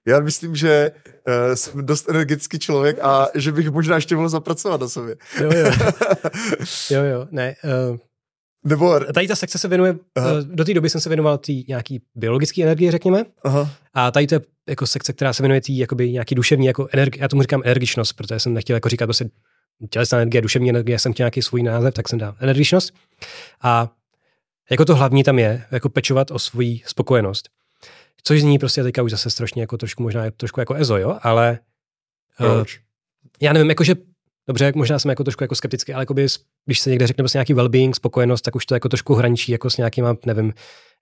já 0.07 0.19
myslím, 0.19 0.55
že 0.55 0.91
uh, 1.27 1.55
jsem 1.55 1.85
dost 1.85 2.09
energický 2.09 2.59
člověk 2.59 2.99
a 3.01 3.27
že 3.35 3.51
bych 3.51 3.69
možná 3.69 3.95
ještě 3.95 4.15
mohl 4.15 4.29
zapracovat 4.29 4.81
na 4.81 4.87
sobě. 4.87 5.15
Jo, 5.41 5.49
jo. 5.53 5.71
jo, 6.89 7.03
jo. 7.03 7.27
Ne, 7.31 7.55
uh, 7.89 7.97
nebo... 8.65 8.99
Tady 8.99 9.27
ta 9.27 9.35
sekce 9.35 9.57
se 9.57 9.67
věnuje, 9.67 9.95
Aha. 10.15 10.29
Eh, 10.39 10.43
do 10.43 10.65
té 10.65 10.73
doby 10.73 10.89
jsem 10.89 11.01
se 11.01 11.09
věnoval 11.09 11.37
té 11.37 11.51
nějaký 11.67 12.01
biologické 12.15 12.63
energie, 12.63 12.91
řekněme. 12.91 13.25
Aha. 13.43 13.71
A 13.93 14.11
tady 14.11 14.27
to 14.27 14.35
je 14.35 14.41
jako 14.69 14.87
sekce, 14.87 15.13
která 15.13 15.33
se 15.33 15.43
věnuje 15.43 15.61
té 15.61 15.71
jakoby 15.71 16.11
nějaký 16.11 16.35
duševní, 16.35 16.65
jako 16.65 16.87
energi, 16.93 17.19
já 17.19 17.27
tomu 17.27 17.41
říkám 17.41 17.61
energičnost, 17.65 18.13
protože 18.13 18.39
jsem 18.39 18.53
nechtěl 18.53 18.75
jako 18.75 18.89
říkat 18.89 19.05
prostě 19.05 19.29
tělesná 19.89 20.17
energie, 20.17 20.41
duševní 20.41 20.69
energie, 20.69 20.99
jsem 20.99 21.13
chtěl 21.13 21.23
nějaký 21.23 21.41
svůj 21.41 21.63
název, 21.63 21.93
tak 21.93 22.09
jsem 22.09 22.19
dal 22.19 22.35
energičnost. 22.39 22.93
A 23.61 23.91
jako 24.71 24.85
to 24.85 24.95
hlavní 24.95 25.23
tam 25.23 25.39
je, 25.39 25.63
jako 25.71 25.89
pečovat 25.89 26.31
o 26.31 26.39
svou 26.39 26.77
spokojenost. 26.85 27.49
Což 28.27 28.41
zní 28.41 28.59
prostě 28.59 28.83
teďka 28.83 29.03
už 29.03 29.11
zase 29.11 29.29
strašně 29.29 29.61
jako 29.61 29.77
trošku 29.77 30.03
možná 30.03 30.31
trošku 30.31 30.59
jako 30.59 30.73
ezo, 30.73 30.97
jo, 30.97 31.17
ale 31.21 31.59
Proč? 32.37 32.77
Uh, 32.77 32.83
já 33.41 33.53
nevím, 33.53 33.69
jakože 33.69 33.95
dobře, 34.47 34.71
možná 34.75 34.99
jsem 34.99 35.09
jako 35.09 35.23
trošku 35.23 35.43
jako 35.43 35.55
skeptický, 35.55 35.93
ale 35.93 36.01
jakoby, 36.01 36.27
když 36.65 36.79
se 36.79 36.89
někde 36.89 37.07
řekne 37.07 37.21
prostě 37.21 37.37
nějaký 37.37 37.53
well-being, 37.53 37.91
spokojenost, 37.93 38.41
tak 38.41 38.55
už 38.55 38.65
to 38.65 38.73
jako 38.73 38.89
trošku 38.89 39.13
hraničí 39.13 39.51
jako 39.51 39.69
s 39.69 39.77
nějakýma, 39.77 40.15
nevím, 40.25 40.53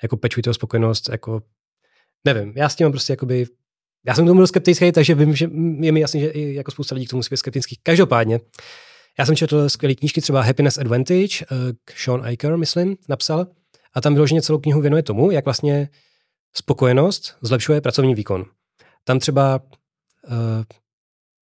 jako 0.03 0.18
pečujte 0.18 0.49
o 0.49 0.53
spokojenost, 0.53 1.10
jako 1.10 1.41
nevím, 2.26 2.53
já 2.56 2.69
s 2.69 2.76
tím 2.76 2.85
mám 2.85 2.91
prostě 2.91 3.14
jakoby, 3.14 3.45
já 4.06 4.15
jsem 4.15 4.26
tomu 4.26 4.38
byl 4.38 4.47
skeptický, 4.47 4.91
takže 4.91 5.15
vím, 5.15 5.35
že 5.35 5.45
je 5.80 5.91
mi 5.91 5.99
jasný, 5.99 6.22
že 6.22 6.27
i 6.27 6.53
jako 6.53 6.72
spousta 6.72 6.95
lidí 6.95 7.07
k 7.07 7.10
tomu 7.10 7.19
musí 7.19 7.30
být 7.31 7.38
skeptický. 7.38 7.80
Každopádně, 7.84 8.39
já 9.19 9.26
jsem 9.26 9.35
četl 9.35 9.69
skvělé 9.69 9.95
knížky, 9.95 10.22
třeba 10.22 10.41
Happiness 10.41 10.77
Advantage, 10.77 11.45
uh, 11.52 11.57
Sean 11.95 12.26
Eicher, 12.26 12.57
myslím, 12.57 12.97
napsal, 13.10 13.47
a 13.93 14.02
tam 14.02 14.14
vyloženě 14.14 14.41
celou 14.41 14.60
knihu 14.60 14.81
věnuje 14.81 15.03
tomu, 15.03 15.31
jak 15.31 15.45
vlastně 15.45 15.89
spokojenost 16.57 17.36
zlepšuje 17.41 17.82
pracovní 17.82 18.15
výkon. 18.15 18.45
Tam 19.03 19.19
třeba 19.19 19.61
uh, 20.27 20.36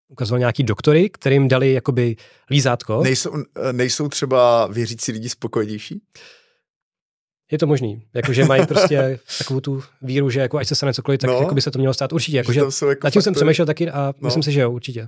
ukazoval 0.08 0.40
nějaký 0.40 0.64
doktory, 0.64 1.10
kterým 1.10 1.48
dali 1.48 1.74
jakoby 1.74 2.16
lízátko. 2.50 3.04
Nejsou, 3.04 3.32
nejsou 3.72 4.08
třeba 4.08 4.68
věřící 4.68 5.12
lidi 5.12 5.30
spokojenější? 5.30 6.02
Je 7.52 7.58
to 7.58 7.68
možný. 7.68 8.02
Jakože 8.14 8.46
mají 8.46 8.66
prostě 8.66 9.20
takovou 9.38 9.60
tu 9.60 9.84
víru, 10.02 10.30
že 10.30 10.40
jako 10.40 10.58
ať 10.58 10.68
se 10.68 10.76
stane 10.76 10.94
cokoliv, 10.94 11.20
tak 11.20 11.30
no, 11.30 11.40
jako 11.40 11.56
by 11.56 11.62
se 11.62 11.72
to 11.72 11.80
mělo 11.80 11.94
stát 11.94 12.14
určitě. 12.14 12.38
Jakože, 12.38 12.60
jako 12.90 13.00
na 13.04 13.10
tím 13.10 13.22
jsem 13.22 13.34
přemýšlel 13.34 13.66
taky 13.66 13.90
a 13.90 14.06
no. 14.06 14.26
myslím 14.28 14.44
si, 14.44 14.52
že 14.52 14.62
jo, 14.62 14.72
určitě. 14.72 15.08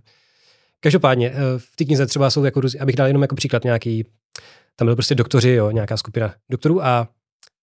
Každopádně, 0.80 1.32
eh, 1.32 1.36
v 1.58 1.76
té 1.76 1.86
knize 1.86 2.06
třeba 2.06 2.30
jsou 2.30 2.44
jako, 2.44 2.62
abych 2.80 2.96
dal 2.96 3.08
jenom 3.08 3.22
jako 3.22 3.36
příklad 3.36 3.64
nějaký, 3.64 4.06
tam 4.76 4.86
byl 4.86 4.96
prostě 4.96 5.16
doktoři, 5.16 5.50
jo, 5.50 5.72
nějaká 5.72 5.98
skupina 5.98 6.36
doktorů 6.50 6.86
a 6.86 7.08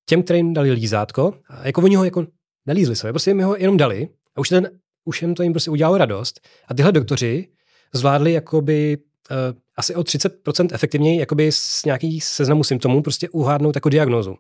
těm, 0.06 0.22
kterým 0.22 0.55
dali 0.55 0.72
lízátko, 0.72 1.35
a 1.48 1.66
jako 1.66 1.82
oni 1.82 1.97
ho 1.97 2.05
jako 2.05 2.27
nelízli 2.66 2.97
se, 2.97 3.10
prostě 3.12 3.31
jim 3.31 3.43
ho 3.43 3.56
jenom 3.56 3.77
dali 3.77 4.09
a 4.36 4.40
už 4.40 4.48
ten 4.48 4.70
už 5.05 5.22
jim 5.22 5.35
to 5.35 5.43
jim 5.43 5.52
prostě 5.52 5.70
udělalo 5.70 5.98
radost. 5.98 6.40
A 6.68 6.74
tyhle 6.74 6.93
doktoři 6.93 7.48
zvládli 7.94 8.32
jakoby 8.32 8.98
uh, 9.31 9.36
asi 9.77 9.94
o 9.94 10.01
30% 10.01 10.68
efektivněji 10.72 11.20
jakoby 11.20 11.52
s 11.52 11.85
nějakých 11.85 12.24
seznamů 12.24 12.64
symptomů 12.64 13.02
prostě 13.02 13.28
uhádnout 13.28 13.74
jako 13.74 13.89
diagnózu. 13.89 14.36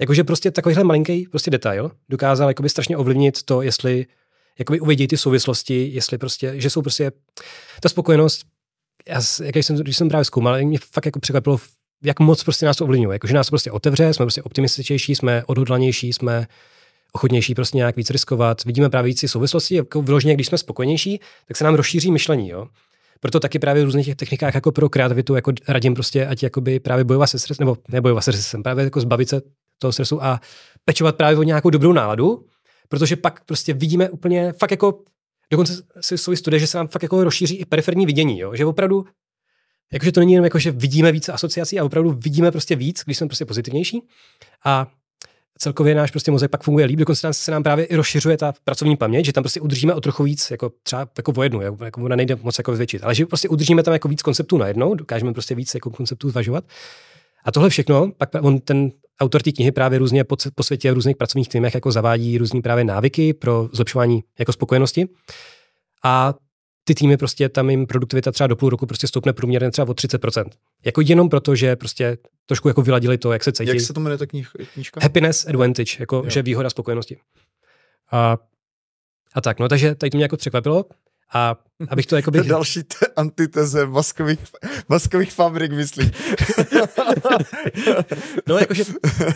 Jakože 0.00 0.24
prostě 0.24 0.50
takovýhle 0.50 0.84
malinký 0.84 1.26
prostě 1.30 1.50
detail 1.50 1.90
dokázal 2.08 2.48
jakoby 2.48 2.68
strašně 2.68 2.96
ovlivnit 2.96 3.42
to, 3.42 3.62
jestli 3.62 4.06
jakoby 4.58 4.80
uvidějí 4.80 5.08
ty 5.08 5.16
souvislosti, 5.16 5.90
jestli 5.92 6.18
prostě, 6.18 6.60
že 6.60 6.70
jsou 6.70 6.82
prostě 6.82 7.12
ta 7.80 7.88
spokojenost, 7.88 8.46
já, 9.08 9.20
jak 9.42 9.56
jsem, 9.56 9.76
když 9.76 9.96
jsem 9.96 10.08
právě 10.08 10.24
zkoumal, 10.24 10.58
mě 10.62 10.78
fakt 10.92 11.06
jako 11.06 11.20
překvapilo, 11.20 11.58
jak 12.02 12.20
moc 12.20 12.44
prostě 12.44 12.66
nás 12.66 12.76
to 12.76 12.84
ovlivňuje. 12.84 13.14
Jakože 13.14 13.34
nás 13.34 13.46
to 13.46 13.50
prostě 13.50 13.70
otevře, 13.70 14.14
jsme 14.14 14.24
prostě 14.24 14.42
optimističtější, 14.42 15.14
jsme 15.14 15.44
odhodlanější, 15.46 16.12
jsme 16.12 16.46
ochotnější 17.12 17.54
prostě 17.54 17.76
nějak 17.76 17.96
víc 17.96 18.10
riskovat. 18.10 18.64
Vidíme 18.64 18.90
právě 18.90 19.06
víc 19.06 19.30
souvislosti, 19.30 19.74
jako 19.74 20.02
vyloženě, 20.02 20.34
když 20.34 20.46
jsme 20.46 20.58
spokojnější, 20.58 21.20
tak 21.48 21.56
se 21.56 21.64
nám 21.64 21.74
rozšíří 21.74 22.10
myšlení. 22.10 22.48
Jo? 22.48 22.66
Proto 23.20 23.40
taky 23.40 23.58
právě 23.58 23.82
v 23.82 23.84
různých 23.84 24.06
těch 24.06 24.16
technikách 24.16 24.54
jako 24.54 24.72
pro 24.72 24.88
kreativitu 24.88 25.34
jako 25.34 25.52
radím 25.68 25.94
prostě, 25.94 26.26
ať 26.26 26.42
jakoby 26.42 26.80
právě 26.80 27.04
bojovat 27.04 27.26
se 27.26 27.38
stresem, 27.38 27.66
nebo 27.66 27.76
nebojovat 27.88 28.24
se 28.24 28.32
stresem, 28.32 28.62
právě 28.62 28.84
jako 28.84 29.00
zbavit 29.00 29.28
se 29.28 29.42
toho 29.78 29.92
stresu 29.92 30.24
a 30.24 30.40
pečovat 30.84 31.16
právě 31.16 31.38
o 31.38 31.42
nějakou 31.42 31.70
dobrou 31.70 31.92
náladu, 31.92 32.46
protože 32.88 33.16
pak 33.16 33.44
prostě 33.44 33.74
vidíme 33.74 34.10
úplně 34.10 34.52
fakt 34.52 34.70
jako, 34.70 34.98
dokonce 35.50 35.82
jsou 36.00 36.36
studie, 36.36 36.60
že 36.60 36.66
se 36.66 36.78
nám 36.78 36.88
fakt 36.88 37.02
jako 37.02 37.24
rozšíří 37.24 37.56
i 37.56 37.64
periferní 37.64 38.06
vidění, 38.06 38.38
jo? 38.40 38.54
že 38.54 38.66
opravdu 38.66 39.04
Jakože 39.92 40.12
to 40.12 40.20
není 40.20 40.32
jenom 40.32 40.44
jako, 40.44 40.58
že 40.58 40.70
vidíme 40.70 41.12
více 41.12 41.32
asociací 41.32 41.80
a 41.80 41.84
opravdu 41.84 42.10
vidíme 42.10 42.50
prostě 42.50 42.76
víc, 42.76 43.02
když 43.04 43.18
jsme 43.18 43.26
prostě 43.26 43.44
pozitivnější. 43.44 44.02
A 44.64 44.86
celkově 45.58 45.94
náš 45.94 46.10
prostě 46.10 46.30
mozek 46.30 46.50
pak 46.50 46.62
funguje 46.62 46.86
líp, 46.86 46.98
dokonce 46.98 47.32
se 47.32 47.50
nám 47.50 47.62
právě 47.62 47.84
i 47.84 47.96
rozšiřuje 47.96 48.36
ta 48.36 48.54
pracovní 48.64 48.96
paměť, 48.96 49.24
že 49.24 49.32
tam 49.32 49.42
prostě 49.42 49.60
udržíme 49.60 49.94
o 49.94 50.00
trochu 50.00 50.22
víc, 50.22 50.50
jako 50.50 50.72
třeba 50.82 51.08
jako 51.18 51.32
o 51.36 51.42
jednu, 51.42 51.60
jako, 51.60 51.84
jako 51.84 52.02
ona 52.02 52.16
nejde 52.16 52.36
moc 52.42 52.58
jako 52.58 52.74
zvětšit, 52.74 53.04
ale 53.04 53.14
že 53.14 53.26
prostě 53.26 53.48
udržíme 53.48 53.82
tam 53.82 53.92
jako 53.92 54.08
víc 54.08 54.22
konceptů 54.22 54.58
najednou, 54.58 54.94
dokážeme 54.94 55.32
prostě 55.32 55.54
víc 55.54 55.74
jako 55.74 55.90
konceptů 55.90 56.30
zvažovat. 56.30 56.64
A 57.44 57.52
tohle 57.52 57.70
všechno, 57.70 58.12
pak 58.18 58.28
on 58.40 58.60
ten 58.60 58.90
autor 59.20 59.42
té 59.42 59.52
knihy 59.52 59.72
právě 59.72 59.98
různě 59.98 60.24
po, 60.24 60.36
po 60.54 60.62
světě 60.62 60.90
v 60.90 60.94
různých 60.94 61.16
pracovních 61.16 61.48
týmech 61.48 61.74
jako 61.74 61.92
zavádí 61.92 62.38
různé 62.38 62.62
právě 62.62 62.84
návyky 62.84 63.32
pro 63.32 63.68
zlepšování 63.72 64.24
jako 64.38 64.52
spokojenosti. 64.52 65.08
A 66.04 66.34
ty 66.84 66.94
týmy 66.94 67.16
prostě 67.16 67.48
tam 67.48 67.70
jim 67.70 67.86
produktivita 67.86 68.32
třeba 68.32 68.46
do 68.46 68.56
půl 68.56 68.70
roku 68.70 68.86
prostě 68.86 69.06
stoupne 69.06 69.32
průměrně 69.32 69.70
třeba 69.70 69.88
o 69.88 69.92
30%. 69.92 70.44
Jako 70.84 71.00
jenom 71.00 71.28
proto, 71.28 71.54
že 71.54 71.76
prostě 71.76 72.18
trošku 72.46 72.68
jako 72.68 72.82
vyladili 72.82 73.18
to, 73.18 73.32
jak 73.32 73.44
se 73.44 73.52
cítí. 73.52 73.68
Jak 73.68 73.80
se 73.80 73.92
to 73.92 74.00
jmenuje 74.00 74.18
ta 74.18 74.26
knih, 74.26 74.48
knížka? 74.74 75.00
Happiness 75.02 75.46
Advantage, 75.46 75.96
jako 75.98 76.16
jo. 76.16 76.30
že 76.30 76.42
výhoda 76.42 76.70
spokojenosti. 76.70 77.18
A, 78.10 78.38
a 79.34 79.40
tak, 79.40 79.58
no 79.58 79.68
takže 79.68 79.94
tady 79.94 80.10
to 80.10 80.16
mě 80.16 80.24
jako 80.24 80.36
překvapilo. 80.36 80.84
A 81.34 81.56
abych 81.88 82.06
to 82.06 82.16
jako 82.16 82.30
bych... 82.30 82.42
Další 82.48 82.82
t- 82.82 83.06
antiteze 83.16 83.86
maskových, 83.86 84.38
maskových 84.88 85.32
fabrik, 85.32 85.72
myslím. 85.72 86.10
no, 88.48 88.58
jakože, 88.58 88.84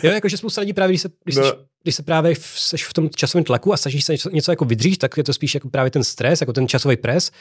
jo, 0.03 0.11
jakože 0.11 0.37
spousta 0.37 0.61
lidí 0.61 0.73
právě, 0.73 0.91
když 0.91 1.01
se, 1.01 1.09
když, 1.23 1.35
no. 1.35 1.43
seš, 1.43 1.53
když 1.83 1.95
se 1.95 2.03
právě 2.03 2.35
v, 2.35 2.39
seš 2.55 2.85
v 2.85 2.93
tom 2.93 3.09
časovém 3.09 3.43
tlaku 3.43 3.73
a 3.73 3.77
snažíš 3.77 4.05
se 4.05 4.11
něco, 4.11 4.29
něco 4.29 4.51
jako 4.51 4.65
vydříš, 4.65 4.97
tak 4.97 5.17
je 5.17 5.23
to 5.23 5.33
spíš 5.33 5.53
jako 5.53 5.69
právě 5.69 5.91
ten 5.91 6.03
stres, 6.03 6.41
jako 6.41 6.53
ten 6.53 6.67
časový 6.67 6.97
pres. 6.97 7.31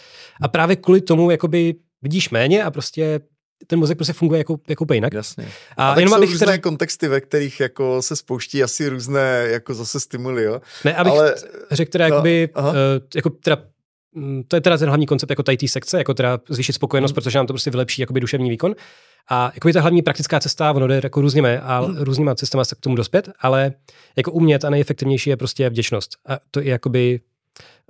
A 0.43 0.49
právě 0.49 0.77
kvůli 0.77 1.01
tomu 1.01 1.31
jakoby 1.31 1.75
vidíš 2.03 2.31
méně 2.31 2.65
a 2.65 2.71
prostě 2.71 3.21
ten 3.67 3.79
mozek 3.79 3.99
prostě 3.99 4.13
funguje 4.13 4.39
jako, 4.39 4.61
jako 4.69 4.85
úplně 4.85 4.97
jinak. 4.97 5.13
Jasně. 5.13 5.49
A, 5.77 5.89
a 5.89 5.95
tak 5.95 5.99
jenom 5.99 6.15
jsou 6.15 6.27
různé 6.27 6.47
teda... 6.47 6.59
kontexty, 6.59 7.09
ve 7.09 7.21
kterých 7.21 7.61
jako 7.61 8.03
se 8.03 8.17
spouští 8.17 8.63
asi 8.63 8.89
různé 8.89 9.47
jako 9.49 9.75
zase 9.75 10.01
stimuly, 10.01 10.43
jo? 10.43 10.61
Ne, 10.85 10.95
abych 10.95 11.13
Ale... 11.13 11.35
řekl 11.71 11.91
teda, 11.91 12.09
no, 12.09 12.15
jakoby, 12.15 12.49
uh, 12.59 12.65
jako 13.15 13.31
teda 13.31 13.57
to 14.49 14.57
je 14.57 14.61
teda 14.61 14.79
ten 14.79 14.89
hlavní 14.89 15.07
koncept 15.07 15.31
jako 15.31 15.43
tady 15.43 15.57
té 15.57 15.69
sekce, 15.69 15.99
jako 15.99 16.15
teda 16.15 16.39
zvýšit 16.49 16.73
spokojenost, 16.73 17.13
mm. 17.13 17.15
protože 17.15 17.39
nám 17.39 17.47
to 17.47 17.53
prostě 17.53 17.71
vylepší 17.71 18.03
jakoby 18.03 18.21
duševní 18.21 18.51
výkon. 18.51 18.75
A 19.31 19.51
jako 19.55 19.69
je 19.69 19.75
ta 19.75 19.81
hlavní 19.81 20.03
praktická 20.03 20.41
cesta, 20.41 20.73
ono 20.73 20.87
jde 20.87 21.01
jako 21.05 21.21
různými, 21.21 21.59
a 21.59 21.81
mm. 21.81 21.97
různýma 21.99 22.35
cestama 22.35 22.65
se 22.65 22.75
k 22.75 22.81
tomu 22.81 22.97
dospět, 22.97 23.29
ale 23.41 23.73
jako 24.17 24.33
umět 24.33 24.65
a 24.65 24.71
nejefektivnější 24.71 25.31
je 25.31 25.37
prostě 25.37 25.71
vděčnost. 25.71 26.11
A 26.27 26.39
to 26.51 26.61
je 26.61 26.71
jakoby 26.71 27.21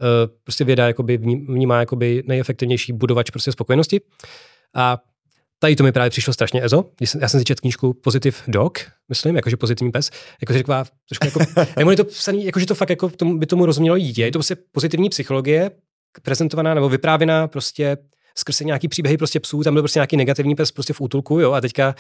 uh, 0.00 0.06
prostě 0.44 0.64
věda 0.64 0.86
jakoby 0.86 1.16
vnímá 1.48 1.80
jakoby 1.80 2.22
nejefektivnější 2.26 2.92
budovač 2.92 3.30
prostě 3.30 3.52
spokojenosti. 3.52 4.00
A 4.74 4.98
Tady 5.60 5.76
to 5.76 5.84
mi 5.84 5.92
právě 5.92 6.10
přišlo 6.10 6.32
strašně 6.32 6.64
ezo. 6.64 6.84
Já 7.20 7.28
jsem 7.28 7.40
si 7.40 7.44
četl 7.44 7.60
knížku 7.60 7.94
Positive 7.94 8.36
Dog, 8.48 8.78
myslím, 9.09 9.36
jakože 9.36 9.56
pozitivní 9.56 9.92
pes. 9.92 10.10
Jako 10.40 10.52
si 10.52 10.59
řekla, 10.59 10.84
trošku 11.09 11.26
jako, 11.26 11.90
je 11.90 11.96
to 11.96 12.05
psaný, 12.05 12.44
jakože 12.44 12.66
to 12.66 12.74
fakt 12.74 12.90
jako 12.90 13.09
tomu, 13.09 13.38
by 13.38 13.46
tomu 13.46 13.66
rozumělo 13.66 13.98
dítě. 13.98 14.24
Je 14.24 14.32
to 14.32 14.38
prostě 14.38 14.56
pozitivní 14.72 15.09
psychologie, 15.09 15.70
prezentovaná 16.22 16.74
nebo 16.74 16.89
vyprávěná 16.89 17.48
prostě 17.48 17.97
skrze 18.39 18.64
nějaký 18.64 18.89
příběhy 18.89 19.16
prostě 19.16 19.40
psů, 19.40 19.62
tam 19.62 19.74
byl 19.74 19.82
prostě 19.82 19.98
nějaký 19.98 20.16
negativní 20.16 20.55
pes 20.55 20.72
prostě 20.72 20.93
v 20.93 21.01
útulku, 21.01 21.40
jo, 21.40 21.52
a 21.52 21.60
teďka 21.60 21.94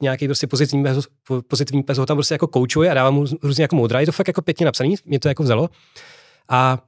nějaký 0.00 0.28
prostě 0.28 0.46
pozitivní 0.46 0.84
pes, 0.84 1.06
pozitivní 1.48 1.82
pes 1.82 1.98
ho 1.98 2.06
tam 2.06 2.16
prostě 2.16 2.34
jako 2.34 2.46
koučuje 2.46 2.90
a 2.90 2.94
dává 2.94 3.10
mu 3.10 3.24
různě 3.42 3.64
jako 3.64 3.76
moudra. 3.76 4.00
Je 4.00 4.06
to 4.06 4.12
fakt 4.12 4.28
jako 4.28 4.42
pěkně 4.42 4.66
napsaný, 4.66 4.94
mě 5.04 5.20
to 5.20 5.28
jako 5.28 5.42
vzalo. 5.42 5.68
A 6.48 6.78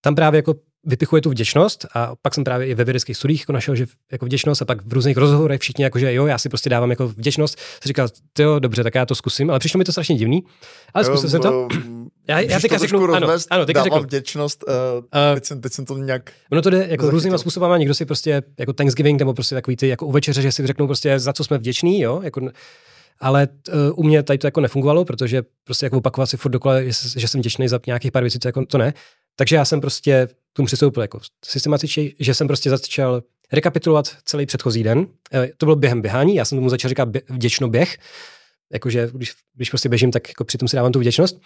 tam 0.00 0.14
právě 0.14 0.38
jako 0.38 0.54
vypichuje 0.86 1.22
tu 1.22 1.30
vděčnost 1.30 1.86
a 1.94 2.12
pak 2.22 2.34
jsem 2.34 2.44
právě 2.44 2.66
i 2.66 2.74
ve 2.74 2.84
vědeckých 2.84 3.16
studiích 3.16 3.40
jako 3.40 3.52
našel, 3.52 3.76
že 3.76 3.86
jako 4.12 4.26
vděčnost 4.26 4.62
a 4.62 4.64
pak 4.64 4.86
v 4.86 4.92
různých 4.92 5.16
rozhovorech 5.16 5.60
všichni 5.60 5.84
jako, 5.84 5.98
že 5.98 6.14
jo, 6.14 6.26
já 6.26 6.38
si 6.38 6.48
prostě 6.48 6.70
dávám 6.70 6.90
jako 6.90 7.08
vděčnost, 7.08 7.58
si 7.58 7.88
říkal, 7.88 8.08
jo, 8.38 8.58
dobře, 8.58 8.82
tak 8.82 8.94
já 8.94 9.06
to 9.06 9.14
zkusím, 9.14 9.50
ale 9.50 9.58
přišlo 9.58 9.78
mi 9.78 9.84
to 9.84 9.92
strašně 9.92 10.16
divný, 10.16 10.44
ale 10.94 11.04
zkusil 11.04 11.30
jsem 11.30 11.40
to. 11.40 11.68
Já, 12.28 12.40
já 12.40 12.60
teďka 12.60 12.78
řeknu, 12.78 13.14
ano, 13.14 13.28
ano, 13.50 13.66
teďka 13.66 13.82
řeknu. 13.82 14.02
vděčnost, 14.02 14.64
uh, 14.68 14.74
uh, 15.04 15.34
teď, 15.34 15.44
jsem, 15.44 15.60
teď 15.60 15.72
jsem 15.72 15.84
to 15.84 15.96
nějak 15.96 16.32
Ono 16.52 16.62
to 16.62 16.70
jde 16.70 16.86
jako 16.88 17.10
různýma 17.10 17.38
způsobama, 17.38 17.78
někdo 17.78 17.94
si 17.94 18.04
prostě 18.04 18.42
jako 18.58 18.72
Thanksgiving 18.72 19.18
nebo 19.18 19.34
prostě 19.34 19.54
takový 19.54 19.76
ty 19.76 19.88
jako 19.88 20.06
u 20.06 20.12
večeře, 20.12 20.42
že 20.42 20.52
si 20.52 20.66
řeknou 20.66 20.86
prostě 20.86 21.18
za 21.18 21.32
co 21.32 21.44
jsme 21.44 21.58
vděční, 21.58 22.00
jo, 22.00 22.20
jako 22.22 22.40
ale 23.20 23.48
uh, 23.68 23.74
u 23.94 24.02
mě 24.02 24.22
tady 24.22 24.38
to 24.38 24.46
jako 24.46 24.60
nefungovalo, 24.60 25.04
protože 25.04 25.42
prostě 25.64 25.86
jako 25.86 25.96
opakovat 25.96 26.26
si 26.26 26.36
furt 26.36 26.52
dokola, 26.52 26.82
že, 26.82 26.90
že 27.16 27.28
jsem 27.28 27.40
vděčný 27.40 27.68
za 27.68 27.80
nějakých 27.86 28.12
pár 28.12 28.22
věcí, 28.22 28.38
to, 28.38 28.48
jako, 28.48 28.66
to 28.66 28.78
ne. 28.78 28.94
Takže 29.36 29.56
já 29.56 29.64
jsem 29.64 29.80
prostě 29.80 30.28
tomu 30.52 30.66
přistoupil 30.66 31.02
jako 31.02 31.20
systematičně, 31.44 32.10
že 32.20 32.34
jsem 32.34 32.46
prostě 32.46 32.70
začal 32.70 33.22
rekapitulovat 33.52 34.16
celý 34.24 34.46
předchozí 34.46 34.82
den. 34.82 35.06
Eh, 35.32 35.48
to 35.56 35.66
bylo 35.66 35.76
během 35.76 36.02
běhání, 36.02 36.34
já 36.34 36.44
jsem 36.44 36.58
tomu 36.58 36.68
začal 36.68 36.88
říkat 36.88 37.08
vděčno 37.28 37.68
běh, 37.68 37.98
jakože 38.72 39.08
když, 39.12 39.32
když 39.54 39.70
prostě 39.70 39.88
běžím, 39.88 40.10
tak 40.10 40.28
jako 40.28 40.44
přitom 40.44 40.68
si 40.68 40.76
dávám 40.76 40.92
tu 40.92 40.98
vděčnost, 40.98 41.40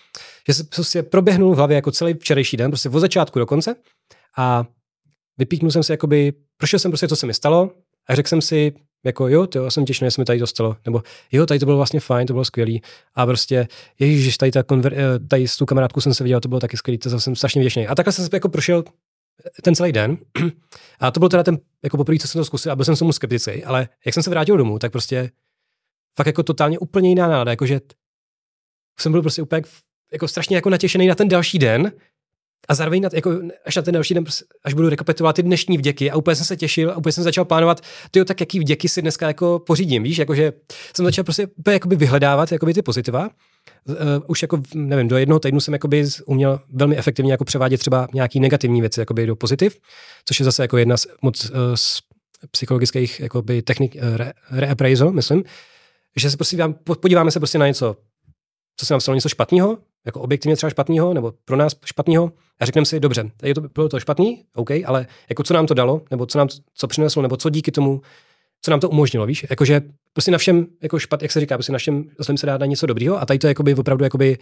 že 0.49 0.55
se 0.55 0.65
prostě 0.65 1.03
proběhnul 1.03 1.55
v 1.55 1.57
hlavě 1.57 1.74
jako 1.74 1.90
celý 1.90 2.15
včerejší 2.15 2.57
den, 2.57 2.70
prostě 2.70 2.89
od 2.89 3.01
začátku 3.01 3.39
do 3.39 3.47
konce 3.47 3.74
a 4.36 4.65
vypíknul 5.39 5.70
jsem 5.70 5.82
si 5.82 5.93
jakoby, 5.93 6.32
prošel 6.57 6.78
jsem 6.78 6.90
prostě, 6.90 7.09
co 7.09 7.16
se 7.16 7.27
mi 7.27 7.35
stalo 7.35 7.70
a 8.09 8.15
řekl 8.15 8.28
jsem 8.28 8.43
si, 8.43 8.73
jako 9.05 9.28
jo, 9.28 9.47
to 9.47 9.70
jsem 9.70 9.85
těšný, 9.85 10.07
že 10.07 10.11
se 10.11 10.20
mi 10.20 10.24
tady 10.24 10.39
dostalo, 10.39 10.77
nebo 10.85 11.03
jo, 11.32 11.47
tady 11.47 11.61
to 11.61 11.66
bylo 11.66 11.77
vlastně 11.77 12.01
fajn, 12.01 12.27
to 12.27 12.32
bylo 12.32 12.45
skvělý 12.45 12.82
a 13.15 13.27
prostě, 13.27 13.69
ježíš, 13.99 14.39
tady, 14.39 14.53
ta 14.53 14.61
konver- 14.61 14.95
eh, 14.97 15.19
tady 15.19 15.49
s 15.49 15.57
tou 15.57 15.66
kamarádkou 15.66 16.01
jsem 16.01 16.15
se 16.15 16.24
viděl, 16.24 16.40
to 16.40 16.49
bylo 16.49 16.61
taky 16.61 16.77
skvělý, 16.77 16.99
to 16.99 17.20
jsem 17.20 17.36
strašně 17.36 17.61
vděčný. 17.61 17.86
A 17.86 17.95
takhle 17.95 18.12
jsem 18.12 18.24
se 18.24 18.31
jako 18.32 18.49
prošel 18.49 18.85
ten 19.62 19.74
celý 19.74 19.93
den. 19.93 20.19
A 21.01 21.11
to 21.11 21.20
byl 21.20 21.28
teda 21.28 21.43
ten, 21.43 21.59
jako 21.85 21.97
poprvé, 21.97 22.19
co 22.19 22.28
jsem 22.28 22.39
to 22.39 22.45
zkusil 22.45 22.73
a 22.73 22.77
byl 22.77 22.85
jsem 22.85 22.97
tomu 22.97 23.12
skeptický, 23.12 23.65
ale 23.65 23.89
jak 24.07 24.15
jsem 24.15 24.23
se 24.23 24.31
vrátil 24.31 24.57
domů, 24.57 24.78
tak 24.78 24.93
prostě 24.93 25.31
fakt 26.19 26.27
jako 26.27 26.43
totálně 26.43 26.78
úplně 26.78 27.09
jiná 27.09 27.28
nálada, 27.28 27.51
jakože 27.51 27.81
jsem 29.01 29.12
byl 29.12 29.23
prostě 29.23 29.43
úplně 29.43 29.62
jako 30.12 30.28
strašně 30.28 30.57
jako 30.57 30.70
natěšený 30.70 31.07
na 31.07 31.15
ten 31.15 31.28
další 31.28 31.59
den 31.59 31.93
a 32.69 32.74
zároveň 32.74 33.03
na, 33.03 33.09
jako, 33.12 33.40
až 33.65 33.77
na 33.77 33.82
ten 33.82 33.95
další 33.95 34.15
den, 34.15 34.24
prostě, 34.24 34.45
až 34.65 34.74
budu 34.74 34.89
rekapitulovat 34.89 35.36
ty 35.36 35.43
dnešní 35.43 35.78
vděky 35.78 36.11
a 36.11 36.16
úplně 36.16 36.36
jsem 36.36 36.47
se 36.47 36.57
těšil 36.57 36.90
a 36.90 36.97
úplně 36.97 37.12
jsem 37.12 37.24
začal 37.24 37.45
plánovat, 37.45 37.81
ty 38.11 38.24
tak 38.24 38.40
jaký 38.40 38.61
vděky 38.61 38.89
si 38.89 39.03
dneska 39.03 39.27
jako 39.27 39.59
pořídím, 39.66 40.03
víš, 40.03 40.19
jakože 40.19 40.53
jsem 40.97 41.05
začal 41.05 41.24
prostě 41.24 41.47
úplně 41.47 41.74
jakoby 41.74 41.97
vyhledávat 41.97 42.53
jakoby 42.53 42.74
ty 42.74 42.82
pozitiva. 42.82 43.31
Uh, 43.85 43.95
už 44.27 44.43
jako, 44.43 44.62
nevím, 44.74 45.09
do 45.09 45.16
jednoho 45.19 45.40
týdnu 45.40 45.61
jsem 45.61 45.74
jakoby 45.74 46.05
uměl 46.27 46.61
velmi 46.73 46.97
efektivně 46.97 47.32
jako 47.32 47.45
převádět 47.45 47.81
třeba 47.81 48.09
nějaký 48.15 48.40
negativní 48.40 48.81
věci 48.81 49.01
jakoby 49.01 49.27
do 49.27 49.36
pozitiv, 49.36 49.77
což 50.24 50.40
je 50.40 50.45
zase 50.45 50.62
jako 50.62 50.78
jedna 50.78 50.97
z 50.97 51.07
moc 51.23 51.45
uh, 51.45 51.51
z 51.74 52.01
psychologických 52.51 53.20
jakoby 53.20 53.62
technik 53.62 53.95
uh, 53.95 54.16
re, 54.16 54.32
reappraisal, 54.51 55.12
myslím, 55.12 55.45
že 56.19 56.31
se 56.31 56.36
prostě 56.36 56.74
podíváme 57.01 57.31
se 57.31 57.40
prostě 57.40 57.59
na 57.59 57.66
něco, 57.66 57.97
co 58.77 58.86
se 58.86 58.95
nám 58.95 59.01
stalo 59.01 59.15
něco 59.15 59.28
špatného, 59.28 59.78
jako 60.07 60.20
objektivně 60.20 60.57
třeba 60.57 60.70
špatného, 60.70 61.15
nebo 61.15 61.32
pro 61.45 61.57
nás 61.57 61.77
špatného, 61.85 62.32
a 62.61 62.65
řekneme 62.65 62.86
si, 62.86 63.01
dobře, 63.01 63.31
tady 63.36 63.55
to 63.55 63.61
bylo 63.61 63.89
to 63.89 64.01
špatný, 64.01 64.45
OK, 64.55 64.70
ale 64.86 65.07
jako 65.28 65.43
co 65.43 65.55
nám 65.55 65.66
to 65.66 65.74
dalo, 65.74 66.03
nebo 66.11 66.27
co 66.27 66.39
nám 66.39 66.49
co 66.74 66.86
přineslo, 66.86 67.23
nebo 67.23 67.36
co 67.36 67.51
díky 67.51 67.73
tomu, 67.73 68.03
co 68.62 68.70
nám 68.70 68.81
to 68.81 68.90
umožnilo, 68.90 69.27
víš? 69.27 69.47
Jakože 69.51 69.81
prostě 70.12 70.31
na 70.31 70.39
všem, 70.39 70.66
jako 70.82 70.99
špat, 70.99 71.23
jak 71.23 71.32
se 71.32 71.40
říká, 71.40 71.57
prostě 71.57 71.73
na 71.73 71.78
všem 71.78 72.05
se 72.36 72.47
dá 72.47 72.59
na 72.59 72.66
něco 72.66 72.86
dobrýho 72.86 73.20
a 73.20 73.27
tady 73.27 73.39
to 73.39 73.47
je 73.47 73.51
jakoby 73.51 73.74
opravdu 73.74 74.05
jakoby, 74.05 74.39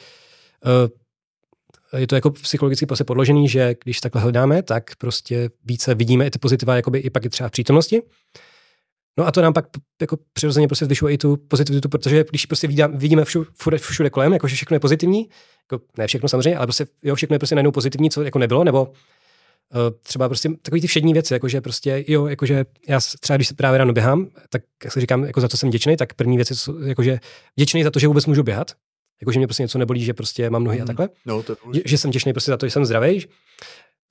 uh, 0.64 1.98
je 2.00 2.06
to 2.06 2.14
jako 2.14 2.30
psychologicky 2.30 2.86
prostě 2.86 3.04
podložený, 3.04 3.48
že 3.48 3.74
když 3.84 4.00
takhle 4.00 4.22
hledáme, 4.22 4.62
tak 4.62 4.96
prostě 4.96 5.50
více 5.64 5.94
vidíme 5.94 6.26
i 6.26 6.30
ty 6.30 6.38
pozitiva 6.38 6.76
jakoby 6.76 6.98
i 6.98 7.10
pak 7.10 7.24
i 7.24 7.28
třeba 7.28 7.48
v 7.48 7.52
přítomnosti. 7.52 8.02
No 9.18 9.26
a 9.26 9.32
to 9.32 9.42
nám 9.42 9.52
pak 9.52 9.66
jako 10.00 10.18
přirozeně 10.32 10.68
prostě 10.68 10.84
zvyšuje 10.84 11.14
i 11.14 11.18
tu 11.18 11.36
pozitivitu, 11.36 11.88
protože 11.88 12.24
když 12.30 12.46
prostě 12.46 12.66
vidíme, 12.66 12.88
vidíme 12.96 13.24
všude, 13.24 13.78
všude 13.78 14.10
kolem, 14.10 14.32
jako 14.32 14.48
že 14.48 14.56
všechno 14.56 14.74
je 14.74 14.80
pozitivní, 14.80 15.28
jako 15.72 15.84
ne 15.98 16.06
všechno 16.06 16.28
samozřejmě, 16.28 16.56
ale 16.56 16.66
prostě 16.66 16.86
jo, 17.02 17.14
všechno 17.14 17.34
je 17.34 17.38
prostě 17.38 17.54
najednou 17.54 17.72
pozitivní, 17.72 18.10
co 18.10 18.22
jako 18.22 18.38
nebylo, 18.38 18.64
nebo 18.64 18.82
uh, 18.82 18.90
třeba 20.02 20.28
prostě 20.28 20.50
takový 20.62 20.80
ty 20.80 20.86
všední 20.86 21.12
věci, 21.12 21.34
jakože 21.34 21.60
prostě, 21.60 22.04
jo, 22.08 22.26
jakože 22.26 22.64
já 22.88 23.00
třeba 23.20 23.36
když 23.36 23.48
se 23.48 23.54
právě 23.54 23.78
ráno 23.78 23.92
běhám, 23.92 24.28
tak 24.48 24.62
jak 24.84 24.92
se 24.92 25.00
říkám, 25.00 25.24
jako 25.24 25.40
za 25.40 25.48
co 25.48 25.56
jsem 25.56 25.68
vděčný, 25.68 25.96
tak 25.96 26.14
první 26.14 26.36
věc 26.36 26.50
je, 26.50 26.56
jakože 26.88 27.18
vděčný 27.56 27.82
za 27.82 27.90
to, 27.90 27.98
že 27.98 28.08
vůbec 28.08 28.26
můžu 28.26 28.42
běhat, 28.42 28.72
jakože 29.20 29.38
mě 29.38 29.46
prostě 29.46 29.62
něco 29.62 29.78
nebolí, 29.78 30.04
že 30.04 30.14
prostě 30.14 30.50
mám 30.50 30.64
nohy 30.64 30.78
mm. 30.78 30.82
a 30.82 30.86
takhle. 30.86 31.08
No, 31.26 31.42
to 31.42 31.52
je 31.52 31.56
že, 31.74 31.82
že, 31.84 31.98
jsem 31.98 32.10
vděčný 32.10 32.32
prostě 32.32 32.50
za 32.50 32.56
to, 32.56 32.66
že 32.66 32.70
jsem 32.70 32.84
zdravý, 32.84 33.26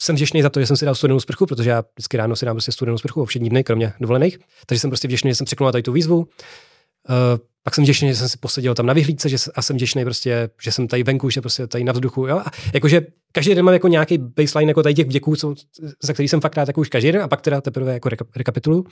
jsem 0.01 0.15
vděčný 0.15 0.41
za 0.41 0.49
to, 0.49 0.59
že 0.59 0.65
jsem 0.65 0.77
si 0.77 0.85
dal 0.85 0.95
studenou 0.95 1.19
sprchu, 1.19 1.45
protože 1.45 1.69
já 1.69 1.83
vždycky 1.95 2.17
ráno 2.17 2.35
si 2.35 2.45
dám 2.45 2.55
prostě 2.55 2.71
studenou 2.71 2.97
sprchu 2.97 3.21
o 3.21 3.25
všední 3.25 3.49
dny, 3.49 3.63
kromě 3.63 3.93
dovolených. 3.99 4.39
Takže 4.65 4.79
jsem 4.79 4.89
prostě 4.89 5.07
vděčný, 5.07 5.31
že 5.31 5.35
jsem 5.35 5.45
překonal 5.45 5.71
tady 5.71 5.83
tu 5.83 5.91
výzvu. 5.91 6.17
Uh, 6.17 6.25
pak 7.63 7.75
jsem 7.75 7.83
vděčný, 7.83 8.07
že 8.07 8.15
jsem 8.15 8.29
si 8.29 8.37
posadil 8.37 8.75
tam 8.75 8.85
na 8.85 8.93
vyhlídce, 8.93 9.29
že, 9.29 9.37
a 9.55 9.61
jsem 9.61 9.75
vděčný 9.75 10.03
prostě, 10.03 10.49
že 10.61 10.71
jsem 10.71 10.87
tady 10.87 11.03
venku, 11.03 11.29
že 11.29 11.41
prostě 11.41 11.67
tady 11.67 11.83
na 11.83 11.93
vzduchu. 11.93 12.27
Jo? 12.27 12.37
A 12.37 12.51
jakože 12.73 13.01
každý 13.31 13.55
den 13.55 13.65
mám 13.65 13.73
jako 13.73 13.87
nějaký 13.87 14.17
baseline 14.17 14.69
jako 14.69 14.83
tady 14.83 14.95
těch 14.95 15.07
vděků, 15.07 15.35
co, 15.35 15.55
za 16.03 16.13
který 16.13 16.27
jsem 16.27 16.41
fakt 16.41 16.57
rád 16.57 16.67
jako 16.67 16.81
už 16.81 16.89
každý 16.89 17.11
den 17.11 17.21
a 17.21 17.27
pak 17.27 17.41
teda 17.41 17.61
teprve 17.61 17.93
jako 17.93 18.09
reka, 18.09 18.25
rekapituluju. 18.35 18.85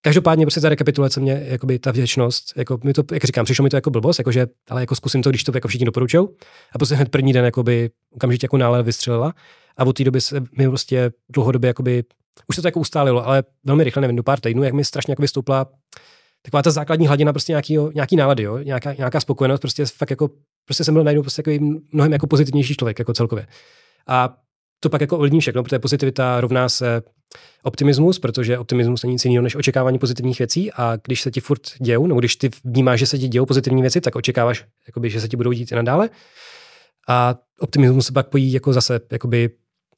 Každopádně 0.00 0.46
prostě 0.46 0.60
ta 0.60 0.68
rekapitulace 0.68 1.20
mě, 1.20 1.42
jakoby 1.48 1.78
ta 1.78 1.90
vděčnost, 1.90 2.52
jako 2.56 2.78
mi 2.84 2.92
to, 2.92 3.02
jak 3.12 3.24
říkám, 3.24 3.44
přišlo 3.44 3.62
mi 3.62 3.70
to 3.70 3.76
jako 3.76 3.90
blbost, 3.90 4.18
jakože, 4.18 4.46
ale 4.70 4.80
jako 4.82 4.94
zkusím 4.94 5.22
to, 5.22 5.30
když 5.30 5.44
to 5.44 5.52
jako 5.54 5.68
všichni 5.68 5.84
doporučují. 5.84 6.28
A 6.72 6.78
prostě 6.78 6.94
hned 6.94 7.08
první 7.08 7.32
den 7.32 7.44
jakoby, 7.44 7.90
okamžitě 8.14 8.44
jako 8.44 8.56
nálada 8.56 8.82
vystřelila. 8.82 9.34
A 9.76 9.84
od 9.84 9.96
té 9.96 10.04
doby 10.04 10.20
se 10.20 10.40
mi 10.58 10.68
prostě 10.68 11.12
dlouhodobě 11.28 11.68
jakoby, 11.68 12.04
už 12.46 12.56
se 12.56 12.62
to 12.62 12.68
jako 12.68 12.80
ustálilo, 12.80 13.26
ale 13.26 13.44
velmi 13.64 13.84
rychle, 13.84 14.00
nevím, 14.00 14.16
do 14.16 14.22
pár 14.22 14.40
týdnů, 14.40 14.62
jak 14.62 14.74
mi 14.74 14.84
strašně 14.84 15.12
jako 15.12 15.28
stoupla 15.28 15.66
taková 16.42 16.62
ta 16.62 16.70
základní 16.70 17.06
hladina 17.06 17.32
prostě 17.32 17.52
nějaký, 17.52 17.78
nějaký 17.94 18.16
nálady, 18.16 18.42
jo? 18.42 18.58
Nějaká, 18.58 18.94
nějaká 18.94 19.20
spokojenost, 19.20 19.60
prostě 19.60 19.86
fakt 19.86 20.10
jako, 20.10 20.30
prostě 20.64 20.84
jsem 20.84 20.94
byl 20.94 21.04
najednou 21.04 21.22
prostě 21.22 21.42
jako 21.46 21.64
mnohem 21.92 22.12
jako 22.12 22.26
pozitivnější 22.26 22.74
člověk 22.74 22.98
jako 22.98 23.12
celkově. 23.12 23.46
A 24.06 24.36
to 24.80 24.90
pak 24.90 25.00
jako 25.00 25.16
ovlivní 25.16 25.40
všechno, 25.40 25.62
protože 25.62 25.78
pozitivita 25.78 26.40
rovná 26.40 26.68
se 26.68 27.02
optimismus, 27.62 28.18
protože 28.18 28.58
optimismus 28.58 29.02
není 29.02 29.12
nic 29.12 29.24
jiného 29.24 29.42
než 29.42 29.56
očekávání 29.56 29.98
pozitivních 29.98 30.38
věcí 30.38 30.72
a 30.72 30.96
když 31.04 31.22
se 31.22 31.30
ti 31.30 31.40
furt 31.40 31.62
dějou, 31.80 32.06
nebo 32.06 32.20
když 32.20 32.36
ty 32.36 32.50
vnímáš, 32.64 32.98
že 32.98 33.06
se 33.06 33.18
ti 33.18 33.28
dějou 33.28 33.46
pozitivní 33.46 33.82
věci, 33.82 34.00
tak 34.00 34.16
očekáváš, 34.16 34.64
jakoby, 34.86 35.10
že 35.10 35.20
se 35.20 35.28
ti 35.28 35.36
budou 35.36 35.52
dít 35.52 35.72
i 35.72 35.74
nadále. 35.74 36.10
A 37.08 37.34
optimismus 37.60 38.06
se 38.06 38.12
pak 38.12 38.28
pojí 38.28 38.52
jako 38.52 38.72
zase 38.72 39.00
jakoby 39.12 39.50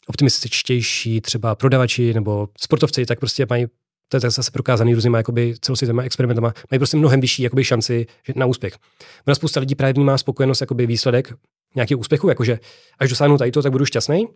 optimističtější 0.08 1.20
třeba 1.20 1.54
prodavači 1.54 2.14
nebo 2.14 2.48
sportovci, 2.60 3.06
tak 3.06 3.18
prostě 3.20 3.46
mají 3.50 3.66
to 4.08 4.16
je 4.16 4.20
zase 4.20 4.50
prokázaný 4.50 4.94
různýma 4.94 5.18
jakoby, 5.18 5.54
celosvětovými 5.60 6.02
experimentama, 6.02 6.54
mají 6.70 6.78
prostě 6.78 6.96
mnohem 6.96 7.20
vyšší 7.20 7.42
jakoby, 7.42 7.64
šanci 7.64 8.06
na 8.36 8.46
úspěch. 8.46 8.74
Ona 9.26 9.34
spousta 9.34 9.60
lidí 9.60 9.74
právě 9.74 9.92
vnímá 9.92 10.18
spokojenost 10.18 10.60
jakoby 10.60 10.86
výsledek 10.86 11.34
nějakého 11.74 11.98
úspěchu, 11.98 12.28
jakože 12.28 12.58
až 12.98 13.10
dosáhnu 13.10 13.38
tady 13.38 13.50
to, 13.50 13.62
tak 13.62 13.72
budu 13.72 13.84
šťastný. 13.84 14.28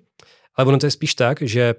Ale 0.57 0.67
ono 0.67 0.79
to 0.79 0.87
je 0.87 0.91
spíš 0.91 1.15
tak, 1.15 1.43
že 1.43 1.75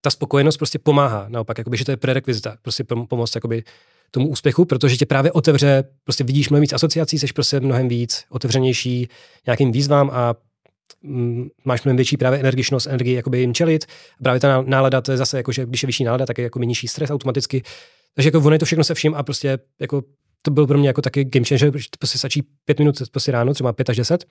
ta 0.00 0.10
spokojenost 0.10 0.56
prostě 0.56 0.78
pomáhá, 0.78 1.26
naopak, 1.28 1.58
jakoby, 1.58 1.76
že 1.76 1.84
to 1.84 1.90
je 1.90 1.96
prerekvizita, 1.96 2.56
prostě 2.62 2.84
pomoct 2.84 3.34
jakoby, 3.34 3.64
tomu 4.10 4.28
úspěchu, 4.28 4.64
protože 4.64 4.96
tě 4.96 5.06
právě 5.06 5.32
otevře, 5.32 5.84
prostě 6.04 6.24
vidíš 6.24 6.48
mnohem 6.48 6.60
víc 6.60 6.72
asociací, 6.72 7.18
jsi 7.18 7.26
prostě 7.34 7.60
mnohem 7.60 7.88
víc 7.88 8.24
otevřenější 8.30 9.08
nějakým 9.46 9.72
výzvám 9.72 10.10
a 10.12 10.34
máš 11.64 11.84
mnohem 11.84 11.96
větší 11.96 12.16
právě 12.16 12.38
energičnost, 12.38 12.86
energii 12.86 13.14
jakoby 13.14 13.38
jim 13.38 13.54
čelit. 13.54 13.84
Právě 14.22 14.40
ta 14.40 14.62
nálada, 14.62 15.00
to 15.00 15.12
je 15.12 15.18
zase 15.18 15.36
jako, 15.36 15.52
že 15.52 15.66
když 15.66 15.82
je 15.82 15.86
vyšší 15.86 16.04
nálada, 16.04 16.26
tak 16.26 16.38
je 16.38 16.44
jako 16.44 16.58
nižší 16.58 16.88
stres 16.88 17.10
automaticky. 17.10 17.62
Takže 18.14 18.28
jako 18.28 18.38
ono 18.38 18.52
je 18.52 18.58
to 18.58 18.66
všechno 18.66 18.84
se 18.84 18.94
vším 18.94 19.14
a 19.14 19.22
prostě 19.22 19.58
jako 19.80 20.02
to 20.42 20.50
byl 20.50 20.66
pro 20.66 20.78
mě 20.78 20.88
jako 20.88 21.02
taky 21.02 21.24
game 21.24 21.44
changer, 21.44 21.70
protože 21.70 21.86
to 21.90 21.96
prostě 21.98 22.18
stačí 22.18 22.42
pět 22.64 22.78
minut 22.78 22.96
prostě 23.10 23.32
ráno, 23.32 23.54
třeba 23.54 23.72
pět 23.72 23.90
až 23.90 23.96
deset 23.96 24.24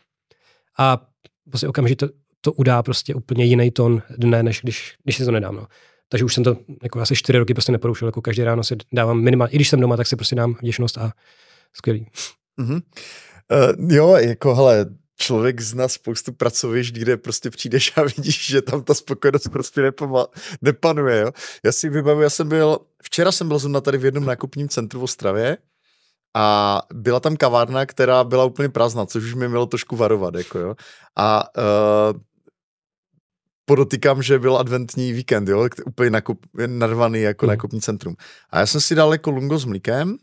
a 0.77 1.07
prostě 1.49 1.67
okamžitě 1.67 2.07
to 2.41 2.53
udá 2.53 2.84
prostě 2.84 3.15
úplně 3.15 3.45
jiný 3.45 3.71
tón 3.71 4.01
dne, 4.17 4.43
než 4.43 4.61
když, 4.63 4.95
když 5.03 5.17
si 5.17 5.25
to 5.25 5.31
nedám. 5.31 5.55
No. 5.55 5.67
Takže 6.09 6.25
už 6.25 6.34
jsem 6.34 6.43
to 6.43 6.57
jako 6.84 6.99
asi 6.99 7.15
čtyři 7.15 7.38
roky 7.39 7.53
prostě 7.53 7.71
neporušil, 7.71 8.07
jako 8.07 8.21
každý 8.21 8.43
ráno 8.43 8.63
si 8.63 8.75
dávám 8.93 9.21
minimálně, 9.21 9.51
i 9.51 9.55
když 9.55 9.69
jsem 9.69 9.79
doma, 9.79 9.97
tak 9.97 10.07
si 10.07 10.15
prostě 10.15 10.35
dám 10.35 10.55
vděčnost 10.61 10.97
a 10.97 11.11
skvělý. 11.73 12.07
Mm-hmm. 12.59 12.81
Uh, 13.81 13.93
jo, 13.93 14.15
jako 14.15 14.55
hele, 14.55 14.85
člověk 15.18 15.61
zná 15.61 15.88
spoustu 15.88 16.31
pracovišť, 16.31 16.95
kde 16.95 17.18
prostě 17.18 17.49
přijdeš 17.49 17.94
a 17.98 18.03
vidíš, 18.03 18.48
že 18.48 18.61
tam 18.61 18.84
ta 18.84 18.94
spokojenost 18.94 19.49
prostě 19.49 19.81
nepama, 19.81 20.27
nepanuje, 20.61 21.22
jo. 21.22 21.31
Já 21.65 21.72
si 21.72 21.89
vybavuji, 21.89 22.23
já 22.23 22.30
jsem 22.30 22.49
byl, 22.49 22.80
včera 23.03 23.31
jsem 23.31 23.48
byl 23.48 23.60
zrovna 23.60 23.81
tady 23.81 23.98
v 23.98 24.06
jednom 24.06 24.26
nákupním 24.26 24.69
centru 24.69 24.99
v 24.99 25.03
Ostravě 25.03 25.57
a 26.35 26.81
byla 26.94 27.19
tam 27.19 27.38
kavárna, 27.38 27.85
která 27.85 28.23
byla 28.23 28.45
úplně 28.45 28.69
prázdná, 28.69 29.06
což 29.06 29.23
už 29.23 29.34
mi 29.34 29.49
mělo 29.49 29.65
trošku 29.65 29.95
varovat, 29.95 30.35
jako 30.35 30.60
jo. 30.60 30.76
A 31.15 31.44
uh, 31.57 32.19
podotýkám, 33.65 34.22
že 34.22 34.39
byl 34.39 34.57
adventní 34.57 35.14
víkend, 35.14 35.49
jo, 35.49 35.68
úplně 35.85 36.10
nakup, 36.10 36.45
narvaný 36.65 37.22
jako 37.22 37.45
mm. 37.45 37.49
nákupní 37.49 37.81
centrum. 37.81 38.15
A 38.49 38.60
já 38.60 38.65
jsem 38.65 38.81
si 38.81 38.95
dal 38.95 39.11
jako 39.11 39.31
lungo 39.31 39.57
s 39.57 39.65
mlíkem, 39.65 40.18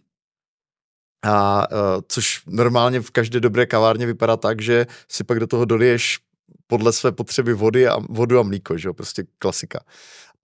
a, 1.25 1.67
uh, 1.73 1.79
což 2.09 2.43
normálně 2.47 3.01
v 3.01 3.11
každé 3.11 3.41
dobré 3.41 3.67
kavárně 3.67 4.07
vypadá 4.07 4.37
tak, 4.37 4.61
že 4.61 4.87
si 5.09 5.25
pak 5.25 5.41
do 5.41 5.47
toho 5.47 5.65
doliješ 5.65 6.19
podle 6.67 6.93
své 6.93 7.13
potřeby 7.13 7.55
vody 7.55 7.89
a, 7.89 7.97
vodu 8.09 8.39
a 8.39 8.43
mlíko, 8.43 8.79
že 8.79 8.89
jo, 8.89 8.95
prostě 8.95 9.25
klasika. 9.39 9.81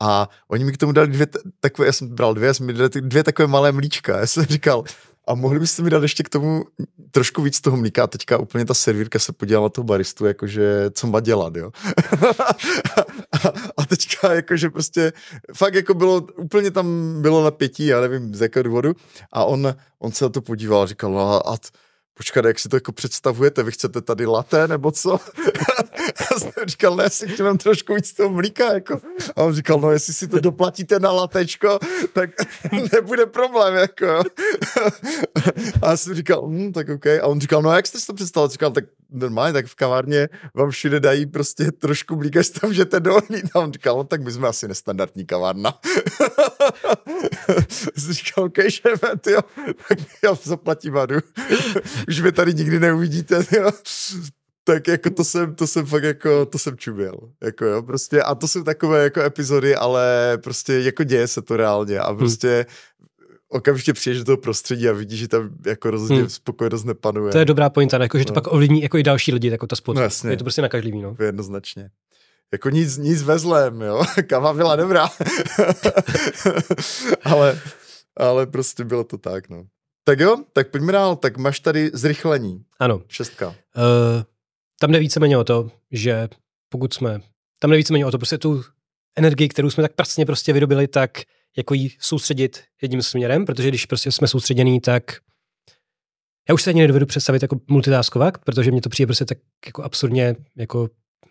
A 0.00 0.28
oni 0.48 0.64
mi 0.64 0.72
k 0.72 0.76
tomu 0.76 0.92
dali 0.92 1.08
dvě 1.08 1.26
takové, 1.60 1.86
já 1.86 1.92
jsem 1.92 2.08
bral 2.08 2.34
dvě, 2.34 2.46
já 2.46 2.54
jsem 2.54 2.66
mi 2.66 2.72
dali 2.72 2.90
dvě 3.00 3.24
takové 3.24 3.48
malé 3.48 3.72
mlíčka. 3.72 4.18
Já 4.18 4.26
jsem 4.26 4.44
říkal, 4.44 4.84
a 5.28 5.34
mohli 5.34 5.58
byste 5.58 5.82
mi 5.82 5.90
dát 5.90 6.02
ještě 6.02 6.22
k 6.22 6.28
tomu 6.28 6.64
trošku 7.10 7.42
víc 7.42 7.60
toho 7.60 7.76
mlíka. 7.76 8.06
Teďka 8.06 8.38
úplně 8.38 8.64
ta 8.64 8.74
servírka 8.74 9.18
se 9.18 9.32
podívala 9.32 9.64
na 9.64 9.68
toho 9.68 9.84
baristu, 9.84 10.26
jakože 10.26 10.90
co 10.90 11.06
má 11.06 11.20
dělat, 11.20 11.56
jo. 11.56 11.70
a, 13.32 13.48
a 13.76 13.86
teďka 13.86 14.34
jakože 14.34 14.70
prostě 14.70 15.12
fakt 15.56 15.74
jako 15.74 15.94
bylo, 15.94 16.20
úplně 16.36 16.70
tam 16.70 17.16
bylo 17.22 17.44
napětí, 17.44 17.86
já 17.86 18.00
nevím 18.00 18.34
z 18.34 18.40
jakého 18.40 18.62
důvodu. 18.62 18.92
A 19.32 19.44
on, 19.44 19.74
on 19.98 20.12
se 20.12 20.24
na 20.24 20.28
to 20.28 20.42
podíval 20.42 20.82
a 20.82 20.86
říkal, 20.86 21.12
no 21.12 21.20
a, 21.20 21.54
a 21.54 21.56
počkat, 22.14 22.44
jak 22.44 22.58
si 22.58 22.68
to 22.68 22.76
jako 22.76 22.92
představujete, 22.92 23.62
vy 23.62 23.72
chcete 23.72 24.00
tady 24.00 24.26
laté 24.26 24.68
nebo 24.68 24.90
co? 24.90 25.18
Já 26.20 26.38
jsem 26.38 26.52
říkal, 26.66 26.96
ne, 26.96 27.10
si 27.10 27.28
chtěl 27.28 27.56
trošku 27.56 27.94
víc 27.94 28.12
toho 28.12 28.30
mlíka, 28.30 28.72
jako. 28.72 29.00
A 29.36 29.42
on 29.42 29.54
říkal, 29.54 29.80
no, 29.80 29.90
jestli 29.90 30.14
si 30.14 30.28
to 30.28 30.40
doplatíte 30.40 30.98
na 30.98 31.12
latečko, 31.12 31.78
tak 32.12 32.30
nebude 32.92 33.26
problém, 33.26 33.74
jako. 33.74 34.22
A 35.82 35.90
já 35.90 35.96
jsem 35.96 36.14
říkal, 36.14 36.48
hm, 36.48 36.72
tak 36.72 36.88
OK. 36.88 37.06
A 37.06 37.26
on 37.26 37.40
říkal, 37.40 37.62
no, 37.62 37.72
jak 37.72 37.86
jste 37.86 38.00
si 38.00 38.06
to 38.06 38.14
představil? 38.14 38.48
Říkal, 38.48 38.70
tak 38.70 38.84
normálně, 39.10 39.52
tak 39.52 39.66
v 39.66 39.74
kavárně 39.74 40.28
vám 40.54 40.70
všude 40.70 41.00
dají 41.00 41.26
prostě 41.26 41.72
trošku 41.72 42.16
mlíka, 42.16 42.42
že 42.42 42.50
tam 42.50 42.70
můžete 42.70 43.00
dolít. 43.00 43.50
A 43.54 43.60
on 43.60 43.72
říkal, 43.72 43.96
no, 43.96 44.04
tak 44.04 44.22
my 44.22 44.32
jsme 44.32 44.48
asi 44.48 44.68
nestandardní 44.68 45.26
kavárna. 45.26 45.78
říkal, 47.96 48.44
OK, 48.44 48.58
šéfe, 48.68 49.16
tyjo, 49.20 49.40
tak 49.88 49.98
já 50.24 50.34
zaplatím 50.42 50.92
vadu. 50.92 51.16
Už 52.08 52.20
mě 52.20 52.32
tady 52.32 52.54
nikdy 52.54 52.80
neuvidíte, 52.80 53.44
tyjo 53.44 53.70
tak 54.72 54.88
jako 54.88 55.10
to 55.10 55.24
jsem, 55.24 55.54
to 55.54 55.66
jsem 55.66 55.86
fakt 55.86 56.02
jako, 56.02 56.46
to 56.46 56.58
jsem 56.58 56.76
čuměl, 56.76 57.14
jako 57.42 57.64
jo, 57.64 57.82
prostě 57.82 58.22
a 58.22 58.34
to 58.34 58.48
jsou 58.48 58.62
takové 58.62 59.02
jako 59.02 59.20
epizody, 59.20 59.76
ale 59.76 60.38
prostě 60.42 60.72
jako 60.72 61.04
děje 61.04 61.28
se 61.28 61.42
to 61.42 61.56
reálně 61.56 61.98
a 61.98 62.08
hmm. 62.08 62.18
prostě 62.18 62.66
hmm. 62.98 63.28
okamžitě 63.48 63.92
přijdeš 63.92 64.18
do 64.18 64.24
toho 64.24 64.36
prostředí 64.36 64.88
a 64.88 64.92
vidíš, 64.92 65.20
že 65.20 65.28
tam 65.28 65.50
jako 65.66 65.90
rozhodně 65.90 66.20
hmm. 66.20 66.30
spokojenost 66.30 66.84
nepanuje. 66.84 67.32
To 67.32 67.38
je 67.38 67.44
dobrá 67.44 67.70
pointa, 67.70 68.02
jako, 68.02 68.18
že 68.18 68.24
to 68.24 68.30
no. 68.30 68.34
pak 68.34 68.52
ovlivní 68.52 68.82
jako 68.82 68.98
i 68.98 69.02
další 69.02 69.32
lidi, 69.32 69.50
jako 69.50 69.66
to 69.66 69.76
spot. 69.76 69.96
No. 69.96 70.30
Je 70.30 70.36
to 70.36 70.44
prostě 70.44 70.62
nakažlivý, 70.62 71.02
no. 71.02 71.16
Jednoznačně. 71.20 71.90
Jako 72.52 72.70
nic, 72.70 72.96
nic 72.96 73.22
vezlem, 73.22 73.80
jo. 73.80 74.02
Kava 74.26 74.52
byla 74.52 74.76
dobrá. 74.76 75.08
ale, 77.24 77.60
ale 78.16 78.46
prostě 78.46 78.84
bylo 78.84 79.04
to 79.04 79.18
tak, 79.18 79.48
no. 79.48 79.64
Tak 80.04 80.20
jo, 80.20 80.36
tak 80.52 80.70
pojďme 80.70 80.92
dál. 80.92 81.16
Tak 81.16 81.36
máš 81.36 81.60
tady 81.60 81.90
zrychlení. 81.94 82.62
Ano. 82.78 83.02
Šestka. 83.08 83.48
Uh, 83.48 83.54
tam 84.80 84.92
jde 84.92 84.98
víceméně 84.98 85.38
o 85.38 85.44
to, 85.44 85.70
že 85.90 86.28
pokud 86.68 86.94
jsme, 86.94 87.20
tam 87.58 87.70
jde 87.70 87.76
víceméně 87.76 88.06
o 88.06 88.10
to, 88.10 88.18
prostě 88.18 88.38
tu 88.38 88.62
energii, 89.16 89.48
kterou 89.48 89.70
jsme 89.70 89.82
tak 89.82 89.92
pracně 89.92 90.26
prostě 90.26 90.52
vydobili, 90.52 90.88
tak 90.88 91.10
jako 91.56 91.74
jí 91.74 91.96
soustředit 92.00 92.64
jedním 92.82 93.02
směrem, 93.02 93.44
protože 93.44 93.68
když 93.68 93.86
prostě 93.86 94.12
jsme 94.12 94.28
soustředění, 94.28 94.80
tak 94.80 95.02
já 96.48 96.54
už 96.54 96.62
se 96.62 96.70
ani 96.70 96.80
nedovedu 96.80 97.06
představit 97.06 97.42
jako 97.42 97.60
multitaskovat, 97.66 98.38
protože 98.38 98.70
mě 98.70 98.80
to 98.80 98.88
přijde 98.88 99.06
prostě 99.06 99.24
tak 99.24 99.38
jako 99.66 99.82
absurdně 99.82 100.36
jako 100.56 100.88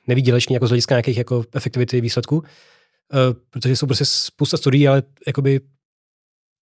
nevýdělečný 0.08 0.54
jako 0.54 0.68
z 0.68 0.70
hlediska 0.70 0.96
nějakých 0.96 1.18
jako 1.18 1.44
efektivity 1.56 2.02
výsledků, 2.02 2.38
uh, 2.38 2.46
protože 3.50 3.76
jsou 3.76 3.86
prostě 3.86 4.06
spousta 4.06 4.58
studií, 4.58 4.88
ale 4.88 5.04
jakoby 5.28 5.60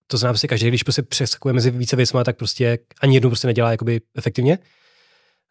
to 0.08 0.18
zná 0.18 0.30
prostě 0.30 0.48
každý, 0.48 0.68
když 0.68 0.84
prostě 0.84 1.02
přeskakuje 1.02 1.54
mezi 1.54 1.72
více 1.72 1.96
věcmi, 1.96 2.20
tak 2.26 2.38
prostě 2.38 2.80
ani 3.02 3.16
jednu 3.16 3.30
prostě 3.30 3.48
nedělá 3.48 3.72
jakoby 3.72 4.02
efektivně. 4.16 4.60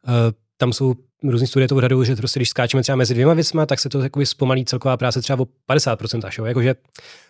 Uh, 0.08 0.45
tam 0.57 0.73
jsou 0.73 0.95
různý 1.23 1.47
studie 1.47 1.69
to 1.69 1.77
odhadují, 1.77 2.07
že 2.07 2.16
prostě 2.16 2.39
když 2.39 2.49
skáčeme 2.51 2.83
třeba 2.83 2.97
mezi 2.97 3.15
dvěma 3.15 3.35
věcma, 3.35 3.66
tak 3.66 3.81
se 3.81 3.89
to 3.89 4.01
jakoby 4.01 4.27
zpomalí 4.27 4.65
celková 4.65 4.97
práce 4.97 5.20
třeba 5.23 5.43
o 5.43 5.47
50% 5.70 6.27
až, 6.27 6.39
jo? 6.39 6.45
Jakože, 6.45 6.74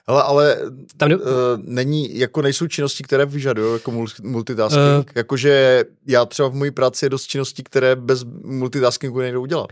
Hele, 0.09 0.23
ale 0.23 0.59
tam 0.97 1.12
uh, 1.12 1.19
není, 1.57 2.19
jako 2.19 2.43
nejsou 2.43 2.66
činnosti, 2.66 3.05
které 3.05 3.27
vyžadují 3.27 3.73
jako 3.73 3.90
multitasking. 4.23 4.82
Uh, 4.98 5.05
Jakože 5.15 5.85
já 6.07 6.24
třeba 6.24 6.48
v 6.48 6.55
mojí 6.55 6.70
práci 6.70 7.05
je 7.05 7.11
dost 7.11 7.27
činností, 7.27 7.62
které 7.62 7.97
bez 7.97 8.24
multitaskingu 8.44 9.19
nejdou 9.19 9.43
udělat. 9.43 9.66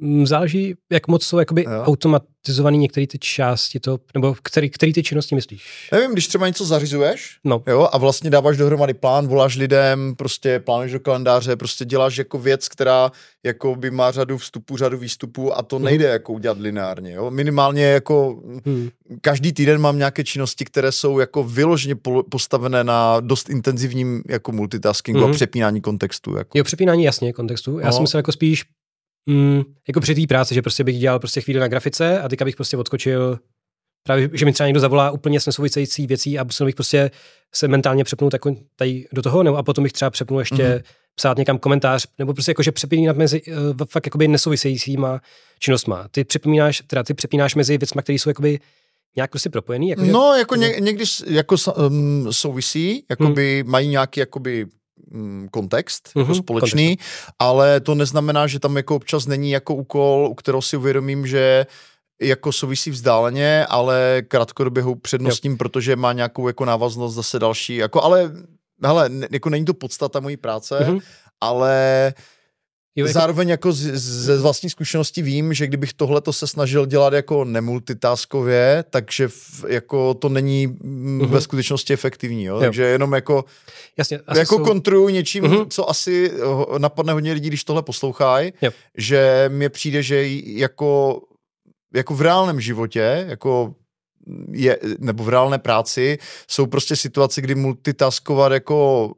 Mm, 0.00 0.26
záleží, 0.26 0.74
jak 0.92 1.08
moc 1.08 1.24
jsou 1.24 1.38
jakoby 1.38 1.64
jo. 1.64 1.82
automatizované 1.82 2.76
některé 2.76 3.06
ty 3.06 3.18
části, 3.18 3.80
to, 3.80 3.98
nebo 4.14 4.34
který, 4.42 4.70
který 4.70 4.92
ty 4.92 5.02
činnosti 5.02 5.34
myslíš? 5.34 5.88
Nevím, 5.92 6.12
když 6.12 6.28
třeba 6.28 6.46
něco 6.46 6.64
zařizuješ 6.64 7.38
no. 7.44 7.62
jo, 7.66 7.88
a 7.92 7.98
vlastně 7.98 8.30
dáváš 8.30 8.56
dohromady 8.56 8.94
plán, 8.94 9.26
voláš 9.26 9.56
lidem, 9.56 10.14
prostě 10.16 10.60
plánuješ 10.60 10.92
do 10.92 11.00
kalendáře, 11.00 11.56
prostě 11.56 11.84
děláš 11.84 12.16
jako 12.16 12.38
věc, 12.38 12.68
která 12.68 13.12
jako 13.46 13.74
by 13.74 13.90
má 13.90 14.10
řadu 14.10 14.38
vstupů, 14.38 14.76
řadu 14.76 14.98
výstupů 14.98 15.58
a 15.58 15.62
to 15.62 15.76
hmm. 15.76 15.84
nejde 15.84 16.04
jako 16.04 16.32
udělat 16.32 16.58
lineárně. 16.58 17.12
Jo? 17.12 17.30
Minimálně 17.30 17.84
jako 17.84 18.42
hmm. 18.66 18.88
každý 19.20 19.52
týden 19.52 19.80
mám 19.80 19.98
nějaké 19.98 20.24
činnosti, 20.24 20.64
které 20.64 20.92
jsou 20.92 21.18
jako 21.18 21.44
vyloženě 21.44 21.94
postavené 22.30 22.84
na 22.84 23.20
dost 23.20 23.50
intenzivním 23.50 24.22
jako 24.28 24.52
multitaskingu 24.52 25.20
hmm. 25.20 25.30
a 25.30 25.34
přepínání 25.34 25.80
kontextu. 25.80 26.36
Jako. 26.36 26.58
Jo, 26.58 26.64
přepínání 26.64 27.04
jasně 27.04 27.32
kontextu. 27.32 27.78
Já 27.78 27.86
no. 27.86 27.92
jsem 27.92 28.06
se 28.06 28.18
jako 28.18 28.32
spíš 28.32 28.64
mm, 29.28 29.62
jako 29.88 30.00
při 30.00 30.14
té 30.14 30.26
práci, 30.26 30.54
že 30.54 30.62
prostě 30.62 30.84
bych 30.84 30.98
dělal 30.98 31.18
prostě 31.18 31.40
chvíli 31.40 31.60
na 31.60 31.68
grafice 31.68 32.20
a 32.20 32.28
teďka 32.28 32.44
bych 32.44 32.56
prostě 32.56 32.76
odskočil 32.76 33.38
právě, 34.02 34.30
že 34.32 34.44
mi 34.44 34.52
třeba 34.52 34.66
někdo 34.66 34.80
zavolá 34.80 35.10
úplně 35.10 35.40
s 35.40 35.46
nesouvisející 35.46 36.06
věcí 36.06 36.38
a 36.38 36.44
musel 36.44 36.66
bych 36.66 36.74
prostě 36.74 37.10
se 37.54 37.68
mentálně 37.68 38.04
přepnout 38.04 38.32
jako 38.32 38.56
tady 38.76 39.06
do 39.12 39.22
toho, 39.22 39.42
nebo 39.42 39.56
a 39.56 39.62
potom 39.62 39.84
bych 39.84 39.92
třeba 39.92 40.10
přepnul 40.10 40.40
ještě 40.40 40.54
mm-hmm. 40.54 40.82
psát 41.14 41.38
někam 41.38 41.58
komentář, 41.58 42.06
nebo 42.18 42.34
prostě 42.34 42.50
jakože 42.50 42.72
přepínat 42.72 43.16
mezi 43.16 43.42
uh, 43.42 43.56
fakt 43.90 44.06
jakoby 44.06 44.28
nesouvisejícíma 44.28 45.20
činnostma. 45.58 46.08
Ty 46.10 46.24
přepínáš, 46.24 46.82
teda 46.86 47.02
ty 47.02 47.14
přepínáš 47.14 47.54
mezi 47.54 47.78
věcmi, 47.78 48.02
které 48.02 48.18
jsou 48.18 48.30
jakoby 48.30 48.58
nějak 49.16 49.30
prostě 49.30 49.50
propojený? 49.50 49.88
Jako, 49.88 50.04
no, 50.04 50.34
jako 50.34 50.54
ně, 50.54 50.76
někdy 50.80 51.04
jako 51.26 51.56
um, 51.88 52.32
souvisí, 52.32 53.04
jakoby 53.10 53.60
hmm. 53.62 53.70
mají 53.70 53.88
nějaký 53.88 54.20
jakoby 54.20 54.66
kontext 55.50 56.08
mm-hmm, 56.08 56.20
jako 56.20 56.34
společný, 56.34 56.96
kontext. 56.96 57.32
ale 57.38 57.80
to 57.80 57.94
neznamená, 57.94 58.46
že 58.46 58.60
tam 58.60 58.76
jako 58.76 58.96
občas 58.96 59.26
není 59.26 59.50
jako 59.50 59.74
úkol, 59.74 60.28
u 60.30 60.34
kterého 60.34 60.62
si 60.62 60.76
uvědomím, 60.76 61.26
že 61.26 61.66
jako 62.22 62.52
souvisí 62.52 62.90
vzdáleně, 62.90 63.66
ale 63.68 64.22
krátkodobě 64.28 64.82
ho 64.82 64.94
přednostním, 64.94 65.52
yep. 65.52 65.58
protože 65.58 65.96
má 65.96 66.12
nějakou 66.12 66.46
jako 66.46 66.64
návaznost 66.64 67.14
zase 67.14 67.38
další, 67.38 67.76
jako 67.76 68.02
ale 68.02 68.32
hele, 68.84 69.10
jako 69.30 69.50
není 69.50 69.64
to 69.64 69.74
podstata 69.74 70.20
mojí 70.20 70.36
práce, 70.36 70.78
mm-hmm. 70.80 71.00
ale 71.40 72.14
Jo, 72.98 73.06
jako... 73.06 73.12
Zároveň 73.18 73.48
jako 73.48 73.72
z, 73.72 73.94
z 73.94 74.40
vlastní 74.40 74.70
zkušenosti 74.70 75.22
vím, 75.22 75.54
že 75.54 75.66
kdybych 75.66 75.92
tohle 75.92 76.22
se 76.30 76.46
snažil 76.46 76.86
dělat 76.86 77.12
jako 77.12 77.44
nemultitaskově, 77.44 78.84
takže 78.90 79.28
v, 79.28 79.64
jako 79.68 80.14
to 80.14 80.28
není 80.28 80.68
uh-huh. 80.68 81.26
ve 81.26 81.40
skutečnosti 81.40 81.92
efektivní. 81.92 82.44
Jo? 82.44 82.54
Jo. 82.54 82.60
Takže 82.60 82.82
jenom 82.82 83.12
jako, 83.12 83.44
Jasně, 83.96 84.20
jako 84.36 84.56
jsou... 84.56 84.64
kontruju 84.64 85.08
něčím, 85.08 85.44
uh-huh. 85.44 85.66
co 85.70 85.90
asi 85.90 86.32
napadne 86.78 87.12
hodně 87.12 87.32
lidí, 87.32 87.48
když 87.48 87.64
tohle 87.64 87.82
poslouchají, 87.82 88.52
že 88.96 89.50
mě 89.52 89.68
přijde, 89.68 90.02
že 90.02 90.28
jako, 90.44 91.20
jako 91.94 92.14
v 92.14 92.20
reálném 92.20 92.60
životě, 92.60 93.24
jako 93.28 93.74
je, 94.52 94.78
nebo 94.98 95.24
v 95.24 95.28
reálné 95.28 95.58
práci, 95.58 96.18
jsou 96.48 96.66
prostě 96.66 96.96
situace, 96.96 97.40
kdy 97.40 97.54
multitaskovat 97.54 98.52
jako 98.52 99.12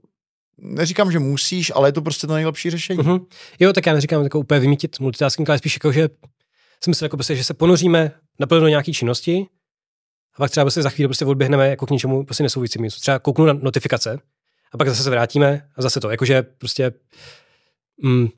neříkám, 0.61 1.12
že 1.12 1.19
musíš, 1.19 1.73
ale 1.74 1.89
je 1.89 1.93
to 1.93 2.03
prostě 2.03 2.27
to 2.27 2.35
nejlepší 2.35 2.70
řešení. 2.70 2.99
Uh-huh. 2.99 3.27
Jo, 3.61 3.73
tak 3.73 3.87
já 3.87 3.95
neříkám 3.95 4.23
jako 4.23 4.39
úplně 4.39 4.61
vymítit 4.61 5.01
multitasking, 5.01 5.49
ale 5.49 5.59
spíš 5.59 5.74
jako, 5.74 5.93
že 5.93 6.09
jsem 6.85 6.91
myslel, 6.91 7.05
jako 7.05 7.16
prostě, 7.16 7.37
že 7.37 7.45
se 7.45 7.55
ponoříme 7.55 8.12
naplno 8.39 8.61
do 8.61 8.69
nějaké 8.69 8.93
činnosti 8.93 9.47
a 10.35 10.39
pak 10.39 10.51
třeba 10.51 10.65
prostě 10.65 10.82
za 10.82 10.91
chvíli 10.91 11.09
prostě 11.09 11.24
odběhneme 11.24 11.69
jako 11.69 11.87
k 11.87 11.91
něčemu 11.91 12.24
prostě 12.24 12.43
nesouvisícímu. 12.43 12.89
Třeba 12.89 13.19
kouknu 13.19 13.45
na 13.47 13.53
notifikace 13.53 14.19
a 14.73 14.78
pak 14.78 14.89
zase 14.89 15.03
se 15.03 15.11
vrátíme 15.11 15.69
a 15.77 15.82
zase 15.82 16.01
to. 16.01 16.11
Jakože 16.11 16.43
prostě 16.43 16.93
mm, 18.03 18.28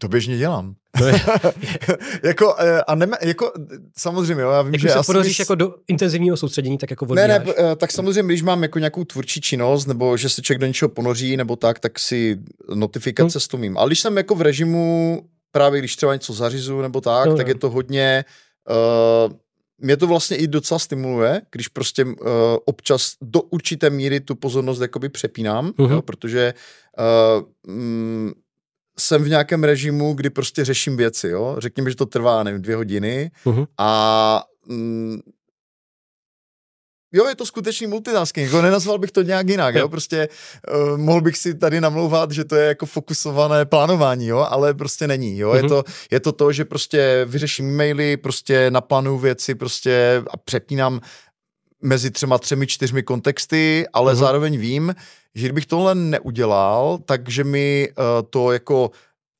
to 0.00 0.08
běžně 0.08 0.38
dělám. 0.38 0.74
To 0.98 1.06
je... 1.06 1.20
jako, 2.24 2.54
eh, 2.58 2.82
a 2.82 2.94
ne, 2.94 3.06
jako, 3.22 3.52
samozřejmě, 3.98 4.42
jo, 4.42 4.50
já 4.50 4.62
vím, 4.62 4.74
jako 4.74 4.86
že 4.86 4.88
se 4.88 4.98
ponoříš 5.06 5.38
jako 5.38 5.54
do 5.54 5.74
intenzivního 5.88 6.36
soustředění, 6.36 6.78
tak 6.78 6.90
jako 6.90 7.14
Ne, 7.14 7.28
ne, 7.28 7.44
eh, 7.58 7.76
tak 7.76 7.92
samozřejmě, 7.92 8.32
když 8.32 8.42
mám 8.42 8.62
jako 8.62 8.78
nějakou 8.78 9.04
tvůrčí 9.04 9.40
činnost, 9.40 9.86
nebo 9.86 10.16
že 10.16 10.28
se 10.28 10.42
člověk 10.42 10.60
do 10.60 10.66
něčeho 10.66 10.88
ponoří, 10.88 11.36
nebo 11.36 11.56
tak, 11.56 11.78
tak 11.78 11.98
si 11.98 12.38
notifikace 12.74 13.38
hmm. 13.38 13.40
stumím. 13.40 13.78
Ale 13.78 13.88
když 13.88 14.00
jsem 14.00 14.16
jako 14.16 14.34
v 14.34 14.42
režimu, 14.42 15.22
právě 15.52 15.78
když 15.78 15.96
třeba 15.96 16.12
něco 16.12 16.32
zařizu, 16.32 16.80
nebo 16.80 17.00
tak, 17.00 17.26
no, 17.26 17.36
tak 17.36 17.46
no. 17.46 17.50
je 17.50 17.54
to 17.54 17.70
hodně... 17.70 18.24
Uh, 19.26 19.32
mě 19.82 19.96
to 19.96 20.06
vlastně 20.06 20.36
i 20.36 20.46
docela 20.46 20.78
stimuluje, 20.78 21.42
když 21.52 21.68
prostě 21.68 22.04
uh, 22.04 22.12
občas 22.64 23.12
do 23.22 23.42
určité 23.42 23.90
míry 23.90 24.20
tu 24.20 24.34
pozornost 24.34 24.80
jakoby 24.80 25.08
přepínám, 25.08 25.70
uh-huh. 25.70 25.90
jo, 25.90 26.02
protože 26.02 26.54
uh, 26.98 27.74
mm, 27.74 28.32
jsem 29.00 29.22
v 29.22 29.28
nějakém 29.28 29.64
režimu, 29.64 30.14
kdy 30.14 30.30
prostě 30.30 30.64
řeším 30.64 30.96
věci, 30.96 31.28
jo. 31.28 31.56
Řekněme, 31.58 31.90
že 31.90 31.96
to 31.96 32.06
trvá, 32.06 32.42
nevím, 32.42 32.62
dvě 32.62 32.76
hodiny 32.76 33.30
uh-huh. 33.44 33.66
a 33.78 34.42
mm, 34.66 35.20
jo, 37.12 37.28
je 37.28 37.36
to 37.36 37.46
skutečný 37.46 37.86
multitasking, 37.86 38.46
jako 38.46 38.62
nenazval 38.62 38.98
bych 38.98 39.12
to 39.12 39.22
nějak 39.22 39.48
jinak, 39.48 39.74
jo, 39.74 39.88
prostě 39.88 40.28
uh, 40.74 40.98
mohl 40.98 41.20
bych 41.20 41.36
si 41.36 41.54
tady 41.54 41.80
namlouvat, 41.80 42.30
že 42.30 42.44
to 42.44 42.56
je 42.56 42.66
jako 42.66 42.86
fokusované 42.86 43.64
plánování, 43.64 44.26
jo, 44.26 44.46
ale 44.50 44.74
prostě 44.74 45.06
není, 45.06 45.38
jo, 45.38 45.50
uh-huh. 45.50 45.56
je, 45.56 45.62
mhm. 45.62 45.68
to, 45.68 45.84
je 46.10 46.20
to 46.20 46.32
to, 46.32 46.52
že 46.52 46.64
prostě 46.64 47.26
vyřeším 47.28 47.76
maily, 47.76 48.16
prostě 48.16 48.70
naplánuju 48.70 49.18
věci, 49.18 49.54
prostě 49.54 50.22
a 50.30 50.36
přepínám 50.36 51.00
mezi 51.82 52.10
třema, 52.10 52.38
třemi, 52.38 52.66
čtyřmi 52.66 53.02
kontexty, 53.02 53.86
ale 53.92 54.12
uh-huh. 54.12 54.16
zároveň 54.16 54.58
vím, 54.58 54.94
že 55.34 55.46
kdybych 55.46 55.66
tohle 55.66 55.94
neudělal, 55.94 56.98
takže 57.04 57.44
mi 57.44 57.88
uh, 57.98 58.04
to 58.30 58.52
jako 58.52 58.90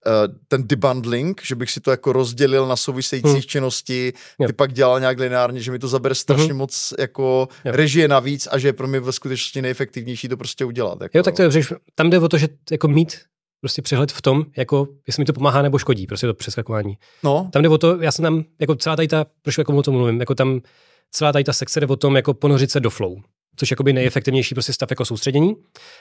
uh, 0.06 0.34
ten 0.48 0.68
debundling, 0.68 1.42
že 1.44 1.54
bych 1.54 1.70
si 1.70 1.80
to 1.80 1.90
jako 1.90 2.12
rozdělil 2.12 2.66
na 2.66 2.76
související 2.76 3.28
hmm. 3.28 3.42
činnosti, 3.42 4.12
yep. 4.40 4.46
ty 4.46 4.52
pak 4.52 4.72
dělal 4.72 5.00
nějak 5.00 5.18
lineárně, 5.18 5.60
že 5.60 5.70
mi 5.70 5.78
to 5.78 5.88
zabere 5.88 6.14
strašně 6.14 6.46
hmm. 6.46 6.56
moc 6.56 6.94
jako 6.98 7.48
yep. 7.64 7.74
režie 7.74 8.08
navíc 8.08 8.48
a 8.50 8.58
že 8.58 8.68
je 8.68 8.72
pro 8.72 8.88
mě 8.88 9.00
ve 9.00 9.12
skutečnosti 9.12 9.62
nejefektivnější 9.62 10.28
to 10.28 10.36
prostě 10.36 10.64
udělat. 10.64 10.98
Jako. 11.02 11.18
Jo, 11.18 11.22
tak 11.22 11.34
to 11.34 11.42
je, 11.42 11.50
tam 11.94 12.10
jde 12.10 12.18
o 12.18 12.28
to, 12.28 12.38
že 12.38 12.48
jako 12.70 12.88
mít 12.88 13.20
prostě 13.60 13.82
přehled 13.82 14.12
v 14.12 14.22
tom, 14.22 14.44
jako 14.56 14.88
jestli 15.06 15.20
mi 15.20 15.24
to 15.24 15.32
pomáhá 15.32 15.62
nebo 15.62 15.78
škodí, 15.78 16.06
prostě 16.06 16.26
to 16.26 16.34
přeskakování. 16.34 16.98
No. 17.22 17.50
Tam 17.52 17.62
jde 17.62 17.68
o 17.68 17.78
to, 17.78 18.02
já 18.02 18.12
jsem 18.12 18.22
tam, 18.22 18.44
jako 18.60 18.74
celá 18.74 18.96
tady 18.96 19.08
ta, 19.08 19.26
proč 19.42 19.58
jako 19.58 19.76
o 19.76 19.82
tom 19.82 19.94
mluvím, 19.94 20.20
jako 20.20 20.34
tam 20.34 20.60
celá 21.10 21.32
tady 21.32 21.44
ta 21.44 21.52
sekce 21.52 21.80
jde 21.80 21.86
o 21.86 21.96
tom, 21.96 22.16
jako 22.16 22.34
ponořit 22.34 22.70
se 22.70 22.80
do 22.80 22.90
flow 22.90 23.16
což 23.60 23.70
je 23.70 23.72
jakoby 23.72 23.92
nejefektivnější 23.92 24.54
prostě 24.54 24.72
stav 24.72 24.90
jako 24.90 25.04
soustředění. 25.04 25.56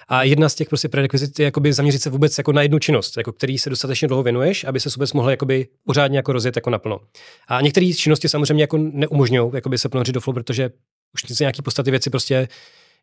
A 0.07 0.23
jedna 0.23 0.49
z 0.49 0.56
těch 0.56 0.69
prostě 0.69 0.90
prerekvizit 0.90 1.40
je 1.40 1.45
jakoby 1.45 1.73
zaměřit 1.73 2.02
se 2.02 2.10
vůbec 2.10 2.38
jako 2.38 2.52
na 2.52 2.61
jednu 2.61 2.80
činnost, 2.80 3.18
jako 3.18 3.31
který 3.31 3.57
se 3.57 3.69
dostatečně 3.69 4.07
dlouho 4.07 4.23
věnuješ, 4.23 4.64
aby 4.64 4.80
se 4.80 4.90
vůbec 4.95 5.14
mohl 5.14 5.30
jakoby 5.30 5.68
pořádně 5.86 6.18
jako 6.18 6.34
rozjet 6.34 6.56
jako 6.56 6.69
naplno. 6.69 6.99
A 7.48 7.61
některé 7.61 7.94
činnosti 7.94 8.30
samozřejmě 8.30 8.64
jako 8.64 8.77
neumožňují 8.77 9.52
se 9.76 9.90
ponořit 9.90 10.11
do 10.11 10.22
flow, 10.22 10.34
protože 10.34 10.69
už 11.14 11.40
nějaký 11.40 11.61
podstaty 11.61 11.91
věci 11.91 12.10
prostě 12.10 12.48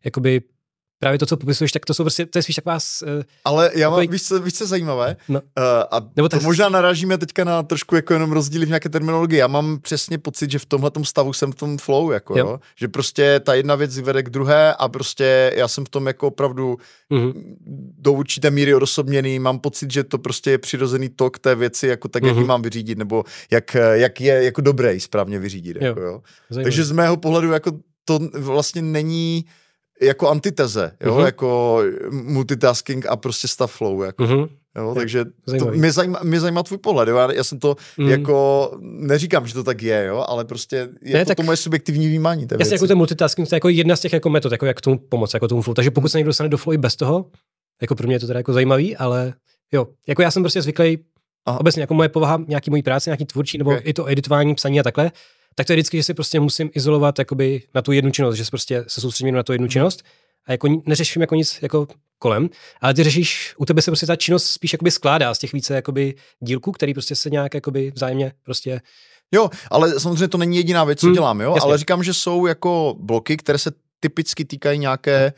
jakoby 0.05 0.41
právě 0.99 1.19
to, 1.19 1.25
co 1.25 1.37
popisuješ, 1.37 1.71
tak 1.71 1.85
to 1.85 1.93
jsou 1.93 2.03
prostě, 2.03 2.25
to 2.25 2.37
je 2.37 2.43
spíš 2.43 2.55
taková... 2.55 2.75
Uh, 2.75 3.23
Ale 3.45 3.71
já 3.75 3.89
mám, 3.89 4.07
víš, 4.07 4.23
co, 4.23 4.39
víš, 4.39 4.53
co 4.53 4.67
zajímavé? 4.67 5.15
No. 5.29 5.41
Uh, 5.41 5.63
a 5.91 6.09
Nebo 6.15 6.29
to 6.29 6.39
možná 6.39 6.69
narážíme 6.69 7.17
teďka 7.17 7.43
na 7.43 7.63
trošku 7.63 7.95
jako 7.95 8.13
jenom 8.13 8.31
rozdíly 8.31 8.65
v 8.65 8.69
nějaké 8.69 8.89
terminologii. 8.89 9.39
Já 9.39 9.47
mám 9.47 9.79
přesně 9.79 10.17
pocit, 10.17 10.51
že 10.51 10.59
v 10.59 10.65
tomhle 10.65 10.91
stavu 11.03 11.33
jsem 11.33 11.51
v 11.51 11.55
tom 11.55 11.77
flow, 11.77 12.11
jako, 12.11 12.39
jo. 12.39 12.47
Jo? 12.47 12.59
že 12.75 12.87
prostě 12.87 13.39
ta 13.39 13.53
jedna 13.53 13.75
věc 13.75 13.99
vede 13.99 14.23
k 14.23 14.29
druhé 14.29 14.73
a 14.73 14.87
prostě 14.87 15.53
já 15.55 15.67
jsem 15.67 15.85
v 15.85 15.89
tom 15.89 16.07
jako 16.07 16.27
opravdu 16.27 16.77
mm-hmm. 17.11 17.33
do 17.97 18.13
určité 18.13 18.51
míry 18.51 18.75
odosobněný. 18.75 19.39
Mám 19.39 19.59
pocit, 19.59 19.91
že 19.91 20.03
to 20.03 20.17
prostě 20.17 20.51
je 20.51 20.57
přirozený 20.57 21.09
tok 21.09 21.39
té 21.39 21.55
věci, 21.55 21.87
jako 21.87 22.07
tak, 22.07 22.23
mm-hmm. 22.23 22.27
jak 22.27 22.35
ji 22.35 22.41
mhm. 22.41 22.47
mám 22.47 22.61
vyřídit, 22.61 22.97
nebo 22.97 23.23
jak, 23.51 23.75
jak 23.93 24.21
je 24.21 24.43
jako 24.43 24.61
dobré 24.61 24.99
správně 24.99 25.39
vyřídit. 25.39 25.77
Jo. 25.81 25.87
Jako, 25.87 26.01
jo. 26.01 26.21
Takže 26.63 26.83
z 26.83 26.91
mého 26.91 27.17
pohledu 27.17 27.51
jako 27.51 27.71
to 28.05 28.19
vlastně 28.33 28.81
není 28.81 29.45
jako 30.01 30.29
antiteze, 30.29 30.91
jo, 31.01 31.15
uh-huh. 31.15 31.25
jako 31.25 31.81
multitasking 32.11 33.05
a 33.05 33.15
prostě 33.15 33.47
stav 33.47 33.71
flow, 33.71 34.03
jako. 34.03 34.23
Uh-huh. 34.23 34.49
Jo, 34.77 34.95
takže 34.95 35.25
to, 35.59 35.65
mě, 35.65 35.91
zajímá, 35.91 36.19
mě 36.23 36.39
zajímá 36.39 36.63
tvůj 36.63 36.77
pohled, 36.77 37.09
jo? 37.09 37.17
já 37.17 37.43
jsem 37.43 37.59
to 37.59 37.75
mm. 37.97 38.09
jako, 38.09 38.71
neříkám, 38.81 39.47
že 39.47 39.53
to 39.53 39.63
tak 39.63 39.81
je, 39.81 40.05
jo, 40.05 40.25
ale 40.27 40.45
prostě 40.45 40.89
je 41.01 41.13
ne, 41.13 41.25
to, 41.25 41.27
tak, 41.27 41.37
to 41.37 41.43
moje 41.43 41.57
subjektivní 41.57 42.07
vnímání 42.07 42.47
té 42.47 42.55
Jasně, 42.59 42.75
jako 42.75 42.87
ten 42.87 42.97
multitasking, 42.97 43.49
to 43.49 43.55
je 43.55 43.57
jako 43.57 43.69
jedna 43.69 43.95
z 43.95 43.99
těch 43.99 44.13
jako 44.13 44.29
metod, 44.29 44.51
jako 44.51 44.65
jak 44.65 44.81
tomu 44.81 44.97
pomoct, 44.97 45.33
jako 45.33 45.47
tomu 45.47 45.61
flow, 45.61 45.73
takže 45.73 45.91
pokud 45.91 46.07
se 46.07 46.17
někdo 46.17 46.29
dostane 46.29 46.49
do 46.49 46.57
flow 46.57 46.73
i 46.73 46.77
bez 46.77 46.95
toho, 46.95 47.25
jako 47.81 47.95
pro 47.95 48.07
mě 48.07 48.15
je 48.15 48.19
to 48.19 48.27
teda 48.27 48.39
jako 48.39 48.53
zajímavý, 48.53 48.97
ale 48.97 49.33
jo, 49.73 49.87
jako 50.07 50.21
já 50.21 50.31
jsem 50.31 50.43
prostě 50.43 50.61
zvyklý, 50.61 50.97
Aha. 51.45 51.59
obecně 51.59 51.81
jako 51.81 51.93
moje 51.93 52.09
povaha, 52.09 52.41
nějaký 52.47 52.69
mojí 52.69 52.83
práce, 52.83 53.09
nějaký 53.09 53.25
tvůrčí, 53.25 53.57
nebo 53.57 53.69
okay. 53.69 53.81
i 53.85 53.93
to 53.93 54.09
editování, 54.09 54.55
psaní 54.55 54.79
a 54.79 54.83
takhle, 54.83 55.11
tak 55.57 55.67
to 55.67 55.73
je 55.73 55.75
vždycky, 55.75 55.97
že 55.97 56.03
si 56.03 56.13
prostě 56.13 56.39
musím 56.39 56.69
izolovat 56.73 57.19
jakoby 57.19 57.63
na 57.75 57.81
tu 57.81 57.91
jednu 57.91 58.11
činnost, 58.11 58.35
že 58.35 58.45
se 58.45 58.51
prostě 58.51 58.85
se 58.87 59.01
soustředím 59.01 59.35
na 59.35 59.43
tu 59.43 59.51
jednu 59.51 59.65
mhm. 59.65 59.71
činnost 59.71 60.03
a 60.45 60.51
jako 60.51 60.67
neřeším 60.85 61.21
jako 61.21 61.35
nic 61.35 61.59
jako 61.61 61.87
kolem, 62.19 62.49
ale 62.81 62.93
ty 62.93 63.03
řešíš, 63.03 63.53
u 63.57 63.65
tebe 63.65 63.81
se 63.81 63.91
prostě 63.91 64.05
ta 64.05 64.15
činnost 64.15 64.45
spíš 64.45 64.73
jakoby 64.73 64.91
skládá 64.91 65.33
z 65.33 65.39
těch 65.39 65.53
více 65.53 65.75
jakoby 65.75 66.15
dílků, 66.39 66.71
který 66.71 66.93
prostě 66.93 67.15
se 67.15 67.29
nějak 67.29 67.53
jakoby 67.53 67.91
vzájemně 67.95 68.33
prostě 68.43 68.81
Jo, 69.31 69.49
ale 69.71 69.99
samozřejmě 69.99 70.27
to 70.27 70.37
není 70.37 70.57
jediná 70.57 70.83
věc, 70.83 70.99
co 70.99 71.07
hmm, 71.07 71.13
dělám, 71.13 71.41
jo, 71.41 71.55
jasně. 71.55 71.67
ale 71.67 71.77
říkám, 71.77 72.03
že 72.03 72.13
jsou 72.13 72.45
jako 72.45 72.95
bloky, 72.99 73.37
které 73.37 73.59
se 73.59 73.71
typicky 73.99 74.45
týkají 74.45 74.79
nějaké 74.79 75.33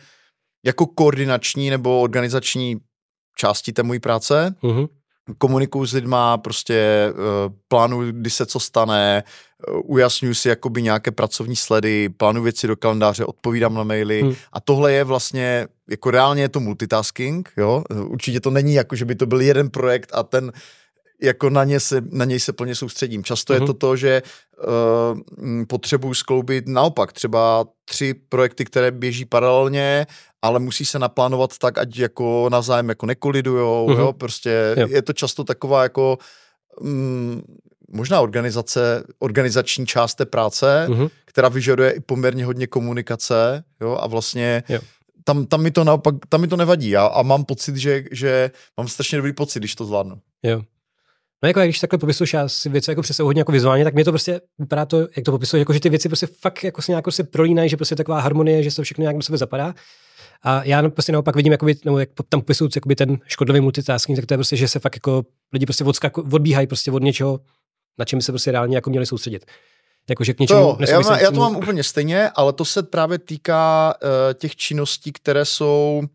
jako 0.66 0.86
koordinační 0.86 1.70
nebo 1.70 2.02
organizační 2.02 2.78
části 3.38 3.74
té 3.74 3.84
mojí 3.84 4.00
práce. 4.00 4.56
Uh-huh 4.64 4.88
komunikuju 5.38 5.86
s 5.86 5.94
lidma, 5.94 6.38
prostě 6.38 7.10
uh, 7.12 7.54
plánuju, 7.68 8.12
kdy 8.12 8.30
se 8.30 8.46
co 8.46 8.60
stane, 8.60 9.24
uh, 9.74 9.82
ujasňuju 9.86 10.34
si 10.34 10.50
jakoby 10.50 10.82
nějaké 10.82 11.12
pracovní 11.12 11.56
sledy, 11.56 12.10
plánuju 12.10 12.44
věci 12.44 12.68
do 12.68 12.76
kalendáře, 12.76 13.26
odpovídám 13.26 13.74
na 13.74 13.84
maily 13.84 14.22
hmm. 14.22 14.34
a 14.54 14.60
tohle 14.60 14.94
je 14.94 15.04
vlastně, 15.04 15.68
jako 15.90 16.12
reálně 16.12 16.42
je 16.42 16.50
to 16.50 16.60
multitasking, 16.60 17.52
jo, 17.58 17.84
určitě 18.06 18.40
to 18.40 18.50
není 18.50 18.74
jako, 18.74 18.96
že 18.96 19.06
by 19.06 19.16
to 19.16 19.26
byl 19.26 19.42
jeden 19.42 19.70
projekt 19.70 20.12
a 20.14 20.24
ten 20.24 20.52
jako 21.22 21.50
na, 21.50 21.64
ně 21.64 21.80
se, 21.80 22.02
na 22.12 22.26
něj 22.26 22.40
se 22.40 22.54
plně 22.54 22.76
soustředím. 22.76 23.24
Často 23.24 23.54
uh-huh. 23.54 23.56
je 23.56 23.60
mhm. 23.60 23.68
to 23.68 23.74
to, 23.74 23.96
že 23.96 24.22
uh, 24.68 25.66
potřebuji 25.68 26.14
skloubit 26.14 26.68
naopak 26.68 27.14
třeba 27.14 27.66
tři 27.86 28.14
projekty, 28.30 28.66
které 28.66 28.92
běží 28.92 29.26
paralelně, 29.26 30.08
ale 30.42 30.60
musí 30.60 30.86
se 30.86 31.00
naplánovat 31.00 31.58
tak, 31.58 31.78
ať 31.78 31.98
jako 31.98 32.50
navzájem 32.52 32.90
jako 32.90 33.06
nekolidujou, 33.06 33.88
uh-huh. 33.88 34.00
jo, 34.00 34.14
prostě 34.14 34.76
jo. 34.78 34.88
je 34.90 35.02
to 35.02 35.14
často 35.14 35.44
taková 35.44 35.84
jako 35.84 36.18
mm, 36.82 37.42
možná 37.92 38.22
organizace, 38.22 39.04
organizační 39.20 39.86
část 39.86 40.16
té 40.16 40.26
práce, 40.26 40.86
uh-huh. 40.90 41.10
která 41.26 41.50
vyžaduje 41.50 41.92
i 41.92 42.00
poměrně 42.00 42.46
hodně 42.46 42.68
komunikace, 42.68 43.64
jo, 43.82 43.98
a 44.02 44.08
vlastně 44.08 44.64
jo. 44.70 44.80
Tam, 45.24 45.46
tam, 45.46 45.62
mi 45.62 45.72
to 45.72 45.84
naopak, 45.84 46.16
tam 46.30 46.42
mi 46.42 46.48
to 46.48 46.58
nevadí 46.58 46.98
a, 46.98 47.06
a 47.06 47.22
mám 47.22 47.46
pocit, 47.46 47.76
že, 47.76 48.04
že 48.12 48.52
mám 48.78 48.88
strašně 48.88 49.18
dobrý 49.18 49.34
pocit, 49.34 49.60
když 49.60 49.76
to 49.76 49.86
zvládnu. 49.86 50.20
Jo. 50.44 50.62
No 51.44 51.48
jako 51.48 51.60
když 51.60 51.80
takhle 51.80 52.00
popisuješ, 52.00 52.34
já 52.34 52.48
si 52.48 52.70
věci 52.70 52.92
jako 52.92 53.02
přesně 53.02 53.24
hodně 53.24 53.40
jako 53.40 53.52
vizuálně, 53.52 53.84
tak 53.84 53.94
mě 53.94 54.06
to 54.06 54.12
prostě 54.12 54.42
vypadá 54.60 54.86
to, 54.86 55.00
jak 55.00 55.26
to 55.26 55.32
popisuješ, 55.32 55.62
jako 55.62 55.74
že 55.74 55.80
ty 55.80 55.90
věci 55.90 56.10
prostě 56.10 56.28
fakt 56.28 56.64
jako 56.64 56.82
se 56.82 56.92
nějak 56.92 57.06
se 57.10 57.24
prolínají, 57.24 57.70
že 57.70 57.78
prostě 57.78 57.96
taková 57.96 58.20
harmonie, 58.20 58.64
že 58.64 58.76
to 58.76 58.84
všechno 58.84 59.02
nějak 59.02 59.16
do 59.16 59.22
sebe 59.22 59.38
zapadá. 59.38 59.74
A 60.44 60.64
já 60.64 60.90
prostě 60.90 61.12
naopak 61.12 61.36
vidím, 61.36 61.52
jakoby, 61.52 61.76
nebo 61.86 62.00
jak 62.00 62.10
tam 62.30 62.42
popisuju 62.42 62.70
jakoby 62.76 62.96
ten 62.96 63.18
škodlivý 63.26 63.62
multitasking, 63.62 64.18
tak 64.20 64.26
to 64.26 64.34
je 64.34 64.38
prostě, 64.38 64.56
že 64.56 64.68
se 64.68 64.80
fakt 64.80 64.96
jako 64.96 65.24
lidi 65.54 65.66
prostě 65.66 65.84
odskaku, 65.84 66.28
odbíhají 66.32 66.68
prostě 66.68 66.92
od 66.92 67.04
něčeho, 67.04 67.40
na 68.00 68.06
čem 68.06 68.22
se 68.22 68.32
prostě 68.32 68.52
reálně 68.52 68.78
jako 68.78 68.90
měli 68.90 69.06
soustředit. 69.06 69.46
Jakože 70.10 70.34
k 70.34 70.40
něčemu 70.40 70.76
to, 70.76 70.92
já, 70.92 71.00
má, 71.00 71.20
já 71.20 71.32
to 71.32 71.40
mám 71.40 71.56
úplně 71.56 71.84
stejně, 71.84 72.30
ale 72.30 72.54
to 72.54 72.66
se 72.66 72.84
právě 72.84 73.18
týká 73.20 73.94
uh, 74.04 74.10
těch 74.34 74.56
činností, 74.56 75.12
které 75.12 75.46
jsou 75.46 76.02
uh, 76.04 76.10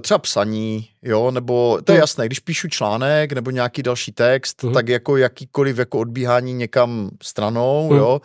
třeba 0.00 0.18
psaní, 0.18 0.88
jo, 1.02 1.30
nebo 1.30 1.78
to 1.84 1.92
je 1.92 1.96
hmm. 1.96 2.00
jasné, 2.00 2.26
když 2.26 2.38
píšu 2.38 2.68
článek 2.68 3.32
nebo 3.32 3.50
nějaký 3.50 3.82
další 3.82 4.12
text, 4.12 4.62
hmm. 4.62 4.72
tak 4.72 4.88
jako 4.88 5.16
jakýkoliv 5.16 5.78
jako 5.78 5.98
odbíhání 5.98 6.52
někam 6.52 7.10
stranou, 7.22 7.88
hmm. 7.88 7.98
jo, 7.98 8.20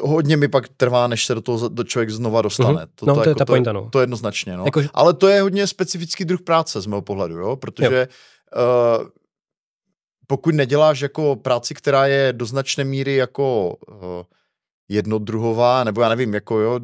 hodně 0.00 0.36
mi 0.36 0.48
pak 0.48 0.68
trvá, 0.68 1.06
než 1.06 1.26
se 1.26 1.34
do 1.34 1.40
toho 1.40 1.68
do 1.68 1.84
člověk 1.84 2.10
znova 2.10 2.42
dostane. 2.42 2.82
Mm-hmm. 2.82 2.88
To, 2.94 3.06
no, 3.06 3.14
to, 3.14 3.20
to 3.20 3.28
je 3.28 3.30
jako, 3.30 3.38
ta 3.38 3.44
pointa, 3.44 3.72
no. 3.72 3.88
To 3.92 4.00
jednoznačně, 4.00 4.56
no. 4.56 4.64
Jako, 4.64 4.82
Ale 4.94 5.14
to 5.14 5.28
je 5.28 5.42
hodně 5.42 5.66
specifický 5.66 6.24
druh 6.24 6.42
práce 6.42 6.80
z 6.80 6.86
mého 6.86 7.02
pohledu, 7.02 7.38
jo, 7.38 7.56
protože 7.56 8.08
jo. 8.56 9.00
Uh, 9.00 9.06
pokud 10.26 10.54
neděláš 10.54 11.00
jako 11.00 11.36
práci, 11.36 11.74
která 11.74 12.06
je 12.06 12.32
do 12.32 12.46
značné 12.46 12.84
míry 12.84 13.16
jako 13.16 13.76
uh, 13.88 13.96
jednodruhová, 14.88 15.84
nebo 15.84 16.00
já 16.00 16.08
nevím, 16.08 16.34
jako 16.34 16.58
jo, 16.58 16.80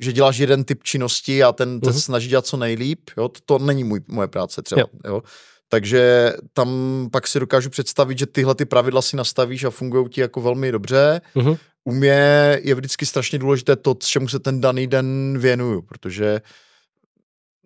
že 0.00 0.12
děláš 0.12 0.38
jeden 0.38 0.64
typ 0.64 0.82
činnosti 0.82 1.42
a 1.42 1.52
ten, 1.52 1.80
mm-hmm. 1.80 1.92
snaží 1.92 2.28
dělat 2.28 2.46
co 2.46 2.56
nejlíp, 2.56 3.10
jo, 3.16 3.28
to, 3.28 3.40
to 3.46 3.64
není 3.64 3.84
můj, 3.84 4.00
moje 4.08 4.28
práce 4.28 4.62
třeba, 4.62 4.80
jo. 4.80 4.86
jo. 5.06 5.22
Takže 5.68 6.32
tam 6.52 6.68
pak 7.12 7.26
si 7.26 7.40
dokážu 7.40 7.70
představit, 7.70 8.18
že 8.18 8.26
tyhle 8.26 8.54
ty 8.54 8.64
pravidla 8.64 9.02
si 9.02 9.16
nastavíš 9.16 9.64
a 9.64 9.70
fungují 9.70 10.08
ti 10.08 10.20
jako 10.20 10.40
velmi 10.40 10.72
dobře. 10.72 11.20
Uh-huh 11.36 11.58
u 11.84 11.92
mě 11.92 12.58
je 12.62 12.74
vždycky 12.74 13.06
strašně 13.06 13.38
důležité 13.38 13.76
to, 13.76 13.96
čemu 13.98 14.28
se 14.28 14.38
ten 14.38 14.60
daný 14.60 14.86
den 14.86 15.38
věnuju, 15.38 15.82
protože 15.82 16.40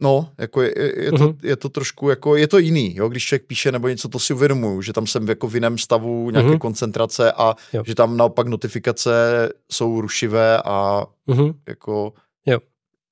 No, 0.00 0.28
jako 0.38 0.62
je, 0.62 0.74
je, 1.04 1.12
to, 1.12 1.16
uh-huh. 1.16 1.36
je 1.42 1.56
to 1.56 1.68
trošku 1.68 2.08
jako, 2.08 2.36
je 2.36 2.48
to 2.48 2.58
jiný, 2.58 2.96
jo, 2.96 3.08
když 3.08 3.24
člověk 3.24 3.46
píše 3.46 3.72
nebo 3.72 3.88
něco, 3.88 4.08
to 4.08 4.18
si 4.18 4.34
uvědomuju, 4.34 4.82
že 4.82 4.92
tam 4.92 5.06
jsem 5.06 5.28
jako 5.28 5.48
v 5.48 5.54
jiném 5.54 5.78
stavu 5.78 6.30
nějaké 6.30 6.50
uh-huh. 6.50 6.58
koncentrace 6.58 7.32
a 7.32 7.54
jo. 7.72 7.82
že 7.86 7.94
tam 7.94 8.16
naopak 8.16 8.46
notifikace 8.46 9.48
jsou 9.72 10.00
rušivé 10.00 10.62
a 10.64 11.06
uh-huh. 11.28 11.54
jako 11.68 12.12
jo. 12.46 12.58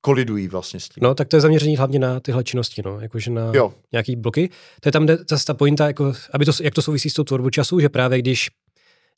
kolidují 0.00 0.48
vlastně 0.48 0.80
s 0.80 0.88
tím. 0.88 1.00
No, 1.02 1.14
tak 1.14 1.28
to 1.28 1.36
je 1.36 1.40
zaměření 1.40 1.76
hlavně 1.76 1.98
na 1.98 2.20
tyhle 2.20 2.44
činnosti, 2.44 2.82
no, 2.84 3.00
jakože 3.00 3.30
na 3.30 3.52
jo. 3.54 3.74
nějaký 3.92 4.16
bloky. 4.16 4.50
To 4.80 4.88
je 4.88 4.92
tam 4.92 5.06
zase 5.28 5.44
ta 5.44 5.54
pointa, 5.54 5.86
jako, 5.86 6.12
aby 6.32 6.44
to, 6.44 6.52
jak 6.62 6.74
to 6.74 6.82
souvisí 6.82 7.10
s 7.10 7.14
tou 7.14 7.24
tvorbou 7.24 7.50
času, 7.50 7.80
že 7.80 7.88
právě 7.88 8.18
když 8.18 8.50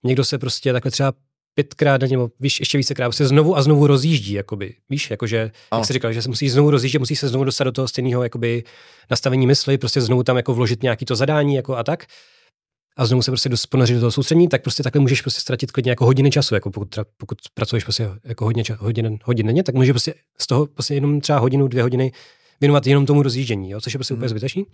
někdo 0.05 0.25
se 0.25 0.39
prostě 0.39 0.73
takhle 0.73 0.91
třeba 0.91 1.13
pětkrát 1.57 2.01
nebo 2.01 2.31
víš, 2.41 2.61
ještě 2.61 2.79
vícekrát 2.79 3.13
se 3.13 3.27
znovu 3.27 3.57
a 3.57 3.63
znovu 3.63 3.87
rozjíždí, 3.87 4.33
jakoby, 4.33 4.75
víš, 4.91 5.11
jakože, 5.11 5.51
ano. 5.71 5.81
jak 5.81 5.87
jsi 5.87 5.93
říkal, 5.93 6.13
že 6.13 6.23
se 6.23 6.29
musí 6.29 6.49
znovu 6.49 6.71
rozjíždět, 6.71 7.01
musí 7.01 7.17
se 7.17 7.29
znovu 7.29 7.45
dostat 7.45 7.65
do 7.65 7.73
toho 7.73 7.89
stejného 7.89 8.23
jakoby, 8.23 8.65
nastavení 9.11 9.47
mysli, 9.47 9.79
prostě 9.79 10.01
znovu 10.01 10.23
tam 10.23 10.37
jako 10.37 10.55
vložit 10.55 10.83
nějaký 10.83 11.05
to 11.05 11.17
zadání 11.17 11.55
jako 11.55 11.77
a 11.77 11.85
tak 11.85 12.07
a 12.97 13.07
znovu 13.07 13.23
se 13.23 13.31
prostě 13.31 13.51
ponořit 13.69 13.95
do 13.95 14.01
toho 14.01 14.11
soustředění, 14.11 14.49
tak 14.49 14.63
prostě 14.63 14.83
takhle 14.83 15.01
můžeš 15.01 15.23
prostě 15.23 15.41
ztratit 15.41 15.73
klidně 15.73 15.91
jako 15.91 16.05
hodiny 16.05 16.31
času, 16.31 16.55
jako 16.55 16.71
pokud, 16.71 16.91
tra, 16.91 17.05
pokud 17.17 17.39
pracuješ 17.55 17.85
prostě 17.85 18.09
jako 18.25 18.45
hodně 18.45 18.65
ča, 18.65 18.77
hodin, 18.81 19.19
hodin 19.25 19.47
denně, 19.47 19.63
tak 19.63 19.75
můžeš 19.75 19.91
prostě 19.91 20.15
z 20.39 20.47
toho 20.47 20.67
prostě 20.67 20.95
jenom 20.95 21.21
třeba 21.21 21.39
hodinu, 21.39 21.69
dvě 21.69 21.83
hodiny 21.83 22.13
věnovat 22.61 22.87
jenom 22.87 23.07
tomu 23.07 23.23
rozjíždění, 23.23 23.71
jo, 23.71 23.81
což 23.81 23.95
je 23.95 23.99
prostě 23.99 24.15
hmm. 24.15 24.19
úplně 24.19 24.29
zbytečný. 24.29 24.67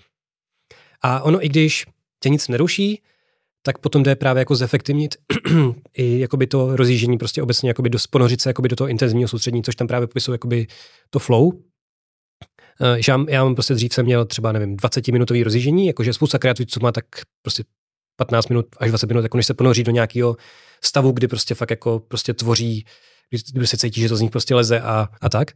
A 1.03 1.23
ono, 1.23 1.45
i 1.45 1.49
když 1.49 1.87
tě 2.21 2.29
nic 2.29 2.49
neruší, 2.49 3.03
tak 3.63 3.79
potom 3.79 4.03
jde 4.03 4.17
právě 4.17 4.41
jako 4.41 4.55
zefektivnit 4.55 5.15
i 5.97 6.19
jakoby 6.19 6.47
to 6.47 6.77
rozjíždění 6.77 7.19
prostě 7.19 7.43
obecně 7.43 7.71
jakoby 7.71 7.91
do, 7.91 7.99
ponořit 8.11 8.41
se 8.41 8.51
jakoby 8.51 8.69
do 8.69 8.77
toho 8.77 8.89
intenzivního 8.89 9.29
soustředění, 9.29 9.63
což 9.63 9.77
tam 9.77 9.87
právě 9.87 10.07
popisuje 10.07 10.35
jakoby 10.35 10.67
to 11.11 11.19
flow. 11.19 11.49
Uh, 11.49 11.57
já, 13.09 13.25
já 13.29 13.45
mám 13.45 13.55
prostě 13.55 13.75
dřív 13.75 13.95
jsem 13.95 14.05
měl 14.05 14.25
třeba, 14.25 14.53
nevím, 14.53 14.77
20 14.77 15.09
minutový 15.09 15.43
rozjíždění, 15.43 15.87
jakože 15.87 16.13
spousta 16.13 16.39
kreativců 16.39 16.81
má 16.83 16.93
tak 16.93 17.05
prostě 17.43 17.65
15 18.17 18.49
minut 18.49 18.67
až 18.79 18.89
20 18.89 19.07
minut, 19.07 19.23
jako 19.23 19.37
než 19.37 19.47
se 19.47 19.55
ponoří 19.55 19.85
do 19.85 19.93
nějakého 19.93 20.37
stavu, 20.85 21.13
kdy 21.13 21.29
prostě 21.29 21.55
fakt 21.55 21.71
jako 21.71 22.01
prostě 22.09 22.35
tvoří, 22.35 22.85
kdy 23.53 23.67
se 23.67 23.77
cítí, 23.77 24.01
že 24.01 24.09
to 24.09 24.17
z 24.17 24.21
nich 24.21 24.31
prostě 24.31 24.55
leze 24.55 24.81
a, 24.81 25.09
a 25.21 25.29
tak. 25.29 25.51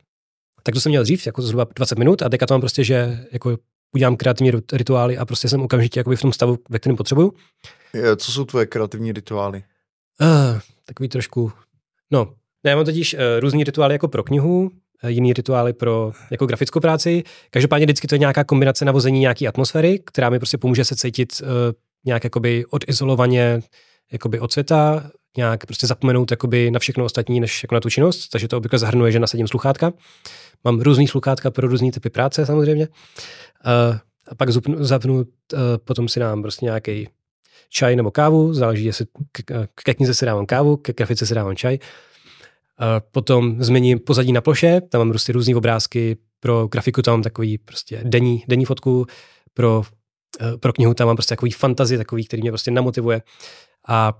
Tak 0.62 0.74
to 0.74 0.80
jsem 0.80 0.90
měl 0.90 1.02
dřív, 1.02 1.26
jako 1.26 1.42
zhruba 1.42 1.66
20 1.76 1.98
minut 1.98 2.22
a 2.22 2.28
teďka 2.28 2.46
to 2.46 2.54
mám 2.54 2.60
prostě, 2.60 2.84
že 2.84 3.26
jako 3.32 3.58
udělám 3.94 4.16
kreativní 4.16 4.52
rituály 4.72 5.18
a 5.18 5.24
prostě 5.24 5.48
jsem 5.48 5.62
okamžitě 5.62 6.00
jakoby 6.00 6.16
v 6.16 6.20
tom 6.20 6.32
stavu, 6.32 6.58
ve 6.70 6.78
kterém 6.78 6.96
potřebuju. 6.96 7.32
Co 8.16 8.32
jsou 8.32 8.44
tvoje 8.44 8.66
kreativní 8.66 9.12
rituály? 9.12 9.64
Uh, 10.20 10.60
takový 10.84 11.08
trošku, 11.08 11.52
no, 12.10 12.34
já 12.64 12.76
mám 12.76 12.84
totiž 12.84 13.14
uh, 13.14 13.20
různý 13.40 13.64
rituály 13.64 13.94
jako 13.94 14.08
pro 14.08 14.22
knihu, 14.22 14.70
jiný 15.06 15.32
rituály 15.32 15.72
pro 15.72 16.12
jako 16.30 16.46
grafickou 16.46 16.80
práci. 16.80 17.22
Každopádně 17.50 17.86
vždycky 17.86 18.06
to 18.08 18.14
je 18.14 18.18
nějaká 18.18 18.44
kombinace 18.44 18.84
navození 18.84 19.20
nějaké 19.20 19.46
atmosféry, 19.46 19.98
která 20.04 20.30
mi 20.30 20.38
prostě 20.38 20.58
pomůže 20.58 20.84
se 20.84 20.96
cítit 20.96 21.42
uh, 21.42 21.48
nějak 22.04 22.24
jakoby 22.24 22.64
odizolovaně 22.66 23.62
jakoby 24.12 24.40
od 24.40 24.52
světa, 24.52 25.10
nějak 25.36 25.66
prostě 25.66 25.86
zapomenout 25.86 26.30
jakoby 26.30 26.70
na 26.70 26.78
všechno 26.78 27.04
ostatní, 27.04 27.40
než 27.40 27.62
jako 27.62 27.74
na 27.74 27.80
tu 27.80 27.90
činnost, 27.90 28.28
takže 28.28 28.48
to 28.48 28.56
obvykle 28.56 28.78
zahrnuje, 28.78 29.12
že 29.12 29.20
nasadím 29.20 29.48
sluchátka. 29.48 29.92
Mám 30.64 30.80
různý 30.80 31.08
sluchátka 31.08 31.50
pro 31.50 31.68
různý 31.68 31.90
typy 31.90 32.10
práce 32.10 32.46
samozřejmě. 32.46 32.88
Uh, 32.88 33.98
a 34.28 34.34
pak 34.34 34.50
zapnu, 34.50 34.84
zapnu 34.84 35.14
uh, 35.14 35.24
potom 35.84 36.08
si 36.08 36.20
dám 36.20 36.42
prostě 36.42 36.64
nějaký 36.64 37.08
čaj 37.68 37.96
nebo 37.96 38.10
kávu, 38.10 38.54
záleží, 38.54 38.84
jestli 38.84 39.06
k, 39.32 39.66
ke 39.84 39.94
knize 39.94 40.14
si 40.14 40.26
dávám 40.26 40.46
kávu, 40.46 40.76
ke 40.76 40.92
grafice 40.92 41.26
si 41.26 41.34
dávám 41.34 41.56
čaj. 41.56 41.78
Potom 43.10 43.62
změním 43.62 43.98
pozadí 43.98 44.32
na 44.32 44.40
ploše, 44.40 44.80
tam 44.80 44.98
mám 44.98 45.10
prostě 45.10 45.32
různé 45.32 45.56
obrázky, 45.56 46.16
pro 46.40 46.68
grafiku 46.68 47.02
tam 47.02 47.14
mám 47.14 47.22
takový 47.22 47.58
prostě 47.58 48.00
denní, 48.04 48.44
denní 48.48 48.64
fotku, 48.64 49.06
pro, 49.54 49.82
uh, 50.40 50.56
pro 50.56 50.72
knihu 50.72 50.94
tam 50.94 51.06
mám 51.06 51.16
prostě 51.16 51.32
takový 51.32 51.50
fantazie, 51.50 51.98
takový, 51.98 52.24
který 52.24 52.42
mě 52.42 52.50
prostě 52.50 52.70
namotivuje. 52.70 53.22
A 53.88 54.12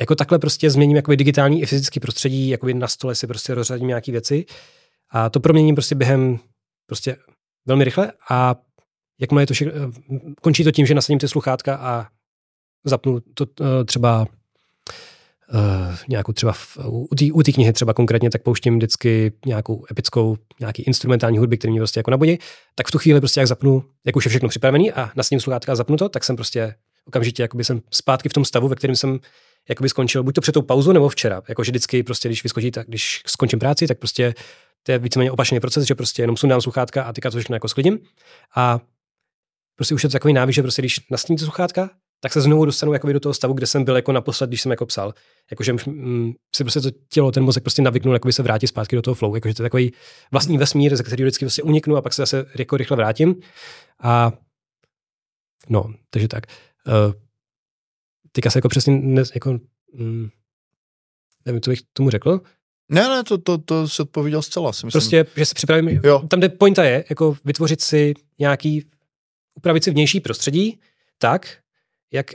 jako 0.00 0.14
takhle 0.14 0.38
prostě 0.38 0.70
změním 0.70 0.96
jakoby 0.96 1.16
digitální 1.16 1.62
i 1.62 1.66
fyzický 1.66 2.00
prostředí, 2.00 2.48
jakoby 2.48 2.74
na 2.74 2.88
stole 2.88 3.14
si 3.14 3.26
prostě 3.26 3.54
rozřadím 3.54 3.88
nějaké 3.88 4.12
věci 4.12 4.44
a 5.10 5.30
to 5.30 5.40
proměním 5.40 5.74
prostě 5.74 5.94
během 5.94 6.38
prostě 6.86 7.16
velmi 7.66 7.84
rychle 7.84 8.12
a 8.30 8.56
jakmile 9.20 9.42
je 9.42 9.46
to 9.46 9.54
všechno, 9.54 9.72
končí 10.40 10.64
to 10.64 10.70
tím, 10.70 10.86
že 10.86 10.94
nasadím 10.94 11.18
ty 11.18 11.28
sluchátka 11.28 11.76
a 11.76 12.06
zapnu 12.84 13.20
to 13.34 13.46
uh, 13.60 13.66
třeba 13.86 14.26
uh, 15.52 15.96
nějakou 16.08 16.32
třeba 16.32 16.52
v, 16.52 16.78
u 17.32 17.42
té 17.42 17.52
knihy 17.52 17.72
třeba 17.72 17.94
konkrétně, 17.94 18.30
tak 18.30 18.42
pouštím 18.42 18.76
vždycky 18.76 19.32
nějakou 19.46 19.84
epickou, 19.90 20.36
nějaký 20.60 20.82
instrumentální 20.82 21.38
hudby, 21.38 21.58
který 21.58 21.70
mě 21.70 21.80
prostě 21.80 22.00
jako 22.00 22.10
nabodí, 22.10 22.38
tak 22.74 22.86
v 22.86 22.90
tu 22.90 22.98
chvíli 22.98 23.20
prostě 23.20 23.40
jak 23.40 23.48
zapnu, 23.48 23.84
jak 24.06 24.16
už 24.16 24.24
je 24.24 24.28
všechno 24.28 24.48
připravený 24.48 24.92
a 24.92 25.10
nasadím 25.16 25.40
sluchátka 25.40 25.72
a 25.72 25.74
zapnu 25.74 25.96
to, 25.96 26.08
tak 26.08 26.24
jsem 26.24 26.36
prostě 26.36 26.74
okamžitě 27.04 27.42
jakoby 27.42 27.64
jsem 27.64 27.80
zpátky 27.90 28.28
v 28.28 28.32
tom 28.32 28.44
stavu, 28.44 28.68
ve 28.68 28.76
kterém 28.76 28.96
jsem 28.96 29.18
jakoby 29.68 29.88
skončil 29.88 30.22
buď 30.22 30.34
to 30.34 30.40
před 30.40 30.52
tou 30.52 30.62
pauzou 30.62 30.92
nebo 30.92 31.08
včera. 31.08 31.42
Jakože 31.48 31.72
vždycky 31.72 32.02
prostě, 32.02 32.28
když 32.28 32.42
vyskočí, 32.42 32.70
tak 32.70 32.86
když 32.86 33.22
skončím 33.26 33.58
práci, 33.58 33.86
tak 33.86 33.98
prostě 33.98 34.34
to 34.82 34.92
je 34.92 34.98
víceméně 34.98 35.30
opačný 35.30 35.60
proces, 35.60 35.84
že 35.84 35.94
prostě 35.94 36.22
jenom 36.22 36.36
sundám 36.36 36.60
sluchátka 36.60 37.02
a 37.02 37.12
teďka 37.12 37.30
to 37.30 37.38
všechno 37.38 37.56
jako 37.56 37.68
sklidím. 37.68 37.98
A 38.56 38.80
prostě 39.76 39.94
už 39.94 40.02
je 40.02 40.08
to 40.08 40.12
takový 40.12 40.34
návyk, 40.34 40.54
že 40.54 40.62
prostě 40.62 40.82
když 40.82 41.00
nastím 41.10 41.36
ty 41.36 41.44
sluchátka, 41.44 41.90
tak 42.20 42.32
se 42.32 42.40
znovu 42.40 42.64
dostanu 42.64 42.92
jakoby 42.92 43.12
do 43.12 43.20
toho 43.20 43.34
stavu, 43.34 43.54
kde 43.54 43.66
jsem 43.66 43.84
byl 43.84 43.96
jako 43.96 44.12
naposled, 44.12 44.50
když 44.50 44.62
jsem 44.62 44.70
jako 44.70 44.86
psal. 44.86 45.14
Jakože 45.50 45.72
mm, 45.86 46.32
si 46.56 46.64
prostě 46.64 46.80
to 46.80 46.90
tělo, 47.08 47.32
ten 47.32 47.42
mozek 47.42 47.62
prostě 47.62 47.82
navyknul, 47.82 48.14
jakoby 48.14 48.32
se 48.32 48.42
vrátit 48.42 48.66
zpátky 48.66 48.96
do 48.96 49.02
toho 49.02 49.14
flow. 49.14 49.34
Jakože 49.34 49.54
to 49.54 49.62
je 49.62 49.64
takový 49.64 49.92
vlastní 50.32 50.58
vesmír, 50.58 50.96
ze 50.96 51.02
kterého 51.02 51.26
vždycky 51.26 51.44
prostě 51.44 51.62
uniknu 51.62 51.96
a 51.96 52.02
pak 52.02 52.12
se 52.12 52.22
zase 52.22 52.46
jako 52.58 52.76
rychle 52.76 52.96
vrátím. 52.96 53.34
A 54.00 54.32
no, 55.68 55.94
takže 56.10 56.28
tak. 56.28 56.46
Uh, 56.86 57.12
teďka 58.32 58.50
se 58.50 58.58
jako 58.58 58.68
přesně 58.68 59.00
ne, 59.02 59.22
jako, 59.34 59.58
mm, 59.92 60.28
nevím, 61.46 61.60
co 61.60 61.70
bych 61.70 61.80
tomu 61.92 62.10
řekl. 62.10 62.40
Ne, 62.88 63.08
ne, 63.08 63.24
to, 63.24 63.38
to, 63.38 63.58
to 63.58 63.88
se 63.88 64.02
odpověděl 64.02 64.42
zcela. 64.42 64.72
Si 64.72 64.86
myslím. 64.86 65.00
Prostě, 65.00 65.26
že 65.36 65.44
si 65.46 65.54
připravím, 65.54 66.00
jo. 66.04 66.18
tam, 66.28 66.40
kde 66.40 66.48
pointa 66.48 66.84
je, 66.84 67.04
jako 67.10 67.36
vytvořit 67.44 67.80
si 67.80 68.14
nějaký, 68.38 68.90
upravit 69.54 69.84
si 69.84 69.90
vnější 69.90 70.20
prostředí, 70.20 70.80
tak, 71.18 71.58
jak, 72.12 72.26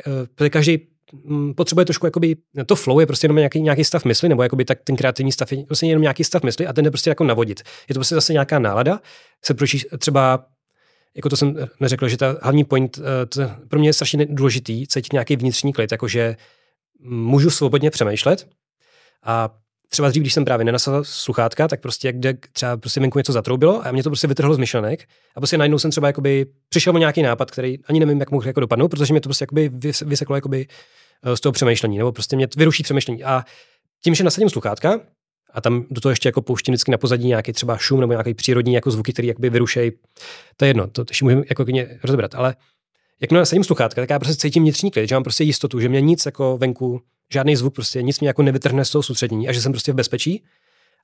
uh, 0.42 0.48
každý 0.50 0.88
mm, 1.14 1.54
potřebuje 1.54 1.86
trošku, 1.86 2.08
jakoby, 2.08 2.36
to 2.66 2.76
flow 2.76 3.00
je 3.00 3.06
prostě 3.06 3.26
jenom 3.26 3.38
nějaký, 3.38 3.62
nějaký 3.62 3.84
stav 3.84 4.06
mysli, 4.06 4.30
nebo 4.30 4.44
jakoby 4.44 4.66
tak 4.66 4.80
ten 4.84 4.96
kreativní 4.96 5.32
stav 5.32 5.52
je 5.52 5.66
prostě 5.66 5.86
jenom 5.86 6.02
nějaký 6.02 6.24
stav 6.24 6.44
mysli 6.44 6.68
a 6.68 6.74
ten 6.74 6.84
jde 6.84 6.92
prostě 6.92 7.10
jako 7.10 7.24
navodit. 7.24 7.64
Je 7.90 7.94
to 7.94 8.00
prostě 8.00 8.16
zase 8.16 8.34
nějaká 8.34 8.60
nálada, 8.60 9.00
se 9.46 9.54
pročí, 9.54 9.82
třeba 9.98 10.46
jako 11.16 11.30
to 11.30 11.38
jsem 11.38 11.56
neřekl, 11.80 12.08
že 12.08 12.18
ta 12.18 12.38
hlavní 12.42 12.64
point, 12.64 12.98
eh, 12.98 13.26
to 13.26 13.42
pro 13.68 13.80
mě 13.80 13.90
je 13.90 13.94
strašně 13.94 14.26
důležitý 14.26 14.88
cítit 14.88 15.14
nějaký 15.14 15.36
vnitřní 15.36 15.74
klid, 15.74 15.92
jakože 15.92 16.36
můžu 17.00 17.50
svobodně 17.50 17.92
přemýšlet 17.92 18.48
a 19.24 19.50
třeba 19.96 20.10
dřív, 20.10 20.24
když 20.24 20.34
jsem 20.34 20.46
právě 20.46 20.66
nenasal 20.66 21.04
sluchátka, 21.04 21.68
tak 21.68 21.82
prostě 21.82 22.12
kde 22.12 22.34
třeba 22.54 22.78
prostě 22.78 23.00
venku 23.00 23.20
něco 23.20 23.34
zatroubilo 23.34 23.88
a 23.88 23.92
mě 23.92 24.04
to 24.04 24.10
prostě 24.10 24.28
vytrhlo 24.28 24.54
z 24.54 24.58
myšlenek 24.58 25.08
a 25.36 25.40
prostě 25.40 25.58
najednou 25.58 25.80
jsem 25.80 25.92
třeba 25.92 26.08
jakoby 26.08 26.46
přišel 26.70 26.96
o 26.96 26.98
nějaký 26.98 27.22
nápad, 27.22 27.52
který 27.52 27.78
ani 27.86 28.00
nevím, 28.00 28.20
jak 28.20 28.32
mohl 28.32 28.48
jako 28.48 28.60
dopadnout, 28.60 28.88
protože 28.88 29.14
mě 29.14 29.22
to 29.22 29.30
prostě 29.30 29.44
jakoby 29.44 29.70
vyseklo 30.06 30.36
jakoby 30.36 30.68
eh, 31.24 31.38
z 31.38 31.40
toho 31.40 31.54
přemýšlení, 31.54 31.98
nebo 31.98 32.12
prostě 32.12 32.36
mě 32.36 32.48
vyruší 32.58 32.84
přemýšlení. 32.84 33.24
A 33.24 33.44
tím, 34.04 34.16
že 34.16 34.24
nasadím 34.24 34.50
sluchátka, 34.50 35.00
a 35.54 35.62
tam 35.62 35.86
do 35.92 36.02
toho 36.02 36.10
ještě 36.10 36.30
jako 36.30 36.42
pouštím 36.42 36.72
vždycky 36.72 36.92
na 36.92 36.98
pozadí 36.98 37.28
nějaký 37.28 37.54
třeba 37.54 37.78
šum 37.78 38.00
nebo 38.00 38.14
nějaký 38.14 38.34
přírodní 38.34 38.74
jako 38.74 38.92
zvuky, 38.92 39.14
který 39.14 39.28
jakoby 39.28 39.50
vyrušejí. 39.50 39.92
To 40.58 40.66
je 40.66 40.70
jedno, 40.70 40.88
to 40.88 41.06
ještě 41.10 41.26
můžeme 41.26 41.42
jako 41.50 41.66
rozebrat, 42.04 42.36
ale 42.36 42.56
jak 43.22 43.32
nasadím 43.32 43.64
sluchátka, 43.64 44.02
tak 44.02 44.10
já 44.10 44.20
prostě 44.20 44.36
cítím 44.36 44.64
vnitřní 44.64 44.92
klid, 44.92 45.10
že 45.10 45.16
mám 45.16 45.24
prostě 45.24 45.44
jistotu, 45.44 45.80
že 45.80 45.90
mě 45.90 46.02
nic 46.02 46.26
jako 46.26 46.58
venku, 46.58 47.02
žádný 47.34 47.56
zvuk 47.56 47.76
prostě 47.76 48.02
nic 48.02 48.20
mě 48.20 48.30
jako 48.30 48.44
nevytrhne 48.44 48.86
z 48.86 48.90
toho 48.90 49.04
soustředění 49.04 49.50
a 49.50 49.52
že 49.52 49.62
jsem 49.62 49.72
prostě 49.72 49.92
v 49.92 49.96
bezpečí 49.96 50.44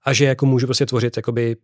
a 0.04 0.14
že 0.14 0.26
jako 0.26 0.46
můžu 0.46 0.68
prostě 0.68 0.86
tvořit 0.86 1.18
jakoby 1.18 1.56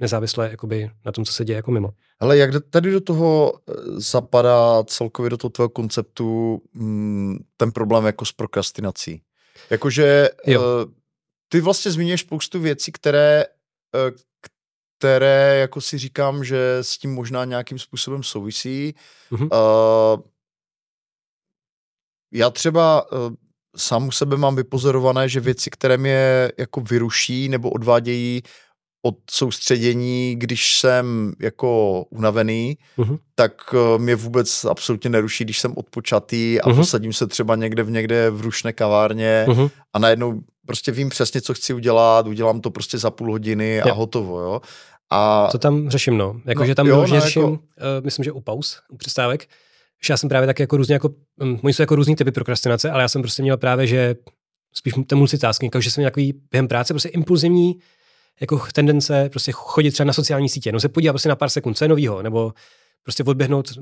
nezávisle 0.00 0.50
jakoby 0.50 0.90
na 1.06 1.12
tom, 1.12 1.24
co 1.24 1.32
se 1.32 1.44
děje 1.44 1.56
jako 1.56 1.70
mimo. 1.70 1.90
Ale 2.20 2.36
jak 2.36 2.50
tady 2.70 2.90
do 2.90 3.00
toho 3.00 3.52
eh, 3.68 3.72
zapadá 3.96 4.84
celkově 4.84 5.30
do 5.30 5.36
toho 5.36 5.50
tvého 5.50 5.68
konceptu 5.68 6.60
mm, 6.74 7.36
ten 7.56 7.72
problém 7.72 8.06
jako 8.06 8.24
s 8.24 8.32
prokrastinací? 8.32 9.22
Jakože. 9.70 10.28
Uh, 10.46 10.54
ty 11.48 11.60
vlastně 11.60 11.90
zmíníš 11.90 12.20
spoustu 12.20 12.60
věcí, 12.60 12.92
které, 12.92 13.44
eh, 13.94 14.12
které 14.98 15.56
jako 15.60 15.80
si 15.80 15.98
říkám, 15.98 16.44
že 16.44 16.78
s 16.80 16.98
tím 16.98 17.14
možná 17.14 17.44
nějakým 17.44 17.78
způsobem 17.78 18.22
souvisí. 18.22 18.94
Mm-hmm. 19.32 19.48
Uh, 19.52 20.22
já 22.32 22.50
třeba 22.50 23.12
uh, 23.12 23.18
sám 23.76 24.08
u 24.08 24.10
sebe 24.10 24.36
mám 24.36 24.56
vypozorované, 24.56 25.28
že 25.28 25.40
věci, 25.40 25.70
které 25.70 25.96
mě 25.96 26.50
jako 26.58 26.80
vyruší 26.80 27.48
nebo 27.48 27.70
odvádějí 27.70 28.42
od 29.06 29.14
soustředění, 29.30 30.36
když 30.36 30.78
jsem 30.78 31.32
jako 31.40 32.02
unavený, 32.10 32.78
uh-huh. 32.98 33.18
tak 33.34 33.74
uh, 33.74 34.02
mě 34.02 34.16
vůbec 34.16 34.64
absolutně 34.64 35.10
neruší, 35.10 35.44
když 35.44 35.60
jsem 35.60 35.74
odpočatý 35.76 36.60
a 36.60 36.68
uh-huh. 36.68 36.76
posadím 36.76 37.12
se 37.12 37.26
třeba 37.26 37.56
někde 37.56 37.82
v 37.82 37.90
někde 37.90 38.30
v 38.30 38.40
rušné 38.40 38.72
kavárně 38.72 39.44
uh-huh. 39.48 39.70
a 39.92 39.98
najednou 39.98 40.40
prostě 40.66 40.92
vím 40.92 41.08
přesně, 41.08 41.40
co 41.40 41.54
chci 41.54 41.74
udělat, 41.74 42.26
udělám 42.26 42.60
to 42.60 42.70
prostě 42.70 42.98
za 42.98 43.10
půl 43.10 43.30
hodiny 43.30 43.82
a 43.82 43.88
jo. 43.88 43.94
hotovo, 43.94 44.40
jo. 44.40 44.60
A... 45.10 45.48
To 45.52 45.58
tam 45.58 45.90
řeším, 45.90 46.18
no. 46.18 46.40
Jako, 46.44 46.62
no, 46.62 46.66
že 46.66 46.74
tam 46.74 46.86
jo, 46.86 46.96
no, 46.96 47.06
řeším, 47.06 47.42
jako... 47.42 47.52
uh, 47.52 47.58
myslím, 48.04 48.24
že 48.24 48.32
u 48.32 48.40
pauz, 48.40 48.80
u 48.88 48.96
přestávek, 48.96 49.48
že 50.04 50.12
já 50.12 50.16
jsem 50.16 50.28
právě 50.28 50.46
tak 50.46 50.60
jako 50.60 50.76
různě 50.76 50.92
jako, 50.92 51.10
um, 51.40 51.60
oni 51.62 51.74
jsou 51.74 51.82
jako 51.82 51.96
různý 51.96 52.16
typy 52.16 52.32
prokrastinace, 52.32 52.90
ale 52.90 53.02
já 53.02 53.08
jsem 53.08 53.22
prostě 53.22 53.42
měl 53.42 53.56
právě, 53.56 53.86
že 53.86 54.14
spíš 54.74 54.94
ten 55.06 55.18
multitasking, 55.18 55.72
takže 55.72 55.90
jsem 55.90 56.00
měl 56.00 56.10
takový 56.10 56.34
během 56.50 56.68
práce 56.68 56.94
prostě 56.94 57.08
impulzivní 57.08 57.78
jako 58.40 58.62
tendence 58.72 59.28
prostě 59.30 59.52
chodit 59.52 59.90
třeba 59.90 60.06
na 60.06 60.12
sociální 60.12 60.48
sítě, 60.48 60.72
no 60.72 60.80
se 60.80 60.88
podívat 60.88 61.12
prostě 61.12 61.28
na 61.28 61.36
pár 61.36 61.48
sekund, 61.48 61.74
co 61.74 61.84
je 61.84 61.88
novýho, 61.88 62.22
nebo 62.22 62.52
prostě 63.04 63.24
odběhnout. 63.24 63.72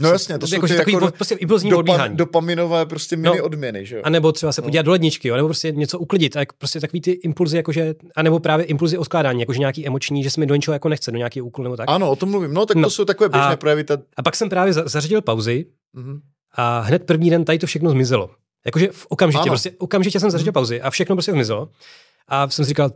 No 0.00 0.08
jasně, 0.08 0.38
to 0.38 0.46
jsou 0.46 0.54
jako, 0.54 0.66
ty 0.66 0.76
takový 0.76 0.94
jako 0.94 1.10
prostě 1.10 1.34
impulzní 1.34 1.70
dopa, 1.70 1.78
odbíhání. 1.78 2.16
dopaminové 2.16 2.86
prostě 2.86 3.16
mini 3.16 3.38
no, 3.38 3.44
odměny, 3.44 3.86
že 3.86 3.96
jo? 3.96 4.02
A 4.04 4.10
nebo 4.10 4.32
třeba 4.32 4.52
se 4.52 4.60
no. 4.60 4.64
podívat 4.64 4.82
do 4.82 4.90
ledničky, 4.90 5.28
jo? 5.28 5.36
nebo 5.36 5.48
prostě 5.48 5.72
něco 5.72 5.98
uklidit, 5.98 6.32
tak 6.32 6.52
prostě 6.52 6.80
takový 6.80 7.00
ty 7.00 7.10
impulzy, 7.10 7.56
jakože, 7.56 7.94
a 8.16 8.22
nebo 8.22 8.40
právě 8.40 8.66
impulzy 8.66 8.98
odkládání, 8.98 9.40
jakože 9.40 9.58
nějaký 9.58 9.86
emoční, 9.86 10.22
že 10.22 10.30
se 10.30 10.40
mi 10.40 10.46
do 10.46 10.54
něčeho 10.54 10.72
jako 10.72 10.88
nechce, 10.88 11.10
do 11.10 11.18
nějaký 11.18 11.40
úkol 11.40 11.62
nebo 11.62 11.76
tak. 11.76 11.90
Ano, 11.90 12.10
o 12.10 12.16
tom 12.16 12.30
mluvím. 12.30 12.54
No, 12.54 12.66
tak 12.66 12.76
no. 12.76 12.82
to 12.82 12.90
jsou 12.90 13.04
takové 13.04 13.28
běžné 13.28 13.56
projevy. 13.56 13.84
Ta... 13.84 13.98
A 14.16 14.22
pak 14.22 14.36
jsem 14.36 14.48
právě 14.48 14.72
zařadil 14.72 15.22
pauzy 15.22 15.66
mm-hmm. 15.96 16.20
a 16.54 16.80
hned 16.80 17.06
první 17.06 17.30
den 17.30 17.44
tady 17.44 17.58
to 17.58 17.66
všechno 17.66 17.90
zmizelo. 17.90 18.30
Jakože 18.66 18.88
v 18.92 19.06
okamžitě, 19.08 19.42
ano. 19.42 19.50
prostě 19.50 19.70
okamžitě 19.78 20.20
jsem 20.20 20.30
zařadil 20.30 20.50
mm-hmm. 20.50 20.54
pauzy 20.54 20.80
a 20.80 20.90
všechno 20.90 21.16
prostě 21.16 21.32
zmizelo. 21.32 21.68
A 22.28 22.48
jsem 22.48 22.64
si 22.64 22.68
říkal, 22.68 22.90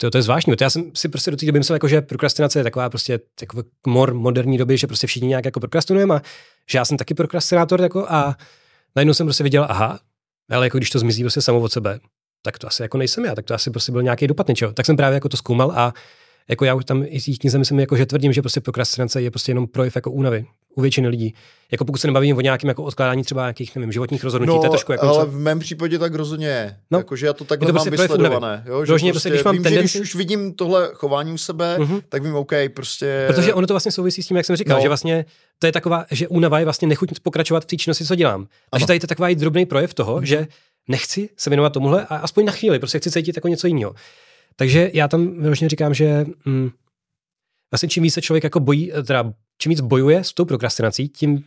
to, 0.00 0.10
to 0.10 0.18
je 0.18 0.22
zvláštní. 0.22 0.56
To 0.56 0.64
já 0.64 0.70
jsem 0.70 0.90
si 0.94 1.08
prostě 1.08 1.30
do 1.30 1.36
té 1.36 1.46
doby 1.46 1.58
myslel, 1.58 1.74
jako, 1.74 1.88
že 1.88 2.00
prokrastinace 2.00 2.58
je 2.58 2.64
taková 2.64 2.90
prostě 2.90 3.20
taková 3.34 3.62
mor 3.86 4.14
moderní 4.14 4.58
doby, 4.58 4.76
že 4.76 4.86
prostě 4.86 5.06
všichni 5.06 5.28
nějak 5.28 5.44
jako 5.44 5.60
prokrastinujeme 5.60 6.14
a 6.14 6.22
že 6.70 6.78
já 6.78 6.84
jsem 6.84 6.96
taky 6.96 7.14
prokrastinátor 7.14 7.80
jako 7.80 8.06
a 8.08 8.36
najednou 8.96 9.14
jsem 9.14 9.26
prostě 9.26 9.44
viděl, 9.44 9.66
aha, 9.68 10.00
ale 10.50 10.66
jako 10.66 10.78
když 10.78 10.90
to 10.90 10.98
zmizí 10.98 11.22
prostě 11.22 11.40
samo 11.40 11.60
od 11.60 11.72
sebe, 11.72 12.00
tak 12.42 12.58
to 12.58 12.66
asi 12.66 12.82
jako 12.82 12.98
nejsem 12.98 13.24
já, 13.24 13.34
tak 13.34 13.44
to 13.44 13.54
asi 13.54 13.70
prostě 13.70 13.92
byl 13.92 14.02
nějaký 14.02 14.26
dopad 14.26 14.48
něčeho. 14.48 14.72
Tak 14.72 14.86
jsem 14.86 14.96
právě 14.96 15.14
jako 15.14 15.28
to 15.28 15.36
zkoumal 15.36 15.72
a 15.74 15.94
jako 16.48 16.64
já 16.64 16.74
už 16.74 16.84
tam 16.84 17.04
i 17.06 17.20
z 17.20 17.38
knize 17.38 17.58
myslím, 17.58 17.80
jako, 17.80 17.96
že 17.96 18.06
tvrdím, 18.06 18.32
že 18.32 18.42
prostě 18.42 18.60
prokrastinace 18.60 19.22
je 19.22 19.30
prostě 19.30 19.50
jenom 19.50 19.66
projev 19.66 19.96
jako 19.96 20.10
únavy 20.10 20.46
u 20.74 20.80
většiny 20.80 21.08
lidí. 21.08 21.34
Jako 21.72 21.84
pokud 21.84 21.98
se 21.98 22.06
nebavím 22.06 22.36
o 22.36 22.40
nějakém 22.40 22.68
jako 22.68 22.82
odkládání 22.82 23.22
třeba 23.22 23.42
nějakých 23.42 23.76
nevím, 23.76 23.92
životních 23.92 24.24
rozhodnutí, 24.24 24.56
no, 24.56 24.58
to 24.58 24.66
je 24.66 24.70
trošku 24.70 24.92
jako 24.92 25.06
ale 25.06 25.24
co... 25.24 25.30
v 25.30 25.38
mém 25.38 25.58
případě 25.58 25.98
tak 25.98 26.14
rozhodně 26.14 26.46
je. 26.46 26.76
No, 26.90 26.98
jako, 26.98 27.16
že 27.16 27.26
já 27.26 27.32
to 27.32 27.44
takhle 27.44 27.66
to 27.66 27.72
prostě 27.72 27.90
mám 27.90 27.98
vysledované. 27.98 28.64
Jo, 28.66 28.84
že 28.84 28.92
prostě, 28.92 29.12
prostě, 29.12 29.28
když 29.28 29.44
mám 29.44 29.54
vím, 29.54 29.62
tendenci... 29.62 29.92
že 29.92 29.98
když 29.98 30.10
už 30.10 30.14
vidím 30.14 30.52
tohle 30.52 30.90
chování 30.94 31.32
u 31.32 31.38
sebe, 31.38 31.76
mm-hmm. 31.78 32.02
tak 32.08 32.22
vím, 32.22 32.34
OK, 32.34 32.52
prostě... 32.74 33.24
Protože 33.26 33.54
ono 33.54 33.66
to 33.66 33.74
vlastně 33.74 33.92
souvisí 33.92 34.22
s 34.22 34.26
tím, 34.26 34.36
jak 34.36 34.46
jsem 34.46 34.56
říkal, 34.56 34.76
no. 34.76 34.82
že 34.82 34.88
vlastně 34.88 35.24
to 35.58 35.66
je 35.66 35.72
taková, 35.72 36.06
že 36.10 36.28
únava 36.28 36.58
je 36.58 36.64
vlastně 36.64 36.88
nechuť 36.88 37.20
pokračovat 37.22 37.62
v 37.62 37.66
té 37.66 37.76
činnosti, 37.76 38.04
co 38.04 38.14
dělám. 38.14 38.46
Takže 38.70 38.86
tady 38.86 38.96
je 38.96 39.00
to 39.00 39.06
takový 39.06 39.34
drobný 39.34 39.66
projev 39.66 39.94
toho, 39.94 40.16
mm-hmm. 40.16 40.22
že 40.22 40.46
nechci 40.88 41.28
se 41.36 41.50
věnovat 41.50 41.72
tomuhle 41.72 42.06
a 42.08 42.16
aspoň 42.16 42.44
na 42.44 42.52
chvíli, 42.52 42.78
prostě 42.78 42.98
chci 42.98 43.10
cítit 43.10 43.36
jako 43.36 43.48
něco 43.48 43.66
jiného. 43.66 43.94
Takže 44.56 44.90
já 44.94 45.08
tam 45.08 45.40
vyloženě 45.40 45.68
říkám, 45.68 45.94
že 45.94 46.26
mm, 46.44 46.70
vlastně 47.72 47.88
čím 47.88 48.02
víc 48.02 48.14
se 48.14 48.22
člověk 48.22 48.44
jako 48.44 48.60
bojí, 48.60 48.92
teda 49.06 49.32
čím 49.58 49.70
víc 49.70 49.80
bojuje 49.80 50.24
s 50.24 50.32
tou 50.32 50.44
prokrastinací, 50.44 51.08
tím 51.08 51.44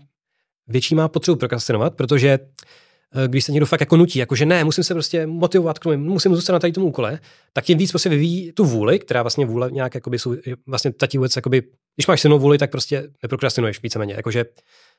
větší 0.67 0.95
má 0.95 1.07
potřebu 1.07 1.35
prokrastinovat, 1.35 1.95
protože 1.95 2.29
eh, 2.29 3.27
když 3.27 3.45
se 3.45 3.51
někdo 3.51 3.65
fakt 3.65 3.79
jako 3.79 3.97
nutí, 3.97 4.19
jako 4.19 4.35
že 4.35 4.45
ne, 4.45 4.63
musím 4.63 4.83
se 4.83 4.93
prostě 4.93 5.27
motivovat 5.27 5.79
k 5.79 5.83
tomu, 5.83 5.97
musím 5.97 6.35
zůstat 6.35 6.53
na 6.53 6.59
tady 6.59 6.73
tom 6.73 6.83
úkole, 6.83 7.19
tak 7.53 7.65
tím 7.65 7.77
víc 7.77 7.91
prostě 7.91 8.09
vyvíjí 8.09 8.51
tu 8.51 8.65
vůli, 8.65 8.99
která 8.99 9.23
vlastně 9.23 9.45
vůle 9.45 9.71
nějak 9.71 9.95
jakoby, 9.95 10.19
jsou, 10.19 10.35
vlastně 10.67 10.93
ta 10.93 11.07
vůbec, 11.13 11.35
jakoby, 11.35 11.63
když 11.95 12.07
máš 12.07 12.21
silnou 12.21 12.39
vůli, 12.39 12.57
tak 12.57 12.71
prostě 12.71 13.09
neprokrastinuješ 13.23 13.83
víceméně, 13.83 14.13
jakože, 14.13 14.45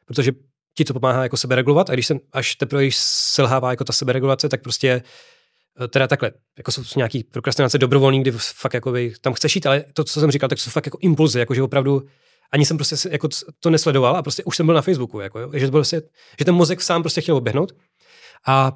protože 0.07 0.33
ti 0.77 0.85
to 0.85 0.93
pomáhá 0.93 1.23
jako 1.23 1.37
sebe 1.37 1.55
regulovat 1.55 1.91
a 1.91 1.93
když 1.93 2.07
jsem, 2.07 2.21
až 2.33 2.55
teprve 2.55 2.83
když 2.83 2.97
selhává 2.97 3.71
jako 3.71 3.85
ta 3.85 3.93
seberegulace, 3.93 4.49
tak 4.49 4.63
prostě 4.63 4.89
Eh, 4.95 5.03
teda 5.89 6.09
takhle, 6.09 6.31
jako 6.59 6.73
jsou 6.73 6.83
nějaký 6.97 7.25
prokrastinace 7.25 7.79
dobrovolný, 7.79 8.21
kdy 8.21 8.33
fakt 8.37 8.75
jako 8.75 8.95
tam 9.21 9.33
chceš 9.33 9.57
jít, 9.57 9.67
ale 9.67 9.85
to, 9.93 10.05
co 10.05 10.21
jsem 10.21 10.31
říkal, 10.31 10.49
tak 10.49 10.59
jsou 10.59 10.71
fakt 10.71 10.87
jako 10.87 10.99
impulzy, 11.01 11.39
jako 11.39 11.55
že 11.55 11.63
opravdu 11.63 12.03
ani 12.53 12.67
jsem 12.67 12.77
prostě 12.77 13.09
jako 13.11 13.29
to 13.61 13.71
nesledoval 13.71 14.17
a 14.17 14.23
prostě 14.23 14.45
už 14.45 14.57
jsem 14.57 14.67
byl 14.67 14.75
na 14.75 14.83
Facebooku, 14.83 15.21
jako, 15.21 15.39
jo, 15.39 15.51
že, 15.55 15.69
prostě, 15.69 16.03
že 16.39 16.45
ten 16.45 16.55
mozek 16.55 16.81
sám 16.83 17.03
prostě 17.03 17.21
chtěl 17.21 17.37
oběhnout. 17.37 17.73
A 18.47 18.73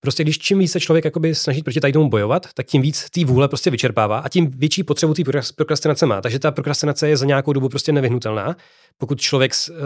prostě 0.00 0.22
když 0.22 0.38
čím 0.38 0.58
více 0.58 0.80
člověk 0.80 1.04
jakoby 1.04 1.34
snaží 1.34 1.62
proti 1.62 1.80
tady 1.80 1.92
tomu 1.92 2.10
bojovat, 2.10 2.46
tak 2.54 2.66
tím 2.66 2.82
víc 2.82 3.10
té 3.10 3.24
vůle 3.24 3.48
prostě 3.48 3.70
vyčerpává 3.70 4.18
a 4.18 4.28
tím 4.28 4.50
větší 4.50 4.82
potřebu 4.82 5.14
té 5.14 5.22
prokrastinace 5.56 6.06
má. 6.06 6.20
Takže 6.20 6.38
ta 6.38 6.50
prokrastinace 6.50 7.08
je 7.08 7.16
za 7.16 7.26
nějakou 7.26 7.52
dobu 7.52 7.68
prostě 7.68 7.92
nevyhnutelná. 7.92 8.56
Pokud 8.98 9.20
člověk 9.20 9.52
uh, 9.70 9.76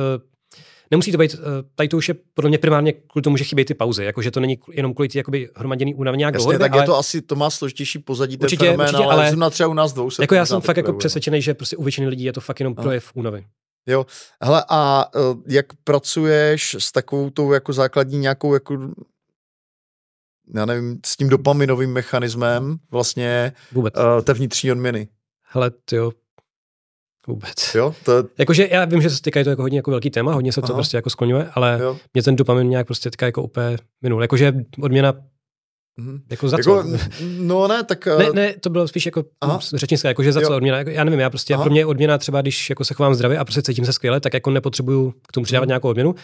nemusí 0.93 1.12
to 1.12 1.19
být, 1.19 1.35
eh, 1.35 1.39
tady 1.74 1.89
to 1.89 1.97
už 1.97 2.09
je 2.09 2.14
podle 2.35 2.48
mě 2.48 2.59
primárně 2.59 2.93
kvůli 2.93 3.23
tomu, 3.23 3.36
že 3.36 3.44
chybí 3.44 3.64
ty 3.64 3.74
pauzy, 3.74 4.05
jakože 4.05 4.31
to 4.31 4.40
není 4.40 4.59
jenom 4.73 4.94
kvůli 4.94 5.09
ty 5.09 5.19
jakoby 5.19 5.48
hromaděný 5.56 5.94
únavy 5.94 6.19
nějak 6.19 6.35
Jasně, 6.35 6.59
tak 6.59 6.73
ale... 6.73 6.82
je 6.82 6.86
to 6.86 6.98
asi, 6.98 7.23
to 7.23 7.35
má 7.36 7.51
složitější 7.51 7.98
pozadí 7.98 8.36
ten 8.36 8.44
určitě, 8.44 8.64
fenomén, 8.64 8.86
určitě, 8.86 9.05
ale, 9.05 9.32
ale 9.32 9.51
třeba 9.51 9.69
u 9.69 9.74
nás 9.74 9.93
dvou 9.93 10.10
se 10.10 10.23
Jako 10.23 10.35
já 10.35 10.47
jsem 10.47 10.60
fakt 10.60 10.77
jako 10.77 10.93
přesvědčený, 10.93 11.43
že 11.43 11.55
prostě 11.55 11.77
u 11.77 11.82
většiny 11.82 12.06
lidí 12.06 12.24
je 12.24 12.32
to 12.32 12.40
fakt 12.40 12.60
jenom 12.60 12.74
projev 12.74 13.10
únavy. 13.14 13.44
Jo, 13.86 14.06
hele 14.43 14.64
a 14.69 15.06
uh, 15.14 15.43
jak 15.47 15.66
pracuješ 15.85 16.77
s 16.78 16.93
takovou 16.93 17.31
tou 17.31 17.52
jako 17.52 17.73
základní 17.73 18.19
nějakou 18.19 18.55
jako 18.55 18.78
já 20.55 20.66
nevím, 20.66 20.98
s 21.06 21.16
tím 21.16 21.28
dopaminovým 21.28 21.93
mechanismem 21.93 22.77
vlastně 22.90 23.52
Vůbec. 23.73 23.94
Uh, 23.97 24.23
té 24.23 24.35
vnitřní 24.35 24.73
odměny? 24.73 25.09
Hele, 25.43 25.70
jo, 25.93 26.12
Vůbec. 27.26 27.74
Jo, 27.74 27.94
to 28.04 28.16
je... 28.16 28.22
Jakože 28.38 28.68
já 28.70 28.84
vím, 28.84 29.02
že 29.02 29.10
se 29.10 29.22
týká 29.22 29.44
to 29.44 29.50
jako 29.50 29.62
hodně 29.62 29.78
jako 29.78 29.90
velký 29.90 30.10
téma, 30.10 30.32
hodně 30.34 30.52
se 30.52 30.60
to 30.60 30.66
Aha. 30.66 30.74
prostě 30.74 30.96
jako 30.96 31.10
skloňuje, 31.10 31.50
ale 31.54 31.78
jo. 31.82 31.96
mě 32.14 32.22
ten 32.22 32.36
dopamin 32.36 32.68
nějak 32.68 32.86
prostě 32.86 33.10
týká 33.10 33.26
jako 33.26 33.42
úplně 33.42 33.76
minul. 34.02 34.22
Jakože 34.22 34.52
odměna 34.80 35.14
Mm-hmm. 36.00 36.20
Jako 36.30 36.48
za 36.48 36.56
jako, 36.56 36.82
co? 36.82 36.98
No 37.38 37.68
ne, 37.68 37.84
tak... 37.84 38.06
Ne, 38.06 38.26
eh, 38.28 38.32
ne, 38.32 38.54
to 38.60 38.70
bylo 38.70 38.88
spíš 38.88 39.06
jako 39.06 39.24
Aha. 39.40 39.60
řečnická, 39.74 40.08
jakože 40.08 40.32
za 40.32 40.40
jo. 40.40 40.48
co 40.48 40.56
odměna. 40.56 40.78
Jako, 40.78 40.90
já 40.90 41.04
nevím, 41.04 41.20
já 41.20 41.30
prostě, 41.30 41.54
Aha. 41.54 41.62
pro 41.62 41.70
mě 41.70 41.86
odměna 41.86 42.18
třeba, 42.18 42.40
když 42.40 42.70
jako 42.70 42.84
se 42.84 42.94
chovám 42.94 43.14
zdravě 43.14 43.38
a 43.38 43.44
prostě 43.44 43.62
cítím 43.62 43.84
se 43.84 43.92
skvěle, 43.92 44.20
tak 44.20 44.34
jako 44.34 44.50
nepotřebuju 44.50 45.14
k 45.28 45.32
tomu 45.32 45.44
přidávat 45.44 45.64
mm. 45.64 45.68
nějakou 45.68 45.88
odměnu. 45.88 46.14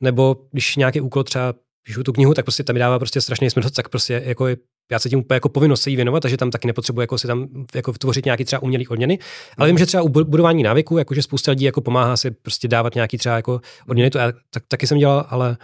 Nebo 0.00 0.36
když 0.52 0.76
nějaký 0.76 1.00
úkol 1.00 1.24
třeba 1.24 1.54
píšu 1.86 2.02
tu 2.02 2.12
knihu, 2.12 2.34
tak 2.34 2.44
prostě 2.44 2.64
tam 2.64 2.74
mi 2.74 2.80
dává 2.80 2.98
prostě 2.98 3.20
strašný 3.20 3.50
smysl, 3.50 3.70
tak 3.70 3.88
prostě 3.88 4.22
jako 4.26 4.46
je 4.46 4.56
já 4.90 4.98
se 4.98 5.08
tím 5.08 5.18
úplně 5.18 5.36
jako 5.36 5.48
povinnost 5.48 5.82
se 5.82 5.90
jí 5.90 5.96
věnovat, 5.96 6.20
takže 6.20 6.36
tam 6.36 6.50
taky 6.50 6.66
nepotřebuji 6.66 7.00
jako 7.00 7.18
si 7.18 7.26
tam 7.26 7.48
jako 7.74 7.92
tvořit 7.92 8.24
nějaký 8.24 8.44
třeba 8.44 8.62
umělý 8.62 8.88
odměny. 8.88 9.18
Ale 9.58 9.68
vím, 9.68 9.78
že 9.78 9.86
třeba 9.86 10.02
u 10.02 10.08
budování 10.08 10.62
návyků, 10.62 10.98
jakože 10.98 11.22
spousta 11.22 11.50
lidí 11.50 11.64
jako 11.64 11.80
pomáhá 11.80 12.16
si 12.16 12.30
prostě 12.30 12.68
dávat 12.68 12.94
nějaký 12.94 13.18
třeba 13.18 13.36
jako 13.36 13.60
odměny, 13.88 14.10
to 14.10 14.18
já 14.18 14.32
tak, 14.50 14.62
taky 14.68 14.86
jsem 14.86 14.98
dělal, 14.98 15.26
ale 15.28 15.56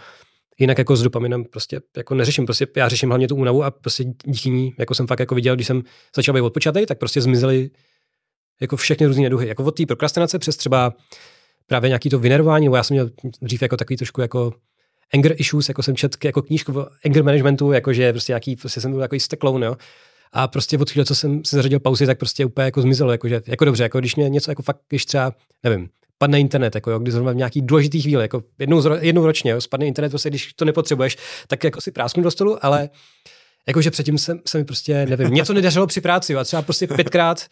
jinak 0.59 0.77
jako 0.77 0.95
s 0.95 1.03
dopaminem 1.03 1.43
prostě 1.43 1.81
jako 1.97 2.15
neřeším, 2.15 2.45
prostě 2.45 2.67
já 2.75 2.89
řeším 2.89 3.09
hlavně 3.09 3.27
tu 3.27 3.35
únavu 3.35 3.63
a 3.63 3.71
prostě 3.71 4.03
díky 4.25 4.49
ní, 4.49 4.73
jako 4.79 4.95
jsem 4.95 5.07
fakt 5.07 5.19
jako 5.19 5.35
viděl, 5.35 5.55
když 5.55 5.67
jsem 5.67 5.83
začal 6.15 6.33
být 6.33 6.41
odpočatý, 6.41 6.85
tak 6.85 6.99
prostě 6.99 7.21
zmizely 7.21 7.69
jako 8.61 8.77
všechny 8.77 9.07
různé 9.07 9.23
neduhy. 9.23 9.47
Jako 9.47 9.63
od 9.63 9.77
té 9.77 9.85
prokrastinace 9.85 10.39
přes 10.39 10.57
třeba 10.57 10.93
právě 11.67 11.89
nějaký 11.89 12.09
to 12.09 12.19
vynervování, 12.19 12.65
já 12.75 12.83
jsem 12.83 12.95
měl 12.95 13.09
dřív 13.41 13.61
jako 13.61 13.77
takový 13.77 13.97
trošku 13.97 14.21
jako 14.21 14.53
anger 15.13 15.35
issues, 15.37 15.69
jako 15.69 15.83
jsem 15.83 15.95
četl 15.95 16.17
jako 16.23 16.41
knížku 16.41 16.79
o 16.79 16.87
anger 17.05 17.23
managementu, 17.23 17.71
jakože 17.71 18.13
prostě 18.13 18.31
nějaký, 18.31 18.55
prostě 18.55 18.81
jsem 18.81 18.91
byl 18.91 19.01
jako 19.01 19.19
steklou, 19.19 19.63
jo. 19.63 19.77
A 20.31 20.47
prostě 20.47 20.77
od 20.77 20.91
chvíle, 20.91 21.05
co 21.05 21.15
jsem 21.15 21.45
si 21.45 21.55
zařadil 21.55 21.79
pauzy, 21.79 22.05
tak 22.05 22.17
prostě 22.17 22.45
úplně 22.45 22.65
jako 22.65 22.81
zmizelo, 22.81 23.11
jakože, 23.11 23.41
jako 23.47 23.65
dobře, 23.65 23.83
jako 23.83 23.99
když 23.99 24.15
mě 24.15 24.29
něco 24.29 24.51
jako 24.51 24.63
fakt, 24.63 24.79
když 24.89 25.05
třeba, 25.05 25.33
nevím, 25.63 25.89
padne 26.17 26.39
internet, 26.39 26.75
jako 26.75 26.91
jo, 26.91 26.99
když 26.99 27.13
zrovna 27.13 27.31
v 27.31 27.35
nějaký 27.35 27.61
důležitý 27.61 28.01
chvíli, 28.01 28.21
jako 28.21 28.43
jednou, 28.59 28.83
jednou 28.99 29.25
ročně, 29.25 29.51
jo, 29.51 29.61
spadne 29.61 29.85
internet, 29.87 30.09
prostě, 30.09 30.29
když 30.29 30.53
to 30.53 30.65
nepotřebuješ, 30.65 31.17
tak 31.47 31.63
jako 31.63 31.81
si 31.81 31.91
prásknu 31.91 32.23
do 32.23 32.31
stolu, 32.31 32.65
ale 32.65 32.89
jakože 33.67 33.91
předtím 33.91 34.17
jsem, 34.17 34.39
se 34.45 34.57
mi 34.57 34.65
prostě, 34.65 35.05
nevím, 35.05 35.27
něco 35.33 35.53
nedařilo 35.53 35.87
při 35.87 36.01
práci, 36.01 36.33
jo, 36.33 36.39
a 36.39 36.43
třeba 36.43 36.61
prostě 36.61 36.87
pětkrát 36.87 37.45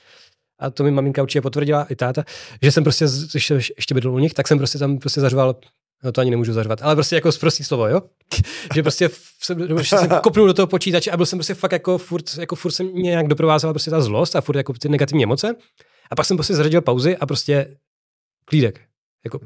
a 0.59 0.69
to 0.69 0.83
mi 0.83 0.91
maminka 0.91 1.23
určitě 1.23 1.41
potvrdila 1.41 1.83
i 1.89 1.95
táta, 1.95 2.23
že 2.61 2.71
jsem 2.71 2.83
prostě, 2.83 3.05
ještě, 3.33 3.53
ještě 3.53 3.93
bydl 3.93 4.09
u 4.09 4.19
nich, 4.19 4.33
tak 4.33 4.47
jsem 4.47 4.57
prostě 4.57 4.77
tam 4.77 4.97
prostě 4.97 5.21
zařval 5.21 5.55
No 6.03 6.11
to 6.11 6.21
ani 6.21 6.31
nemůžu 6.31 6.53
zařvat, 6.53 6.81
ale 6.81 6.95
prostě 6.95 7.15
jako 7.15 7.31
zprostý 7.31 7.63
slovo, 7.63 7.87
jo? 7.87 8.01
že 8.75 8.81
prostě 8.81 9.09
jsem, 9.43 9.81
jsem 9.81 10.09
kopnul 10.23 10.47
do 10.47 10.53
toho 10.53 10.67
počítače 10.67 11.11
a 11.11 11.17
byl 11.17 11.25
jsem 11.25 11.39
prostě 11.39 11.53
fakt 11.53 11.71
jako 11.71 11.97
furt, 11.97 12.37
jako 12.37 12.55
furt 12.55 12.71
jsem 12.71 12.95
nějak 12.95 13.27
doprovázela 13.27 13.73
prostě 13.73 13.91
ta 13.91 14.01
zlost 14.01 14.35
a 14.35 14.41
furt 14.41 14.55
jako 14.55 14.73
ty 14.73 14.89
negativní 14.89 15.23
emoce. 15.23 15.55
A 16.11 16.15
pak 16.15 16.25
jsem 16.25 16.37
prostě 16.37 16.55
zařadil 16.55 16.81
pauzy 16.81 17.17
a 17.17 17.25
prostě 17.25 17.77
klídek. 18.45 18.81
Jako. 19.23 19.39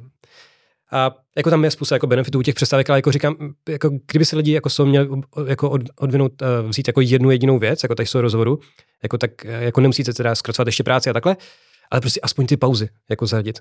A 0.91 1.15
jako 1.37 1.49
tam 1.49 1.63
je 1.63 1.71
spousta 1.71 1.95
jako 1.95 2.07
benefitů 2.07 2.41
těch 2.41 2.55
představek, 2.55 2.89
ale 2.89 2.97
jako 2.97 3.11
říkám, 3.11 3.35
jako 3.69 3.89
kdyby 4.11 4.25
se 4.25 4.35
lidi 4.35 4.51
jako 4.51 4.69
jsou 4.69 4.85
měli 4.85 5.09
jako 5.47 5.69
od, 5.69 5.81
odvinout, 5.95 6.41
uh, 6.41 6.69
vzít 6.69 6.87
jako 6.87 7.01
jednu 7.01 7.31
jedinou 7.31 7.59
věc, 7.59 7.83
jako 7.83 7.95
tady 7.95 8.07
jsou 8.07 8.21
rozhovoru, 8.21 8.59
jako 9.03 9.17
tak 9.17 9.43
jako 9.43 9.81
nemusíte 9.81 10.13
teda 10.13 10.35
zkracovat 10.35 10.67
ještě 10.67 10.83
práci 10.83 11.09
a 11.09 11.13
takhle, 11.13 11.37
ale 11.91 12.01
prostě 12.01 12.19
aspoň 12.21 12.45
ty 12.45 12.57
pauzy 12.57 12.89
jako 13.09 13.25
zařadit. 13.25 13.59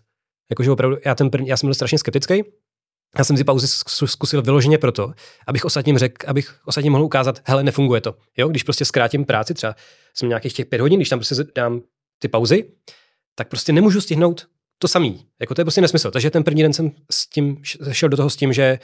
Jakože 0.50 0.70
opravdu, 0.70 0.96
já, 1.04 1.14
ten 1.14 1.30
první, 1.30 1.48
já 1.48 1.56
jsem 1.56 1.66
byl 1.66 1.74
strašně 1.74 1.98
skeptický, 1.98 2.42
já 3.18 3.24
jsem 3.24 3.36
si 3.36 3.44
pauzy 3.44 3.66
zkusil 4.06 4.42
vyloženě 4.42 4.78
proto, 4.78 5.12
abych 5.46 5.64
ostatním 5.64 5.98
řekl, 5.98 6.26
abych 6.26 6.54
ostatním 6.64 6.92
mohl 6.92 7.04
ukázat, 7.04 7.40
hele, 7.44 7.62
nefunguje 7.62 8.00
to. 8.00 8.14
Jo, 8.36 8.48
když 8.48 8.62
prostě 8.62 8.84
zkrátím 8.84 9.24
práci, 9.24 9.54
třeba 9.54 9.76
jsem 10.14 10.28
nějakých 10.28 10.52
těch 10.52 10.66
pět 10.66 10.80
hodin, 10.80 10.98
když 10.98 11.08
tam 11.08 11.18
prostě 11.18 11.34
dám 11.54 11.80
ty 12.18 12.28
pauzy, 12.28 12.64
tak 13.34 13.48
prostě 13.48 13.72
nemůžu 13.72 14.00
stihnout 14.00 14.46
to 14.78 14.88
samý. 14.88 15.26
Jako 15.40 15.54
to 15.54 15.60
je 15.60 15.64
prostě 15.64 15.80
nesmysl. 15.80 16.10
Takže 16.10 16.30
ten 16.30 16.44
první 16.44 16.62
den 16.62 16.72
jsem 16.72 16.90
s 17.12 17.28
tím 17.28 17.56
šel 17.92 18.08
do 18.08 18.16
toho 18.16 18.30
s 18.30 18.36
tím, 18.36 18.52
že 18.52 18.78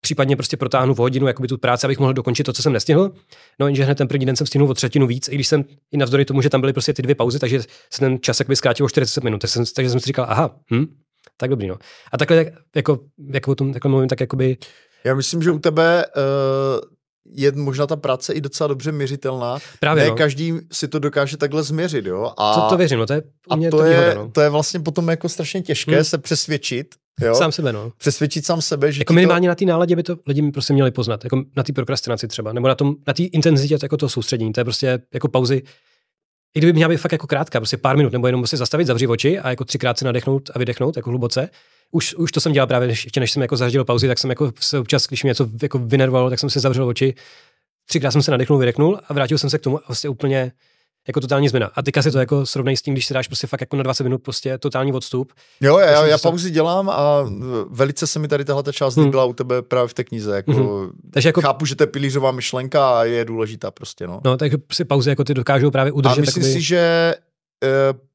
případně 0.00 0.36
prostě 0.36 0.56
protáhnu 0.56 0.94
v 0.94 0.98
hodinu 0.98 1.26
jakoby 1.26 1.48
tu 1.48 1.58
práci, 1.58 1.86
abych 1.86 1.98
mohl 1.98 2.12
dokončit 2.12 2.44
to, 2.44 2.52
co 2.52 2.62
jsem 2.62 2.72
nestihl. 2.72 3.12
No 3.58 3.66
jenže 3.66 3.84
hned 3.84 3.98
ten 3.98 4.08
první 4.08 4.26
den 4.26 4.36
jsem 4.36 4.46
stihnul 4.46 4.70
o 4.70 4.74
třetinu 4.74 5.06
víc, 5.06 5.28
i 5.28 5.34
když 5.34 5.48
jsem 5.48 5.64
i 5.92 5.96
navzdory 5.96 6.24
tomu, 6.24 6.42
že 6.42 6.50
tam 6.50 6.60
byly 6.60 6.72
prostě 6.72 6.92
ty 6.92 7.02
dvě 7.02 7.14
pauzy, 7.14 7.38
takže 7.38 7.62
se 7.92 8.00
ten 8.00 8.18
čas 8.20 8.40
jakoby 8.40 8.56
zkrátil 8.56 8.86
o 8.86 8.88
40 8.88 9.24
minut. 9.24 9.40
Takže 9.40 9.52
jsem, 9.52 9.64
takže 9.74 9.90
jsem 9.90 10.00
si 10.00 10.06
říkal, 10.06 10.26
aha, 10.28 10.56
hm, 10.72 10.86
tak 11.36 11.50
dobrý, 11.50 11.66
no. 11.66 11.76
A 12.12 12.18
takhle, 12.18 12.52
jako, 12.76 13.00
jak 13.32 13.48
o 13.48 13.54
tom 13.54 13.72
takhle 13.72 13.90
mluvím, 13.90 14.08
tak 14.08 14.20
jakoby... 14.20 14.56
Já 15.04 15.14
myslím, 15.14 15.42
že 15.42 15.50
u 15.50 15.58
tebe 15.58 16.04
uh, 16.16 16.80
je 17.36 17.52
možná 17.52 17.86
ta 17.86 17.96
práce 17.96 18.32
i 18.32 18.40
docela 18.40 18.68
dobře 18.68 18.92
měřitelná. 18.92 19.58
Právě, 19.80 20.04
ne 20.04 20.10
no. 20.10 20.16
každý 20.16 20.54
si 20.72 20.88
to 20.88 20.98
dokáže 20.98 21.36
takhle 21.36 21.62
změřit, 21.62 22.06
jo. 22.06 22.32
A, 22.38 22.54
to, 22.54 22.68
to 22.68 22.76
věřím, 22.76 22.98
no 22.98 23.06
to 23.06 23.12
je 23.12 23.22
a 23.50 23.56
to, 23.56 23.76
to 23.76 23.84
je, 23.84 23.90
výhoda, 23.90 24.14
no. 24.14 24.30
to 24.30 24.40
je 24.40 24.48
vlastně 24.48 24.80
potom 24.80 25.08
jako 25.08 25.28
strašně 25.28 25.62
těžké 25.62 25.94
hmm. 25.94 26.04
se 26.04 26.18
přesvědčit, 26.18 26.86
Jo? 27.20 27.34
Sám 27.34 27.52
sebe, 27.52 27.72
no. 27.72 27.92
Přesvědčit 27.98 28.46
sám 28.46 28.62
sebe, 28.62 28.92
že 28.92 29.00
Jako 29.00 29.12
minimálně 29.12 29.48
to... 29.48 29.50
na 29.50 29.54
té 29.54 29.64
náladě 29.64 29.96
by 29.96 30.02
to 30.02 30.16
lidi 30.26 30.50
prostě 30.50 30.72
měli 30.72 30.90
poznat, 30.90 31.24
jako 31.24 31.42
na 31.56 31.62
té 31.62 31.72
prokrastinaci 31.72 32.28
třeba, 32.28 32.52
nebo 32.52 32.68
na 32.68 32.74
tom, 32.74 32.94
na 33.06 33.12
té 33.12 33.22
intenzitě 33.22 33.78
jako 33.82 33.96
toho 33.96 34.10
soustředění, 34.10 34.52
to 34.52 34.60
je 34.60 34.64
prostě 34.64 34.98
jako 35.14 35.28
pauzy, 35.28 35.62
i 36.56 36.58
kdyby 36.58 36.72
měla 36.72 36.88
být 36.88 36.96
fakt 36.96 37.12
jako 37.12 37.26
krátká, 37.26 37.60
prostě 37.60 37.76
pár 37.76 37.96
minut, 37.96 38.12
nebo 38.12 38.26
jenom 38.26 38.40
prostě 38.40 38.56
zastavit, 38.56 38.86
zavřít 38.86 39.06
oči 39.06 39.38
a 39.38 39.50
jako 39.50 39.64
třikrát 39.64 39.98
se 39.98 40.04
nadechnout 40.04 40.50
a 40.54 40.58
vydechnout 40.58 40.96
jako 40.96 41.10
hluboce. 41.10 41.50
Už, 41.90 42.14
už 42.14 42.32
to 42.32 42.40
jsem 42.40 42.52
dělal 42.52 42.66
právě, 42.66 42.88
ještě 42.88 43.20
než 43.20 43.30
jsem 43.30 43.42
jako 43.42 43.56
zařadil 43.56 43.84
pauzy, 43.84 44.08
tak 44.08 44.18
jsem 44.18 44.30
jako 44.30 44.52
se 44.60 44.78
občas, 44.78 45.06
když 45.06 45.22
mě 45.22 45.28
něco 45.28 45.48
jako 45.62 45.78
vynervovalo, 45.78 46.30
tak 46.30 46.38
jsem 46.38 46.50
se 46.50 46.60
zavřel 46.60 46.88
oči, 46.88 47.14
třikrát 47.88 48.10
jsem 48.10 48.22
se 48.22 48.30
nadechnul, 48.30 48.58
vydechnul 48.58 49.00
a 49.08 49.14
vrátil 49.14 49.38
jsem 49.38 49.50
se 49.50 49.58
k 49.58 49.62
tomu 49.62 49.78
a 49.78 49.82
vlastně 49.88 50.10
úplně 50.10 50.52
jako 51.06 51.20
totální 51.20 51.48
změna. 51.48 51.70
A 51.74 51.82
teďka 51.82 52.02
si 52.02 52.10
to 52.10 52.18
jako 52.18 52.46
srovnej 52.46 52.76
s 52.76 52.82
tím, 52.82 52.94
když 52.94 53.06
si 53.06 53.14
dáš 53.14 53.26
prostě 53.26 53.46
fakt 53.46 53.60
jako 53.60 53.76
na 53.76 53.82
20 53.82 54.04
minut 54.04 54.22
prostě 54.22 54.58
totální 54.58 54.92
odstup. 54.92 55.32
Jo, 55.60 55.78
já, 55.78 55.90
já, 55.90 56.06
já 56.06 56.18
pauzy 56.18 56.50
dělám 56.50 56.90
a 56.90 57.30
velice 57.70 58.06
se 58.06 58.18
mi 58.18 58.28
tady 58.28 58.44
tahle 58.44 58.62
část 58.72 58.96
hmm. 58.96 59.14
u 59.28 59.32
tebe 59.32 59.62
právě 59.62 59.88
v 59.88 59.94
té 59.94 60.04
knize. 60.04 60.36
Jako, 60.36 60.52
hmm. 60.52 60.90
takže 61.10 61.28
jako, 61.28 61.40
chápu, 61.40 61.66
že 61.66 61.76
to 61.76 61.82
je 61.82 61.86
pilířová 61.86 62.30
myšlenka 62.30 62.98
a 62.98 63.04
je 63.04 63.24
důležitá 63.24 63.70
prostě. 63.70 64.06
No, 64.06 64.20
no 64.24 64.36
takže 64.36 64.56
si 64.72 64.84
pauzy 64.84 65.10
jako 65.10 65.24
ty 65.24 65.34
dokážou 65.34 65.70
právě 65.70 65.92
udržet. 65.92 66.18
A 66.18 66.20
myslím 66.20 66.42
takový... 66.42 66.52
si, 66.52 66.60
že 66.60 67.14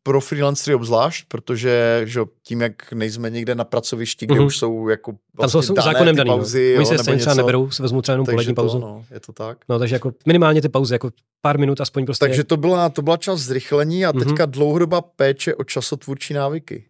pro 0.03 0.21
freelancery 0.21 0.75
obzvlášť, 0.75 1.25
protože 1.27 2.01
že 2.05 2.21
tím, 2.43 2.61
jak 2.61 2.93
nejsme 2.93 3.29
někde 3.29 3.55
na 3.55 3.63
pracovišti, 3.63 4.25
kde 4.25 4.35
mm-hmm. 4.35 4.45
už 4.45 4.57
jsou 4.57 4.87
jako 4.87 5.11
vlastně 5.37 5.57
Tam 5.57 5.63
jsou 5.63 5.73
dané 5.73 5.93
zákonem 5.93 6.15
daný, 6.15 6.29
pauzy. 6.29 6.75
Oni 6.77 6.85
se 6.85 6.97
stejně 6.97 7.19
třeba 7.19 7.35
neberou, 7.35 7.69
se 7.69 7.83
vezmu 7.83 8.01
třeba 8.01 8.13
jenom 8.13 8.25
polední 8.25 8.53
pauzu. 8.53 8.79
No, 8.79 9.05
je 9.11 9.19
to 9.19 9.33
tak. 9.33 9.57
No, 9.69 9.79
takže 9.79 9.95
jako 9.95 10.13
minimálně 10.25 10.61
ty 10.61 10.69
pauzy, 10.69 10.93
jako 10.93 11.11
pár 11.41 11.59
minut 11.59 11.81
aspoň 11.81 12.05
prostě. 12.05 12.25
Takže 12.25 12.43
to 12.43 12.57
byla, 12.57 12.89
to 12.89 13.01
byla 13.01 13.17
čas 13.17 13.39
zrychlení 13.39 14.05
a 14.05 14.11
mm-hmm. 14.11 14.27
teďka 14.27 14.45
dlouhodobá 14.45 15.01
péče 15.01 15.55
o 15.55 15.63
časotvůrčí 15.63 16.33
návyky. 16.33 16.85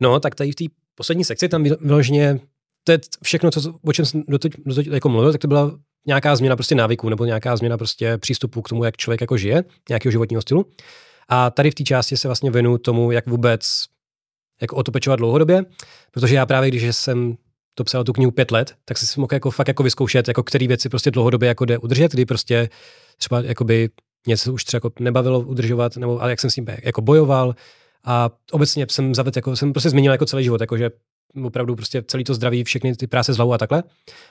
No, 0.00 0.20
tak 0.20 0.34
tady 0.34 0.52
v 0.52 0.54
té 0.54 0.64
poslední 0.94 1.24
sekci 1.24 1.48
tam 1.48 1.64
vyloženě, 1.80 2.40
to 2.84 2.92
je 2.92 2.98
všechno, 3.22 3.50
co, 3.50 3.74
o 3.84 3.92
čem 3.92 4.04
jsem 4.04 4.22
doteď, 4.28 4.52
doteď 4.66 4.86
jako 4.86 5.08
mluvil, 5.08 5.32
tak 5.32 5.40
to 5.40 5.48
byla 5.48 5.78
nějaká 6.06 6.36
změna 6.36 6.56
prostě 6.56 6.74
návyků 6.74 7.08
nebo 7.08 7.24
nějaká 7.24 7.56
změna 7.56 7.78
prostě 7.78 8.18
přístupu 8.18 8.62
k 8.62 8.68
tomu, 8.68 8.84
jak 8.84 8.96
člověk 8.96 9.20
jako 9.20 9.36
žije, 9.36 9.64
nějakého 9.88 10.10
životního 10.10 10.42
stylu. 10.42 10.66
A 11.28 11.50
tady 11.50 11.70
v 11.70 11.74
té 11.74 11.84
části 11.84 12.16
se 12.16 12.28
vlastně 12.28 12.50
věnu 12.50 12.78
tomu, 12.78 13.10
jak 13.10 13.26
vůbec 13.26 13.84
jako 14.60 14.76
o 14.76 14.82
to 14.82 14.92
pečovat 14.92 15.18
dlouhodobě, 15.18 15.64
protože 16.10 16.34
já 16.34 16.46
právě, 16.46 16.70
když 16.70 16.96
jsem 16.96 17.36
to 17.74 17.84
psal 17.84 18.04
tu 18.04 18.12
knihu 18.12 18.30
pět 18.30 18.50
let, 18.50 18.74
tak 18.84 18.98
si 18.98 19.20
mohl 19.20 19.34
jako 19.34 19.50
fakt 19.50 19.68
jako 19.68 19.82
vyzkoušet, 19.82 20.28
jako 20.28 20.42
který 20.42 20.68
věci 20.68 20.88
prostě 20.88 21.10
dlouhodobě 21.10 21.48
jako 21.48 21.64
jde 21.64 21.78
udržet, 21.78 22.12
kdy 22.12 22.26
prostě 22.26 22.68
třeba 23.16 23.40
jakoby 23.40 23.90
něco 24.26 24.52
už 24.52 24.64
třeba 24.64 24.76
jako 24.76 24.90
nebavilo 25.00 25.40
udržovat, 25.40 25.96
nebo 25.96 26.22
ale 26.22 26.30
jak 26.30 26.40
jsem 26.40 26.50
s 26.50 26.54
tím 26.54 26.66
jako 26.82 27.02
bojoval. 27.02 27.54
A 28.04 28.30
obecně 28.52 28.86
jsem 28.90 29.14
zavedl, 29.14 29.38
jako 29.38 29.56
jsem 29.56 29.72
prostě 29.72 29.90
změnil 29.90 30.12
jako 30.12 30.26
celý 30.26 30.44
život, 30.44 30.60
jakože 30.60 30.90
opravdu 31.44 31.76
prostě 31.76 32.02
celý 32.06 32.24
to 32.24 32.34
zdraví, 32.34 32.64
všechny 32.64 32.96
ty 32.96 33.06
práce 33.06 33.32
z 33.32 33.36
hlavu 33.36 33.52
a 33.52 33.58
takhle. 33.58 33.82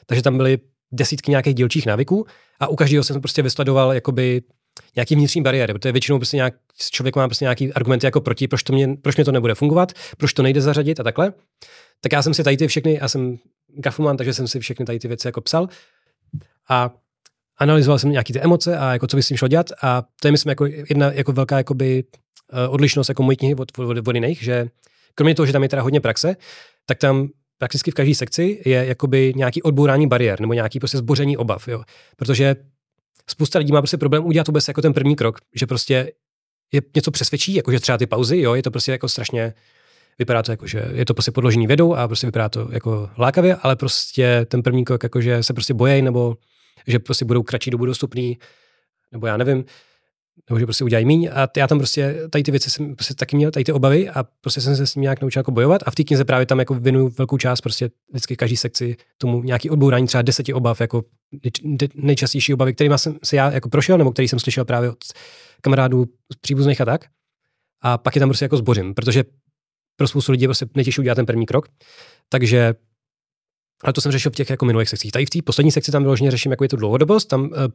Takže 0.05 0.21
tam 0.21 0.37
byly 0.37 0.59
desítky 0.91 1.31
nějakých 1.31 1.55
dílčích 1.55 1.85
návyků 1.85 2.25
a 2.59 2.67
u 2.67 2.75
každého 2.75 3.03
jsem 3.03 3.21
prostě 3.21 3.41
vysledoval 3.41 3.93
jakoby 3.93 4.41
nějaký 4.95 5.15
vnitřní 5.15 5.41
bariéry, 5.41 5.73
protože 5.73 5.91
většinou 5.91 6.17
prostě 6.17 6.37
nějak, 6.37 6.53
člověk 6.91 7.15
má 7.15 7.27
prostě 7.27 7.45
nějaký 7.45 7.73
argumenty 7.73 8.07
jako 8.07 8.21
proti, 8.21 8.47
proč, 8.47 8.63
to 8.63 8.73
mě, 8.73 8.97
proč 9.01 9.15
mě 9.15 9.25
to 9.25 9.31
nebude 9.31 9.55
fungovat, 9.55 9.91
proč 10.17 10.33
to 10.33 10.43
nejde 10.43 10.61
zařadit 10.61 10.99
a 10.99 11.03
takhle. 11.03 11.33
Tak 12.01 12.11
já 12.11 12.21
jsem 12.21 12.33
si 12.33 12.43
tady 12.43 12.57
ty 12.57 12.67
všechny, 12.67 12.97
já 13.01 13.07
jsem 13.07 13.37
grafoman, 13.67 14.17
takže 14.17 14.33
jsem 14.33 14.47
si 14.47 14.59
všechny 14.59 14.85
tady 14.85 14.99
ty 14.99 15.07
věci 15.07 15.27
jako 15.27 15.41
psal 15.41 15.67
a 16.69 16.93
analyzoval 17.57 17.99
jsem 17.99 18.11
nějaké 18.11 18.33
ty 18.33 18.41
emoce 18.41 18.77
a 18.77 18.93
jako 18.93 19.07
co 19.07 19.17
bych 19.17 19.25
s 19.25 19.27
tím 19.27 19.37
šlo 19.37 19.47
dělat 19.47 19.67
a 19.81 20.03
to 20.21 20.27
je 20.27 20.31
myslím 20.31 20.49
jako 20.49 20.65
jedna 20.65 21.11
jako 21.11 21.31
velká 21.31 21.57
jakoby, 21.57 22.03
uh, 22.53 22.73
odlišnost 22.73 23.09
jako 23.09 23.23
mojí 23.23 23.37
knihy 23.37 23.55
od, 23.55 23.79
od, 23.79 24.07
od 24.07 24.15
jiných, 24.15 24.43
že 24.43 24.67
kromě 25.15 25.35
toho, 25.35 25.45
že 25.45 25.53
tam 25.53 25.63
je 25.63 25.69
teda 25.69 25.81
hodně 25.81 26.01
praxe, 26.01 26.35
tak 26.85 26.97
tam 26.97 27.27
prakticky 27.57 27.91
v 27.91 27.93
každé 27.93 28.15
sekci 28.15 28.61
je 28.65 28.85
jakoby 28.85 29.33
nějaký 29.35 29.61
odbourání 29.61 30.07
bariér 30.07 30.41
nebo 30.41 30.53
nějaký 30.53 30.79
prostě 30.79 30.97
zboření 30.97 31.37
obav, 31.37 31.67
jo. 31.67 31.83
Protože 32.17 32.55
spousta 33.29 33.59
lidí 33.59 33.71
má 33.71 33.81
prostě 33.81 33.97
problém 33.97 34.25
udělat 34.25 34.47
vůbec 34.47 34.67
jako 34.67 34.81
ten 34.81 34.93
první 34.93 35.15
krok, 35.15 35.39
že 35.55 35.67
prostě 35.67 36.11
je 36.71 36.81
něco 36.95 37.11
přesvědčí, 37.11 37.53
jakože 37.53 37.79
třeba 37.79 37.97
ty 37.97 38.07
pauzy, 38.07 38.39
jo, 38.39 38.55
je 38.55 38.63
to 38.63 38.71
prostě 38.71 38.91
jako 38.91 39.09
strašně, 39.09 39.53
vypadá 40.19 40.43
to 40.43 40.51
jako, 40.51 40.67
že 40.67 40.85
je 40.93 41.05
to 41.05 41.13
prostě 41.13 41.31
podložený 41.31 41.67
vědou 41.67 41.95
a 41.95 42.07
prostě 42.07 42.27
vypadá 42.27 42.49
to 42.49 42.69
jako 42.71 43.09
lákavě, 43.17 43.55
ale 43.55 43.75
prostě 43.75 44.45
ten 44.49 44.63
první 44.63 44.85
krok, 44.85 45.03
jakože 45.03 45.43
se 45.43 45.53
prostě 45.53 45.73
bojí 45.73 46.01
nebo 46.01 46.37
že 46.87 46.99
prostě 46.99 47.25
budou 47.25 47.43
kratší 47.43 47.71
dobu 47.71 47.85
dostupný, 47.85 48.37
nebo 49.11 49.27
já 49.27 49.37
nevím, 49.37 49.65
nebo 50.49 50.59
že 50.59 50.65
prostě 50.65 50.83
udělají 50.83 51.05
míň. 51.05 51.29
A 51.33 51.47
já 51.57 51.67
tam 51.67 51.77
prostě 51.77 52.27
tady 52.29 52.43
ty 52.43 52.51
věci 52.51 52.69
jsem 52.69 52.95
prostě 52.95 53.13
taky 53.13 53.35
měl, 53.35 53.51
tady 53.51 53.63
ty 53.63 53.71
obavy 53.71 54.09
a 54.09 54.23
prostě 54.41 54.61
jsem 54.61 54.75
se 54.75 54.87
s 54.87 54.93
tím 54.93 55.01
nějak 55.01 55.21
naučil 55.21 55.39
jako 55.39 55.51
bojovat. 55.51 55.81
A 55.85 55.91
v 55.91 55.95
té 55.95 56.03
knize 56.03 56.25
právě 56.25 56.45
tam 56.45 56.59
jako 56.59 56.73
věnuju 56.73 57.09
velkou 57.17 57.37
část 57.37 57.61
prostě 57.61 57.89
vždycky 58.09 58.35
každý 58.35 58.57
sekci 58.57 58.95
tomu 59.17 59.43
nějaký 59.43 59.69
odbourání 59.69 60.07
třeba 60.07 60.21
deseti 60.21 60.53
obav, 60.53 60.81
jako 60.81 61.03
nejčastější 61.95 62.53
obavy, 62.53 62.73
kterými 62.73 62.97
jsem 62.97 63.17
se 63.23 63.35
já 63.35 63.51
jako 63.51 63.69
prošel, 63.69 63.97
nebo 63.97 64.11
který 64.11 64.27
jsem 64.27 64.39
slyšel 64.39 64.65
právě 64.65 64.89
od 64.89 64.97
kamarádů 65.61 66.05
příbuzných 66.41 66.81
a 66.81 66.85
tak. 66.85 67.05
A 67.81 67.97
pak 67.97 68.15
je 68.15 68.19
tam 68.19 68.29
prostě 68.29 68.45
jako 68.45 68.57
zbořím, 68.57 68.93
protože 68.93 69.23
pro 69.97 70.07
spoustu 70.07 70.31
lidí 70.31 70.43
je 70.43 70.47
prostě 70.47 70.65
nejtěžší 70.75 71.01
udělat 71.01 71.15
ten 71.15 71.25
první 71.25 71.45
krok. 71.45 71.67
Takže 72.29 72.75
ale 73.83 73.93
to 73.93 74.01
jsem 74.01 74.11
řešil 74.11 74.31
v 74.31 74.35
těch 74.35 74.49
jako 74.49 74.65
minulých 74.65 74.89
sekcích. 74.89 75.11
Tady 75.11 75.25
v 75.25 75.29
té 75.29 75.39
poslední 75.41 75.71
sekci 75.71 75.91
tam 75.91 76.03
vyloženě 76.03 76.31
řeším 76.31 76.51
jako 76.51 76.63
je 76.63 76.69
tu 76.69 76.75
dlouhodobost. 76.75 77.27
Tam 77.27 77.49
eh, 77.53 77.67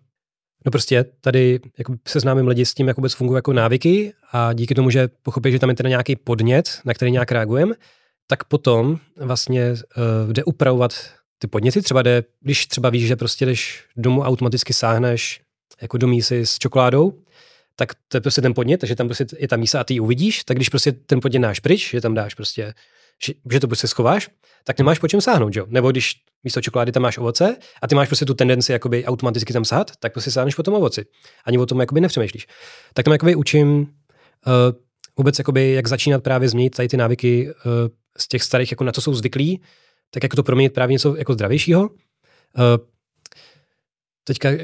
No 0.64 0.70
prostě 0.70 1.05
tady 1.20 1.60
jako 1.78 1.94
seznámím 2.08 2.48
lidi 2.48 2.66
s 2.66 2.74
tím, 2.74 2.89
jak 2.89 2.97
vůbec 2.97 3.12
fungují 3.12 3.36
jako 3.36 3.52
návyky 3.52 4.12
a 4.32 4.52
díky 4.52 4.74
tomu, 4.74 4.90
že 4.90 5.08
pochopí, 5.22 5.52
že 5.52 5.58
tam 5.58 5.68
je 5.68 5.76
teda 5.76 5.89
nějaký 5.89 6.16
podnět, 6.16 6.80
na 6.84 6.94
který 6.94 7.10
nějak 7.10 7.32
reagujeme, 7.32 7.74
tak 8.26 8.44
potom 8.44 8.98
vlastně 9.16 9.70
uh, 9.72 10.32
jde 10.32 10.44
upravovat 10.44 10.92
ty 11.39 11.47
podněty. 11.47 11.82
Třeba 11.82 12.02
jde, 12.02 12.24
když 12.40 12.66
třeba 12.66 12.90
víš, 12.90 13.06
že 13.06 13.16
prostě 13.16 13.47
jdeš 13.47 13.84
domů 13.97 14.22
automaticky 14.22 14.72
sáhneš 14.72 15.40
jako 15.82 15.98
do 15.98 16.06
mísy 16.06 16.47
s 16.47 16.58
čokoládou, 16.58 17.12
tak 17.76 17.92
to 18.08 18.16
je 18.16 18.20
prostě 18.20 18.42
ten 18.42 18.55
podnět, 18.55 18.78
takže 18.78 18.97
tam 18.97 19.08
prostě 19.08 19.26
je 19.39 19.48
ta 19.48 19.56
mísa 19.56 19.80
a 19.80 19.84
ty 19.84 19.94
ji 19.94 20.00
uvidíš, 20.00 20.44
tak 20.44 20.56
když 20.56 20.68
prostě 20.68 20.92
ten 20.92 21.20
podnět 21.20 21.39
dáš 21.39 21.60
pryč, 21.60 21.90
že 21.90 22.00
tam 22.00 22.14
dáš 22.14 22.34
prostě, 22.34 22.74
že, 23.24 23.32
že 23.52 23.60
to 23.60 23.66
prostě 23.66 23.86
schováš, 23.86 24.28
tak 24.64 24.78
nemáš 24.78 24.98
po 24.98 25.08
čem 25.08 25.20
sáhnout, 25.20 25.56
jo? 25.56 25.66
Nebo 25.68 25.90
když 25.90 26.14
místo 26.44 26.60
čokolády 26.60 26.92
tam 26.92 27.02
máš 27.02 27.18
ovoce 27.18 27.56
a 27.82 27.89
ty 27.89 27.94
máš 27.94 28.08
prostě 28.08 28.24
tu 28.24 28.34
tendenci 28.34 28.72
jakoby 28.72 29.05
automaticky 29.05 29.52
tam 29.52 29.64
sát, 29.64 29.90
tak 30.00 30.12
prostě 30.12 30.30
sáhneš 30.30 30.55
po 30.55 30.62
tom 30.62 30.74
ovoci. 30.74 31.05
Ani 31.44 31.58
o 31.58 31.66
tom 31.66 31.80
jakoby 31.80 32.00
nepřemýšlíš. 32.00 32.47
Tak 32.94 33.05
tam 33.05 33.12
jakoby 33.12 33.34
učím 33.34 33.80
uh, 33.80 33.86
vůbec 35.16 35.39
jakoby, 35.39 35.72
jak 35.72 35.86
začínat 35.86 36.22
právě 36.22 36.48
změnit 36.48 36.70
tady 36.70 36.89
ty 36.89 36.97
návyky 36.97 37.48
uh, 37.48 37.72
z 38.16 38.28
těch 38.28 38.42
starých, 38.42 38.70
jako 38.70 38.84
na 38.84 38.92
co 38.92 39.00
jsou 39.00 39.14
zvyklí, 39.14 39.62
tak 40.10 40.22
jako 40.22 40.36
to 40.36 40.42
proměnit 40.42 40.72
právě 40.72 40.92
něco 40.92 41.16
jako 41.16 41.32
zdravějšího. 41.32 41.80
Uh, 41.80 41.89
teďka 44.24 44.48
uh, 44.50 44.56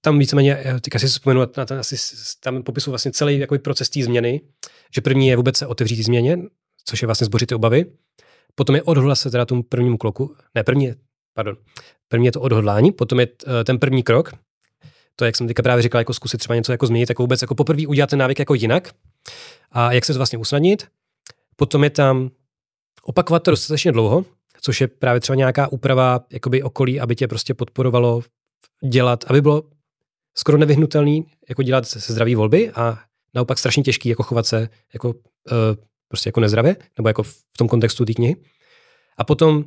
tam 0.00 0.18
víceméně, 0.18 0.64
teďka 0.80 0.98
si 0.98 1.06
vzpomenu 1.06 1.40
na 1.56 1.66
ten, 1.66 1.78
asi 1.78 1.96
tam 2.40 2.62
popisu 2.62 2.90
vlastně 2.90 3.12
celý 3.12 3.38
jako 3.38 3.58
proces 3.58 3.90
té 3.90 4.02
změny, 4.02 4.40
že 4.94 5.00
první 5.00 5.28
je 5.28 5.36
vůbec 5.36 5.56
se 5.56 5.66
otevřít 5.66 6.02
změně, 6.02 6.38
což 6.84 7.02
je 7.02 7.06
vlastně 7.06 7.24
zbořit 7.24 7.46
ty 7.46 7.54
obavy. 7.54 7.84
Potom 8.58 8.76
je 8.76 8.82
odhodlat 8.82 9.18
se 9.18 9.30
teda 9.30 9.44
tomu 9.44 9.62
prvnímu 9.62 9.96
kroku. 9.96 10.36
Ne, 10.54 10.64
první 10.64 10.94
pardon, 11.34 11.56
první 12.08 12.26
je 12.26 12.32
to 12.32 12.40
odhodlání, 12.40 12.92
potom 12.92 13.20
je 13.20 13.28
eh, 13.46 13.64
ten 13.64 13.78
první 13.78 14.02
krok, 14.02 14.32
to, 15.16 15.24
jak 15.24 15.36
jsem 15.36 15.46
teďka 15.46 15.62
právě 15.62 15.82
říkal, 15.82 16.00
jako 16.00 16.14
zkusit 16.14 16.38
třeba 16.38 16.54
něco 16.54 16.72
jako 16.72 16.86
změnit, 16.86 17.08
jako 17.08 17.22
vůbec 17.22 17.42
jako 17.42 17.54
poprvé 17.54 17.86
udělat 17.86 18.10
ten 18.10 18.18
návyk 18.18 18.38
jako 18.38 18.54
jinak 18.54 18.94
a 19.72 19.92
jak 19.92 20.04
se 20.04 20.12
to 20.12 20.18
vlastně 20.18 20.38
usnadnit. 20.38 20.88
Potom 21.56 21.84
je 21.84 21.90
tam 21.90 22.30
opakovat 23.02 23.42
to 23.42 23.50
dostatečně 23.50 23.92
dlouho, 23.92 24.24
což 24.60 24.80
je 24.80 24.88
právě 24.88 25.20
třeba 25.20 25.36
nějaká 25.36 25.68
úprava 25.68 26.20
jakoby 26.32 26.62
okolí, 26.62 27.00
aby 27.00 27.16
tě 27.16 27.28
prostě 27.28 27.54
podporovalo 27.54 28.22
dělat, 28.88 29.24
aby 29.28 29.40
bylo 29.40 29.62
skoro 30.34 30.58
nevyhnutelný 30.58 31.26
jako 31.48 31.62
dělat 31.62 31.86
se 31.86 32.12
zdraví 32.12 32.34
volby 32.34 32.70
a 32.70 32.98
naopak 33.34 33.58
strašně 33.58 33.82
těžký 33.82 34.08
jako 34.08 34.22
chovat 34.22 34.46
se 34.46 34.68
jako 34.94 35.08
uh, 35.08 35.14
prostě 36.08 36.28
jako 36.28 36.40
nezdravě, 36.40 36.76
nebo 36.98 37.08
jako 37.08 37.22
v 37.22 37.42
tom 37.58 37.68
kontextu 37.68 38.04
té 38.04 38.14
knihy. 38.14 38.36
A 39.18 39.24
potom 39.24 39.64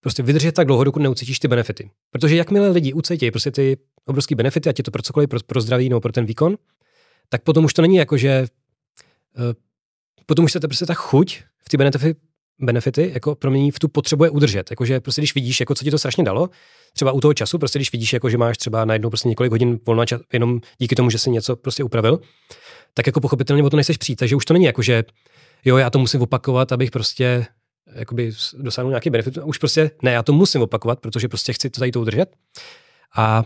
prostě 0.00 0.22
vydržet 0.22 0.52
tak 0.52 0.66
dlouho, 0.66 0.84
dokud 0.84 1.02
neucítíš 1.02 1.38
ty 1.38 1.48
benefity. 1.48 1.90
Protože 2.10 2.36
jakmile 2.36 2.68
lidi 2.68 2.92
ucítí 2.92 3.30
prostě 3.30 3.50
ty 3.50 3.76
obrovské 4.04 4.34
benefity, 4.34 4.68
ať 4.68 4.78
je 4.78 4.84
to 4.84 4.90
pro 4.90 5.02
cokoliv, 5.02 5.28
pro, 5.28 5.40
pro 5.46 5.60
zdraví 5.60 5.88
nebo 5.88 6.00
pro 6.00 6.12
ten 6.12 6.26
výkon, 6.26 6.56
tak 7.28 7.42
potom 7.42 7.64
už 7.64 7.74
to 7.74 7.82
není 7.82 7.96
jako, 7.96 8.16
že 8.16 8.46
uh, 9.38 9.44
potom 10.26 10.44
už 10.44 10.52
se 10.52 10.60
to 10.60 10.68
prostě 10.68 10.86
ta 10.86 10.94
chuť 10.94 11.42
v 11.64 11.68
ty 11.68 11.76
benefity, 11.76 12.14
benefity 12.58 13.10
jako 13.14 13.34
promění 13.34 13.70
v 13.70 13.78
tu 13.78 13.88
potřebu 13.88 14.24
je 14.24 14.30
udržet. 14.30 14.70
Jakože 14.70 15.00
prostě 15.00 15.20
když 15.20 15.34
vidíš, 15.34 15.60
jako 15.60 15.74
co 15.74 15.84
ti 15.84 15.90
to 15.90 15.98
strašně 15.98 16.24
dalo, 16.24 16.50
třeba 16.92 17.12
u 17.12 17.20
toho 17.20 17.34
času, 17.34 17.58
prostě 17.58 17.78
když 17.78 17.92
vidíš, 17.92 18.12
jako 18.12 18.30
že 18.30 18.38
máš 18.38 18.58
třeba 18.58 18.84
najednou 18.84 19.10
prostě 19.10 19.28
několik 19.28 19.52
hodin 19.52 19.78
volna 19.86 20.06
čas, 20.06 20.20
jenom 20.32 20.60
díky 20.78 20.94
tomu, 20.94 21.10
že 21.10 21.18
jsi 21.18 21.30
něco 21.30 21.56
prostě 21.56 21.84
upravil, 21.84 22.20
tak 22.94 23.06
jako 23.06 23.20
pochopitelně 23.20 23.62
o 23.62 23.70
to 23.70 23.76
nejseš 23.76 23.96
přijít. 23.96 24.16
Takže 24.16 24.36
už 24.36 24.44
to 24.44 24.52
není 24.52 24.64
jako, 24.64 24.82
že 24.82 25.04
jo, 25.66 25.76
já 25.76 25.90
to 25.90 25.98
musím 25.98 26.22
opakovat, 26.22 26.72
abych 26.72 26.90
prostě 26.90 27.46
jakoby 27.94 28.32
dosáhnul 28.58 28.90
nějaký 28.90 29.10
benefit. 29.10 29.38
Už 29.44 29.58
prostě 29.58 29.90
ne, 30.02 30.12
já 30.12 30.22
to 30.22 30.32
musím 30.32 30.62
opakovat, 30.62 31.00
protože 31.00 31.28
prostě 31.28 31.52
chci 31.52 31.70
to 31.70 31.80
tady 31.80 31.92
to 31.92 32.00
udržet. 32.00 32.36
A 33.16 33.44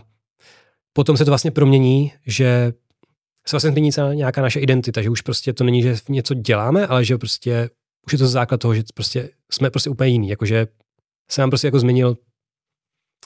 potom 0.93 1.17
se 1.17 1.25
to 1.25 1.31
vlastně 1.31 1.51
promění, 1.51 2.13
že 2.25 2.73
se 3.47 3.55
vlastně 3.55 3.71
změní 3.71 3.91
nějaká 4.13 4.41
naše 4.41 4.59
identita, 4.59 5.01
že 5.01 5.09
už 5.09 5.21
prostě 5.21 5.53
to 5.53 5.63
není, 5.63 5.81
že 5.81 5.95
něco 6.09 6.33
děláme, 6.33 6.87
ale 6.87 7.05
že 7.05 7.17
prostě 7.17 7.69
už 8.05 8.13
je 8.13 8.17
to 8.19 8.27
základ 8.27 8.61
toho, 8.61 8.75
že 8.75 8.83
prostě 8.93 9.29
jsme 9.51 9.69
prostě 9.69 9.89
úplně 9.89 10.09
jiný, 10.09 10.29
jakože 10.29 10.67
se 11.31 11.41
nám 11.41 11.49
prostě 11.49 11.67
jako 11.67 11.79
změnil, 11.79 12.17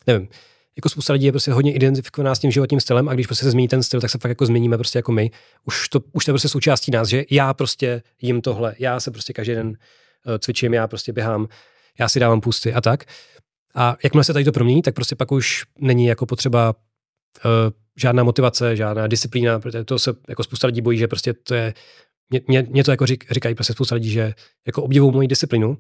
nevím, 0.08 0.28
jako 0.78 0.90
spousta 0.90 1.14
lidí 1.14 1.26
je 1.26 1.32
prostě 1.32 1.52
hodně 1.52 1.74
identifikovaná 1.74 2.36
s 2.36 2.40
tím 2.40 2.52
životním 2.52 2.80
stylem 2.80 3.10
a 3.10 3.14
když 3.14 3.28
prostě 3.28 3.46
se 3.46 3.52
změní 3.52 3.68
ten 3.68 3.84
styl, 3.84 4.02
tak 4.02 4.10
se 4.10 4.18
fakt 4.18 4.30
jako 4.30 4.46
změníme 4.46 4.78
prostě 4.78 5.00
jako 5.00 5.12
my. 5.12 5.32
Už 5.66 5.90
to, 5.90 6.00
už 6.12 6.26
to 6.26 6.32
je 6.32 6.34
prostě 6.34 6.50
součástí 6.50 6.92
nás, 6.92 7.08
že 7.08 7.24
já 7.32 7.54
prostě 7.54 8.02
jim 8.22 8.42
tohle, 8.42 8.76
já 8.80 9.00
se 9.00 9.12
prostě 9.12 9.34
každý 9.34 9.54
den 9.54 9.68
uh, 9.68 9.74
cvičím, 10.40 10.74
já 10.74 10.88
prostě 10.88 11.14
běhám, 11.14 11.48
já 12.00 12.10
si 12.10 12.20
dávám 12.20 12.42
pusty 12.42 12.74
a 12.74 12.82
tak. 12.82 13.04
A 13.76 13.98
jakmile 14.04 14.24
se 14.24 14.34
tady 14.34 14.46
to 14.46 14.52
promění, 14.52 14.82
tak 14.82 14.96
prostě 14.96 15.16
pak 15.16 15.32
už 15.32 15.64
není 15.80 16.06
jako 16.06 16.26
potřeba 16.26 16.76
uh, 17.46 17.52
žádná 17.96 18.24
motivace, 18.24 18.76
žádná 18.76 19.08
disciplína, 19.08 19.60
protože 19.60 19.84
to 19.84 20.00
se 20.00 20.14
jako 20.30 20.44
spousta 20.44 20.68
lidí 20.68 20.82
bojí, 20.82 20.98
že 20.98 21.08
prostě 21.08 21.34
to 21.34 21.54
je, 21.54 21.74
mě, 22.30 22.42
mě, 22.48 22.68
mě 22.70 22.84
to 22.84 22.92
jako 22.92 23.06
řík, 23.06 23.26
říkají 23.32 23.56
prostě 23.56 23.74
spousta 23.74 23.96
lidí, 23.96 24.10
že 24.10 24.34
jako 24.68 24.84
obdivují 24.84 25.14
moji 25.14 25.28
disciplínu, 25.28 25.78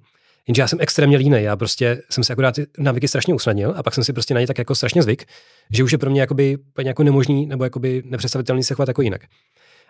Jenže 0.47 0.61
já 0.61 0.67
jsem 0.67 0.79
extrémně 0.81 1.17
líný, 1.17 1.43
já 1.43 1.55
prostě 1.55 2.01
jsem 2.09 2.23
si 2.23 2.33
akorát 2.33 2.55
ty 2.55 2.67
návyky 2.77 3.07
strašně 3.07 3.33
usnadnil 3.33 3.73
a 3.77 3.83
pak 3.83 3.93
jsem 3.93 4.03
si 4.03 4.13
prostě 4.13 4.33
na 4.33 4.39
ně 4.39 4.47
tak 4.47 4.57
jako 4.57 4.75
strašně 4.75 5.03
zvyk, 5.03 5.25
že 5.71 5.83
už 5.83 5.91
je 5.91 5.97
pro 5.97 6.09
mě 6.09 6.21
jakoby 6.21 6.57
jako 6.83 7.03
nemožný 7.03 7.45
nebo 7.45 7.63
jakoby 7.63 8.03
nepředstavitelný 8.05 8.63
se 8.63 8.73
chovat 8.73 8.87
jako 8.87 9.01
jinak. 9.01 9.21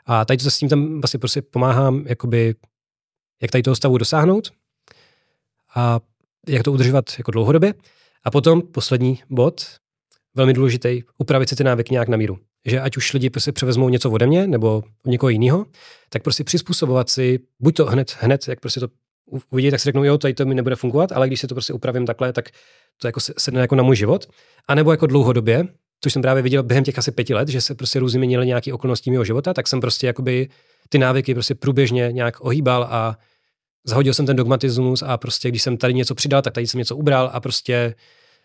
A 0.05 0.25
tady 0.25 0.37
to 0.37 0.51
s 0.51 0.57
tím 0.57 0.69
tam 0.69 1.01
vlastně 1.01 1.19
prostě 1.19 1.41
pomáhám, 1.41 2.05
jakoby, 2.07 2.55
jak 3.41 3.51
tady 3.51 3.63
toho 3.63 3.75
stavu 3.75 3.97
dosáhnout 3.97 4.51
a 5.75 5.99
jak 6.47 6.63
to 6.63 6.71
udržovat 6.71 7.05
jako 7.17 7.31
dlouhodobě. 7.31 7.73
A 8.23 8.31
potom 8.31 8.61
poslední 8.61 9.19
bod, 9.29 9.65
velmi 10.35 10.53
důležitý, 10.53 11.01
upravit 11.17 11.49
si 11.49 11.55
ty 11.55 11.63
návyky 11.63 11.93
nějak 11.93 12.07
na 12.07 12.17
míru. 12.17 12.39
Že 12.65 12.81
ať 12.81 12.97
už 12.97 13.13
lidi 13.13 13.29
prostě 13.29 13.51
převezmou 13.51 13.89
něco 13.89 14.11
ode 14.11 14.27
mě 14.27 14.47
nebo 14.47 14.83
od 15.05 15.11
někoho 15.11 15.29
jiného, 15.29 15.65
tak 16.09 16.23
prostě 16.23 16.43
přizpůsobovat 16.43 17.09
si, 17.09 17.39
buď 17.59 17.75
to 17.75 17.85
hned, 17.85 18.17
hned, 18.19 18.47
jak 18.47 18.59
prostě 18.59 18.79
to 18.79 18.87
uvidí, 19.51 19.71
tak 19.71 19.79
si 19.79 19.85
řeknou, 19.85 20.03
jo, 20.03 20.17
tady 20.17 20.33
to 20.33 20.45
mi 20.45 20.55
nebude 20.55 20.75
fungovat, 20.75 21.11
ale 21.11 21.27
když 21.27 21.39
si 21.39 21.47
to 21.47 21.55
prostě 21.55 21.73
upravím 21.73 22.05
takhle, 22.05 22.33
tak 22.33 22.49
to 23.01 23.07
jako 23.07 23.19
sedne 23.19 23.61
jako 23.61 23.75
na 23.75 23.83
můj 23.83 23.95
život. 23.95 24.29
A 24.67 24.75
nebo 24.75 24.91
jako 24.91 25.07
dlouhodobě, 25.07 25.67
což 26.01 26.13
jsem 26.13 26.21
právě 26.21 26.43
viděl 26.43 26.63
během 26.63 26.83
těch 26.83 26.97
asi 26.97 27.11
pěti 27.11 27.33
let, 27.33 27.47
že 27.49 27.61
se 27.61 27.75
prostě 27.75 27.99
různě 27.99 28.19
měnily 28.19 28.47
nějaké 28.47 28.73
okolnosti 28.73 29.11
mého 29.11 29.23
života, 29.23 29.53
tak 29.53 29.67
jsem 29.67 29.81
prostě 29.81 30.07
jakoby 30.07 30.49
ty 30.89 30.97
návyky 30.97 31.33
prostě 31.33 31.55
průběžně 31.55 32.09
nějak 32.11 32.45
ohýbal 32.45 32.87
a 32.89 33.17
zahodil 33.85 34.13
jsem 34.13 34.25
ten 34.25 34.35
dogmatismus 34.35 35.03
a 35.03 35.17
prostě 35.17 35.49
když 35.49 35.61
jsem 35.61 35.77
tady 35.77 35.93
něco 35.93 36.15
přidal, 36.15 36.41
tak 36.41 36.53
tady 36.53 36.67
jsem 36.67 36.79
něco 36.79 36.95
ubral 36.95 37.29
a 37.33 37.39
prostě 37.39 37.95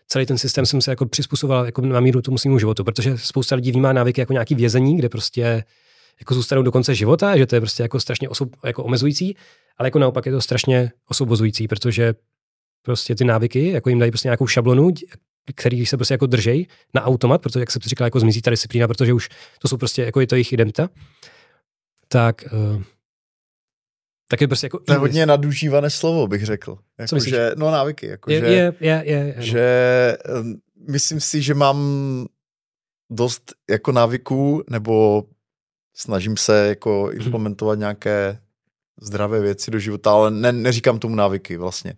celý 0.07 0.25
ten 0.25 0.37
systém 0.37 0.65
jsem 0.65 0.81
se 0.81 0.91
jako 0.91 1.05
přizpůsoboval 1.05 1.65
jako 1.65 1.81
na 1.81 1.99
míru 1.99 2.21
tomu 2.21 2.37
svým 2.37 2.59
životu, 2.59 2.83
protože 2.83 3.17
spousta 3.17 3.55
lidí 3.55 3.71
vnímá 3.71 3.93
návyky 3.93 4.21
jako 4.21 4.33
nějaký 4.33 4.55
vězení, 4.55 4.97
kde 4.97 5.09
prostě 5.09 5.63
jako 6.19 6.33
zůstanou 6.33 6.61
do 6.61 6.71
konce 6.71 6.95
života, 6.95 7.37
že 7.37 7.45
to 7.45 7.55
je 7.55 7.61
prostě 7.61 7.83
jako 7.83 7.99
strašně 7.99 8.29
osob, 8.29 8.49
jako 8.65 8.83
omezující, 8.83 9.35
ale 9.77 9.87
jako 9.87 9.99
naopak 9.99 10.25
je 10.25 10.31
to 10.31 10.41
strašně 10.41 10.91
osobozující, 11.09 11.67
protože 11.67 12.13
prostě 12.81 13.15
ty 13.15 13.25
návyky, 13.25 13.71
jako 13.71 13.89
jim 13.89 13.99
dají 13.99 14.11
prostě 14.11 14.27
nějakou 14.27 14.47
šablonu, 14.47 14.91
který 15.55 15.85
se 15.85 15.97
prostě 15.97 16.13
jako 16.13 16.25
držej 16.25 16.67
na 16.93 17.03
automat, 17.03 17.41
protože 17.41 17.59
jak 17.59 17.71
jsem 17.71 17.81
říkal, 17.81 18.07
jako 18.07 18.19
zmizí 18.19 18.41
ta 18.41 18.51
disciplína, 18.51 18.87
protože 18.87 19.13
už 19.13 19.29
to 19.59 19.67
jsou 19.67 19.77
prostě 19.77 20.03
jako 20.03 20.19
je 20.19 20.27
to 20.27 20.35
jejich 20.35 20.53
identita, 20.53 20.89
tak 22.07 22.43
uh, 22.53 22.83
tak 24.31 24.41
je 24.41 24.47
prostě 24.47 24.65
jako... 24.65 24.79
To 24.79 24.93
je 24.93 24.99
hodně 24.99 25.25
nadužívané 25.25 25.89
slovo, 25.89 26.27
bych 26.27 26.45
řekl. 26.45 26.77
Jako, 26.99 27.07
Co 27.07 27.19
že, 27.19 27.51
no 27.55 27.71
návyky. 27.71 28.07
Jako, 28.07 28.31
je, 28.31 28.39
že, 28.39 28.45
je, 28.45 28.73
je, 28.79 29.03
je, 29.05 29.15
je, 29.15 29.35
že 29.37 30.17
um, 30.39 30.61
myslím 30.89 31.19
si, 31.19 31.41
že 31.41 31.53
mám 31.53 31.77
dost 33.09 33.53
jako 33.69 33.91
návyků, 33.91 34.63
nebo 34.69 35.23
snažím 35.95 36.37
se 36.37 36.67
jako 36.67 37.09
mhm. 37.11 37.21
implementovat 37.21 37.79
nějaké 37.79 38.39
zdravé 39.01 39.39
věci 39.39 39.71
do 39.71 39.79
života, 39.79 40.11
ale 40.11 40.31
ne, 40.31 40.51
neříkám 40.51 40.99
tomu 40.99 41.15
návyky 41.15 41.57
vlastně. 41.57 41.93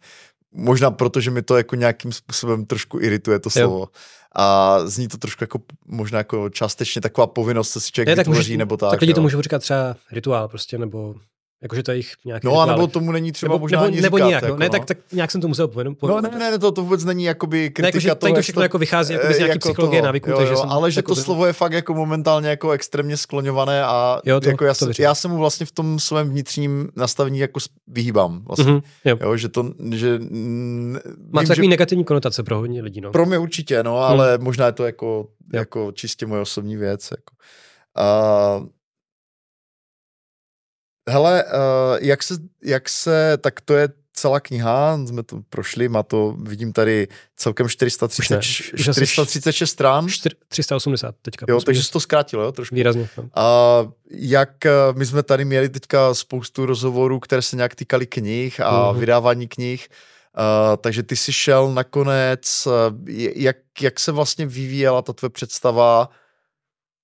Možná 0.51 0.91
proto, 0.91 1.21
že 1.21 1.31
mi 1.31 1.41
to 1.41 1.57
jako 1.57 1.75
nějakým 1.75 2.11
způsobem 2.11 2.65
trošku 2.65 2.99
irituje 2.99 3.39
to 3.39 3.49
slovo. 3.49 3.79
Jo. 3.79 3.87
A 4.35 4.79
zní 4.85 5.07
to 5.07 5.17
trošku 5.17 5.43
jako 5.43 5.59
možná 5.85 6.17
jako 6.17 6.49
částečně 6.49 7.01
taková 7.01 7.27
povinnost, 7.27 7.71
co 7.71 7.81
si 7.81 7.91
člověk 7.91 8.07
ne, 8.07 8.15
tak 8.15 8.27
vytvoří, 8.27 8.51
může, 8.51 8.57
nebo 8.57 8.77
tak. 8.77 8.91
Tak 8.91 9.01
lidi 9.01 9.13
to 9.13 9.21
můžou 9.21 9.41
říkat 9.41 9.59
třeba 9.59 9.95
rituál 10.11 10.47
prostě, 10.47 10.77
nebo 10.77 11.15
Jakože 11.63 11.83
to 11.83 11.91
je 11.91 11.97
jich 11.97 12.13
nějaký 12.25 12.47
No, 12.47 12.59
anebo 12.59 12.87
tomu 12.87 13.11
není 13.11 13.31
třeba 13.31 13.53
nebo, 13.53 13.59
možná 13.59 13.81
nebo, 13.81 14.01
nebo 14.01 14.17
říkat, 14.17 14.27
nějak, 14.27 14.43
jako, 14.43 14.55
no. 14.55 14.59
Ne, 14.59 14.69
tak, 14.69 14.85
tak 14.85 14.97
nějak 15.11 15.31
jsem 15.31 15.41
to 15.41 15.47
musel 15.47 15.67
povědomit. 15.67 15.97
No 16.01 16.21
ne, 16.21 16.29
ne, 16.29 16.51
ne, 16.51 16.59
to, 16.59 16.71
to 16.71 16.83
vůbec 16.83 17.03
není 17.03 17.23
jakoby 17.23 17.69
kritika 17.69 17.81
ne, 17.81 17.87
jakože, 17.87 18.15
toho, 18.15 18.35
to 18.35 18.41
všechno 18.41 18.59
to, 18.59 18.63
jako 18.63 18.77
vychází 18.77 19.13
jako 19.13 19.27
z 19.27 19.37
nějaký 19.37 19.43
jako 19.43 19.59
psychologie 19.59 20.01
toho, 20.01 20.05
návyku. 20.05 20.29
Jo, 20.29 20.37
takže 20.37 20.53
jo, 20.53 20.59
jsem 20.59 20.69
ale 20.69 20.91
že 20.91 20.99
jako 20.99 21.15
to 21.15 21.21
slovo 21.21 21.45
je 21.45 21.53
fakt 21.53 21.71
jako 21.71 21.93
momentálně 21.93 22.49
jako 22.49 22.71
extrémně 22.71 23.17
skloňované 23.17 23.83
a 23.83 24.21
jo, 24.25 24.39
to, 24.39 24.49
jako 24.49 24.65
já, 24.65 24.73
to 24.73 24.87
já 24.99 25.15
se 25.15 25.27
mu 25.27 25.37
vlastně 25.37 25.65
v 25.65 25.71
tom 25.71 25.99
svém 25.99 26.29
vnitřním 26.29 26.89
nastavení 26.95 27.39
jako 27.39 27.59
vyhýbám. 27.87 28.43
Vlastně. 28.45 28.73
Mm-hmm, 28.73 28.81
jo. 29.05 29.17
jo. 29.21 29.37
že 29.37 29.49
to, 29.49 29.71
že... 29.91 30.19
Má 31.31 31.41
to 31.41 31.47
takový 31.47 31.67
negativní 31.67 32.03
konotace 32.03 32.43
pro 32.43 32.57
hodně 32.57 32.81
lidí, 32.81 33.01
no. 33.01 33.11
Pro 33.11 33.25
mě 33.25 33.37
určitě, 33.37 33.83
no, 33.83 33.97
ale 33.97 34.35
hmm. 34.35 34.43
možná 34.43 34.65
je 34.65 34.71
to 34.71 34.85
jako, 34.85 35.27
jako 35.53 35.91
čistě 35.91 36.25
moje 36.25 36.41
osobní 36.41 36.77
věc. 36.77 37.09
Jako. 37.11 37.33
Uh, 38.59 38.67
Hele, 41.09 41.43
uh, 41.43 41.49
jak, 42.01 42.23
se, 42.23 42.35
jak 42.63 42.89
se, 42.89 43.37
tak 43.41 43.61
to 43.61 43.73
je 43.73 43.89
celá 44.13 44.39
kniha, 44.39 44.97
jsme 45.05 45.23
to 45.23 45.41
prošli, 45.49 45.89
má 45.89 46.03
to, 46.03 46.35
vidím 46.41 46.73
tady 46.73 47.07
celkem 47.35 47.69
430, 47.69 48.35
ne, 48.35 48.41
436 48.41 49.69
stran. 49.69 50.07
380 50.47 51.15
teďka. 51.21 51.45
Jo, 51.49 51.61
takže 51.61 51.83
jsi 51.83 51.91
to 51.91 51.99
zkrátil, 51.99 52.41
jo, 52.41 52.51
trošku. 52.51 52.75
Výrazně. 52.75 53.09
No. 53.17 53.29
A 53.35 53.45
jak, 54.11 54.65
eh, 54.65 54.71
my 54.95 55.05
jsme 55.05 55.23
tady 55.23 55.45
měli 55.45 55.69
teďka 55.69 56.13
spoustu 56.13 56.65
rozhovorů, 56.65 57.19
které 57.19 57.41
se 57.41 57.55
nějak 57.55 57.75
týkaly 57.75 58.05
knih 58.05 58.59
a 58.59 58.71
uh-huh. 58.71 58.99
vydávání 58.99 59.47
knih, 59.47 59.87
uh, 59.89 60.77
takže 60.77 61.03
ty 61.03 61.15
jsi 61.15 61.33
šel 61.33 61.73
nakonec, 61.73 62.67
jak, 63.35 63.57
jak 63.81 63.99
se 63.99 64.11
vlastně 64.11 64.45
vyvíjela 64.45 65.01
ta 65.01 65.13
tvoje 65.13 65.29
představa 65.29 66.09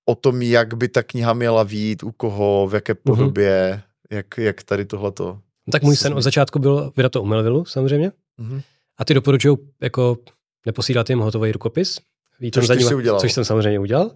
o 0.04 0.14
tom, 0.14 0.42
jak 0.42 0.74
by 0.74 0.88
ta 0.88 1.02
kniha 1.02 1.32
měla 1.32 1.62
výjít, 1.62 2.02
u 2.02 2.12
koho, 2.12 2.68
v 2.70 2.74
jaké 2.74 2.92
mhm. 2.92 3.00
podobě, 3.04 3.82
jak, 4.10 4.38
jak 4.38 4.62
tady 4.62 4.84
tohleto? 4.84 5.40
No 5.66 5.72
tak 5.72 5.82
můj 5.82 5.96
sen 5.96 6.14
od 6.14 6.20
začátku 6.20 6.58
byl 6.58 6.92
vydat 6.96 7.12
to 7.12 7.22
u 7.22 7.26
Melvillu, 7.26 7.64
samozřejmě. 7.64 8.12
Mm-hmm. 8.38 8.62
A 8.98 9.04
ty 9.04 9.14
doporučují 9.14 9.56
jako 9.80 10.18
neposílat 10.66 11.10
jim 11.10 11.18
hotový 11.18 11.52
rukopis. 11.52 12.00
Ví, 12.40 12.50
což 12.50 12.66
jsi 12.66 12.94
udělal. 12.94 13.20
Což 13.20 13.32
jsem 13.32 13.44
samozřejmě 13.44 13.78
udělal. 13.78 14.10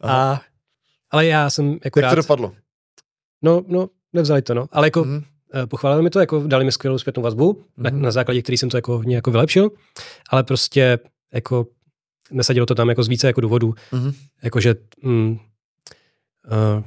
A, 0.00 0.40
ale 1.10 1.26
já 1.26 1.50
jsem 1.50 1.78
jako 1.84 1.98
Jak 1.98 2.04
rád... 2.04 2.10
to 2.10 2.16
dopadlo? 2.16 2.52
No, 3.42 3.62
no, 3.66 3.88
nevzali 4.12 4.42
to, 4.42 4.54
no. 4.54 4.66
Ale 4.72 4.86
jako 4.86 5.02
mm-hmm. 5.02 5.22
pochválili 5.66 6.02
mi 6.02 6.10
to, 6.10 6.20
jako 6.20 6.46
dali 6.46 6.64
mi 6.64 6.72
skvělou 6.72 6.98
zpětnou 6.98 7.22
vazbu, 7.22 7.52
mm-hmm. 7.52 7.82
na, 7.82 7.90
mhm. 7.90 8.02
na 8.02 8.10
základě 8.10 8.42
který 8.42 8.58
jsem 8.58 8.68
to 8.68 8.76
jako 8.76 8.96
hodně 8.96 9.16
jako 9.16 9.30
vylepšil, 9.30 9.70
ale 10.30 10.44
prostě 10.44 10.98
jako 11.34 11.66
nesadilo 12.30 12.66
to 12.66 12.74
tam 12.74 12.88
jako 12.88 13.02
z 13.02 13.08
více 13.08 13.26
jako 13.26 13.40
důvodů. 13.40 13.74
Mm-hmm. 13.92 14.14
Jakože 14.42 14.74
mm, 15.02 15.30
uh, 15.30 16.84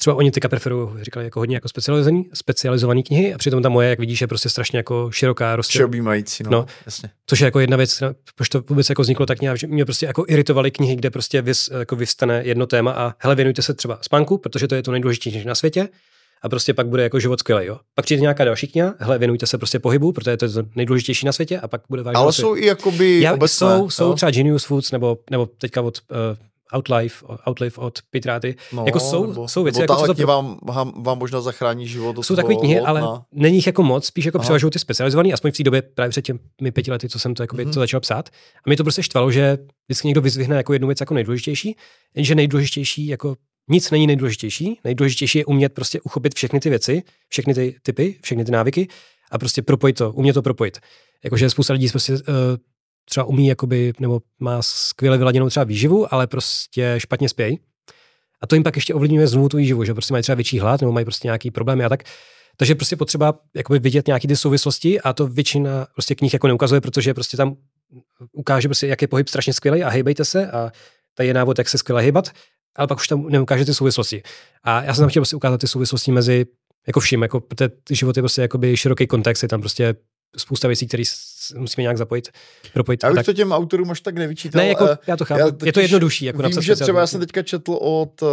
třeba 0.00 0.16
oni 0.16 0.30
teďka 0.30 0.48
preferují, 0.48 0.88
říkali, 1.02 1.24
jako 1.24 1.40
hodně 1.40 1.56
jako 1.56 1.68
specializovaný, 1.68 2.30
specializovaný 2.34 3.02
knihy 3.02 3.34
a 3.34 3.38
přitom 3.38 3.62
ta 3.62 3.68
moje, 3.68 3.90
jak 3.90 3.98
vidíš, 3.98 4.20
je 4.20 4.26
prostě 4.26 4.48
strašně 4.48 4.78
jako 4.78 5.10
široká. 5.10 5.54
Prostě, 5.54 5.78
Všeobjímající, 5.78 6.44
no, 6.44 6.50
no, 6.50 6.66
jasně. 6.86 7.10
Což 7.26 7.40
je 7.40 7.44
jako 7.44 7.60
jedna 7.60 7.76
věc, 7.76 8.02
proč 8.36 8.48
to 8.48 8.60
vůbec 8.68 8.88
jako 8.88 9.02
vzniklo 9.02 9.26
tak 9.26 9.40
nějak, 9.40 9.58
že 9.58 9.66
mě 9.66 9.84
prostě 9.84 10.06
jako 10.06 10.24
iritovaly 10.28 10.70
knihy, 10.70 10.96
kde 10.96 11.10
prostě 11.10 11.42
vys, 11.42 11.70
jako 11.78 11.96
vystane 11.96 12.42
jedno 12.44 12.66
téma 12.66 12.92
a 12.92 13.14
hele, 13.18 13.34
věnujte 13.34 13.62
se 13.62 13.74
třeba 13.74 13.98
spánku, 14.02 14.38
protože 14.38 14.68
to 14.68 14.74
je 14.74 14.82
to 14.82 14.92
nejdůležitější 14.92 15.44
na 15.44 15.54
světě 15.54 15.88
a 16.42 16.48
prostě 16.48 16.74
pak 16.74 16.88
bude 16.88 17.02
jako 17.02 17.20
život 17.20 17.40
skvělý. 17.40 17.66
Jo. 17.66 17.78
Pak 17.94 18.04
přijde 18.04 18.20
nějaká 18.20 18.44
další 18.44 18.66
kniha, 18.66 18.94
hele, 18.98 19.18
věnujte 19.18 19.46
se 19.46 19.58
prostě 19.58 19.78
pohybu, 19.78 20.12
protože 20.12 20.36
to 20.36 20.44
je 20.44 20.50
to 20.50 20.62
nejdůležitější 20.76 21.26
na 21.26 21.32
světě 21.32 21.60
a 21.60 21.68
pak 21.68 21.82
bude 21.88 22.02
váš 22.02 22.14
Ale 22.16 22.32
jsou 22.32 22.56
i 22.56 22.66
jakoby 22.66 23.20
Já, 23.20 23.34
obecné, 23.34 23.68
jsou, 23.68 23.90
jsou 23.90 24.14
třeba 24.14 24.30
Genius 24.30 24.64
Foods 24.64 24.92
nebo, 24.92 25.18
nebo 25.30 25.46
teďka 25.46 25.82
od 25.82 25.98
uh, 26.10 26.16
Outlive, 26.76 27.14
Outlive 27.48 27.76
od 27.76 27.98
Pitráty. 28.10 28.56
No, 28.72 28.84
jako 28.86 29.00
jsou, 29.00 29.48
jsou 29.48 29.62
věci, 29.62 29.80
jako 29.80 30.06
co 30.06 30.14
to... 30.14 30.26
vám, 30.26 30.58
vám, 30.62 31.02
vám 31.02 31.18
možná 31.18 31.40
zachrání 31.40 31.86
život. 31.86 32.24
Jsou 32.24 32.36
takové 32.36 32.54
knihy, 32.54 32.80
ale 32.80 33.00
na... 33.00 33.24
není 33.32 33.56
jich 33.56 33.66
jako 33.66 33.82
moc, 33.82 34.06
spíš 34.06 34.24
jako 34.24 34.38
převažují 34.38 34.70
ty 34.70 34.78
specializované, 34.78 35.32
aspoň 35.32 35.50
v 35.50 35.56
té 35.56 35.62
době 35.62 35.82
právě 35.82 36.10
před 36.10 36.22
těmi 36.22 36.72
pěti 36.72 36.90
lety, 36.90 37.08
co 37.08 37.18
jsem 37.18 37.34
to, 37.34 37.42
jakoby, 37.42 37.66
mm-hmm. 37.66 37.72
to 37.74 37.80
začal 37.80 38.00
psát. 38.00 38.28
A 38.56 38.62
mě 38.66 38.76
to 38.76 38.84
prostě 38.84 39.02
štvalo, 39.02 39.30
že 39.30 39.58
vždycky 39.88 40.08
někdo 40.08 40.20
vyzvihne 40.20 40.56
jako 40.56 40.72
jednu 40.72 40.88
věc 40.88 41.00
jako 41.00 41.14
nejdůležitější, 41.14 41.76
jenže 42.14 42.34
nejdůležitější 42.34 43.06
jako 43.06 43.36
nic 43.68 43.90
není 43.90 44.06
nejdůležitější. 44.06 44.80
Nejdůležitější 44.84 45.38
je 45.38 45.44
umět 45.44 45.72
prostě 45.72 46.00
uchopit 46.00 46.34
všechny 46.34 46.60
ty 46.60 46.70
věci, 46.70 47.02
všechny 47.28 47.54
ty 47.54 47.76
typy, 47.82 48.18
všechny 48.22 48.44
ty 48.44 48.52
návyky 48.52 48.88
a 49.30 49.38
prostě 49.38 49.62
propojit 49.62 49.96
to, 49.96 50.12
umět 50.12 50.32
to 50.32 50.42
propojit. 50.42 50.78
Jakože 51.24 51.50
spousta 51.50 51.72
lidí 51.72 51.88
prostě 51.88 52.12
uh, 52.12 52.18
třeba 53.10 53.24
umí, 53.24 53.46
jakoby, 53.46 53.92
nebo 54.00 54.20
má 54.38 54.62
skvěle 54.62 55.18
vyladěnou 55.18 55.48
třeba 55.48 55.64
výživu, 55.64 56.14
ale 56.14 56.26
prostě 56.26 56.94
špatně 56.98 57.28
spějí. 57.28 57.58
A 58.40 58.46
to 58.46 58.54
jim 58.54 58.62
pak 58.62 58.76
ještě 58.76 58.94
ovlivňuje 58.94 59.26
znovu 59.26 59.48
tu 59.48 59.56
výživu, 59.56 59.84
že 59.84 59.94
prostě 59.94 60.14
mají 60.14 60.22
třeba 60.22 60.36
větší 60.36 60.58
hlad 60.58 60.80
nebo 60.80 60.92
mají 60.92 61.04
prostě 61.04 61.28
nějaký 61.28 61.50
problémy 61.50 61.84
a 61.84 61.88
tak. 61.88 62.02
Takže 62.56 62.74
prostě 62.74 62.96
potřeba 62.96 63.38
jakoby 63.54 63.78
vidět 63.78 64.06
nějaké 64.06 64.28
ty 64.28 64.36
souvislosti 64.36 65.00
a 65.00 65.12
to 65.12 65.26
většina 65.26 65.86
prostě 65.94 66.14
knih 66.14 66.32
jako 66.32 66.46
neukazuje, 66.46 66.80
protože 66.80 67.14
prostě 67.14 67.36
tam 67.36 67.56
ukáže 68.32 68.68
prostě, 68.68 68.86
jak 68.86 69.02
je 69.02 69.08
pohyb 69.08 69.28
strašně 69.28 69.52
skvělý 69.52 69.84
a 69.84 69.88
hejbejte 69.88 70.24
se 70.24 70.50
a 70.50 70.72
tady 71.14 71.26
je 71.26 71.34
návod, 71.34 71.58
jak 71.58 71.68
se 71.68 71.78
skvěle 71.78 72.02
hýbat, 72.02 72.30
ale 72.76 72.88
pak 72.88 72.98
už 72.98 73.08
tam 73.08 73.26
neukáže 73.28 73.64
ty 73.64 73.74
souvislosti. 73.74 74.22
A 74.62 74.82
já 74.82 74.94
jsem 74.94 75.02
tam 75.02 75.08
chtěl 75.08 75.20
prostě 75.20 75.36
ukázat 75.36 75.60
ty 75.60 75.68
souvislosti 75.68 76.12
mezi 76.12 76.46
jako 76.86 77.00
vším, 77.00 77.22
jako, 77.22 77.42
život 77.90 78.16
je 78.16 78.22
prostě 78.22 78.42
jakoby 78.42 78.76
široký 78.76 79.06
kontext, 79.06 79.42
je 79.42 79.48
tam 79.48 79.60
prostě 79.60 79.94
spousta 80.36 80.68
věcí, 80.68 80.86
které 80.88 81.02
musíme 81.58 81.82
nějak 81.82 81.98
zapojit, 81.98 82.28
propojit. 82.72 83.02
Já 83.02 83.10
už 83.10 83.14
tak... 83.14 83.26
to 83.26 83.32
těm 83.32 83.52
autorům 83.52 83.90
až 83.90 84.00
tak 84.00 84.14
nevyčítal. 84.14 84.62
Ne, 84.62 84.68
jako, 84.68 84.88
já 85.06 85.16
to 85.16 85.24
chápu. 85.24 85.40
Já 85.40 85.46
je 85.64 85.72
to 85.72 85.80
jednodušší. 85.80 86.24
Jako 86.24 86.42
vím, 86.42 86.62
že 86.62 86.76
třeba 86.76 87.00
já 87.00 87.06
jsem 87.06 87.20
teďka 87.20 87.42
četl 87.42 87.72
od 87.72 88.22
uh, 88.22 88.28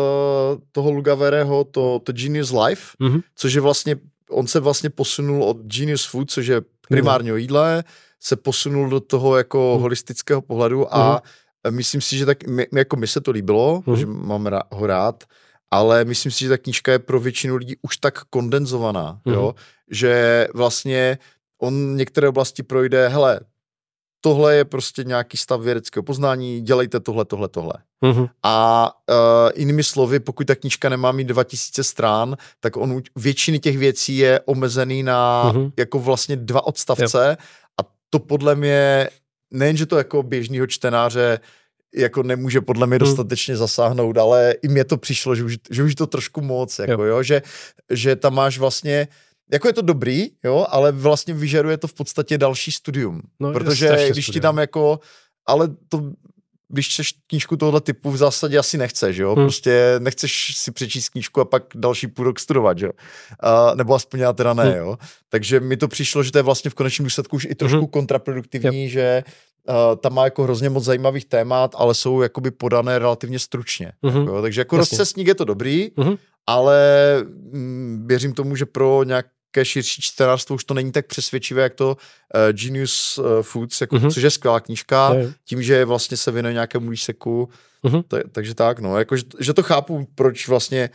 toho 0.71 0.91
Lugavereho 0.91 1.63
to, 1.63 1.99
to 2.03 2.11
Genius 2.11 2.51
Life, 2.51 2.97
mm-hmm. 3.01 3.21
což 3.35 3.53
je 3.53 3.61
vlastně, 3.61 3.95
on 4.29 4.47
se 4.47 4.59
vlastně 4.59 4.89
posunul 4.89 5.43
od 5.43 5.57
Genius 5.57 6.05
Food, 6.05 6.31
což 6.31 6.47
je 6.47 6.61
primárně 6.89 7.33
o 7.33 7.35
jídle, 7.35 7.83
se 8.19 8.35
posunul 8.35 8.89
do 8.89 8.99
toho 8.99 9.37
jako 9.37 9.73
mm. 9.75 9.81
holistického 9.81 10.41
pohledu 10.41 10.95
a 10.95 11.21
mm. 11.67 11.75
myslím 11.75 12.01
si, 12.01 12.17
že 12.17 12.25
tak, 12.25 12.47
my, 12.47 12.67
jako 12.73 12.95
mi 12.95 13.07
se 13.07 13.21
to 13.21 13.31
líbilo, 13.31 13.83
mm. 13.85 13.95
že 13.95 14.05
mám 14.05 14.49
ho 14.71 14.87
rád, 14.87 15.23
ale 15.71 16.05
myslím 16.05 16.31
si, 16.31 16.39
že 16.39 16.49
ta 16.49 16.57
knížka 16.57 16.91
je 16.91 16.99
pro 16.99 17.19
většinu 17.19 17.55
lidí 17.55 17.75
už 17.81 17.97
tak 17.97 18.23
kondenzovaná, 18.29 19.19
mm. 19.25 19.33
jo, 19.33 19.55
že 19.91 20.47
vlastně 20.53 21.17
on 21.61 21.95
některé 21.95 22.29
oblasti 22.29 22.63
projde, 22.63 23.07
hele, 23.07 23.39
tohle 24.21 24.55
je 24.55 24.65
prostě 24.65 25.03
nějaký 25.03 25.37
stav 25.37 25.61
vědeckého 25.61 26.03
poznání, 26.03 26.61
dělejte 26.61 26.99
tohle, 26.99 27.25
tohle, 27.25 27.47
tohle. 27.47 27.73
Mm-hmm. 28.03 28.29
A 28.43 28.89
uh, 29.09 29.15
jinými 29.55 29.83
slovy, 29.83 30.19
pokud 30.19 30.47
ta 30.47 30.55
knížka 30.55 30.89
nemá 30.89 31.11
mít 31.11 31.27
2000 31.27 31.83
strán, 31.83 32.37
tak 32.59 32.77
on 32.77 33.01
většiny 33.15 33.59
těch 33.59 33.77
věcí 33.77 34.17
je 34.17 34.39
omezený 34.45 35.03
na 35.03 35.51
mm-hmm. 35.51 35.71
jako 35.77 35.99
vlastně 35.99 36.35
dva 36.35 36.67
odstavce 36.67 37.27
yep. 37.29 37.39
a 37.81 37.89
to 38.09 38.19
podle 38.19 38.55
mě, 38.55 39.09
nejen, 39.51 39.77
že 39.77 39.85
to 39.85 39.97
jako 39.97 40.23
běžného 40.23 40.67
čtenáře 40.67 41.39
jako 41.95 42.23
nemůže 42.23 42.61
podle 42.61 42.87
mě 42.87 42.95
mhm. 42.95 42.99
dostatečně 42.99 43.53
hmm. 43.53 43.59
zasáhnout, 43.59 44.17
ale 44.17 44.55
i 44.61 44.67
mě 44.67 44.83
to 44.83 44.97
přišlo, 44.97 45.35
že 45.35 45.43
už, 45.43 45.57
že 45.71 45.83
už 45.83 45.95
to 45.95 46.07
trošku 46.07 46.41
moc, 46.41 46.79
jako 46.79 47.03
jo. 47.03 47.15
jo, 47.15 47.23
že, 47.23 47.41
že 47.91 48.15
tam 48.15 48.35
máš 48.35 48.57
vlastně 48.57 49.07
jako 49.51 49.67
je 49.67 49.73
to 49.73 49.81
dobrý, 49.81 50.27
jo, 50.43 50.65
ale 50.69 50.91
vlastně 50.91 51.33
vyžaduje 51.33 51.77
to 51.77 51.87
v 51.87 51.93
podstatě 51.93 52.37
další 52.37 52.71
studium. 52.71 53.21
No, 53.39 53.53
protože 53.53 54.09
když 54.09 54.25
ti 54.25 54.39
tam 54.41 54.57
jako, 54.57 54.99
ale 55.45 55.67
to 55.89 56.11
když 56.69 56.87
čteš 56.87 57.13
knížku 57.27 57.57
tohoto 57.57 57.79
typu, 57.79 58.11
v 58.11 58.17
zásadě 58.17 58.57
asi 58.57 58.77
nechceš, 58.77 59.17
jo? 59.17 59.35
Hmm. 59.35 59.45
Prostě 59.45 59.95
nechceš 59.99 60.57
si 60.57 60.71
přečíst 60.71 61.09
knížku 61.09 61.41
a 61.41 61.45
pak 61.45 61.63
další 61.75 62.07
půl 62.07 62.25
rok 62.25 62.39
studovat, 62.39 62.79
jo? 62.79 62.91
A, 63.39 63.75
nebo 63.75 63.95
aspoň 63.95 64.19
já 64.19 64.33
teda 64.33 64.53
ne, 64.53 64.63
hmm. 64.63 64.77
jo? 64.77 64.97
Takže 65.29 65.59
mi 65.59 65.77
to 65.77 65.87
přišlo, 65.87 66.23
že 66.23 66.31
to 66.31 66.37
je 66.37 66.43
vlastně 66.43 66.71
v 66.71 66.73
konečném 66.73 67.03
důsledku 67.03 67.35
už 67.35 67.47
i 67.49 67.55
trošku 67.55 67.77
hmm. 67.77 67.87
kontraproduktivní, 67.87 68.83
yep. 68.83 68.91
že 68.91 69.23
uh, 69.69 69.75
tam 69.95 70.13
má 70.13 70.23
jako 70.23 70.43
hrozně 70.43 70.69
moc 70.69 70.83
zajímavých 70.83 71.25
témat, 71.25 71.75
ale 71.77 71.93
jsou 71.93 72.21
jakoby 72.21 72.51
podané 72.51 72.99
relativně 72.99 73.39
stručně. 73.39 73.91
Hmm. 74.03 74.21
Jako, 74.21 74.41
takže 74.41 74.61
jako 74.61 74.77
rozcestník 74.77 75.27
je 75.27 75.35
to 75.35 75.45
dobrý, 75.45 75.91
hmm. 75.97 76.15
ale 76.47 76.79
mm, 77.51 78.05
věřím 78.07 78.33
tomu, 78.33 78.55
že 78.55 78.65
pro 78.65 79.03
nějak 79.03 79.25
nějaké 79.55 79.65
širší 79.65 80.01
čtenářstvo 80.01 80.55
už 80.55 80.63
to 80.63 80.73
není 80.73 80.91
tak 80.91 81.07
přesvědčivé, 81.07 81.61
jak 81.61 81.73
to 81.73 81.89
uh, 81.89 82.53
Genius 82.53 83.17
uh, 83.17 83.41
Foods, 83.41 83.81
jako, 83.81 83.95
mm-hmm. 83.95 84.11
což 84.11 84.23
je 84.23 84.31
skvělá 84.31 84.59
knížka, 84.59 85.13
je. 85.13 85.33
tím, 85.43 85.63
že 85.63 85.85
vlastně 85.85 86.17
se 86.17 86.31
věnuje 86.31 86.53
nějakému 86.53 86.89
výseku, 86.89 87.49
mm-hmm. 87.83 88.03
ta, 88.07 88.17
takže 88.31 88.55
tak, 88.55 88.79
no, 88.79 88.97
jako, 88.97 89.17
že, 89.17 89.23
že 89.39 89.53
to 89.53 89.63
chápu, 89.63 90.07
proč 90.15 90.47
vlastně 90.47 90.89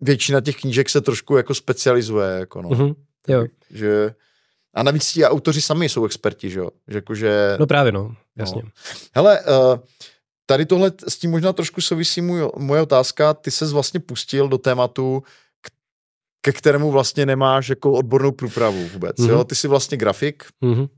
většina 0.00 0.40
těch 0.40 0.56
knížek 0.56 0.90
se 0.90 1.00
trošku 1.00 1.36
jako 1.36 1.54
specializuje, 1.54 2.28
jako 2.38 2.62
no. 2.62 2.68
Mm-hmm. 2.68 2.94
Jo. 3.28 3.46
Že, 3.70 4.14
a 4.74 4.82
navíc 4.82 5.12
ti 5.12 5.24
autoři 5.24 5.60
sami 5.60 5.88
jsou 5.88 6.04
experti, 6.04 6.50
že 6.50 6.58
jo? 6.58 6.70
Že 6.88 6.98
jako, 6.98 7.14
že, 7.14 7.56
no 7.60 7.66
právě, 7.66 7.92
no, 7.92 8.14
jasně. 8.36 8.62
No. 8.64 8.70
Hele, 9.14 9.40
uh, 9.40 9.78
tady 10.46 10.66
tohle 10.66 10.92
s 11.08 11.18
tím 11.18 11.30
možná 11.30 11.52
trošku 11.52 11.80
souvisí 11.80 12.20
můj, 12.20 12.50
moje 12.56 12.82
otázka. 12.82 13.34
Ty 13.34 13.50
ses 13.50 13.72
vlastně 13.72 14.00
pustil 14.00 14.48
do 14.48 14.58
tématu 14.58 15.22
ke 16.40 16.52
kterému 16.52 16.90
vlastně 16.90 17.26
nemáš 17.26 17.68
jako 17.68 17.92
odbornou 17.92 18.32
průpravu 18.32 18.88
vůbec. 18.88 19.16
Mm-hmm. 19.16 19.30
Jo? 19.30 19.44
Ty 19.44 19.54
jsi 19.54 19.68
vlastně 19.68 19.96
grafik 19.96 20.44
mm-hmm. 20.62 20.88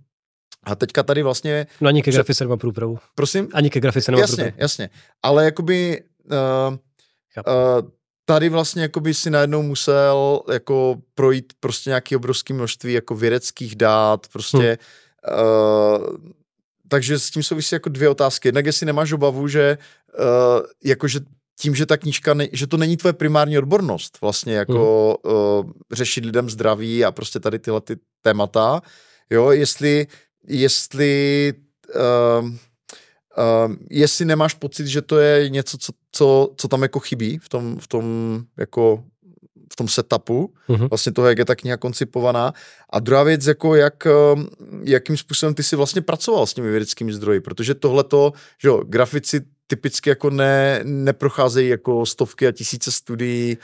a 0.65 0.75
teďka 0.75 1.03
tady 1.03 1.23
vlastně... 1.23 1.67
No 1.81 1.89
ani 1.89 2.03
ke 2.03 2.11
před... 2.11 2.19
grafice 2.19 2.45
nemá 2.45 2.57
průpravu. 2.57 2.99
Prosím? 3.15 3.49
Ani 3.53 3.71
ke 3.71 3.81
grafice 3.81 4.11
nemá 4.11 4.21
jasně, 4.21 4.37
průpravu. 4.37 4.57
Jasně, 4.59 4.91
Ale 5.23 5.45
jakoby... 5.45 6.05
Uh, 6.25 6.77
uh, 7.47 7.89
tady 8.25 8.49
vlastně 8.49 8.83
jakoby 8.83 9.15
si 9.15 9.31
najednou 9.31 9.63
musel 9.63 10.43
jako 10.53 10.97
projít 11.15 11.53
prostě 11.61 11.91
nějaké 11.91 12.17
obrovské 12.17 12.55
množství 12.55 12.93
jako 12.93 13.15
vědeckých 13.15 13.77
dát, 13.77 14.27
prostě 14.33 14.79
hmm. 15.27 15.39
uh, 15.41 16.17
takže 16.89 17.19
s 17.19 17.31
tím 17.31 17.43
souvisí 17.43 17.75
jako 17.75 17.89
dvě 17.89 18.09
otázky. 18.09 18.49
Jednak 18.49 18.67
jestli 18.67 18.87
nemáš 18.87 19.13
obavu, 19.13 19.49
že 19.49 19.79
uh, 20.19 20.25
jakože 20.85 21.21
tím, 21.63 21.75
že 21.75 21.87
ta 21.87 21.97
knížka, 21.97 22.35
ne, 22.35 22.49
že 22.53 22.67
to 22.67 22.77
není 22.77 22.97
tvoje 22.97 23.13
primární 23.13 23.59
odbornost, 23.59 24.19
vlastně 24.21 24.55
jako 24.55 25.19
hmm. 25.25 25.35
uh, 25.35 25.71
řešit 25.93 26.25
lidem 26.25 26.51
zdraví 26.51 27.05
a 27.05 27.13
prostě 27.13 27.41
tady 27.41 27.59
tyhle 27.59 27.81
ty 27.81 27.97
témata, 28.23 28.83
jo, 29.31 29.51
jestli, 29.51 30.07
jestli, 30.49 31.55
uh, 31.95 32.49
uh, 32.49 33.75
jestli 33.91 34.25
nemáš 34.25 34.55
pocit, 34.55 34.87
že 34.87 35.03
to 35.03 35.19
je 35.19 35.51
něco, 35.51 35.79
co, 35.79 35.93
co, 36.13 36.51
co 36.57 36.69
tam 36.69 36.83
jako 36.83 37.01
chybí 37.01 37.39
v 37.39 37.49
tom, 37.49 37.79
v 37.79 37.87
tom 37.89 38.07
jako 38.59 39.05
v 39.73 39.77
tom 39.77 39.89
setupu, 39.89 40.53
uh-huh. 40.69 40.89
vlastně 40.89 41.13
toho, 41.13 41.29
jak 41.29 41.39
je 41.39 41.45
ta 41.45 41.55
kniha 41.55 41.77
koncipovaná. 41.77 42.53
A 42.91 43.01
druhá 43.01 43.23
věc, 43.23 43.47
jako 43.47 43.75
jak, 43.75 44.07
jakým 44.85 45.17
způsobem 45.17 45.55
ty 45.55 45.63
si 45.63 45.77
vlastně 45.77 46.03
pracoval 46.03 46.47
s 46.47 46.55
těmi 46.55 46.71
vědeckými 46.71 47.13
zdroji, 47.13 47.41
protože 47.41 47.75
tohleto, 47.75 48.33
že 48.59 48.69
jo, 48.69 48.83
grafici 48.85 49.41
typicky 49.73 50.11
jako 50.11 50.31
ne, 50.31 50.81
neprocházejí 50.85 51.69
jako 51.69 52.07
stovky 52.07 52.47
a 52.47 52.53
tisíce 52.53 52.93
studií. 52.93 53.59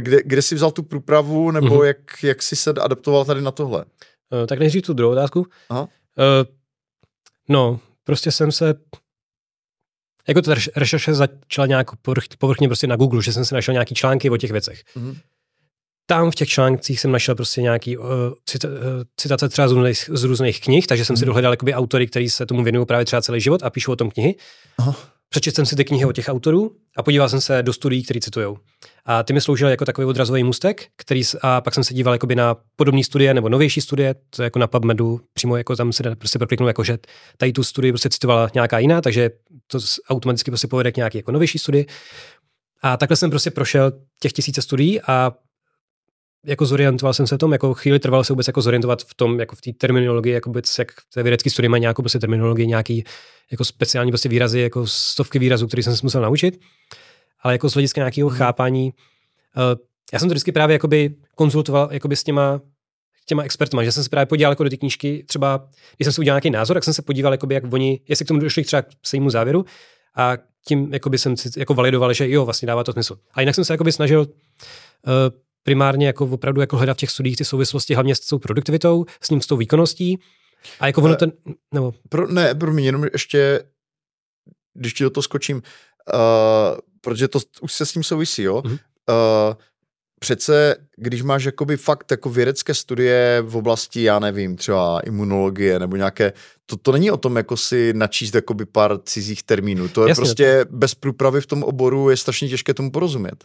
Kde, 0.00 0.22
kde 0.24 0.42
jsi 0.42 0.54
vzal 0.54 0.70
tu 0.70 0.82
průpravu, 0.82 1.50
nebo 1.50 1.66
mm-hmm. 1.66 1.84
jak, 1.84 2.22
jak 2.22 2.42
jsi 2.42 2.56
se 2.56 2.70
adaptoval 2.70 3.24
tady 3.24 3.40
na 3.40 3.50
tohle? 3.50 3.84
Uh, 3.84 4.46
tak 4.46 4.58
nejdřív 4.58 4.82
tu 4.82 4.92
druhou 4.92 5.12
otázku. 5.12 5.46
Aha. 5.68 5.82
Uh, 5.82 5.88
no, 7.48 7.80
prostě 8.04 8.32
jsem 8.32 8.52
se 8.52 8.74
jako 10.28 10.42
ta 10.42 10.54
rešerše 10.76 11.14
začala 11.14 11.66
nějak 11.66 11.96
povrch, 11.96 12.24
povrchně 12.38 12.68
prostě 12.68 12.86
na 12.86 12.96
Google, 12.96 13.22
že 13.22 13.32
jsem 13.32 13.44
si 13.44 13.54
našel 13.54 13.72
nějaký 13.72 13.94
články 13.94 14.30
o 14.30 14.36
těch 14.36 14.52
věcech. 14.52 14.82
Mm-hmm. 14.96 15.16
Tam 16.06 16.30
v 16.30 16.34
těch 16.34 16.48
článcích 16.48 17.00
jsem 17.00 17.12
našel 17.12 17.34
prostě 17.34 17.62
nějaký 17.62 17.96
uh, 17.96 18.06
cita, 18.46 18.68
uh, 18.68 18.74
citace 19.16 19.48
třeba 19.48 19.68
z 19.68 19.72
různých, 19.72 20.10
z 20.12 20.24
různých 20.24 20.60
knih, 20.60 20.86
takže 20.86 21.04
jsem 21.04 21.14
mm-hmm. 21.14 21.18
si 21.18 21.24
mhm. 21.24 21.26
dohledal 21.26 21.52
jakoby 21.52 21.74
autory, 21.74 22.06
který 22.06 22.30
se 22.30 22.46
tomu 22.46 22.64
věnují 22.64 22.86
právě 22.86 23.04
třeba 23.04 23.22
celý 23.22 23.40
život 23.40 23.62
a 23.62 23.70
píšou 23.70 23.92
o 23.92 23.96
tom 23.96 24.10
knihy. 24.10 24.34
Aha. 24.78 25.15
Přečetl 25.28 25.54
jsem 25.54 25.66
si 25.66 25.76
ty 25.76 25.84
knihy 25.84 26.04
od 26.04 26.12
těch 26.12 26.28
autorů 26.28 26.76
a 26.96 27.02
podíval 27.02 27.28
jsem 27.28 27.40
se 27.40 27.62
do 27.62 27.72
studií, 27.72 28.04
které 28.04 28.20
citují. 28.20 28.56
A 29.04 29.22
ty 29.22 29.32
mi 29.32 29.40
sloužily 29.40 29.70
jako 29.70 29.84
takový 29.84 30.04
odrazový 30.06 30.44
mustek, 30.44 30.86
který, 30.96 31.22
a 31.42 31.60
pak 31.60 31.74
jsem 31.74 31.84
se 31.84 31.94
díval 31.94 32.14
jakoby 32.14 32.34
na 32.34 32.56
podobné 32.76 33.04
studie 33.04 33.34
nebo 33.34 33.48
novější 33.48 33.80
studie, 33.80 34.14
to 34.30 34.42
jako 34.42 34.58
na 34.58 34.66
PubMedu, 34.66 35.20
přímo 35.32 35.56
jako 35.56 35.76
tam 35.76 35.92
se 35.92 36.16
prostě 36.16 36.38
prokliknu, 36.38 36.66
jako 36.66 36.84
že 36.84 36.98
tady 37.36 37.52
tu 37.52 37.64
studii 37.64 37.92
prostě 37.92 38.08
citovala 38.08 38.50
nějaká 38.54 38.78
jiná, 38.78 39.00
takže 39.00 39.30
to 39.66 39.78
automaticky 40.08 40.50
prostě 40.50 40.68
povede 40.68 40.92
k 40.92 40.96
nějaké 40.96 41.18
jako 41.18 41.32
novější 41.32 41.58
studii. 41.58 41.86
A 42.82 42.96
takhle 42.96 43.16
jsem 43.16 43.30
prostě 43.30 43.50
prošel 43.50 43.92
těch 44.20 44.32
tisíce 44.32 44.62
studií 44.62 45.00
a 45.00 45.32
jako 46.46 46.66
zorientoval 46.66 47.14
jsem 47.14 47.26
se 47.26 47.34
v 47.34 47.38
tom, 47.38 47.52
jako 47.52 47.74
chvíli 47.74 47.98
trvalo 47.98 48.24
se 48.24 48.32
vůbec 48.32 48.46
jako 48.46 48.62
zorientovat 48.62 49.02
v 49.02 49.14
tom, 49.14 49.40
jako 49.40 49.56
v 49.56 49.60
té 49.60 49.72
terminologii, 49.72 50.32
jako 50.32 50.50
vůbec, 50.50 50.78
jak 50.78 50.88
té 51.14 51.22
vědecké 51.22 51.50
studie 51.50 51.68
mají 51.68 51.80
nějakou 51.80 52.02
prostě 52.02 52.18
terminologii, 52.18 52.66
nějaký 52.66 53.04
jako 53.50 53.64
speciální 53.64 54.10
prostě 54.10 54.28
výrazy, 54.28 54.60
jako 54.60 54.86
stovky 54.86 55.38
výrazů, 55.38 55.66
které 55.66 55.82
jsem 55.82 55.96
se 55.96 56.00
musel 56.02 56.22
naučit. 56.22 56.60
Ale 57.40 57.54
jako 57.54 57.70
z 57.70 57.74
hlediska 57.74 58.00
nějakého 58.00 58.28
hmm. 58.28 58.38
chápání, 58.38 58.92
uh, 59.56 59.80
já 60.12 60.18
jsem 60.18 60.28
to 60.28 60.32
vždycky 60.32 60.52
právě 60.52 60.74
jakoby 60.74 61.14
konzultoval 61.34 61.88
jakoby 61.92 62.16
s 62.16 62.24
těma 62.24 62.60
těma 63.28 63.42
expertama, 63.42 63.84
že 63.84 63.92
jsem 63.92 64.04
se 64.04 64.10
právě 64.10 64.26
podíval 64.26 64.52
jako 64.52 64.64
do 64.64 64.70
ty 64.70 64.78
knížky, 64.78 65.24
třeba 65.28 65.68
když 65.96 66.06
jsem 66.06 66.12
si 66.12 66.20
udělal 66.20 66.34
nějaký 66.34 66.50
názor, 66.50 66.76
tak 66.76 66.84
jsem 66.84 66.94
se 66.94 67.02
podíval, 67.02 67.32
jakoby, 67.32 67.54
jak 67.54 67.72
oni, 67.72 68.00
jestli 68.08 68.24
k 68.24 68.28
tomu 68.28 68.40
došli 68.40 68.64
třeba 68.64 68.82
k 68.82 68.86
svému 69.02 69.30
závěru 69.30 69.64
a 70.16 70.32
tím 70.66 70.92
jakoby 70.92 71.18
jsem 71.18 71.36
si 71.36 71.50
jako 71.56 71.74
validoval, 71.74 72.12
že 72.12 72.30
jo, 72.30 72.44
vlastně 72.44 72.66
dává 72.66 72.84
to 72.84 72.92
smysl. 72.92 73.18
A 73.34 73.40
jinak 73.40 73.54
jsem 73.54 73.64
se 73.64 73.72
jakoby 73.72 73.92
snažil 73.92 74.20
uh, 74.20 74.26
primárně 75.66 76.06
jako 76.06 76.26
opravdu 76.26 76.60
jako 76.60 76.76
hledat 76.76 76.96
v 76.96 77.00
těch 77.00 77.10
studiích 77.10 77.36
ty 77.36 77.44
souvislosti 77.44 77.94
hlavně 77.94 78.14
s 78.14 78.20
tou 78.20 78.38
produktivitou, 78.38 79.04
s 79.20 79.30
ním 79.30 79.40
s 79.40 79.46
tou 79.46 79.56
výkonností. 79.56 80.18
A 80.80 80.86
jako 80.86 81.02
ono 81.02 81.16
ten, 81.16 81.32
nebo... 81.74 81.94
Pro, 82.08 82.32
ne, 82.32 82.54
pro 82.54 82.72
mě 82.72 82.84
jenom 82.84 83.04
ještě, 83.12 83.62
když 84.74 84.94
ti 84.94 85.04
do 85.04 85.10
toho 85.10 85.22
skočím, 85.22 85.56
uh, 85.56 86.78
protože 87.00 87.28
to 87.28 87.38
už 87.60 87.72
se 87.72 87.86
s 87.86 87.92
tím 87.92 88.02
souvisí, 88.02 88.42
jo. 88.42 88.60
Mm-hmm. 88.60 88.78
Uh, 89.50 89.54
přece, 90.20 90.76
když 90.96 91.22
máš 91.22 91.44
jakoby 91.44 91.76
fakt 91.76 92.10
jako 92.10 92.30
vědecké 92.30 92.74
studie 92.74 93.42
v 93.46 93.56
oblasti, 93.56 94.02
já 94.02 94.18
nevím, 94.18 94.56
třeba 94.56 95.00
imunologie 95.00 95.78
nebo 95.78 95.96
nějaké, 95.96 96.32
to, 96.66 96.76
to 96.76 96.92
není 96.92 97.10
o 97.10 97.16
tom 97.16 97.36
jako 97.36 97.56
si 97.56 97.92
načíst 97.92 98.34
jakoby 98.34 98.66
pár 98.66 98.98
cizích 99.02 99.42
termínů. 99.42 99.88
To 99.88 100.02
je 100.02 100.08
Jasně, 100.08 100.20
prostě 100.20 100.66
bez 100.70 100.94
průpravy 100.94 101.40
v 101.40 101.46
tom 101.46 101.62
oboru 101.62 102.10
je 102.10 102.16
strašně 102.16 102.48
těžké 102.48 102.74
tomu 102.74 102.90
porozumět. 102.90 103.44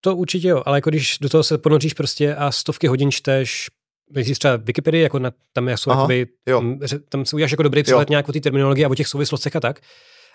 To 0.00 0.16
určitě 0.16 0.48
jo, 0.48 0.62
ale 0.66 0.78
jako 0.78 0.90
když 0.90 1.18
do 1.20 1.28
toho 1.28 1.44
se 1.44 1.58
ponoříš 1.58 1.94
prostě 1.94 2.34
a 2.34 2.52
stovky 2.52 2.86
hodin 2.86 3.10
čteš 3.10 3.68
Myslíš 4.14 4.38
třeba 4.38 4.56
Wikipedii, 4.56 5.02
jako 5.02 5.18
na, 5.18 5.32
tam 5.52 5.68
jsou 5.68 5.90
Aha, 5.90 6.00
jakoby, 6.00 6.26
jo. 6.46 6.62
tam 7.08 7.24
si 7.24 7.36
uděláš 7.36 7.50
jako 7.50 7.62
dobrý 7.62 7.82
přehled 7.82 8.10
nějak 8.10 8.28
o 8.28 8.32
té 8.32 8.40
terminologii 8.40 8.84
a 8.84 8.88
o 8.88 8.94
těch 8.94 9.08
souvislostech 9.08 9.56
a 9.56 9.60
tak. 9.60 9.80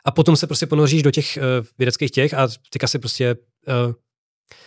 A 0.06 0.12
potom 0.12 0.36
se 0.36 0.48
prostě 0.48 0.66
ponoříš 0.66 1.04
do 1.04 1.12
těch 1.12 1.38
uh, 1.38 1.66
vědeckých 1.78 2.12
těch 2.12 2.34
a 2.34 2.48
teďka 2.70 2.88
si 2.88 3.00
prostě 3.00 3.36
uh, 3.88 3.94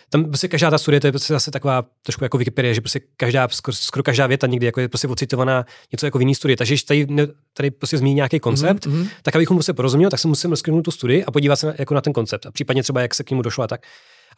tam 0.09 0.25
prostě 0.25 0.47
každá 0.47 0.69
ta 0.69 0.77
studie, 0.77 0.99
to 0.99 1.07
je 1.07 1.11
prostě 1.11 1.33
zase 1.33 1.51
taková 1.51 1.83
trošku 2.03 2.23
jako 2.23 2.37
Wikipedie, 2.37 2.73
že 2.73 2.81
prostě 2.81 3.01
každá, 3.17 3.47
skoro, 3.47 3.75
skoro 3.75 4.03
každá 4.03 4.27
věta 4.27 4.47
někdy 4.47 4.65
jako 4.65 4.79
je 4.79 4.87
prostě 4.87 5.07
ocitovaná 5.07 5.65
něco 5.91 6.05
jako 6.05 6.17
v 6.17 6.21
jiný 6.21 6.35
studii. 6.35 6.57
Takže 6.57 6.73
když 6.73 6.83
tady, 6.83 7.07
tady 7.53 7.71
prostě 7.71 7.97
zmíní 7.97 8.15
nějaký 8.15 8.39
koncept, 8.39 8.85
mm-hmm. 8.85 9.07
tak 9.21 9.35
abychom 9.35 9.57
prostě 9.57 9.73
porozuměl, 9.73 10.09
tak 10.09 10.19
se 10.19 10.27
musím 10.27 10.49
rozkrynout 10.49 10.85
tu 10.85 10.91
studii 10.91 11.23
a 11.25 11.31
podívat 11.31 11.55
se 11.55 11.67
na, 11.67 11.73
jako 11.79 11.93
na 11.93 12.01
ten 12.01 12.13
koncept. 12.13 12.45
A 12.45 12.51
případně 12.51 12.83
třeba, 12.83 13.01
jak 13.01 13.15
se 13.15 13.23
k 13.23 13.29
němu 13.29 13.41
došlo 13.41 13.63
a 13.63 13.67
tak. 13.67 13.81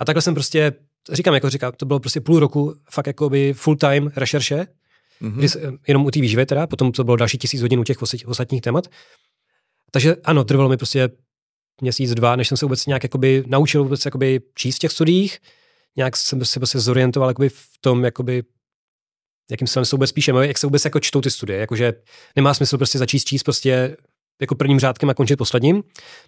A 0.01 0.05
takhle 0.05 0.21
jsem 0.21 0.33
prostě, 0.33 0.73
říkám, 1.11 1.33
jako 1.33 1.49
říkám, 1.49 1.71
to 1.77 1.85
bylo 1.85 1.99
prostě 1.99 2.21
půl 2.21 2.39
roku 2.39 2.75
fakt 2.91 3.07
jako 3.07 3.29
by 3.29 3.53
full 3.53 3.75
time 3.75 4.11
rešerše, 4.15 4.67
mm-hmm. 5.21 5.37
kdy, 5.37 5.77
jenom 5.87 6.05
u 6.05 6.11
té 6.11 6.21
výživy 6.21 6.45
teda, 6.45 6.67
potom 6.67 6.91
to 6.91 7.03
bylo 7.03 7.17
další 7.17 7.37
tisíc 7.37 7.61
hodin 7.61 7.79
u 7.79 7.83
těch 7.83 8.01
ostatních 8.25 8.61
témat. 8.61 8.87
Takže 9.91 10.15
ano, 10.23 10.43
trvalo 10.43 10.69
mi 10.69 10.77
prostě 10.77 11.09
měsíc, 11.81 12.13
dva, 12.13 12.35
než 12.35 12.47
jsem 12.47 12.57
se 12.57 12.65
vůbec 12.65 12.85
nějak 12.85 13.03
jakoby 13.03 13.43
naučil 13.47 13.83
vůbec 13.83 14.05
jakoby 14.05 14.41
číst 14.55 14.75
v 14.75 14.79
těch 14.79 14.91
studiích, 14.91 15.39
nějak 15.95 16.17
jsem 16.17 16.45
se 16.45 16.59
prostě 16.59 16.79
zorientoval 16.79 17.29
jakoby 17.29 17.49
v 17.49 17.69
tom, 17.81 18.03
jakoby, 18.03 18.43
jakým 19.51 19.67
se 19.67 19.81
vůbec 19.91 20.11
píše, 20.11 20.31
jak 20.41 20.57
se 20.57 20.67
vůbec 20.67 20.85
jako 20.85 20.99
čtou 20.99 21.21
ty 21.21 21.31
studie, 21.31 21.59
jakože 21.59 21.93
nemá 22.35 22.53
smysl 22.53 22.77
prostě 22.77 22.97
začít 22.97 23.23
číst 23.23 23.43
prostě 23.43 23.97
jako 24.41 24.55
prvním 24.55 24.79
řádkem 24.79 25.09
a 25.09 25.13
končit 25.13 25.35
posledním, 25.35 25.83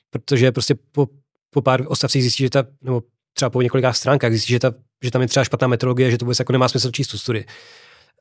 protože 0.09 0.51
prostě 0.51 0.75
po, 0.91 1.07
po 1.49 1.61
pár 1.61 1.83
ostavcích 1.87 2.21
zjistí, 2.21 2.43
že 2.43 2.49
ta, 2.49 2.65
nebo 2.81 3.01
třeba 3.33 3.49
po 3.49 3.61
několika 3.61 3.93
stránkách 3.93 4.31
zjistí, 4.31 4.53
že, 4.53 4.59
ta, 4.59 4.73
že 5.03 5.11
tam 5.11 5.21
je 5.21 5.27
třeba 5.27 5.43
špatná 5.43 5.67
metodologie, 5.67 6.11
že 6.11 6.17
to 6.17 6.25
vůbec 6.25 6.39
jako 6.39 6.51
nemá 6.51 6.67
smysl 6.67 6.91
číst 6.91 7.07
tu 7.07 7.17
studii. 7.17 7.45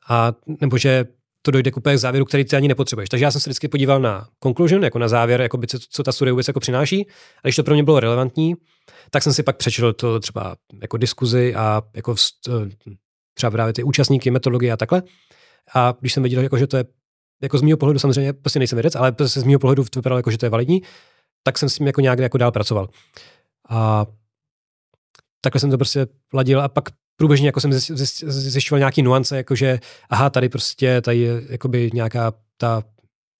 A 0.09 0.33
nebo 0.61 0.77
že 0.77 1.05
to 1.41 1.51
dojde 1.51 1.71
k 1.71 1.77
úplně 1.77 1.97
závěru, 1.97 2.25
který 2.25 2.45
ty 2.45 2.55
ani 2.55 2.67
nepotřebuješ. 2.67 3.09
Takže 3.09 3.25
já 3.25 3.31
jsem 3.31 3.41
se 3.41 3.49
vždycky 3.49 3.67
podíval 3.67 3.99
na 3.99 4.27
conclusion, 4.43 4.83
jako 4.83 4.99
na 4.99 5.07
závěr, 5.07 5.41
jako 5.41 5.57
by, 5.57 5.67
co, 5.67 5.79
co 5.89 6.03
ta 6.03 6.11
studie 6.11 6.31
vůbec 6.31 6.47
jako 6.47 6.59
přináší. 6.59 7.07
A 7.43 7.47
když 7.47 7.55
to 7.55 7.63
pro 7.63 7.73
mě 7.73 7.83
bylo 7.83 7.99
relevantní, 7.99 8.55
tak 9.09 9.23
jsem 9.23 9.33
si 9.33 9.43
pak 9.43 9.57
přečetl 9.57 9.93
to 9.93 10.19
třeba 10.19 10.55
jako 10.81 10.97
diskuzi 10.97 11.55
a 11.55 11.81
jako 11.95 12.15
vst, 12.15 12.49
třeba 13.33 13.51
právě 13.51 13.73
ty 13.73 13.83
účastníky, 13.83 14.31
metodologie 14.31 14.71
a 14.71 14.77
takhle. 14.77 15.03
A 15.73 15.95
když 15.99 16.13
jsem 16.13 16.23
viděl, 16.23 16.43
jako, 16.43 16.57
že 16.57 16.67
to 16.67 16.77
je 16.77 16.85
jako 17.41 17.57
z 17.57 17.61
mého 17.61 17.77
pohledu 17.77 17.99
samozřejmě 17.99 18.33
prostě 18.33 18.59
nejsem 18.59 18.75
vědec, 18.75 18.95
ale 18.95 19.11
prostě 19.11 19.39
z 19.39 19.43
mého 19.43 19.59
pohledu 19.59 19.83
vypadalo 19.95 20.19
jako, 20.19 20.31
že 20.31 20.37
to 20.37 20.45
je 20.45 20.49
validní, 20.49 20.81
tak 21.43 21.57
jsem 21.57 21.69
s 21.69 21.75
tím 21.75 21.87
jako 21.87 22.01
nějak 22.01 22.19
jako 22.19 22.37
dál 22.37 22.51
pracoval. 22.51 22.89
A 23.69 24.05
takhle 25.43 25.59
jsem 25.59 25.71
to 25.71 25.77
prostě 25.77 26.07
ladil 26.33 26.61
a 26.61 26.67
pak 26.67 26.83
průběžně 27.15 27.47
jako 27.47 27.59
jsem 27.59 27.73
zjišťoval 27.73 28.79
nějaký 28.79 29.01
nuance, 29.01 29.37
jakože 29.37 29.79
aha, 30.09 30.29
tady 30.29 30.49
prostě 30.49 31.01
tady 31.01 31.17
je 31.19 31.41
jakoby 31.49 31.89
nějaká 31.93 32.33
ta 32.57 32.83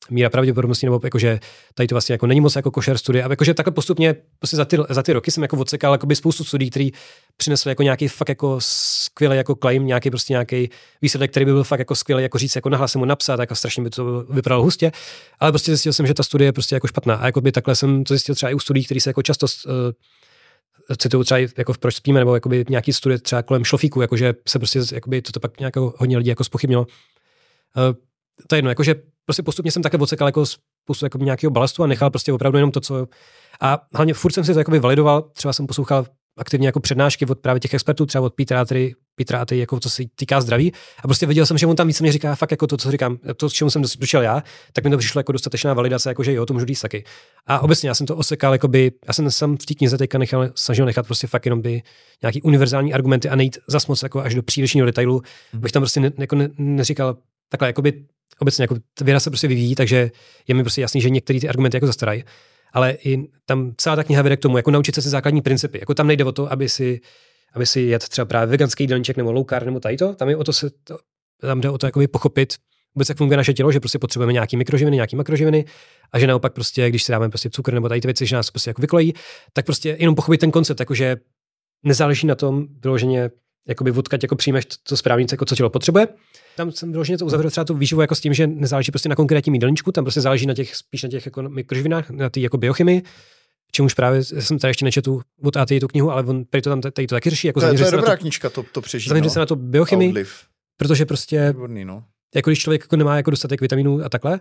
míra 0.09 0.29
pravděpodobnosti, 0.29 0.85
nebo 0.85 0.99
jakože 1.03 1.39
tady 1.73 1.87
to 1.87 1.95
vlastně 1.95 2.13
jako 2.13 2.27
není 2.27 2.41
moc 2.41 2.55
jako 2.55 2.71
košer 2.71 2.97
studie. 2.97 3.23
A 3.23 3.29
jakože 3.29 3.53
takhle 3.53 3.71
postupně 3.71 4.15
prostě 4.39 4.57
za 4.57 4.65
ty, 4.65 4.77
za 4.89 5.03
ty 5.03 5.13
roky 5.13 5.31
jsem 5.31 5.43
jako 5.43 5.57
odsekal 5.57 5.93
jakoby 5.93 6.15
spoustu 6.15 6.43
studií, 6.43 6.69
který 6.69 6.91
přinesl 7.37 7.69
jako 7.69 7.83
nějaký 7.83 8.07
fakt 8.07 8.29
jako 8.29 8.57
skvělý 8.59 9.37
jako 9.37 9.55
claim, 9.55 9.85
nějaký 9.85 10.09
prostě 10.09 10.33
nějaký 10.33 10.69
výsledek, 11.01 11.31
který 11.31 11.45
by 11.45 11.51
byl 11.51 11.63
fakt 11.63 11.79
jako 11.79 11.95
skvělý, 11.95 12.23
jako 12.23 12.37
říct, 12.37 12.55
jako 12.55 12.69
nahlas 12.69 12.95
mu 12.95 13.05
napsat, 13.05 13.39
jako 13.39 13.55
strašně 13.55 13.83
by 13.83 13.89
to 13.89 14.25
vypadalo 14.29 14.63
hustě. 14.63 14.91
Ale 15.39 15.51
prostě 15.51 15.71
zjistil 15.71 15.93
jsem, 15.93 16.07
že 16.07 16.13
ta 16.13 16.23
studie 16.23 16.47
je 16.47 16.53
prostě 16.53 16.75
jako 16.75 16.87
špatná. 16.87 17.15
A 17.15 17.25
jakoby 17.25 17.51
takhle 17.51 17.75
jsem 17.75 18.03
to 18.03 18.13
zjistil 18.13 18.35
třeba 18.35 18.49
i 18.49 18.53
u 18.53 18.59
studií, 18.59 18.85
které 18.85 19.01
se 19.01 19.09
jako 19.09 19.21
často 19.21 19.45
uh, 19.45 19.71
cituju 20.97 21.23
třeba 21.23 21.39
jako 21.57 21.73
v 21.73 21.77
Proč 21.77 21.95
spíme, 21.95 22.19
nebo 22.19 22.33
jakoby 22.33 22.65
nějaký 22.69 22.93
studie 22.93 23.19
třeba 23.19 23.41
kolem 23.41 23.63
šlofíku, 23.63 24.01
jakože 24.01 24.33
se 24.47 24.59
prostě 24.59 24.79
jakoby 24.93 25.21
to 25.21 25.39
pak 25.39 25.59
nějak 25.59 25.75
hodně 25.75 26.17
lidí 26.17 26.29
jako 26.29 26.43
spochybnilo. 26.43 26.81
Uh, 26.81 27.95
to 28.47 28.55
je 28.55 28.57
jedno, 28.57 28.71
jakože 28.71 28.95
prostě 29.25 29.43
postupně 29.43 29.71
jsem 29.71 29.83
také 29.83 29.97
odsekal 29.97 30.27
jako 30.27 30.45
spoustu 30.45 31.05
jako 31.05 31.17
nějakého 31.17 31.51
balastu 31.51 31.83
a 31.83 31.87
nechal 31.87 32.09
prostě 32.09 32.33
opravdu 32.33 32.57
jenom 32.57 32.71
to, 32.71 32.81
co... 32.81 33.07
A 33.61 33.79
hlavně 33.93 34.13
furt 34.13 34.31
jsem 34.31 34.43
si 34.43 34.53
to 34.53 34.59
jakoby 34.59 34.79
validoval, 34.79 35.21
třeba 35.21 35.53
jsem 35.53 35.67
poslouchal 35.67 36.05
aktivně 36.37 36.67
jako 36.67 36.79
přednášky 36.79 37.25
od 37.25 37.39
právě 37.39 37.59
těch 37.59 37.73
expertů, 37.73 38.05
třeba 38.05 38.25
od 38.25 38.33
Petra, 38.33 38.65
který, 38.65 38.93
Který, 39.25 39.59
jako 39.59 39.79
co 39.79 39.89
se 39.89 40.03
týká 40.15 40.41
zdraví. 40.41 40.73
A 41.03 41.07
prostě 41.07 41.25
viděl 41.25 41.45
jsem, 41.45 41.57
že 41.57 41.67
on 41.67 41.75
tam 41.75 41.87
víc 41.87 42.01
mě 42.01 42.11
říká 42.11 42.35
fakt 42.35 42.51
jako 42.51 42.67
to, 42.67 42.77
co 42.77 42.91
říkám, 42.91 43.17
to, 43.37 43.49
s 43.49 43.53
čemu 43.53 43.69
jsem 43.69 43.81
došel 43.99 44.21
já, 44.21 44.43
tak 44.73 44.83
mi 44.83 44.89
to 44.89 44.97
přišlo 44.97 45.19
jako 45.19 45.31
dostatečná 45.31 45.73
validace, 45.73 46.09
jako 46.09 46.23
že 46.23 46.33
jo, 46.33 46.45
to 46.45 46.53
můžu 46.53 46.65
říct 46.65 46.81
taky. 46.81 47.03
A 47.47 47.59
obecně 47.59 47.89
já 47.89 47.95
jsem 47.95 48.07
to 48.07 48.15
osekal, 48.15 48.53
jako 48.53 48.67
by, 48.67 48.91
já 49.07 49.13
jsem 49.13 49.31
sam 49.31 49.57
v 49.57 49.65
té 49.65 49.73
knize 49.73 49.97
teďka 49.97 50.17
nechal, 50.17 50.49
snažil 50.55 50.85
nechat 50.85 51.05
prostě 51.05 51.27
fakt 51.27 51.45
jenom 51.45 51.61
by 51.61 51.81
nějaký 52.21 52.41
univerzální 52.41 52.93
argumenty 52.93 53.29
a 53.29 53.35
nejít 53.35 53.57
zas 53.67 53.87
moc 53.87 54.03
jako 54.03 54.21
až 54.21 54.35
do 54.35 54.43
přílišního 54.43 54.85
detailu, 54.85 55.21
mm. 55.53 55.61
bych 55.61 55.71
tam 55.71 55.81
prostě 55.81 55.99
ne, 55.99 56.11
jako 56.17 56.35
ne, 56.35 56.49
neříkal 56.57 57.17
takhle, 57.49 57.69
jako 57.69 57.81
by 57.81 58.05
obecně 58.39 58.63
jako 58.63 58.75
věda 59.01 59.19
se 59.19 59.29
prostě 59.29 59.47
vyvíjí, 59.47 59.75
takže 59.75 60.11
je 60.47 60.55
mi 60.55 60.63
prostě 60.63 60.81
jasný, 60.81 61.01
že 61.01 61.09
některé 61.09 61.39
ty 61.39 61.49
argumenty 61.49 61.77
jako 61.77 61.87
zastarají. 61.87 62.23
Ale 62.73 62.91
i 62.91 63.27
tam 63.45 63.73
celá 63.77 63.95
ta 63.95 64.03
kniha 64.03 64.21
vede 64.21 64.37
k 64.37 64.39
tomu, 64.39 64.57
jako 64.57 64.71
naučit 64.71 64.95
se 64.95 65.01
si 65.01 65.09
základní 65.09 65.41
principy. 65.41 65.79
Jako 65.79 65.93
tam 65.93 66.07
nejde 66.07 66.25
o 66.25 66.31
to, 66.31 66.51
aby 66.51 66.69
si, 66.69 67.01
aby 67.53 67.65
si 67.65 67.81
jet 67.81 68.09
třeba 68.09 68.25
právě 68.25 68.51
veganský 68.51 68.83
jídelníček 68.83 69.17
nebo 69.17 69.31
low 69.31 69.45
carb 69.49 69.65
nebo 69.65 69.79
tady 69.79 69.97
to. 69.97 70.15
Tam 70.15 70.29
je 70.29 70.37
o 70.37 70.43
to 70.43 70.53
se, 70.53 70.69
to, 70.83 70.97
tam 71.41 71.61
jde 71.61 71.69
o 71.69 71.77
to 71.77 71.85
jakoby 71.85 72.07
pochopit, 72.07 72.53
vůbec 72.95 73.09
jak 73.09 73.17
funguje 73.17 73.37
naše 73.37 73.53
tělo, 73.53 73.71
že 73.71 73.79
prostě 73.79 73.99
potřebujeme 73.99 74.33
nějaký 74.33 74.57
mikroživiny, 74.57 74.95
nějaký 74.95 75.15
makroživiny 75.15 75.65
a 76.11 76.19
že 76.19 76.27
naopak 76.27 76.53
prostě, 76.53 76.89
když 76.89 77.03
si 77.03 77.11
dáme 77.11 77.29
prostě 77.29 77.49
cukr 77.49 77.73
nebo 77.73 77.89
tady 77.89 78.01
ty 78.01 78.07
věci, 78.07 78.25
že 78.25 78.35
nás 78.35 78.51
prostě 78.51 78.69
jako 78.69 78.81
vyklojí, 78.81 79.13
tak 79.53 79.65
prostě 79.65 79.97
jenom 79.99 80.15
pochopit 80.15 80.37
ten 80.37 80.51
koncept, 80.51 80.79
jakože 80.79 81.17
nezáleží 81.83 82.27
na 82.27 82.35
tom 82.35 82.67
vyloženě 82.83 83.29
jakoby 83.67 83.91
odkud 83.91 84.23
jako 84.23 84.35
přijmeš 84.35 84.65
to 84.83 84.97
správně, 84.97 85.25
jako 85.31 85.45
co 85.45 85.55
tělo 85.55 85.69
potřebuje. 85.69 86.07
Tam 86.55 86.71
jsem 86.71 86.91
vyloženě 86.91 87.17
to 87.17 87.25
uzavřel 87.25 87.51
třeba 87.51 87.65
tu 87.65 87.73
výživu 87.73 88.01
jako 88.01 88.15
s 88.15 88.19
tím, 88.19 88.33
že 88.33 88.47
nezáleží 88.47 88.91
prostě 88.91 89.09
na 89.09 89.15
konkrétním 89.15 89.53
jídelníčku, 89.53 89.91
tam 89.91 90.03
prostě 90.03 90.21
záleží 90.21 90.45
na 90.45 90.53
těch, 90.53 90.75
spíš 90.75 91.03
na 91.03 91.09
těch 91.09 91.25
jako 91.25 91.41
mikroživinách, 91.41 92.09
na 92.09 92.29
té 92.29 92.39
jako 92.39 92.57
biochemii, 92.57 93.01
čemuž 93.75 93.93
právě 93.93 94.23
jsem 94.23 94.59
tady 94.59 94.69
ještě 94.69 94.85
nečetl 94.85 95.19
od 95.43 95.57
ATI 95.57 95.79
tu 95.79 95.87
knihu, 95.87 96.11
ale 96.11 96.23
on 96.23 96.45
tady 96.45 96.61
to 96.61 96.69
tam 96.69 96.81
tady 96.81 97.07
to 97.07 97.15
taky 97.15 97.29
řeší. 97.29 97.47
Jako 97.47 97.59
to, 97.59 97.65
je, 97.65 97.73
to 97.73 97.85
je 97.85 97.91
dobrá 97.91 98.15
to, 98.15 98.17
knižka, 98.17 98.49
to, 98.49 98.63
to 98.71 98.81
přežít. 98.81 99.09
Zaměřit 99.09 99.27
no. 99.27 99.33
se 99.33 99.39
na 99.39 99.45
to 99.45 99.55
biochemii, 99.55 100.25
protože 100.77 101.05
prostě, 101.05 101.47
Výborný, 101.47 101.85
no. 101.85 102.03
jako 102.35 102.49
když 102.49 102.59
člověk 102.59 102.81
jako 102.81 102.95
nemá 102.95 103.17
jako 103.17 103.31
dostatek 103.31 103.61
vitaminů 103.61 104.05
a 104.05 104.09
takhle, 104.09 104.39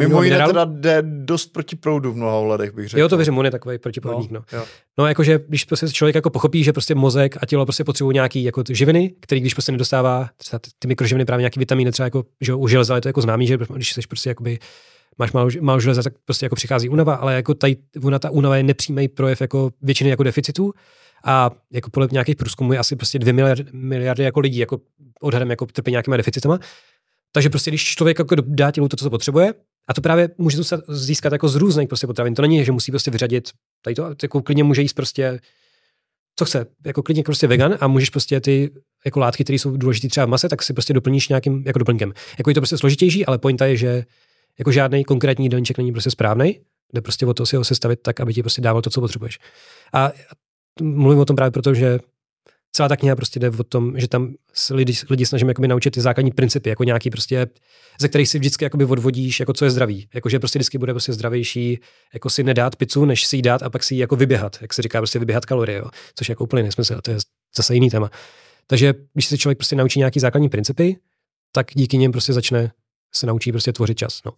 Mimo 0.00 0.22
jiné 0.22 0.46
teda 0.46 0.64
jde 0.64 1.02
dost 1.02 1.46
proti 1.46 1.76
proudu 1.76 2.12
v 2.12 2.16
mnoha 2.16 2.36
ohledech, 2.36 2.74
bych 2.74 2.88
řekl. 2.88 3.00
Jo, 3.00 3.08
to 3.08 3.16
věřím, 3.16 3.38
on 3.38 3.44
je 3.44 3.50
takový 3.50 3.78
protiproudník. 3.78 4.30
No, 4.30 4.44
no. 4.52 4.64
no 4.98 5.06
jakože 5.06 5.40
když 5.48 5.64
prostě 5.64 5.88
člověk 5.88 6.14
jako 6.14 6.30
pochopí, 6.30 6.64
že 6.64 6.72
prostě 6.72 6.94
mozek 6.94 7.36
a 7.40 7.46
tělo 7.46 7.66
prostě 7.66 7.84
potřebují 7.84 8.14
nějaký 8.14 8.44
jako 8.44 8.62
živiny, 8.70 9.14
který 9.20 9.40
když 9.40 9.54
prostě 9.54 9.72
nedostává 9.72 10.28
třeba 10.36 10.60
ty 10.78 10.88
mikroživiny, 10.88 11.24
právě 11.24 11.42
nějaký 11.42 11.60
vitamíny, 11.60 11.92
třeba 11.92 12.04
jako, 12.04 12.24
že 12.40 12.54
u 12.54 12.68
železa 12.68 12.94
je 12.94 13.00
to 13.00 13.08
jako 13.08 13.20
známý, 13.20 13.46
že 13.46 13.58
když 13.74 13.92
jsi 13.92 14.00
prostě 14.08 14.30
jakoby 14.30 14.58
máš 15.18 15.32
málo, 15.60 15.80
železa, 15.80 16.02
tak 16.02 16.12
prostě 16.24 16.46
jako 16.46 16.56
přichází 16.56 16.88
únava, 16.88 17.14
ale 17.14 17.34
jako 17.34 17.54
tady, 17.54 17.76
ona 18.04 18.18
ta 18.18 18.30
únava 18.30 18.56
je 18.56 18.62
nepřímý 18.62 19.08
projev 19.08 19.40
jako 19.40 19.70
většiny 19.82 20.10
jako 20.10 20.22
deficitů 20.22 20.72
a 21.24 21.50
jako 21.72 21.90
podle 21.90 22.08
nějakých 22.12 22.36
průzkumů 22.36 22.72
je 22.72 22.78
asi 22.78 22.96
prostě 22.96 23.18
dvě 23.18 23.32
miliardy, 23.32 23.64
miliardy 23.72 24.22
jako 24.24 24.40
lidí 24.40 24.58
jako 24.58 24.80
odhadem 25.20 25.50
jako 25.50 25.66
trpí 25.66 25.90
nějakýma 25.90 26.16
deficitama 26.16 26.58
takže 27.32 27.50
prostě, 27.50 27.70
když 27.70 27.84
člověk 27.84 28.18
jako 28.18 28.34
dá 28.34 28.70
tělu 28.70 28.88
to, 28.88 28.96
co 28.96 29.10
potřebuje, 29.10 29.54
a 29.88 29.94
to 29.94 30.00
právě 30.00 30.30
může 30.38 30.58
získat 30.88 31.32
jako 31.32 31.48
z 31.48 31.56
různých 31.56 31.88
prostě 31.88 32.06
potravin. 32.06 32.34
To 32.34 32.42
není, 32.42 32.64
že 32.64 32.72
musí 32.72 32.92
prostě 32.92 33.10
vyřadit 33.10 33.48
tady 33.82 33.94
to, 33.94 34.14
jako 34.22 34.42
klidně 34.42 34.64
může 34.64 34.82
jíst 34.82 34.92
prostě 34.92 35.40
co 36.36 36.44
chce, 36.44 36.66
jako 36.86 37.02
klidně 37.02 37.22
prostě 37.22 37.46
vegan 37.46 37.78
a 37.80 37.86
můžeš 37.86 38.10
prostě 38.10 38.40
ty 38.40 38.70
jako 39.04 39.20
látky, 39.20 39.44
které 39.44 39.58
jsou 39.58 39.76
důležité 39.76 40.08
třeba 40.08 40.26
v 40.26 40.28
mase, 40.28 40.48
tak 40.48 40.62
si 40.62 40.72
prostě 40.72 40.92
doplníš 40.92 41.28
nějakým 41.28 41.62
jako 41.66 41.78
doplňkem. 41.78 42.12
Jako 42.38 42.50
je 42.50 42.54
to 42.54 42.60
prostě 42.60 42.78
složitější, 42.78 43.26
ale 43.26 43.38
pointa 43.38 43.66
je, 43.66 43.76
že 43.76 44.04
jako 44.58 44.72
žádný 44.72 45.04
konkrétní 45.04 45.44
jídelníček 45.44 45.78
není 45.78 45.92
prostě 45.92 46.10
správný, 46.10 46.60
jde 46.94 47.00
prostě 47.00 47.26
o 47.26 47.34
to 47.34 47.46
si 47.46 47.56
ho 47.56 47.64
sestavit 47.64 48.00
tak, 48.02 48.20
aby 48.20 48.34
ti 48.34 48.42
prostě 48.42 48.62
dával 48.62 48.82
to, 48.82 48.90
co 48.90 49.00
potřebuješ. 49.00 49.38
A 49.92 50.10
mluvím 50.82 51.20
o 51.20 51.24
tom 51.24 51.36
právě 51.36 51.50
proto, 51.50 51.74
že 51.74 51.98
celá 52.72 52.88
ta 52.88 52.96
kniha 52.96 53.16
prostě 53.16 53.40
jde 53.40 53.50
o 53.50 53.64
tom, 53.64 53.98
že 54.00 54.08
tam 54.08 54.34
lidi, 54.70 54.92
lidi 55.10 55.26
snažíme 55.26 55.50
jakoby 55.50 55.68
naučit 55.68 55.90
ty 55.90 56.00
základní 56.00 56.30
principy, 56.30 56.68
jako 56.68 56.84
nějaký 56.84 57.10
prostě, 57.10 57.46
ze 58.00 58.08
kterých 58.08 58.28
si 58.28 58.38
vždycky 58.38 58.64
jakoby 58.64 58.84
odvodíš, 58.84 59.40
jako 59.40 59.52
co 59.52 59.64
je 59.64 59.70
zdravý. 59.70 60.08
Jako, 60.14 60.28
že 60.28 60.38
prostě 60.38 60.58
vždycky 60.58 60.78
bude 60.78 60.92
prostě 60.92 61.12
zdravější, 61.12 61.78
jako 62.14 62.30
si 62.30 62.42
nedát 62.42 62.76
pizzu, 62.76 63.04
než 63.04 63.26
si 63.26 63.36
ji 63.36 63.42
dát 63.42 63.62
a 63.62 63.70
pak 63.70 63.82
si 63.82 63.94
ji 63.94 64.00
jako 64.00 64.16
vyběhat, 64.16 64.58
jak 64.60 64.72
se 64.72 64.82
říká, 64.82 65.00
prostě 65.00 65.18
vyběhat 65.18 65.46
kalorie, 65.46 65.78
jo. 65.78 65.90
což 66.14 66.28
je 66.28 66.32
jako 66.32 66.44
úplně 66.44 66.62
nesmysl, 66.62 67.00
to 67.02 67.10
je 67.10 67.16
zase 67.56 67.74
jiný 67.74 67.90
téma. 67.90 68.10
Takže 68.66 68.94
když 69.12 69.26
se 69.26 69.38
člověk 69.38 69.58
prostě 69.58 69.76
naučí 69.76 69.98
nějaký 69.98 70.20
základní 70.20 70.48
principy, 70.48 70.96
tak 71.52 71.66
díky 71.74 71.98
něm 71.98 72.12
prostě 72.12 72.32
začne 72.32 72.72
se 73.14 73.26
naučí 73.26 73.52
prostě 73.52 73.72
tvořit 73.72 73.98
čas. 73.98 74.20
No. 74.24 74.32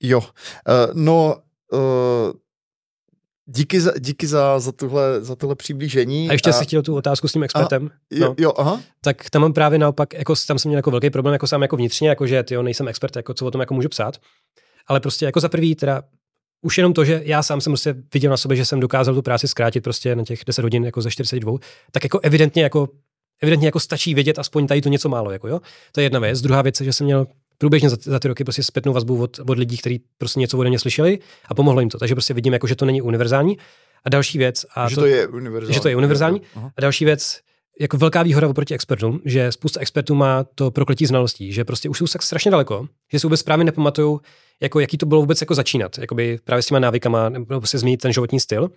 Jo, 0.00 0.18
uh, 0.18 0.24
no 0.94 1.42
uh, 1.72 2.32
Díky 3.52 3.80
za, 3.80 3.92
díky 3.98 4.26
za, 4.26 4.58
za, 4.58 4.72
tuhle, 4.72 5.24
za 5.24 5.36
tohle 5.36 5.56
přiblížení. 5.56 6.28
A 6.28 6.32
ještě 6.32 6.50
a... 6.50 6.52
si 6.52 6.64
chtěl 6.64 6.82
tu 6.82 6.94
otázku 6.96 7.28
s 7.28 7.32
tím 7.32 7.42
expertem. 7.42 7.82
Aha, 7.82 8.00
jo, 8.10 8.28
no. 8.28 8.34
jo, 8.38 8.52
aha. 8.56 8.80
Tak 9.00 9.30
tam 9.30 9.42
mám 9.42 9.52
právě 9.52 9.78
naopak, 9.78 10.14
jako, 10.14 10.34
tam 10.46 10.58
jsem 10.58 10.68
měl 10.68 10.78
jako 10.78 10.90
velký 10.90 11.10
problém, 11.10 11.32
jako 11.32 11.46
sám 11.46 11.62
jako 11.62 11.76
vnitřně, 11.76 12.08
jako 12.08 12.26
že 12.26 12.42
ty 12.42 12.62
nejsem 12.62 12.88
expert, 12.88 13.16
jako 13.16 13.34
co 13.34 13.46
o 13.46 13.50
tom 13.50 13.60
jako 13.60 13.74
můžu 13.74 13.88
psát. 13.88 14.16
Ale 14.86 15.00
prostě 15.00 15.24
jako 15.24 15.40
za 15.40 15.48
prvý 15.48 15.74
teda 15.74 16.02
už 16.62 16.78
jenom 16.78 16.92
to, 16.92 17.04
že 17.04 17.22
já 17.24 17.42
sám 17.42 17.60
jsem 17.60 17.70
prostě 17.70 17.94
viděl 18.14 18.30
na 18.30 18.36
sobě, 18.36 18.56
že 18.56 18.64
jsem 18.64 18.80
dokázal 18.80 19.14
tu 19.14 19.22
práci 19.22 19.48
zkrátit 19.48 19.80
prostě 19.80 20.16
na 20.16 20.24
těch 20.24 20.40
10 20.46 20.62
hodin 20.62 20.84
jako 20.84 21.02
ze 21.02 21.10
42, 21.10 21.52
tak 21.90 22.04
jako 22.04 22.20
evidentně 22.22 22.62
jako 22.62 22.88
evidentně 23.40 23.68
jako 23.68 23.80
stačí 23.80 24.14
vědět 24.14 24.38
aspoň 24.38 24.66
tady 24.66 24.80
to 24.80 24.88
něco 24.88 25.08
málo, 25.08 25.30
jako 25.30 25.48
jo. 25.48 25.60
To 25.92 26.00
je 26.00 26.04
jedna 26.04 26.20
věc. 26.20 26.40
Druhá 26.40 26.62
věc 26.62 26.80
je, 26.80 26.84
že 26.84 26.92
jsem 26.92 27.04
měl 27.04 27.26
průběžně 27.58 27.90
za, 27.90 27.96
za 28.00 28.18
ty 28.18 28.28
roky 28.28 28.44
prostě 28.44 28.62
zpětnou 28.62 28.92
vazbu 28.92 29.22
od, 29.22 29.40
od 29.48 29.58
lidí, 29.58 29.78
kteří 29.78 30.00
prostě 30.18 30.40
něco 30.40 30.58
ode 30.58 30.68
mě 30.68 30.78
slyšeli 30.78 31.18
a 31.48 31.54
pomohlo 31.54 31.80
jim 31.80 31.90
to. 31.90 31.98
Takže 31.98 32.14
prostě 32.14 32.34
vidím, 32.34 32.52
jako, 32.52 32.66
že 32.66 32.76
to 32.76 32.84
není 32.84 33.02
univerzální. 33.02 33.58
A 34.04 34.08
další 34.08 34.38
věc. 34.38 34.66
A 34.74 34.88
že 34.88 34.94
to, 34.94 35.00
to 35.00 35.06
je 35.06 35.26
univerzální. 35.26 35.74
Že 35.74 35.80
to 35.80 35.88
je 35.88 35.96
univerzální. 35.96 36.42
Aha. 36.56 36.70
A 36.76 36.80
další 36.80 37.04
věc, 37.04 37.40
jako 37.80 37.96
velká 37.96 38.22
výhoda 38.22 38.48
oproti 38.48 38.74
expertům, 38.74 39.20
že 39.24 39.52
spousta 39.52 39.80
expertů 39.80 40.14
má 40.14 40.44
to 40.54 40.70
prokletí 40.70 41.06
znalostí, 41.06 41.52
že 41.52 41.64
prostě 41.64 41.88
už 41.88 41.98
jsou 41.98 42.06
tak 42.06 42.22
strašně 42.22 42.50
daleko, 42.50 42.86
že 43.12 43.18
si 43.18 43.26
vůbec 43.26 43.42
právě 43.42 43.64
nepamatují, 43.64 44.18
jako 44.60 44.80
jaký 44.80 44.98
to 44.98 45.06
bylo 45.06 45.20
vůbec 45.20 45.40
jako 45.40 45.54
začínat, 45.54 45.98
jakoby 45.98 46.38
právě 46.44 46.62
s 46.62 46.66
těma 46.66 46.78
návykama, 46.78 47.28
nebo 47.28 47.66
se 47.66 47.78
změnit 47.78 47.96
ten 47.96 48.12
životní 48.12 48.40
styl. 48.40 48.70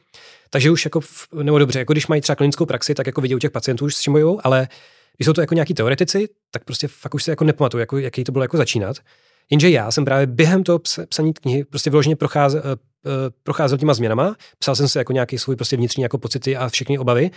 Takže 0.50 0.72
už 0.72 0.86
jako, 0.86 1.00
nebo 1.44 1.60
dobře, 1.60 1.80
jako 1.80 1.94
když 1.94 2.08
mají 2.08 2.22
třeba 2.22 2.36
klinickou 2.36 2.66
praxi, 2.66 2.94
tak 2.94 3.08
jako 3.08 3.22
vidí 3.22 3.36
u 3.36 3.40
těch 3.40 3.52
pacientů 3.52 3.86
už 3.86 3.96
s 3.96 4.02
čím 4.02 4.14
bojují, 4.14 4.38
ale 4.44 4.68
když 5.18 5.26
jsou 5.26 5.34
to 5.34 5.42
jako 5.42 5.54
nějaký 5.54 5.74
teoretici, 5.74 6.30
tak 6.52 6.64
prostě 6.64 6.88
fakt 6.88 7.16
už 7.16 7.24
se 7.24 7.32
jako 7.32 7.44
nepamatuju, 7.44 7.80
jako, 7.80 7.98
jaký 7.98 8.24
to 8.24 8.32
bylo 8.32 8.44
jako 8.44 8.58
začínat. 8.58 8.98
Jenže 9.52 9.70
já 9.70 9.92
jsem 9.92 10.06
právě 10.06 10.28
během 10.28 10.64
toho 10.64 10.80
psaní 11.10 11.34
knihy 11.34 11.64
prostě 11.64 11.90
vyloženě 11.90 12.16
procházel, 12.16 12.62
uh, 12.66 12.72
procházel 13.44 13.78
těma 13.78 13.94
změnama, 13.94 14.36
psal 14.60 14.76
jsem 14.76 14.88
se 14.88 15.00
jako 15.00 15.14
nějaký 15.14 15.38
svůj 15.38 15.56
prostě 15.56 15.78
vnitřní 15.78 16.04
jako 16.04 16.18
pocity 16.18 16.58
a 16.58 16.70
všechny 16.70 16.98
obavy 16.98 17.32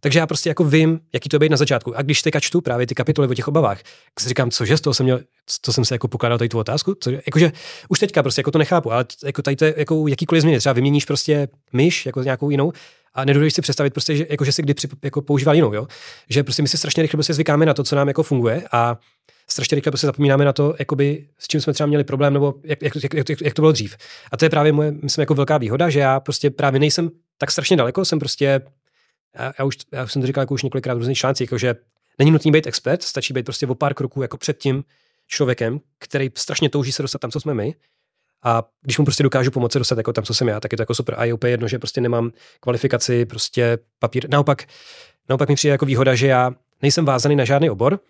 takže 0.00 0.18
já 0.18 0.26
prostě 0.26 0.48
jako 0.48 0.64
vím, 0.64 1.00
jaký 1.12 1.28
to 1.28 1.38
být 1.38 1.48
na 1.48 1.56
začátku. 1.56 1.96
A 1.96 2.02
když 2.02 2.22
teďka 2.22 2.40
čtu 2.40 2.60
právě 2.60 2.86
ty 2.86 2.94
kapitoly 2.94 3.28
o 3.28 3.34
těch 3.34 3.48
obavách, 3.48 3.82
tak 3.82 4.20
si 4.20 4.28
říkám, 4.28 4.50
cože 4.50 4.76
z 4.76 4.80
toho 4.80 4.94
jsem 4.94 5.04
měl, 5.04 5.20
to 5.60 5.72
jsem 5.72 5.84
se 5.84 5.94
jako 5.94 6.08
pokládal 6.08 6.38
tady 6.38 6.48
tu 6.48 6.58
otázku, 6.58 6.94
co, 7.00 7.10
jakože 7.10 7.52
už 7.88 7.98
teďka 7.98 8.22
prostě 8.22 8.40
jako 8.40 8.50
to 8.50 8.58
nechápu, 8.58 8.92
ale 8.92 9.04
jako 9.24 9.42
tady 9.42 9.56
to 9.56 9.64
je 9.64 9.74
jako 9.76 10.08
jakýkoliv 10.08 10.40
změny, 10.40 10.58
třeba 10.58 10.72
vyměníš 10.72 11.04
prostě 11.04 11.48
myš 11.72 12.06
jako 12.06 12.22
nějakou 12.22 12.50
jinou 12.50 12.72
a 13.14 13.24
nedovedeš 13.24 13.54
si 13.54 13.62
představit 13.62 13.90
prostě, 13.90 14.16
že, 14.16 14.26
jako, 14.30 14.44
že 14.44 14.52
si 14.52 14.62
kdy 14.62 14.74
při, 14.74 14.88
jako 15.02 15.22
používal 15.22 15.54
jinou, 15.54 15.74
jo? 15.74 15.86
že 16.30 16.42
prostě 16.42 16.62
my 16.62 16.68
si 16.68 16.78
strašně 16.78 17.02
rychle 17.02 17.16
prostě 17.16 17.34
zvykáme 17.34 17.66
na 17.66 17.74
to, 17.74 17.84
co 17.84 17.96
nám 17.96 18.08
jako 18.08 18.22
funguje 18.22 18.62
a 18.72 18.98
strašně 19.48 19.74
rychle 19.74 19.90
prostě 19.90 20.06
zapomínáme 20.06 20.44
na 20.44 20.52
to, 20.52 20.74
jakoby, 20.78 21.26
s 21.38 21.48
čím 21.48 21.60
jsme 21.60 21.72
třeba 21.72 21.86
měli 21.86 22.04
problém, 22.04 22.32
nebo 22.32 22.54
jak, 22.64 22.82
jak, 22.82 22.94
jak, 23.02 23.28
jak, 23.28 23.40
jak 23.40 23.54
to 23.54 23.62
bylo 23.62 23.72
dřív. 23.72 23.96
A 24.32 24.36
to 24.36 24.44
je 24.44 24.50
právě 24.50 24.72
moje, 24.72 24.92
myslím, 25.02 25.22
jako 25.22 25.34
velká 25.34 25.58
výhoda, 25.58 25.90
že 25.90 26.00
já 26.00 26.20
prostě 26.20 26.50
právě 26.50 26.80
nejsem 26.80 27.10
tak 27.38 27.50
strašně 27.50 27.76
daleko, 27.76 28.04
jsem 28.04 28.18
prostě 28.18 28.60
já, 29.38 29.52
já, 29.58 29.64
už, 29.64 29.76
já 29.92 30.04
už 30.04 30.12
jsem 30.12 30.22
to 30.22 30.26
říkal 30.26 30.42
jako 30.42 30.54
už 30.54 30.62
několikrát 30.62 30.94
v 30.94 30.98
různých 30.98 31.18
článcích, 31.18 31.46
jako 31.46 31.58
že 31.58 31.74
není 32.18 32.30
nutný 32.30 32.50
být 32.50 32.66
expert, 32.66 33.02
stačí 33.02 33.34
být 33.34 33.44
prostě 33.44 33.66
o 33.66 33.74
pár 33.74 33.94
kroků 33.94 34.22
jako 34.22 34.36
před 34.36 34.58
tím 34.58 34.84
člověkem, 35.26 35.80
který 35.98 36.30
strašně 36.34 36.70
touží 36.70 36.92
se 36.92 37.02
dostat 37.02 37.18
tam, 37.18 37.30
co 37.30 37.40
jsme 37.40 37.54
my. 37.54 37.74
A 38.42 38.64
když 38.82 38.98
mu 38.98 39.04
prostě 39.04 39.22
dokážu 39.22 39.50
pomoci 39.50 39.78
dostat 39.78 39.98
jako 39.98 40.12
tam, 40.12 40.24
co 40.24 40.34
jsem 40.34 40.48
já, 40.48 40.60
tak 40.60 40.72
je 40.72 40.76
to 40.76 40.82
jako 40.82 40.94
super. 40.94 41.14
A 41.18 41.24
je 41.24 41.34
úplně 41.34 41.50
jedno, 41.50 41.68
že 41.68 41.78
prostě 41.78 42.00
nemám 42.00 42.30
kvalifikaci, 42.60 43.24
prostě 43.24 43.78
papír. 43.98 44.30
Naopak, 44.30 44.64
naopak 45.28 45.48
mi 45.48 45.54
přijde 45.54 45.72
jako 45.72 45.86
výhoda, 45.86 46.14
že 46.14 46.26
já 46.26 46.50
nejsem 46.82 47.04
vázaný 47.04 47.36
na 47.36 47.44
žádný 47.44 47.70
obor 47.70 48.00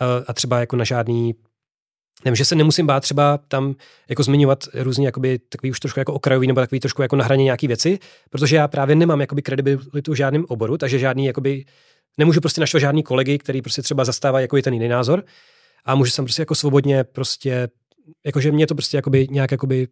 eh, 0.00 0.24
a 0.26 0.32
třeba 0.32 0.60
jako 0.60 0.76
na 0.76 0.84
žádný 0.84 1.34
Nevím, 2.24 2.36
že 2.36 2.44
se 2.44 2.54
nemusím 2.54 2.86
bát 2.86 3.00
třeba 3.00 3.38
tam 3.48 3.74
jako 4.08 4.22
zmiňovat 4.22 4.64
různě 4.74 5.06
jakoby 5.06 5.38
takový 5.38 5.70
už 5.70 5.80
trošku 5.80 6.00
jako 6.00 6.12
okrajový 6.12 6.46
nebo 6.46 6.60
takový 6.60 6.80
trošku 6.80 7.02
jako 7.02 7.16
na 7.16 7.24
hraně 7.24 7.44
nějaký 7.44 7.66
věci, 7.66 7.98
protože 8.30 8.56
já 8.56 8.68
právě 8.68 8.96
nemám 8.96 9.20
jakoby 9.20 9.42
kredibilitu 9.42 10.12
v 10.12 10.16
žádném 10.16 10.44
oboru, 10.48 10.78
takže 10.78 10.98
žádný 10.98 11.26
jakoby 11.26 11.64
nemůžu 12.18 12.40
prostě 12.40 12.60
naštvat 12.60 12.80
žádný 12.80 13.02
kolegy, 13.02 13.38
který 13.38 13.62
prostě 13.62 13.82
třeba 13.82 14.04
zastávají 14.04 14.44
jako 14.44 14.62
ten 14.62 14.74
jiný 14.74 14.88
názor 14.88 15.24
a 15.84 15.94
můžu 15.94 16.10
jsem 16.10 16.24
prostě 16.24 16.42
jako 16.42 16.54
svobodně 16.54 17.04
prostě 17.04 17.68
jakože 18.26 18.52
mě 18.52 18.66
to 18.66 18.74
prostě 18.74 18.96
jakoby 18.96 19.26
nějak 19.30 19.50
jakoby 19.50 19.88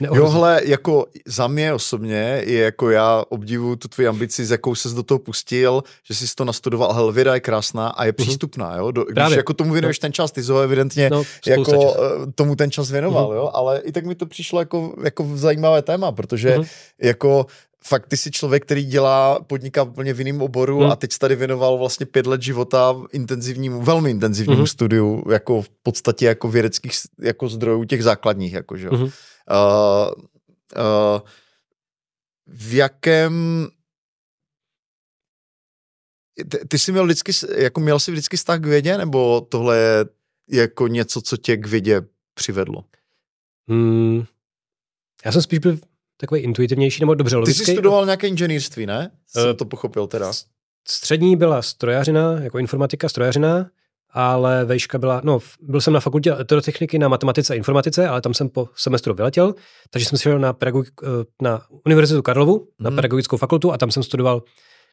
Jo, 0.00 0.28
hele, 0.28 0.60
jako 0.64 1.06
za 1.26 1.46
mě 1.46 1.72
osobně 1.72 2.42
je 2.46 2.62
jako 2.62 2.90
já 2.90 3.24
obdivuju 3.28 3.76
tu 3.76 3.88
tvoji 3.88 4.08
ambici, 4.08 4.44
s 4.44 4.50
jakou 4.50 4.74
ses 4.74 4.92
do 4.92 5.02
toho 5.02 5.18
pustil, 5.18 5.84
že 6.04 6.14
jsi 6.14 6.34
to 6.34 6.44
nastudoval, 6.44 6.92
hele, 6.92 7.12
věda 7.12 7.34
je 7.34 7.40
krásná 7.40 7.88
a 7.88 8.04
je 8.04 8.12
mhm. 8.18 8.24
přístupná, 8.24 8.76
jo, 8.76 8.90
do, 8.90 9.04
když 9.04 9.14
Právě. 9.14 9.36
jako 9.36 9.54
tomu 9.54 9.72
věnuješ 9.72 10.00
no. 10.00 10.00
ten 10.00 10.12
čas, 10.12 10.32
ty 10.32 10.42
jsi 10.42 10.52
ho 10.52 10.60
evidentně 10.60 11.10
no, 11.10 11.22
jako 11.46 11.70
čas. 11.70 11.94
Eh, 11.96 12.32
tomu 12.34 12.56
ten 12.56 12.70
čas 12.70 12.90
věnoval, 12.90 13.30
mm-hmm. 13.30 13.36
jo, 13.36 13.50
ale 13.54 13.80
i 13.80 13.92
tak 13.92 14.04
mi 14.04 14.14
to 14.14 14.26
přišlo 14.26 14.58
jako, 14.58 14.94
jako 15.04 15.30
zajímavé 15.34 15.82
téma, 15.82 16.12
protože 16.12 16.56
mm-hmm. 16.56 16.68
jako 17.02 17.46
fakt 17.86 18.06
ty 18.06 18.16
jsi 18.16 18.30
člověk, 18.30 18.64
který 18.64 18.84
dělá, 18.84 19.38
podniká 19.46 19.82
úplně 19.82 20.14
v 20.14 20.18
jiném 20.18 20.42
oboru 20.42 20.80
hmm. 20.80 20.90
a 20.90 20.96
teď 20.96 21.18
tady 21.18 21.36
věnoval 21.36 21.78
vlastně 21.78 22.06
pět 22.06 22.26
let 22.26 22.42
života 22.42 22.96
intenzivnímu, 23.12 23.82
velmi 23.82 24.10
intenzivnímu 24.10 24.58
hmm. 24.58 24.66
studiu, 24.66 25.24
jako 25.30 25.62
v 25.62 25.68
podstatě 25.82 26.26
jako 26.26 26.48
vědeckých 26.48 26.92
jako 27.18 27.48
zdrojů 27.48 27.84
těch 27.84 28.02
základních, 28.02 28.52
jako, 28.52 28.76
že? 28.76 28.88
Hmm. 28.88 29.08
Uh, 29.50 30.24
uh, 30.76 31.20
v 32.46 32.74
jakém 32.74 33.66
ty, 36.48 36.58
ty 36.68 36.78
jsi 36.78 36.92
měl 36.92 37.04
vždycky, 37.04 37.32
jako 37.56 37.80
měl 37.80 38.00
jsi 38.00 38.12
vždycky 38.12 38.36
vztah 38.36 38.60
k 38.60 38.66
vědě, 38.66 38.98
nebo 38.98 39.40
tohle 39.40 39.78
je 39.78 40.06
jako 40.50 40.88
něco, 40.88 41.22
co 41.22 41.36
tě 41.36 41.56
k 41.56 41.66
vědě 41.66 42.02
přivedlo? 42.34 42.84
Hmm. 43.68 44.24
Já 45.24 45.32
jsem 45.32 45.42
spíš 45.42 45.58
byl 45.58 45.78
takový 46.16 46.40
intuitivnější, 46.40 47.00
nebo 47.00 47.14
dobře 47.14 47.36
logický. 47.36 47.60
Ty 47.60 47.64
jsi 47.64 47.72
studoval 47.72 48.04
nějaké 48.04 48.28
inženýrství, 48.28 48.86
ne? 48.86 49.10
Jsem 49.26 49.50
uh, 49.50 49.56
to 49.56 49.64
pochopil 49.64 50.06
teda. 50.06 50.32
Střední 50.88 51.36
byla 51.36 51.62
strojařina, 51.62 52.40
jako 52.40 52.58
informatika, 52.58 53.08
strojařina, 53.08 53.70
ale 54.14 54.64
vejška 54.64 54.98
byla, 54.98 55.20
no, 55.24 55.38
byl 55.60 55.80
jsem 55.80 55.92
na 55.92 56.00
fakultě 56.00 56.30
elektrotechniky 56.30 56.98
na 56.98 57.08
matematice 57.08 57.52
a 57.52 57.56
informatice, 57.56 58.08
ale 58.08 58.20
tam 58.20 58.34
jsem 58.34 58.48
po 58.48 58.68
semestru 58.76 59.14
vyletěl, 59.14 59.54
takže 59.90 60.06
jsem 60.06 60.18
šel 60.18 60.38
na, 60.38 60.52
pedagogik, 60.52 60.92
eh, 61.02 61.24
na 61.42 61.62
Univerzitu 61.86 62.22
Karlovu, 62.22 62.52
hmm. 62.52 62.66
na 62.80 62.90
mhm. 62.90 62.96
pedagogickou 62.96 63.36
fakultu 63.36 63.72
a 63.72 63.78
tam 63.78 63.90
jsem 63.90 64.02
studoval 64.02 64.42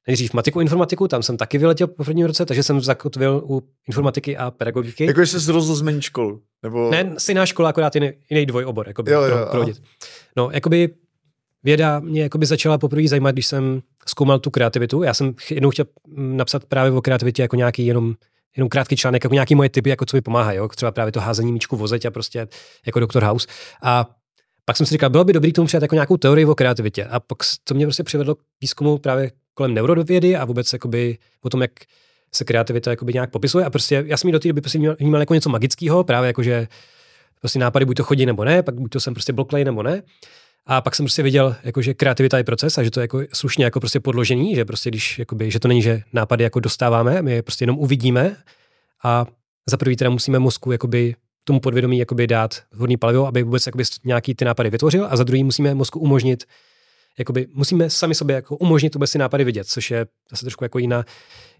nejdřív 0.08 0.33
matiku 0.33 0.61
informatiku, 0.61 1.08
tam 1.08 1.24
jsem 1.24 1.38
taky 1.38 1.58
vyletěl 1.58 1.88
po 1.88 2.03
prvním 2.03 2.25
roce, 2.25 2.45
takže 2.45 2.64
jsem 2.64 2.82
zakotvil 2.82 3.41
u 3.45 3.64
informatiky 3.88 4.38
a 4.38 4.51
pedagogiky. 4.51 5.06
Jako 5.06 5.22
jsi 5.22 5.40
zrozl 5.40 5.75
změnit 5.75 6.01
školu? 6.01 6.41
Nebo... 6.64 6.91
Ne, 6.91 7.16
stejná 7.17 7.45
škola, 7.45 7.69
akorát 7.69 7.95
jiný, 7.95 8.11
jiný 8.30 8.45
dvojobor, 8.45 8.88
jakoby, 8.88 9.11
jo, 9.11 9.22
jo, 9.22 9.38
pro, 9.51 9.64
pro 9.64 9.74
No, 10.35 10.50
jakoby 10.51 10.90
věda 11.64 12.00
mě 12.00 12.22
jakoby 12.22 12.45
začala 12.45 12.77
poprvé 12.77 13.08
zajímat, 13.08 13.32
když 13.32 13.48
jsem 13.48 13.82
zkoumal 14.08 14.40
tu 14.40 14.50
kreativitu. 14.50 15.03
Já 15.03 15.14
jsem 15.14 15.33
jednou 15.51 15.69
chtěl 15.69 15.85
napsat 16.16 16.66
právě 16.66 16.91
o 16.91 17.01
kreativitě 17.01 17.41
jako 17.41 17.56
nějaký 17.56 17.85
jenom 17.85 18.16
jenom 18.57 18.69
krátký 18.69 18.95
článek, 18.95 19.23
jako 19.23 19.33
nějaký 19.33 19.55
moje 19.55 19.69
typy, 19.69 19.89
jako 19.89 20.05
co 20.05 20.17
mi 20.17 20.21
pomáhá, 20.21 20.53
jo? 20.53 20.67
třeba 20.67 20.91
právě 20.91 21.11
to 21.11 21.19
házení 21.19 21.51
míčku 21.51 21.77
vozeť 21.77 22.05
a 22.05 22.11
prostě 22.11 22.47
jako 22.85 22.99
doktor 22.99 23.23
House. 23.23 23.47
A 23.83 24.09
pak 24.65 24.77
jsem 24.77 24.85
si 24.85 24.91
říkal, 24.91 25.09
bylo 25.09 25.23
by 25.23 25.33
dobrý 25.33 25.51
k 25.51 25.55
tomu 25.55 25.65
přijat 25.65 25.81
jako 25.81 25.95
nějakou 25.95 26.17
teorii 26.17 26.45
o 26.45 26.55
kreativitě. 26.55 27.05
A 27.05 27.19
pak 27.19 27.38
to 27.63 27.73
mě 27.73 27.85
prostě 27.85 28.03
přivedlo 28.03 28.35
k 28.35 28.39
výzkumu 28.61 28.97
právě 28.97 29.31
kolem 29.53 29.73
neurovědy 29.73 30.35
a 30.35 30.45
vůbec 30.45 30.73
jakoby 30.73 31.17
o 31.41 31.49
tom, 31.49 31.61
jak 31.61 31.71
se 32.33 32.43
kreativita 32.43 32.91
jakoby 32.91 33.13
nějak 33.13 33.31
popisuje. 33.31 33.65
A 33.65 33.69
prostě 33.69 34.03
já 34.07 34.17
jsem 34.17 34.27
ji 34.27 34.31
do 34.31 34.39
té 34.39 34.47
doby 34.47 34.61
prostě 34.61 34.80
vnímal 34.99 35.21
jako 35.21 35.33
něco 35.33 35.49
magického, 35.49 36.03
právě 36.03 36.27
jako, 36.27 36.43
že 36.43 36.67
prostě 37.39 37.59
nápady 37.59 37.85
buď 37.85 37.97
to 37.97 38.03
chodí 38.03 38.25
nebo 38.25 38.43
ne, 38.43 38.63
pak 38.63 38.75
buď 38.75 38.91
to 38.91 38.99
jsem 38.99 39.13
prostě 39.13 39.33
bloklej 39.33 39.65
nebo 39.65 39.83
ne. 39.83 40.01
A 40.65 40.81
pak 40.81 40.95
jsem 40.95 41.06
prostě 41.06 41.23
viděl, 41.23 41.56
jako, 41.64 41.81
že 41.81 41.93
kreativita 41.93 42.38
je 42.38 42.43
proces 42.43 42.77
a 42.77 42.83
že 42.83 42.91
to 42.91 42.99
je 42.99 43.03
jako 43.03 43.22
slušně 43.33 43.65
jako 43.65 43.80
prostě 43.80 43.99
podložený, 43.99 44.56
že 44.56 44.65
prostě 44.65 44.90
když, 44.90 45.19
jakoby, 45.19 45.51
že 45.51 45.59
to 45.59 45.67
není, 45.67 45.81
že 45.81 46.03
nápady 46.14 46.43
jako 46.43 46.59
dostáváme, 46.59 47.22
my 47.22 47.33
je 47.33 47.43
prostě 47.43 47.64
jenom 47.64 47.80
uvidíme. 47.80 48.38
A 49.03 49.25
za 49.69 49.77
prvý 49.77 49.95
teda 49.95 50.09
musíme 50.09 50.40
mozku 50.40 50.72
jakoby 50.72 51.15
tomu 51.43 51.59
podvědomí 51.59 51.98
jakoby 51.98 52.27
dát 52.27 52.61
vhodný 52.72 52.98
palivo, 52.98 53.27
aby 53.27 53.43
vůbec 53.43 53.65
jakoby 53.65 53.83
nějaký 54.03 54.35
ty 54.35 54.45
nápady 54.45 54.69
vytvořil. 54.69 55.07
A 55.09 55.17
za 55.17 55.23
druhý 55.23 55.43
musíme 55.43 55.75
mozku 55.75 55.99
umožnit, 55.99 56.43
jakoby 57.19 57.48
musíme 57.53 57.90
sami 57.90 58.15
sobě 58.15 58.35
jako 58.35 58.57
umožnit 58.57 58.95
vůbec 58.95 59.11
ty 59.11 59.17
nápady 59.17 59.43
vidět, 59.43 59.67
což 59.67 59.91
je 59.91 60.06
zase 60.31 60.45
trošku 60.45 60.64
jako 60.64 60.80
jiná, 60.80 61.06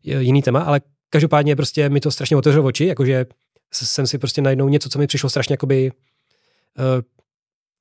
jiný 0.04 0.42
téma, 0.42 0.62
ale 0.62 0.82
každopádně 1.10 1.56
prostě 1.56 1.90
mi 1.90 2.00
to 2.00 2.12
strašně 2.12 2.38
otevřelo 2.38 2.66
oči, 2.66 2.86
jakože 2.86 3.26
jsem 3.74 4.08
si 4.08 4.18
prostě 4.18 4.42
najednou 4.42 4.70
něco, 4.70 4.90
co 4.90 5.00
mi 5.00 5.08
přišlo 5.08 5.30
strašně 5.30 5.54
jakoby 5.54 5.92
uh, 5.92 7.02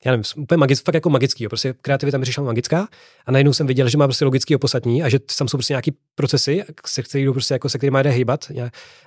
já 0.05 0.13
nevím, 0.13 0.25
úplně 0.37 0.57
magický, 0.57 0.85
fakt 0.85 0.95
jako 0.95 1.11
magický. 1.11 1.49
Prostě 1.49 1.75
kreativita 1.83 2.19
mi 2.19 2.23
přišla 2.23 2.45
magická 2.45 2.89
a 3.27 3.33
najednou 3.33 3.53
jsem 3.53 3.67
viděl, 3.67 3.89
že 3.89 3.99
má 3.99 4.07
prostě 4.07 4.25
logický 4.25 4.57
opodstatní 4.57 5.03
a 5.03 5.09
že 5.09 5.19
tam 5.19 5.49
jsou 5.49 5.57
prostě 5.57 5.73
nějaký 5.73 5.93
procesy, 6.15 6.65
se 6.87 7.03
kterými 7.03 7.33
prostě 7.33 7.55
jako 7.55 7.69
se 7.69 7.79
kterými 7.79 7.99
jde 8.03 8.11
hýbat 8.11 8.53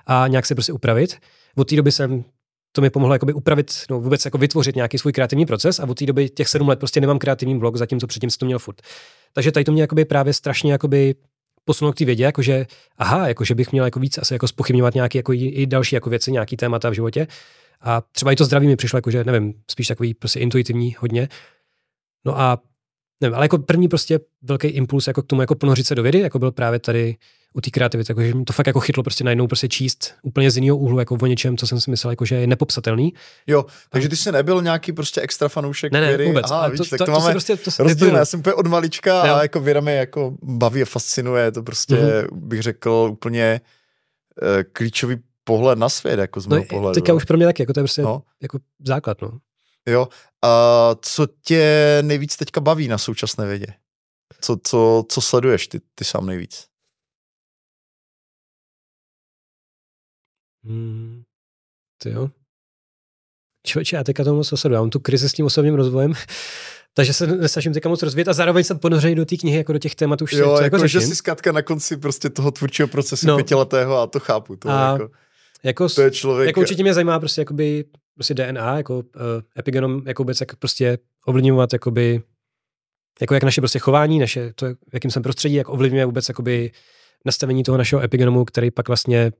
a 0.06 0.24
nějak 0.28 0.46
se 0.46 0.54
prostě 0.54 0.72
upravit. 0.72 1.16
Od 1.56 1.68
té 1.68 1.76
doby 1.76 1.92
jsem 1.92 2.24
to 2.72 2.80
mi 2.80 2.90
pomohlo 2.90 3.14
jakoby 3.14 3.32
upravit, 3.32 3.72
no 3.90 4.00
vůbec 4.00 4.24
jako 4.24 4.38
vytvořit 4.38 4.76
nějaký 4.76 4.98
svůj 4.98 5.12
kreativní 5.12 5.46
proces 5.46 5.80
a 5.80 5.88
od 5.88 5.98
té 5.98 6.06
doby 6.06 6.28
těch 6.28 6.48
sedm 6.48 6.68
let 6.68 6.78
prostě 6.78 7.00
nemám 7.00 7.18
kreativní 7.18 7.58
blog, 7.58 7.76
zatímco 7.76 8.06
předtím 8.06 8.30
jsem 8.30 8.38
to 8.38 8.46
měl 8.46 8.58
furt. 8.58 8.82
Takže 9.32 9.52
tady 9.52 9.64
to 9.64 9.72
mě 9.72 9.82
jakoby 9.82 10.04
právě 10.04 10.32
strašně 10.32 10.72
jakoby 10.72 11.14
posunulo 11.64 11.92
k 11.92 11.96
té 11.96 12.04
vědě, 12.04 12.24
jakože 12.24 12.66
aha, 12.98 13.28
jakože 13.28 13.54
bych 13.54 13.72
měl 13.72 13.84
jako 13.84 14.00
víc 14.00 14.18
asi 14.18 14.34
jako 14.34 14.48
spochybňovat 14.48 14.94
nějaké 14.94 15.18
jako 15.18 15.32
i 15.32 15.66
další 15.66 15.94
jako 15.94 16.10
věci, 16.10 16.32
nějaký 16.32 16.56
témata 16.56 16.90
v 16.90 16.92
životě 16.92 17.26
a 17.84 18.02
třeba 18.12 18.32
i 18.32 18.36
to 18.36 18.44
zdraví 18.44 18.66
mi 18.66 18.76
přišlo, 18.76 18.96
jakože 18.96 19.24
nevím, 19.24 19.54
spíš 19.70 19.88
takový 19.88 20.14
prostě 20.14 20.40
intuitivní 20.40 20.96
hodně. 20.98 21.28
No 22.24 22.40
a 22.40 22.58
nevím, 23.20 23.34
ale 23.34 23.44
jako 23.44 23.58
první 23.58 23.88
prostě 23.88 24.20
velký 24.42 24.68
impuls 24.68 25.06
jako 25.06 25.22
k 25.22 25.26
tomu 25.26 25.40
jako 25.40 25.54
ponořit 25.54 25.86
se 25.86 25.94
do 25.94 26.02
vědy, 26.02 26.20
jako 26.20 26.38
byl 26.38 26.52
právě 26.52 26.78
tady 26.78 27.16
u 27.54 27.60
té 27.60 27.70
kreativity, 27.70 28.10
jakože 28.12 28.34
mi 28.34 28.44
to 28.44 28.52
fakt 28.52 28.66
jako 28.66 28.80
chytlo 28.80 29.02
prostě 29.02 29.24
najednou 29.24 29.46
prostě 29.46 29.68
číst 29.68 30.14
úplně 30.22 30.50
z 30.50 30.56
jiného 30.56 30.76
úhlu, 30.76 30.98
jako 30.98 31.14
o 31.22 31.26
něčem, 31.26 31.56
co 31.56 31.66
jsem 31.66 31.80
si 31.80 31.90
myslel, 31.90 32.10
jako, 32.10 32.24
že 32.24 32.34
je 32.34 32.46
nepopsatelný. 32.46 33.14
Jo, 33.46 33.64
takže 33.90 34.08
ty 34.08 34.16
jsi 34.16 34.32
nebyl 34.32 34.62
nějaký 34.62 34.92
prostě 34.92 35.20
extra 35.20 35.48
fanoušek 35.48 35.92
ne, 35.92 36.00
ne, 36.00 36.08
vědy. 36.08 36.26
vůbec. 36.26 36.50
Aha, 36.50 36.68
víš, 36.68 36.78
to, 36.78 36.84
tak 36.84 36.98
to, 36.98 37.04
to, 37.04 37.12
máme 37.12 37.30
prostě, 37.30 37.56
to 37.56 37.70
rozdílné. 37.78 38.18
Já 38.18 38.24
jsem 38.24 38.40
úplně 38.40 38.54
od 38.54 38.66
malička 38.66 39.22
a 39.22 39.42
jako 39.42 39.60
věda 39.60 39.80
mě 39.80 39.92
jako 39.92 40.36
baví 40.42 40.82
a 40.82 40.84
fascinuje. 40.84 41.52
To 41.52 41.62
prostě 41.62 41.94
mm-hmm. 41.94 42.26
bych 42.32 42.62
řekl 42.62 42.90
úplně 42.90 43.60
uh, 44.42 44.62
klíčový 44.72 45.16
pohled 45.44 45.78
na 45.78 45.88
svět, 45.88 46.18
jako 46.18 46.40
z 46.40 46.46
mého 46.46 46.62
no, 46.62 46.68
pohledu. 46.68 46.94
Teďka 46.94 47.14
už 47.14 47.24
pro 47.24 47.36
mě 47.36 47.46
taky, 47.46 47.62
jako 47.62 47.72
to 47.72 47.80
je 47.80 47.84
prostě 47.84 48.02
no. 48.02 48.22
jako 48.42 48.58
základ, 48.86 49.22
no. 49.22 49.38
Jo. 49.86 50.08
A 50.44 50.90
co 51.02 51.26
tě 51.26 51.98
nejvíc 52.02 52.36
teďka 52.36 52.60
baví 52.60 52.88
na 52.88 52.98
současné 52.98 53.46
vědě? 53.46 53.66
Co, 54.40 54.56
co, 54.62 55.04
co 55.08 55.20
sleduješ 55.20 55.68
ty, 55.68 55.80
ty 55.94 56.04
sám 56.04 56.26
nejvíc? 56.26 56.66
Hmm, 60.64 61.22
ty 62.02 62.10
jo. 62.10 62.30
Člověče, 63.66 63.96
já 63.96 64.04
teďka 64.04 64.24
tomu 64.24 64.36
moc 64.36 64.48
sleduju. 64.48 64.74
Já 64.74 64.80
mám 64.80 64.90
tu 64.90 65.00
krizi 65.00 65.28
s 65.28 65.32
tím 65.32 65.46
osobním 65.46 65.74
rozvojem, 65.74 66.12
takže 66.94 67.12
se 67.12 67.26
nesnažím 67.26 67.72
teďka 67.72 67.88
moc 67.88 68.02
rozvíjet 68.02 68.28
a 68.28 68.32
zároveň 68.32 68.64
jsem 68.64 68.78
ponořený 68.78 69.14
do 69.14 69.24
té 69.24 69.36
knihy, 69.36 69.56
jako 69.56 69.72
do 69.72 69.78
těch 69.78 69.94
témat 69.94 70.22
už. 70.22 70.32
Jo, 70.32 70.50
jako, 70.50 70.62
jako 70.62 70.86
že 70.86 71.00
jsi 71.00 71.16
zkrátka 71.16 71.52
na 71.52 71.62
konci 71.62 71.96
prostě 71.96 72.30
toho 72.30 72.50
tvůrčího 72.50 72.88
procesu 72.88 73.26
no. 73.26 73.36
pětiletého 73.36 73.98
a 73.98 74.06
to 74.06 74.20
chápu. 74.20 74.56
To 74.56 74.68
a 74.68 74.92
jako... 74.92 75.10
Jako, 75.64 75.88
to 75.88 76.02
je 76.02 76.10
člověk... 76.10 76.46
jako 76.46 76.60
určitě 76.60 76.82
mě 76.82 76.94
zajímá 76.94 77.18
prostě 77.18 77.40
jakoby 77.40 77.84
prostě 78.14 78.34
DNA, 78.34 78.76
jako 78.76 78.98
uh, 78.98 79.02
epigenom, 79.58 80.02
jako 80.06 80.22
vůbec 80.22 80.40
jak 80.40 80.56
prostě 80.56 80.98
ovlivňovat 81.26 81.72
jakoby 81.72 82.22
jako 83.20 83.34
jak 83.34 83.42
naše 83.42 83.60
prostě 83.60 83.78
chování, 83.78 84.18
naše, 84.18 84.52
to, 84.52 84.66
v 84.66 84.94
jakým 84.94 85.10
jsem 85.10 85.22
prostředí, 85.22 85.54
jak 85.54 85.68
ovlivňuje 85.68 86.06
vůbec 86.06 86.28
jakoby 86.28 86.72
nastavení 87.24 87.62
toho 87.62 87.78
našeho 87.78 88.02
epigenomu, 88.02 88.44
který 88.44 88.70
pak 88.70 88.88
vlastně 88.88 89.32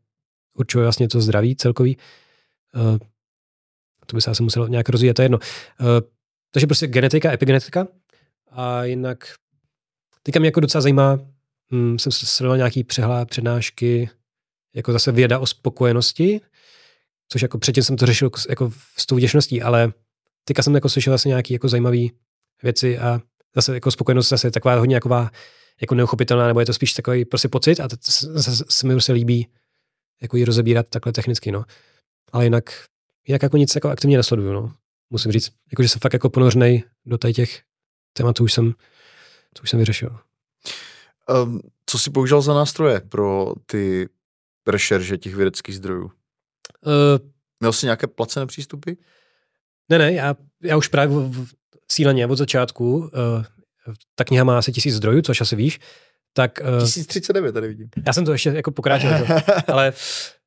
určuje 0.54 0.82
vlastně 0.84 1.08
to 1.08 1.20
zdraví 1.20 1.56
celkový. 1.56 1.96
Uh, 2.74 2.98
to 4.06 4.16
by 4.16 4.22
se 4.22 4.30
asi 4.30 4.42
muselo 4.42 4.66
nějak 4.66 4.88
rozvíjet, 4.88 5.14
to 5.14 5.22
je 5.22 5.24
jedno. 5.24 5.38
Uh, 5.38 5.86
takže 6.50 6.66
prostě 6.66 6.86
genetika, 6.86 7.32
epigenetika. 7.32 7.86
A 8.50 8.84
jinak 8.84 9.34
teďka 10.22 10.40
mě 10.40 10.46
jako 10.46 10.60
docela 10.60 10.82
zajímá, 10.82 11.18
hm, 11.72 11.98
jsem 11.98 12.12
se 12.12 12.26
sledoval 12.26 12.56
nějaký 12.56 12.84
přehlá, 12.84 13.24
přednášky, 13.24 14.10
jako 14.74 14.92
zase 14.92 15.12
věda 15.12 15.38
o 15.38 15.46
spokojenosti, 15.46 16.40
což 17.28 17.42
jako 17.42 17.58
předtím 17.58 17.82
jsem 17.82 17.96
to 17.96 18.06
řešil 18.06 18.30
jako 18.48 18.72
s 18.96 19.06
tou 19.06 19.16
vděčností, 19.16 19.62
ale 19.62 19.92
teďka 20.44 20.62
jsem 20.62 20.74
jako 20.74 20.88
slyšel 20.88 21.10
vlastně 21.10 21.28
nějaký 21.28 21.52
jako 21.52 21.68
zajímavý 21.68 22.12
věci 22.62 22.98
a 22.98 23.20
zase 23.54 23.74
jako 23.74 23.90
spokojenost 23.90 24.28
zase 24.28 24.46
je 24.46 24.50
taková 24.50 24.74
hodně 24.74 24.94
jaková, 24.94 25.30
jako 25.80 25.94
neuchopitelná, 25.94 26.46
nebo 26.46 26.60
je 26.60 26.66
to 26.66 26.72
spíš 26.72 26.92
takový 26.92 27.24
prostě 27.24 27.48
pocit 27.48 27.80
a 27.80 27.88
to 27.88 27.96
se, 28.70 28.86
mi 28.86 28.94
prostě 28.94 29.12
líbí 29.12 29.48
jako 30.22 30.36
ji 30.36 30.44
rozebírat 30.44 30.86
takhle 30.88 31.12
technicky, 31.12 31.52
no. 31.52 31.64
Ale 32.32 32.44
jinak, 32.44 32.64
jinak 33.26 33.42
jako 33.42 33.56
nic 33.56 33.74
jako 33.74 33.88
aktivně 33.88 34.16
nesleduju, 34.16 34.52
no. 34.52 34.72
Musím 35.10 35.32
říct, 35.32 35.52
jakože 35.72 35.88
jsem 35.88 36.00
fakt 36.00 36.12
jako 36.12 36.30
ponořnej 36.30 36.82
do 37.06 37.18
těch 37.18 37.62
tématů, 38.12 38.44
už 38.44 38.52
jsem, 38.52 38.72
to 39.52 39.62
už 39.62 39.70
jsem 39.70 39.78
vyřešil. 39.78 40.18
Um, 41.42 41.60
co 41.86 41.98
jsi 41.98 42.10
použil 42.10 42.42
za 42.42 42.54
nástroje 42.54 43.00
pro 43.00 43.52
ty 43.66 44.08
rešerže 44.66 45.18
těch 45.18 45.34
vědeckých 45.34 45.76
zdrojů? 45.76 46.04
Uh, 46.04 46.10
Měl 47.60 47.72
jsi 47.72 47.86
nějaké 47.86 48.06
placené 48.06 48.46
přístupy? 48.46 48.92
Ne, 49.88 49.98
ne, 49.98 50.12
já, 50.12 50.36
já 50.62 50.76
už 50.76 50.88
právě 50.88 51.16
v, 51.16 51.44
v, 51.44 51.54
cíleně 51.88 52.26
od 52.26 52.36
začátku, 52.36 52.96
uh, 52.96 53.08
ta 54.14 54.24
kniha 54.24 54.44
má 54.44 54.58
asi 54.58 54.72
tisíc 54.72 54.94
zdrojů, 54.94 55.22
což 55.22 55.40
asi 55.40 55.56
víš, 55.56 55.80
tak... 56.36 56.60
Uh, 56.78 56.84
1039 56.84 57.52
tady 57.52 57.68
vidím. 57.68 57.88
Já 58.06 58.12
jsem 58.12 58.24
to 58.24 58.32
ještě 58.32 58.50
jako 58.50 58.70
pokráčel, 58.70 59.26
ale 59.66 59.92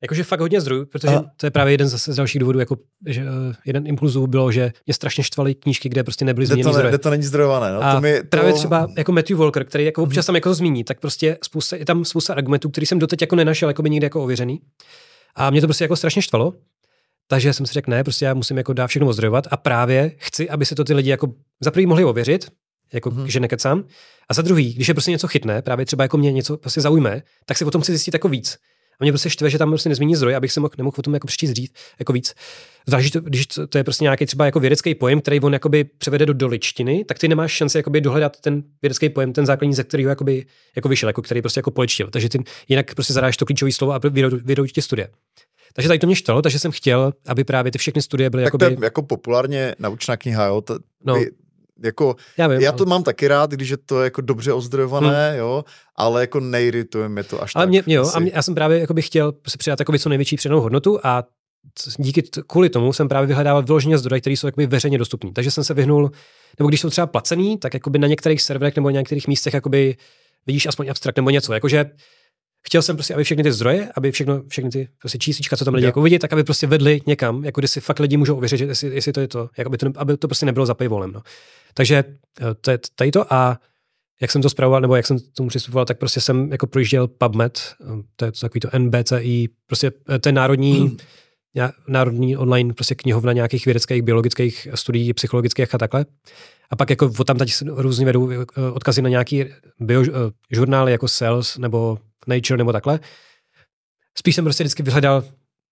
jakože 0.02 0.24
fakt 0.24 0.40
hodně 0.40 0.60
zdrojů, 0.60 0.86
protože 0.86 1.08
Aha. 1.08 1.24
to 1.36 1.46
je 1.46 1.50
právě 1.50 1.72
jeden 1.72 1.88
zase 1.88 2.12
z 2.12 2.16
dalších 2.16 2.40
důvodů, 2.40 2.58
jako, 2.58 2.76
že 3.06 3.22
uh, 3.22 3.28
jeden 3.64 3.86
impulzů 3.86 4.26
bylo, 4.26 4.52
že 4.52 4.72
mě 4.86 4.94
strašně 4.94 5.24
štvaly 5.24 5.54
knížky, 5.54 5.88
kde 5.88 6.04
prostě 6.04 6.24
nebyly 6.24 6.46
zmíněny 6.46 6.72
zdroje. 6.72 6.88
Kde 6.88 6.98
to 6.98 7.10
není 7.10 7.22
zdrojované. 7.22 7.72
No. 7.72 7.82
A 7.82 7.94
to 7.94 8.00
mi, 8.00 8.20
to... 8.20 8.26
právě 8.28 8.52
třeba 8.52 8.88
jako 8.96 9.12
Matthew 9.12 9.38
Walker, 9.38 9.64
který 9.64 9.84
jako 9.84 10.02
občas 10.02 10.26
tam 10.26 10.34
jako 10.34 10.54
zmíní, 10.54 10.84
tak 10.84 11.00
prostě 11.00 11.38
spousta, 11.44 11.76
je 11.76 11.84
tam 11.84 12.04
spousta 12.04 12.34
argumentů, 12.34 12.70
který 12.70 12.86
jsem 12.86 12.98
doteď 12.98 13.20
jako 13.20 13.36
nenašel 13.36 13.68
jako 13.68 13.82
by 13.82 13.90
nikdy 13.90 14.06
jako 14.06 14.22
ověřený. 14.24 14.60
A 15.34 15.50
mě 15.50 15.60
to 15.60 15.66
prostě 15.66 15.84
jako 15.84 15.96
strašně 15.96 16.22
štvalo. 16.22 16.54
Takže 17.30 17.52
jsem 17.52 17.66
si 17.66 17.72
řekl, 17.72 17.90
ne, 17.90 18.04
prostě 18.04 18.24
já 18.24 18.34
musím 18.34 18.56
jako 18.56 18.72
dát 18.72 18.86
všechno 18.86 19.08
ozdrojovat 19.08 19.46
a 19.50 19.56
právě 19.56 20.12
chci, 20.16 20.50
aby 20.50 20.66
se 20.66 20.74
to 20.74 20.84
ty 20.84 20.94
lidi 20.94 21.10
jako 21.10 21.32
za 21.60 21.70
prvý 21.70 21.86
mohli 21.86 22.04
ověřit, 22.04 22.50
jako 22.92 23.10
hmm. 23.10 23.28
že 23.28 23.40
nekecám. 23.40 23.84
A 24.28 24.34
za 24.34 24.42
druhý, 24.42 24.74
když 24.74 24.88
je 24.88 24.94
prostě 24.94 25.10
něco 25.10 25.28
chytné, 25.28 25.62
právě 25.62 25.86
třeba 25.86 26.04
jako 26.04 26.18
mě 26.18 26.32
něco 26.32 26.56
prostě 26.56 26.80
zaujme, 26.80 27.22
tak 27.46 27.58
si 27.58 27.64
o 27.64 27.70
tom 27.70 27.82
chci 27.82 27.92
zjistit 27.92 28.14
jako 28.14 28.28
víc. 28.28 28.58
A 29.00 29.04
mě 29.04 29.12
prostě 29.12 29.30
štve, 29.30 29.50
že 29.50 29.58
tam 29.58 29.68
prostě 29.70 29.88
nezmíní 29.88 30.16
zdroj, 30.16 30.36
abych 30.36 30.52
se 30.52 30.60
mohl, 30.60 30.74
nemohl 30.78 30.94
o 30.98 31.02
tom 31.02 31.14
jako 31.14 31.26
přečíst 31.26 31.50
dřív, 31.50 31.70
jako 31.98 32.12
víc. 32.12 32.34
Zvlášť, 32.86 33.16
když 33.16 33.46
to, 33.46 33.66
to, 33.66 33.78
je 33.78 33.84
prostě 33.84 34.04
nějaký 34.04 34.26
třeba 34.26 34.44
jako 34.44 34.60
vědecký 34.60 34.94
pojem, 34.94 35.20
který 35.20 35.40
on 35.40 35.52
jakoby 35.52 35.84
převede 35.84 36.26
do 36.26 36.34
doličtiny, 36.34 37.04
tak 37.04 37.18
ty 37.18 37.28
nemáš 37.28 37.52
šanci 37.52 37.78
jakoby 37.78 38.00
dohledat 38.00 38.40
ten 38.40 38.62
vědecký 38.82 39.08
pojem, 39.08 39.32
ten 39.32 39.46
základní, 39.46 39.74
ze 39.74 39.84
kterého 39.84 40.08
jakoby, 40.08 40.46
jako 40.76 40.88
vyšel, 40.88 41.08
jako 41.08 41.22
který 41.22 41.42
prostě 41.42 41.58
jako 41.58 41.70
poličtil. 41.70 42.10
Takže 42.10 42.28
ty 42.28 42.38
jinak 42.68 42.94
prostě 42.94 43.12
zadáš 43.12 43.36
to 43.36 43.46
klíčové 43.46 43.72
slovo 43.72 43.92
a 43.92 44.00
vyjdou 44.42 44.66
ti 44.66 44.82
studie. 44.82 45.08
Takže 45.72 45.88
tady 45.88 45.98
to 45.98 46.06
mě 46.06 46.16
štalo, 46.16 46.42
takže 46.42 46.58
jsem 46.58 46.70
chtěl, 46.70 47.12
aby 47.26 47.44
právě 47.44 47.72
ty 47.72 47.78
všechny 47.78 48.02
studie 48.02 48.30
byly 48.30 48.42
tak 48.42 48.46
jakoby... 48.46 48.64
to 48.64 48.82
je 48.82 48.86
jako 48.86 49.02
populárně 49.02 49.74
naučná 49.78 50.16
kniha, 50.16 50.46
jo? 50.46 50.60
To, 50.60 50.78
no. 51.04 51.14
Ty, 51.14 51.30
jako, 51.84 52.16
já, 52.36 52.48
vím, 52.48 52.60
já 52.60 52.72
to 52.72 52.84
ale... 52.84 52.90
mám 52.90 53.02
taky 53.02 53.28
rád, 53.28 53.50
když 53.50 53.68
je 53.68 53.76
to 53.76 54.02
jako 54.02 54.20
dobře 54.20 54.52
ozdrojované, 54.52 55.30
hmm. 55.30 55.38
jo, 55.38 55.64
ale 55.96 56.20
jako 56.20 56.40
nejrituje 56.40 57.08
mě 57.08 57.24
to 57.24 57.42
až 57.42 57.52
ale 57.54 57.66
tak. 57.66 57.70
Mě, 57.70 57.94
jo, 57.94 58.10
a 58.14 58.18
mě, 58.18 58.30
já 58.34 58.42
jsem 58.42 58.54
právě 58.54 58.78
jako 58.78 58.94
bych 58.94 59.06
chtěl 59.06 59.32
se 59.48 59.58
přidat 59.58 59.80
jako 59.80 59.98
co 59.98 60.08
největší 60.08 60.36
přednou 60.36 60.60
hodnotu 60.60 61.00
a 61.02 61.24
díky 61.98 62.22
t- 62.22 62.42
kvůli 62.46 62.68
tomu 62.68 62.92
jsem 62.92 63.08
právě 63.08 63.26
vyhledával 63.26 63.62
vyloženě 63.62 63.98
zdroje, 63.98 64.20
které 64.20 64.36
jsou 64.36 64.46
jakoby 64.46 64.66
veřejně 64.66 64.98
dostupné. 64.98 65.30
Takže 65.32 65.50
jsem 65.50 65.64
se 65.64 65.74
vyhnul, 65.74 66.10
nebo 66.58 66.68
když 66.68 66.80
jsou 66.80 66.90
třeba 66.90 67.06
placený, 67.06 67.58
tak 67.58 67.74
jakoby 67.74 67.98
na 67.98 68.08
některých 68.08 68.42
serverech 68.42 68.76
nebo 68.76 68.90
na 68.90 68.98
některých 68.98 69.28
místech 69.28 69.54
jakoby 69.54 69.96
vidíš 70.46 70.66
aspoň 70.66 70.88
abstrakt 70.90 71.16
nebo 71.16 71.30
něco. 71.30 71.52
Jakože 71.52 71.90
chtěl 72.62 72.82
jsem 72.82 72.96
prostě, 72.96 73.14
aby 73.14 73.24
všechny 73.24 73.42
ty 73.42 73.52
zdroje, 73.52 73.88
aby 73.94 74.12
všechno, 74.12 74.42
všechny 74.48 74.70
ty 74.70 74.88
prostě 74.98 75.18
číslička, 75.18 75.56
co 75.56 75.64
tam 75.64 75.74
lidi 75.74 75.86
jako 75.86 76.02
vidí, 76.02 76.18
tak 76.18 76.32
aby 76.32 76.44
prostě 76.44 76.66
vedli 76.66 77.00
někam, 77.06 77.44
jako 77.44 77.60
kde 77.60 77.68
si 77.68 77.80
fakt 77.80 77.98
lidi 77.98 78.16
můžou 78.16 78.36
ověřit, 78.36 78.58
že 78.58 78.64
jestli, 78.64 78.94
jestli 78.94 79.12
to 79.12 79.20
je 79.20 79.28
to, 79.28 79.50
jako 79.58 79.68
aby 79.68 79.78
to, 79.78 79.92
aby 79.96 80.16
to 80.16 80.28
prostě 80.28 80.46
nebylo 80.46 80.66
za 80.66 80.74
paywallem. 80.74 81.12
No. 81.12 81.22
Takže 81.74 82.04
eh, 82.40 82.54
to 82.60 82.70
je 82.70 82.78
tady 82.94 83.10
to 83.10 83.32
a 83.32 83.58
jak 84.20 84.30
jsem 84.30 84.42
to 84.42 84.50
zpravoval, 84.50 84.80
nebo 84.80 84.96
jak 84.96 85.06
jsem 85.06 85.18
tomu 85.36 85.48
přistupoval, 85.48 85.84
tak 85.84 85.98
prostě 85.98 86.20
jsem 86.20 86.52
jako 86.52 86.66
projížděl 86.66 87.08
PubMed, 87.08 87.60
eh, 87.80 88.02
to 88.16 88.24
je 88.24 88.32
to 88.32 88.40
takový 88.40 88.60
to 88.60 88.68
NBCI, 88.78 89.48
prostě 89.66 89.92
eh, 90.08 90.18
je 90.26 90.32
národní, 90.32 90.78
hmm. 90.78 90.96
národní 91.88 92.36
online 92.36 92.74
prostě 92.74 92.94
knihovna 92.94 93.32
nějakých 93.32 93.64
vědeckých, 93.64 94.02
biologických 94.02 94.68
studií, 94.74 95.12
psychologických 95.14 95.74
a 95.74 95.78
takhle. 95.78 96.06
A 96.70 96.76
pak 96.76 96.90
jako 96.90 97.24
tam 97.24 97.38
teď 97.38 97.52
různě 97.66 98.06
vedou 98.06 98.30
odkazy 98.72 99.02
na 99.02 99.08
nějaký 99.08 99.44
biožurnály 99.80 100.92
jako 100.92 101.08
Cells 101.08 101.58
nebo 101.58 101.98
Nature 102.28 102.58
nebo 102.58 102.72
takhle. 102.72 103.00
Spíš 104.18 104.34
jsem 104.34 104.44
prostě 104.44 104.64
vždycky 104.64 104.82
vyhledal, 104.82 105.24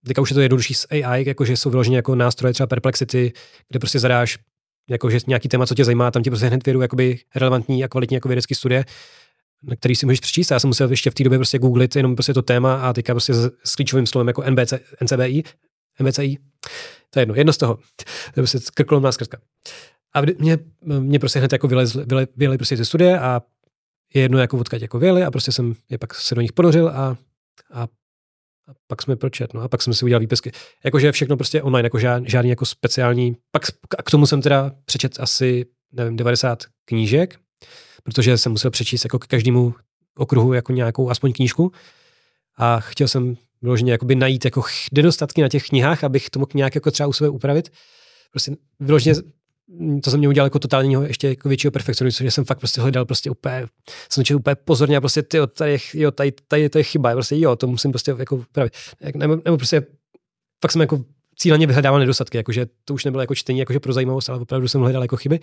teďka 0.07 0.21
už 0.21 0.29
je 0.29 0.33
to 0.33 0.41
jednodušší 0.41 0.73
s 0.73 0.87
AI, 0.91 1.27
jakože 1.27 1.57
jsou 1.57 1.69
vyloženě 1.69 1.97
jako 1.97 2.15
nástroje 2.15 2.53
třeba 2.53 2.67
Perplexity, 2.67 3.33
kde 3.69 3.79
prostě 3.79 3.99
zadáš 3.99 4.37
jakože 4.89 5.19
nějaký 5.27 5.49
téma, 5.49 5.65
co 5.65 5.75
tě 5.75 5.85
zajímá, 5.85 6.11
tam 6.11 6.23
ti 6.23 6.29
prostě 6.29 6.47
hned 6.47 6.65
vědou 6.65 6.81
jakoby 6.81 7.19
relevantní 7.35 7.83
a 7.83 7.87
kvalitní 7.87 8.15
jako 8.15 8.27
vědecké 8.27 8.55
studie, 8.55 8.85
na 9.63 9.75
který 9.75 9.95
si 9.95 10.05
můžeš 10.05 10.19
přečíst. 10.19 10.51
Já 10.51 10.59
jsem 10.59 10.67
musel 10.67 10.89
ještě 10.89 11.09
v 11.11 11.13
té 11.13 11.23
době 11.23 11.39
prostě 11.39 11.59
googlit 11.59 11.95
jenom 11.95 12.15
prostě 12.15 12.33
to 12.33 12.41
téma 12.41 12.75
a 12.75 12.93
teďka 12.93 13.13
prostě 13.13 13.33
s 13.63 13.75
klíčovým 13.75 14.07
slovem 14.07 14.27
jako 14.27 14.43
NBC, 14.49 14.73
NCBI, 15.03 15.43
MBCI, 15.99 16.37
to 17.09 17.19
je 17.19 17.21
jedno, 17.21 17.35
jedno 17.35 17.53
z 17.53 17.57
toho. 17.57 17.75
To 17.75 17.81
je 18.29 18.33
prostě 18.33 18.59
krkolomná 18.73 19.11
zkratka. 19.11 19.37
A 20.13 20.21
mě, 20.39 20.57
mě 20.99 21.19
prostě 21.19 21.39
hned 21.39 21.51
jako 21.51 21.67
vylezly, 21.67 22.05
vylezly 22.35 22.57
prostě 22.57 22.77
ty 22.77 22.85
studie 22.85 23.19
a 23.19 23.41
je 24.17 24.23
jedno, 24.23 24.39
jako 24.39 24.57
odkaď 24.57 24.81
jako 24.81 24.99
vyjeli 24.99 25.23
a 25.23 25.31
prostě 25.31 25.51
jsem 25.51 25.75
je 25.89 25.97
pak 25.97 26.15
se 26.15 26.35
do 26.35 26.41
nich 26.41 26.53
ponořil 26.53 26.89
a, 26.89 26.93
a, 26.93 27.81
a 27.81 27.87
pak 28.87 29.01
jsme 29.01 29.15
pročet, 29.15 29.53
no 29.53 29.61
a 29.61 29.67
pak 29.67 29.81
jsem 29.81 29.93
si 29.93 30.05
udělal 30.05 30.19
výpisky. 30.19 30.51
Jakože 30.85 31.11
všechno 31.11 31.37
prostě 31.37 31.61
online, 31.61 31.85
jako 31.85 31.99
žádný, 31.99 32.29
žádný 32.29 32.49
jako 32.49 32.65
speciální, 32.65 33.35
pak 33.51 33.63
k 34.05 34.11
tomu 34.11 34.27
jsem 34.27 34.41
teda 34.41 34.71
přečet 34.85 35.19
asi, 35.19 35.65
nevím, 35.91 36.15
90 36.15 36.63
knížek, 36.85 37.39
protože 38.03 38.37
jsem 38.37 38.51
musel 38.51 38.71
přečíst 38.71 39.05
jako 39.05 39.19
k 39.19 39.27
každému 39.27 39.73
okruhu 40.17 40.53
jako 40.53 40.71
nějakou 40.71 41.09
aspoň 41.09 41.33
knížku 41.33 41.71
a 42.57 42.79
chtěl 42.79 43.07
jsem 43.07 43.37
vyloženě 43.61 43.91
jakoby 43.91 44.15
najít 44.15 44.45
jako 44.45 44.63
nedostatky 44.91 45.41
na 45.41 45.49
těch 45.49 45.67
knihách, 45.67 46.03
abych 46.03 46.29
to 46.29 46.39
mohl 46.39 46.51
nějak 46.55 46.75
jako 46.75 46.91
třeba 46.91 47.07
u 47.07 47.13
sebe 47.13 47.29
upravit. 47.29 47.69
Prostě 48.31 48.55
vyloženě 48.79 49.15
to 50.03 50.11
jsem 50.11 50.19
mě 50.19 50.29
udělal 50.29 50.45
jako 50.45 50.59
totálního 50.59 51.03
ještě 51.03 51.27
jako 51.27 51.49
většího 51.49 51.71
perfekcionistu, 51.71 52.23
že 52.23 52.31
jsem 52.31 52.45
fakt 52.45 52.59
prostě 52.59 52.81
hledal 52.81 53.05
prostě 53.05 53.29
úplně, 53.29 53.65
jsem 54.11 54.23
četl 54.23 54.37
úplně 54.37 54.55
pozorně 54.55 54.97
a 54.97 54.99
prostě 54.99 55.23
ty, 55.23 55.37
tady, 55.53 55.77
jo, 55.93 56.11
tady, 56.11 56.31
tady, 56.47 56.69
to 56.69 56.77
je 56.77 56.83
chyba, 56.83 57.13
prostě 57.13 57.35
jo, 57.39 57.55
to 57.55 57.67
musím 57.67 57.91
prostě 57.91 58.15
jako 58.17 58.43
pravit. 58.51 58.73
Nebo, 59.15 59.35
nebo 59.45 59.57
prostě 59.57 59.85
fakt 60.61 60.71
jsem 60.71 60.81
jako 60.81 61.03
cíleně 61.35 61.67
vyhledával 61.67 61.99
nedostatky, 61.99 62.37
jakože 62.37 62.65
to 62.85 62.93
už 62.93 63.05
nebylo 63.05 63.21
jako 63.21 63.35
čtení 63.35 63.59
jakože 63.59 63.79
pro 63.79 63.93
zajímavost, 63.93 64.29
ale 64.29 64.39
opravdu 64.39 64.67
jsem 64.67 64.81
hledal 64.81 65.01
jako 65.01 65.17
chyby. 65.17 65.39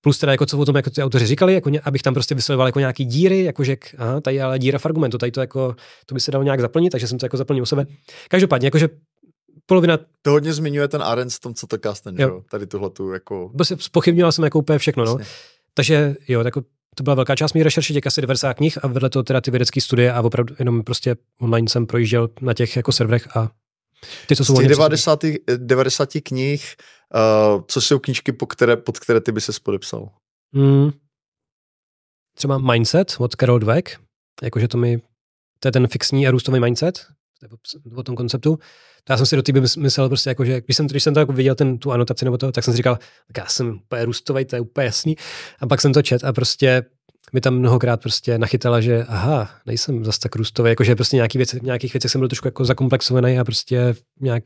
Plus 0.00 0.18
teda 0.18 0.32
jako 0.32 0.46
co 0.46 0.58
o 0.58 0.64
tom 0.64 0.76
jako 0.76 0.90
ty 0.90 1.02
autoři 1.02 1.26
říkali, 1.26 1.54
jako 1.54 1.68
ně, 1.68 1.80
abych 1.80 2.02
tam 2.02 2.14
prostě 2.14 2.34
vyslovoval 2.34 2.68
jako 2.68 2.78
nějaký 2.78 3.04
díry, 3.04 3.44
jakože 3.44 3.76
aha, 3.98 4.20
tady 4.20 4.40
ale 4.40 4.58
díra 4.58 4.78
v 4.78 4.86
argumentu, 4.86 5.18
tady 5.18 5.32
to 5.32 5.40
jako, 5.40 5.76
to 6.06 6.14
by 6.14 6.20
se 6.20 6.30
dalo 6.30 6.44
nějak 6.44 6.60
zaplnit, 6.60 6.90
takže 6.90 7.06
jsem 7.06 7.18
to 7.18 7.26
jako 7.26 7.36
zaplnil 7.36 7.62
u 7.62 7.66
sebe. 7.66 7.86
Každopádně, 8.28 8.66
jakože 8.66 8.88
polovina... 9.68 9.98
To 10.22 10.30
hodně 10.30 10.52
zmiňuje 10.52 10.88
ten 10.88 11.02
Arendt 11.02 11.34
v 11.34 11.40
tom, 11.40 11.54
co 11.54 11.66
to 11.66 11.78
kasten, 11.78 12.20
jo. 12.20 12.42
tady 12.50 12.66
tuhle 12.66 12.90
tu 12.90 13.12
jako... 13.12 13.52
Spochybňoval 13.78 14.32
jsem 14.32 14.44
jako 14.44 14.58
úplně 14.58 14.78
všechno, 14.78 15.04
no. 15.04 15.18
Takže 15.74 16.16
jo, 16.28 16.42
jako 16.44 16.62
to 16.94 17.02
byla 17.02 17.14
velká 17.14 17.36
část 17.36 17.52
mé 17.52 17.62
rešerše, 17.62 17.94
těch 17.94 18.06
asi 18.06 18.20
90 18.20 18.54
knih 18.54 18.84
a 18.84 18.86
vedle 18.86 19.10
toho 19.10 19.22
teda 19.22 19.40
ty 19.40 19.50
vědecké 19.50 19.80
studie 19.80 20.12
a 20.12 20.20
opravdu 20.20 20.54
jenom 20.58 20.82
prostě 20.82 21.16
online 21.40 21.68
jsem 21.68 21.86
projížděl 21.86 22.28
na 22.40 22.54
těch 22.54 22.76
jako 22.76 22.92
serverech 22.92 23.36
a 23.36 23.50
ty, 24.26 24.36
co 24.36 24.44
jsou 24.44 24.56
Z 24.56 24.58
těch 24.58 24.68
90, 24.68 25.24
90 25.56 26.08
knih, 26.22 26.76
uh, 27.54 27.62
co 27.68 27.80
jsou 27.80 27.98
knížky, 27.98 28.32
po 28.32 28.46
které, 28.46 28.76
pod 28.76 28.98
které 28.98 29.20
ty 29.20 29.32
by 29.32 29.40
se 29.40 29.52
podepsal? 29.62 30.08
Hmm. 30.54 30.90
Třeba 32.36 32.58
Mindset 32.58 33.14
od 33.18 33.36
Carol 33.36 33.58
Dweck, 33.58 34.00
jakože 34.42 34.68
to 34.68 34.78
mi, 34.78 35.02
to 35.60 35.68
je 35.68 35.72
ten 35.72 35.88
fixní 35.88 36.28
a 36.28 36.30
růstový 36.30 36.60
mindset, 36.60 37.06
o 37.96 38.02
tom 38.02 38.16
konceptu. 38.16 38.58
Já 39.08 39.16
jsem 39.16 39.26
si 39.26 39.36
do 39.36 39.42
té 39.42 39.52
myslel 39.76 40.08
prostě 40.08 40.30
jako, 40.30 40.44
že 40.44 40.60
když 40.60 40.76
jsem, 40.76 40.86
když 40.86 41.02
jsem 41.02 41.14
to 41.14 41.20
jako 41.20 41.32
viděl 41.32 41.54
ten, 41.54 41.78
tu 41.78 41.92
anotaci 41.92 42.24
nebo 42.24 42.38
to, 42.38 42.52
tak 42.52 42.64
jsem 42.64 42.72
si 42.74 42.76
říkal, 42.76 42.98
tak 43.26 43.44
já 43.44 43.46
jsem 43.46 43.70
úplně 43.70 44.04
růstový, 44.04 44.44
to 44.44 44.56
je 44.56 44.60
úplně 44.60 44.84
jasný. 44.84 45.16
A 45.60 45.66
pak 45.66 45.80
jsem 45.80 45.92
to 45.92 46.02
čet 46.02 46.24
a 46.24 46.32
prostě 46.32 46.82
mi 47.32 47.40
tam 47.40 47.58
mnohokrát 47.58 48.00
prostě 48.00 48.38
nachytala, 48.38 48.80
že 48.80 49.04
aha, 49.08 49.50
nejsem 49.66 50.04
zase 50.04 50.20
tak 50.20 50.36
růstový, 50.36 50.70
jakože 50.70 50.94
prostě 50.94 51.16
nějaký 51.16 51.38
věci, 51.38 51.60
nějakých 51.62 51.92
věcech 51.92 52.10
jsem 52.10 52.20
byl 52.20 52.28
trošku 52.28 52.48
jako 52.48 52.64
zakomplexovaný 52.64 53.38
a 53.38 53.44
prostě 53.44 53.94
nějak 54.20 54.44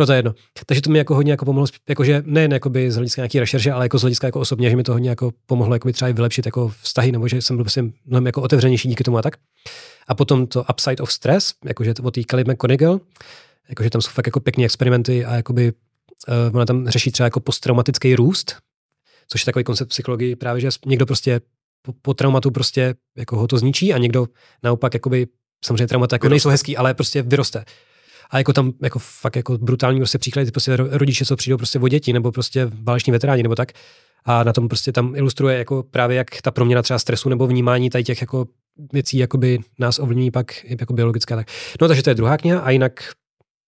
No 0.00 0.06
to 0.06 0.12
je 0.12 0.18
jedno. 0.18 0.34
Takže 0.66 0.82
to 0.82 0.90
mi 0.90 0.98
jako 0.98 1.14
hodně 1.14 1.32
jako 1.32 1.44
pomohlo, 1.44 1.66
jakože 1.88 2.22
nejen 2.26 2.52
jakoby 2.52 2.90
z 2.90 2.94
hlediska 2.94 3.22
nějaký 3.22 3.40
rešerše, 3.40 3.72
ale 3.72 3.84
jako 3.84 3.98
z 3.98 4.00
hlediska 4.00 4.26
jako 4.26 4.40
osobně, 4.40 4.70
že 4.70 4.76
mi 4.76 4.82
to 4.82 4.92
hodně 4.92 5.10
jako 5.10 5.30
pomohlo 5.46 5.74
jakoby 5.74 5.92
třeba 5.92 6.08
i 6.08 6.12
vylepšit 6.12 6.46
jako 6.46 6.72
vztahy, 6.82 7.12
nebo 7.12 7.28
že 7.28 7.42
jsem 7.42 7.56
byl 7.56 7.64
prostě 7.64 7.84
mnohem 8.06 8.26
jako 8.26 8.42
otevřenější 8.42 8.88
díky 8.88 9.04
tomu 9.04 9.18
a 9.18 9.22
tak. 9.22 9.36
A 10.08 10.14
potom 10.14 10.46
to 10.46 10.64
Upside 10.70 11.02
of 11.02 11.12
Stress, 11.12 11.52
jakože 11.64 11.94
to 11.94 12.02
od 12.02 12.14
té 12.14 12.22
Kelly 12.22 12.44
McConigal, 12.44 13.00
jakože 13.68 13.90
tam 13.90 14.02
jsou 14.02 14.10
fakt 14.10 14.26
jako 14.26 14.40
pěkné 14.40 14.64
experimenty 14.64 15.24
a 15.24 15.34
jakoby 15.34 15.72
uh, 16.28 16.56
ona 16.56 16.66
tam 16.66 16.88
řeší 16.88 17.10
třeba 17.10 17.24
jako 17.24 17.40
posttraumatický 17.40 18.14
růst, 18.14 18.56
což 19.28 19.40
je 19.40 19.44
takový 19.44 19.64
koncept 19.64 19.88
psychologii 19.88 20.36
právě, 20.36 20.60
že 20.60 20.68
někdo 20.86 21.06
prostě 21.06 21.40
po, 21.82 21.92
po 22.02 22.14
traumatu 22.14 22.50
prostě 22.50 22.94
jako 23.16 23.36
ho 23.36 23.46
to 23.46 23.58
zničí 23.58 23.94
a 23.94 23.98
někdo 23.98 24.26
naopak 24.62 24.94
jakoby 24.94 25.26
samozřejmě 25.64 25.86
traumata 25.86 26.14
jako 26.14 26.28
nejsou 26.28 26.48
hezký, 26.48 26.76
ale 26.76 26.94
prostě 26.94 27.22
vyroste. 27.22 27.64
A 28.30 28.38
jako 28.38 28.52
tam 28.52 28.72
jako 28.82 28.98
fakt 28.98 29.36
jako 29.36 29.58
brutální 29.58 30.00
prostě 30.00 30.18
příklady, 30.18 30.50
prostě 30.50 30.76
rodiče, 30.76 31.24
co 31.24 31.36
přijdou 31.36 31.56
prostě 31.56 31.78
o 31.78 31.88
děti, 31.88 32.12
nebo 32.12 32.32
prostě 32.32 32.70
váleční 32.82 33.12
veteráni, 33.12 33.42
nebo 33.42 33.54
tak. 33.54 33.72
A 34.24 34.44
na 34.44 34.52
tom 34.52 34.68
prostě 34.68 34.92
tam 34.92 35.16
ilustruje 35.16 35.58
jako 35.58 35.82
právě 35.82 36.16
jak 36.16 36.42
ta 36.42 36.50
proměna 36.50 36.82
třeba 36.82 36.98
stresu 36.98 37.28
nebo 37.28 37.46
vnímání 37.46 37.90
tady 37.90 38.04
těch 38.04 38.20
jako 38.20 38.46
věcí 38.92 39.18
jakoby 39.18 39.58
nás 39.78 39.98
ovlivní 39.98 40.30
pak 40.30 40.64
jako 40.64 40.92
biologická. 40.92 41.36
Tak. 41.36 41.48
No 41.80 41.88
takže 41.88 42.02
to 42.02 42.10
je 42.10 42.14
druhá 42.14 42.36
kniha 42.36 42.60
a 42.60 42.70
jinak 42.70 43.12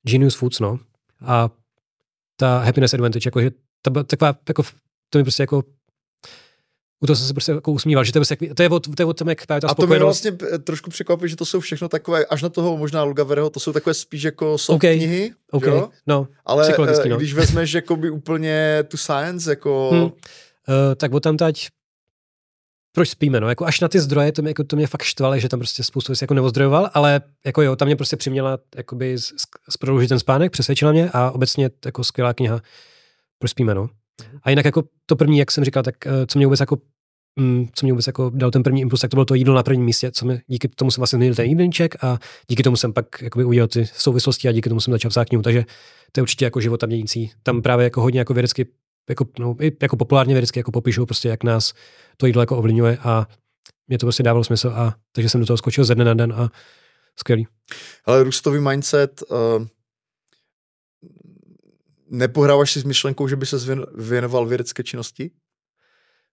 Genius 0.02 0.34
Foods, 0.34 0.60
no. 0.60 0.78
A 1.26 1.50
ta 2.36 2.58
Happiness 2.58 2.94
Advantage, 2.94 3.26
jakože 3.28 3.50
ta, 3.82 4.02
taková, 4.02 4.34
jako, 4.48 4.62
to 5.10 5.18
mi 5.18 5.24
prostě 5.24 5.42
jako 5.42 5.62
u 7.02 7.06
toho 7.06 7.16
jsem 7.16 7.26
se 7.26 7.34
prostě 7.34 7.52
jako 7.52 7.72
usmíval, 7.72 8.04
že 8.04 8.12
to 8.12 8.18
je, 8.18 8.20
prostě, 8.20 8.54
to 8.54 8.62
je 8.62 8.68
od, 8.68 8.96
to 8.96 9.02
je 9.02 9.06
od 9.06 9.18
tom, 9.18 9.28
jak 9.28 9.46
ta 9.46 9.54
A 9.68 9.74
to 9.74 9.86
mě 9.86 9.98
vlastně 9.98 10.32
eh, 10.52 10.58
trošku 10.58 10.90
překvapí, 10.90 11.28
že 11.28 11.36
to 11.36 11.44
jsou 11.44 11.60
všechno 11.60 11.88
takové, 11.88 12.24
až 12.24 12.42
na 12.42 12.48
toho 12.48 12.76
možná 12.76 13.02
Lugavereho, 13.02 13.50
to 13.50 13.60
jsou 13.60 13.72
takové 13.72 13.94
spíš 13.94 14.22
jako 14.22 14.58
soft 14.58 14.76
okay. 14.76 14.96
knihy, 14.96 15.32
okay. 15.50 15.70
jo? 15.70 15.90
No, 16.06 16.28
Ale 16.44 16.76
uh, 16.78 16.86
no. 17.08 17.16
když 17.16 17.34
vezmeš 17.34 17.72
jakoby 17.72 18.10
úplně 18.10 18.84
tu 18.88 18.96
science, 18.96 19.50
jako... 19.50 19.90
Hmm. 19.92 20.02
Uh, 20.02 20.10
tak 20.96 21.12
od 21.12 21.22
tam 21.22 21.36
tať 21.36 21.68
proč 22.92 23.08
spíme, 23.08 23.40
no, 23.40 23.48
jako 23.48 23.66
až 23.66 23.80
na 23.80 23.88
ty 23.88 24.00
zdroje, 24.00 24.32
to 24.32 24.42
mě, 24.42 24.50
jako, 24.50 24.64
to 24.64 24.76
mě 24.76 24.86
fakt 24.86 25.02
štvalo, 25.02 25.38
že 25.38 25.48
tam 25.48 25.60
prostě 25.60 25.82
spoustu 25.82 26.12
věcí 26.12 26.22
jako 26.22 26.34
neozdrojoval, 26.34 26.90
ale 26.94 27.20
jako 27.46 27.62
jo, 27.62 27.76
tam 27.76 27.86
mě 27.86 27.96
prostě 27.96 28.16
přiměla 28.16 28.58
jakoby 28.76 29.16
zprodloužit 29.70 30.08
ten 30.08 30.18
spánek, 30.18 30.52
přesvědčila 30.52 30.92
mě 30.92 31.10
a 31.12 31.30
obecně 31.30 31.70
jako 31.84 32.04
skvělá 32.04 32.34
kniha, 32.34 32.60
proč 33.38 33.50
spíme, 33.50 33.74
no. 33.74 33.88
A 34.42 34.50
jinak 34.50 34.64
jako 34.64 34.82
to 35.06 35.16
první, 35.16 35.38
jak 35.38 35.50
jsem 35.50 35.64
říkal, 35.64 35.82
tak 35.82 36.06
eh, 36.06 36.26
co 36.26 36.38
mě 36.38 36.46
vůbec 36.46 36.60
jako 36.60 36.78
mm, 37.36 37.68
co 37.74 37.86
mě 37.86 37.92
vůbec 37.92 38.06
jako 38.06 38.30
dal 38.34 38.50
ten 38.50 38.62
první 38.62 38.80
impuls, 38.80 39.00
tak 39.00 39.10
to 39.10 39.14
bylo 39.14 39.24
to 39.24 39.34
jídlo 39.34 39.54
na 39.54 39.62
prvním 39.62 39.84
místě, 39.84 40.10
co 40.10 40.26
mě, 40.26 40.42
díky 40.46 40.68
tomu 40.68 40.90
jsem 40.90 41.00
vlastně 41.00 41.16
změnil 41.16 41.34
ten 41.34 41.46
jídelníček 41.46 42.04
a 42.04 42.18
díky 42.48 42.62
tomu 42.62 42.76
jsem 42.76 42.92
pak 42.92 43.22
jakoby 43.22 43.44
udělal 43.44 43.68
ty 43.68 43.86
souvislosti 43.86 44.48
a 44.48 44.52
díky 44.52 44.68
tomu 44.68 44.80
jsem 44.80 44.92
začal 44.92 45.08
psát 45.08 45.28
knihu, 45.28 45.42
takže 45.42 45.64
to 46.12 46.20
je 46.20 46.22
určitě 46.22 46.44
jako 46.44 46.60
života 46.60 46.86
měnící. 46.86 47.30
Tam 47.42 47.62
právě 47.62 47.84
jako 47.84 48.00
hodně 48.02 48.20
jako 48.20 48.34
vědecky, 48.34 48.66
jako, 49.10 49.26
no, 49.38 49.56
jako 49.82 49.96
populárně 49.96 50.34
vědecky 50.34 50.58
jako 50.58 50.72
popíšou 50.72 51.06
prostě, 51.06 51.28
jak 51.28 51.44
nás 51.44 51.74
to 52.16 52.26
jídlo 52.26 52.42
jako 52.42 52.56
ovlivňuje 52.56 52.98
a 52.98 53.26
mě 53.88 53.98
to 53.98 54.06
prostě 54.06 54.22
dávalo 54.22 54.44
smysl 54.44 54.68
a 54.68 54.94
takže 55.12 55.28
jsem 55.28 55.40
do 55.40 55.46
toho 55.46 55.56
skočil 55.56 55.84
ze 55.84 55.94
dne 55.94 56.04
na 56.04 56.14
den 56.14 56.32
a 56.32 56.50
skvělý. 57.18 57.46
Ale 58.04 58.22
růstový 58.22 58.60
mindset, 58.60 59.22
uh, 59.28 59.66
nepohráváš 62.10 62.72
si 62.72 62.80
s 62.80 62.84
myšlenkou, 62.84 63.28
že 63.28 63.36
by 63.36 63.46
se 63.46 63.56
věnoval 63.94 64.46
vědecké 64.46 64.82
činnosti? 64.82 65.30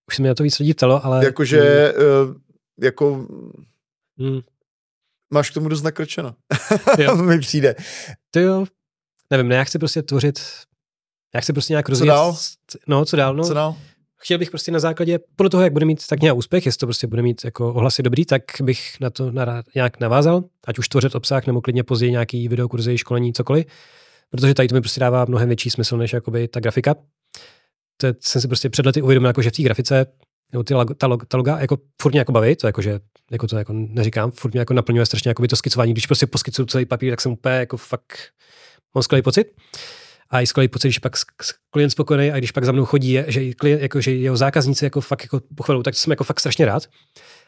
Už 0.07 0.15
se 0.15 0.21
mi 0.21 0.27
na 0.27 0.35
to 0.35 0.43
víc 0.43 0.59
lidí 0.59 0.73
ptalo, 0.73 1.05
ale... 1.05 1.25
Jakože, 1.25 1.93
uh, 1.93 2.35
jako... 2.81 3.27
Mm. 4.17 4.39
Máš 5.33 5.51
k 5.51 5.53
tomu 5.53 5.69
dost 5.69 5.81
nakrčeno. 5.81 6.35
mi 7.21 7.39
přijde. 7.39 7.75
To 8.31 8.39
jo. 8.39 8.65
Nevím, 9.29 9.47
ne, 9.47 9.55
já 9.55 9.63
chci 9.63 9.79
prostě 9.79 10.01
tvořit... 10.01 10.39
Já 11.37 11.41
chci 11.41 11.53
prostě 11.53 11.73
nějak 11.73 11.89
rozvíjet... 11.89 12.13
Co 12.13 12.15
dál? 12.15 12.37
No, 12.87 13.05
co 13.05 13.15
dál? 13.15 13.35
No. 13.35 13.43
Co 13.43 13.53
dál? 13.53 13.75
chtěl 14.19 14.37
bych 14.37 14.49
prostě 14.49 14.71
na 14.71 14.79
základě, 14.79 15.19
podle 15.35 15.49
toho, 15.49 15.63
jak 15.63 15.73
bude 15.73 15.85
mít 15.85 16.07
tak 16.07 16.21
nějak 16.21 16.37
úspěch, 16.37 16.65
jestli 16.65 16.79
to 16.79 16.85
prostě 16.85 17.07
bude 17.07 17.21
mít 17.21 17.45
jako 17.45 17.73
ohlasy 17.73 18.03
dobrý, 18.03 18.25
tak 18.25 18.41
bych 18.61 18.99
na 18.99 19.09
to 19.09 19.31
nějak 19.75 19.99
navázal, 19.99 20.43
ať 20.67 20.79
už 20.79 20.89
tvořit 20.89 21.15
obsah 21.15 21.47
nebo 21.47 21.61
klidně 21.61 21.83
později 21.83 22.11
nějaký 22.11 22.47
videokurzy, 22.47 22.97
školení, 22.97 23.33
cokoliv 23.33 23.65
protože 24.29 24.53
tady 24.53 24.67
to 24.67 24.75
mi 24.75 24.81
prostě 24.81 24.99
dává 24.99 25.25
mnohem 25.25 25.47
větší 25.47 25.69
smysl 25.69 25.97
než 25.97 26.13
jakoby 26.13 26.47
ta 26.47 26.59
grafika. 26.59 26.95
To 27.97 28.07
jsem 28.19 28.41
si 28.41 28.47
prostě 28.47 28.69
před 28.69 28.85
lety 28.85 29.01
uvědomil, 29.01 29.29
jako 29.29 29.41
že 29.41 29.49
v 29.49 29.53
té 29.53 29.63
grafice 29.63 30.05
nebo 30.51 30.63
ty, 30.63 30.73
ta, 30.97 31.17
ta 31.27 31.37
loga 31.37 31.59
jako 31.59 31.77
furt 32.01 32.11
mě 32.11 32.19
jako 32.19 32.31
baví, 32.31 32.55
to 32.55 32.67
jako, 32.67 32.81
že 32.81 32.99
jako 33.31 33.47
to 33.47 33.57
jako 33.57 33.73
neříkám, 33.73 34.31
furt 34.31 34.51
mě 34.51 34.59
jako 34.59 34.73
naplňuje 34.73 35.05
strašně 35.05 35.29
jako 35.29 35.47
to 35.47 35.55
skicování. 35.55 35.91
Když 35.91 36.07
prostě 36.07 36.27
poskycuju 36.27 36.65
celý 36.65 36.85
papír, 36.85 37.11
tak 37.11 37.21
jsem 37.21 37.31
úplně 37.31 37.55
jako 37.55 37.77
fakt 37.77 38.17
mám 38.95 39.03
skvělý 39.03 39.21
pocit. 39.21 39.47
A 40.29 40.41
i 40.41 40.47
skvělý 40.47 40.67
pocit, 40.67 40.87
když 40.87 40.99
pak 40.99 41.13
klient 41.69 41.89
spokojený 41.89 42.31
a 42.31 42.37
když 42.37 42.51
pak 42.51 42.65
za 42.65 42.71
mnou 42.71 42.85
chodí, 42.85 43.19
že, 43.27 43.53
klient, 43.53 43.81
jako, 43.81 44.01
že 44.01 44.11
jeho 44.11 44.37
zákazníci 44.37 44.85
jako 44.85 45.01
fakt 45.01 45.23
jako 45.23 45.41
pochvalují, 45.55 45.83
tak 45.83 45.95
jsem 45.95 46.11
jako 46.11 46.23
fakt 46.23 46.39
strašně 46.39 46.65
rád. 46.65 46.83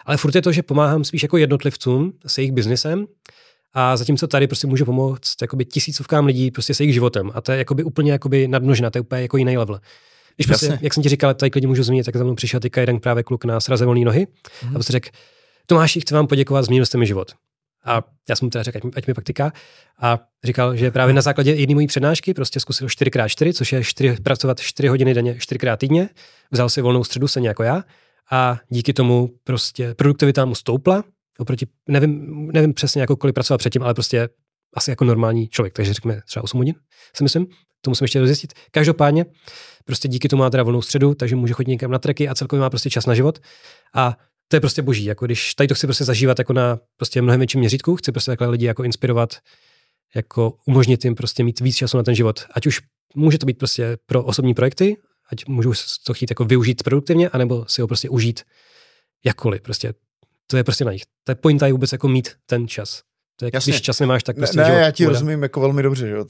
Ale 0.05 0.17
furt 0.17 0.35
je 0.35 0.41
to, 0.41 0.51
že 0.51 0.63
pomáhám 0.63 1.03
spíš 1.03 1.23
jako 1.23 1.37
jednotlivcům 1.37 2.13
s 2.25 2.37
jejich 2.37 2.51
biznesem 2.51 3.05
a 3.73 3.97
zatímco 3.97 4.27
tady 4.27 4.47
prostě 4.47 4.67
můžu 4.67 4.85
pomoct 4.85 5.41
jakoby 5.41 5.65
tisícovkám 5.65 6.25
lidí 6.25 6.51
prostě 6.51 6.73
se 6.73 6.83
jejich 6.83 6.93
životem. 6.93 7.31
A 7.33 7.41
to 7.41 7.51
je 7.51 7.57
jakoby 7.57 7.83
úplně 7.83 8.11
jakoby 8.11 8.47
nadmnožina, 8.47 8.89
to 8.89 8.97
je 8.97 9.01
úplně 9.01 9.21
jako 9.21 9.37
jiný 9.37 9.57
level. 9.57 9.79
Když 10.35 10.47
prostě, 10.47 10.79
jak 10.81 10.93
jsem 10.93 11.03
ti 11.03 11.09
říkal, 11.09 11.33
tady 11.33 11.49
klidně 11.49 11.67
můžu 11.67 11.83
zmínit, 11.83 12.03
tak 12.03 12.15
za 12.15 12.23
mnou 12.23 12.35
přišel 12.35 12.59
teďka 12.59 12.81
jeden 12.81 12.99
právě 12.99 13.23
kluk 13.23 13.45
na 13.45 13.59
sraze 13.59 13.85
volné 13.85 14.05
nohy 14.05 14.27
mm-hmm. 14.27 14.69
a 14.69 14.73
prostě 14.73 14.91
řekl, 14.91 15.09
Tomáši, 15.69 16.01
chci 16.01 16.13
vám 16.13 16.27
poděkovat, 16.27 16.65
změnil 16.65 16.85
jste 16.85 16.97
mi 16.97 17.07
život. 17.07 17.31
A 17.85 18.03
já 18.29 18.35
jsem 18.35 18.45
mu 18.45 18.49
teda 18.49 18.63
řekl, 18.63 18.77
ať, 18.77 18.93
ať 18.95 19.07
mi 19.07 19.13
pak. 19.13 19.23
A 20.01 20.19
říkal, 20.43 20.75
že 20.75 20.91
právě 20.91 21.13
na 21.13 21.21
základě 21.21 21.53
jedné 21.53 21.75
mojí 21.75 21.87
přednášky 21.87 22.33
prostě 22.33 22.59
zkusil 22.59 22.87
4x4, 22.87 23.53
což 23.53 23.73
je 23.73 23.83
4, 23.83 24.15
pracovat 24.23 24.59
4 24.59 24.87
hodiny 24.87 25.13
denně, 25.13 25.33
4x 25.33 25.77
týdně. 25.77 26.09
Vzal 26.51 26.69
si 26.69 26.81
volnou 26.81 27.03
středu, 27.03 27.27
stejně 27.27 27.47
jako 27.47 27.63
já. 27.63 27.83
A 28.31 28.59
díky 28.69 28.93
tomu 28.93 29.29
prostě 29.43 29.93
produktivita 29.93 30.45
mu 30.45 30.55
stoupla, 30.55 31.03
oproti, 31.37 31.67
nevím, 31.87 32.47
nevím 32.53 32.73
přesně, 32.73 33.01
jako 33.01 33.15
kolik 33.15 33.33
pracoval 33.33 33.57
předtím, 33.57 33.83
ale 33.83 33.93
prostě 33.93 34.29
asi 34.73 34.89
jako 34.89 35.05
normální 35.05 35.47
člověk, 35.47 35.73
takže 35.73 35.93
řekněme 35.93 36.21
třeba 36.25 36.43
8 36.43 36.57
hodin, 36.57 36.75
si 37.15 37.23
myslím, 37.23 37.47
to 37.81 37.91
musím 37.91 38.05
ještě 38.05 38.19
rozjistit. 38.19 38.53
Každopádně, 38.71 39.25
prostě 39.85 40.07
díky 40.07 40.27
tomu 40.27 40.39
má 40.39 40.49
teda 40.49 40.63
volnou 40.63 40.81
středu, 40.81 41.15
takže 41.15 41.35
může 41.35 41.53
chodit 41.53 41.71
někam 41.71 41.91
na 41.91 41.99
treky 41.99 42.29
a 42.29 42.35
celkově 42.35 42.61
má 42.61 42.69
prostě 42.69 42.89
čas 42.89 43.05
na 43.05 43.13
život. 43.13 43.39
A 43.95 44.17
to 44.51 44.55
je 44.55 44.59
prostě 44.59 44.81
boží, 44.81 45.05
jako 45.05 45.25
když 45.25 45.53
tady 45.53 45.67
to 45.67 45.75
chci 45.75 45.87
prostě 45.87 46.03
zažívat 46.03 46.39
jako 46.39 46.53
na 46.53 46.79
prostě 46.97 47.21
mnohem 47.21 47.39
větším 47.39 47.59
měřítku, 47.59 47.95
chci 47.95 48.11
prostě 48.11 48.31
takhle 48.31 48.47
lidi 48.49 48.65
jako 48.65 48.83
inspirovat, 48.83 49.37
jako 50.15 50.53
umožnit 50.65 51.05
jim 51.05 51.15
prostě 51.15 51.43
mít 51.43 51.59
víc 51.59 51.75
času 51.75 51.97
na 51.97 52.03
ten 52.03 52.15
život. 52.15 52.45
Ať 52.53 52.67
už 52.67 52.81
může 53.15 53.37
to 53.37 53.45
být 53.45 53.57
prostě 53.57 53.97
pro 54.05 54.23
osobní 54.23 54.53
projekty, 54.53 54.97
ať 55.31 55.45
můžu 55.47 55.73
to 56.05 56.13
chtít 56.13 56.31
jako 56.31 56.45
využít 56.45 56.83
produktivně, 56.83 57.29
anebo 57.29 57.65
si 57.67 57.81
ho 57.81 57.87
prostě 57.87 58.09
užít 58.09 58.41
jakkoliv. 59.25 59.61
Prostě 59.61 59.93
to 60.47 60.57
je 60.57 60.63
prostě 60.63 60.85
na 60.85 60.91
nich. 60.91 61.03
To 61.23 61.31
je 61.31 61.35
pointa 61.35 61.67
je 61.67 61.73
vůbec 61.73 61.91
jako 61.91 62.07
mít 62.07 62.29
ten 62.45 62.67
čas. 62.67 63.01
To 63.39 63.45
je, 63.45 63.51
Jasně. 63.53 63.71
když 63.73 63.81
čas 63.81 63.99
nemáš, 63.99 64.23
tak 64.23 64.35
prostě 64.35 64.57
Ne, 64.57 64.69
ne 64.69 64.75
já 64.79 64.91
ti 64.91 65.03
bude. 65.03 65.13
rozumím 65.13 65.43
jako 65.43 65.59
velmi 65.59 65.83
dobře. 65.83 66.07
Že? 66.07 66.17
Uh, 66.17 66.25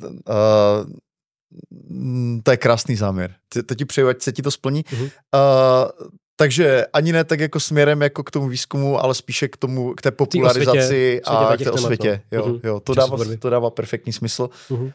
to 2.43 2.51
je 2.51 2.57
krásný 2.57 2.95
záměr. 2.95 3.35
To 3.65 3.75
ti 3.75 3.85
přeju, 3.85 4.07
ať 4.07 4.21
se 4.21 4.31
ti 4.31 4.41
to 4.41 4.51
splní. 4.51 4.83
Uh-huh. 4.83 5.03
Uh, 5.03 6.09
takže 6.39 6.85
ani 6.93 7.11
ne 7.11 7.23
tak 7.23 7.39
jako 7.39 7.59
směrem 7.59 8.01
jako 8.01 8.23
k 8.23 8.31
tomu 8.31 8.47
výzkumu, 8.47 9.03
ale 9.03 9.13
spíše 9.15 9.47
k 9.47 9.57
tomu, 9.57 9.93
k 9.93 10.01
té 10.01 10.11
popularizaci 10.11 10.87
světě, 10.87 11.21
a 11.25 11.57
k 11.57 11.63
té 11.63 11.71
osvětě. 11.71 12.21
No. 12.31 12.37
Jo, 12.37 12.45
uh-huh. 12.45 12.59
jo, 12.63 12.79
to, 12.79 12.93
dává, 12.93 13.17
to 13.39 13.49
dává 13.49 13.69
perfektní 13.69 14.13
smysl. 14.13 14.49
Uh-huh. 14.69 14.83
Uh, 14.83 14.91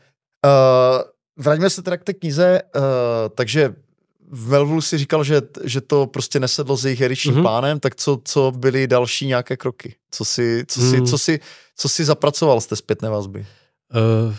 vraťme 1.36 1.70
se 1.70 1.82
teda 1.82 1.96
k 1.96 2.04
té 2.04 2.14
knize. 2.14 2.62
Uh, 2.76 2.82
takže 3.34 3.74
v 4.30 4.50
Melville 4.50 4.82
si 4.82 4.98
říkal, 4.98 5.24
že, 5.24 5.42
že 5.64 5.80
to 5.80 6.06
prostě 6.06 6.40
nesedlo 6.40 6.76
s 6.76 6.84
jejich 6.84 7.00
eričním 7.00 7.34
mm-hmm. 7.34 7.42
plánem, 7.42 7.80
tak 7.80 7.94
co, 7.94 8.20
co 8.24 8.52
byly 8.56 8.86
další 8.86 9.26
nějaké 9.26 9.56
kroky? 9.56 9.94
Co 10.10 10.24
si, 10.24 10.64
co 10.68 10.80
si, 10.80 11.00
mm. 11.00 11.06
co 11.06 11.18
si, 11.18 11.40
co 11.76 11.88
si 11.88 12.04
zapracoval 12.04 12.60
z 12.60 12.66
té 12.66 12.76
zpětné 12.76 13.10
vazby? 13.10 13.46
Uh, 13.94 14.34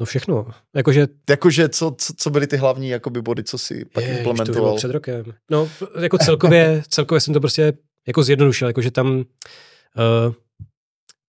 no 0.00 0.06
všechno. 0.06 0.46
Jakože, 0.74 1.08
jakože 1.30 1.68
co, 1.68 1.94
co, 1.98 2.12
co 2.16 2.30
byly 2.30 2.46
ty 2.46 2.56
hlavní 2.56 2.88
jakoby 2.88 3.22
body, 3.22 3.44
co 3.44 3.58
si 3.58 3.84
pak 3.84 4.04
je, 4.04 4.18
implementoval? 4.18 4.70
To 4.70 4.76
před 4.76 4.90
rokem. 4.90 5.24
No, 5.50 5.68
jako 6.00 6.18
celkově, 6.18 6.82
celkově 6.88 7.20
jsem 7.20 7.34
to 7.34 7.40
prostě 7.40 7.72
jako 8.06 8.22
zjednodušil, 8.22 8.68
jakože 8.68 8.90
tam 8.90 9.16
uh, 9.16 10.34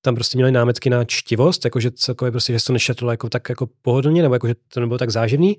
tam 0.02 0.16
prostě 0.16 0.38
měli 0.38 0.52
námetky 0.52 0.90
na 0.90 1.06
čtivost, 1.06 1.66
jakože 1.66 1.92
celkově 1.92 2.32
prostě, 2.32 2.54
že 2.54 2.60
se 2.60 2.66
to 2.66 2.74
nešetlo 2.74 3.12
jako 3.12 3.30
tak 3.30 3.50
jako 3.50 3.70
pohodlně, 3.82 4.22
nebo 4.22 4.36
jakože 4.36 4.56
to 4.74 4.80
nebylo 4.80 4.98
tak 4.98 5.10
záživný. 5.10 5.58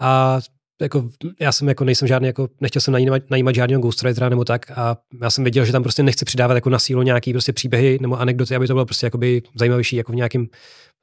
A 0.00 0.40
jako, 0.80 1.08
já 1.40 1.52
jsem 1.52 1.68
jako 1.68 1.84
nejsem 1.84 2.08
žádný, 2.08 2.26
jako, 2.26 2.48
nechtěl 2.60 2.82
jsem 2.82 2.92
najímat, 2.92 3.22
najímat 3.30 3.54
žádného 3.54 3.82
ghostwritera 3.82 4.28
nebo 4.28 4.44
tak 4.44 4.70
a 4.70 4.96
já 5.22 5.30
jsem 5.30 5.44
věděl, 5.44 5.64
že 5.64 5.72
tam 5.72 5.82
prostě 5.82 6.02
nechci 6.02 6.24
přidávat 6.24 6.54
jako 6.54 6.70
na 6.70 6.78
sílu 6.78 7.02
nějaký 7.02 7.32
prostě 7.32 7.52
příběhy 7.52 7.98
nebo 8.00 8.20
anekdoty, 8.20 8.56
aby 8.56 8.66
to 8.66 8.74
bylo 8.74 8.86
prostě 8.86 9.06
jakoby 9.06 9.42
zajímavější 9.58 9.96
jako 9.96 10.12
v 10.12 10.14
nějakým, 10.14 10.48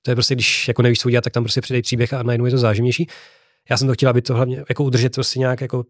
to 0.01 0.11
je 0.11 0.15
prostě, 0.15 0.35
když 0.35 0.67
jako 0.67 0.81
nevíš, 0.81 0.99
co 0.99 1.09
udělat, 1.09 1.23
tak 1.23 1.33
tam 1.33 1.43
prostě 1.43 1.61
přidej 1.61 1.81
příběh 1.81 2.13
a 2.13 2.23
najednou 2.23 2.45
je 2.45 2.51
to 2.51 2.57
záživnější. 2.57 3.07
Já 3.69 3.77
jsem 3.77 3.87
to 3.87 3.93
chtěl, 3.93 4.09
aby 4.09 4.21
to 4.21 4.33
hlavně 4.33 4.63
jako 4.69 4.83
udržet 4.83 5.13
prostě 5.15 5.39
nějak 5.39 5.61
jako 5.61 5.83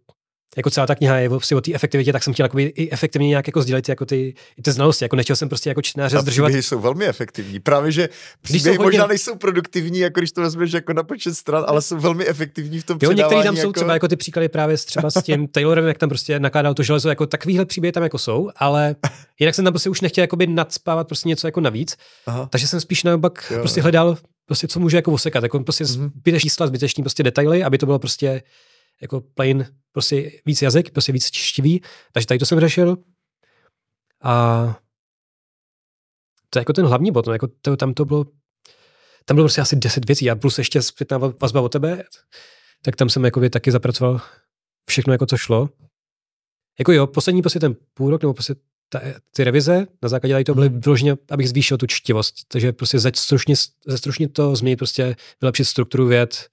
jako 0.58 0.70
celá 0.70 0.88
ta 0.88 0.96
kniha 0.96 1.18
je 1.18 1.30
vlastně 1.30 1.58
o 1.58 1.62
té 1.62 1.74
efektivitě, 1.74 2.14
tak 2.14 2.24
jsem 2.24 2.34
chtěl 2.34 2.46
jakoby, 2.46 2.64
i 2.64 2.92
efektivně 2.92 3.28
nějak 3.28 3.48
jako 3.48 3.62
sdělit 3.62 3.90
jako 3.90 4.06
ty, 4.06 4.34
ty 4.62 4.72
znalosti. 4.72 5.06
Jako 5.06 5.16
nechtěl 5.16 5.36
jsem 5.36 5.50
prostě 5.50 5.70
jako 5.70 5.82
čtenáře 5.82 6.20
zdržovat. 6.20 6.48
Příběhy 6.48 6.64
jsou 6.64 6.80
velmi 6.80 7.06
efektivní. 7.06 7.60
Právě, 7.60 7.92
že 7.92 8.10
příběhy 8.42 8.78
hodně... 8.78 8.88
možná 8.88 9.08
nejsou 9.08 9.36
produktivní, 9.36 10.00
jako 10.00 10.20
když 10.20 10.32
to 10.32 10.42
vezmeš 10.42 10.72
jako 10.72 10.94
na 10.94 11.04
počet 11.04 11.36
stran, 11.36 11.66
ale 11.68 11.82
jsou 11.82 11.98
velmi 11.98 12.28
efektivní 12.28 12.80
v 12.80 12.86
tom 12.86 12.98
jo, 13.02 13.12
některý 13.12 13.44
tam 13.44 13.56
jako... 13.56 13.68
jsou 13.68 13.72
třeba 13.72 13.94
jako 13.94 14.08
ty 14.08 14.16
příklady 14.16 14.50
právě 14.50 14.78
s 14.78 14.86
třeba 14.86 15.12
s 15.12 15.24
tím 15.24 15.48
Taylorem, 15.52 15.86
jak 15.86 15.98
tam 15.98 16.10
prostě 16.10 16.40
nakládal 16.40 16.74
to 16.74 16.84
železo, 16.84 17.10
jako 17.10 17.28
takovýhle 17.28 17.66
příběhy 17.66 17.92
tam 17.92 18.04
jako 18.04 18.18
jsou, 18.18 18.50
ale 18.56 18.96
jinak 19.40 19.56
jsem 19.56 19.66
tam 19.66 19.74
prostě 19.74 19.90
už 19.90 20.02
nechtěl 20.02 20.24
jakoby 20.24 20.48
nadspávat 20.48 21.08
prostě 21.08 21.30
něco 21.30 21.48
jako 21.48 21.62
navíc. 21.62 21.98
Aha. 22.26 22.48
Takže 22.52 22.68
jsem 22.68 22.80
spíš 22.80 23.04
naopak 23.04 23.54
prostě 23.60 23.82
hledal 23.82 24.18
prostě 24.46 24.68
co 24.68 24.80
může 24.80 24.98
jako 24.98 25.12
osekat, 25.12 25.44
jako 25.44 25.60
prostě 25.60 25.84
mm-hmm. 25.84 26.12
zbytečný 26.16 26.50
zbytečný 26.66 27.04
prostě 27.04 27.24
detaily, 27.24 27.64
aby 27.64 27.78
to 27.78 27.86
bylo 27.86 28.00
prostě 28.00 28.42
jako 29.02 29.22
plain, 29.22 29.76
prostě 29.92 30.32
víc 30.46 30.62
jazyk, 30.62 30.92
prostě 30.92 31.12
víc 31.12 31.32
čtivý, 31.32 31.82
takže 32.12 32.28
tady 32.28 32.40
to 32.40 32.46
jsem 32.46 32.60
řešil. 32.60 32.98
A 34.22 34.64
to 36.50 36.60
je 36.60 36.62
jako 36.62 36.74
ten 36.74 36.86
hlavní 36.86 37.12
bod, 37.12 37.28
no, 37.28 37.34
jako 37.34 37.48
to, 37.62 37.78
tam 37.78 37.94
to 37.94 38.06
bylo, 38.06 38.26
tam 39.26 39.36
bylo 39.36 39.46
prostě 39.46 39.62
asi 39.62 39.76
deset 39.76 40.06
věcí 40.06 40.32
a 40.32 40.36
plus 40.36 40.58
ještě 40.58 40.82
zpětná 40.82 41.18
vazba 41.18 41.62
o 41.62 41.70
tebe, 41.70 42.04
tak 42.82 42.96
tam 42.96 43.10
jsem 43.10 43.26
jako 43.26 43.50
taky 43.50 43.72
zapracoval 43.72 44.22
všechno, 44.90 45.14
jako 45.14 45.26
co 45.26 45.38
šlo. 45.38 45.70
Jako 46.80 46.92
jo, 46.92 47.08
poslední 47.08 47.42
prostě 47.42 47.60
ten 47.60 47.76
půl 47.94 48.10
rok, 48.10 48.22
nebo 48.22 48.34
prostě 48.34 48.56
ta, 48.90 49.02
ty 49.36 49.44
revize 49.44 49.88
na 50.02 50.10
základě 50.10 50.34
tady 50.34 50.44
to 50.44 50.54
byly 50.54 50.70
mhm. 50.70 50.82
vyloženě, 50.82 51.18
abych 51.30 51.50
zvýšil 51.50 51.78
tu 51.78 51.88
čtivost. 51.88 52.36
Takže 52.48 52.74
prostě 52.74 53.00
zestručně, 53.00 53.56
zestručně 53.88 54.30
to 54.30 54.56
změnit, 54.56 54.78
prostě 54.78 55.16
vylepšit 55.42 55.66
strukturu 55.66 56.08
věd, 56.08 56.50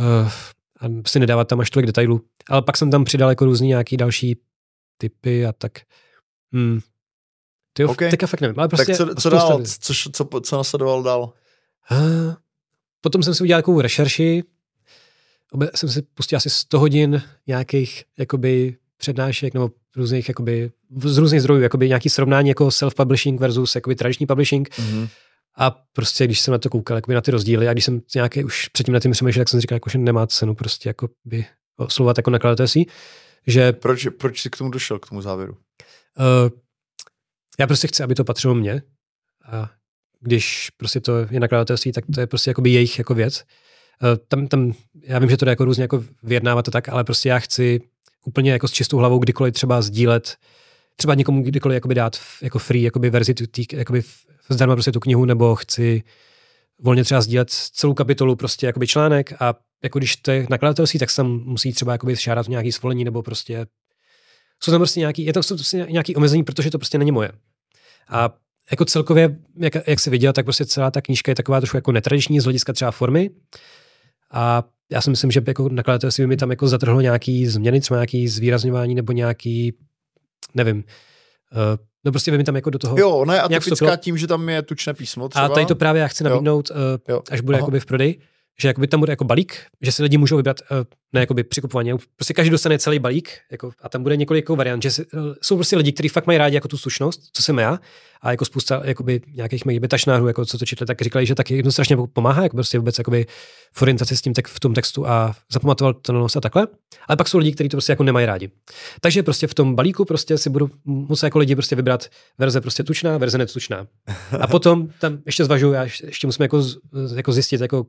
uh, 0.00 0.30
a 0.82 0.86
si 1.06 1.20
nedávat 1.20 1.48
tam 1.48 1.60
až 1.60 1.70
tolik 1.70 1.86
detailů. 1.86 2.20
Ale 2.48 2.62
pak 2.62 2.76
jsem 2.76 2.90
tam 2.90 3.04
přidal 3.04 3.28
jako 3.28 3.44
různý 3.44 3.68
nějaký 3.68 3.96
další 3.96 4.36
typy 4.98 5.46
a 5.46 5.52
tak. 5.52 5.72
Hmm. 6.52 6.80
Ty 7.72 7.84
okay. 7.84 8.10
teďka 8.10 8.26
fakt 8.26 8.40
nevím. 8.40 8.58
Ale 8.58 8.68
prostě 8.68 8.96
tak 8.96 9.08
co, 9.08 9.14
co 9.14 9.30
dál? 9.30 9.62
Co, 9.80 9.94
co, 10.12 10.40
co 10.40 10.56
nasledoval 10.56 11.02
dál? 11.02 11.32
Uh, 11.90 12.34
potom 13.00 13.22
jsem 13.22 13.34
si 13.34 13.42
udělal 13.42 13.62
takovou 13.62 13.80
rešerši. 13.80 14.42
Obe, 15.52 15.70
jsem 15.74 15.88
si 15.88 16.02
pustil 16.02 16.36
asi 16.36 16.50
100 16.50 16.78
hodin 16.78 17.22
nějakých 17.46 18.04
jakoby 18.18 18.76
přednášek 18.96 19.54
nebo 19.54 19.70
různých, 19.96 20.28
jakoby, 20.28 20.70
z 21.04 21.18
různých 21.18 21.40
zdrojů, 21.40 21.62
jakoby 21.62 21.88
nějaký 21.88 22.08
srovnání 22.08 22.48
jako 22.48 22.68
self-publishing 22.68 23.38
versus 23.38 23.74
jakoby 23.74 23.94
tradiční 23.96 24.26
publishing. 24.26 24.68
Mm-hmm. 24.68 25.08
A 25.56 25.70
prostě, 25.92 26.24
když 26.24 26.40
jsem 26.40 26.52
na 26.52 26.58
to 26.58 26.70
koukal, 26.70 26.96
jakoby 26.96 27.14
na 27.14 27.20
ty 27.20 27.30
rozdíly, 27.30 27.68
a 27.68 27.72
když 27.72 27.84
jsem 27.84 28.00
nějaké 28.14 28.44
už 28.44 28.68
předtím 28.68 28.94
na 28.94 29.00
tím 29.00 29.12
přemýšlel, 29.12 29.40
tak 29.40 29.48
jsem 29.48 29.60
říkal, 29.60 29.76
jako, 29.76 29.90
že 29.90 29.98
nemá 29.98 30.26
cenu 30.26 30.54
prostě 30.54 30.88
jako 30.88 31.08
by 31.24 31.46
oslovat 31.76 32.18
jako 32.18 32.30
nakladatelství. 32.30 32.88
Že, 33.46 33.72
proč, 33.72 34.06
proč 34.18 34.40
jsi 34.40 34.50
k 34.50 34.56
tomu 34.56 34.70
došel, 34.70 34.98
k 34.98 35.08
tomu 35.08 35.22
závěru? 35.22 35.52
Uh, 35.52 36.58
já 37.58 37.66
prostě 37.66 37.88
chci, 37.88 38.02
aby 38.02 38.14
to 38.14 38.24
patřilo 38.24 38.54
mně. 38.54 38.82
A 39.44 39.70
když 40.20 40.70
prostě 40.70 41.00
to 41.00 41.18
je 41.30 41.40
nakladatelství, 41.40 41.92
tak 41.92 42.04
to 42.14 42.20
je 42.20 42.26
prostě 42.26 42.50
jakoby 42.50 42.70
jejich 42.70 42.98
jako 42.98 43.14
věc. 43.14 43.44
Uh, 44.02 44.08
tam, 44.28 44.46
tam, 44.46 44.72
já 45.02 45.18
vím, 45.18 45.30
že 45.30 45.36
to 45.36 45.44
jde 45.44 45.52
jako 45.52 45.64
různě 45.64 45.84
jako 45.84 46.04
vyjednávat 46.22 46.64
to 46.64 46.70
tak, 46.70 46.88
ale 46.88 47.04
prostě 47.04 47.28
já 47.28 47.38
chci 47.38 47.80
úplně 48.26 48.52
jako 48.52 48.68
s 48.68 48.72
čistou 48.72 48.96
hlavou 48.96 49.18
kdykoliv 49.18 49.54
třeba 49.54 49.82
sdílet, 49.82 50.36
třeba 50.96 51.14
někomu 51.14 51.42
kdykoliv 51.42 51.74
jakoby 51.74 51.94
dát 51.94 52.18
jako 52.42 52.58
free 52.58 52.82
jakoby 52.82 53.10
verzi 53.10 53.34
tý, 53.34 53.64
jakoby 53.72 54.02
zdarma 54.52 54.74
prostě 54.74 54.92
tu 54.92 55.00
knihu, 55.00 55.24
nebo 55.24 55.54
chci 55.54 56.02
volně 56.82 57.04
třeba 57.04 57.20
sdílet 57.20 57.50
celou 57.50 57.94
kapitolu 57.94 58.36
prostě 58.36 58.66
jakoby 58.66 58.86
článek 58.86 59.32
a 59.42 59.54
jako 59.82 59.98
když 59.98 60.16
to 60.16 60.30
je 60.30 60.46
nakladatelství, 60.50 60.98
tak 60.98 61.10
se 61.10 61.16
tam 61.16 61.26
musí 61.44 61.72
třeba 61.72 61.92
jakoby 61.92 62.16
šádat 62.16 62.48
nějaký 62.48 62.72
svolení 62.72 63.04
nebo 63.04 63.22
prostě 63.22 63.66
jsou 64.62 64.70
tam 64.70 64.80
prostě 64.80 65.00
nějaký, 65.00 65.24
je 65.24 65.32
to 65.32 65.40
prostě 65.48 65.86
nějaký 65.90 66.16
omezení, 66.16 66.44
protože 66.44 66.70
to 66.70 66.78
prostě 66.78 66.98
není 66.98 67.12
moje. 67.12 67.32
A 68.08 68.30
jako 68.70 68.84
celkově, 68.84 69.38
jak, 69.56 69.72
jak 69.86 70.00
se 70.00 70.10
viděl, 70.10 70.32
tak 70.32 70.44
prostě 70.44 70.66
celá 70.66 70.90
ta 70.90 71.00
knížka 71.00 71.30
je 71.30 71.36
taková 71.36 71.60
trošku 71.60 71.76
jako 71.76 71.92
netradiční 71.92 72.40
z 72.40 72.44
hlediska 72.44 72.72
třeba 72.72 72.90
formy. 72.90 73.30
A 74.30 74.64
já 74.90 75.00
si 75.00 75.10
myslím, 75.10 75.30
že 75.30 75.42
jako 75.46 75.68
nakladatelství 75.68 76.26
mi 76.26 76.36
tam 76.36 76.50
jako 76.50 76.68
zatrhlo 76.68 77.00
nějaký 77.00 77.46
změny, 77.46 77.80
třeba 77.80 77.98
nějaký 77.98 78.28
zvýrazňování 78.28 78.94
nebo 78.94 79.12
nějaký, 79.12 79.74
nevím, 80.54 80.76
uh, 80.76 80.82
no 82.04 82.12
prostě 82.12 82.30
mi 82.30 82.44
tam 82.44 82.56
jako 82.56 82.70
do 82.70 82.78
toho. 82.78 82.96
Jo, 82.98 83.10
ona 83.10 83.34
je 83.34 83.40
atypická 83.40 83.96
tím, 83.96 84.18
že 84.18 84.26
tam 84.26 84.48
je 84.48 84.62
tučné 84.62 84.94
písmo 84.94 85.28
třeba. 85.28 85.44
A 85.44 85.48
tady 85.48 85.66
to 85.66 85.74
právě 85.74 86.02
já 86.02 86.08
chci 86.08 86.24
nabídnout, 86.24 86.70
jo. 86.70 86.76
Uh, 86.76 87.00
jo. 87.08 87.22
až 87.30 87.40
bude 87.40 87.56
jakoby 87.56 87.80
v 87.80 87.86
prodeji, 87.86 88.20
že 88.60 88.68
jakoby 88.68 88.86
tam 88.86 89.00
bude 89.00 89.12
jako 89.12 89.24
balík, 89.24 89.56
že 89.80 89.92
si 89.92 90.02
lidi 90.02 90.18
můžou 90.18 90.36
vybrat, 90.36 90.56
uh, 90.60 90.76
ne 91.12 91.20
jakoby 91.20 91.44
při 91.44 91.60
kupování, 91.60 91.92
prostě 92.16 92.34
každý 92.34 92.50
dostane 92.50 92.78
celý 92.78 92.98
balík 92.98 93.30
jako, 93.50 93.70
a 93.82 93.88
tam 93.88 94.02
bude 94.02 94.16
několik 94.16 94.42
jako 94.42 94.56
variant, 94.56 94.82
že 94.82 94.90
jsou 95.42 95.56
prostě 95.56 95.76
lidi, 95.76 95.92
kteří 95.92 96.08
fakt 96.08 96.26
mají 96.26 96.38
rádi 96.38 96.54
jako 96.54 96.68
tu 96.68 96.78
slušnost, 96.78 97.20
co 97.32 97.42
jsem 97.42 97.58
já, 97.58 97.80
a 98.24 98.30
jako 98.30 98.44
spousta 98.44 98.82
jakoby, 98.84 99.20
nějakých 99.34 99.64
mých 99.64 99.80
betačnářů, 99.80 100.26
jako 100.26 100.46
co 100.46 100.58
to 100.58 100.66
četli, 100.66 100.86
tak 100.86 101.02
říkali, 101.02 101.26
že 101.26 101.34
taky 101.34 101.62
to 101.62 101.72
strašně 101.72 101.96
pomáhá, 102.12 102.42
jako 102.42 102.56
prostě 102.56 102.78
vůbec 102.78 102.98
jakoby 102.98 103.26
v 103.72 103.82
orientaci 103.82 104.16
s 104.16 104.22
tím 104.22 104.34
tek, 104.34 104.48
v 104.48 104.60
tom 104.60 104.74
textu 104.74 105.06
a 105.06 105.34
zapamatoval 105.52 105.94
to 105.94 106.26
a 106.36 106.40
takhle. 106.40 106.66
Ale 107.08 107.16
pak 107.16 107.28
jsou 107.28 107.38
lidi, 107.38 107.52
kteří 107.52 107.68
to 107.68 107.76
prostě 107.76 107.92
jako 107.92 108.02
nemají 108.02 108.26
rádi. 108.26 108.50
Takže 109.00 109.22
prostě 109.22 109.46
v 109.46 109.54
tom 109.54 109.74
balíku 109.74 110.04
prostě 110.04 110.38
si 110.38 110.50
budu 110.50 110.70
muset 110.84 111.26
jako 111.26 111.38
lidi 111.38 111.54
prostě 111.54 111.76
vybrat 111.76 112.08
verze 112.38 112.60
prostě 112.60 112.84
tučná, 112.84 113.18
verze 113.18 113.38
netučná. 113.38 113.86
A 114.40 114.46
potom 114.46 114.88
tam 115.00 115.18
ještě 115.26 115.44
zvažuju, 115.44 115.72
já 115.72 115.82
ještě 115.82 116.26
musíme 116.26 116.44
jako, 116.44 116.64
jako 117.14 117.32
zjistit, 117.32 117.60
jako 117.60 117.86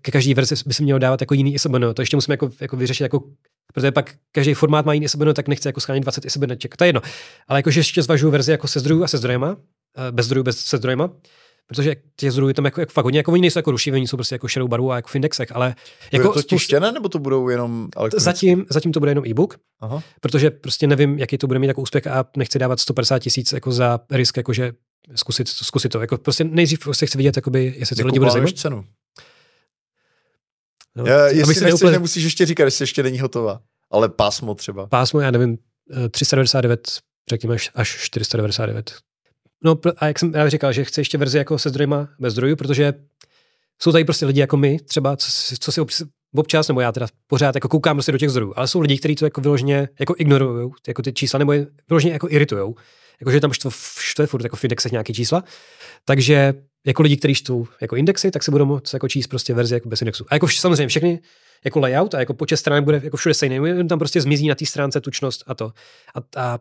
ke 0.00 0.10
každé 0.12 0.34
verzi 0.34 0.54
by 0.66 0.74
se 0.74 0.82
mělo 0.82 0.98
dávat 0.98 1.20
jako 1.20 1.34
jiný 1.34 1.54
ISBN. 1.54 1.84
To 1.94 2.02
ještě 2.02 2.16
musíme 2.16 2.32
jako, 2.32 2.49
jako 2.60 2.76
vyřešit, 2.76 3.02
jako, 3.02 3.22
protože 3.74 3.92
pak 3.92 4.14
každý 4.32 4.54
formát 4.54 4.86
má 4.86 4.92
jiný 4.92 5.04
ISBN, 5.04 5.30
tak 5.30 5.48
nechce 5.48 5.68
jako 5.68 5.80
schánit 5.80 6.00
20 6.00 6.24
ISBNček. 6.24 6.76
To 6.76 6.84
je 6.84 6.88
jedno. 6.88 7.00
Ale 7.48 7.58
jakože 7.58 7.80
ještě 7.80 8.02
zvažuju 8.02 8.32
verzi 8.32 8.50
jako 8.50 8.68
se 8.68 8.80
zdrojů 8.80 9.04
a 9.04 9.08
se 9.08 9.18
zdrojema, 9.18 9.56
eh, 10.08 10.12
bez 10.12 10.26
zdrojů, 10.26 10.44
bez 10.44 10.58
se 10.58 10.76
zdrojema, 10.76 11.10
protože 11.66 11.96
těch 12.16 12.32
zdrojů 12.32 12.52
tam 12.52 12.64
jako, 12.64 12.80
jako 12.80 12.92
fakt 12.92 13.04
hodně, 13.04 13.18
jako 13.18 13.32
oni 13.32 13.40
nejsou 13.40 13.58
jako 13.58 13.70
rušiví, 13.70 14.06
jsou 14.08 14.16
prostě 14.16 14.34
jako 14.34 14.48
šedou 14.48 14.68
barvu 14.68 14.92
a 14.92 14.96
jako 14.96 15.08
v 15.08 15.14
indexech, 15.14 15.48
ale 15.54 15.74
jako 16.12 16.28
bude 16.28 16.42
to 16.42 16.48
tištěné, 16.48 16.92
nebo 16.92 17.08
to 17.08 17.18
budou 17.18 17.48
jenom 17.48 17.88
Zatím, 18.16 18.66
zatím 18.70 18.92
to 18.92 19.00
bude 19.00 19.10
jenom 19.10 19.24
e-book, 19.26 19.58
Aha. 19.80 20.02
protože 20.20 20.50
prostě 20.50 20.86
nevím, 20.86 21.18
jaký 21.18 21.38
to 21.38 21.46
bude 21.46 21.58
mít 21.58 21.66
jako 21.66 21.82
úspěch 21.82 22.06
a 22.06 22.24
nechci 22.36 22.58
dávat 22.58 22.80
150 22.80 23.18
tisíc 23.18 23.52
jako 23.52 23.72
za 23.72 24.00
risk, 24.10 24.36
jakože 24.36 24.72
zkusit, 25.14 25.48
zkusit 25.48 25.88
to. 25.88 26.00
Jako 26.00 26.18
prostě 26.18 26.44
nejdřív 26.44 26.78
se 26.78 26.84
prostě 26.84 27.06
chci 27.06 27.18
vidět, 27.18 27.36
jakoby, 27.36 27.74
jestli 27.78 27.96
to 27.96 28.06
lidi 28.06 28.18
bude 28.18 28.30
zajímat. 28.30 28.52
cenu? 28.52 28.84
No, 30.96 31.06
Já, 31.06 31.26
jestli 31.26 31.46
nechceš, 31.46 31.68
neúplně... 31.68 31.92
nemusíš 31.92 32.24
ještě 32.24 32.46
říkat, 32.46 32.64
jestli 32.64 32.82
ještě 32.82 33.02
není 33.02 33.20
hotová. 33.20 33.60
Ale 33.90 34.08
pásmo 34.08 34.54
třeba. 34.54 34.86
Pásmo, 34.86 35.20
já 35.20 35.30
nevím, 35.30 35.58
399, 36.10 36.88
eh, 36.88 37.00
řekněme 37.30 37.56
až 37.74 37.96
499. 38.00 38.94
No 39.64 39.78
a 39.96 40.06
jak 40.06 40.18
jsem 40.18 40.34
já 40.34 40.48
říkal, 40.48 40.72
že 40.72 40.84
chci 40.84 41.00
ještě 41.00 41.18
verzi 41.18 41.38
jako 41.38 41.58
se 41.58 41.68
zdrojima 41.68 42.08
bez 42.18 42.32
zdrojů, 42.32 42.56
protože 42.56 42.94
jsou 43.82 43.92
tady 43.92 44.04
prostě 44.04 44.26
lidi 44.26 44.40
jako 44.40 44.56
my, 44.56 44.78
třeba, 44.78 45.16
co, 45.16 45.56
co 45.58 45.72
si 45.72 45.80
občas, 46.36 46.68
nebo 46.68 46.80
já 46.80 46.92
teda 46.92 47.06
pořád 47.26 47.54
jako 47.54 47.68
koukám 47.68 47.96
prostě 47.96 48.12
do 48.12 48.18
těch 48.18 48.30
zdrojů, 48.30 48.52
ale 48.56 48.68
jsou 48.68 48.80
lidi, 48.80 48.98
kteří 48.98 49.14
to 49.14 49.24
jako 49.24 49.40
vyloženě 49.40 49.88
jako 50.00 50.14
ignorují, 50.18 50.70
jako 50.88 51.02
ty 51.02 51.12
čísla, 51.12 51.38
nebo 51.38 51.52
je 51.52 51.66
vyloženě 51.88 52.12
jako 52.12 52.28
iritujou. 52.30 52.74
Jakože 53.20 53.40
tam 53.40 53.52
štve, 53.52 53.70
štve 53.98 54.26
furt 54.26 54.44
jako 54.44 54.56
v 54.56 54.64
indexech 54.64 54.92
nějaké 54.92 55.12
čísla. 55.12 55.44
Takže 56.04 56.54
jako 56.86 57.02
lidi, 57.02 57.16
kteří 57.16 57.34
čtou 57.34 57.66
jako 57.80 57.96
indexy, 57.96 58.30
tak 58.30 58.42
se 58.42 58.50
budou 58.50 58.64
moct 58.64 58.92
jako 58.92 59.08
číst 59.08 59.26
prostě 59.26 59.54
verzi 59.54 59.74
jako 59.74 59.88
bez 59.88 60.02
indexu. 60.02 60.24
A 60.28 60.34
jako 60.34 60.46
vš, 60.46 60.60
samozřejmě 60.60 60.88
všechny 60.88 61.20
jako 61.64 61.80
layout 61.80 62.14
a 62.14 62.18
jako 62.18 62.34
počet 62.34 62.56
stran 62.56 62.84
bude 62.84 63.00
jako 63.04 63.16
všude 63.16 63.34
stejný, 63.34 63.88
tam 63.88 63.98
prostě 63.98 64.20
zmizí 64.20 64.48
na 64.48 64.54
té 64.54 64.66
stránce 64.66 65.00
tučnost 65.00 65.44
a 65.46 65.54
to. 65.54 65.72
A, 66.14 66.42
a 66.42 66.58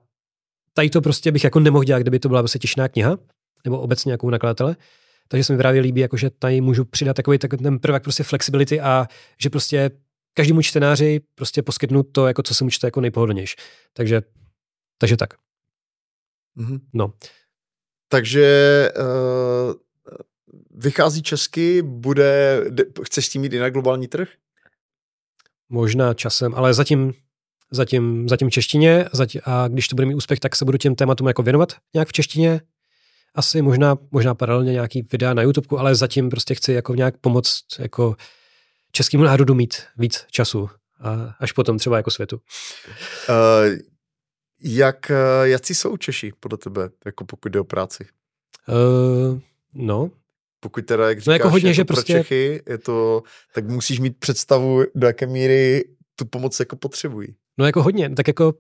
tady 0.74 0.90
to 0.90 1.02
prostě 1.02 1.32
bych 1.32 1.44
jako 1.44 1.60
nemohl 1.60 1.84
dělat, 1.84 2.00
kdyby 2.00 2.20
to 2.20 2.30
byla 2.30 2.42
prostě 2.42 2.60
těžná 2.60 2.88
kniha, 2.88 3.18
nebo 3.66 3.80
obecně 3.80 4.10
nějakou 4.10 4.30
nakladatele. 4.30 4.76
Takže 5.28 5.44
se 5.44 5.54
mi 5.54 5.58
právě 5.58 5.82
líbí, 5.82 6.02
jako 6.02 6.18
že 6.18 6.30
tady 6.30 6.62
můžu 6.62 6.86
přidat 6.86 7.14
takový 7.14 7.38
tak 7.38 7.52
ten 7.64 7.80
prvek 7.80 8.04
prostě 8.04 8.24
flexibility 8.24 8.82
a 8.82 9.08
že 9.42 9.50
prostě 9.50 9.92
každému 10.34 10.62
čtenáři 10.62 11.22
prostě 11.36 11.64
poskytnu 11.64 12.04
to, 12.04 12.28
jako 12.28 12.44
co 12.44 12.56
se 12.56 12.64
mu 12.64 12.70
čte 12.70 12.88
jako 12.88 13.02
nejpohodlnější. 13.02 13.56
Takže, 13.94 14.22
takže 14.98 15.18
tak. 15.18 15.34
Mm-hmm. 16.58 16.80
No. 16.94 17.14
Takže 18.10 18.90
uh, 18.98 19.74
vychází 20.72 21.22
česky, 21.22 21.82
bude, 21.82 22.64
chceš 23.04 23.26
s 23.26 23.30
tím 23.30 23.42
mít 23.42 23.54
i 23.54 23.60
na 23.60 23.70
globální 23.70 24.08
trh? 24.08 24.30
Možná 25.70 26.14
časem, 26.14 26.56
ale 26.56 26.74
zatím, 26.74 27.14
zatím, 27.72 28.30
zatím 28.30 28.50
v 28.50 28.52
češtině 28.52 29.06
zatím, 29.14 29.42
a 29.46 29.68
když 29.68 29.88
to 29.88 29.96
bude 29.96 30.06
mít 30.06 30.16
úspěch, 30.16 30.40
tak 30.40 30.56
se 30.56 30.66
budu 30.66 30.78
těm 30.78 30.96
tématům 30.96 31.28
jako 31.28 31.44
věnovat 31.44 31.74
nějak 31.94 32.08
v 32.08 32.14
češtině. 32.14 32.62
Asi 33.36 33.62
možná, 33.62 33.98
možná 34.12 34.36
paralelně 34.36 34.72
nějaký 34.72 35.02
videa 35.12 35.34
na 35.34 35.42
YouTube, 35.42 35.78
ale 35.78 35.96
zatím 35.96 36.30
prostě 36.30 36.56
chci 36.56 36.74
jako 36.74 36.96
nějak 36.96 37.18
pomoct 37.18 37.66
jako 37.80 38.16
českému 38.92 39.24
národu 39.24 39.56
mít 39.56 39.76
víc 39.98 40.26
času 40.32 40.70
a 41.00 41.36
až 41.40 41.52
potom 41.52 41.78
třeba 41.78 41.98
jako 41.98 42.12
světu. 42.12 42.42
Uh, 43.30 43.78
jak, 44.62 45.12
jaký 45.44 45.76
jsou 45.76 45.98
Češi 45.98 46.34
podle 46.40 46.58
tebe, 46.58 46.90
jako 47.06 47.26
pokud 47.26 47.50
jde 47.50 47.60
o 47.60 47.64
práci? 47.64 48.08
Uh, 48.68 49.40
no, 49.74 50.12
pokud 50.60 50.86
teda, 50.86 51.10
jak 51.10 51.20
říkáš, 51.20 51.28
no 51.28 51.34
jako 51.34 51.50
hodně, 51.50 51.74
že 51.74 51.86
pro 51.86 51.96
prostě... 51.96 52.14
Čechy, 52.14 52.62
je 52.70 52.78
to, 52.78 53.24
tak 53.56 53.68
musíš 53.68 54.00
mít 54.00 54.18
představu, 54.20 54.84
do 54.96 55.08
jaké 55.08 55.28
míry 55.28 55.84
tu 56.16 56.26
pomoc 56.26 56.60
jako 56.60 56.76
potřebují. 56.76 57.36
No 57.58 57.66
jako 57.66 57.84
hodně, 57.84 58.10
tak 58.10 58.28
jako 58.28 58.54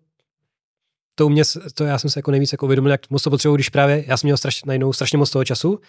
to 1.15 1.25
u 1.25 1.29
mě, 1.29 1.43
to 1.73 1.83
já 1.83 1.99
jsem 1.99 2.09
se 2.09 2.19
jako 2.19 2.31
nejvíc 2.31 2.51
jako 2.51 2.65
uvědomil, 2.65 2.91
jak 2.91 3.09
moc 3.09 3.23
to 3.23 3.29
potřebuji, 3.29 3.55
když 3.55 3.69
právě 3.69 4.03
já 4.07 4.17
jsem 4.17 4.27
měl 4.27 4.37
straš, 4.37 4.63
najednou 4.63 4.93
strašně 4.93 5.17
moc 5.17 5.29
toho 5.29 5.45
času 5.45 5.79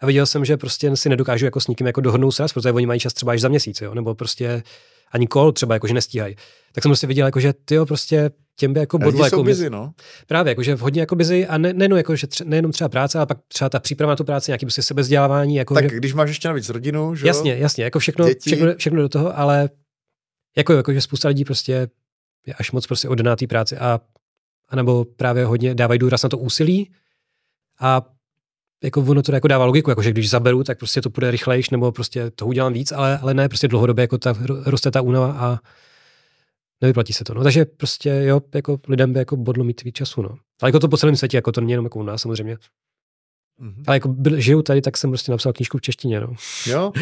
a 0.00 0.06
viděl 0.06 0.26
jsem, 0.26 0.44
že 0.44 0.56
prostě 0.56 0.96
si 0.96 1.08
nedokážu 1.08 1.44
jako 1.44 1.60
s 1.60 1.66
nikým 1.66 1.86
jako 1.86 2.00
dohodnout 2.00 2.32
sraz, 2.32 2.52
protože 2.52 2.72
oni 2.72 2.86
mají 2.86 3.00
čas 3.00 3.14
třeba 3.14 3.32
až 3.32 3.40
za 3.40 3.48
měsíc, 3.48 3.80
jo? 3.80 3.94
nebo 3.94 4.14
prostě 4.14 4.62
ani 5.12 5.26
kol 5.26 5.52
třeba 5.52 5.74
jako, 5.74 5.86
že 5.86 5.94
nestíhají. 5.94 6.36
Tak 6.72 6.82
jsem 6.82 6.90
prostě 6.90 7.06
viděl, 7.06 7.26
jako, 7.26 7.40
že 7.40 7.52
ty 7.52 7.76
prostě 7.84 8.30
těm 8.56 8.72
by 8.72 8.80
jako 8.80 8.98
bodlo. 8.98 9.24
Jako 9.24 9.42
busy, 9.42 9.70
no. 9.70 9.92
Právě, 10.26 10.50
jako, 10.50 10.62
že 10.62 10.74
hodně 10.74 11.00
jako 11.00 11.16
busy 11.16 11.46
a 11.46 11.58
ne, 11.58 11.72
nejenom, 11.72 11.96
jako, 11.96 12.16
že 12.16 12.26
tře, 12.26 12.44
nejenom 12.44 12.72
třeba 12.72 12.88
práce, 12.88 13.18
ale 13.18 13.26
pak 13.26 13.38
třeba 13.48 13.68
ta 13.68 13.80
příprava 13.80 14.12
na 14.12 14.16
tu 14.16 14.24
práci, 14.24 14.50
nějaký 14.50 14.66
prostě 14.66 14.82
sebezdělávání. 14.82 15.56
Jako, 15.56 15.74
tak 15.74 15.90
že... 15.90 15.96
když 15.96 16.14
máš 16.14 16.28
ještě 16.28 16.48
navíc 16.48 16.68
rodinu, 16.68 17.14
že 17.14 17.26
Jasně, 17.26 17.56
jasně, 17.56 17.84
jako 17.84 17.98
všechno, 17.98 18.26
všechno, 18.40 18.74
všechno, 18.76 19.02
do 19.02 19.08
toho, 19.08 19.38
ale 19.38 19.70
jako, 20.56 20.72
jako, 20.72 20.92
že 20.92 21.00
spousta 21.00 21.28
lidí 21.28 21.44
prostě 21.44 21.88
je 22.46 22.54
až 22.54 22.72
moc 22.72 22.86
prostě 22.86 23.08
oddaná 23.08 23.36
té 23.36 23.46
práci 23.46 23.76
a 23.76 24.00
anebo 24.68 25.04
právě 25.04 25.44
hodně 25.44 25.74
dávají 25.74 25.98
důraz 25.98 26.22
na 26.22 26.28
to 26.28 26.38
úsilí 26.38 26.90
a 27.80 28.02
jako 28.82 29.00
ono 29.00 29.22
to 29.22 29.34
jako 29.34 29.48
dává 29.48 29.64
logiku, 29.64 29.90
jako 29.90 30.02
že 30.02 30.10
když 30.10 30.30
zaberu, 30.30 30.64
tak 30.64 30.78
prostě 30.78 31.00
to 31.00 31.10
půjde 31.10 31.30
rychlejš, 31.30 31.70
nebo 31.70 31.92
prostě 31.92 32.30
to 32.30 32.46
udělám 32.46 32.72
víc, 32.72 32.92
ale, 32.92 33.18
ale 33.18 33.34
ne, 33.34 33.48
prostě 33.48 33.68
dlouhodobě 33.68 34.02
jako 34.02 34.18
ta, 34.18 34.34
roste 34.64 34.90
ta 34.90 35.00
únava 35.00 35.32
a 35.32 35.58
nevyplatí 36.82 37.12
se 37.12 37.24
to. 37.24 37.34
No, 37.34 37.42
takže 37.42 37.64
prostě 37.64 38.22
jo, 38.24 38.40
jako 38.54 38.80
lidem 38.88 39.12
by 39.12 39.18
jako 39.18 39.36
bodlo 39.36 39.64
mít 39.64 39.82
víc 39.82 39.94
času, 39.94 40.22
no. 40.22 40.28
Ale 40.62 40.68
jako 40.68 40.78
to 40.78 40.88
po 40.88 40.96
celém 40.96 41.16
světě, 41.16 41.36
jako 41.36 41.52
to 41.52 41.60
není 41.60 41.72
jenom 41.72 41.86
jako 41.86 41.98
u 41.98 42.02
nás 42.02 42.22
samozřejmě. 42.22 42.56
Mm-hmm. 43.60 43.84
Ale 43.86 43.96
jako 43.96 44.08
byl, 44.08 44.40
žiju 44.40 44.62
tady, 44.62 44.80
tak 44.80 44.96
jsem 44.96 45.10
prostě 45.10 45.32
napsal 45.32 45.52
knížku 45.52 45.78
v 45.78 45.80
češtině, 45.80 46.20
no. 46.20 46.34
Jo? 46.66 46.92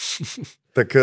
tak 0.72 0.96
eh, 0.96 1.02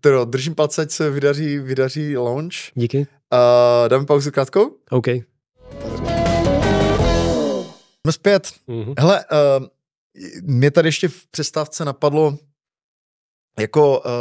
teda, 0.00 0.24
držím 0.24 0.54
palce, 0.54 0.82
ať 0.82 0.90
se 0.90 1.10
vydaří, 1.10 1.58
vydaří 1.58 2.16
launch. 2.16 2.54
Díky. 2.74 2.98
Uh, 2.98 3.88
dáme 3.88 4.06
pauzu 4.06 4.30
krátkou? 4.30 4.76
OK. 4.90 5.06
Jsme 8.02 8.12
zpět. 8.12 8.52
Mm-hmm. 8.68 8.94
Hele, 8.98 9.24
uh, 9.60 9.66
mě 10.42 10.70
tady 10.70 10.88
ještě 10.88 11.08
v 11.08 11.26
přestávce 11.26 11.84
napadlo, 11.84 12.38
jako 13.58 14.00
uh, 14.00 14.12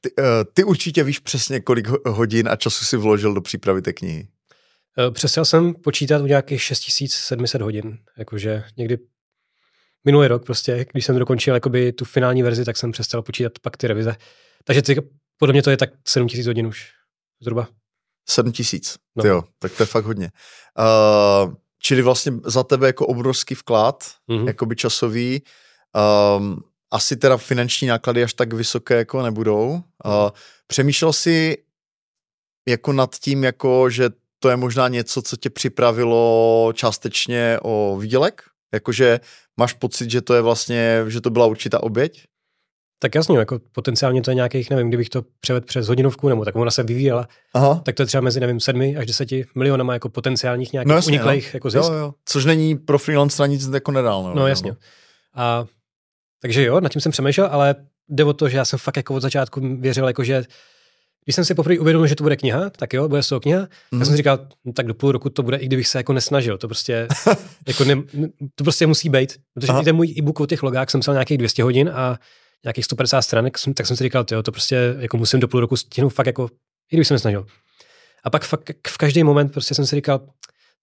ty, 0.00 0.10
uh, 0.18 0.24
ty 0.54 0.64
určitě 0.64 1.04
víš 1.04 1.18
přesně, 1.18 1.60
kolik 1.60 1.88
hodin 2.06 2.48
a 2.48 2.56
času 2.56 2.84
si 2.84 2.96
vložil 2.96 3.34
do 3.34 3.40
přípravy 3.40 3.82
té 3.82 3.92
knihy. 3.92 4.28
Přestěl 5.10 5.44
jsem 5.44 5.74
počítat 5.74 6.22
u 6.22 6.26
nějakých 6.26 6.62
6700 6.62 7.62
hodin, 7.62 7.98
jakože 8.18 8.64
někdy 8.76 8.98
minulý 10.04 10.28
rok 10.28 10.44
prostě, 10.44 10.86
když 10.92 11.04
jsem 11.04 11.18
dokončil 11.18 11.54
jakoby 11.54 11.92
tu 11.92 12.04
finální 12.04 12.42
verzi, 12.42 12.64
tak 12.64 12.76
jsem 12.76 12.92
přestal 12.92 13.22
počítat 13.22 13.58
pak 13.58 13.76
ty 13.76 13.86
revize. 13.86 14.16
Takže 14.64 14.82
ty, 14.82 14.96
podle 15.38 15.52
mě 15.52 15.62
to 15.62 15.70
je 15.70 15.76
tak 15.76 15.90
7000 16.08 16.46
hodin 16.46 16.66
už, 16.66 16.92
zhruba. 17.40 17.68
7000, 18.28 18.96
no. 19.16 19.28
jo, 19.28 19.42
tak 19.58 19.76
to 19.76 19.82
je 19.82 19.86
fakt 19.86 20.04
hodně. 20.04 20.30
Uh, 20.78 21.54
čili 21.82 22.02
vlastně 22.02 22.32
za 22.44 22.62
tebe 22.62 22.86
jako 22.86 23.06
obrovský 23.06 23.54
vklad, 23.54 24.04
mm-hmm. 24.28 24.46
jakoby 24.46 24.76
časový, 24.76 25.42
um, 26.36 26.62
asi 26.90 27.16
teda 27.16 27.36
finanční 27.36 27.88
náklady 27.88 28.22
až 28.22 28.34
tak 28.34 28.52
vysoké 28.52 28.96
jako 28.96 29.22
nebudou. 29.22 29.82
Přemýšlel 30.66 31.12
jsi 31.12 31.56
jako 32.68 32.92
nad 32.92 33.16
tím, 33.16 33.44
jako 33.44 33.90
že 33.90 34.10
to 34.38 34.50
je 34.50 34.56
možná 34.56 34.88
něco, 34.88 35.22
co 35.22 35.36
tě 35.36 35.50
připravilo 35.50 36.72
částečně 36.74 37.58
o 37.62 37.96
výdělek? 38.00 38.42
Jakože 38.74 39.20
máš 39.56 39.72
pocit, 39.72 40.10
že 40.10 40.20
to 40.20 40.34
je 40.34 40.42
vlastně, 40.42 41.04
že 41.08 41.20
to 41.20 41.30
byla 41.30 41.46
určitá 41.46 41.82
oběť? 41.82 42.24
Tak 43.02 43.14
jasně, 43.14 43.38
jako 43.38 43.58
potenciálně 43.72 44.22
to 44.22 44.30
je 44.30 44.34
nějakých, 44.34 44.70
nevím, 44.70 44.88
kdybych 44.88 45.08
to 45.08 45.22
převedl 45.40 45.66
přes 45.66 45.88
hodinovku, 45.88 46.28
nebo 46.28 46.44
tak 46.44 46.56
ona 46.56 46.70
se 46.70 46.82
vyvíjela, 46.82 47.28
Aha. 47.54 47.82
tak 47.84 47.94
to 47.94 48.02
je 48.02 48.06
třeba 48.06 48.20
mezi, 48.20 48.40
nevím, 48.40 48.60
sedmi 48.60 48.96
až 48.96 49.06
deseti 49.06 49.44
milionama 49.54 49.92
jako 49.92 50.08
potenciálních 50.08 50.72
nějakých 50.72 50.88
no 50.88 50.94
jasně, 50.94 51.12
uniklých 51.12 51.44
no. 51.54 51.56
jako 51.56 51.70
zisk. 51.70 51.84
Jo, 51.84 51.92
jo. 51.92 52.14
Což 52.24 52.44
není 52.44 52.78
pro 52.78 52.98
freelance 52.98 53.48
nic 53.48 53.68
jako 53.68 53.92
nedál. 53.92 54.22
No, 54.22 54.34
no 54.34 54.46
jasně. 54.46 54.76
A 55.34 55.64
takže 56.42 56.64
jo, 56.64 56.80
nad 56.80 56.92
tím 56.92 57.00
jsem 57.00 57.12
přemýšlel, 57.12 57.48
ale 57.50 57.74
jde 58.08 58.24
o 58.24 58.32
to, 58.32 58.48
že 58.48 58.56
já 58.56 58.64
jsem 58.64 58.78
fakt 58.78 58.96
jako 58.96 59.14
od 59.14 59.20
začátku 59.20 59.76
věřil, 59.80 60.06
jako 60.06 60.24
že 60.24 60.44
když 61.24 61.34
jsem 61.34 61.44
si 61.44 61.54
poprvé 61.54 61.78
uvědomil, 61.78 62.06
že 62.06 62.16
to 62.16 62.24
bude 62.24 62.36
kniha, 62.36 62.70
tak 62.70 62.92
jo, 62.92 63.08
bude 63.08 63.20
to 63.28 63.40
kniha, 63.40 63.60
mm. 63.60 63.98
tak 63.98 64.06
jsem 64.06 64.12
si 64.12 64.16
říkal, 64.16 64.48
no, 64.64 64.72
tak 64.72 64.86
do 64.86 64.94
půl 64.94 65.12
roku 65.12 65.30
to 65.30 65.42
bude, 65.42 65.56
i 65.56 65.66
kdybych 65.66 65.88
se 65.88 65.98
jako 65.98 66.12
nesnažil. 66.12 66.58
To 66.58 66.68
prostě, 66.68 67.08
jako 67.66 67.84
ne, 67.84 68.02
to 68.54 68.64
prostě 68.64 68.86
musí 68.86 69.08
být. 69.08 69.36
Protože 69.54 69.72
Aha. 69.72 69.82
ten 69.82 69.96
můj 69.96 70.14
e-book 70.18 70.40
o 70.40 70.46
těch 70.46 70.62
logách 70.62 70.90
jsem 70.90 71.00
psal 71.00 71.14
nějakých 71.14 71.38
200 71.38 71.62
hodin 71.62 71.90
a 71.94 72.18
nějakých 72.64 72.84
150 72.84 73.22
stran, 73.22 73.50
tak 73.74 73.86
jsem 73.86 73.96
si 73.96 74.04
říkal, 74.04 74.24
jo, 74.32 74.42
to 74.42 74.52
prostě 74.52 74.96
jako 74.98 75.16
musím 75.16 75.40
do 75.40 75.48
půl 75.48 75.60
roku 75.60 75.76
stihnout 75.76 76.10
fakt 76.10 76.26
jako, 76.26 76.48
i 76.92 76.96
kdybych 76.96 77.06
se 77.06 77.14
nesnažil. 77.14 77.46
A 78.24 78.30
pak 78.30 78.44
fakt 78.44 78.70
v 78.88 78.98
každý 78.98 79.24
moment 79.24 79.52
prostě 79.52 79.74
jsem 79.74 79.86
si 79.86 79.96
říkal, 79.96 80.20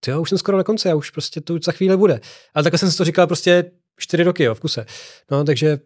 jo, 0.08 0.22
už 0.22 0.30
jsem 0.30 0.38
skoro 0.38 0.58
na 0.58 0.64
konci 0.64 0.90
a 0.90 0.96
už 0.96 1.10
prostě 1.10 1.42
to 1.42 1.54
už 1.54 1.64
za 1.64 1.72
chvíli 1.72 1.98
bude. 1.98 2.20
Ale 2.54 2.64
takhle 2.64 2.78
jsem 2.78 2.92
si 2.92 2.98
to 2.98 3.06
říkal 3.06 3.28
prostě 3.28 3.72
čtyři 3.98 4.24
roky, 4.24 4.44
jo, 4.44 4.56
v 4.56 4.60
kuse. 4.60 4.86
No, 5.32 5.44
takže 5.44 5.80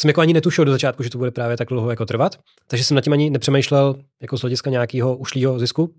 jsem 0.00 0.08
jako 0.08 0.20
ani 0.20 0.32
netušil 0.32 0.64
do 0.64 0.72
začátku, 0.72 1.02
že 1.02 1.10
to 1.10 1.18
bude 1.18 1.30
právě 1.30 1.56
tak 1.56 1.68
dlouho 1.68 1.90
jako 1.90 2.06
trvat, 2.06 2.38
takže 2.66 2.84
jsem 2.84 2.94
na 2.94 3.00
tím 3.00 3.12
ani 3.12 3.30
nepřemýšlel 3.30 3.96
jako 4.22 4.38
z 4.38 4.40
hlediska 4.40 4.70
nějakého 4.70 5.16
ušlého 5.16 5.58
zisku. 5.58 5.94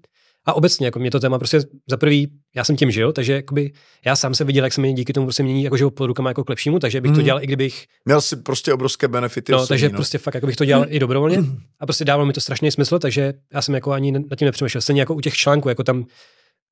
A 0.47 0.53
obecně, 0.53 0.87
jako 0.87 0.99
mě 0.99 1.11
to 1.11 1.19
téma 1.19 1.37
prostě 1.37 1.59
za 1.89 1.97
prvý, 1.97 2.31
já 2.55 2.63
jsem 2.63 2.75
tím 2.75 2.91
žil, 2.91 3.13
takže 3.13 3.33
jakoby, 3.33 3.71
já 4.05 4.15
sám 4.15 4.33
jsem 4.33 4.47
viděl, 4.47 4.63
jak 4.63 4.73
se 4.73 4.81
mi 4.81 4.93
díky 4.93 5.13
tomu 5.13 5.25
prostě 5.25 5.43
mění 5.43 5.63
jako 5.63 5.77
život 5.77 5.91
pod 5.91 6.07
rukama 6.07 6.29
jako 6.29 6.43
k 6.43 6.49
lepšímu, 6.49 6.79
takže 6.79 7.01
bych 7.01 7.09
mm. 7.09 7.15
to 7.15 7.19
hmm. 7.19 7.25
dělal, 7.25 7.43
i 7.43 7.47
kdybych. 7.47 7.85
Měl 8.05 8.21
si 8.21 8.35
prostě 8.35 8.73
obrovské 8.73 9.07
benefity. 9.07 9.51
No, 9.51 9.67
takže 9.67 9.89
no. 9.89 9.95
prostě 9.95 10.17
fakt, 10.17 10.33
jako 10.33 10.47
bych 10.47 10.55
to 10.55 10.65
dělal 10.65 10.83
mm. 10.83 10.87
i 10.89 10.99
dobrovolně. 10.99 11.37
A 11.79 11.85
prostě 11.85 12.05
dávalo 12.05 12.25
mi 12.25 12.33
to 12.33 12.41
strašný 12.41 12.71
smysl, 12.71 12.99
takže 12.99 13.33
já 13.53 13.61
jsem 13.61 13.75
jako 13.75 13.91
ani 13.91 14.11
nad 14.11 14.39
tím 14.39 14.45
nepřemýšlel. 14.45 14.81
Stejně 14.81 15.01
jako 15.01 15.15
u 15.15 15.21
těch 15.21 15.33
článků, 15.33 15.69
jako 15.69 15.83
tam 15.83 16.05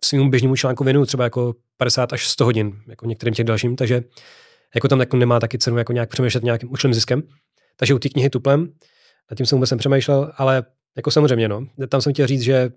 svým 0.04 0.30
běžnému 0.30 0.56
článku 0.56 0.84
věnuju 0.84 1.06
třeba 1.06 1.24
jako 1.24 1.54
50 1.78 2.14
až 2.14 2.28
100 2.28 2.46
hodin, 2.46 2.74
jako 2.88 3.06
některým 3.06 3.34
těch 3.34 3.46
dalším, 3.46 3.76
takže 3.76 4.04
jako 4.76 4.88
tam 4.88 5.00
jako 5.00 5.18
nemá 5.18 5.40
taky 5.40 5.58
cenu 5.58 5.78
jako 5.78 5.94
nějak 5.94 6.10
přemýšlet 6.10 6.44
nějakým 6.44 6.72
ušlým 6.72 6.94
ziskem. 6.94 7.24
Takže 7.76 7.94
u 7.94 8.00
té 8.00 8.10
knihy 8.10 8.30
tuplem, 8.30 8.74
nad 9.32 9.38
tím 9.38 9.46
jsem 9.46 9.58
vůbec 9.58 9.72
nepřemýšlel, 9.72 10.32
ale 10.38 10.64
jako 10.96 11.12
samozřejmě, 11.12 11.48
no. 11.48 11.68
Tam 11.90 12.02
jsem 12.02 12.14
chtěl 12.14 12.28
říct, 12.28 12.42
že 12.42 12.70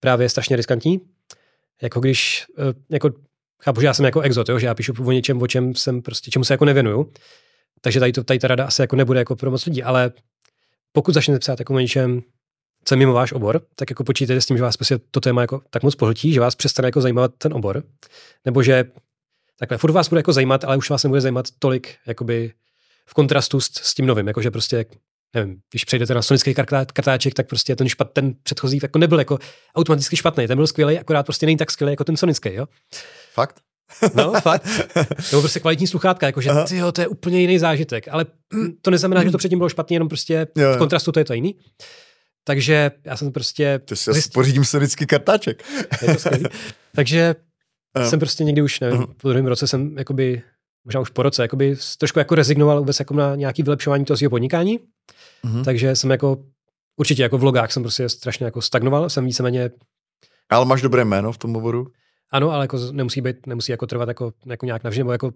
právě 0.00 0.24
je 0.24 0.28
strašně 0.28 0.56
riskantní. 0.56 1.00
Jako 1.82 2.00
když, 2.00 2.46
eh, 2.58 2.74
jako 2.90 3.10
chápu, 3.62 3.80
že 3.80 3.86
já 3.86 3.94
jsem 3.94 4.04
jako 4.04 4.20
exot, 4.20 4.48
jo, 4.48 4.58
že 4.58 4.66
já 4.66 4.74
píšu 4.74 4.94
o 5.04 5.12
něčem, 5.12 5.42
o 5.42 5.46
čem 5.46 5.74
jsem 5.74 6.02
prostě, 6.02 6.30
čemu 6.30 6.44
se 6.44 6.54
jako 6.54 6.64
nevěnuju. 6.64 7.12
Takže 7.80 8.00
tady, 8.00 8.12
to, 8.12 8.24
tady 8.24 8.38
ta 8.38 8.48
rada 8.48 8.64
asi 8.64 8.82
jako 8.82 8.96
nebude 8.96 9.18
jako 9.18 9.36
pro 9.36 9.50
moc 9.50 9.66
lidí, 9.66 9.82
ale 9.82 10.12
pokud 10.92 11.14
začnete 11.14 11.38
psát 11.38 11.58
jako 11.58 11.74
o 11.74 11.78
něčem, 11.78 12.22
co 12.84 12.94
je 12.94 12.98
mimo 12.98 13.12
váš 13.12 13.32
obor, 13.32 13.60
tak 13.74 13.90
jako 13.90 14.04
počítejte 14.04 14.40
s 14.40 14.46
tím, 14.46 14.56
že 14.56 14.62
vás 14.62 14.76
prostě 14.76 14.98
to 15.10 15.20
téma 15.20 15.40
jako 15.40 15.62
tak 15.70 15.82
moc 15.82 15.94
pohltí, 15.94 16.32
že 16.32 16.40
vás 16.40 16.54
přestane 16.54 16.88
jako 16.88 17.00
zajímat 17.00 17.32
ten 17.38 17.52
obor, 17.52 17.82
nebo 18.44 18.62
že 18.62 18.84
takhle 19.58 19.78
furt 19.78 19.92
vás 19.92 20.08
bude 20.08 20.18
jako 20.18 20.32
zajímat, 20.32 20.64
ale 20.64 20.76
už 20.76 20.90
vás 20.90 21.02
nebude 21.02 21.20
zajímat 21.20 21.46
tolik 21.58 21.96
jakoby 22.06 22.52
v 23.06 23.14
kontrastu 23.14 23.60
s, 23.60 23.70
s 23.72 23.94
tím 23.94 24.06
novým, 24.06 24.28
jakože 24.28 24.50
prostě 24.50 24.84
nevím, 25.34 25.60
když 25.70 25.84
přejdete 25.84 26.14
na 26.14 26.22
sonický 26.22 26.54
kartáček, 26.54 27.34
tak 27.34 27.48
prostě 27.48 27.76
ten 27.76 27.88
špat, 27.88 28.12
ten 28.12 28.34
předchozí 28.42 28.78
jako 28.82 28.98
nebyl 28.98 29.18
jako 29.18 29.38
automaticky 29.74 30.16
špatný, 30.16 30.46
ten 30.46 30.58
byl 30.58 30.66
skvělý, 30.66 30.98
akorát 30.98 31.22
prostě 31.22 31.46
není 31.46 31.56
tak 31.56 31.70
skvělý 31.70 31.92
jako 31.92 32.04
ten 32.04 32.16
sonický, 32.16 32.54
jo? 32.54 32.66
Fakt? 33.32 33.60
No, 34.14 34.32
fakt. 34.40 34.66
Nebo 35.32 35.42
prostě 35.42 35.60
kvalitní 35.60 35.86
sluchátka, 35.86 36.26
jakože 36.26 36.50
ty 36.68 36.80
to 36.92 37.00
je 37.00 37.08
úplně 37.08 37.40
jiný 37.40 37.58
zážitek, 37.58 38.08
ale 38.10 38.26
to 38.82 38.90
neznamená, 38.90 39.24
že 39.24 39.30
to 39.30 39.38
předtím 39.38 39.58
bylo 39.58 39.68
špatně, 39.68 39.94
jenom 39.94 40.08
prostě 40.08 40.46
jo, 40.56 40.74
v 40.74 40.78
kontrastu 40.78 41.12
to 41.12 41.18
je 41.18 41.24
to 41.24 41.34
jiný. 41.34 41.54
Takže 42.44 42.90
já 43.04 43.16
jsem 43.16 43.32
prostě... 43.32 43.80
To 43.84 43.96
si 43.96 44.12
zjist... 44.12 44.32
pořídím 44.32 44.64
sonický 44.64 45.06
kartáček. 45.06 45.62
je 46.02 46.14
to 46.14 46.20
skvělý. 46.20 46.44
Takže 46.94 47.34
jsem 48.08 48.18
prostě 48.18 48.44
někdy 48.44 48.62
už, 48.62 48.80
nevím, 48.80 49.00
uh-huh. 49.00 49.14
po 49.22 49.28
druhém 49.28 49.46
roce 49.46 49.66
jsem 49.66 49.98
jakoby 49.98 50.42
možná 50.84 51.00
už 51.00 51.10
po 51.10 51.22
roce, 51.22 51.42
jakoby 51.42 51.76
trošku 51.98 52.18
jako 52.18 52.34
rezignoval 52.34 52.78
vůbec 52.78 52.98
jako 52.98 53.14
na 53.14 53.36
nějaký 53.36 53.62
vylepšování 53.62 54.04
toho 54.04 54.16
svého 54.16 54.30
podnikání. 54.30 54.78
Mm-hmm. 55.44 55.64
Takže 55.64 55.96
jsem 55.96 56.10
jako, 56.10 56.44
určitě 56.96 57.22
jako 57.22 57.38
v 57.38 57.44
logách 57.44 57.72
jsem 57.72 57.82
prostě 57.82 58.08
strašně 58.08 58.44
jako 58.44 58.62
stagnoval, 58.62 59.10
jsem 59.10 59.24
víceméně... 59.24 59.70
Ale 60.50 60.64
máš 60.64 60.82
dobré 60.82 61.04
jméno 61.04 61.32
v 61.32 61.38
tom 61.38 61.56
oboru? 61.56 61.86
Ano, 62.30 62.50
ale 62.50 62.64
jako 62.64 62.78
nemusí 62.92 63.20
být, 63.20 63.46
nemusí 63.46 63.72
jako 63.72 63.86
trvat 63.86 64.08
jako, 64.08 64.32
jako 64.46 64.66
nějak 64.66 64.84
navždy, 64.84 65.00
nebo 65.00 65.12
jako 65.12 65.32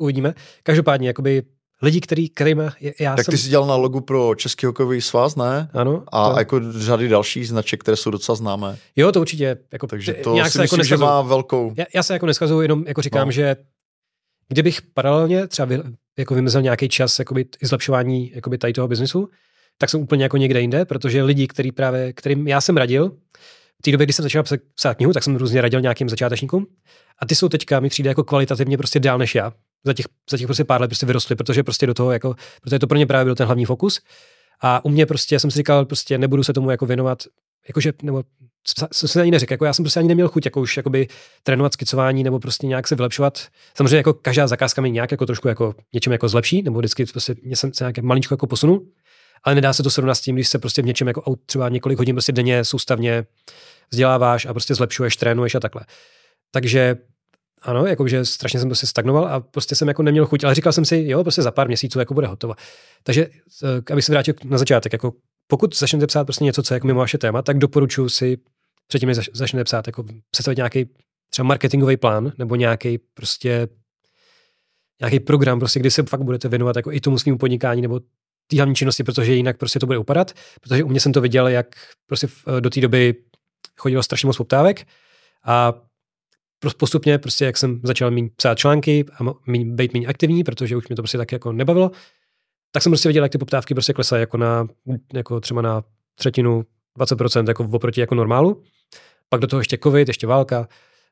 uvidíme. 0.00 0.34
Každopádně, 0.62 1.08
jakoby 1.08 1.42
lidi, 1.82 2.00
který, 2.00 2.28
kterým 2.28 2.72
já 3.00 3.16
tak 3.16 3.24
jsem... 3.24 3.32
ty 3.32 3.38
jsi 3.38 3.48
dělal 3.48 3.66
na 3.66 3.76
logu 3.76 4.00
pro 4.00 4.34
Český 4.34 4.66
hokejový 4.66 5.00
svaz, 5.00 5.36
ne? 5.36 5.70
Ano. 5.72 6.04
A 6.12 6.32
to... 6.32 6.38
jako 6.38 6.60
řady 6.72 7.08
dalších 7.08 7.48
značek, 7.48 7.80
které 7.80 7.96
jsou 7.96 8.10
docela 8.10 8.36
známé. 8.36 8.78
Jo, 8.96 9.12
to 9.12 9.20
určitě. 9.20 9.56
Jako, 9.72 9.86
Takže 9.86 10.12
to 10.14 10.34
nějak 10.34 10.52
si 10.52 10.58
myslím, 10.58 10.80
jako 10.80 10.88
že 10.88 10.96
má 10.96 11.22
velkou... 11.22 11.74
Já, 11.76 11.84
já 11.94 12.02
se 12.02 12.12
jako 12.12 12.26
neskazuju, 12.26 12.60
jenom 12.60 12.84
jako 12.86 13.02
říkám, 13.02 13.28
no. 13.28 13.32
že 13.32 13.56
kdybych 14.48 14.82
paralelně 14.82 15.46
třeba 15.46 15.66
vy, 15.66 15.80
jako 16.18 16.34
vymyslel 16.34 16.62
nějaký 16.62 16.88
čas 16.88 17.18
jakoby, 17.18 17.46
zlepšování 17.62 18.32
jakoby, 18.34 18.58
tady 18.58 18.72
toho 18.72 18.88
biznisu, 18.88 19.28
tak 19.78 19.90
jsem 19.90 20.00
úplně 20.00 20.22
jako 20.22 20.36
někde 20.36 20.60
jinde, 20.60 20.84
protože 20.84 21.22
lidi, 21.22 21.46
který 21.46 21.72
právě, 21.72 22.12
kterým 22.12 22.48
já 22.48 22.60
jsem 22.60 22.76
radil, 22.76 23.12
v 23.78 23.82
té 23.82 23.90
době, 23.90 24.06
kdy 24.06 24.12
jsem 24.12 24.22
začal 24.22 24.42
psát 24.74 24.94
knihu, 24.94 25.12
tak 25.12 25.22
jsem 25.22 25.36
různě 25.36 25.60
radil 25.60 25.80
nějakým 25.80 26.08
začátečníkům. 26.08 26.66
A 27.18 27.26
ty 27.26 27.34
jsou 27.34 27.48
teďka, 27.48 27.80
mi 27.80 27.88
přijde 27.88 28.08
jako 28.10 28.24
kvalitativně 28.24 28.76
prostě 28.76 29.00
dál 29.00 29.18
než 29.18 29.34
já. 29.34 29.52
Za 29.84 29.92
těch, 29.92 30.06
za 30.30 30.38
těch 30.38 30.46
prostě 30.46 30.64
pár 30.64 30.80
let 30.80 30.88
prostě 30.88 31.06
vyrostli, 31.06 31.36
protože 31.36 31.62
prostě 31.62 31.86
do 31.86 31.94
toho 31.94 32.12
jako, 32.12 32.34
protože 32.62 32.78
to 32.78 32.86
pro 32.86 32.98
ně 32.98 33.06
právě 33.06 33.24
byl 33.24 33.34
ten 33.34 33.46
hlavní 33.46 33.64
fokus. 33.64 34.00
A 34.60 34.84
u 34.84 34.88
mě 34.88 35.06
prostě 35.06 35.38
jsem 35.38 35.50
si 35.50 35.56
říkal, 35.56 35.84
prostě 35.84 36.18
nebudu 36.18 36.42
se 36.42 36.52
tomu 36.52 36.70
jako 36.70 36.86
věnovat, 36.86 37.22
jakože, 37.68 37.92
nebo 38.02 38.22
jsem 38.92 39.08
si 39.08 39.20
ani 39.20 39.30
neřekl, 39.30 39.52
jako 39.52 39.64
já 39.64 39.72
jsem 39.72 39.82
prostě 39.82 40.00
ani 40.00 40.08
neměl 40.08 40.28
chuť 40.28 40.44
jako 40.44 40.60
už 40.60 40.76
jakoby 40.76 41.08
trénovat 41.42 41.72
skicování 41.72 42.22
nebo 42.24 42.38
prostě 42.38 42.66
nějak 42.66 42.88
se 42.88 42.94
vylepšovat. 42.94 43.46
Samozřejmě 43.76 43.96
jako 43.96 44.12
každá 44.12 44.46
zakázka 44.46 44.82
mi 44.82 44.90
nějak 44.90 45.10
jako 45.10 45.26
trošku 45.26 45.48
jako 45.48 45.74
něčem 45.92 46.12
jako 46.12 46.28
zlepší, 46.28 46.62
nebo 46.62 46.78
vždycky 46.78 47.06
prostě 47.06 47.34
mě 47.42 47.56
jsem 47.56 47.74
se 47.74 47.84
nějaké 47.84 48.02
maličko 48.02 48.34
jako 48.34 48.46
posunu, 48.46 48.86
ale 49.44 49.54
nedá 49.54 49.72
se 49.72 49.82
to 49.82 49.90
srovnat 49.90 50.14
s 50.14 50.20
tím, 50.20 50.34
když 50.34 50.48
se 50.48 50.58
prostě 50.58 50.82
v 50.82 50.84
něčem 50.84 51.08
jako 51.08 51.36
třeba 51.46 51.68
několik 51.68 51.98
hodin 51.98 52.14
prostě 52.14 52.32
denně 52.32 52.64
soustavně 52.64 53.24
vzděláváš 53.90 54.46
a 54.46 54.52
prostě 54.52 54.74
zlepšuješ, 54.74 55.16
trénuješ 55.16 55.54
a 55.54 55.60
takhle. 55.60 55.82
Takže 56.50 56.96
ano, 57.64 57.86
jakože 57.86 58.24
strašně 58.24 58.60
jsem 58.60 58.68
prostě 58.68 58.86
stagnoval 58.86 59.28
a 59.28 59.40
prostě 59.40 59.74
jsem 59.74 59.88
jako 59.88 60.02
neměl 60.02 60.26
chuť, 60.26 60.44
ale 60.44 60.54
říkal 60.54 60.72
jsem 60.72 60.84
si, 60.84 61.04
jo, 61.06 61.22
prostě 61.22 61.42
za 61.42 61.50
pár 61.50 61.66
měsíců 61.66 61.98
jako 61.98 62.14
bude 62.14 62.26
hotovo. 62.26 62.54
Takže, 63.02 63.28
eh, 63.64 63.92
abych 63.92 64.04
se 64.04 64.12
vrátil 64.12 64.34
na 64.44 64.58
začátek, 64.58 64.92
jako 64.92 65.12
pokud 65.46 65.76
začnete 65.76 66.06
psát 66.06 66.24
prostě 66.24 66.44
něco, 66.44 66.62
co 66.62 66.74
je 66.74 66.76
jako 66.76 66.86
mimo 66.86 67.00
vaše 67.00 67.18
téma, 67.18 67.42
tak 67.42 67.58
doporučuji 67.58 68.08
si 68.08 68.38
předtím, 68.86 69.06
než 69.06 69.30
začnete 69.32 69.64
psát, 69.64 69.86
jako 69.86 70.04
představit 70.30 70.56
nějaký 70.56 70.88
třeba 71.30 71.48
marketingový 71.48 71.96
plán 71.96 72.32
nebo 72.38 72.56
nějaký 72.56 72.98
prostě 72.98 73.68
nějaký 75.00 75.20
program, 75.20 75.58
prostě, 75.58 75.80
kdy 75.80 75.90
se 75.90 76.02
fakt 76.02 76.22
budete 76.22 76.48
věnovat 76.48 76.76
jako 76.76 76.92
i 76.92 77.00
tomu 77.00 77.18
svým 77.18 77.38
podnikání 77.38 77.82
nebo 77.82 78.00
té 78.46 78.56
hlavní 78.56 78.74
činnosti, 78.74 79.04
protože 79.04 79.34
jinak 79.34 79.58
prostě 79.58 79.78
to 79.78 79.86
bude 79.86 79.98
upadat. 79.98 80.32
Protože 80.60 80.84
u 80.84 80.88
mě 80.88 81.00
jsem 81.00 81.12
to 81.12 81.20
viděl, 81.20 81.48
jak 81.48 81.66
prostě 82.06 82.28
do 82.60 82.70
té 82.70 82.80
doby 82.80 83.14
chodilo 83.76 84.02
strašně 84.02 84.26
moc 84.26 84.36
poptávek 84.36 84.86
a 85.44 85.72
postupně, 86.78 87.18
prostě 87.18 87.44
jak 87.44 87.56
jsem 87.56 87.80
začal 87.82 88.10
mít 88.10 88.32
psát 88.36 88.58
články 88.58 89.04
a 89.20 89.32
mít, 89.46 89.68
být 89.68 89.94
méně 89.94 90.06
aktivní, 90.06 90.44
protože 90.44 90.76
už 90.76 90.88
mě 90.88 90.96
to 90.96 91.02
prostě 91.02 91.18
tak 91.18 91.32
jako 91.32 91.52
nebavilo, 91.52 91.90
tak 92.72 92.82
jsem 92.82 92.92
prostě 92.92 93.08
viděl, 93.08 93.24
jak 93.24 93.32
ty 93.32 93.38
poptávky 93.38 93.74
prostě 93.74 93.92
klesají 93.92 94.20
jako 94.20 94.36
na, 94.36 94.66
jako 95.14 95.40
třeba 95.40 95.62
na 95.62 95.82
třetinu, 96.14 96.64
20% 96.98 97.48
jako 97.48 97.68
oproti 97.72 98.00
jako 98.00 98.14
normálu. 98.14 98.62
Pak 99.28 99.40
do 99.40 99.46
toho 99.46 99.60
ještě 99.60 99.78
covid, 99.82 100.08
ještě 100.08 100.26
válka, 100.26 100.68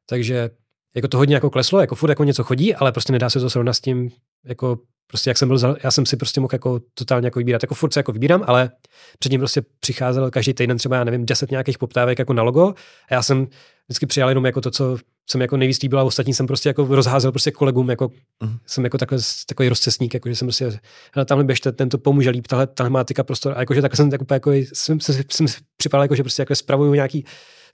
takže 0.07 0.51
jako 0.95 1.09
to 1.09 1.19
hodně 1.19 1.35
jako 1.35 1.51
kleslo, 1.51 1.81
jako 1.81 1.95
furt 1.95 2.11
jako 2.11 2.25
něco 2.25 2.45
chodí, 2.45 2.75
ale 2.75 2.93
prostě 2.93 3.13
nedá 3.13 3.31
se 3.31 3.41
to 3.41 3.51
srovnat 3.51 3.73
s 3.73 3.81
tím, 3.81 4.11
jako 4.45 4.79
prostě 5.07 5.31
jak 5.31 5.39
jsem 5.39 5.49
byl, 5.49 5.77
já 5.85 5.91
jsem 5.91 6.07
si 6.07 6.17
prostě 6.17 6.41
mohl 6.41 6.51
jako 6.53 6.81
totálně 6.95 7.27
jako 7.27 7.39
vybírat, 7.39 7.63
jako 7.63 7.75
furt 7.75 7.93
se 7.93 8.01
jako 8.01 8.13
vybírám, 8.13 8.45
ale 8.47 8.71
předtím 9.19 9.41
prostě 9.41 9.63
přicházel 9.81 10.31
každý 10.31 10.55
týden 10.55 10.79
třeba, 10.79 10.97
já 10.97 11.05
nevím, 11.05 11.27
10 11.27 11.51
nějakých 11.51 11.79
poptávek 11.79 12.19
jako 12.19 12.33
na 12.33 12.43
logo 12.43 12.75
a 13.11 13.15
já 13.15 13.23
jsem 13.23 13.47
vždycky 13.89 14.07
přijal 14.07 14.29
jenom 14.29 14.47
jako 14.47 14.61
to, 14.61 14.71
co 14.71 14.99
jsem 15.31 15.41
jako 15.41 15.57
nejvíc 15.57 15.83
líbil 15.83 16.01
a 16.01 16.03
ostatní 16.03 16.35
jsem 16.35 16.47
prostě 16.47 16.69
jako 16.69 16.87
rozházel 16.91 17.33
prostě 17.33 17.51
kolegům, 17.51 17.91
jako 17.91 18.07
uh-huh. 18.07 18.59
jsem 18.67 18.85
jako 18.85 18.99
takhle, 18.99 19.19
takový 19.47 19.69
rozcesník, 19.69 20.15
jako 20.15 20.29
že 20.29 20.37
jsem 20.37 20.47
prostě, 20.47 20.81
hele, 21.15 21.25
tamhle 21.25 21.45
běžte, 21.45 21.73
tento 21.73 21.99
pomůže 21.99 22.31
líp, 22.31 22.47
tahle, 22.47 22.67
tahle 22.67 22.91
má 22.91 23.05
tyka 23.05 23.23
prostor, 23.23 23.53
a 23.57 23.61
jakože 23.61 23.83
takhle 23.83 23.97
jsem 23.97 24.11
tak 24.11 24.23
úplně 24.23 24.37
jako, 24.37 24.53
jsem, 24.53 25.01
jsem, 25.01 25.25
jsem 25.31 25.47
připadal 25.77 26.05
jako, 26.05 26.15
že 26.15 26.23
prostě 26.23 26.43
jako 26.43 26.55
spravuju 26.55 26.95
nějaký 26.95 27.25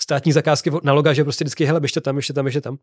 státní 0.03 0.33
zakázky 0.33 0.71
na 0.83 0.93
loga, 0.93 1.13
že 1.13 1.25
prostě 1.25 1.45
vždycky, 1.45 1.65
hele, 1.65 1.81
běžte 1.81 2.01
tam, 2.01 2.17
ještě 2.17 2.33
tam, 2.33 2.47
ještě 2.47 2.61
tam. 2.61 2.77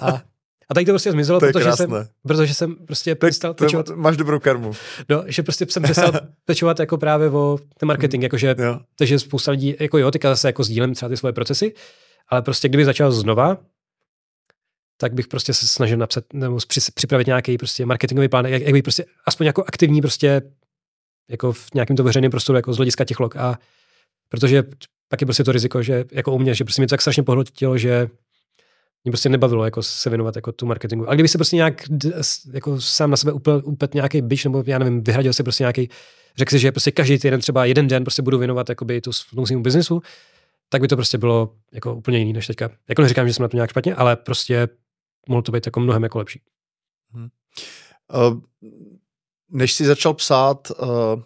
A, 0.00 0.22
a 0.68 0.74
tady 0.74 0.86
to 0.86 0.92
prostě 0.92 1.12
zmizelo, 1.12 1.40
to 1.40 1.46
protože, 1.46 1.72
jsem, 1.72 2.06
protože 2.22 2.54
jsem 2.54 2.74
prostě 2.86 3.14
přestal 3.14 3.54
pečovat. 3.54 3.88
Máš 3.88 4.16
dobrou 4.16 4.38
karmu. 4.38 4.72
No, 5.08 5.24
že 5.26 5.42
prostě 5.42 5.66
jsem 5.68 5.82
přestal 5.82 6.12
pečovat 6.44 6.80
jako 6.80 6.98
právě 6.98 7.30
o 7.30 7.58
ten 7.78 7.86
marketing, 7.86 8.20
mm, 8.20 8.22
jakože, 8.22 8.54
jo. 8.58 8.80
takže 8.98 9.18
spousta 9.18 9.50
lidí, 9.50 9.74
jako 9.80 9.98
jo, 9.98 10.10
teďka 10.10 10.28
zase 10.28 10.48
jako 10.48 10.64
sdílem 10.64 10.94
třeba 10.94 11.08
ty 11.08 11.16
svoje 11.16 11.32
procesy, 11.32 11.74
ale 12.28 12.42
prostě 12.42 12.68
kdyby 12.68 12.84
začal 12.84 13.12
znova, 13.12 13.58
tak 14.96 15.14
bych 15.14 15.28
prostě 15.28 15.54
se 15.54 15.66
snažil 15.66 15.98
napsat 15.98 16.24
nebo 16.32 16.58
připravit 16.94 17.26
nějaký 17.26 17.58
prostě 17.58 17.86
marketingový 17.86 18.28
plán, 18.28 18.46
jak, 18.46 18.62
jak 18.62 18.72
být 18.72 18.82
prostě 18.82 19.04
aspoň 19.26 19.46
jako 19.46 19.64
aktivní 19.64 20.00
prostě 20.00 20.42
jako 21.30 21.52
v 21.52 21.74
nějakém 21.74 21.96
to 21.96 22.04
veřejném 22.04 22.30
prostoru 22.30 22.56
jako 22.56 22.72
z 22.72 22.76
hlediska 22.76 23.04
těch 23.04 23.20
log. 23.20 23.36
A 23.36 23.58
protože 24.28 24.62
pak 25.08 25.20
je 25.20 25.26
prostě 25.26 25.44
to 25.44 25.52
riziko, 25.52 25.82
že 25.82 26.04
jako 26.12 26.32
u 26.32 26.38
mě, 26.38 26.54
že 26.54 26.64
prostě 26.64 26.82
mě 26.82 26.86
to 26.86 26.92
tak 26.92 27.00
strašně 27.00 27.22
pohltilo, 27.22 27.78
že 27.78 28.08
mě 29.04 29.12
prostě 29.12 29.28
nebavilo 29.28 29.64
jako 29.64 29.82
se 29.82 30.10
věnovat 30.10 30.36
jako 30.36 30.52
tu 30.52 30.66
marketingu. 30.66 31.08
A 31.08 31.14
kdyby 31.14 31.28
se 31.28 31.38
prostě 31.38 31.56
nějak 31.56 31.82
jako 32.52 32.80
sám 32.80 33.10
na 33.10 33.16
sebe 33.16 33.32
úplně, 33.32 33.56
úplně 33.56 33.90
nějaký 33.94 34.22
byč, 34.22 34.44
nebo 34.44 34.64
já 34.66 34.78
nevím, 34.78 35.04
vyhradil 35.04 35.32
si 35.32 35.42
prostě 35.42 35.62
nějaký, 35.62 35.88
řekl 36.36 36.50
si, 36.50 36.58
že 36.58 36.72
prostě 36.72 36.90
každý 36.90 37.18
týden 37.18 37.40
třeba 37.40 37.64
jeden 37.64 37.88
den 37.88 38.04
prostě 38.04 38.22
budu 38.22 38.38
věnovat 38.38 38.68
jakoby 38.68 39.00
tu, 39.00 39.12
svým 39.12 39.62
biznesu, 39.62 40.02
tak 40.68 40.80
by 40.80 40.88
to 40.88 40.96
prostě 40.96 41.18
bylo 41.18 41.54
jako 41.72 41.94
úplně 41.94 42.18
jiný 42.18 42.32
než 42.32 42.46
teďka. 42.46 42.70
Jako 42.88 43.02
neříkám, 43.02 43.28
že 43.28 43.34
jsem 43.34 43.42
na 43.42 43.48
to 43.48 43.56
nějak 43.56 43.70
špatně, 43.70 43.94
ale 43.94 44.16
prostě 44.16 44.68
mohlo 45.28 45.42
to 45.42 45.52
být 45.52 45.66
jako 45.66 45.80
mnohem 45.80 46.02
jako 46.02 46.18
lepší. 46.18 46.42
Hmm. 47.10 47.28
Uh, 48.14 48.40
než 49.48 49.72
jsi 49.72 49.86
začal 49.86 50.14
psát, 50.14 50.70
uh, 50.70 51.22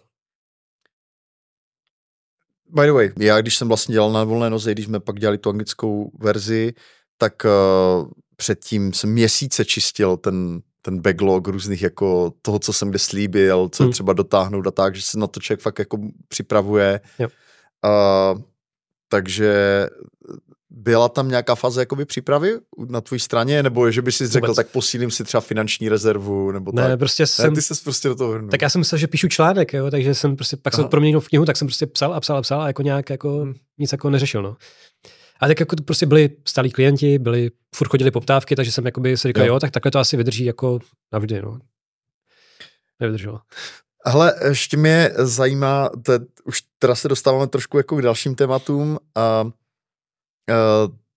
by 2.69 2.85
the 2.85 2.91
way, 2.91 3.11
já 3.19 3.41
když 3.41 3.57
jsem 3.57 3.67
vlastně 3.67 3.93
dělal 3.93 4.11
na 4.11 4.23
volné 4.23 4.49
noze, 4.49 4.71
když 4.71 4.85
jsme 4.85 4.99
pak 4.99 5.19
dělali 5.19 5.37
tu 5.37 5.49
anglickou 5.49 6.11
verzi, 6.19 6.73
tak 7.17 7.45
uh, 7.45 8.11
předtím 8.35 8.93
jsem 8.93 9.11
měsíce 9.11 9.65
čistil 9.65 10.17
ten, 10.17 10.61
ten 10.81 11.01
backlog 11.01 11.47
různých 11.47 11.81
jako 11.81 12.33
toho, 12.41 12.59
co 12.59 12.73
jsem 12.73 12.89
kde 12.89 12.99
slíbil, 12.99 13.69
co 13.69 13.83
hmm. 13.83 13.91
třeba 13.91 14.13
dotáhnout 14.13 14.67
a 14.67 14.71
tak, 14.71 14.95
že 14.95 15.01
se 15.01 15.19
na 15.19 15.27
to 15.27 15.39
člověk 15.39 15.61
fakt 15.61 15.79
jako 15.79 15.97
připravuje. 16.27 17.01
Yep. 17.19 17.31
Uh, 17.85 18.41
takže 19.09 19.87
byla 20.69 21.09
tam 21.09 21.29
nějaká 21.29 21.55
fáze 21.55 21.81
jakoby 21.81 22.05
přípravy 22.05 22.57
na 22.89 23.01
tvojí 23.01 23.19
straně, 23.19 23.63
nebo 23.63 23.91
že 23.91 24.01
by 24.01 24.11
si 24.11 24.27
řekl, 24.27 24.47
Vůbec. 24.47 24.55
tak 24.55 24.67
posílím 24.67 25.11
si 25.11 25.23
třeba 25.23 25.41
finanční 25.41 25.89
rezervu, 25.89 26.51
nebo 26.51 26.71
ne, 26.71 26.87
tak? 26.87 26.99
prostě 26.99 27.27
jsem... 27.27 27.49
Ne, 27.49 27.55
ty 27.55 27.61
se 27.61 27.73
prostě 27.83 28.07
do 28.07 28.15
toho 28.15 28.31
vrnul. 28.31 28.49
Tak 28.49 28.61
já 28.61 28.69
jsem 28.69 28.79
myslel, 28.79 28.99
že 28.99 29.07
píšu 29.07 29.27
článek, 29.27 29.73
jo, 29.73 29.91
takže 29.91 30.15
jsem 30.15 30.35
prostě, 30.35 30.57
pak 30.57 30.73
Aha. 30.73 30.83
jsem 30.83 30.89
proměnil 30.89 31.19
v 31.19 31.27
knihu, 31.27 31.45
tak 31.45 31.57
jsem 31.57 31.67
prostě 31.67 31.87
psal 31.87 32.13
a 32.13 32.19
psal 32.19 32.37
a 32.37 32.41
psal 32.41 32.61
a 32.61 32.67
jako 32.67 32.81
nějak 32.81 33.09
jako 33.09 33.39
hmm. 33.39 33.53
nic 33.77 33.91
jako 33.91 34.09
neřešil, 34.09 34.41
no. 34.41 34.57
A 35.39 35.47
tak 35.47 35.59
jako 35.59 35.75
to 35.75 35.83
prostě 35.83 36.05
byli 36.05 36.29
stálí 36.47 36.71
klienti, 36.71 37.19
byli, 37.19 37.51
furt 37.75 37.87
chodili 37.87 38.11
poptávky, 38.11 38.55
takže 38.55 38.71
jsem 38.71 38.85
jakoby 38.85 39.17
si 39.17 39.27
říkal, 39.27 39.45
jo. 39.45 39.53
jo, 39.53 39.59
tak 39.59 39.71
takhle 39.71 39.91
to 39.91 39.99
asi 39.99 40.17
vydrží 40.17 40.45
jako 40.45 40.79
navždy, 41.13 41.41
no. 41.41 41.59
Nevydrželo. 42.99 43.39
Hele, 44.05 44.33
ještě 44.47 44.77
mě 44.77 45.11
zajímá, 45.17 45.89
to 46.05 46.13
už 46.43 46.61
teda 46.79 46.95
se 46.95 47.07
dostáváme 47.07 47.47
trošku 47.47 47.77
jako 47.77 47.95
k 47.95 48.01
dalším 48.01 48.35
tématům 48.35 48.97
a 49.15 49.51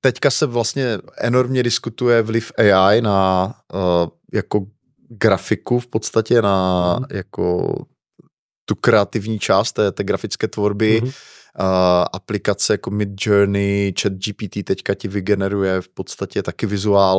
teďka 0.00 0.30
se 0.30 0.46
vlastně 0.46 0.98
enormně 1.18 1.62
diskutuje 1.62 2.22
vliv 2.22 2.52
AI 2.58 3.00
na 3.00 3.54
uh, 3.74 4.08
jako 4.32 4.66
grafiku 5.08 5.80
v 5.80 5.86
podstatě, 5.86 6.42
na 6.42 6.96
mm. 6.98 7.04
jako 7.10 7.74
tu 8.64 8.74
kreativní 8.74 9.38
část 9.38 9.72
té, 9.72 9.92
té 9.92 10.04
grafické 10.04 10.48
tvorby. 10.48 11.00
Mm. 11.00 11.06
Uh, 11.06 11.12
aplikace 12.12 12.74
jako 12.74 12.90
Mid 12.90 13.26
Journey, 13.26 13.94
Chat 14.00 14.12
GPT 14.12 14.64
teďka 14.64 14.94
ti 14.94 15.08
vygeneruje 15.08 15.80
v 15.80 15.88
podstatě 15.88 16.42
taky 16.42 16.66
vizuál. 16.66 17.18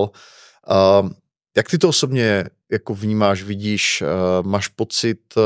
Uh, 0.69 1.09
jak 1.57 1.69
ty 1.69 1.77
to 1.77 1.89
osobně 1.89 2.45
jako 2.71 2.95
vnímáš, 2.95 3.43
vidíš, 3.43 4.01
uh, 4.01 4.47
máš 4.47 4.67
pocit, 4.67 5.19
uh, 5.37 5.43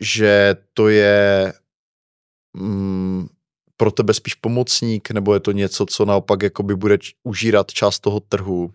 že 0.00 0.56
to 0.74 0.88
je 0.88 1.52
mm, 2.56 3.28
pro 3.80 3.90
tebe 3.90 4.14
spíš 4.14 4.34
pomocník, 4.34 5.10
nebo 5.10 5.34
je 5.34 5.40
to 5.40 5.52
něco, 5.52 5.86
co 5.86 6.04
naopak 6.04 6.42
jakoby 6.42 6.76
bude 6.76 6.98
užírat 7.22 7.72
část 7.72 8.00
toho 8.00 8.20
trhu? 8.20 8.72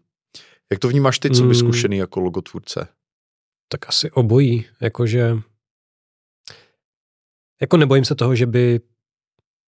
Jak 0.71 0.79
to 0.79 0.87
vnímáš 0.87 1.19
ty, 1.19 1.29
co 1.29 1.41
by 1.41 1.47
hmm. 1.47 1.55
zkušený 1.55 1.97
jako 1.97 2.19
logotvůrce? 2.19 2.87
Tak 3.69 3.89
asi 3.89 4.11
obojí, 4.11 4.65
jakože 4.81 5.37
jako 7.61 7.77
nebojím 7.77 8.05
se 8.05 8.15
toho, 8.15 8.35
že 8.35 8.45
by 8.45 8.79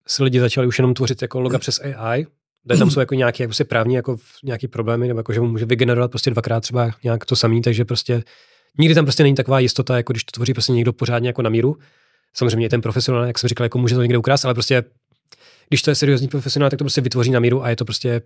si 0.08 0.24
lidi 0.24 0.40
začali 0.40 0.68
už 0.68 0.80
jenom 0.80 0.94
tvořit 0.94 1.22
jako 1.22 1.40
loga 1.40 1.60
přes 1.60 1.80
AI, 1.80 2.28
kde 2.64 2.78
tam 2.78 2.92
jsou 2.92 3.00
jako 3.00 3.16
nějaké 3.16 3.44
jako 3.44 3.54
si 3.54 3.64
právní 3.64 3.96
jako 3.96 4.18
nějaký 4.44 4.68
problémy, 4.68 5.08
nebo 5.08 5.20
jako, 5.20 5.34
že 5.34 5.42
může 5.42 5.66
vygenerovat 5.66 6.12
prostě 6.12 6.30
dvakrát 6.30 6.60
třeba 6.60 6.92
nějak 7.04 7.26
to 7.26 7.36
samý, 7.36 7.62
takže 7.62 7.86
prostě 7.86 8.24
nikdy 8.80 8.96
tam 8.96 9.06
prostě 9.06 9.24
není 9.24 9.36
taková 9.36 9.60
jistota, 9.60 9.98
jako 9.98 10.14
když 10.14 10.24
to 10.24 10.32
tvoří 10.32 10.54
prostě 10.54 10.72
někdo 10.74 10.94
pořádně 10.94 11.30
jako 11.30 11.42
na 11.42 11.50
míru. 11.50 11.78
Samozřejmě 12.34 12.70
ten 12.70 12.82
profesionál, 12.82 13.26
jak 13.26 13.40
jsem 13.40 13.48
říkal, 13.48 13.66
jako 13.66 13.78
může 13.78 13.96
to 13.96 14.02
někde 14.02 14.18
ukrást, 14.18 14.46
ale 14.46 14.54
prostě 14.54 14.84
když 15.70 15.82
to 15.82 15.92
je 15.92 15.96
seriózní 15.96 16.28
profesionál, 16.28 16.70
tak 16.70 16.80
to 16.80 16.84
prostě 16.84 17.02
vytvoří 17.02 17.32
na 17.32 17.40
míru 17.40 17.64
a 17.64 17.70
je 17.70 17.76
to 17.76 17.86
prostě 17.86 18.22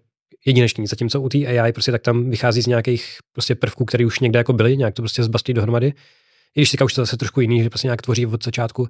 jedinečný. 0.46 0.88
Zatímco 0.88 1.22
u 1.22 1.30
té 1.30 1.38
AI 1.38 1.74
prostě 1.74 1.92
tak 1.92 2.02
tam 2.02 2.30
vychází 2.30 2.62
z 2.62 2.68
nějakých 2.68 3.18
prostě 3.34 3.56
prvků, 3.56 3.86
které 3.86 4.06
už 4.06 4.20
někde 4.20 4.40
jako 4.40 4.54
byly, 4.54 4.78
nějak 4.78 4.94
to 4.94 5.02
prostě 5.02 5.24
zbastlí 5.24 5.54
dohromady. 5.54 5.88
I 6.56 6.60
když 6.60 6.72
teďka 6.72 6.86
už 6.86 6.94
to 6.94 7.02
zase 7.02 7.18
trošku 7.18 7.42
jiný, 7.42 7.64
že 7.64 7.70
prostě 7.70 7.88
nějak 7.88 8.02
tvoří 8.02 8.26
od 8.26 8.44
začátku. 8.44 8.88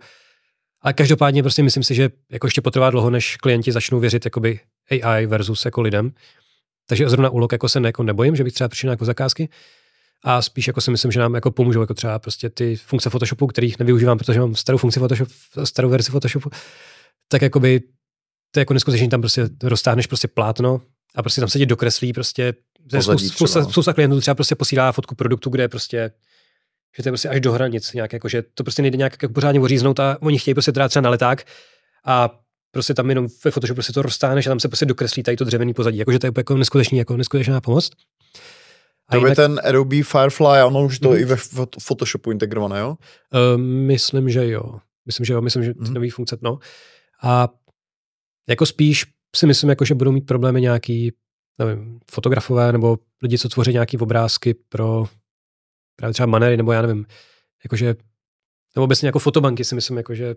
Ale 0.81 0.93
každopádně 0.93 1.43
prostě 1.43 1.63
myslím 1.63 1.83
si, 1.83 1.95
že 1.95 2.09
jako 2.31 2.47
ještě 2.47 2.61
potrvá 2.61 2.89
dlouho, 2.89 3.09
než 3.09 3.37
klienti 3.37 3.71
začnou 3.71 3.99
věřit 3.99 4.25
jakoby 4.25 4.59
AI 4.91 5.25
versus 5.25 5.65
jako 5.65 5.81
lidem. 5.81 6.11
Takže 6.87 7.09
zrovna 7.09 7.29
úlog 7.29 7.51
jako 7.51 7.69
se 7.69 7.79
ne, 7.79 7.89
jako 7.89 8.03
nebojím, 8.03 8.35
že 8.35 8.43
bych 8.43 8.53
třeba 8.53 8.67
přišel 8.67 8.89
jako 8.89 9.05
zakázky. 9.05 9.49
A 10.23 10.41
spíš 10.41 10.67
jako 10.67 10.81
si 10.81 10.91
myslím, 10.91 11.11
že 11.11 11.19
nám 11.19 11.35
jako 11.35 11.51
pomůžou 11.51 11.81
jako 11.81 11.93
třeba 11.93 12.19
prostě 12.19 12.49
ty 12.49 12.75
funkce 12.75 13.09
Photoshopu, 13.09 13.47
kterých 13.47 13.79
nevyužívám, 13.79 14.17
protože 14.17 14.39
mám 14.39 14.55
starou 14.55 14.77
funkci 14.77 14.99
Photoshop, 14.99 15.27
starou 15.63 15.89
verzi 15.89 16.11
Photoshopu, 16.11 16.49
tak 17.27 17.41
jakoby 17.41 17.81
to 18.51 18.59
je 18.59 18.61
jako 18.61 18.73
neskutečný, 18.73 19.09
tam 19.09 19.21
prostě 19.21 19.49
roztáhneš 19.63 20.07
prostě 20.07 20.27
plátno 20.27 20.81
a 21.15 21.23
prostě 21.23 21.41
tam 21.41 21.49
se 21.49 21.57
ti 21.57 21.65
dokreslí 21.65 22.13
prostě 22.13 22.53
Pozadí 22.91 23.29
spousta, 23.29 23.93
klientů 23.93 24.19
třeba 24.19 24.35
prostě 24.35 24.55
posílá 24.55 24.91
fotku 24.91 25.15
produktu, 25.15 25.49
kde 25.49 25.63
je 25.63 25.67
prostě 25.67 26.11
že 26.97 27.03
to 27.03 27.09
je 27.09 27.11
prostě 27.11 27.29
až 27.29 27.41
do 27.41 27.51
hranic 27.51 27.93
nějak, 27.93 28.13
jako, 28.13 28.29
že 28.29 28.43
to 28.53 28.63
prostě 28.63 28.81
nejde 28.81 28.97
nějak 28.97 29.21
jako 29.21 29.33
pořádně 29.33 29.59
oříznout 29.59 29.99
a 29.99 30.17
oni 30.21 30.39
chtějí 30.39 30.55
prostě 30.55 30.71
teda 30.71 30.89
třeba 30.89 31.01
na 31.01 31.09
leták 31.09 31.45
a 32.05 32.39
prostě 32.71 32.93
tam 32.93 33.09
jenom 33.09 33.27
ve 33.45 33.51
Photoshopu 33.51 33.75
prostě 33.75 33.93
to 33.93 34.01
roztáhneš 34.01 34.47
a 34.47 34.49
tam 34.49 34.59
se 34.59 34.67
prostě 34.67 34.85
dokreslí 34.85 35.23
tady 35.23 35.37
to 35.37 35.45
dřevěný 35.45 35.73
pozadí. 35.73 35.97
Jakože 35.97 36.19
to 36.19 36.27
je 36.27 36.31
jako 36.37 36.57
neskutečný, 36.57 36.97
jako 36.97 37.17
neskutečná 37.17 37.61
pomoc. 37.61 37.89
A 39.07 39.11
to 39.11 39.17
jinak... 39.17 39.29
je 39.29 39.35
ten 39.35 39.61
Adobe 39.63 40.03
Firefly, 40.03 40.63
ono 40.63 40.85
už 40.85 40.99
to 40.99 41.09
mm. 41.09 41.17
i 41.17 41.25
ve 41.25 41.35
Photoshopu 41.79 42.31
integrované, 42.31 42.79
jo? 42.79 42.89
Uh, 42.89 43.61
myslím, 43.61 44.29
že 44.29 44.49
jo. 44.49 44.79
Myslím, 45.05 45.25
že 45.25 45.33
jo, 45.33 45.41
myslím, 45.41 45.63
že 45.63 45.73
mm. 45.77 45.93
nový 45.93 46.09
funkce, 46.09 46.37
no. 46.41 46.59
A 47.21 47.49
jako 48.49 48.65
spíš 48.65 49.05
si 49.35 49.47
myslím, 49.47 49.69
jako, 49.69 49.85
že 49.85 49.95
budou 49.95 50.11
mít 50.11 50.25
problémy 50.25 50.61
nějaký, 50.61 51.13
nevím, 51.57 51.99
fotografové 52.11 52.71
nebo 52.71 52.97
lidi, 53.21 53.37
co 53.37 53.49
tvoří 53.49 53.73
nějaký 53.73 53.97
obrázky 53.97 54.53
pro 54.69 55.07
právě 55.95 56.13
třeba 56.13 56.27
manery, 56.27 56.57
nebo 56.57 56.71
já 56.71 56.81
nevím, 56.81 57.05
jakože, 57.63 57.95
nebo 58.75 58.83
obecně 58.83 59.07
jako 59.07 59.19
fotobanky 59.19 59.63
si 59.63 59.75
myslím, 59.75 59.97
jakože 59.97 60.35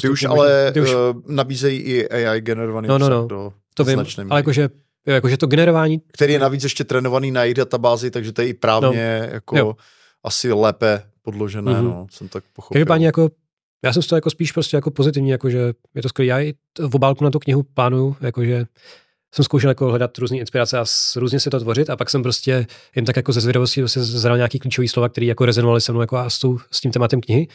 ty 0.00 0.08
už 0.08 0.24
ale 0.24 0.72
ty 0.72 0.80
už... 0.80 0.94
Uh, 0.94 1.22
nabízejí 1.26 1.80
i 1.80 2.08
AI 2.08 2.40
generovaný 2.40 2.88
no, 2.88 2.98
no, 2.98 3.08
no. 3.08 3.26
do 3.26 3.52
to 3.74 3.84
vím, 3.84 4.04
ale 4.30 4.40
jakože 4.40 4.68
Jo, 5.06 5.14
jakože 5.14 5.36
to 5.36 5.46
generování. 5.46 6.00
Který 6.12 6.32
je 6.32 6.38
navíc 6.38 6.62
ještě 6.62 6.84
trénovaný 6.84 7.30
na 7.30 7.42
jejich 7.42 7.54
databázi, 7.54 8.10
takže 8.10 8.32
to 8.32 8.42
je 8.42 8.48
i 8.48 8.54
právně 8.54 9.18
no. 9.26 9.34
jako 9.34 9.58
jo. 9.58 9.76
asi 10.24 10.52
lépe 10.52 11.02
podložené, 11.22 11.72
mm-hmm. 11.72 11.84
no, 11.84 12.06
jsem 12.10 12.28
tak 12.28 12.44
pochopil. 12.52 12.74
Každopádně 12.74 13.06
jako, 13.06 13.30
já 13.86 13.92
jsem 13.92 14.02
z 14.02 14.06
toho 14.06 14.16
jako 14.16 14.30
spíš 14.30 14.52
prostě 14.52 14.76
jako 14.76 14.90
pozitivní, 14.90 15.30
jakože 15.30 15.72
je 15.94 16.02
to 16.02 16.08
skvělé. 16.08 16.28
Já 16.28 16.40
i 16.40 16.54
v 16.88 16.94
obálku 16.94 17.24
na 17.24 17.30
tu 17.30 17.38
knihu 17.38 17.62
plánuju, 17.62 18.16
jakože 18.20 18.66
jsem 19.34 19.44
zkoušel 19.44 19.70
jako 19.70 19.88
hledat 19.88 20.18
různé 20.18 20.38
inspirace 20.38 20.78
a 20.78 20.84
různě 21.16 21.40
si 21.40 21.50
to 21.50 21.60
tvořit 21.60 21.90
a 21.90 21.96
pak 21.96 22.10
jsem 22.10 22.22
prostě 22.22 22.66
jen 22.96 23.04
tak 23.04 23.16
jako 23.16 23.32
ze 23.32 23.40
zvědavosti 23.40 23.80
prostě 23.80 24.02
zadal 24.02 24.36
nějaký 24.36 24.58
klíčový 24.58 24.88
slova, 24.88 25.08
které 25.08 25.26
jako 25.26 25.46
rezonovaly 25.46 25.80
se 25.80 25.92
mnou 25.92 26.00
jako 26.00 26.16
a 26.16 26.30
s, 26.30 26.38
tou, 26.38 26.58
s 26.70 26.80
tím 26.80 26.90
tématem 26.90 27.20
knihy 27.20 27.48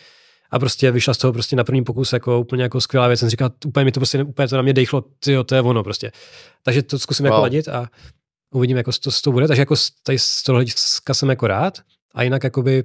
a 0.52 0.60
prostě 0.60 0.92
vyšla 0.92 1.14
z 1.14 1.18
toho 1.18 1.34
prostě 1.34 1.56
na 1.56 1.64
první 1.64 1.84
pokus 1.84 2.14
jako 2.14 2.40
úplně 2.40 2.64
jako 2.64 2.82
skvělá 2.82 3.08
věc. 3.08 3.20
Jsem 3.20 3.30
říkal, 3.30 3.50
úplně 3.66 3.86
mi 3.86 3.92
to 3.92 4.00
prostě 4.00 4.24
úplně 4.24 4.48
to 4.48 4.56
na 4.56 4.62
mě 4.62 4.74
dejchlo, 4.74 5.04
tyjo, 5.20 5.44
to 5.44 5.56
je 5.56 5.62
ono 5.62 5.84
prostě. 5.84 6.12
Takže 6.64 6.84
to 6.84 7.00
zkusím 7.00 7.26
jako 7.26 7.36
wow. 7.36 7.38
jako 7.38 7.42
ladit 7.42 7.68
a 7.68 7.90
uvidím, 8.54 8.78
jako 8.78 8.92
to, 9.04 9.10
to 9.24 9.32
bude. 9.32 9.48
Takže 9.48 9.62
jako 9.62 9.76
tady 10.04 10.20
z 10.20 10.44
toho 10.44 10.56
hlediska 10.56 11.14
jsem 11.14 11.30
jako 11.30 11.48
rád. 11.48 11.78
A 12.16 12.24
jinak 12.24 12.44
jakoby, 12.44 12.84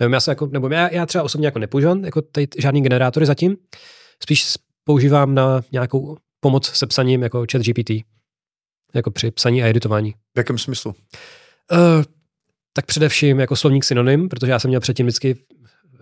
nevím, 0.00 0.12
já 0.12 0.20
se 0.20 0.30
jako, 0.30 0.46
nebo 0.46 0.68
já, 0.68 0.88
já 0.92 1.06
třeba 1.06 1.24
osobně 1.24 1.46
jako 1.46 1.58
nepoužívám 1.58 2.04
jako 2.04 2.22
tady 2.22 2.48
žádný 2.58 2.82
generátory 2.82 3.26
zatím. 3.26 3.56
Spíš 4.22 4.44
používám 4.84 5.34
na 5.34 5.60
nějakou 5.72 6.16
pomoc 6.40 6.70
se 6.70 6.86
psaním 6.86 7.22
jako 7.22 7.44
chat 7.52 7.62
GPT. 7.62 7.90
Jako 8.94 9.10
při 9.10 9.30
psaní 9.30 9.62
a 9.62 9.66
editování. 9.66 10.14
V 10.34 10.38
jakém 10.38 10.58
smyslu? 10.58 10.94
Uh, 11.72 12.04
tak 12.72 12.86
především 12.86 13.40
jako 13.40 13.56
slovník 13.56 13.84
synonym, 13.84 14.28
protože 14.28 14.52
já 14.52 14.58
jsem 14.58 14.68
měl 14.68 14.80
předtím 14.80 15.06
vždycky 15.06 15.36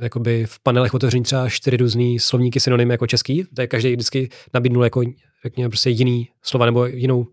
jakoby 0.00 0.46
v 0.46 0.60
panelech 0.60 0.94
otevření 0.94 1.24
třeba 1.24 1.48
čtyři 1.48 1.76
různý 1.76 2.18
slovníky 2.18 2.60
synonymy 2.60 2.94
jako 2.94 3.06
český, 3.06 3.44
je 3.58 3.66
každý 3.66 3.92
vždycky 3.92 4.28
nabídnul 4.54 4.84
jako 4.84 5.02
řekněme 5.42 5.68
prostě 5.68 5.90
jiný 5.90 6.28
slova 6.42 6.66
nebo 6.66 6.86
jinou. 6.86 7.26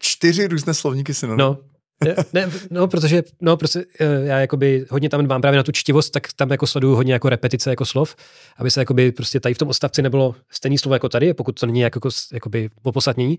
Čtyři 0.00 0.46
různé 0.46 0.74
slovníky 0.74 1.14
synonymy? 1.14 1.42
No, 1.42 1.58
ne, 2.32 2.50
no, 2.70 2.88
protože, 2.88 3.22
no, 3.40 3.56
protože 3.56 3.84
eh, 4.00 4.04
já 4.24 4.40
jakoby 4.40 4.86
hodně 4.90 5.08
tam 5.08 5.26
mám 5.26 5.40
právě 5.40 5.56
na 5.56 5.62
tu 5.62 5.72
čtivost, 5.72 6.10
tak 6.10 6.32
tam 6.32 6.50
jako 6.50 6.66
sleduju 6.66 6.94
hodně 6.94 7.12
jako 7.12 7.28
repetice 7.28 7.70
jako 7.70 7.84
slov, 7.84 8.16
aby 8.56 8.70
se 8.70 8.80
jakoby 8.80 9.12
prostě 9.12 9.40
tady 9.40 9.54
v 9.54 9.58
tom 9.58 9.68
odstavci 9.68 10.02
nebylo 10.02 10.34
stejný 10.50 10.78
slovo 10.78 10.94
jako 10.94 11.08
tady, 11.08 11.34
pokud 11.34 11.60
to 11.60 11.66
není 11.66 11.80
jako, 11.80 12.10
jakoby 12.32 12.70
poposatnění, 12.82 13.38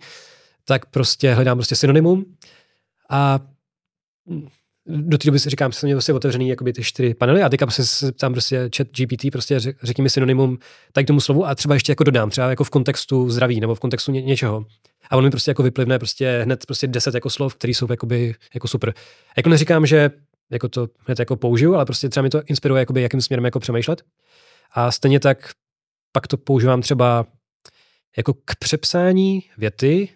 tak 0.66 0.86
prostě 0.86 1.34
hledám 1.34 1.58
prostě 1.58 1.76
synonymum 1.76 2.26
a 3.10 3.40
do 4.85 5.18
té 5.18 5.26
doby 5.26 5.40
si 5.40 5.50
říkám, 5.50 5.72
že 5.72 5.80
jsem 5.80 5.88
měl 5.88 5.98
prostě 5.98 6.14
otevřený 6.14 6.50
jakoby 6.50 6.74
ty 6.74 6.84
čtyři 6.84 7.14
panely 7.14 7.43
a 7.43 7.50
teďka 7.50 7.66
prostě 7.66 7.85
se 7.85 8.11
tam 8.11 8.32
prostě 8.32 8.69
chat 8.77 8.88
GPT, 8.88 9.32
prostě 9.32 9.60
řekni 9.60 10.01
mi 10.01 10.10
synonymum 10.10 10.58
tady 10.93 11.03
k 11.03 11.08
tomu 11.08 11.22
slovu 11.22 11.45
a 11.45 11.56
třeba 11.56 11.74
ještě 11.74 11.92
jako 11.92 12.03
dodám, 12.03 12.30
třeba 12.30 12.50
jako 12.50 12.64
v 12.64 12.69
kontextu 12.69 13.30
zdraví 13.30 13.60
nebo 13.60 13.76
v 13.76 13.80
kontextu 13.80 14.11
ně, 14.11 14.22
něčeho. 14.22 14.66
A 15.10 15.18
on 15.18 15.24
mi 15.24 15.30
prostě 15.30 15.51
jako 15.51 15.64
vyplivne 15.64 16.00
prostě 16.00 16.42
hned 16.43 16.66
prostě 16.66 16.88
deset 16.88 17.14
jako 17.14 17.30
slov, 17.30 17.56
které 17.56 17.72
jsou 17.72 17.88
jakoby, 17.90 18.35
jako 18.53 18.68
super. 18.68 18.93
Jako 19.38 19.50
neříkám, 19.50 19.85
že 19.85 20.10
jako 20.51 20.69
to 20.69 20.88
hned 20.98 21.19
jako 21.19 21.35
použiju, 21.35 21.76
ale 21.76 21.85
prostě 21.85 22.10
třeba 22.10 22.22
mi 22.22 22.30
to 22.30 22.42
inspiruje, 22.45 22.80
jakoby, 22.80 23.01
jakým 23.01 23.22
směrem 23.22 23.45
jako 23.45 23.60
přemýšlet. 23.60 24.03
A 24.72 24.92
stejně 24.92 25.19
tak 25.19 25.51
pak 26.11 26.27
to 26.27 26.38
používám 26.38 26.82
třeba 26.82 27.26
jako 28.18 28.34
k 28.34 28.56
přepsání 28.60 29.43
věty, 29.58 30.10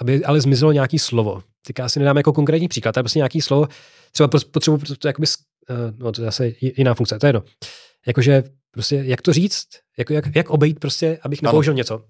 aby 0.00 0.24
ale 0.24 0.40
zmizelo 0.40 0.72
nějaký 0.72 0.98
slovo 0.98 1.42
teďka 1.66 1.84
asi 1.84 1.98
nedám 1.98 2.16
jako 2.16 2.32
konkrétní 2.32 2.68
příklad, 2.68 2.96
ale 2.96 3.02
prostě 3.02 3.18
nějaký 3.18 3.40
slovo, 3.40 3.68
třeba 4.12 4.28
potřebuji 4.50 4.78
to, 4.78 5.08
jakoby, 5.08 5.26
uh, 5.70 5.76
no 5.98 6.12
to 6.12 6.20
je 6.20 6.24
zase 6.24 6.52
jiná 6.60 6.94
funkce, 6.94 7.18
to 7.18 7.26
je 7.26 7.28
jedno. 7.28 7.42
Jakože 8.06 8.42
prostě, 8.70 9.02
jak 9.04 9.22
to 9.22 9.32
říct, 9.32 9.66
jako 9.98 10.12
jak, 10.12 10.36
jak 10.36 10.50
obejít 10.50 10.80
prostě, 10.80 11.18
abych 11.22 11.42
nepoužil 11.42 11.70
ano. 11.70 11.76
něco. 11.76 12.04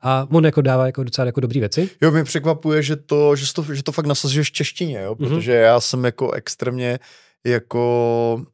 A 0.00 0.26
on 0.30 0.44
jako 0.44 0.62
dává 0.62 0.86
jako 0.86 1.04
docela 1.04 1.26
jako 1.26 1.40
dobrý 1.40 1.60
věci. 1.60 1.90
Jo, 2.02 2.10
mě 2.10 2.24
překvapuje, 2.24 2.82
že 2.82 2.96
to, 2.96 3.36
že 3.36 3.52
to, 3.52 3.74
že 3.74 3.82
to 3.82 3.92
fakt 3.92 4.06
nasazuješ 4.06 4.48
v 4.48 4.52
češtině, 4.52 5.00
jo? 5.00 5.16
Mhm. 5.18 5.28
protože 5.28 5.52
mm-hmm. 5.52 5.62
já 5.62 5.80
jsem 5.80 6.04
jako 6.04 6.32
extrémně 6.32 6.98
jako 7.46 8.44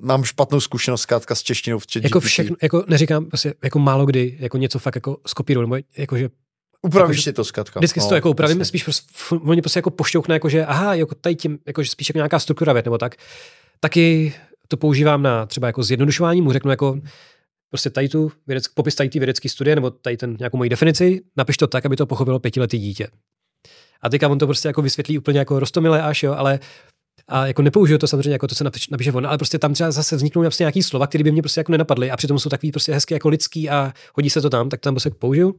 mám 0.00 0.24
špatnou 0.24 0.60
zkušenost 0.60 1.00
zkrátka 1.00 1.34
s 1.34 1.42
češtinou 1.42 1.78
v 1.78 1.86
Jako 2.02 2.20
všechno, 2.20 2.56
jako 2.62 2.84
neříkám, 2.88 3.24
prostě 3.24 3.54
jako 3.64 3.78
málo 3.78 4.06
kdy, 4.06 4.36
jako 4.40 4.58
něco 4.58 4.78
fakt 4.78 4.94
jako 4.94 5.16
skopíruju, 5.26 5.66
nebo 5.66 5.84
jako, 5.96 6.16
že 6.16 6.28
Upravíš 6.86 7.24
si 7.24 7.32
to 7.32 7.44
zkrátka. 7.44 7.80
Vždycky 7.80 8.00
no, 8.00 8.04
si 8.04 8.08
to 8.08 8.12
no, 8.12 8.16
jako 8.16 8.30
upravím, 8.30 8.64
spíš 8.64 8.84
prostě, 8.84 9.08
oni 9.44 9.62
prostě 9.62 9.78
jako 9.78 9.90
pošťoukne, 9.90 10.34
jako 10.34 10.48
že 10.48 10.66
aha, 10.66 10.94
jako 10.94 11.14
tady 11.14 11.34
tím, 11.34 11.58
jako 11.66 11.82
že 11.82 11.90
spíš 11.90 12.08
jako 12.08 12.18
nějaká 12.18 12.38
struktura 12.38 12.72
vět, 12.72 12.84
nebo 12.84 12.98
tak. 12.98 13.16
Taky 13.80 14.34
to 14.68 14.76
používám 14.76 15.22
na 15.22 15.46
třeba 15.46 15.66
jako 15.66 15.82
zjednodušování, 15.82 16.42
mu 16.42 16.52
řeknu 16.52 16.70
jako 16.70 17.00
prostě 17.70 17.90
tady 17.90 18.08
tu 18.08 18.32
vědeck, 18.46 18.74
popis 18.74 18.94
tady 18.94 19.08
ty 19.08 19.18
vědecké 19.18 19.48
studie, 19.48 19.74
nebo 19.74 19.90
tady 19.90 20.16
ten 20.16 20.36
nějakou 20.38 20.56
moji 20.56 20.70
definici, 20.70 21.22
napiš 21.36 21.56
to 21.56 21.66
tak, 21.66 21.86
aby 21.86 21.96
to 21.96 22.06
pochopilo 22.06 22.38
pětiletý 22.38 22.78
dítě. 22.78 23.08
A 24.02 24.08
teďka 24.08 24.28
on 24.28 24.38
to 24.38 24.46
prostě 24.46 24.68
jako 24.68 24.82
vysvětlí 24.82 25.18
úplně 25.18 25.38
jako 25.38 25.60
rostomile 25.60 26.02
až, 26.02 26.22
jo, 26.22 26.32
ale 26.32 26.60
a 27.28 27.46
jako 27.46 27.62
nepoužiju 27.62 27.98
to 27.98 28.06
samozřejmě 28.06 28.32
jako 28.32 28.46
to, 28.46 28.54
co 28.54 28.64
napíše, 28.64 28.88
napíše 28.90 29.12
on, 29.12 29.26
ale 29.26 29.38
prostě 29.38 29.58
tam 29.58 29.74
třeba 29.74 29.90
zase 29.90 30.16
vzniknou 30.16 30.42
prostě 30.42 30.64
nějaký 30.64 30.82
slova, 30.82 31.06
které 31.06 31.24
by 31.24 31.32
mě 31.32 31.42
prostě 31.42 31.60
jako 31.60 31.72
nenapadly 31.72 32.10
a 32.10 32.16
přitom 32.16 32.38
jsou 32.38 32.50
takový 32.50 32.72
prostě 32.72 32.92
hezky 32.92 33.14
jako 33.14 33.28
lidský 33.28 33.70
a 33.70 33.92
hodí 34.14 34.30
se 34.30 34.40
to 34.40 34.50
tam, 34.50 34.68
tak 34.68 34.80
tam 34.80 34.94
prostě 34.94 35.10
použiju. 35.10 35.54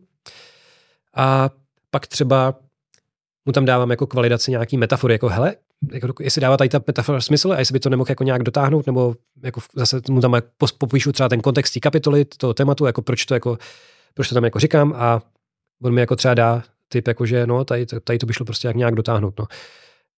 A 1.18 1.50
pak 1.92 2.08
třeba 2.08 2.56
mu 3.46 3.52
tam 3.52 3.66
dávám 3.66 3.92
jako 3.92 4.08
k 4.08 4.14
validaci 4.14 4.52
nějaký 4.52 4.78
metafory, 4.78 5.14
jako 5.14 5.30
hele, 5.30 5.56
jako, 5.92 6.24
jestli 6.24 6.42
dává 6.42 6.58
tady 6.58 6.70
ta 6.70 6.82
metafora 6.88 7.22
smysl 7.22 7.52
a 7.52 7.60
jestli 7.60 7.74
by 7.74 7.80
to 7.80 7.90
nemohl 7.90 8.12
jako 8.12 8.24
nějak 8.24 8.44
dotáhnout, 8.44 8.86
nebo 8.86 9.16
jako 9.44 9.62
zase 9.76 10.02
mu 10.10 10.22
tam 10.22 10.34
jako 10.34 10.48
popíšu 10.78 11.12
třeba 11.12 11.30
ten 11.30 11.42
kontext 11.42 11.74
té 11.74 11.80
kapitoly, 11.80 12.26
toho 12.26 12.54
tématu, 12.54 12.86
jako 12.86 13.02
proč 13.02 13.26
to 13.26 13.34
jako, 13.34 13.58
proč 14.14 14.30
to 14.30 14.36
tam 14.36 14.44
jako 14.44 14.60
říkám 14.60 14.94
a 14.98 15.22
on 15.84 15.94
mi 15.94 16.02
jako 16.02 16.16
třeba 16.16 16.34
dá 16.34 16.64
typ, 16.90 17.08
jako 17.08 17.26
že 17.26 17.48
no, 17.48 17.66
tady, 17.66 17.86
tady 17.86 18.20
to 18.20 18.26
by 18.26 18.34
šlo 18.34 18.46
prostě 18.46 18.68
jak 18.68 18.76
nějak 18.76 18.96
dotáhnout, 18.96 19.40
no. 19.40 19.46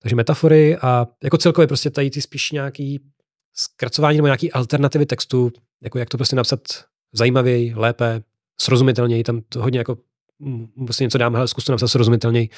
Takže 0.02 0.16
metafory 0.16 0.78
a 0.78 1.08
jako 1.24 1.38
celkově 1.38 1.68
prostě 1.68 1.90
tady 1.90 2.10
ty 2.10 2.22
spíš 2.22 2.52
nějaký 2.52 3.00
zkracování 3.54 4.18
nebo 4.18 4.28
nějaký 4.28 4.52
alternativy 4.52 5.06
textu, 5.06 5.52
jako 5.82 6.00
jak 6.00 6.10
to 6.10 6.18
prostě 6.18 6.36
napsat 6.36 6.60
zajímavěji, 7.14 7.74
lépe, 7.76 8.22
srozumitelněji, 8.62 9.24
tam 9.24 9.42
to 9.50 9.62
hodně 9.62 9.80
jako 9.80 9.98
prostě 10.86 11.04
něco 11.04 11.18
dám, 11.18 11.36
hele, 11.36 11.48
zkus 11.48 11.64
to 11.66 11.72
napsat 11.72 11.88
srozumitelněji. 11.88 12.50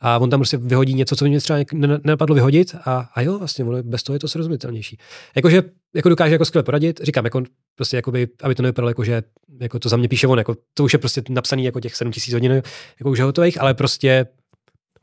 A 0.00 0.18
on 0.18 0.30
tam 0.30 0.40
prostě 0.40 0.56
vyhodí 0.56 0.94
něco, 0.94 1.16
co 1.16 1.24
mě 1.24 1.40
třeba 1.40 1.58
nenapadlo 1.72 2.34
vyhodit 2.34 2.76
a, 2.84 3.08
a 3.14 3.20
jo, 3.20 3.38
vlastně 3.38 3.64
ono, 3.64 3.82
bez 3.82 4.02
toho 4.02 4.14
je 4.14 4.20
to 4.20 4.28
srozumitelnější. 4.28 4.98
Jakože 5.36 5.62
jako 5.94 6.08
dokáže 6.08 6.34
jako 6.34 6.44
skvěle 6.44 6.62
poradit, 6.62 7.00
říkám, 7.02 7.24
jako, 7.24 7.42
prostě 7.74 7.96
jakoby, 7.96 8.28
aby 8.42 8.54
to 8.54 8.62
nevypadalo 8.62 8.90
jako, 8.90 9.04
že 9.04 9.22
jako 9.60 9.78
to 9.78 9.88
za 9.88 9.96
mě 9.96 10.08
píše 10.08 10.26
on, 10.26 10.38
jako, 10.38 10.56
to 10.74 10.84
už 10.84 10.92
je 10.92 10.98
prostě 10.98 11.22
napsaný 11.28 11.64
jako 11.64 11.80
těch 11.80 11.96
7000 11.96 12.32
hodin, 12.32 12.52
jako 13.00 13.10
už 13.10 13.20
hotových, 13.20 13.60
ale 13.60 13.74
prostě 13.74 14.26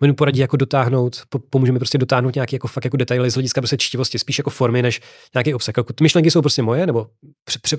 on 0.02 0.16
poradí 0.16 0.40
jako 0.40 0.58
dotáhnout, 0.58 1.22
pomůže 1.50 1.72
mi 1.72 1.80
prostě 1.80 1.98
dotáhnout 1.98 2.36
nějaký 2.36 2.56
jako 2.56 2.68
fakt 2.68 2.86
jako 2.86 2.98
detaily 2.98 3.30
z 3.30 3.34
hlediska 3.34 3.62
prostě 3.62 3.78
čtivosti, 3.78 4.20
spíš 4.20 4.38
jako 4.38 4.50
formy, 4.50 4.82
než 4.82 5.02
nějaký 5.34 5.54
obsah. 5.54 5.78
Jako, 5.78 5.94
ty 5.94 6.04
myšlenky 6.04 6.32
jsou 6.32 6.42
prostě 6.42 6.62
moje, 6.62 6.88
nebo, 6.88 7.08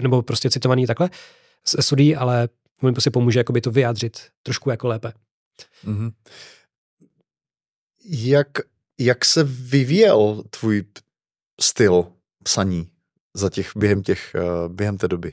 nebo 0.02 0.22
prostě 0.22 0.50
citovaný 0.50 0.86
takhle 0.86 1.10
z 1.66 1.92
ale 2.16 2.48
mu 2.82 2.92
prostě 2.92 3.10
pomůže 3.10 3.40
jakoby 3.40 3.60
to 3.60 3.70
vyjádřit 3.70 4.18
trošku 4.42 4.70
jako 4.70 4.88
lépe. 4.88 5.12
Mm-hmm. 5.84 6.12
Jak, 8.04 8.48
jak 9.00 9.24
se 9.24 9.44
vyvíjel 9.44 10.42
tvůj 10.50 10.84
styl 11.60 12.06
psaní 12.44 12.88
za 13.34 13.50
těch, 13.50 13.70
během, 13.76 14.02
těch, 14.02 14.36
uh, 14.36 14.72
během 14.72 14.98
té 14.98 15.08
doby? 15.08 15.32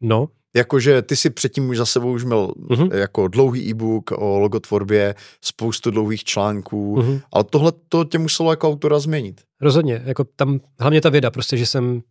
No. 0.00 0.28
Jakože 0.56 1.02
ty 1.02 1.16
si 1.16 1.30
předtím 1.30 1.68
už 1.68 1.76
za 1.76 1.86
sebou 1.86 2.12
už 2.12 2.24
měl 2.24 2.46
uh-huh. 2.46 2.94
jako 2.94 3.28
dlouhý 3.28 3.70
e-book 3.70 4.10
o 4.10 4.38
logotvorbě, 4.38 5.14
spoustu 5.44 5.90
dlouhých 5.90 6.24
článků, 6.24 6.96
uh-huh. 6.96 7.22
ale 7.32 7.44
tohle 7.44 7.72
to 7.88 8.04
tě 8.04 8.18
muselo 8.18 8.52
jako 8.52 8.68
autora 8.68 8.98
změnit. 8.98 9.40
Rozhodně, 9.60 10.02
jako 10.04 10.24
tam 10.24 10.60
hlavně 10.80 11.00
ta 11.00 11.08
věda, 11.08 11.30
prostě, 11.30 11.56
že 11.56 11.66
jsem 11.66 12.02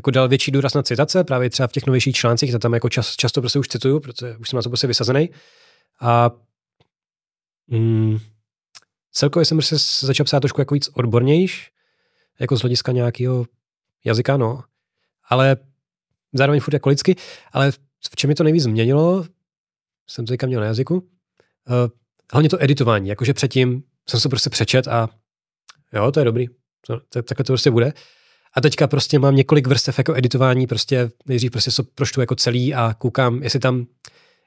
jako 0.00 0.10
dal 0.10 0.28
větší 0.28 0.50
důraz 0.50 0.74
na 0.74 0.82
citace, 0.82 1.24
právě 1.24 1.50
třeba 1.50 1.66
v 1.66 1.72
těch 1.72 1.86
novějších 1.86 2.16
článcích, 2.16 2.52
to 2.52 2.58
tam 2.58 2.74
jako 2.74 2.88
čas, 2.88 3.16
často 3.16 3.40
prostě 3.40 3.58
už 3.58 3.68
cituju, 3.68 4.00
protože 4.00 4.36
už 4.36 4.48
jsem 4.48 4.56
na 4.56 4.62
to 4.62 4.70
prostě 4.70 4.86
vysazený. 4.86 5.30
A 6.00 6.30
mm, 7.66 8.18
celkově 9.12 9.44
jsem 9.44 9.58
prostě 9.58 9.76
začal 10.06 10.24
psát 10.24 10.40
trošku 10.40 10.60
jako 10.60 10.74
víc 10.74 10.88
odbornější, 10.88 11.70
jako 12.38 12.56
z 12.56 12.60
hlediska 12.60 12.92
nějakého 12.92 13.46
jazyka, 14.04 14.36
no. 14.36 14.64
Ale 15.28 15.56
zároveň 16.32 16.60
furt 16.60 16.74
jako 16.74 16.88
lidsky, 16.88 17.16
ale 17.52 17.72
v 18.10 18.16
čem 18.16 18.28
mi 18.28 18.34
to 18.34 18.44
nejvíc 18.44 18.62
změnilo, 18.62 19.24
jsem 20.06 20.26
to 20.26 20.46
měl 20.46 20.60
na 20.60 20.66
jazyku, 20.66 20.94
uh, 20.94 21.04
hlavně 22.32 22.48
to 22.48 22.62
editování, 22.62 23.08
jakože 23.08 23.34
předtím 23.34 23.82
jsem 24.08 24.20
se 24.20 24.28
prostě 24.28 24.50
přečet 24.50 24.88
a 24.88 25.08
jo, 25.92 26.12
to 26.12 26.20
je 26.20 26.24
dobrý, 26.24 26.46
to, 26.86 27.00
to, 27.08 27.22
takhle 27.22 27.44
to 27.44 27.52
prostě 27.52 27.70
bude. 27.70 27.92
A 28.54 28.60
teďka 28.60 28.86
prostě 28.86 29.18
mám 29.18 29.36
několik 29.36 29.66
vrstev 29.66 29.98
jako 29.98 30.14
editování, 30.16 30.66
prostě 30.66 31.10
nejdřív 31.26 31.50
prostě 31.50 31.70
to 31.70 31.82
proštu 31.82 32.20
jako 32.20 32.34
celý 32.34 32.74
a 32.74 32.94
koukám, 32.98 33.42
jestli 33.42 33.58
tam, 33.58 33.86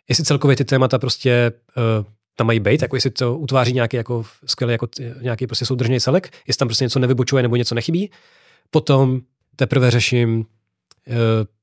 jestli 0.10 0.24
celkově 0.24 0.56
ty 0.56 0.66
témata 0.66 1.00
prostě 1.00 1.52
uh, 1.78 2.06
tam 2.36 2.48
mají 2.48 2.60
být, 2.60 2.82
jako 2.82 2.96
jestli 2.96 3.10
to 3.10 3.38
utváří 3.38 3.74
nějaký 3.74 3.98
jako 3.98 4.26
skvělý 4.46 4.72
jako 4.72 4.88
nějaký 5.22 5.48
prostě 5.48 5.66
soudržný 5.66 6.00
celek, 6.00 6.34
jestli 6.48 6.58
tam 6.58 6.68
prostě 6.68 6.86
něco 6.86 7.00
nevybočuje 7.00 7.44
nebo 7.44 7.56
něco 7.56 7.76
nechybí. 7.76 8.12
Potom 8.72 9.22
teprve 9.56 9.92
řeším 9.92 10.38
uh, 10.38 10.46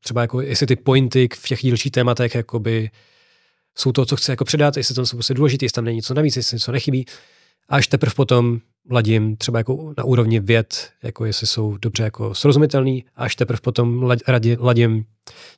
třeba 0.01 0.21
jako 0.21 0.41
jestli 0.41 0.67
ty 0.67 0.77
pointy 0.77 1.29
v 1.35 1.49
těch 1.49 1.61
dílčích 1.61 1.93
tématech 1.93 2.35
jakoby 2.35 2.91
jsou 3.75 3.93
to, 3.93 4.07
co 4.07 4.17
chci 4.17 4.31
jako 4.31 4.45
předat, 4.45 4.77
jestli 4.77 4.95
tam 4.95 5.07
jsou 5.07 5.17
prostě 5.17 5.35
důležité, 5.35 5.65
jestli 5.65 5.75
tam 5.75 5.85
není 5.85 5.97
něco 5.97 6.15
navíc, 6.15 6.37
jestli 6.37 6.55
něco 6.55 6.73
nechybí. 6.73 7.07
A 7.69 7.77
až 7.77 7.87
teprve 7.87 8.15
potom 8.15 8.61
ladím 8.91 9.37
třeba 9.37 9.59
jako 9.59 9.95
na 9.99 10.05
úrovni 10.05 10.41
věd, 10.41 10.91
jako 11.03 11.25
jestli 11.25 11.47
jsou 11.47 11.77
dobře 11.77 12.03
jako 12.03 12.35
srozumitelný, 12.35 13.05
a 13.17 13.25
až 13.25 13.37
teprve 13.37 13.61
potom 13.63 14.11
ladím 14.59 15.05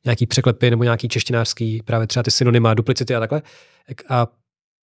nějaký 0.04 0.26
překlepy 0.26 0.70
nebo 0.70 0.84
nějaký 0.84 1.08
češtinářský, 1.08 1.82
právě 1.84 2.06
třeba 2.06 2.22
ty 2.22 2.30
synonyma, 2.30 2.74
duplicity 2.74 3.14
a 3.14 3.20
takhle. 3.20 3.42
A 4.08 4.26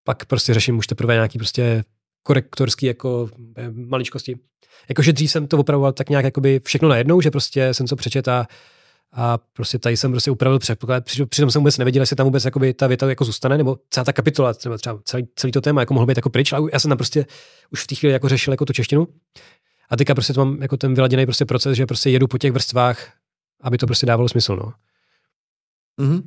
pak 0.03 0.25
prostě 0.25 0.53
řeším 0.53 0.77
už 0.77 0.87
teprve 0.87 1.13
nějaký 1.13 1.37
prostě 1.37 1.83
korektorský 2.23 2.85
jako 2.85 3.29
eh, 3.57 3.71
maličkosti. 3.71 4.37
Jakože 4.89 5.13
dřív 5.13 5.31
jsem 5.31 5.47
to 5.47 5.57
opravoval 5.57 5.93
tak 5.93 6.09
nějak 6.09 6.25
jakoby 6.25 6.61
všechno 6.63 6.89
najednou, 6.89 7.21
že 7.21 7.31
prostě 7.31 7.73
jsem 7.73 7.87
co 7.87 7.95
přečet 7.95 8.27
a 8.27 8.47
a 9.13 9.37
prostě 9.37 9.79
tady 9.79 9.97
jsem 9.97 10.11
prostě 10.11 10.31
upravil 10.31 10.59
předpoklad, 10.59 11.03
přitom 11.29 11.51
jsem 11.51 11.61
vůbec 11.61 11.77
nevěděl, 11.77 12.01
jestli 12.01 12.15
tam 12.15 12.25
vůbec 12.25 12.45
jakoby 12.45 12.73
ta 12.73 12.87
věta 12.87 13.09
jako 13.09 13.23
zůstane, 13.25 13.57
nebo 13.57 13.77
celá 13.89 14.03
ta 14.03 14.13
kapitola, 14.13 14.53
třeba, 14.53 14.77
třeba 14.77 14.99
celý, 15.03 15.27
celý, 15.35 15.51
to 15.51 15.61
téma 15.61 15.81
jako 15.81 15.93
mohlo 15.93 16.07
být 16.07 16.17
jako 16.17 16.29
pryč, 16.29 16.53
ale 16.53 16.69
já 16.73 16.79
jsem 16.79 16.89
tam 16.89 16.97
prostě 16.97 17.25
už 17.71 17.83
v 17.83 17.87
té 17.87 17.95
chvíli 17.95 18.13
jako 18.13 18.29
řešil 18.29 18.53
jako 18.53 18.65
tu 18.65 18.73
češtinu. 18.73 19.07
A 19.89 19.97
teďka 19.97 20.13
prostě 20.15 20.33
to 20.33 20.45
mám 20.45 20.61
jako 20.61 20.77
ten 20.77 20.93
vyladěný 20.93 21.25
prostě 21.25 21.45
proces, 21.45 21.77
že 21.77 21.85
prostě 21.85 22.09
jedu 22.09 22.27
po 22.27 22.37
těch 22.37 22.51
vrstvách, 22.51 23.13
aby 23.61 23.77
to 23.77 23.85
prostě 23.85 24.05
dávalo 24.05 24.29
smysl, 24.29 24.55
no. 24.55 24.73
Mm-hmm. 26.05 26.23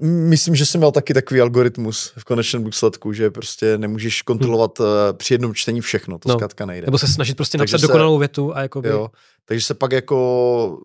Myslím, 0.00 0.54
že 0.54 0.66
jsem 0.66 0.78
měl 0.78 0.92
taky 0.92 1.14
takový 1.14 1.40
algoritmus 1.40 2.12
v 2.16 2.24
konečném 2.24 2.64
důsledku, 2.64 3.12
že 3.12 3.30
prostě 3.30 3.78
nemůžeš 3.78 4.22
kontrolovat 4.22 4.78
hmm. 4.78 4.88
při 5.12 5.34
jednom 5.34 5.54
čtení 5.54 5.80
všechno, 5.80 6.18
to 6.18 6.28
no. 6.28 6.34
zkrátka 6.34 6.66
nejde. 6.66 6.86
Nebo 6.86 6.98
se 6.98 7.08
snažit 7.08 7.36
prostě 7.36 7.58
napsat 7.58 7.72
takže 7.72 7.86
dokonalou 7.86 8.18
větu 8.18 8.56
a 8.56 8.62
jako 8.62 8.82
Jo, 8.84 9.10
takže 9.44 9.66
se 9.66 9.74
pak 9.74 9.92
jako 9.92 10.78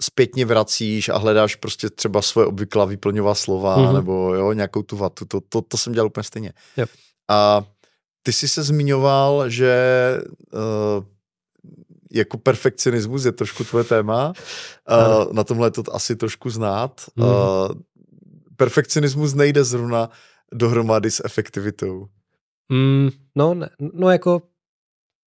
zpětně 0.00 0.44
vracíš 0.44 1.08
a 1.08 1.18
hledáš 1.18 1.54
prostě 1.54 1.90
třeba 1.90 2.22
svoje 2.22 2.46
obvyklá 2.46 2.84
vyplňová 2.84 3.34
slova 3.34 3.78
mm-hmm. 3.78 3.94
nebo 3.94 4.34
jo, 4.34 4.52
nějakou 4.52 4.82
tu 4.82 4.96
vatu. 4.96 5.24
To, 5.24 5.40
to, 5.48 5.62
to 5.62 5.76
jsem 5.76 5.92
dělal 5.92 6.06
úplně 6.06 6.24
stejně. 6.24 6.52
Yep. 6.76 6.88
A 7.28 7.64
ty 8.22 8.32
jsi 8.32 8.48
se 8.48 8.62
zmiňoval, 8.62 9.50
že 9.50 9.74
uh, 10.52 11.04
jako 12.12 12.38
perfekcionismus 12.38 13.24
je 13.24 13.32
trošku 13.32 13.64
tvoje 13.64 13.84
téma. 13.84 14.32
Uh, 14.90 15.32
na 15.32 15.44
tomhle 15.44 15.66
je 15.66 15.70
to 15.70 15.94
asi 15.94 16.16
trošku 16.16 16.50
znát. 16.50 17.00
Mm. 17.16 17.24
Uh, 17.24 17.30
perfekcionismus 18.56 19.34
nejde 19.34 19.64
zrovna 19.64 20.10
dohromady 20.52 21.10
s 21.10 21.24
efektivitou. 21.24 22.08
Mm, 22.72 23.10
no, 23.36 23.54
ne, 23.54 23.68
no 23.92 24.10
jako 24.10 24.42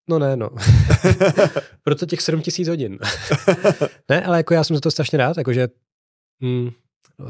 No 0.09 0.19
ne, 0.19 0.35
no. 0.35 0.49
Proto 1.83 2.05
těch 2.05 2.21
7000 2.21 2.67
hodin. 2.67 2.99
ne, 4.09 4.25
ale 4.25 4.37
jako 4.37 4.53
já 4.53 4.63
jsem 4.63 4.75
za 4.75 4.79
to 4.79 4.91
strašně 4.91 5.17
rád, 5.17 5.37
jakože 5.37 5.67
mm, 6.39 6.69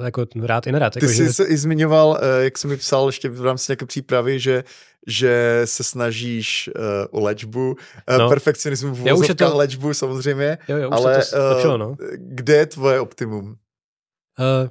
jako 0.04 0.26
rád 0.44 0.68
i 0.68 0.72
nerad. 0.72 0.94
Ty 0.94 1.00
jako, 1.00 1.14
jsi 1.14 1.24
že... 1.24 1.34
se 1.34 1.46
i 1.46 1.58
zmiňoval, 1.58 2.20
eh, 2.22 2.44
jak 2.44 2.58
jsem 2.58 2.70
mi 2.70 2.78
psal 2.78 3.08
ještě 3.08 3.30
v 3.30 3.46
rámci 3.46 3.72
nějaké 3.72 3.86
přípravy, 3.86 4.40
že, 4.40 4.64
že 5.08 5.62
se 5.66 5.84
snažíš 5.84 6.70
uh, 6.76 7.20
o 7.20 7.24
léčbu, 7.24 7.70
uh, 7.70 8.18
no. 8.18 8.30
perfekcionismu 8.30 8.96
v 8.96 9.36
to... 9.36 9.58
léčbu 9.58 9.94
samozřejmě, 9.94 10.58
jo, 10.68 10.78
jo, 10.78 10.90
ale 10.92 11.24
to 11.26 11.38
lepšilo, 11.50 11.78
no. 11.78 11.96
kde 12.18 12.56
je 12.56 12.66
tvoje 12.66 13.00
optimum? 13.00 13.46
Uh, 13.46 14.70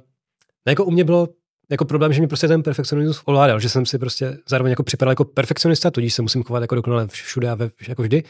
no 0.65 0.69
jako 0.69 0.85
u 0.85 0.91
mě 0.91 1.03
bylo 1.03 1.27
jako 1.71 1.85
problém, 1.85 2.13
že 2.13 2.21
mi 2.21 2.27
prostě 2.27 2.47
ten 2.47 2.63
perfekcionismus 2.63 3.21
ovládal, 3.25 3.59
že 3.59 3.69
jsem 3.69 3.85
si 3.85 3.99
prostě 3.99 4.37
zároveň 4.49 4.69
jako 4.69 4.83
připadal 4.83 5.11
jako 5.11 5.25
perfekcionista, 5.25 5.91
tudíž 5.91 6.13
se 6.13 6.21
musím 6.21 6.43
chovat 6.43 6.61
jako 6.61 6.75
dokonale 6.75 7.07
všude 7.07 7.49
a 7.49 7.55
ve, 7.55 7.69
jako 7.87 8.01
vždy. 8.01 8.23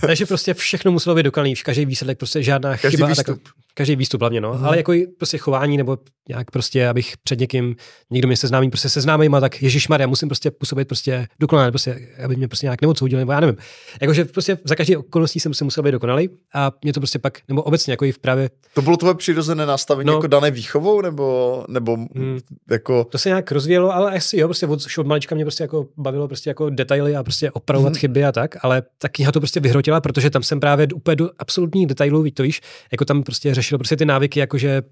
Takže 0.00 0.26
prostě 0.26 0.54
všechno 0.54 0.92
muselo 0.92 1.16
být 1.16 1.22
dokonalý, 1.22 1.54
každý 1.54 1.84
výsledek, 1.84 2.18
prostě 2.18 2.42
žádná 2.42 2.76
každý 2.76 2.96
chyba. 2.96 3.08
Výstup. 3.08 3.42
Tak, 3.42 3.54
každý 3.74 3.96
výstup 3.96 4.20
hlavně, 4.20 4.40
no. 4.40 4.54
Mm. 4.54 4.64
Ale 4.64 4.76
jako 4.76 4.92
prostě 5.18 5.38
chování 5.38 5.76
nebo 5.76 5.98
nějak 6.28 6.50
prostě, 6.50 6.88
abych 6.88 7.14
před 7.24 7.40
někým, 7.40 7.76
někdo 8.10 8.28
mě 8.28 8.36
seznámí, 8.36 8.70
prostě 8.70 8.88
seznámím 8.88 9.34
a 9.34 9.40
tak 9.40 9.62
Ježíš 9.62 9.88
Maria, 9.88 10.06
musím 10.06 10.28
prostě 10.28 10.50
působit 10.50 10.88
prostě 10.88 11.26
dokonale, 11.40 11.70
prostě, 11.70 12.08
aby 12.24 12.36
mě 12.36 12.48
prostě 12.48 12.66
nějak 12.66 12.82
neodsoudil, 12.82 13.18
nebo 13.18 13.32
já 13.32 13.40
nevím. 13.40 13.56
Jakože 14.00 14.24
prostě 14.24 14.58
za 14.64 14.74
každý 14.74 14.96
okolností 14.96 15.40
jsem 15.40 15.54
si 15.54 15.64
musel 15.64 15.82
být 15.82 15.92
dokonalý 15.92 16.28
a 16.54 16.72
mě 16.84 16.92
to 16.92 17.00
prostě 17.00 17.18
pak, 17.18 17.38
nebo 17.48 17.62
obecně 17.62 17.92
jako 17.92 18.04
i 18.04 18.12
v 18.12 18.18
právě. 18.18 18.50
To 18.74 18.82
bylo 18.82 18.96
tvoje 18.96 19.14
přirozené 19.14 19.66
nastavení 19.66 20.06
no, 20.06 20.12
jako 20.12 20.26
dané 20.26 20.50
výchovou, 20.50 21.00
nebo, 21.00 21.64
nebo 21.68 21.96
mm, 21.96 22.38
jako. 22.70 23.04
To 23.04 23.18
se 23.18 23.28
nějak 23.28 23.52
rozvíjelo, 23.52 23.94
ale 23.94 24.16
asi 24.16 24.36
jo, 24.36 24.48
prostě 24.48 24.66
od, 24.66 24.80
od 24.98 25.06
malička 25.06 25.34
mě 25.34 25.44
prostě 25.44 25.64
jako 25.64 25.86
bavilo 25.96 26.28
prostě 26.28 26.50
jako 26.50 26.70
detaily 26.70 27.16
a 27.16 27.22
prostě 27.22 27.50
opravovat 27.50 27.92
mm. 27.92 27.98
chyby 27.98 28.24
a 28.24 28.32
tak, 28.32 28.56
ale 28.64 28.82
tak 28.98 29.12
kniha 29.12 29.32
to 29.32 29.40
prostě 29.40 29.60
vyhrotila, 29.60 30.00
protože 30.00 30.30
tam 30.30 30.42
jsem 30.42 30.60
právě 30.60 30.88
úplně 30.94 31.16
do 31.16 31.30
absolutních 31.38 31.86
detailů, 31.86 32.22
víš 32.22 32.32
to 32.34 32.42
víš, 32.42 32.60
jako 32.92 33.04
tam 33.04 33.22
prostě 33.22 33.54
řešil 33.60 33.78
prostě 33.78 33.96
ty 33.96 34.04
návyky, 34.04 34.40
jakože 34.40 34.82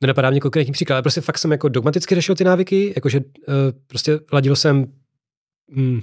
nenapadá 0.00 0.30
mě 0.30 0.40
konkrétní 0.40 0.72
příklad, 0.72 0.96
ale 0.96 1.02
prostě 1.02 1.20
fakt 1.20 1.38
jsem 1.38 1.52
jako 1.52 1.68
dogmaticky 1.68 2.14
řešil 2.14 2.34
ty 2.34 2.44
návyky, 2.44 2.92
jakože 2.96 3.20
uh, 3.20 3.24
prostě 3.86 4.20
ladil 4.32 4.56
jsem, 4.56 4.86
mm, 5.70 6.00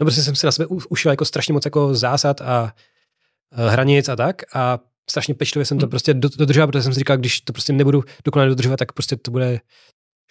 no 0.00 0.04
prostě 0.04 0.22
jsem 0.22 0.36
se 0.36 0.46
na 0.46 0.52
sebe 0.52 0.66
ušil 0.66 1.10
jako 1.10 1.24
strašně 1.24 1.54
moc 1.54 1.64
jako 1.64 1.94
zásad 1.94 2.40
a 2.40 2.74
uh, 3.58 3.66
hranic 3.66 4.08
a 4.08 4.16
tak 4.16 4.42
a 4.54 4.78
strašně 5.10 5.34
pečlivě 5.34 5.64
jsem 5.64 5.78
to 5.78 5.86
hmm. 5.86 5.90
prostě 5.90 6.14
dodržoval, 6.14 6.68
protože 6.68 6.82
jsem 6.82 6.92
si 6.92 6.98
říkal, 6.98 7.16
když 7.16 7.40
to 7.40 7.52
prostě 7.52 7.72
nebudu 7.72 8.04
dokonale 8.24 8.48
dodržovat, 8.48 8.76
tak 8.76 8.92
prostě 8.92 9.16
to 9.16 9.30
bude 9.30 9.60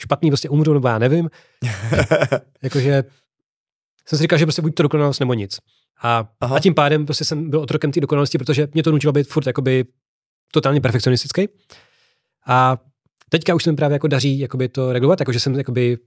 špatný, 0.02 0.30
prostě 0.30 0.50
umřu, 0.50 0.74
nebo 0.74 0.88
já 0.88 1.00
nevím. 1.00 1.30
jakože 2.62 3.04
jsem 4.06 4.18
si 4.18 4.24
říkal, 4.24 4.40
že 4.40 4.46
prostě 4.46 4.62
buď 4.62 4.76
to 4.76 4.84
dokonalost 4.84 5.20
nebo 5.20 5.34
nic. 5.34 5.60
A, 6.02 6.30
a 6.42 6.60
tím 6.60 6.74
pádem 6.74 7.06
prostě 7.06 7.26
jsem 7.26 7.50
byl 7.50 7.60
otrokem 7.60 7.92
té 7.92 8.00
dokonalosti, 8.00 8.38
protože 8.38 8.68
mě 8.74 8.84
to 8.84 8.92
nutilo 8.92 9.14
být 9.14 9.28
furt 9.28 9.48
jakoby 9.48 9.86
totálně 10.52 10.82
perfekcionistický. 10.82 11.48
A 12.48 12.78
teďka 13.30 13.56
už 13.56 13.64
se 13.64 13.72
mi 13.72 13.76
právě 13.76 13.96
jako 13.96 14.08
daří 14.08 14.40
jakoby 14.40 14.70
to 14.70 14.94
regulovat, 14.94 15.20
jakože 15.20 15.40
jsem 15.40 15.56
jakoby, 15.56 15.98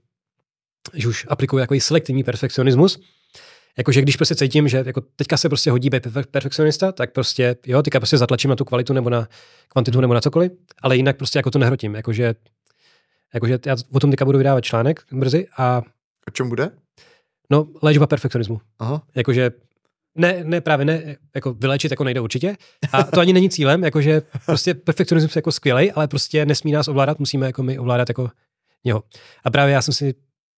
že 0.93 1.07
už 1.07 1.25
aplikuju 1.29 1.59
jako 1.59 1.75
selektivní 1.79 2.23
perfekcionismus, 2.23 2.99
Jakože 3.77 4.01
když 4.01 4.15
prostě 4.15 4.35
cítím, 4.35 4.67
že 4.67 4.83
jako 4.85 5.01
teďka 5.01 5.37
se 5.37 5.49
prostě 5.49 5.71
hodí 5.71 5.89
být 5.89 6.07
perfekcionista, 6.31 6.91
tak 6.91 7.11
prostě 7.11 7.55
jo, 7.65 7.81
teďka 7.81 7.99
prostě 7.99 8.17
zatlačím 8.17 8.49
na 8.49 8.55
tu 8.55 8.65
kvalitu 8.65 8.93
nebo 8.93 9.09
na 9.09 9.27
kvantitu 9.67 10.01
nebo 10.01 10.13
na 10.13 10.21
cokoliv, 10.21 10.51
ale 10.81 10.95
jinak 10.95 11.17
prostě 11.17 11.39
jako 11.39 11.51
to 11.51 11.59
nehrotím. 11.59 11.95
Jakože, 11.95 12.35
jakože 13.33 13.59
já 13.65 13.75
o 13.91 13.99
tom 13.99 14.09
teďka 14.09 14.25
budu 14.25 14.37
vydávat 14.37 14.63
článek 14.63 15.03
brzy 15.11 15.47
a... 15.57 15.81
O 16.27 16.31
čem 16.31 16.49
bude? 16.49 16.71
No, 17.49 17.67
léčba 17.81 18.07
perfekcionismu. 18.07 18.61
Aha. 18.79 19.03
Jakože 19.15 19.51
ne, 20.15 20.43
ne, 20.43 20.61
právě 20.61 20.85
ne, 20.85 21.15
jako 21.35 21.53
vylečit 21.53 21.91
jako 21.91 22.03
nejde 22.03 22.19
určitě. 22.19 22.57
A 22.91 23.03
to 23.03 23.19
ani 23.19 23.33
není 23.33 23.49
cílem, 23.49 23.83
jakože 23.83 24.21
prostě 24.45 24.73
perfekcionismus 24.73 25.35
je 25.35 25.37
jako 25.39 25.51
skvělý, 25.51 25.91
ale 25.91 26.07
prostě 26.07 26.45
nesmí 26.45 26.71
nás 26.71 26.87
ovládat, 26.87 27.19
musíme 27.19 27.45
jako 27.45 27.63
my 27.63 27.79
ovládat 27.79 28.09
jako 28.09 28.29
něho. 28.85 29.03
A 29.43 29.51
právě 29.51 29.73
já 29.73 29.81
jsem 29.81 29.93
si 29.93 30.13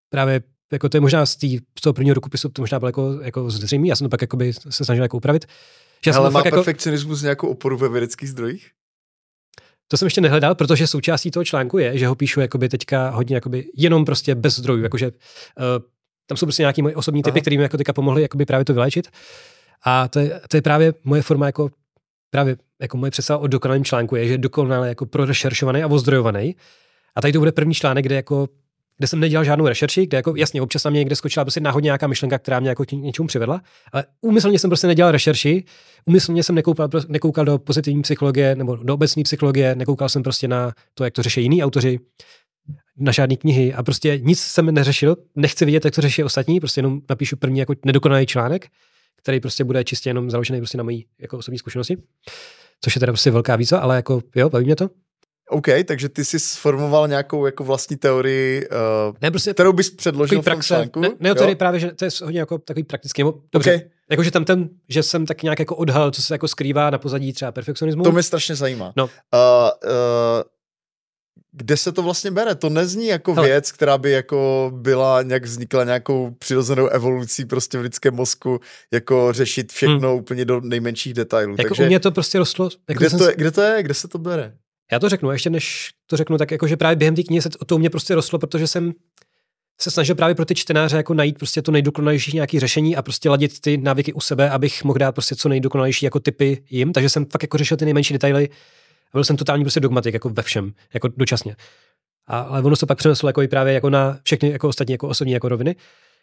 právě 0.09 0.41
jako 0.71 0.89
to 0.89 0.97
je 0.97 1.01
možná 1.01 1.25
z, 1.25 1.35
tý, 1.35 1.57
z 1.57 1.81
toho 1.81 1.93
prvního 1.93 2.13
rukopisu, 2.13 2.49
to 2.49 2.61
možná 2.61 2.79
bylo 2.79 2.89
jako, 2.89 3.19
jako 3.21 3.49
zřejmý, 3.49 3.89
já 3.89 3.95
jsem 3.95 4.05
to 4.05 4.09
pak 4.09 4.21
jakoby 4.21 4.53
se 4.53 4.85
snažil 4.85 5.03
jako 5.03 5.17
upravit. 5.17 5.45
Že 6.05 6.11
Ale 6.11 6.31
má 6.31 6.41
jako, 6.45 6.55
perfekcionismus 6.55 7.21
nějakou 7.21 7.47
oporu 7.47 7.77
ve 7.77 7.89
vědeckých 7.89 8.29
zdrojích? 8.29 8.69
To 9.87 9.97
jsem 9.97 10.05
ještě 10.05 10.21
nehledal, 10.21 10.55
protože 10.55 10.87
součástí 10.87 11.31
toho 11.31 11.45
článku 11.45 11.77
je, 11.77 11.97
že 11.97 12.07
ho 12.07 12.15
píšu 12.15 12.41
jakoby 12.41 12.69
teďka 12.69 13.09
hodně 13.09 13.35
jakoby 13.35 13.65
jenom 13.77 14.05
prostě 14.05 14.35
bez 14.35 14.55
zdrojů, 14.55 14.83
jakože 14.83 15.07
uh, 15.07 15.13
tam 16.25 16.37
jsou 16.37 16.45
prostě 16.45 16.63
nějaké 16.63 16.81
moje 16.81 16.95
osobní 16.95 17.23
typy, 17.23 17.41
které 17.41 17.57
mi 17.57 17.63
jako 17.63 17.77
teďka 17.77 17.93
pomohly 17.93 18.21
jakoby 18.21 18.45
právě 18.45 18.65
to 18.65 18.73
vylečit. 18.73 19.07
A 19.85 20.07
to 20.07 20.19
je, 20.19 20.41
to 20.47 20.57
je 20.57 20.61
právě 20.61 20.93
moje 21.03 21.21
forma 21.21 21.45
jako 21.45 21.69
právě 22.29 22.57
jako 22.81 22.97
moje 22.97 23.11
představa 23.11 23.39
o 23.39 23.47
dokonalém 23.47 23.83
článku 23.83 24.15
je, 24.15 24.27
že 24.27 24.33
je 24.33 24.37
dokonale 24.37 24.87
jako 24.87 25.05
prorešeršovaný 25.05 25.83
a 25.83 25.87
ozdrojovaný. 25.87 26.55
A 27.15 27.21
tady 27.21 27.33
to 27.33 27.39
bude 27.39 27.51
první 27.51 27.73
článek, 27.73 28.05
kde 28.05 28.15
jako 28.15 28.47
kde 28.97 29.07
jsem 29.07 29.19
nedělal 29.19 29.43
žádnou 29.43 29.67
rešerši, 29.67 30.05
kde 30.05 30.15
jako 30.15 30.35
jasně 30.35 30.61
občas 30.61 30.83
na 30.83 30.91
mě 30.91 30.99
někde 30.99 31.15
skočila 31.15 31.45
prostě 31.45 31.59
náhodně 31.59 31.87
nějaká 31.87 32.07
myšlenka, 32.07 32.39
která 32.39 32.59
mě 32.59 32.69
jako 32.69 32.85
k 32.85 32.91
něčemu 32.91 33.27
přivedla, 33.27 33.61
ale 33.91 34.05
úmyslně 34.21 34.59
jsem 34.59 34.69
prostě 34.69 34.87
nedělal 34.87 35.11
rešerši, 35.11 35.63
úmyslně 36.05 36.43
jsem 36.43 36.55
nekoukal, 36.55 36.89
nekoukal 37.07 37.45
do 37.45 37.57
pozitivní 37.57 38.01
psychologie 38.01 38.55
nebo 38.55 38.75
do 38.75 38.93
obecní 38.93 39.23
psychologie, 39.23 39.75
nekoukal 39.75 40.09
jsem 40.09 40.23
prostě 40.23 40.47
na 40.47 40.73
to, 40.93 41.03
jak 41.03 41.13
to 41.13 41.23
řeší 41.23 41.41
jiní 41.41 41.63
autoři. 41.63 41.99
Na 42.97 43.11
žádné 43.11 43.35
knihy 43.35 43.73
a 43.73 43.83
prostě 43.83 44.19
nic 44.23 44.39
jsem 44.39 44.65
neřešil, 44.65 45.15
nechci 45.35 45.65
vidět, 45.65 45.85
jak 45.85 45.95
to 45.95 46.01
řeší 46.01 46.23
ostatní, 46.23 46.59
prostě 46.59 46.79
jenom 46.79 47.01
napíšu 47.09 47.37
první 47.37 47.59
jako 47.59 47.73
nedokonalý 47.85 48.25
článek, 48.25 48.67
který 49.17 49.39
prostě 49.39 49.63
bude 49.63 49.83
čistě 49.83 50.09
jenom 50.09 50.31
založený 50.31 50.59
prostě 50.59 50.77
na 50.77 50.83
mojí 50.83 51.05
jako 51.19 51.37
osobní 51.37 51.57
zkušenosti, 51.57 51.97
což 52.81 52.95
je 52.95 52.99
teda 52.99 53.11
prostě 53.11 53.31
velká 53.31 53.55
výzva, 53.55 53.79
ale 53.79 53.95
jako 53.95 54.21
jo, 54.35 54.49
baví 54.49 54.65
mě 54.65 54.75
to. 54.75 54.89
OK, 55.49 55.67
takže 55.87 56.09
ty 56.09 56.25
jsi 56.25 56.39
sformoval 56.39 57.07
nějakou 57.07 57.45
jako 57.45 57.63
vlastní 57.63 57.97
teorii, 57.97 58.67
uh, 58.67 59.15
ne, 59.21 59.31
prostě 59.31 59.53
kterou 59.53 59.73
bys 59.73 59.89
předložil 59.89 60.41
v 60.41 60.45
tom 60.45 60.61
článku? 60.61 60.99
Ne, 60.99 61.09
ne 61.19 61.35
teorii 61.35 61.55
právě, 61.55 61.79
že 61.79 61.91
to 61.91 62.05
je 62.05 62.11
hodně 62.23 62.39
jako 62.39 62.57
takový 62.57 62.83
praktický. 62.83 63.21
Nebo, 63.21 63.41
dobře, 63.51 63.75
okay. 63.75 63.89
Jakože 64.09 64.31
tam 64.31 64.45
ten, 64.45 64.69
že 64.89 65.03
jsem 65.03 65.25
tak 65.25 65.43
nějak 65.43 65.59
jako 65.59 65.75
odhalil, 65.75 66.11
co 66.11 66.21
se 66.21 66.33
jako 66.33 66.47
skrývá 66.47 66.89
na 66.89 66.97
pozadí 66.97 67.33
třeba 67.33 67.51
perfekcionismu. 67.51 68.03
To 68.03 68.11
mě 68.11 68.23
strašně 68.23 68.55
zajímá. 68.55 68.93
No. 68.95 69.05
Uh, 69.05 69.09
uh, 69.09 69.91
kde 71.57 71.77
se 71.77 71.91
to 71.91 72.03
vlastně 72.03 72.31
bere? 72.31 72.55
To 72.55 72.69
nezní 72.69 73.07
jako 73.07 73.33
Hele. 73.33 73.47
věc, 73.47 73.71
která 73.71 73.97
by 73.97 74.11
jako 74.11 74.71
byla 74.75 75.21
nějak 75.21 75.45
vznikla 75.45 75.83
nějakou 75.83 76.31
přirozenou 76.39 76.87
evolucí 76.87 77.45
prostě 77.45 77.77
v 77.77 77.81
lidském 77.81 78.15
mozku, 78.15 78.59
jako 78.93 79.33
řešit 79.33 79.71
všechno 79.71 80.09
hmm. 80.09 80.19
úplně 80.19 80.45
do 80.45 80.61
nejmenších 80.61 81.13
detailů. 81.13 81.55
Jako 81.57 81.69
Takže 81.69 81.83
u 81.83 81.87
mě 81.87 81.99
to 81.99 82.11
prostě 82.11 82.37
rostlo. 82.37 82.69
Jako 82.89 82.99
kde, 82.99 83.09
to 83.09 83.29
je, 83.29 83.35
kde 83.35 83.51
to 83.51 83.61
je? 83.61 83.83
Kde 83.83 83.93
se 83.93 84.07
to 84.07 84.17
bere? 84.17 84.53
Já 84.91 84.99
to 84.99 85.09
řeknu, 85.09 85.31
ještě 85.31 85.49
než 85.49 85.89
to 86.07 86.17
řeknu, 86.17 86.37
tak 86.37 86.51
jako, 86.51 86.67
že 86.67 86.77
právě 86.77 86.95
během 86.95 87.15
té 87.15 87.23
knihy 87.23 87.41
se 87.41 87.49
to 87.65 87.75
u 87.75 87.79
mě 87.79 87.89
prostě 87.89 88.15
rostlo, 88.15 88.39
protože 88.39 88.67
jsem 88.67 88.93
se 89.81 89.91
snažil 89.91 90.15
právě 90.15 90.35
pro 90.35 90.45
ty 90.45 90.55
čtenáře 90.55 90.97
jako 90.97 91.13
najít 91.13 91.37
prostě 91.37 91.61
to 91.61 91.71
nejdokonalejší 91.71 92.31
nějaké 92.33 92.59
řešení 92.59 92.95
a 92.95 93.01
prostě 93.01 93.29
ladit 93.29 93.61
ty 93.61 93.77
návyky 93.77 94.13
u 94.13 94.21
sebe, 94.21 94.49
abych 94.49 94.83
mohl 94.83 94.99
dát 94.99 95.11
prostě 95.11 95.35
co 95.35 95.49
nejdokonalejší 95.49 96.05
jako 96.05 96.19
typy 96.19 96.63
jim. 96.69 96.93
Takže 96.93 97.09
jsem 97.09 97.25
fakt 97.25 97.43
jako 97.43 97.57
řešil 97.57 97.77
ty 97.77 97.85
nejmenší 97.85 98.13
detaily. 98.13 98.49
Byl 99.15 99.23
jsem 99.23 99.37
totální 99.37 99.63
prostě 99.63 99.79
dogmatik 99.79 100.13
jako 100.13 100.29
ve 100.29 100.43
všem, 100.43 100.73
jako 100.93 101.07
dočasně. 101.17 101.55
A, 102.27 102.39
ale 102.39 102.61
ono 102.61 102.75
se 102.75 102.85
pak 102.85 102.97
přeneslo 102.97 103.29
jako 103.29 103.41
i 103.41 103.47
právě 103.47 103.73
jako 103.73 103.89
na 103.89 104.19
všechny 104.23 104.49
jako 104.49 104.67
ostatní 104.67 104.91
jako 104.91 105.07
osobní 105.07 105.33
jako 105.33 105.49
roviny. 105.49 105.75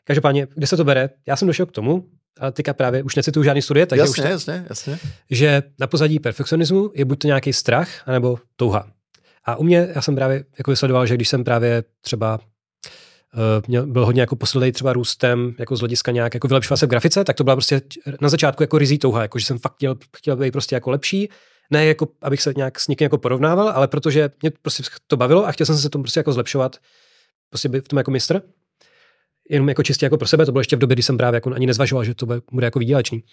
Každopádně, 0.04 0.46
kde 0.54 0.66
se 0.66 0.76
to 0.76 0.84
bere? 0.84 1.10
Já 1.26 1.36
jsem 1.36 1.48
došel 1.48 1.66
k 1.66 1.72
tomu, 1.72 2.04
ale 2.40 2.52
teďka 2.52 2.72
právě 2.72 3.02
už 3.02 3.16
necituju 3.16 3.44
žádný 3.44 3.62
studie, 3.62 3.86
takže 3.86 4.00
jasně, 4.00 4.22
už 4.22 4.26
to, 4.26 4.32
jasně, 4.32 4.66
jasně. 4.68 4.98
že 5.30 5.62
na 5.78 5.86
pozadí 5.86 6.18
perfekcionismu 6.18 6.90
je 6.94 7.04
buď 7.04 7.18
to 7.18 7.26
nějaký 7.26 7.52
strach, 7.52 7.88
anebo 8.08 8.38
touha. 8.56 8.86
A 9.44 9.56
u 9.56 9.62
mě, 9.62 9.88
já 9.94 10.02
jsem 10.02 10.14
právě 10.14 10.44
jako 10.58 10.70
vysledoval, 10.70 11.06
že 11.06 11.14
když 11.14 11.28
jsem 11.28 11.44
právě 11.44 11.84
třeba 12.00 12.38
uh, 12.38 13.40
měl, 13.68 13.86
byl 13.86 14.06
hodně 14.06 14.20
jako 14.20 14.36
posilnej 14.36 14.72
třeba 14.72 14.92
růstem, 14.92 15.54
jako 15.58 15.76
z 15.76 15.80
hlediska 15.80 16.12
nějak 16.12 16.34
jako 16.34 16.48
vylepšovat 16.48 16.76
se 16.76 16.86
v 16.86 16.88
grafice, 16.88 17.24
tak 17.24 17.36
to 17.36 17.44
byla 17.44 17.56
prostě 17.56 17.82
na 18.20 18.28
začátku 18.28 18.62
jako 18.62 18.78
rizí 18.78 18.98
touha, 18.98 19.22
jako 19.22 19.38
že 19.38 19.46
jsem 19.46 19.58
fakt 19.58 19.74
chtěl, 19.74 19.96
chtěl 20.16 20.36
být 20.36 20.50
prostě 20.50 20.74
jako 20.74 20.90
lepší, 20.90 21.28
ne 21.72 21.86
jako, 21.86 22.08
abych 22.22 22.42
se 22.42 22.52
nějak 22.56 22.80
s 22.80 22.88
někým 22.88 23.04
jako 23.04 23.18
porovnával, 23.18 23.68
ale 23.68 23.88
protože 23.88 24.30
mě 24.42 24.52
prostě 24.62 24.82
to 25.06 25.16
bavilo 25.16 25.46
a 25.46 25.52
chtěl 25.52 25.66
jsem 25.66 25.76
se 25.76 25.90
tomu 25.90 26.02
prostě 26.02 26.20
jako 26.20 26.32
zlepšovat, 26.32 26.76
prostě 27.50 27.68
být 27.68 27.84
v 27.84 27.88
tom 27.88 27.96
jako 27.96 28.10
mistr 28.10 28.42
jenom 29.50 29.68
jako 29.68 29.82
čistě 29.82 30.06
jako 30.06 30.18
pro 30.18 30.28
sebe, 30.28 30.46
to 30.46 30.52
bylo 30.52 30.60
ještě 30.60 30.76
v 30.76 30.78
době, 30.78 30.94
kdy 30.94 31.02
jsem 31.02 31.16
právě 31.16 31.36
jako 31.36 31.54
ani 31.54 31.66
nezvažoval, 31.66 32.04
že 32.04 32.14
to 32.14 32.26
bude 32.52 32.66
jako 32.66 32.78
výdělečný. 32.78 33.24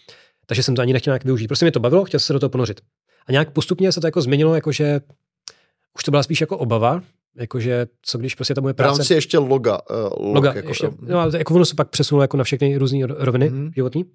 Takže 0.45 0.63
jsem 0.63 0.75
to 0.75 0.81
ani 0.81 0.93
nechtěl 0.93 1.11
nějak 1.11 1.23
využít. 1.23 1.47
Prostě 1.47 1.65
mě 1.65 1.71
to 1.71 1.79
bavilo, 1.79 2.05
chtěl 2.05 2.19
se 2.19 2.33
do 2.33 2.39
toho 2.39 2.49
ponořit. 2.49 2.81
A 3.27 3.31
nějak 3.31 3.51
postupně 3.51 3.91
se 3.91 4.01
to 4.01 4.07
jako 4.07 4.21
změnilo, 4.21 4.55
jakože 4.55 5.01
už 5.95 6.03
to 6.03 6.11
byla 6.11 6.23
spíš 6.23 6.41
jako 6.41 6.57
obava, 6.57 7.01
jakože 7.35 7.87
co 8.01 8.17
když 8.17 8.35
prostě 8.35 8.53
ta 8.55 8.61
moje 8.61 8.73
práce... 8.73 9.03
si 9.03 9.13
ještě 9.13 9.37
loga. 9.37 9.79
Uh, 9.89 10.25
log, 10.25 10.35
loga, 10.35 10.53
jako, 10.53 10.67
ještě, 10.67 10.89
no, 11.01 11.19
ale 11.19 11.37
jako 11.37 11.55
ono 11.55 11.65
se 11.65 11.75
pak 11.75 11.89
přesunulo 11.89 12.23
jako 12.23 12.37
na 12.37 12.43
všechny 12.43 12.77
různé 12.77 12.99
roviny 13.07 13.49
mm-hmm. 13.49 13.71
životní. 13.75 14.05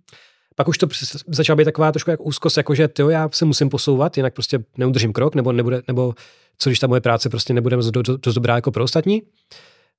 Pak 0.55 0.69
už 0.69 0.79
to 0.79 0.89
začala 1.27 1.57
být 1.57 1.65
taková 1.65 1.93
trošku 1.93 2.11
jako 2.11 2.23
úzkost, 2.23 2.57
jakože 2.57 2.89
ty 2.89 3.03
já 3.09 3.29
se 3.33 3.45
musím 3.45 3.69
posouvat, 3.69 4.17
jinak 4.17 4.35
prostě 4.35 4.65
neudržím 4.77 5.13
krok, 5.13 5.35
nebo 5.35 5.53
nebude, 5.53 5.83
nebo 5.89 6.15
co 6.59 6.71
když 6.71 6.79
ta 6.79 6.87
moje 6.87 7.01
práce 7.01 7.29
prostě 7.29 7.55
nebude 7.55 7.77
dost 7.77 7.91
do, 7.91 8.03
do, 8.03 8.17
do 8.17 8.33
dobrá 8.33 8.55
jako 8.55 8.71
pro 8.71 8.85
ostatní. 8.85 9.23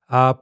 A 0.08 0.34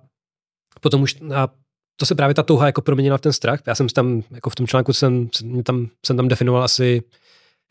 potom 0.80 1.02
už 1.02 1.16
a 1.34 1.48
to 1.96 2.06
se 2.06 2.14
právě 2.14 2.34
ta 2.34 2.42
touha 2.42 2.66
jako 2.66 2.82
proměnila 2.82 3.18
v 3.18 3.20
ten 3.20 3.32
strach. 3.32 3.60
Já 3.66 3.74
jsem 3.74 3.88
tam, 3.88 4.22
jako 4.30 4.50
v 4.50 4.54
tom 4.54 4.66
článku 4.66 4.92
jsem, 4.92 5.28
jsem 5.34 5.62
tam, 5.62 5.88
jsem 6.06 6.16
tam 6.16 6.28
definoval 6.28 6.64
asi 6.64 7.02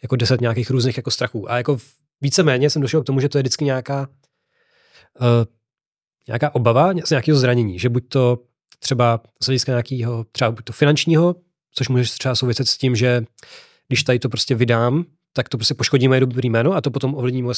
jako 0.03 0.15
deset 0.15 0.41
nějakých 0.41 0.69
různých 0.69 0.97
jako 0.97 1.11
strachů. 1.11 1.51
A 1.51 1.57
jako 1.57 1.77
víceméně 2.21 2.69
jsem 2.69 2.81
došel 2.81 3.03
k 3.03 3.05
tomu, 3.05 3.19
že 3.19 3.29
to 3.29 3.37
je 3.37 3.41
vždycky 3.41 3.65
nějaká 3.65 4.07
uh, 5.19 5.45
nějaká 6.27 6.55
obava 6.55 6.93
z 7.05 7.09
nějakého 7.09 7.37
zranění, 7.37 7.79
že 7.79 7.89
buď 7.89 8.03
to 8.07 8.39
třeba 8.79 9.21
z 9.41 9.45
hlediska 9.45 9.71
nějakého 9.71 10.23
třeba 10.31 10.51
buď 10.51 10.63
to 10.63 10.73
finančního, 10.73 11.35
což 11.73 11.89
může 11.89 12.03
třeba 12.03 12.35
souviset 12.35 12.67
s 12.67 12.77
tím, 12.77 12.95
že 12.95 13.23
když 13.87 14.03
tady 14.03 14.19
to 14.19 14.29
prostě 14.29 14.55
vydám, 14.55 15.05
tak 15.33 15.49
to 15.49 15.57
prostě 15.57 15.73
poškodí 15.73 16.07
moje 16.07 16.19
dobrý 16.19 16.49
jméno 16.49 16.73
a 16.73 16.81
to 16.81 16.91
potom 16.91 17.15
ovlivní 17.15 17.41
moje, 17.41 17.55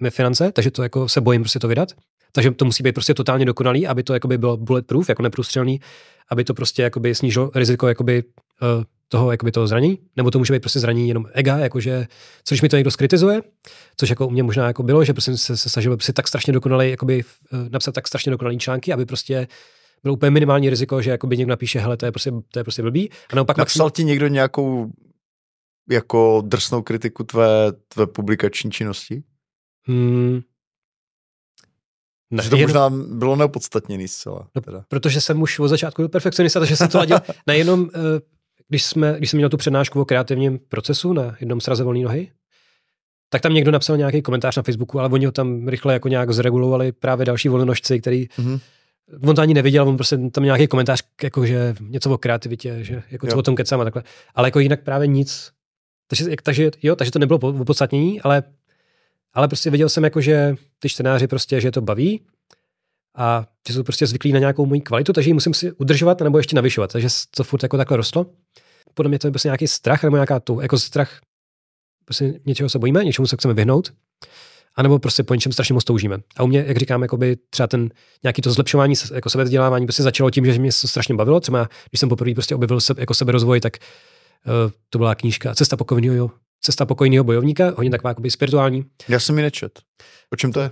moje 0.00 0.10
finance, 0.10 0.52
takže 0.52 0.70
to 0.70 0.82
jako 0.82 1.08
se 1.08 1.20
bojím 1.20 1.42
prostě 1.42 1.58
to 1.58 1.68
vydat. 1.68 1.88
Takže 2.32 2.50
to 2.50 2.64
musí 2.64 2.82
být 2.82 2.92
prostě 2.92 3.14
totálně 3.14 3.44
dokonalý, 3.44 3.86
aby 3.86 4.02
to 4.02 4.14
jakoby 4.14 4.38
bylo 4.38 4.56
bulletproof, 4.56 5.08
jako 5.08 5.22
neprůstřelný, 5.22 5.80
aby 6.28 6.44
to 6.44 6.54
prostě 6.54 6.82
jakoby 6.82 7.14
snížilo 7.14 7.50
riziko 7.54 7.88
jakoby, 7.88 8.24
uh, 8.62 8.84
toho, 9.08 9.30
jakoby 9.30 9.52
toho 9.52 9.66
zranění, 9.66 9.98
nebo 10.16 10.30
to 10.30 10.38
může 10.38 10.52
být 10.52 10.60
prostě 10.60 10.80
zranění 10.80 11.08
jenom 11.08 11.26
ega, 11.32 11.58
jakože, 11.58 12.06
což 12.44 12.62
mi 12.62 12.68
to 12.68 12.76
někdo 12.76 12.90
skritizuje, 12.90 13.42
což 13.96 14.10
jako 14.10 14.26
u 14.26 14.30
mě 14.30 14.42
možná 14.42 14.66
jako 14.66 14.82
bylo, 14.82 15.04
že 15.04 15.12
prostě 15.12 15.36
se, 15.36 15.56
se 15.56 15.68
snažil 15.68 15.96
prostě 15.96 16.12
tak 16.12 16.28
strašně 16.28 16.52
dokonalý, 16.52 16.90
jakoby, 16.90 17.24
uh, 17.52 17.68
napsat 17.68 17.94
tak 17.94 18.08
strašně 18.08 18.30
dokonalý 18.30 18.58
články, 18.58 18.92
aby 18.92 19.06
prostě 19.06 19.48
bylo 20.02 20.14
úplně 20.14 20.30
minimální 20.30 20.70
riziko, 20.70 21.02
že 21.02 21.10
jakoby 21.10 21.36
někdo 21.36 21.50
napíše, 21.50 21.78
hele, 21.78 21.96
to 21.96 22.06
je 22.06 22.12
prostě, 22.12 22.32
to 22.52 22.58
je 22.58 22.64
prostě 22.64 22.82
blbý. 22.82 23.10
A 23.30 23.36
naopak 23.36 23.56
Napsal 23.56 23.86
maxim... 23.86 23.94
ti 23.94 24.04
někdo 24.04 24.26
nějakou 24.26 24.92
jako 25.90 26.42
drsnou 26.46 26.82
kritiku 26.82 27.24
tvé, 27.24 27.72
tvé 27.88 28.06
publikační 28.06 28.70
činnosti? 28.70 29.22
Hmm, 29.86 30.40
ne, 32.32 32.42
že 32.42 32.50
to 32.50 32.56
jenom, 32.56 32.70
možná 32.70 32.90
bylo 33.18 33.36
neopodstatněný 33.36 34.08
zcela. 34.08 34.48
No, 34.54 34.82
protože 34.88 35.20
jsem 35.20 35.42
už 35.42 35.58
od 35.58 35.68
začátku 35.68 36.02
byl 36.02 36.08
perfekcionista, 36.08 36.60
takže 36.60 36.76
jsem 36.76 36.88
to 36.88 36.98
ladil 36.98 37.18
nejenom, 37.46 37.90
eh, 37.94 37.98
když, 38.68 38.84
jsme, 38.84 39.14
když 39.18 39.30
jsem 39.30 39.38
měl 39.38 39.48
tu 39.48 39.56
přednášku 39.56 40.00
o 40.00 40.04
kreativním 40.04 40.58
procesu 40.58 41.12
na 41.12 41.36
jednom 41.40 41.60
sraze 41.60 41.84
volné 41.84 42.00
nohy, 42.00 42.30
tak 43.28 43.42
tam 43.42 43.54
někdo 43.54 43.70
napsal 43.70 43.96
nějaký 43.96 44.22
komentář 44.22 44.56
na 44.56 44.62
Facebooku, 44.62 45.00
ale 45.00 45.08
oni 45.08 45.26
ho 45.26 45.32
tam 45.32 45.68
rychle 45.68 45.92
jako 45.92 46.08
nějak 46.08 46.30
zregulovali 46.30 46.92
právě 46.92 47.26
další 47.26 47.48
volnonožci, 47.48 48.00
který 48.00 48.26
mm-hmm. 48.26 48.60
On 49.22 49.36
to 49.36 49.42
ani 49.42 49.54
neviděl, 49.54 49.88
on 49.88 49.96
prostě 49.96 50.18
tam 50.18 50.44
nějaký 50.44 50.66
komentář, 50.66 51.02
jako 51.22 51.46
že 51.46 51.74
něco 51.80 52.10
o 52.10 52.18
kreativitě, 52.18 52.84
že 52.84 53.02
jako 53.10 53.26
co 53.26 53.38
o 53.38 53.42
tom 53.42 53.56
kecám 53.56 53.80
a 53.80 53.84
takhle. 53.84 54.02
Ale 54.34 54.48
jako 54.48 54.60
jinak 54.60 54.82
právě 54.82 55.06
nic. 55.06 55.52
Takže, 56.06 56.26
takže, 56.42 56.70
jo, 56.82 56.96
takže 56.96 57.12
to 57.12 57.18
nebylo 57.18 57.38
opodstatnění, 57.38 58.20
ale 58.20 58.42
ale 59.34 59.48
prostě 59.48 59.70
viděl 59.70 59.88
jsem 59.88 60.04
jako, 60.04 60.20
že 60.20 60.54
ty 60.78 60.88
čtenáři 60.88 61.26
prostě, 61.26 61.60
že 61.60 61.70
to 61.70 61.80
baví 61.80 62.20
a 63.16 63.46
že 63.68 63.74
jsou 63.74 63.82
prostě 63.82 64.06
zvyklí 64.06 64.32
na 64.32 64.38
nějakou 64.38 64.66
moji 64.66 64.80
kvalitu, 64.80 65.12
takže 65.12 65.30
ji 65.30 65.34
musím 65.34 65.54
si 65.54 65.72
udržovat 65.72 66.20
nebo 66.20 66.38
ještě 66.38 66.56
navyšovat. 66.56 66.92
Takže 66.92 67.08
to 67.36 67.44
furt 67.44 67.62
jako 67.62 67.76
takhle 67.76 67.96
rostlo. 67.96 68.26
Podle 68.94 69.08
mě 69.08 69.18
to 69.18 69.26
je 69.26 69.30
prostě 69.30 69.48
nějaký 69.48 69.68
strach 69.68 70.02
nebo 70.02 70.16
nějaká 70.16 70.40
tu, 70.40 70.60
jako 70.60 70.78
strach, 70.78 71.20
prostě 72.04 72.40
něčeho 72.46 72.68
se 72.68 72.78
bojíme, 72.78 73.04
něčemu 73.04 73.26
se 73.26 73.36
chceme 73.36 73.54
vyhnout, 73.54 73.92
anebo 74.74 74.98
prostě 74.98 75.22
po 75.22 75.34
něčem 75.34 75.52
strašně 75.52 75.72
moc 75.72 75.84
toužíme. 75.84 76.18
A 76.36 76.42
u 76.42 76.46
mě, 76.46 76.64
jak 76.66 76.76
říkám, 76.76 77.02
jakoby 77.02 77.36
třeba 77.50 77.66
ten 77.66 77.90
nějaký 78.22 78.42
to 78.42 78.52
zlepšování, 78.52 78.94
jako 79.14 79.30
sebevzdělávání, 79.30 79.86
prostě 79.86 80.02
začalo 80.02 80.30
tím, 80.30 80.46
že 80.46 80.58
mě 80.58 80.70
to 80.80 80.88
strašně 80.88 81.14
bavilo. 81.14 81.40
Třeba 81.40 81.68
když 81.90 82.00
jsem 82.00 82.08
poprvé 82.08 82.34
prostě 82.34 82.54
objevil 82.54 82.80
se, 82.80 82.94
jako 82.98 83.14
seberozvoj, 83.14 83.60
tak 83.60 83.76
uh, 84.46 84.72
to 84.90 84.98
byla 84.98 85.14
knížka 85.14 85.54
Cesta 85.54 85.76
pokojného 85.76 86.30
Cesta 86.64 86.86
pokojného 86.86 87.24
bojovníka, 87.24 87.72
hodně 87.76 87.90
taková 87.90 88.10
jakoby 88.10 88.30
spirituální. 88.30 88.84
Já 89.08 89.20
jsem 89.20 89.38
ji 89.38 89.42
nečet. 89.42 89.80
O 90.32 90.36
čem 90.36 90.52
to 90.52 90.60
je? 90.60 90.70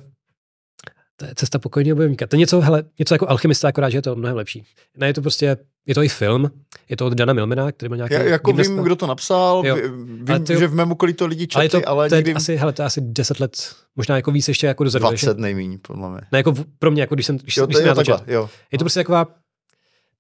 To 1.21 1.27
je 1.27 1.35
cesta 1.35 1.59
pokojného 1.59 1.97
bojovníka. 1.97 2.27
To 2.27 2.37
je 2.37 2.39
něco, 2.39 2.61
hele, 2.61 2.85
něco 2.99 3.15
jako 3.15 3.29
alchymista, 3.29 3.69
akorát, 3.69 3.91
že 3.91 3.99
je 3.99 4.03
to 4.03 4.17
mnohem 4.17 4.37
lepší. 4.37 4.65
Ne, 4.97 5.07
je 5.07 5.15
to 5.15 5.21
prostě, 5.21 5.57
je 5.87 5.95
to 5.95 6.03
i 6.03 6.09
film, 6.09 6.51
je 6.89 6.97
to 6.97 7.07
od 7.07 7.15
Dana 7.15 7.33
Milmena, 7.33 7.73
který 7.73 7.89
byl 7.89 7.97
nějaký... 7.97 8.15
Já 8.15 8.23
jako 8.23 8.53
gymnasta. 8.53 8.75
vím, 8.75 8.83
kdo 8.83 8.97
to 8.97 9.07
napsal, 9.07 9.63
jo. 9.67 9.77
vím, 10.23 10.45
to, 10.47 10.53
že 10.59 10.67
v 10.67 10.75
mém 10.75 10.93
okolí 10.93 11.13
to 11.13 11.27
lidi 11.27 11.47
četli, 11.47 11.61
ale, 11.61 11.69
to, 11.69 11.89
ale 11.89 12.09
to 12.09 12.15
je 12.15 12.21
nevím... 12.21 12.37
asi, 12.37 12.57
hele, 12.57 12.73
to 12.73 12.83
je 12.83 12.87
asi 12.87 13.01
10 13.01 13.41
let, 13.41 13.75
možná 13.97 14.17
jako 14.17 14.33
víc 14.33 14.49
ještě 14.49 14.67
jako 14.67 14.85
dozadu. 14.85 15.03
20 15.09 15.39
nejméně, 15.39 15.79
podle 15.79 16.11
mě. 16.11 16.21
Ne, 16.33 16.39
jako 16.39 16.55
pro 16.79 16.91
mě, 16.91 17.03
jako 17.03 17.15
když 17.15 17.27
jsem, 17.27 17.39
když, 17.39 17.57
jo, 17.57 17.67
když 17.67 17.79
jsem 17.79 17.87
jo, 17.87 17.95
takhle, 17.95 18.21
jo. 18.27 18.51
Je 18.73 18.79
to 18.79 18.85
prostě 18.85 19.01
taková, 19.01 19.25
to 19.25 19.31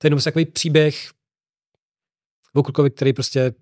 je 0.05 0.07
jenom 0.07 0.17
prostě 0.17 0.31
takový 0.31 0.45
příběh 0.45 0.97
o 2.55 2.63
klukovi, 2.63 2.91
který 2.91 3.13
prostě 3.13 3.53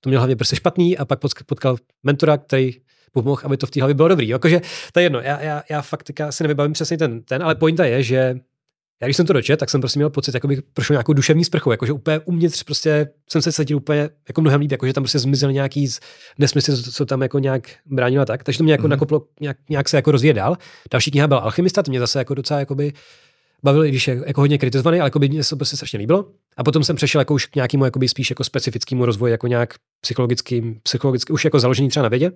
to 0.00 0.08
měl 0.08 0.20
hlavně 0.20 0.36
prostě 0.36 0.56
špatný 0.56 0.98
a 0.98 1.04
pak 1.04 1.18
potkal 1.46 1.76
mentora, 2.02 2.38
který 2.38 2.72
pomohl, 3.12 3.40
aby 3.44 3.56
to 3.56 3.66
v 3.66 3.70
té 3.70 3.80
hlavě 3.80 3.94
bylo 3.94 4.08
dobrý. 4.08 4.28
Jakože 4.28 4.60
to 4.92 5.00
je 5.00 5.04
jedno, 5.04 5.20
já, 5.20 5.40
já, 5.40 5.62
já 5.70 5.82
fakt 5.82 6.02
teďka 6.02 6.32
si 6.32 6.44
nevybavím 6.44 6.72
přesně 6.72 6.98
ten, 6.98 7.22
ten, 7.22 7.42
ale 7.42 7.54
pointa 7.54 7.84
je, 7.84 8.02
že 8.02 8.34
já 9.02 9.06
když 9.06 9.16
jsem 9.16 9.26
to 9.26 9.32
dočet, 9.32 9.56
tak 9.56 9.70
jsem 9.70 9.80
prostě 9.80 9.98
měl 9.98 10.10
pocit, 10.10 10.34
jako 10.34 10.48
bych 10.48 10.62
prošel 10.62 10.94
nějakou 10.94 11.12
duševní 11.12 11.44
sprchu, 11.44 11.70
jakože 11.70 11.92
úplně 11.92 12.18
uvnitř 12.18 12.62
prostě 12.62 13.08
jsem 13.30 13.42
se 13.42 13.52
cítil 13.52 13.76
úplně 13.76 14.10
jako 14.28 14.40
mnohem 14.40 14.60
líp, 14.60 14.70
jakože 14.70 14.92
tam 14.92 15.02
prostě 15.02 15.18
zmizel 15.18 15.52
nějaký 15.52 15.88
nesmysl, 16.38 16.92
co 16.92 17.06
tam 17.06 17.22
jako 17.22 17.38
nějak 17.38 17.68
bránilo 17.86 18.24
tak, 18.24 18.44
takže 18.44 18.58
to 18.58 18.64
mě 18.64 18.72
jako 18.72 18.86
mm-hmm. 18.86 18.90
nakoplo, 18.90 19.26
nějak, 19.40 19.56
nějak, 19.68 19.88
se 19.88 19.96
jako 19.96 20.10
rozvíjet 20.10 20.34
dál. 20.34 20.56
Další 20.92 21.10
kniha 21.10 21.26
byla 21.26 21.40
Alchymista, 21.40 21.82
to 21.82 21.90
mě 21.90 22.00
zase 22.00 22.18
jako 22.18 22.34
docela 22.34 22.60
jakoby 22.60 22.92
bavil, 23.62 23.84
i 23.84 23.88
když 23.88 24.08
je 24.08 24.22
jako 24.26 24.40
hodně 24.40 24.58
kritizovaný, 24.58 25.00
ale 25.00 25.06
jako 25.06 25.18
by 25.18 25.28
mě 25.28 25.44
se 25.44 25.50
to 25.50 25.56
prostě 25.56 25.76
strašně 25.76 25.98
líbilo. 25.98 26.26
A 26.56 26.64
potom 26.64 26.84
jsem 26.84 26.96
přešel 26.96 27.20
jako 27.20 27.34
už 27.34 27.46
k 27.46 27.54
nějakému 27.54 27.84
jakoby 27.84 28.08
spíš 28.08 28.30
jako 28.30 28.44
specifickému 28.44 29.06
rozvoji, 29.06 29.30
jako 29.30 29.46
nějak 29.46 29.74
psychologickým, 30.00 30.80
psychologicky, 30.82 31.32
už 31.32 31.44
jako 31.44 31.60
založený 31.60 31.88
třeba 31.88 32.02
na 32.02 32.08
vědě. 32.08 32.32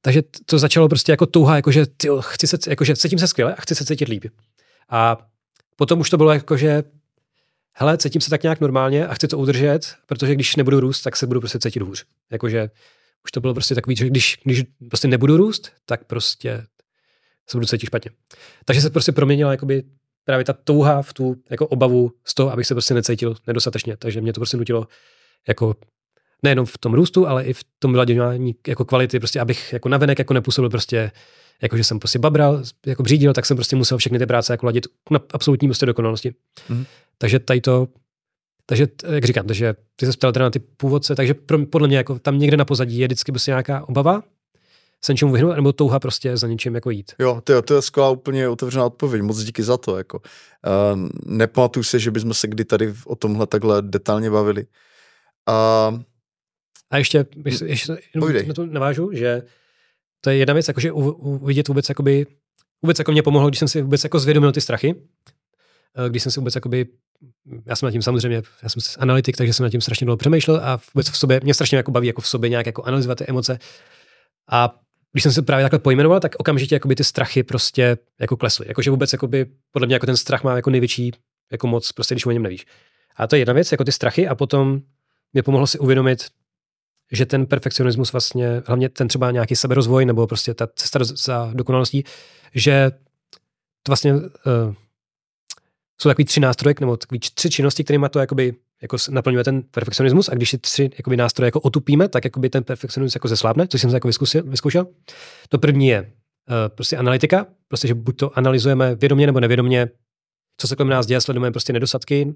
Takže 0.00 0.22
to 0.46 0.58
začalo 0.58 0.88
prostě 0.88 1.12
jako 1.12 1.26
touha, 1.26 1.56
jakože 1.56 1.86
tyjo, 1.86 2.20
chci 2.20 2.46
se, 2.46 2.58
jakože 2.68 2.96
cítím 2.96 3.18
se 3.18 3.28
skvěle 3.28 3.54
a 3.54 3.60
chci 3.60 3.74
se 3.74 3.84
cítit 3.84 4.08
líp. 4.08 4.24
A 4.88 5.28
potom 5.76 6.00
už 6.00 6.10
to 6.10 6.16
bylo 6.16 6.32
jakože 6.32 6.82
hele, 7.72 7.98
cítím 7.98 8.20
se 8.20 8.30
tak 8.30 8.42
nějak 8.42 8.60
normálně 8.60 9.06
a 9.06 9.14
chci 9.14 9.28
to 9.28 9.38
udržet, 9.38 9.94
protože 10.06 10.34
když 10.34 10.56
nebudu 10.56 10.80
růst, 10.80 11.02
tak 11.02 11.16
se 11.16 11.26
budu 11.26 11.40
prostě 11.40 11.58
cítit 11.58 11.82
hůř. 11.82 12.04
Jakože 12.30 12.70
už 13.24 13.32
to 13.32 13.40
bylo 13.40 13.54
prostě 13.54 13.74
takový, 13.74 13.96
že 13.96 14.06
když, 14.06 14.38
když 14.44 14.62
prostě 14.88 15.08
nebudu 15.08 15.36
růst, 15.36 15.72
tak 15.86 16.04
prostě 16.04 16.66
se 17.46 17.56
budu 17.56 17.66
cítit 17.66 17.86
špatně. 17.86 18.10
Takže 18.64 18.80
se 18.80 18.90
prostě 18.90 19.12
proměnila 19.12 19.50
jakoby 19.50 19.84
právě 20.24 20.44
ta 20.44 20.52
touha 20.52 21.02
v 21.02 21.12
tu 21.12 21.36
jako 21.50 21.66
obavu 21.66 22.12
z 22.24 22.34
toho, 22.34 22.52
abych 22.52 22.66
se 22.66 22.74
prostě 22.74 22.94
necítil 22.94 23.36
nedostatečně. 23.46 23.96
Takže 23.96 24.20
mě 24.20 24.32
to 24.32 24.40
prostě 24.40 24.56
nutilo 24.56 24.88
jako 25.48 25.74
nejenom 26.42 26.66
v 26.66 26.78
tom 26.78 26.94
růstu, 26.94 27.28
ale 27.28 27.44
i 27.44 27.52
v 27.52 27.64
tom 27.78 27.92
vyladění 27.92 28.54
jako 28.66 28.84
kvality, 28.84 29.18
prostě 29.18 29.40
abych 29.40 29.72
jako 29.72 29.88
navenek 29.88 30.18
jako 30.18 30.34
nepůsobil 30.34 30.70
prostě 30.70 31.10
jako 31.62 31.76
že 31.76 31.84
jsem 31.84 31.98
prostě 31.98 32.18
babral, 32.18 32.62
jako 32.86 33.02
břídil, 33.02 33.32
tak 33.32 33.46
jsem 33.46 33.56
prostě 33.56 33.76
musel 33.76 33.98
všechny 33.98 34.18
ty 34.18 34.26
práce 34.26 34.52
jako 34.52 34.66
ladit 34.66 34.86
na 35.10 35.20
absolutní 35.32 35.68
prostě 35.68 35.86
dokonalosti. 35.86 36.34
Mm. 36.68 36.84
Takže 37.18 37.38
tady 37.38 37.60
to, 37.60 37.88
takže, 38.66 38.88
jak 39.08 39.24
říkám, 39.24 39.46
takže 39.46 39.74
ty 39.96 40.06
se 40.06 40.12
ptal 40.12 40.32
teda 40.32 40.44
na 40.44 40.50
ty 40.50 40.58
původce, 40.58 41.14
takže 41.14 41.34
pro, 41.34 41.66
podle 41.66 41.88
mě 41.88 41.96
jako 41.96 42.18
tam 42.18 42.38
někde 42.38 42.56
na 42.56 42.64
pozadí 42.64 42.98
je 42.98 43.06
vždycky 43.06 43.32
prostě 43.32 43.50
nějaká 43.50 43.88
obava, 43.88 44.22
se 45.04 45.12
něčemu 45.12 45.32
vyhnout, 45.32 45.56
nebo 45.56 45.72
touha 45.72 45.98
prostě 45.98 46.36
za 46.36 46.46
něčím 46.46 46.74
jako 46.74 46.90
jít. 46.90 47.12
Jo, 47.18 47.40
to, 47.44 47.62
to 47.62 47.74
je 47.74 47.82
skvělá 47.82 48.10
úplně 48.10 48.48
otevřená 48.48 48.84
odpověď, 48.84 49.22
moc 49.22 49.38
díky 49.38 49.62
za 49.62 49.76
to. 49.76 49.98
Jako. 49.98 50.18
Uh, 50.18 51.08
nepamatuju 51.26 51.84
se, 51.84 51.98
že 51.98 52.10
bychom 52.10 52.34
se 52.34 52.48
kdy 52.48 52.64
tady 52.64 52.94
o 53.06 53.16
tomhle 53.16 53.46
takhle 53.46 53.82
detailně 53.82 54.30
bavili. 54.30 54.66
Uh, 55.48 56.00
a 56.90 56.98
ještě, 56.98 57.26
ještě, 57.44 57.66
ještě 57.66 57.98
na 58.46 58.54
to 58.54 58.66
navážu, 58.66 59.10
že 59.12 59.42
to 60.20 60.30
je 60.30 60.36
jedna 60.36 60.54
věc, 60.54 60.68
jakože 60.68 60.92
uvidět 60.92 61.68
vůbec, 61.68 61.88
jakoby, 61.88 62.26
vůbec 62.82 62.98
jako 62.98 63.12
mě 63.12 63.22
pomohlo, 63.22 63.48
když 63.48 63.58
jsem 63.58 63.68
si 63.68 63.82
vůbec 63.82 64.04
jako 64.04 64.18
zvědomil 64.18 64.52
ty 64.52 64.60
strachy, 64.60 64.94
eh, 66.06 66.08
když 66.08 66.22
jsem 66.22 66.32
si 66.32 66.40
vůbec 66.40 66.54
jakoby, 66.54 66.86
já 67.66 67.76
jsem 67.76 67.86
nad 67.86 67.92
tím 67.92 68.02
samozřejmě, 68.02 68.42
já 68.62 68.68
jsem 68.68 68.82
analytik, 68.98 69.36
takže 69.36 69.52
jsem 69.52 69.64
nad 69.64 69.70
tím 69.70 69.80
strašně 69.80 70.04
dlouho 70.04 70.16
přemýšlel 70.16 70.60
a 70.64 70.80
vůbec 70.94 71.10
v 71.10 71.18
sobě, 71.18 71.40
mě 71.42 71.54
strašně 71.54 71.76
jako 71.76 71.90
baví 71.90 72.06
jako 72.06 72.20
v 72.20 72.28
sobě 72.28 72.50
nějak 72.50 72.66
jako 72.66 72.82
analyzovat 72.82 73.18
ty 73.18 73.24
emoce. 73.28 73.58
A 74.50 74.80
když 75.12 75.22
jsem 75.22 75.32
se 75.32 75.42
právě 75.42 75.64
takhle 75.64 75.78
pojmenoval, 75.78 76.20
tak 76.20 76.36
okamžitě 76.38 76.74
jakoby 76.74 76.94
ty 76.94 77.04
strachy 77.04 77.42
prostě 77.42 77.98
jako 78.20 78.36
klesly. 78.36 78.64
Jakože 78.68 78.90
vůbec 78.90 79.12
jakoby, 79.12 79.46
podle 79.72 79.86
mě 79.86 79.94
jako 79.94 80.06
ten 80.06 80.16
strach 80.16 80.44
má 80.44 80.56
jako 80.56 80.70
největší 80.70 81.12
jako 81.52 81.66
moc, 81.66 81.92
prostě 81.92 82.14
když 82.14 82.26
o 82.26 82.30
něm 82.30 82.42
nevíš. 82.42 82.66
A 83.16 83.26
to 83.26 83.36
je 83.36 83.40
jedna 83.40 83.54
věc, 83.54 83.72
jako 83.72 83.84
ty 83.84 83.92
strachy 83.92 84.28
a 84.28 84.34
potom 84.34 84.80
mě 85.32 85.42
pomohlo 85.42 85.66
si 85.66 85.78
uvědomit, 85.78 86.24
že 87.12 87.26
ten 87.26 87.46
perfekcionismus 87.46 88.12
vlastně, 88.12 88.62
hlavně 88.66 88.88
ten 88.88 89.08
třeba 89.08 89.30
nějaký 89.30 89.56
seberozvoj 89.56 90.04
nebo 90.04 90.26
prostě 90.26 90.54
ta 90.54 90.66
cesta 90.66 90.98
za 91.02 91.50
dokonalostí, 91.54 92.04
že 92.54 92.90
to 93.82 93.90
vlastně 93.90 94.14
uh, 94.14 94.20
jsou 96.00 96.08
takový 96.08 96.24
tři 96.24 96.40
nástroje, 96.40 96.74
nebo 96.80 96.96
takový 96.96 97.18
tři 97.18 97.50
činnosti, 97.50 97.84
kterými 97.84 98.06
to 98.10 98.18
jakoby 98.18 98.54
jako 98.82 98.96
naplňuje 99.10 99.44
ten 99.44 99.62
perfekcionismus 99.62 100.28
a 100.28 100.34
když 100.34 100.50
si 100.50 100.58
tři 100.58 100.90
jakoby, 100.98 101.16
nástroje 101.16 101.46
jako 101.46 101.60
otupíme, 101.60 102.08
tak 102.08 102.24
jakoby 102.24 102.50
ten 102.50 102.64
perfekcionismus 102.64 103.14
jako 103.14 103.28
zeslábne, 103.28 103.68
což 103.68 103.80
jsem 103.80 103.90
jako 103.90 104.08
vyzkusil, 104.08 104.42
vyzkoušel. 104.42 104.86
To 105.48 105.58
první 105.58 105.88
je 105.88 106.00
uh, 106.02 106.08
prostě 106.68 106.96
analytika, 106.96 107.46
prostě, 107.68 107.88
že 107.88 107.94
buď 107.94 108.16
to 108.16 108.38
analyzujeme 108.38 108.94
vědomě 108.94 109.26
nebo 109.26 109.40
nevědomě, 109.40 109.88
co 110.58 110.68
se 110.68 110.76
kolem 110.76 110.90
nás 110.90 111.06
děje, 111.06 111.20
sledujeme 111.20 111.50
prostě 111.50 111.72
nedostatky, 111.72 112.34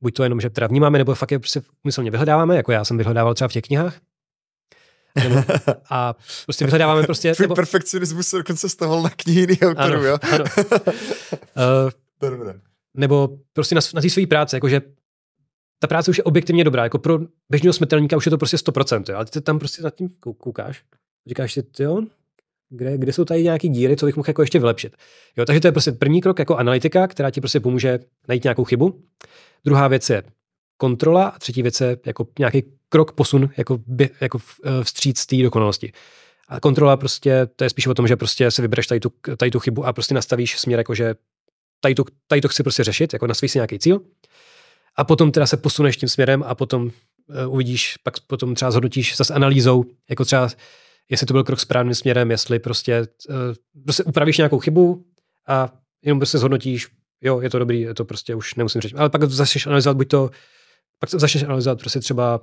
buď 0.00 0.14
to 0.14 0.22
jenom, 0.22 0.40
že 0.40 0.50
teda 0.50 0.66
vnímáme, 0.66 0.98
nebo 0.98 1.14
fakt 1.14 1.30
je 1.30 1.38
prostě 1.38 1.62
umyslně 1.84 2.10
vyhledáváme, 2.10 2.56
jako 2.56 2.72
já 2.72 2.84
jsem 2.84 2.96
vyhledával 2.96 3.34
třeba 3.34 3.48
v 3.48 3.52
těch 3.52 3.64
knihách. 3.64 4.00
Nebo, 5.24 5.42
a 5.90 6.14
prostě 6.44 6.64
vyhledáváme 6.64 7.02
prostě... 7.02 7.34
Tvůj 7.34 7.44
nebo, 7.44 7.54
perfekcionismus 7.54 8.28
se 8.28 8.36
dokonce 8.36 8.68
staval 8.68 9.02
na 9.02 9.10
knihy 9.10 9.40
jiných 9.40 9.62
autorů, 9.62 10.04
jo? 10.04 10.18
Ano. 10.32 10.44
uh, 12.22 12.52
nebo 12.96 13.38
prostě 13.52 13.74
na, 13.74 13.80
na 13.94 14.00
té 14.00 14.10
své 14.10 14.26
práci, 14.26 14.56
jakože 14.56 14.82
ta 15.78 15.86
práce 15.86 16.10
už 16.10 16.18
je 16.18 16.24
objektivně 16.24 16.64
dobrá, 16.64 16.82
jako 16.82 16.98
pro 16.98 17.18
běžného 17.50 17.72
smrtelníka 17.72 18.16
už 18.16 18.26
je 18.26 18.30
to 18.30 18.38
prostě 18.38 18.56
100%, 18.56 19.04
jo? 19.08 19.16
ale 19.16 19.24
ty 19.24 19.40
tam 19.40 19.58
prostě 19.58 19.82
nad 19.82 19.94
tím 19.94 20.08
koukáš, 20.20 20.84
říkáš 21.26 21.52
si, 21.52 21.62
jo, 21.78 22.02
kde, 22.68 22.98
kde 22.98 23.12
jsou 23.12 23.24
tady 23.24 23.42
nějaké 23.42 23.68
díry, 23.68 23.96
co 23.96 24.06
bych 24.06 24.16
mohl 24.16 24.30
jako 24.30 24.42
ještě 24.42 24.58
vylepšit. 24.58 24.96
Jo, 25.36 25.44
takže 25.44 25.60
to 25.60 25.68
je 25.68 25.72
prostě 25.72 25.92
první 25.92 26.20
krok 26.20 26.38
jako 26.38 26.56
analytika, 26.56 27.06
která 27.06 27.30
ti 27.30 27.40
prostě 27.40 27.60
pomůže 27.60 27.98
najít 28.28 28.44
nějakou 28.44 28.64
chybu. 28.64 29.02
Druhá 29.64 29.88
věc 29.88 30.10
je 30.10 30.22
kontrola 30.76 31.26
a 31.26 31.38
třetí 31.38 31.62
věc 31.62 31.80
je 31.80 31.98
jako 32.06 32.26
nějaký 32.38 32.62
krok 32.88 33.12
posun 33.12 33.50
jako, 33.56 33.78
jako 34.20 34.38
e, 34.64 34.84
vstříc 34.84 35.26
té 35.26 35.36
dokonalosti. 35.42 35.92
A 36.48 36.60
kontrola 36.60 36.96
prostě, 36.96 37.46
to 37.56 37.64
je 37.64 37.70
spíš 37.70 37.86
o 37.86 37.94
tom, 37.94 38.08
že 38.08 38.16
prostě 38.16 38.50
si 38.50 38.62
vybereš 38.62 38.86
tady 38.86 39.00
tu, 39.00 39.12
tady 39.36 39.50
tu 39.50 39.58
chybu 39.58 39.86
a 39.86 39.92
prostě 39.92 40.14
nastavíš 40.14 40.58
směr, 40.58 40.80
jako 40.80 40.94
že 40.94 41.14
tady 41.80 41.94
to, 41.94 42.04
tady 42.26 42.40
to 42.40 42.48
chci 42.48 42.62
prostě 42.62 42.84
řešit, 42.84 43.12
jako 43.12 43.26
nastavíš 43.26 43.52
si 43.52 43.58
nějaký 43.58 43.78
cíl. 43.78 44.00
A 44.96 45.04
potom 45.04 45.32
teda 45.32 45.46
se 45.46 45.56
posuneš 45.56 45.96
tím 45.96 46.08
směrem 46.08 46.44
a 46.46 46.54
potom 46.54 46.82
uh, 46.82 47.54
uvidíš, 47.54 47.96
pak 47.96 48.20
potom 48.20 48.54
třeba 48.54 48.70
zhodnotíš 48.70 49.16
zase 49.16 49.34
analýzou, 49.34 49.84
jako 50.10 50.24
třeba 50.24 50.48
jestli 51.10 51.26
to 51.26 51.32
byl 51.32 51.44
krok 51.44 51.60
správným 51.60 51.94
směrem, 51.94 52.30
jestli 52.30 52.58
prostě, 52.58 53.06
uh, 53.28 53.36
prostě 53.84 54.04
upravíš 54.04 54.36
nějakou 54.36 54.58
chybu 54.58 55.04
a 55.48 55.72
jenom 56.04 56.18
prostě 56.18 56.38
zhodnotíš, 56.38 56.88
jo, 57.20 57.40
je 57.40 57.50
to 57.50 57.58
dobrý, 57.58 57.80
je 57.80 57.94
to 57.94 58.04
prostě 58.04 58.34
už 58.34 58.54
nemusím 58.54 58.80
říct. 58.80 58.94
Ale 58.96 59.10
pak 59.10 59.24
začneš 59.24 59.66
analyzovat 59.66 59.96
buď 59.96 60.08
to, 60.08 60.30
pak 60.98 61.10
začneš 61.10 61.42
analyzovat 61.42 61.78
prostě 61.78 62.00
třeba 62.00 62.40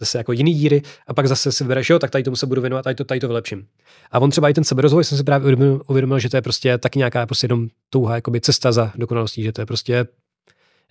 zase 0.00 0.18
jako 0.18 0.32
jiný 0.32 0.54
díry 0.54 0.82
a 1.06 1.14
pak 1.14 1.28
zase 1.28 1.52
si 1.52 1.64
vybereš, 1.64 1.90
jo, 1.90 1.98
tak 1.98 2.10
tady 2.10 2.24
tomu 2.24 2.36
se 2.36 2.46
budu 2.46 2.60
věnovat, 2.60 2.82
tady 2.82 2.94
to, 2.94 3.04
tady 3.04 3.20
to 3.20 3.28
vylepším. 3.28 3.66
A 4.10 4.18
on 4.18 4.30
třeba 4.30 4.48
i 4.48 4.54
ten 4.54 4.64
seberozvoj 4.64 5.04
jsem 5.04 5.18
si 5.18 5.24
právě 5.24 5.44
uvědomil, 5.44 5.82
uvědomil, 5.86 6.18
že 6.18 6.28
to 6.28 6.36
je 6.36 6.42
prostě 6.42 6.78
taky 6.78 6.98
nějaká 6.98 7.26
prostě 7.26 7.44
jenom 7.44 7.68
touha, 7.90 8.14
jakoby 8.14 8.40
cesta 8.40 8.72
za 8.72 8.92
dokonalostí, 8.96 9.42
že 9.42 9.52
to 9.52 9.62
je 9.62 9.66
prostě 9.66 10.06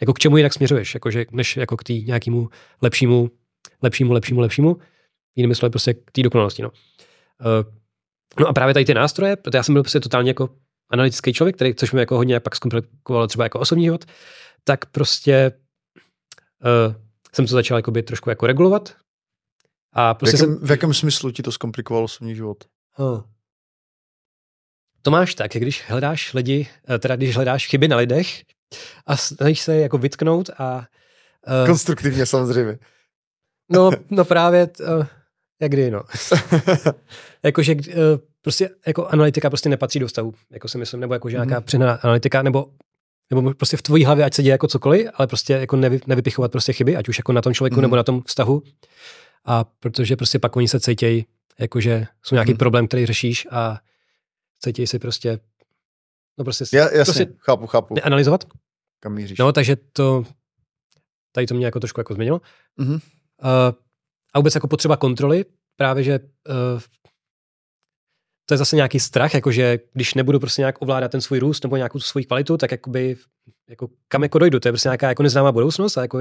jako 0.01 0.14
k 0.14 0.19
čemu 0.19 0.38
jinak 0.38 0.53
směřuješ, 0.53 0.93
jakože, 0.93 1.25
než 1.32 1.58
jako 1.58 1.77
k 1.77 1.84
tý 1.84 2.03
nějakému 2.03 2.50
lepšímu, 2.82 3.32
lepšímu, 3.82 4.14
lepšímu, 4.14 4.42
lepšímu, 4.42 4.77
jinými 5.36 5.56
slovy 5.56 5.70
prostě 5.70 5.94
k 5.94 6.12
té 6.12 6.24
dokonalosti. 6.24 6.62
No. 6.62 6.70
Uh, 6.70 7.74
no 8.40 8.48
a 8.48 8.54
právě 8.54 8.74
tady 8.74 8.86
ty 8.86 8.94
nástroje, 8.94 9.36
protože 9.36 9.58
já 9.58 9.64
jsem 9.64 9.74
byl 9.74 9.84
prostě 9.84 10.00
totálně 10.00 10.30
jako 10.30 10.50
analytický 10.90 11.34
člověk, 11.34 11.56
který, 11.56 11.76
což 11.76 11.92
mi 11.92 12.00
jako 12.00 12.16
hodně 12.16 12.40
pak 12.40 12.56
zkomplikovalo 12.56 13.28
třeba 13.28 13.46
jako 13.46 13.60
osobní 13.60 13.84
život, 13.84 14.06
tak 14.64 14.86
prostě 14.86 15.52
uh, 16.64 16.96
jsem 17.36 17.46
to 17.46 17.54
začal 17.54 17.78
jakoby 17.78 18.04
trošku 18.04 18.30
jako 18.30 18.48
regulovat. 18.48 18.96
A 19.94 20.14
prostě 20.14 20.38
v, 20.38 20.40
jakém, 20.40 20.56
jsem, 20.56 20.68
v 20.68 20.72
jakém 20.72 20.94
smyslu 20.94 21.32
ti 21.32 21.44
to 21.44 21.52
zkomplikovalo 21.52 22.04
osobní 22.04 22.36
život? 22.36 22.58
Uh. 22.98 23.22
To 25.02 25.12
máš 25.12 25.36
tak, 25.36 25.52
když 25.52 25.90
hledáš 25.90 26.34
lidi, 26.34 26.68
eh, 26.90 27.00
teda 27.00 27.16
když 27.16 27.36
hledáš 27.36 27.68
chyby 27.68 27.88
na 27.88 27.98
lidech 27.98 28.44
a 29.06 29.18
snažíš 29.18 29.62
se 29.62 29.76
jako 29.76 29.98
vytknout 29.98 30.50
a... 30.58 30.88
Uh, 31.48 31.68
Konstruktivně 31.68 32.26
samozřejmě. 32.26 32.80
No, 33.72 33.92
no 34.10 34.26
právě, 34.26 34.70
uh, 34.80 35.06
jak 35.61 35.72
kdy, 35.72 35.92
no. 35.92 36.03
Jakože 37.43 37.75
uh, 37.75 37.82
prostě 38.42 38.69
jako 38.88 39.08
analytika 39.08 39.50
prostě 39.50 39.69
nepatří 39.69 40.00
do 40.00 40.09
stavu, 40.09 40.34
jako 40.51 40.67
si 40.67 40.77
myslím, 40.77 41.00
nebo 41.00 41.14
jako 41.14 41.30
že 41.30 41.38
nějaká 41.38 41.59
mm-hmm. 41.59 42.00
analytika, 42.01 42.42
nebo 42.42 42.66
nebo 43.30 43.53
prostě 43.53 43.77
v 43.77 43.82
tvojí 43.82 44.06
hlavě, 44.06 44.25
ať 44.25 44.34
se 44.34 44.43
děje 44.43 44.51
jako 44.51 44.67
cokoliv, 44.67 45.08
ale 45.14 45.27
prostě 45.27 45.53
jako 45.53 45.75
nevy, 45.75 46.00
nevypichovat 46.08 46.51
prostě 46.51 46.74
chyby, 46.74 46.95
ať 46.95 47.09
už 47.09 47.17
jako 47.17 47.32
na 47.32 47.42
tom 47.42 47.53
člověku 47.53 47.75
mm. 47.75 47.82
nebo 47.82 47.95
na 47.95 48.03
tom 48.03 48.22
vztahu. 48.22 48.64
A 49.45 49.64
protože 49.64 50.16
prostě 50.16 50.40
pak 50.40 50.56
oni 50.56 50.67
se 50.67 50.80
cítějí, 50.80 51.25
jakože 51.59 52.08
jsou 52.24 52.35
nějaký 52.35 52.51
mm. 52.51 52.58
problém, 52.58 52.88
který 52.88 53.06
řešíš 53.06 53.48
a 53.51 53.80
cítějí 54.59 54.88
si 54.88 55.00
prostě, 55.00 55.40
no 56.38 56.43
prostě, 56.43 56.77
Já, 56.77 56.84
jasně, 56.84 57.03
prostě 57.03 57.27
chápu, 57.40 57.67
chápu. 57.67 57.95
Analyzovat. 58.03 58.43
Kam 59.00 59.14
míříš? 59.14 59.38
No, 59.38 59.51
takže 59.51 59.75
to, 59.93 60.24
tady 61.32 61.48
to 61.48 61.53
mě 61.53 61.66
jako 61.66 61.80
trošku 61.80 62.00
jako 62.00 62.14
změnilo. 62.14 62.42
Mm. 62.77 62.93
Uh, 62.93 63.00
a 64.36 64.40
vůbec 64.40 64.56
jako 64.56 64.68
potřeba 64.68 64.98
kontroly, 64.98 65.46
právě, 65.78 66.04
že 66.04 66.20
uh, 66.20 66.82
to 68.46 68.54
je 68.54 68.58
zase 68.58 68.76
nějaký 68.76 69.00
strach, 69.00 69.34
jakože 69.34 69.80
když 69.94 70.14
nebudu 70.14 70.40
prostě 70.40 70.62
nějak 70.62 70.82
ovládat 70.82 71.12
ten 71.12 71.22
svůj 71.22 71.40
růst 71.40 71.64
nebo 71.64 71.78
nějakou 71.78 72.00
svoji 72.00 72.26
kvalitu, 72.26 72.58
tak 72.58 72.72
jakoby 72.72 73.18
jako 73.70 73.90
kam 74.08 74.24
jako 74.24 74.40
dojdu, 74.40 74.60
to 74.60 74.68
je 74.68 74.72
prostě 74.72 74.90
nějaká 74.90 75.10
jako 75.10 75.24
neznámá 75.24 75.52
budoucnost 75.52 75.98
a 75.98 76.02
jako 76.02 76.20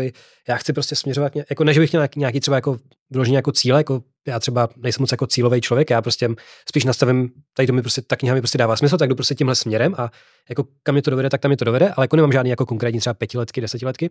já 0.49 0.57
chci 0.57 0.73
prostě 0.73 0.97
směřovat, 0.97 1.33
jako 1.51 1.65
než 1.65 1.79
bych 1.79 1.93
měl 1.93 2.09
nějaký, 2.17 2.41
třeba 2.41 2.57
jako 2.57 2.79
vyložený 3.11 3.35
jako 3.35 3.53
cíle, 3.53 3.81
jako 3.81 4.03
já 4.27 4.41
třeba 4.41 4.69
nejsem 4.77 5.03
moc 5.03 5.13
jako 5.13 5.27
cílový 5.27 5.61
člověk, 5.61 5.91
já 5.91 6.03
prostě 6.03 6.29
spíš 6.69 6.85
nastavím, 6.85 7.31
tady 7.57 7.67
to 7.67 7.73
mi 7.73 7.83
prostě, 7.83 8.03
ta 8.03 8.17
kniha 8.17 8.35
mi 8.35 8.41
prostě 8.41 8.59
dává 8.59 8.77
smysl, 8.77 8.97
tak 8.97 9.09
jdu 9.09 9.15
prostě 9.15 9.35
tímhle 9.35 9.55
směrem 9.55 9.95
a 9.99 10.11
jako 10.49 10.65
kam 10.83 10.95
mě 10.95 11.03
to 11.03 11.11
dovede, 11.11 11.31
tak 11.31 11.41
tam 11.41 11.49
mě 11.49 11.57
to 11.57 11.65
dovede, 11.65 11.91
ale 11.91 12.05
jako 12.05 12.17
nemám 12.17 12.33
žádný 12.33 12.51
jako 12.51 12.67
konkrétní 12.67 13.01
třeba 13.01 13.15
pětiletky, 13.15 13.61
desetiletky, 13.61 14.11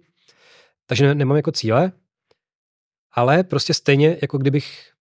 takže 0.88 1.06
ne, 1.06 1.16
nemám 1.16 1.38
jako 1.38 1.52
cíle, 1.52 1.92
ale 3.14 3.44
prostě 3.44 3.74
stejně, 3.74 4.18
jako 4.22 4.38
kdybych 4.38 4.94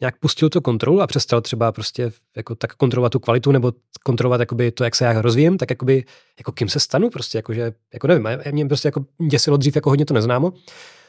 nějak 0.00 0.18
pustil 0.18 0.48
tu 0.48 0.60
kontrolu 0.60 1.00
a 1.00 1.06
přestal 1.06 1.40
třeba 1.40 1.72
prostě 1.72 2.12
jako 2.36 2.54
tak 2.54 2.74
kontrolovat 2.74 3.12
tu 3.12 3.18
kvalitu 3.18 3.52
nebo 3.52 3.72
kontrolovat 4.04 4.40
jakoby 4.40 4.70
to, 4.70 4.84
jak 4.84 4.96
se 4.96 5.04
já 5.04 5.22
rozvíjem, 5.22 5.58
tak 5.58 5.70
jakoby, 5.70 6.04
jako 6.38 6.52
kým 6.52 6.68
se 6.68 6.80
stanu 6.80 7.10
prostě, 7.10 7.38
jakože, 7.38 7.72
jako 7.94 8.06
nevím, 8.06 8.28
mě 8.50 8.66
prostě 8.66 8.88
jako 8.88 9.04
děsilo 9.30 9.56
dřív 9.56 9.76
jako 9.76 9.90
hodně 9.90 10.06
to 10.06 10.14
neznámo, 10.14 10.52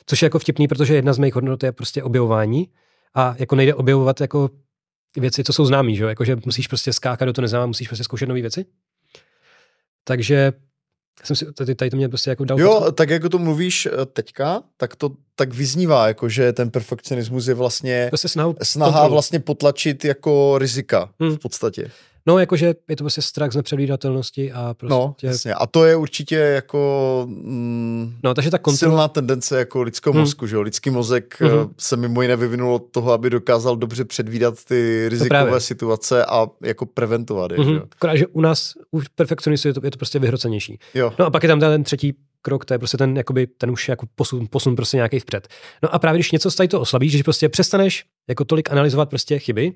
což 0.06 0.22
je 0.22 0.26
jako 0.26 0.40
vtipný, 0.40 0.68
protože 0.68 0.96
jedna 0.96 1.14
z 1.14 1.18
mých 1.18 1.36
hodnot 1.36 1.64
je 1.64 1.72
prostě 1.72 2.04
objevování 2.04 2.70
a 3.14 3.36
jako 3.40 3.56
nejde 3.56 3.76
objevovat 3.76 4.22
jako 4.22 4.50
věci, 5.18 5.44
co 5.44 5.54
jsou 5.54 5.66
známý, 5.66 5.96
že 5.96 6.04
jo? 6.04 6.10
Jakože 6.10 6.38
musíš 6.46 6.68
prostě 6.68 6.94
skákat 6.94 7.26
do 7.26 7.34
to 7.34 7.42
neznámá, 7.42 7.66
musíš 7.66 7.88
prostě 7.88 8.04
zkoušet 8.04 8.30
nové 8.30 8.42
věci. 8.42 8.66
Takže 10.04 10.54
jsem 11.24 11.36
si, 11.36 11.54
tady, 11.54 11.76
tady 11.76 11.92
to 11.92 11.98
mě 11.98 12.10
prostě 12.10 12.30
jako 12.30 12.46
dal... 12.46 12.60
Jo, 12.60 12.92
tak 12.92 13.10
jako 13.10 13.30
to 13.30 13.40
mluvíš 13.40 13.86
eh, 13.86 14.06
teďka, 14.06 14.64
tak 14.78 14.96
to 14.96 15.12
tak 15.36 15.54
vyznívá, 15.54 16.08
jako 16.08 16.30
že 16.30 16.54
ten 16.54 16.70
perfekcionismus 16.70 17.48
je 17.48 17.54
vlastně 17.54 18.08
prostě 18.10 18.28
snaha, 18.28 18.54
snaha 18.64 19.08
vlastně 19.08 19.40
potlačit 19.40 20.06
jako 20.06 20.58
rizika 20.58 21.10
hmm. 21.20 21.36
v 21.36 21.40
podstatě. 21.40 21.92
No, 22.28 22.40
jakože 22.40 22.76
je 22.90 22.96
to 22.96 23.04
prostě 23.04 23.22
strach 23.22 23.52
z 23.52 23.56
nepředvídatelnosti 23.56 24.52
a 24.52 24.74
prostě... 24.74 24.94
No, 24.94 25.16
jasně. 25.24 25.54
A 25.54 25.68
to 25.68 25.86
je 25.86 25.96
určitě 25.96 26.36
jako 26.36 27.24
mm, 27.30 28.18
no, 28.24 28.34
takže 28.34 28.52
ta 28.52 28.58
kontrola... 28.58 28.92
silná 28.92 29.08
tendence 29.08 29.60
jako 29.60 29.82
lidského 29.82 30.14
hmm. 30.14 30.22
mozku, 30.22 30.48
že 30.48 30.56
jo? 30.56 30.62
Lidský 30.62 30.90
mozek 30.90 31.42
hmm. 31.42 31.74
se 31.78 31.98
mimo 31.98 32.22
jiné 32.22 32.36
vyvinul 32.36 32.74
od 32.74 32.92
toho, 32.92 33.12
aby 33.12 33.30
dokázal 33.30 33.76
dobře 33.76 34.06
předvídat 34.06 34.64
ty 34.66 35.06
rizikové 35.10 35.60
situace 35.60 36.26
a 36.26 36.48
jako 36.64 36.86
preventovat 36.86 37.52
je, 37.52 37.58
hmm. 37.58 37.70
že 37.70 37.76
jo? 37.76 37.84
Akorát, 37.92 38.16
že 38.16 38.28
u 38.28 38.42
nás, 38.42 38.74
u 38.92 39.02
perfekcionistů 39.16 39.68
je 39.68 39.74
to, 39.74 39.82
je 39.84 39.92
to 39.92 39.98
prostě 39.98 40.20
vyhrocenější. 40.20 40.80
Jo. 40.94 41.14
No 41.20 41.26
a 41.26 41.30
pak 41.30 41.44
je 41.44 41.50
tam 41.50 41.60
ten 41.60 41.84
třetí 41.84 42.14
krok, 42.42 42.66
to 42.66 42.74
je 42.74 42.78
prostě 42.78 42.98
ten, 42.98 43.18
jakoby, 43.18 43.48
ten 43.48 43.72
už 43.72 43.90
jako 43.90 44.06
posun, 44.16 44.48
posun 44.50 44.76
prostě 44.76 44.98
nějaký 44.98 45.20
vpřed. 45.20 45.48
No 45.84 45.96
a 45.96 46.00
právě 46.00 46.18
když 46.18 46.32
něco 46.32 46.52
z 46.52 46.68
to 46.68 46.82
oslabí, 46.82 47.10
že 47.10 47.24
prostě 47.24 47.50
přestaneš 47.50 48.06
jako 48.28 48.46
tolik 48.46 48.72
analyzovat 48.72 49.10
prostě 49.10 49.40
chyby, 49.40 49.74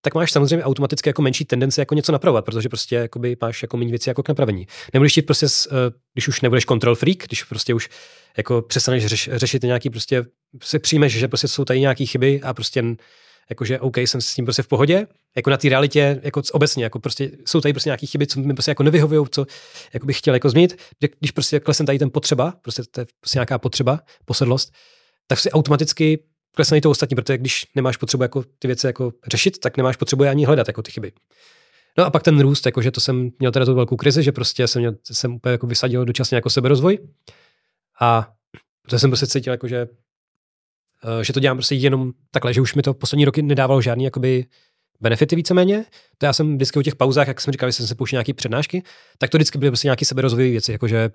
tak 0.00 0.14
máš 0.14 0.32
samozřejmě 0.32 0.64
automaticky 0.64 1.08
jako 1.08 1.22
menší 1.22 1.44
tendenci 1.44 1.80
jako 1.80 1.94
něco 1.94 2.12
napravovat, 2.12 2.44
protože 2.44 2.68
prostě 2.68 2.96
jakoby 2.96 3.36
máš 3.42 3.62
jako 3.62 3.76
méně 3.76 3.90
věci 3.90 4.10
jako 4.10 4.22
k 4.22 4.28
napravení. 4.28 4.66
Nebudeš 4.94 5.12
ti 5.12 5.22
prostě, 5.22 5.46
uh, 5.46 5.76
když 6.14 6.28
už 6.28 6.40
nebudeš 6.40 6.64
control 6.64 6.94
freak, 6.94 7.18
když 7.18 7.44
prostě 7.44 7.74
už 7.74 7.88
jako 8.36 8.62
přestaneš 8.62 9.06
řeš, 9.06 9.30
řešit 9.32 9.62
nějaký 9.62 9.90
prostě, 9.90 10.24
si 10.62 10.78
přijmeš, 10.78 11.12
že 11.12 11.28
prostě 11.28 11.48
jsou 11.48 11.64
tady 11.64 11.80
nějaké 11.80 12.06
chyby 12.06 12.40
a 12.42 12.54
prostě 12.54 12.84
jakože 13.50 13.80
OK, 13.80 13.98
jsem 13.98 14.20
s 14.20 14.34
tím 14.34 14.44
prostě 14.44 14.62
v 14.62 14.68
pohodě, 14.68 15.06
jako 15.36 15.50
na 15.50 15.56
té 15.56 15.68
realitě, 15.68 16.20
jako 16.22 16.42
obecně, 16.52 16.84
jako 16.84 16.98
prostě 16.98 17.30
jsou 17.46 17.60
tady 17.60 17.72
prostě 17.72 17.88
nějaké 17.88 18.06
chyby, 18.06 18.26
co 18.26 18.40
mi 18.40 18.54
prostě 18.54 18.70
jako 18.70 18.82
nevyhovují, 18.82 19.26
co 19.30 19.46
jako 19.92 20.06
bych 20.06 20.18
chtěl 20.18 20.34
jako 20.34 20.50
změnit, 20.50 20.80
když 21.20 21.30
prostě 21.30 21.60
klesne 21.60 21.86
tady 21.86 21.98
ten 21.98 22.10
potřeba, 22.10 22.54
prostě 22.62 22.82
to 22.90 23.00
je 23.00 23.06
prostě 23.20 23.36
nějaká 23.38 23.58
potřeba, 23.58 24.00
posedlost, 24.24 24.72
tak 25.26 25.38
si 25.38 25.50
automaticky 25.50 26.18
klesne 26.54 26.80
to 26.80 26.90
ostatní, 26.90 27.14
protože 27.14 27.38
když 27.38 27.66
nemáš 27.74 27.96
potřebu 27.96 28.22
jako 28.22 28.44
ty 28.58 28.66
věci 28.66 28.86
jako 28.86 29.12
řešit, 29.26 29.58
tak 29.58 29.76
nemáš 29.76 29.96
potřebu 29.96 30.24
ani 30.24 30.44
hledat 30.44 30.68
jako 30.68 30.82
ty 30.82 30.90
chyby. 30.90 31.12
No 31.98 32.04
a 32.04 32.10
pak 32.10 32.22
ten 32.22 32.40
růst, 32.40 32.66
jakože 32.66 32.90
to 32.90 33.00
jsem 33.00 33.30
měl 33.38 33.52
teda 33.52 33.66
tu 33.66 33.74
velkou 33.74 33.96
krizi, 33.96 34.22
že 34.22 34.32
prostě 34.32 34.68
jsem, 34.68 34.82
měl, 34.82 34.94
jsem 35.12 35.34
úplně 35.34 35.52
jako 35.52 35.66
vysadil 35.66 36.04
dočasně 36.04 36.34
jako 36.34 36.50
seberozvoj 36.50 36.98
a 38.00 38.32
to 38.90 38.98
jsem 38.98 39.10
prostě 39.10 39.26
cítil, 39.26 39.52
jako 39.52 39.68
že, 39.68 39.88
eh, 41.20 41.24
že 41.24 41.32
to 41.32 41.40
dělám 41.40 41.56
prostě 41.56 41.74
jenom 41.74 42.12
takhle, 42.30 42.54
že 42.54 42.60
už 42.60 42.74
mi 42.74 42.82
to 42.82 42.94
poslední 42.94 43.24
roky 43.24 43.42
nedávalo 43.42 43.82
žádný 43.82 44.04
jakoby 44.04 44.46
benefity 45.00 45.36
víceméně. 45.36 45.84
To 46.18 46.26
já 46.26 46.32
jsem 46.32 46.54
vždycky 46.54 46.78
u 46.78 46.82
těch 46.82 46.96
pauzách, 46.96 47.28
jak 47.28 47.40
jsem 47.40 47.52
říkal, 47.52 47.68
že 47.68 47.72
jsem 47.72 47.86
se 47.86 47.94
pouštěl 47.94 48.16
nějaké 48.16 48.34
přednášky, 48.34 48.82
tak 49.18 49.30
to 49.30 49.38
vždycky 49.38 49.58
byly 49.58 49.70
prostě 49.70 49.86
nějaké 49.86 50.04
seberozvojové 50.04 50.50
věci, 50.50 50.72
jakože 50.72 51.10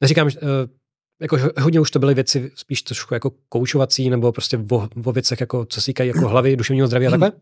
neříkám, 0.00 0.30
že, 0.30 0.38
eh, 0.38 0.79
jako 1.20 1.38
hodně 1.60 1.80
už 1.80 1.90
to 1.90 1.98
byly 1.98 2.14
věci 2.14 2.50
spíš 2.54 2.82
trošku 2.82 3.14
jako 3.14 3.32
koučovací 3.48 4.10
nebo 4.10 4.32
prostě 4.32 4.58
o, 4.70 4.88
o 5.04 5.12
věcech, 5.12 5.40
jako, 5.40 5.64
co 5.64 5.80
se 5.80 5.86
týkají 5.86 6.08
jako 6.08 6.28
hlavy, 6.28 6.56
duševního 6.56 6.86
zdraví 6.86 7.06
a 7.06 7.10
takhle. 7.10 7.32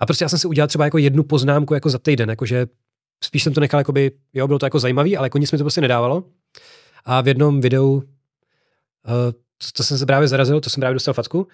A 0.00 0.06
prostě 0.06 0.24
já 0.24 0.28
jsem 0.28 0.38
si 0.38 0.48
udělal 0.48 0.68
třeba 0.68 0.84
jako 0.84 0.98
jednu 0.98 1.22
poznámku 1.22 1.74
jako 1.74 1.90
za 1.90 1.98
týden, 1.98 2.30
jakože 2.30 2.66
spíš 3.24 3.42
jsem 3.42 3.52
to 3.52 3.60
nechal, 3.60 3.80
jakoby, 3.80 4.10
jo, 4.34 4.46
bylo 4.46 4.58
to 4.58 4.66
jako 4.66 4.78
zajímavý, 4.78 5.16
ale 5.16 5.26
jako 5.26 5.38
nic 5.38 5.52
mi 5.52 5.58
to 5.58 5.64
prostě 5.64 5.80
nedávalo. 5.80 6.24
A 7.04 7.20
v 7.20 7.28
jednom 7.28 7.60
videu, 7.60 7.92
uh, 7.92 8.02
to, 9.32 9.66
to 9.72 9.82
jsem 9.82 9.98
se 9.98 10.06
právě 10.06 10.28
zarazil, 10.28 10.60
to 10.60 10.70
jsem 10.70 10.80
právě 10.80 10.94
dostal 10.94 11.14
facku, 11.14 11.38
uh, 11.38 11.46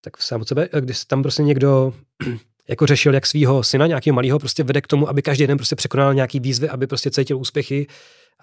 tak 0.00 0.22
sám 0.22 0.40
od 0.40 0.48
sebe, 0.48 0.68
když 0.80 1.04
tam 1.04 1.22
prostě 1.22 1.42
někdo 1.42 1.92
jako 2.68 2.86
řešil, 2.86 3.14
jak 3.14 3.26
svého 3.26 3.62
syna, 3.62 3.86
nějakého 3.86 4.14
malého, 4.14 4.38
prostě 4.38 4.62
vede 4.62 4.80
k 4.80 4.86
tomu, 4.86 5.08
aby 5.08 5.22
každý 5.22 5.46
den 5.46 5.58
prostě 5.58 5.76
překonal 5.76 6.14
nějaký 6.14 6.40
výzvy, 6.40 6.68
aby 6.68 6.86
prostě 6.86 7.10
cítil 7.10 7.38
úspěchy, 7.38 7.86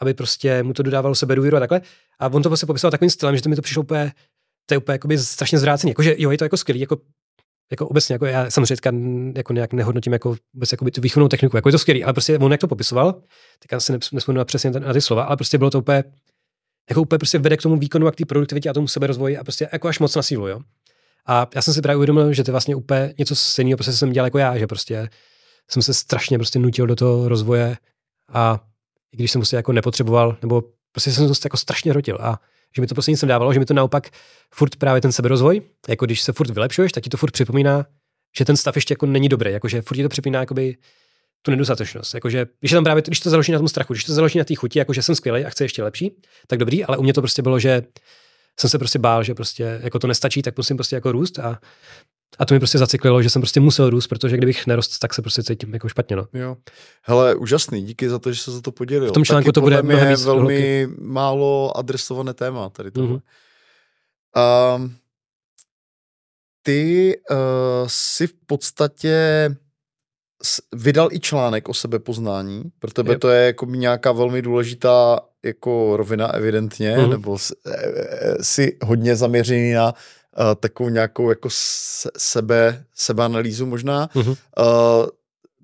aby 0.01 0.13
prostě 0.13 0.63
mu 0.63 0.73
to 0.73 0.83
dodávalo 0.83 1.15
důvěru 1.35 1.57
a 1.57 1.59
takhle. 1.59 1.81
A 2.19 2.27
on 2.27 2.43
to 2.43 2.49
prostě 2.49 2.65
popisoval 2.65 2.91
takovým 2.91 3.09
stylem, 3.09 3.35
že 3.35 3.41
to 3.41 3.49
mi 3.49 3.55
to 3.55 3.61
přišlo 3.61 3.83
úplně, 3.83 4.13
to 4.65 4.73
je 4.73 4.77
úplně 4.77 4.93
jakoby 4.93 5.17
strašně 5.17 5.59
zvrácený. 5.59 5.91
Jakože 5.91 6.15
jo, 6.17 6.31
je 6.31 6.37
to 6.37 6.45
jako 6.45 6.57
skvělý, 6.57 6.79
jako 6.79 6.97
jako 7.71 7.87
obecně, 7.87 8.13
jako 8.13 8.25
já 8.25 8.51
samozřejmě 8.51 8.77
jako 9.35 9.53
nějak 9.53 9.73
nehodnotím 9.73 10.13
jako 10.13 10.35
vůbec 10.53 10.71
jako 10.71 10.85
tu 10.91 11.01
výchovnou 11.01 11.27
techniku, 11.27 11.57
jako 11.57 11.69
je 11.69 11.71
to 11.71 11.79
skvělý, 11.79 12.03
ale 12.03 12.13
prostě 12.13 12.37
on 12.37 12.51
jak 12.51 12.61
to 12.61 12.67
popisoval, 12.67 13.13
tak 13.59 13.71
já 13.71 13.79
si 13.79 13.93
nespomenu 14.11 14.37
na 14.37 14.45
přesně 14.45 14.71
na 14.71 14.93
ty 14.93 15.01
slova, 15.01 15.23
ale 15.23 15.37
prostě 15.37 15.57
bylo 15.57 15.69
to 15.69 15.79
úplně, 15.79 16.03
jako 16.89 17.01
úplně 17.01 17.19
prostě 17.19 17.39
vede 17.39 17.57
k 17.57 17.61
tomu 17.61 17.77
výkonu 17.77 18.07
a 18.07 18.11
k 18.11 18.15
té 18.15 18.25
produktivitě 18.25 18.69
a 18.69 18.73
tomu 18.73 18.87
seberozvoji 18.87 19.37
a 19.37 19.43
prostě 19.43 19.69
jako 19.73 19.87
až 19.87 19.99
moc 19.99 20.15
na 20.15 20.21
sílu, 20.21 20.47
jo. 20.47 20.59
A 21.27 21.47
já 21.55 21.61
jsem 21.61 21.73
si 21.73 21.81
právě 21.81 21.97
uvědomil, 21.97 22.33
že 22.33 22.43
to 22.43 22.49
je 22.49 22.53
vlastně 22.53 22.75
úplně 22.75 23.13
něco 23.17 23.35
stejného, 23.35 23.77
prostě 23.77 23.93
jsem 23.93 24.11
dělal 24.11 24.27
jako 24.27 24.37
já, 24.37 24.57
že 24.57 24.67
prostě 24.67 25.09
jsem 25.71 25.81
se 25.81 25.93
strašně 25.93 26.37
prostě 26.37 26.59
nutil 26.59 26.87
do 26.87 26.95
toho 26.95 27.29
rozvoje 27.29 27.77
a 28.33 28.59
i 29.13 29.17
když 29.17 29.31
jsem 29.31 29.41
prostě 29.41 29.55
jako 29.55 29.73
nepotřeboval, 29.73 30.37
nebo 30.41 30.63
prostě 30.91 31.11
jsem 31.11 31.27
to 31.27 31.33
jako 31.43 31.57
strašně 31.57 31.93
rotil 31.93 32.17
a 32.21 32.39
že 32.75 32.81
mi 32.81 32.87
to 32.87 32.95
prostě 32.95 33.11
nic 33.11 33.25
dávalo, 33.25 33.53
že 33.53 33.59
mi 33.59 33.65
to 33.65 33.73
naopak 33.73 34.09
furt 34.53 34.75
právě 34.75 35.01
ten 35.01 35.11
seberozvoj, 35.11 35.61
jako 35.87 36.05
když 36.05 36.21
se 36.21 36.33
furt 36.33 36.49
vylepšuješ, 36.49 36.91
tak 36.91 37.03
ti 37.03 37.09
to 37.09 37.17
furt 37.17 37.31
připomíná, 37.31 37.85
že 38.37 38.45
ten 38.45 38.57
stav 38.57 38.75
ještě 38.75 38.91
jako 38.91 39.05
není 39.05 39.29
dobrý, 39.29 39.51
jakože 39.51 39.81
furt 39.81 39.97
ti 39.97 40.03
to 40.03 40.09
připomíná 40.09 40.39
jakoby 40.39 40.77
tu 41.41 41.51
nedostatečnost. 41.51 42.13
Jakože, 42.13 42.45
když 42.59 42.71
tam 42.71 42.83
právě, 42.83 43.03
když 43.07 43.19
to 43.19 43.29
založí 43.29 43.51
na 43.51 43.57
tom 43.57 43.67
strachu, 43.67 43.93
když 43.93 44.03
to 44.03 44.13
založí 44.13 44.37
na 44.37 44.43
té 44.43 44.55
chuti, 44.55 44.79
jakože 44.79 45.01
jsem 45.01 45.15
skvělý 45.15 45.45
a 45.45 45.49
chci 45.49 45.63
ještě 45.63 45.83
lepší, 45.83 46.11
tak 46.47 46.59
dobrý, 46.59 46.85
ale 46.85 46.97
u 46.97 47.03
mě 47.03 47.13
to 47.13 47.21
prostě 47.21 47.41
bylo, 47.41 47.59
že 47.59 47.83
jsem 48.59 48.69
se 48.69 48.79
prostě 48.79 48.99
bál, 48.99 49.23
že 49.23 49.33
prostě 49.33 49.79
jako 49.83 49.99
to 49.99 50.07
nestačí, 50.07 50.41
tak 50.41 50.57
musím 50.57 50.77
prostě 50.77 50.95
jako 50.95 51.11
růst 51.11 51.39
a 51.39 51.59
a 52.39 52.45
to 52.45 52.53
mi 52.53 52.59
prostě 52.59 52.77
zacyklilo, 52.77 53.21
že 53.21 53.29
jsem 53.29 53.41
prostě 53.41 53.59
musel 53.59 53.89
růst, 53.89 54.07
protože 54.07 54.37
kdybych 54.37 54.67
nerost, 54.67 54.99
tak 54.99 55.13
se 55.13 55.21
prostě 55.21 55.43
cítím 55.43 55.73
jako 55.73 55.89
špatně. 55.89 56.15
No. 56.15 56.27
Jo. 56.33 56.57
Hele, 57.01 57.35
úžasný, 57.35 57.83
díky 57.83 58.09
za 58.09 58.19
to, 58.19 58.31
že 58.31 58.41
se 58.41 58.51
za 58.51 58.61
to 58.61 58.71
podělil. 58.71 59.09
V 59.09 59.13
tom 59.13 59.25
článku 59.25 59.45
Taky 59.45 59.53
to 59.53 59.61
bude 59.61 59.81
mnohem 59.81 60.09
víc 60.09 60.25
velmi 60.25 60.41
hloky. 60.41 60.87
málo 61.01 61.77
adresované 61.77 62.33
téma 62.33 62.69
tady 62.69 62.91
tohle. 62.91 63.17
Mm-hmm. 63.17 64.75
Um, 64.75 64.95
ty 66.63 67.13
uh, 67.31 67.37
si 67.87 68.27
v 68.27 68.33
podstatě 68.45 69.49
vydal 70.75 71.09
i 71.11 71.19
článek 71.19 71.69
o 71.69 71.73
sebepoznání. 71.73 72.63
Pro 72.79 72.91
tebe 72.91 73.13
yep. 73.13 73.21
to 73.21 73.29
je 73.29 73.45
jako 73.45 73.65
nějaká 73.65 74.11
velmi 74.11 74.41
důležitá 74.41 75.19
jako 75.43 75.97
rovina 75.97 76.33
evidentně, 76.33 76.97
mm-hmm. 76.97 77.09
nebo 77.09 77.37
si 78.41 78.77
hodně 78.83 79.15
zaměřený 79.15 79.73
na 79.73 79.93
uh, 80.37 80.55
takovou 80.55 80.89
nějakou 80.89 81.29
jako 81.29 81.49
sebe, 82.17 82.85
sebeanalýzu 82.95 83.65
možná. 83.65 84.07
Mm-hmm. 84.07 84.37
Uh, 84.59 85.07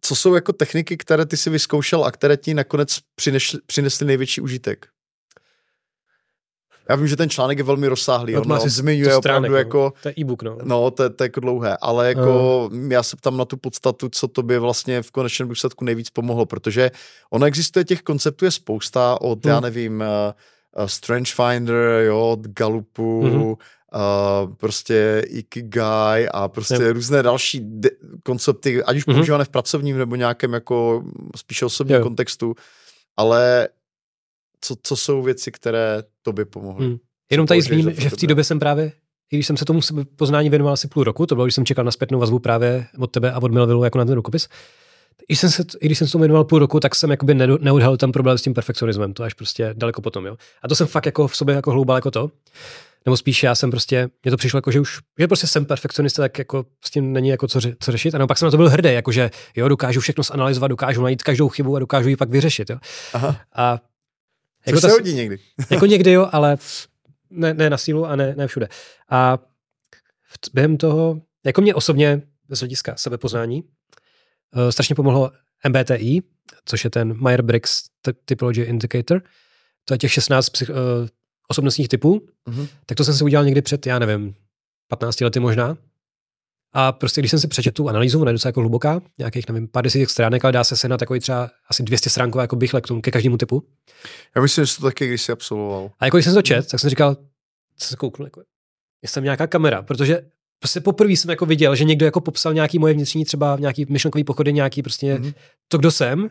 co 0.01 0.15
jsou 0.15 0.35
jako 0.35 0.53
techniky, 0.53 0.97
které 0.97 1.25
ty 1.25 1.37
si 1.37 1.49
vyzkoušel 1.49 2.05
a 2.05 2.11
které 2.11 2.37
ti 2.37 2.53
nakonec 2.53 2.99
přinesly, 3.15 3.59
přinesly 3.65 4.05
největší 4.05 4.41
užitek? 4.41 4.87
Já 6.89 6.95
vím, 6.95 7.07
že 7.07 7.15
ten 7.15 7.29
článek 7.29 7.57
je 7.57 7.63
velmi 7.63 7.87
rozsáhlý, 7.87 8.33
no, 8.33 8.41
on, 8.41 8.51
on 8.51 8.69
zmiňuje 8.69 9.15
opravdu 9.15 9.49
no. 9.49 9.57
jako... 9.57 9.93
To 10.03 10.09
je 10.09 10.13
e-book, 10.19 10.43
no. 10.43 10.57
No, 10.63 10.91
to, 10.91 11.09
to 11.09 11.23
je 11.23 11.25
jako 11.25 11.39
dlouhé, 11.39 11.77
ale 11.81 12.07
jako 12.07 12.69
uh. 12.71 12.91
já 12.91 13.03
se 13.03 13.15
ptám 13.15 13.37
na 13.37 13.45
tu 13.45 13.57
podstatu, 13.57 14.09
co 14.09 14.27
to 14.27 14.43
by 14.43 14.59
vlastně 14.59 15.01
v 15.01 15.11
konečném 15.11 15.49
důsledku 15.49 15.85
nejvíc 15.85 16.09
pomohlo, 16.09 16.45
protože 16.45 16.91
ono 17.29 17.45
existuje 17.45 17.85
těch 17.85 18.01
konceptů 18.01 18.45
je 18.45 18.51
spousta 18.51 19.21
od, 19.21 19.45
hmm. 19.45 19.53
já 19.53 19.59
nevím, 19.59 19.99
uh, 19.99 20.05
uh, 20.81 20.87
Strange 20.87 21.31
Finder, 21.35 22.01
jo, 22.05 22.29
od 22.29 22.47
Galupu, 22.47 23.23
mm-hmm 23.23 23.55
uh, 23.93 24.53
prostě 24.55 25.23
Ikigai 25.27 26.27
a 26.27 26.47
prostě 26.47 26.73
yep. 26.73 26.93
různé 26.93 27.23
další 27.23 27.59
de- 27.63 27.89
koncepty, 28.23 28.83
ať 28.83 28.97
už 28.97 29.07
mm-hmm. 29.07 29.15
používané 29.15 29.45
v 29.45 29.49
pracovním 29.49 29.97
nebo 29.97 30.15
nějakém 30.15 30.53
jako 30.53 31.03
spíše 31.35 31.65
osobním 31.65 31.95
yep. 31.95 32.03
kontextu, 32.03 32.55
ale 33.17 33.69
co, 34.61 34.75
co 34.83 34.95
jsou 34.95 35.21
věci, 35.21 35.51
které 35.51 36.03
tobě 36.21 36.45
pomohly? 36.45 36.87
Mm. 36.87 36.97
Jenom 37.31 37.47
tady 37.47 37.61
zmíním, 37.61 37.93
že 37.93 38.09
v 38.09 38.17
té 38.17 38.27
době 38.27 38.43
jsem 38.43 38.59
právě 38.59 38.91
i 39.31 39.37
když 39.37 39.47
jsem 39.47 39.57
se 39.57 39.65
tomu 39.65 39.79
poznání 40.15 40.49
věnoval 40.49 40.73
asi 40.73 40.87
půl 40.87 41.03
roku, 41.03 41.25
to 41.25 41.35
bylo, 41.35 41.45
když 41.45 41.55
jsem 41.55 41.65
čekal 41.65 41.85
na 41.85 41.91
zpětnou 41.91 42.19
vazbu 42.19 42.39
právě 42.39 42.87
od 42.97 43.11
tebe 43.11 43.31
a 43.31 43.41
od 43.41 43.51
Melvillu 43.51 43.83
jako 43.83 43.97
na 43.97 44.05
ten 44.05 44.15
rukopis, 44.15 44.47
i, 45.27 45.35
jsem 45.35 45.49
se, 45.49 45.63
i 45.81 45.85
když 45.85 45.97
jsem 45.97 46.07
se 46.07 46.11
tomu 46.11 46.21
věnoval 46.21 46.43
půl 46.43 46.59
roku, 46.59 46.79
tak 46.79 46.95
jsem 46.95 47.11
jakoby 47.11 47.33
neodhalil 47.33 47.97
ten 47.97 48.11
problém 48.11 48.37
s 48.37 48.41
tím 48.41 48.53
perfekcionismem, 48.53 49.13
to 49.13 49.23
až 49.23 49.33
prostě 49.33 49.73
daleko 49.77 50.01
potom, 50.01 50.25
jo. 50.25 50.37
A 50.63 50.67
to 50.67 50.75
jsem 50.75 50.87
fakt 50.87 51.05
jako 51.05 51.27
v 51.27 51.35
sobě 51.35 51.55
jako 51.55 51.71
hloubal 51.71 51.97
jako 51.97 52.11
to 52.11 52.31
nebo 53.05 53.17
spíš 53.17 53.43
já 53.43 53.55
jsem 53.55 53.71
prostě, 53.71 54.09
mně 54.23 54.31
to 54.31 54.37
přišlo 54.37 54.57
jako, 54.57 54.71
že 54.71 54.79
už, 54.79 54.99
že 55.19 55.27
prostě 55.27 55.47
jsem 55.47 55.65
perfekcionista, 55.65 56.21
tak 56.21 56.37
jako 56.37 56.65
s 56.85 56.89
tím 56.89 57.13
není 57.13 57.29
jako 57.29 57.47
co, 57.47 57.59
co 57.79 57.91
řešit. 57.91 58.15
A 58.15 58.27
pak 58.27 58.37
jsem 58.37 58.45
na 58.45 58.51
to 58.51 58.57
byl 58.57 58.69
hrdý, 58.69 58.93
jako 58.93 59.11
že 59.11 59.31
jo, 59.55 59.67
dokážu 59.67 59.99
všechno 60.01 60.23
zanalizovat, 60.23 60.69
dokážu 60.69 61.01
najít 61.01 61.23
každou 61.23 61.49
chybu 61.49 61.75
a 61.75 61.79
dokážu 61.79 62.09
ji 62.09 62.15
pak 62.15 62.29
vyřešit, 62.29 62.69
jo. 62.69 62.77
Aha. 63.13 63.41
A 63.55 63.79
jako 64.67 64.81
se 64.81 64.89
hodí 64.89 65.13
někdy. 65.13 65.39
jako 65.69 65.85
někdy, 65.85 66.11
jo, 66.11 66.29
ale 66.31 66.57
ne, 67.29 67.53
ne 67.53 67.69
na 67.69 67.77
sílu 67.77 68.05
a 68.05 68.15
ne, 68.15 68.35
ne 68.37 68.47
všude. 68.47 68.67
A 69.09 69.37
v, 70.23 70.53
během 70.53 70.77
toho, 70.77 71.21
jako 71.45 71.61
mě 71.61 71.75
osobně 71.75 72.21
z 72.49 72.59
hlediska 72.59 72.95
sebepoznání, 72.97 73.63
uh, 73.63 74.69
strašně 74.69 74.95
pomohlo 74.95 75.31
MBTI, 75.67 76.21
což 76.65 76.83
je 76.83 76.89
ten 76.89 77.13
Meyer-Briggs 77.13 77.83
Typology 78.25 78.61
Indicator. 78.61 79.21
To 79.85 79.93
je 79.93 79.97
těch 79.97 80.11
16 80.11 80.49
psych, 80.49 80.69
uh, 80.69 80.75
osobnostních 81.51 81.87
typů, 81.87 82.21
mm-hmm. 82.47 82.67
tak 82.85 82.97
to 82.97 83.03
jsem 83.03 83.13
si 83.13 83.23
udělal 83.23 83.45
někdy 83.45 83.61
před, 83.61 83.85
já 83.85 83.99
nevím, 83.99 84.35
15 84.87 85.21
lety 85.21 85.39
možná. 85.39 85.77
A 86.73 86.91
prostě, 86.91 87.21
když 87.21 87.31
jsem 87.31 87.39
si 87.39 87.47
přečetl 87.47 87.75
tu 87.75 87.89
analýzu, 87.89 88.21
ona 88.21 88.29
je 88.29 88.33
docela 88.33 88.49
jako 88.49 88.59
hluboká, 88.59 89.01
nějakých, 89.17 89.47
nevím, 89.49 89.67
pár 89.67 89.83
desítek 89.83 90.09
stránek, 90.09 90.45
ale 90.45 90.51
dá 90.51 90.63
se 90.63 90.77
se 90.77 90.87
na 90.87 90.97
takový 90.97 91.19
třeba 91.19 91.49
asi 91.69 91.83
200 91.83 92.09
stránková 92.09 92.41
jako 92.41 92.55
bych 92.55 92.71
k 92.81 92.87
tomu, 92.87 93.01
ke 93.01 93.11
každému 93.11 93.37
typu. 93.37 93.63
Já 94.35 94.41
myslím, 94.41 94.65
že 94.65 94.75
to 94.75 94.81
taky, 94.81 95.07
když 95.07 95.21
jsi 95.21 95.31
absolvoval. 95.31 95.91
A 95.99 96.05
jako 96.05 96.17
když 96.17 96.25
jsem 96.25 96.33
to 96.33 96.41
čet, 96.41 96.67
tak 96.67 96.79
jsem 96.79 96.89
říkal, 96.89 97.17
co 97.77 97.87
se 97.87 97.95
kouknu, 97.95 98.25
jako, 98.25 98.41
je 99.01 99.09
tam 99.13 99.23
nějaká 99.23 99.47
kamera, 99.47 99.81
protože 99.81 100.21
prostě 100.59 100.79
poprvé 100.81 101.11
jsem 101.13 101.29
jako 101.29 101.45
viděl, 101.45 101.75
že 101.75 101.83
někdo 101.83 102.05
jako 102.05 102.21
popsal 102.21 102.53
nějaký 102.53 102.79
moje 102.79 102.93
vnitřní 102.93 103.25
třeba 103.25 103.57
nějaký 103.59 103.85
myšlenkový 103.89 104.23
pochody, 104.23 104.53
nějaký 104.53 104.81
prostě 104.81 105.15
mm-hmm. 105.15 105.33
to, 105.67 105.77
kdo 105.77 105.91
jsem. 105.91 106.29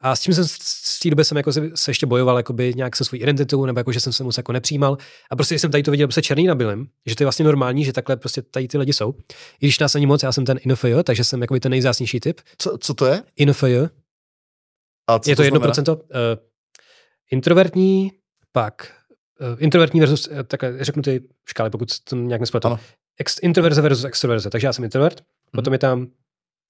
A 0.00 0.16
s 0.16 0.20
tím 0.20 0.34
jsem 0.34 0.44
z 0.48 0.98
té 0.98 1.10
doby 1.10 1.24
jsem 1.24 1.36
jako 1.36 1.52
se, 1.52 1.70
se 1.74 1.90
ještě 1.90 2.06
bojoval 2.06 2.36
jakoby 2.36 2.72
nějak 2.76 2.96
se 2.96 3.04
svojí 3.04 3.22
identitou, 3.22 3.66
nebo 3.66 3.80
jako, 3.80 3.92
že 3.92 4.00
jsem 4.00 4.12
se 4.12 4.24
moc 4.24 4.36
jako 4.36 4.52
nepřijímal. 4.52 4.98
A 5.30 5.36
prostě 5.36 5.58
jsem 5.58 5.70
tady 5.70 5.82
to 5.82 5.90
viděl 5.90 6.06
prostě 6.06 6.22
černý 6.22 6.46
na 6.46 6.54
bílém, 6.54 6.86
že 7.06 7.16
to 7.16 7.22
je 7.22 7.24
vlastně 7.24 7.44
normální, 7.44 7.84
že 7.84 7.92
takhle 7.92 8.16
prostě 8.16 8.42
tady 8.42 8.68
ty 8.68 8.78
lidi 8.78 8.92
jsou. 8.92 9.14
I 9.60 9.66
když 9.66 9.78
nás 9.78 9.94
ani 9.94 10.06
moc, 10.06 10.22
já 10.22 10.32
jsem 10.32 10.44
ten 10.44 10.58
INFJ, 10.60 10.94
takže 11.04 11.24
jsem 11.24 11.40
jako 11.40 11.60
ten 11.60 11.70
nejzásnější 11.70 12.20
typ. 12.20 12.40
Co, 12.58 12.78
co 12.78 12.94
to 12.94 13.06
je? 13.06 13.22
INFJ. 13.36 13.76
A 15.06 15.18
co 15.18 15.30
je 15.30 15.36
to 15.36 15.42
jedno 15.42 15.60
procento. 15.60 15.96
Uh, 15.96 16.02
introvertní, 17.30 18.12
pak 18.52 18.92
uh, 19.40 19.56
introvertní 19.58 20.00
versus, 20.00 20.28
uh, 20.28 20.42
takhle 20.42 20.84
řeknu 20.84 21.02
ty 21.02 21.20
škály, 21.48 21.70
pokud 21.70 22.00
to 22.00 22.16
nějak 22.16 22.40
nespletu. 22.40 22.78
Ex, 23.18 23.36
introverze 23.42 23.82
versus 23.82 24.04
extroverze. 24.04 24.50
Takže 24.50 24.66
já 24.66 24.72
jsem 24.72 24.84
introvert, 24.84 25.20
mm-hmm. 25.20 25.50
potom 25.52 25.72
je 25.72 25.78
tam 25.78 26.06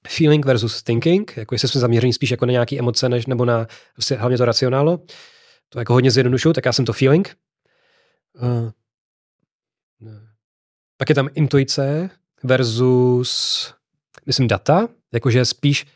feeling 0.08 0.46
versus 0.46 0.82
thinking, 0.82 1.36
jako 1.36 1.54
jestli 1.54 1.68
jsme 1.68 1.80
zaměření 1.80 2.12
spíš 2.12 2.30
jako 2.30 2.46
na 2.46 2.52
nějaké 2.52 2.78
emoce, 2.78 3.08
než, 3.08 3.26
nebo 3.26 3.44
na 3.44 3.66
vlastně 3.96 4.16
hlavně 4.16 4.38
to 4.38 4.44
racionálo. 4.44 5.00
To 5.68 5.78
jako 5.78 5.92
hodně 5.92 6.10
zjednodušuju, 6.10 6.52
tak 6.52 6.64
já 6.64 6.72
jsem 6.72 6.84
to 6.84 6.92
feeling. 6.92 7.36
Uh, 8.42 8.70
pak 10.96 11.08
je 11.08 11.14
tam 11.14 11.28
intuice 11.34 12.10
versus, 12.42 13.74
myslím, 14.26 14.48
data, 14.48 14.88
jakože 15.12 15.44
spíš 15.44 15.86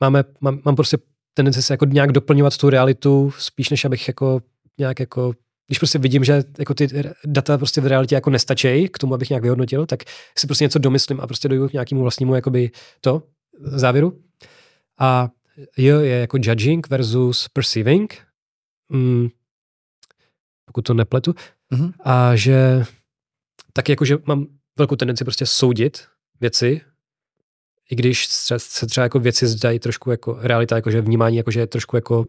máme, 0.00 0.24
mám, 0.40 0.60
mám 0.64 0.76
prostě 0.76 0.98
tendenci 1.34 1.62
se 1.62 1.72
jako 1.72 1.84
nějak 1.84 2.12
doplňovat 2.12 2.56
tu 2.56 2.70
realitu, 2.70 3.32
spíš 3.38 3.70
než 3.70 3.84
abych 3.84 4.08
jako 4.08 4.40
nějak 4.78 5.00
jako 5.00 5.32
když 5.70 5.78
prostě 5.78 5.98
vidím, 5.98 6.24
že 6.24 6.44
jako 6.58 6.74
ty 6.74 6.88
data 7.24 7.58
prostě 7.58 7.80
v 7.80 7.86
realitě 7.86 8.14
jako 8.14 8.30
nestačí 8.30 8.88
k 8.88 8.98
tomu, 8.98 9.14
abych 9.14 9.30
nějak 9.30 9.42
vyhodnotil, 9.42 9.86
tak 9.86 10.02
si 10.38 10.46
prostě 10.46 10.64
něco 10.64 10.78
domyslím 10.78 11.20
a 11.20 11.26
prostě 11.26 11.48
dojdu 11.48 11.68
k 11.68 11.72
nějakému 11.72 12.02
vlastnímu 12.02 12.34
jakoby 12.34 12.70
to 13.00 13.22
závěru. 13.60 14.20
A 14.98 15.28
jo 15.76 16.00
je 16.00 16.20
jako 16.20 16.38
judging 16.42 16.88
versus 16.88 17.48
perceiving, 17.48 18.18
mm, 18.88 19.28
pokud 20.64 20.82
to 20.82 20.94
nepletu. 20.94 21.34
Mm-hmm. 21.72 21.92
A 22.00 22.36
že 22.36 22.84
tak 23.72 23.88
jako, 23.88 24.04
že 24.04 24.18
mám 24.24 24.46
velkou 24.78 24.96
tendenci 24.96 25.24
prostě 25.24 25.46
soudit 25.46 26.04
věci, 26.40 26.80
i 27.90 27.96
když 27.96 28.26
se 28.58 28.86
třeba 28.86 29.02
jako 29.02 29.18
věci 29.18 29.46
zdají 29.46 29.78
trošku 29.78 30.10
jako 30.10 30.38
realita, 30.40 30.76
jakože 30.76 31.00
vnímání, 31.00 31.36
jakože 31.36 31.60
je 31.60 31.66
trošku 31.66 31.96
jako 31.96 32.26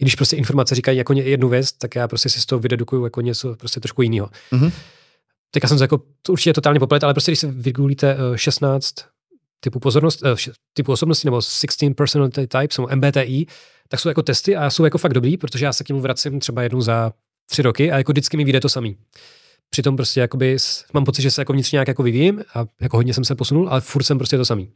i 0.00 0.04
když 0.04 0.14
prostě 0.14 0.36
informace 0.36 0.74
říkají 0.74 0.98
jako 0.98 1.12
jednu 1.12 1.48
věc, 1.48 1.72
tak 1.72 1.94
já 1.94 2.08
prostě 2.08 2.28
si 2.28 2.40
z 2.40 2.46
toho 2.46 2.58
vydedukuju 2.58 3.04
jako 3.04 3.20
něco 3.20 3.56
prostě 3.56 3.80
trošku 3.80 4.02
jiného. 4.02 4.30
Mm-hmm. 4.52 4.72
Tak 5.50 5.62
já 5.62 5.68
jsem 5.68 5.78
to 5.78 5.84
jako, 5.84 6.02
to 6.22 6.32
určitě 6.32 6.52
totálně 6.52 6.80
poplet, 6.80 7.04
ale 7.04 7.14
prostě 7.14 7.30
když 7.30 7.38
si 7.38 7.46
vygooglíte 7.46 8.16
16 8.36 8.94
eh, 8.98 9.04
typu 9.60 9.80
pozornost, 9.80 10.22
uh, 10.22 10.52
typu 10.74 10.92
osobnosti 10.92 11.26
nebo 11.26 11.40
16 11.42 11.94
personality 11.94 12.46
types, 12.46 12.78
nebo 12.78 12.88
MBTI, 12.96 13.46
tak 13.88 14.00
jsou 14.00 14.08
jako 14.08 14.22
testy 14.22 14.56
a 14.56 14.70
jsou 14.70 14.84
jako 14.84 14.98
fakt 14.98 15.14
dobrý, 15.14 15.36
protože 15.36 15.64
já 15.64 15.72
se 15.72 15.84
k 15.84 15.88
němu 15.88 16.00
vracím 16.00 16.40
třeba 16.40 16.62
jednou 16.62 16.80
za 16.80 17.12
tři 17.50 17.62
roky 17.62 17.92
a 17.92 17.98
jako 17.98 18.12
vždycky 18.12 18.36
mi 18.36 18.44
vyjde 18.44 18.60
to 18.60 18.68
samý. 18.68 18.96
Přitom 19.70 19.96
prostě 19.96 20.20
jakoby 20.20 20.56
mám 20.94 21.04
pocit, 21.04 21.22
že 21.22 21.30
se 21.30 21.40
jako 21.40 21.52
vnitřně 21.52 21.76
nějak 21.76 21.88
jako 21.88 22.02
vyvíjím 22.02 22.42
a 22.54 22.66
jako 22.80 22.96
hodně 22.96 23.14
jsem 23.14 23.24
se 23.24 23.34
posunul, 23.34 23.68
ale 23.68 23.80
furt 23.80 24.02
jsem 24.02 24.18
prostě 24.18 24.36
to 24.36 24.44
samý 24.44 24.68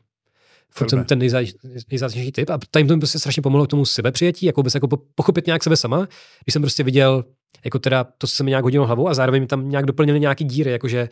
furt 0.77 0.91
jsem 0.91 1.05
ten 1.05 1.19
nejzásadnější 1.19 2.33
typ 2.33 2.51
a 2.51 2.59
tady 2.71 2.85
to 2.85 2.95
mi 2.95 3.01
prostě 3.01 3.19
strašně 3.19 3.43
pomohlo 3.43 3.67
k 3.67 3.71
tomu 3.71 3.85
sebepřijetí, 3.85 4.47
jako 4.47 4.63
bys 4.63 4.75
jako 4.75 4.89
pochopit 5.15 5.47
nějak 5.47 5.65
sebe 5.65 5.77
sama, 5.77 6.09
když 6.45 6.53
jsem 6.53 6.63
prostě 6.63 6.83
viděl, 6.83 7.25
jako 7.65 7.79
teda 7.79 8.05
to 8.05 8.27
se 8.27 8.45
mi 8.45 8.51
nějak 8.51 8.65
hodilo 8.65 8.87
hlavou 8.87 9.09
a 9.09 9.15
zároveň 9.15 9.43
mi 9.43 9.47
tam 9.47 9.69
nějak 9.69 9.87
doplnili 9.87 10.21
nějaký 10.21 10.45
díry, 10.45 10.71
jakože 10.71 11.09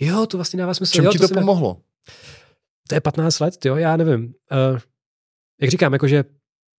jo, 0.00 0.26
to 0.26 0.38
vlastně 0.38 0.58
dává 0.58 0.74
smysl. 0.74 0.92
Čem 0.92 1.04
jo, 1.04 1.12
ti 1.12 1.18
to, 1.18 1.28
to 1.28 1.34
pomohlo? 1.34 1.74
Dá... 1.74 2.12
To 2.88 2.94
je 2.94 3.00
15 3.00 3.40
let, 3.40 3.64
jo, 3.64 3.76
já 3.76 3.96
nevím. 3.96 4.24
Uh, 4.24 4.78
jak 5.60 5.70
říkám, 5.70 5.92
jakože 5.92 6.24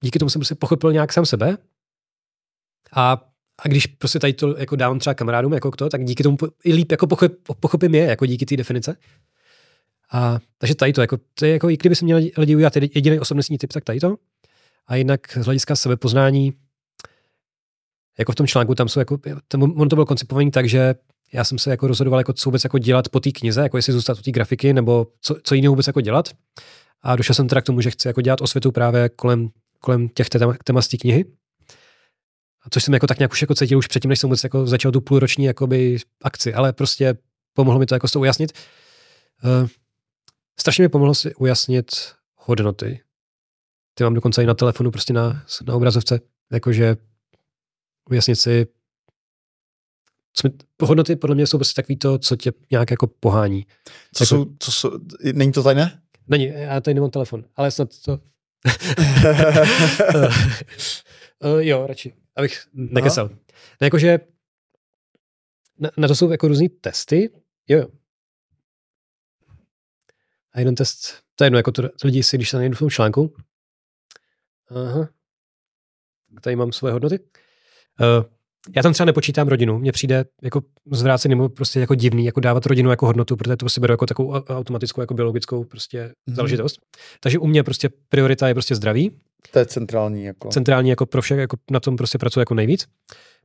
díky 0.04 0.20
tomu 0.20 0.30
jsem 0.30 0.40
prostě 0.40 0.56
pochopil 0.56 0.94
nějak 0.94 1.14
sám 1.14 1.26
sebe 1.26 1.58
a 2.96 3.32
a 3.64 3.68
když 3.68 3.88
prostě 3.88 4.20
tady 4.20 4.34
to 4.34 4.58
jako 4.58 4.76
dám 4.76 5.00
třeba 5.00 5.14
kamarádům 5.14 5.54
jako 5.54 5.72
to, 5.72 5.90
tak 5.90 6.06
díky 6.06 6.24
tomu 6.24 6.38
i 6.64 6.74
líp 6.74 6.92
jako 6.92 7.08
pochop, 7.08 7.32
pochopím 7.60 7.96
je, 7.96 8.04
jako 8.04 8.26
díky 8.26 8.46
té 8.46 8.58
definice. 8.58 8.98
A, 10.12 10.40
takže 10.58 10.76
tady 10.76 10.94
to, 10.94 11.02
jako, 11.02 11.18
to 11.34 11.46
je 11.46 11.52
jako, 11.52 11.70
i 11.70 11.78
kdyby 11.78 11.96
se 11.96 12.06
měli 12.06 12.32
lidi 12.38 12.56
udělat 12.56 12.76
jediný 12.76 13.20
osobnostní 13.20 13.58
typ, 13.58 13.74
tak 13.74 13.84
tady 13.84 14.00
to. 14.00 14.16
A 14.88 14.96
jinak 14.96 15.38
z 15.42 15.46
hlediska 15.46 15.76
sebepoznání, 15.76 16.54
jako 18.20 18.32
v 18.32 18.36
tom 18.36 18.48
článku, 18.48 18.76
tam 18.76 18.90
jsou 18.90 19.00
jako, 19.00 19.18
tam, 19.48 19.64
on 19.64 19.90
to 19.90 19.96
bylo 19.96 20.06
koncipovaný 20.06 20.52
tak, 20.52 20.70
že 20.70 20.96
já 21.34 21.44
jsem 21.44 21.58
se 21.58 21.70
jako 21.70 21.88
rozhodoval, 21.88 22.20
jako 22.20 22.34
co 22.34 22.50
vůbec 22.50 22.64
jako 22.64 22.78
dělat 22.78 23.10
po 23.10 23.20
té 23.20 23.32
knize, 23.32 23.62
jako 23.62 23.78
jestli 23.78 23.94
zůstat 23.94 24.20
u 24.20 24.22
té 24.22 24.32
grafiky, 24.32 24.74
nebo 24.74 25.08
co, 25.22 25.36
co 25.44 25.56
jiného 25.56 25.72
vůbec 25.72 25.88
jako 25.88 26.02
dělat. 26.02 26.30
A 27.02 27.16
došel 27.16 27.36
jsem 27.36 27.48
teda 27.48 27.62
k 27.62 27.66
tomu, 27.66 27.82
že 27.82 27.92
chci 27.92 28.08
jako 28.08 28.22
dělat 28.22 28.42
osvětu 28.42 28.72
právě 28.72 29.10
kolem, 29.10 29.50
kolem 29.80 30.10
těch 30.10 30.30
témat 30.64 30.82
z 30.82 30.88
té 30.88 30.98
knihy. 30.98 31.26
A 32.62 32.70
což 32.70 32.84
jsem 32.84 32.94
jako 32.94 33.08
tak 33.08 33.20
nějak 33.20 33.32
už 33.32 33.42
jako 33.42 33.56
cítil 33.56 33.78
už 33.78 33.88
předtím, 33.88 34.10
než 34.10 34.20
jsem 34.20 34.28
vůbec 34.28 34.44
jako 34.44 34.68
začal 34.68 34.92
tu 34.92 35.02
půlroční 35.02 35.46
jakoby 35.46 35.98
akci, 36.22 36.54
ale 36.54 36.74
prostě 36.74 37.18
pomohlo 37.54 37.80
mi 37.80 37.86
to 37.86 37.96
jako 37.96 38.08
s 38.08 38.12
to 38.12 38.20
ujasnit. 38.20 38.52
Uh, 39.44 39.70
strašně 40.60 40.82
mi 40.82 40.90
pomohlo 40.90 41.16
si 41.16 41.36
ujasnit 41.36 41.92
hodnoty. 42.36 43.02
Ty 43.94 44.04
mám 44.04 44.14
dokonce 44.14 44.44
i 44.44 44.46
na 44.46 44.54
telefonu, 44.54 44.92
prostě 44.92 45.14
na, 45.14 45.46
na 45.68 45.76
obrazovce, 45.76 46.20
jakože 46.52 46.96
ujasnit 48.10 48.40
si, 48.40 48.68
co 50.34 50.48
mi, 50.48 50.54
hodnoty 50.82 51.16
podle 51.16 51.36
mě 51.36 51.48
jsou 51.48 51.58
prostě 51.58 51.82
takový 51.82 51.98
to, 51.98 52.20
co 52.20 52.36
tě 52.36 52.52
nějak 52.72 52.92
jako 52.92 53.08
pohání. 53.08 53.66
Co 54.14 54.24
jako, 54.24 54.36
jsou, 54.36 54.46
co 54.60 54.72
jsou, 54.72 54.92
není 55.34 55.52
to 55.52 55.64
tajné? 55.64 56.02
Není, 56.28 56.46
já 56.46 56.82
tady 56.82 56.94
nemám 56.94 57.10
telefon, 57.10 57.46
ale 57.56 57.72
snad 57.72 57.90
to... 58.06 58.20
uh, 61.44 61.60
jo, 61.60 61.88
radši, 61.88 62.14
abych 62.36 62.68
nekesal. 62.74 63.30
Jakože 63.82 64.20
na, 65.80 65.90
na 65.98 66.08
to 66.08 66.16
jsou 66.16 66.32
jako 66.32 66.48
různý 66.48 66.70
testy, 66.70 67.30
jo, 67.68 67.80
jo, 67.80 67.88
a 70.56 70.60
jeden 70.60 70.76
test, 70.76 71.24
to 71.36 71.44
je 71.44 71.46
jedno, 71.46 71.60
jako 71.60 71.72
to 71.72 71.84
lidi 72.04 72.24
si, 72.24 72.38
když 72.38 72.50
se 72.50 72.58
najdu 72.58 72.76
v 72.76 72.80
tom 72.80 72.90
článku. 72.90 73.34
Aha. 74.70 75.10
Tady 76.42 76.56
mám 76.56 76.72
svoje 76.72 76.94
hodnoty. 76.94 77.20
Uh, 77.20 78.26
já 78.76 78.84
tam 78.84 78.94
třeba 78.94 79.06
nepočítám 79.06 79.48
rodinu. 79.48 79.80
Mně 79.80 79.92
přijde 79.92 80.26
jako 80.42 80.62
zvrácený, 80.92 81.36
nebo 81.36 81.50
prostě 81.50 81.80
jako 81.80 81.96
divný, 81.96 82.26
jako 82.26 82.40
dávat 82.40 82.66
rodinu 82.66 82.90
jako 82.90 83.06
hodnotu, 83.06 83.36
protože 83.36 83.56
to 83.58 83.58
si 83.58 83.64
prostě 83.64 83.82
beru 83.82 83.94
jako 83.94 84.06
takovou 84.06 84.32
automatickou, 84.32 85.02
jako 85.02 85.14
biologickou 85.14 85.64
prostě 85.64 86.06
mm-hmm. 86.06 86.36
záležitost. 86.36 86.80
Takže 87.20 87.40
u 87.40 87.48
mě 87.48 87.64
prostě 87.64 87.90
priorita 88.10 88.48
je 88.48 88.54
prostě 88.54 88.76
zdraví. 88.76 89.20
To 89.52 89.60
je 89.60 89.66
centrální 89.66 90.24
jako. 90.24 90.50
Centrální 90.50 90.90
jako 90.90 91.06
pro 91.06 91.22
všech, 91.22 91.40
jako 91.40 91.58
na 91.72 91.80
tom 91.80 91.98
prostě 91.98 92.18
pracuji 92.18 92.40
jako 92.40 92.54
nejvíc. 92.54 92.88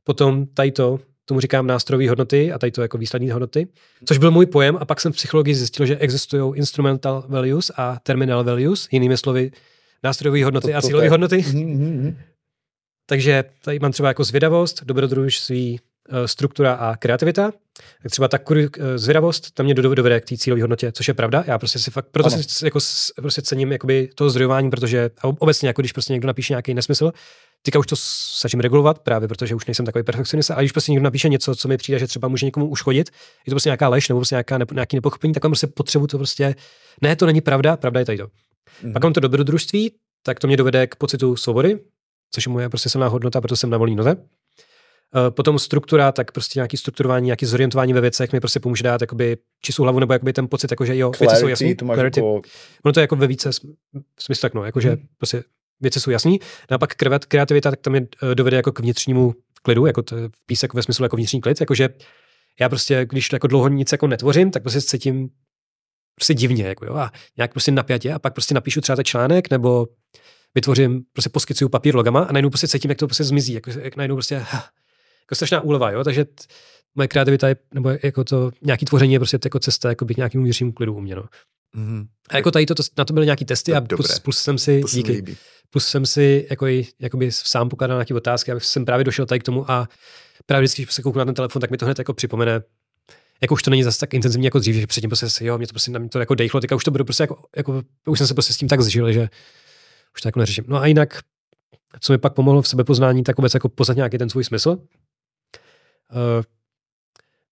Potom 0.03 0.45
tady 0.45 0.71
to, 0.71 0.99
tomu 1.25 1.39
říkám 1.39 1.67
nástrojové 1.67 2.09
hodnoty 2.09 2.51
a 2.51 2.59
tady 2.59 2.71
to 2.71 2.81
jako 2.81 2.97
výslední 2.97 3.31
hodnoty, 3.31 3.67
což 4.05 4.17
byl 4.17 4.31
můj 4.31 4.45
pojem 4.45 4.77
a 4.79 4.85
pak 4.85 5.01
jsem 5.01 5.11
v 5.11 5.15
psychologii 5.15 5.55
zjistil, 5.55 5.85
že 5.85 5.97
existují 5.97 6.53
instrumental 6.55 7.25
values 7.27 7.71
a 7.77 7.99
terminal 8.03 8.43
values, 8.43 8.87
jinými 8.91 9.17
slovy 9.17 9.51
nástrojové 10.03 10.43
hodnoty 10.43 10.67
to, 10.67 10.71
to, 10.71 10.77
a 10.77 10.81
cílové 10.81 11.09
hodnoty. 11.09 11.37
Mm-hmm. 11.37 12.15
Takže 13.05 13.43
tady 13.63 13.79
mám 13.79 13.91
třeba 13.91 14.07
jako 14.07 14.23
zvědavost, 14.23 14.83
dobrodružství, 14.83 15.79
eh, 16.09 16.27
struktura 16.27 16.73
a 16.73 16.95
kreativita. 16.95 17.51
Tak 18.03 18.11
třeba 18.11 18.27
ta 18.27 18.37
eh, 18.55 18.97
zvědavost 18.97 19.51
tam 19.51 19.63
mě 19.63 19.73
dovede 19.73 20.19
k 20.19 20.25
té 20.29 20.37
cílové 20.37 20.61
hodnotě, 20.61 20.91
což 20.91 21.07
je 21.07 21.13
pravda. 21.13 21.43
Já 21.47 21.59
prostě 21.59 21.79
si 21.79 21.91
fakt, 21.91 22.07
proto 22.11 22.33
ano. 22.33 22.43
si 22.43 22.65
jako, 22.65 22.79
prostě 23.15 23.41
cením 23.41 23.71
jakoby 23.71 24.09
toho 24.15 24.29
zdrojování, 24.29 24.69
protože 24.69 25.09
obecně 25.23 25.69
jako 25.69 25.81
když 25.81 25.91
prostě 25.91 26.13
někdo 26.13 26.27
napíše 26.27 26.53
nějaký 26.53 26.73
nesmysl, 26.73 27.11
Teďka 27.61 27.79
už 27.79 27.87
to 27.87 27.95
snažím 27.97 28.59
regulovat, 28.59 28.99
právě 28.99 29.27
protože 29.27 29.55
už 29.55 29.65
nejsem 29.65 29.85
takový 29.85 30.03
perfekcionista, 30.03 30.55
a 30.55 30.59
když 30.59 30.71
prostě 30.71 30.91
někdo 30.91 31.03
napíše 31.03 31.29
něco, 31.29 31.55
co 31.55 31.67
mi 31.67 31.77
přijde, 31.77 31.99
že 31.99 32.07
třeba 32.07 32.27
může 32.27 32.45
někomu 32.45 32.69
uškodit, 32.69 33.09
je 33.45 33.51
to 33.51 33.53
prostě 33.53 33.69
nějaká 33.69 33.89
lež 33.89 34.09
nebo 34.09 34.19
prostě 34.19 34.35
nějaká, 34.35 34.59
nějaký 34.73 34.97
nepochopení, 34.97 35.33
tak 35.33 35.43
mám 35.43 35.51
prostě 35.51 35.67
potřebu 35.67 36.07
to 36.07 36.17
prostě, 36.17 36.55
ne, 37.01 37.15
to 37.15 37.25
není 37.25 37.41
pravda, 37.41 37.77
pravda 37.77 37.99
je 37.99 38.05
tady 38.05 38.17
to. 38.17 38.25
Mm-hmm. 38.25 38.93
Pak 38.93 39.03
mám 39.03 39.13
to 39.13 39.19
dobrodružství, 39.19 39.91
tak 40.23 40.39
to 40.39 40.47
mě 40.47 40.57
dovede 40.57 40.87
k 40.87 40.95
pocitu 40.95 41.35
svobody, 41.35 41.79
což 42.31 42.45
je 42.45 42.51
moje 42.51 42.69
prostě 42.69 42.89
silná 42.89 43.07
hodnota, 43.07 43.41
proto 43.41 43.55
jsem 43.55 43.69
na 43.69 43.77
volný 43.77 43.95
noze. 43.95 44.15
Eh, 45.15 45.31
potom 45.31 45.59
struktura, 45.59 46.11
tak 46.11 46.31
prostě 46.31 46.59
nějaký 46.59 46.77
strukturování, 46.77 47.25
nějaký 47.25 47.45
zorientování 47.45 47.93
ve 47.93 48.01
věcech 48.01 48.33
mi 48.33 48.39
prostě 48.39 48.59
pomůže 48.59 48.83
dát 48.83 49.01
jakoby 49.01 49.37
čistou 49.61 49.83
hlavu 49.83 49.99
nebo 49.99 50.13
jakoby 50.13 50.33
ten 50.33 50.47
pocit, 50.47 50.71
jako, 50.71 50.85
že 50.85 50.97
jo, 50.97 51.11
Clarity, 51.11 51.25
věci 51.25 51.39
jsou 51.39 51.47
jasný. 51.47 51.75
To 51.75 51.85
Clarity. 51.85 52.19
Jako... 52.19 52.41
Ono 52.85 52.93
to 52.93 52.99
je 52.99 53.01
jako 53.01 53.15
ve 53.15 53.27
více 53.27 53.49
smyslu, 54.19 54.41
tak 54.41 54.53
no, 54.53 54.63
jakože 54.63 54.89
hmm. 54.89 55.07
prostě 55.17 55.43
věci 55.81 55.99
jsou 55.99 56.11
jasný. 56.11 56.39
No 56.71 56.75
a 56.75 56.77
pak 56.77 56.95
kreativita, 57.27 57.71
tak 57.71 57.79
tam 57.79 57.95
je 57.95 58.07
eh, 58.31 58.35
dovede 58.35 58.57
jako 58.57 58.71
k 58.71 58.79
vnitřnímu 58.79 59.35
klidu, 59.61 59.85
jako 59.85 60.01
to 60.01 60.15
písek 60.45 60.73
ve 60.73 60.83
smyslu 60.83 61.05
jako 61.05 61.15
vnitřní 61.15 61.41
klid, 61.41 61.59
jakože 61.59 61.89
já 62.59 62.69
prostě, 62.69 63.05
když 63.09 63.33
jako 63.33 63.47
dlouho 63.47 63.67
nic 63.67 63.91
jako 63.91 64.07
netvořím, 64.07 64.51
tak 64.51 64.63
prostě 64.63 64.81
cítím 64.81 65.29
prostě 66.15 66.33
divně, 66.33 66.63
jako 66.63 66.85
jo, 66.85 66.95
a 66.95 67.11
nějak 67.37 67.51
prostě 67.51 67.71
napjatě 67.71 68.13
a 68.13 68.19
pak 68.19 68.33
prostě 68.33 68.53
napíšu 68.53 68.81
třeba 68.81 68.95
ten 68.95 69.05
článek 69.05 69.49
nebo 69.49 69.87
vytvořím, 70.55 71.01
prostě 71.13 71.29
poskycuju 71.29 71.69
papír 71.69 71.95
logama 71.95 72.23
a 72.23 72.31
najednou 72.31 72.49
prostě 72.49 72.67
cítím, 72.67 72.91
jak 72.91 72.97
to 72.97 73.07
prostě 73.07 73.23
zmizí, 73.23 73.53
jako, 73.53 73.71
jak 73.81 73.95
najednou 73.95 74.15
prostě, 74.15 74.35
jako 75.21 75.35
strašná 75.35 75.61
úleva, 75.61 75.91
jo, 75.91 76.03
takže 76.03 76.25
t, 76.25 76.43
moje 76.95 77.07
kreativita 77.07 77.47
je, 77.47 77.55
nebo 77.73 77.89
jako 78.03 78.23
to 78.23 78.51
nějaký 78.61 78.85
tvoření 78.85 79.13
je 79.13 79.19
prostě 79.19 79.39
jako 79.43 79.59
cesta 79.59 79.89
jako 79.89 80.05
k 80.05 80.17
nějakému 80.17 80.43
většímu 80.43 80.71
klidu 80.71 80.93
u 80.93 81.01
mě, 81.01 81.15
no. 81.15 81.23
Mm-hmm. 81.77 82.07
A 82.29 82.35
jako 82.35 82.51
tady 82.51 82.65
to, 82.65 82.75
to, 82.75 82.83
na 82.97 83.05
to 83.05 83.13
byly 83.13 83.25
nějaký 83.25 83.45
testy 83.45 83.73
a 83.73 83.81
plus, 83.81 84.19
plus, 84.19 84.39
jsem 84.39 84.57
si, 84.57 84.81
to 84.81 84.87
díky, 84.87 85.37
plus 85.71 85.87
jsem 85.87 86.05
si 86.05 86.47
jako 86.49 86.67
i, 86.67 86.87
jakoby 86.99 87.31
sám 87.31 87.69
pokládal 87.69 87.97
nějaké 87.97 88.13
otázky, 88.13 88.51
abych 88.51 88.65
jsem 88.65 88.85
právě 88.85 89.03
došel 89.03 89.25
tady 89.25 89.39
k 89.39 89.43
tomu 89.43 89.71
a 89.71 89.89
právě 90.45 90.61
vždycky, 90.61 90.81
když 90.81 90.95
se 90.95 91.01
kouknu 91.01 91.19
na 91.19 91.25
ten 91.25 91.35
telefon, 91.35 91.59
tak 91.59 91.71
mi 91.71 91.77
to 91.77 91.85
hned 91.85 91.99
jako 91.99 92.13
připomene, 92.13 92.61
jako 93.41 93.53
už 93.53 93.63
to 93.63 93.69
není 93.69 93.83
zase 93.83 93.99
tak 93.99 94.13
intenzivní 94.13 94.45
jako 94.45 94.59
dřív, 94.59 94.75
že 94.75 94.87
předtím 94.87 95.09
prostě 95.09 95.45
jo, 95.45 95.57
mě 95.57 95.67
to 95.67 95.73
prostě 95.73 95.91
na 95.91 95.99
mě 95.99 96.09
to 96.09 96.19
jako 96.19 96.35
dejchlo, 96.35 96.59
teďka 96.59 96.75
už 96.75 96.83
to 96.83 96.91
bude 96.91 97.03
prostě 97.03 97.23
jako, 97.23 97.43
jako, 97.55 97.81
už 98.05 98.17
jsem 98.17 98.27
se 98.27 98.33
prostě 98.33 98.53
s 98.53 98.57
tím 98.57 98.67
tak 98.67 98.81
zžil, 98.81 99.11
že 99.11 99.29
už 100.15 100.21
to 100.21 100.27
jako 100.27 100.39
neřeším. 100.39 100.63
No 100.67 100.77
a 100.77 100.85
jinak, 100.85 101.19
co 101.99 102.13
mi 102.13 102.17
pak 102.17 102.33
pomohlo 102.33 102.61
v 102.61 102.67
sebepoznání, 102.67 103.23
tak 103.23 103.37
vůbec 103.37 103.53
jako 103.53 103.69
poznat 103.69 103.97
nějaký 103.97 104.17
ten 104.17 104.29
svůj 104.29 104.43
smysl. 104.43 104.69
Uh, 104.69 104.77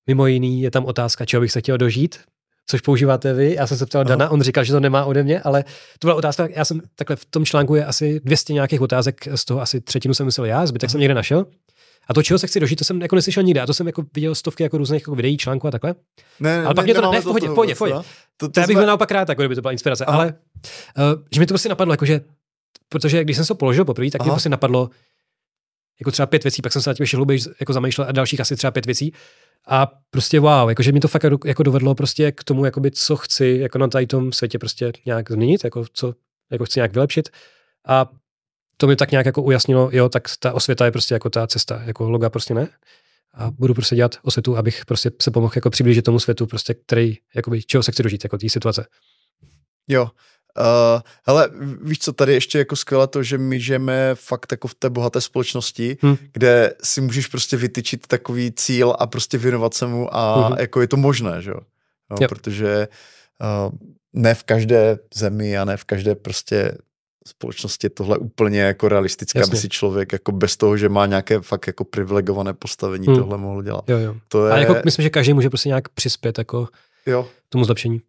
mimo 0.07 0.27
jiný 0.27 0.61
je 0.61 0.72
tam 0.72 0.85
otázka, 0.85 1.25
čeho 1.25 1.41
bych 1.41 1.51
se 1.51 1.61
chtěl 1.61 1.77
dožít, 1.77 2.19
což 2.69 2.81
používáte 2.81 3.33
vy. 3.33 3.56
Já 3.56 3.67
jsem 3.67 3.77
se 3.77 3.85
ptal 3.85 4.03
Dana, 4.03 4.30
on 4.30 4.41
říkal, 4.41 4.64
že 4.64 4.73
to 4.73 4.80
nemá 4.80 5.06
ode 5.06 5.23
mě, 5.23 5.41
ale 5.41 5.64
to 5.99 6.07
byla 6.07 6.15
otázka, 6.15 6.48
já 6.56 6.65
jsem 6.65 6.81
takhle 6.95 7.15
v 7.15 7.25
tom 7.25 7.45
článku 7.45 7.75
je 7.75 7.85
asi 7.85 8.22
200 8.23 8.53
nějakých 8.53 8.81
otázek, 8.81 9.27
z 9.35 9.45
toho 9.45 9.61
asi 9.61 9.81
třetinu 9.81 10.14
jsem 10.14 10.25
myslel 10.25 10.45
já, 10.45 10.65
zbytek 10.65 10.88
Aha. 10.88 10.91
jsem 10.91 10.99
někde 10.99 11.14
našel. 11.14 11.45
A 12.07 12.14
to, 12.14 12.23
čeho 12.23 12.39
se 12.39 12.48
chci 12.48 12.59
dožít, 12.59 12.80
to 12.80 12.85
jsem 12.85 13.01
jako 13.01 13.15
neslyšel 13.15 13.43
nikde. 13.43 13.61
A 13.61 13.65
to 13.65 13.73
jsem 13.73 13.88
jako 13.88 14.03
viděl 14.15 14.35
stovky 14.35 14.64
jako 14.64 14.77
různých 14.77 15.01
jako 15.01 15.15
videí, 15.15 15.38
článků 15.38 15.67
a 15.67 15.72
takhle. 15.72 15.95
Ne, 16.39 16.65
ale 16.65 16.75
pak 16.75 16.77
ne, 16.77 16.83
mě 16.83 16.93
to 16.93 17.11
ne, 17.11 17.22
v 17.22 17.23
pohodě, 17.23 17.48
v 17.48 17.53
pohodě, 17.53 17.75
v 17.75 17.77
pohodě. 17.77 17.93
To, 17.93 18.03
to, 18.38 18.49
to 18.49 18.59
já 18.59 18.67
bych 18.67 18.77
byl 18.77 18.85
naopak 18.85 19.11
rád, 19.11 19.30
jako 19.30 19.41
kdyby 19.41 19.56
to 19.56 19.61
byla 19.61 19.72
inspirace. 19.72 20.06
Aha. 20.06 20.17
Ale 20.17 20.33
uh, 20.98 21.03
že 21.31 21.39
mi 21.39 21.45
to 21.45 21.51
prostě 21.51 21.69
napadlo, 21.69 21.93
jakože, 21.93 22.22
protože 22.89 23.23
když 23.23 23.35
jsem 23.35 23.45
se 23.45 23.48
to 23.48 23.56
položil 23.56 23.85
poprvé, 23.85 24.11
tak 24.11 24.22
Aha. 24.22 24.27
mi 24.27 24.31
prostě 24.31 24.49
napadlo 24.49 24.89
jako 25.99 26.11
třeba 26.11 26.25
pět 26.25 26.43
věcí, 26.43 26.61
pak 26.61 26.73
jsem 26.73 26.81
se 26.81 26.89
na 26.89 26.93
tím 26.93 27.03
ještě 27.03 27.17
hlouběji 27.17 27.41
jako 27.59 27.73
zamýšlel 27.73 28.07
a 28.07 28.11
dalších 28.11 28.39
asi 28.39 28.56
třeba 28.56 28.72
pět 28.72 28.85
věcí. 28.85 29.14
A 29.68 29.92
prostě 30.10 30.40
wow, 30.40 30.70
jakože 30.70 30.92
mi 30.92 31.00
to 31.00 31.08
fakt 31.08 31.26
jako 31.46 31.64
dovedlo 31.64 31.96
prostě 31.96 32.32
k 32.32 32.44
tomu, 32.44 32.66
jakoby, 32.66 32.92
co 32.92 33.16
chci 33.16 33.58
jako 33.62 33.78
na 33.78 33.88
tady 33.88 34.08
tom 34.08 34.32
světě 34.32 34.60
prostě 34.60 34.92
nějak 35.06 35.32
změnit, 35.32 35.64
jako 35.64 35.86
co 35.94 36.14
jako 36.52 36.66
chci 36.66 36.80
nějak 36.80 36.94
vylepšit. 36.94 37.30
A 37.88 38.10
to 38.78 38.88
mi 38.88 38.96
tak 38.96 39.12
nějak 39.12 39.26
jako 39.26 39.42
ujasnilo, 39.42 39.90
jo, 39.94 40.10
tak 40.10 40.24
ta 40.40 40.54
osvěta 40.54 40.86
je 40.86 40.92
prostě 40.92 41.14
jako 41.14 41.30
ta 41.30 41.48
cesta, 41.48 41.82
jako 41.86 42.10
loga 42.10 42.30
prostě 42.30 42.54
ne. 42.54 42.68
A 43.34 43.52
budu 43.52 43.74
prostě 43.74 43.96
dělat 43.96 44.16
osvětu, 44.22 44.58
abych 44.58 44.86
prostě 44.86 45.12
se 45.22 45.32
pomohl 45.32 45.54
jako 45.56 45.70
přiblížit 45.70 46.06
tomu 46.06 46.20
světu, 46.20 46.48
prostě, 46.48 46.74
který, 46.74 47.18
jakoby, 47.36 47.64
čeho 47.64 47.84
se 47.84 47.92
chci 47.92 48.04
dožít, 48.04 48.24
jako 48.24 48.38
té 48.38 48.50
situace. 48.50 48.88
Jo, 49.88 50.10
Uh, 50.58 51.02
hele, 51.28 51.50
víš 51.82 52.00
co, 52.00 52.14
tady 52.14 52.34
ještě 52.34 52.58
jako 52.58 52.76
skvěle 52.76 53.08
to, 53.08 53.24
že 53.24 53.38
my 53.38 53.60
žijeme 53.60 54.11
fakt 54.14 54.52
jako 54.52 54.68
v 54.68 54.76
té 54.76 54.90
bohaté 54.90 55.22
společnosti, 55.22 55.98
hmm. 56.02 56.18
kde 56.34 56.74
si 56.84 57.02
můžeš 57.02 57.28
prostě 57.28 57.58
vytyčit 57.58 58.08
takový 58.08 58.52
cíl 58.52 58.95
a 59.00 59.08
prostě 59.08 59.38
věnovat 59.38 59.74
se 59.74 59.88
mu 59.88 60.16
a 60.16 60.48
hmm. 60.48 60.58
jako 60.60 60.82
je 60.82 60.88
to 60.88 60.98
možné, 60.98 61.42
že 61.42 61.50
jo? 61.50 61.60
No, 62.11 62.18
yep. 62.22 62.30
Protože 62.30 62.88
uh, 63.42 63.72
ne 64.14 64.36
v 64.36 64.44
každé 64.44 65.00
zemi 65.16 65.58
a 65.58 65.66
ne 65.66 65.78
v 65.78 65.84
každé 65.84 66.16
prostě 66.16 66.78
společnosti 67.28 67.86
je 67.86 67.90
tohle 67.90 68.18
úplně 68.18 68.61
jako 68.61 68.90
realistické, 68.90 69.40
Jasně. 69.40 69.52
aby 69.52 69.58
si 69.58 69.69
člověk 69.69 70.14
jako 70.14 70.32
bez 70.32 70.58
toho, 70.58 70.78
že 70.78 70.90
má 70.90 71.06
nějaké 71.06 71.42
fakt 71.42 71.68
jako 71.68 71.84
privilegované 71.84 72.53
postavení, 72.53 73.08
hmm. 73.08 73.16
tohle 73.16 73.38
mohl 73.38 73.64
dělat. 73.64 73.90
Jo, 73.90 73.98
jo. 73.98 74.16
To 74.28 74.48
je... 74.48 74.53
A 74.53 74.58
jako 74.58 74.76
myslím, 74.86 75.03
že 75.03 75.10
každý 75.10 75.34
může 75.34 75.50
prostě 75.50 75.69
nějak 75.69 75.90
přispět 75.90 76.38
jako 76.38 76.68
jo. 77.06 77.28
tomu 77.50 77.66
zlepšení. 77.66 78.02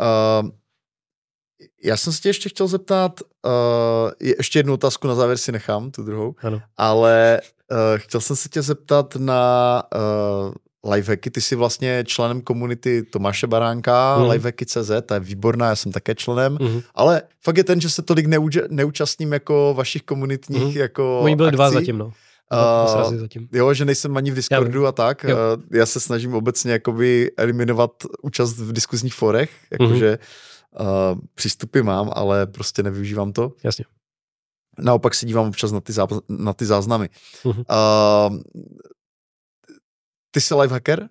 Uh, 0.00 0.50
já 1.84 1.96
jsem 1.96 2.12
se 2.12 2.20
tě 2.20 2.28
ještě 2.28 2.48
chtěl 2.48 2.66
zeptat, 2.66 3.20
uh, 3.44 3.50
ještě 4.20 4.58
jednu 4.58 4.74
otázku 4.74 5.06
na 5.06 5.14
závěr 5.14 5.38
si 5.38 5.52
nechám, 5.52 5.90
tu 5.90 6.02
druhou, 6.02 6.34
ano. 6.42 6.62
ale 6.76 7.40
uh, 7.70 7.78
chtěl 7.96 8.20
jsem 8.20 8.36
se 8.36 8.48
tě 8.48 8.62
zeptat 8.62 9.16
na 9.16 9.82
uh, 9.94 10.92
Lifehacky, 10.92 11.30
ty 11.30 11.40
jsi 11.40 11.56
vlastně 11.56 12.04
členem 12.06 12.40
komunity 12.40 13.02
Tomáše 13.02 13.46
Baránka, 13.46 14.18
mm. 14.18 14.30
Lifehacky.cz, 14.30 14.90
ta 15.06 15.14
je 15.14 15.20
výborná, 15.20 15.68
já 15.68 15.76
jsem 15.76 15.92
také 15.92 16.14
členem, 16.14 16.58
mm. 16.60 16.80
ale 16.94 17.22
fakt 17.44 17.56
je 17.56 17.64
ten, 17.64 17.80
že 17.80 17.90
se 17.90 18.02
tolik 18.02 18.26
neúčastním 18.70 19.32
jako 19.32 19.74
vašich 19.76 20.02
komunitních 20.02 20.74
mm. 20.74 20.80
jako 20.80 21.20
Oni 21.20 21.36
byli 21.36 21.48
akcí. 21.48 21.56
dva 21.56 21.70
zatím, 21.70 21.98
no. 21.98 22.12
Uh, 23.04 23.14
zatím. 23.14 23.48
Jo, 23.52 23.74
že 23.74 23.84
nejsem 23.84 24.16
ani 24.16 24.30
v 24.30 24.34
Discordu 24.34 24.82
já, 24.82 24.88
a 24.88 24.92
tak. 24.92 25.24
Uh, 25.24 25.78
já 25.78 25.86
se 25.86 26.00
snažím 26.00 26.34
obecně 26.34 26.72
jakoby 26.72 27.30
eliminovat 27.36 27.90
účast 28.22 28.58
v 28.58 28.72
diskuzních 28.72 29.14
forech, 29.14 29.50
jakože 29.70 30.10
mm 30.10 30.18
Uh, 30.80 31.18
přístupy 31.34 31.82
mám, 31.82 32.10
ale 32.14 32.46
prostě 32.46 32.82
nevyužívám 32.82 33.32
to. 33.32 33.52
Jasně. 33.64 33.84
Naopak 34.78 35.14
se 35.14 35.26
dívám 35.26 35.48
občas 35.48 35.72
na 35.72 35.80
ty, 35.80 35.92
zá, 35.92 36.06
na 36.28 36.52
ty 36.52 36.66
záznamy. 36.66 37.08
Uh, 37.44 37.54
ty 40.30 40.40
jsi 40.40 40.54
lifehacker? 40.54 41.08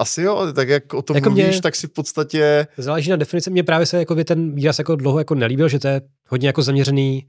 Asi 0.00 0.22
jo, 0.22 0.52
tak 0.52 0.68
jak 0.68 0.94
o 0.94 1.02
tom 1.02 1.16
jako 1.16 1.30
mluvíš, 1.30 1.46
mě, 1.46 1.60
tak 1.60 1.76
si 1.76 1.86
v 1.86 1.92
podstatě... 1.92 2.66
Záleží 2.78 3.10
na 3.10 3.16
definici. 3.16 3.50
Mně 3.50 3.62
právě 3.62 3.86
se 3.86 3.98
jako 3.98 4.14
by 4.14 4.24
ten 4.24 4.54
výraz 4.54 4.78
jako 4.78 4.96
dlouho 4.96 5.18
jako 5.18 5.34
nelíbil, 5.34 5.68
že 5.68 5.78
to 5.78 5.88
je 5.88 6.00
hodně 6.28 6.48
jako 6.48 6.62
zaměřený, 6.62 7.26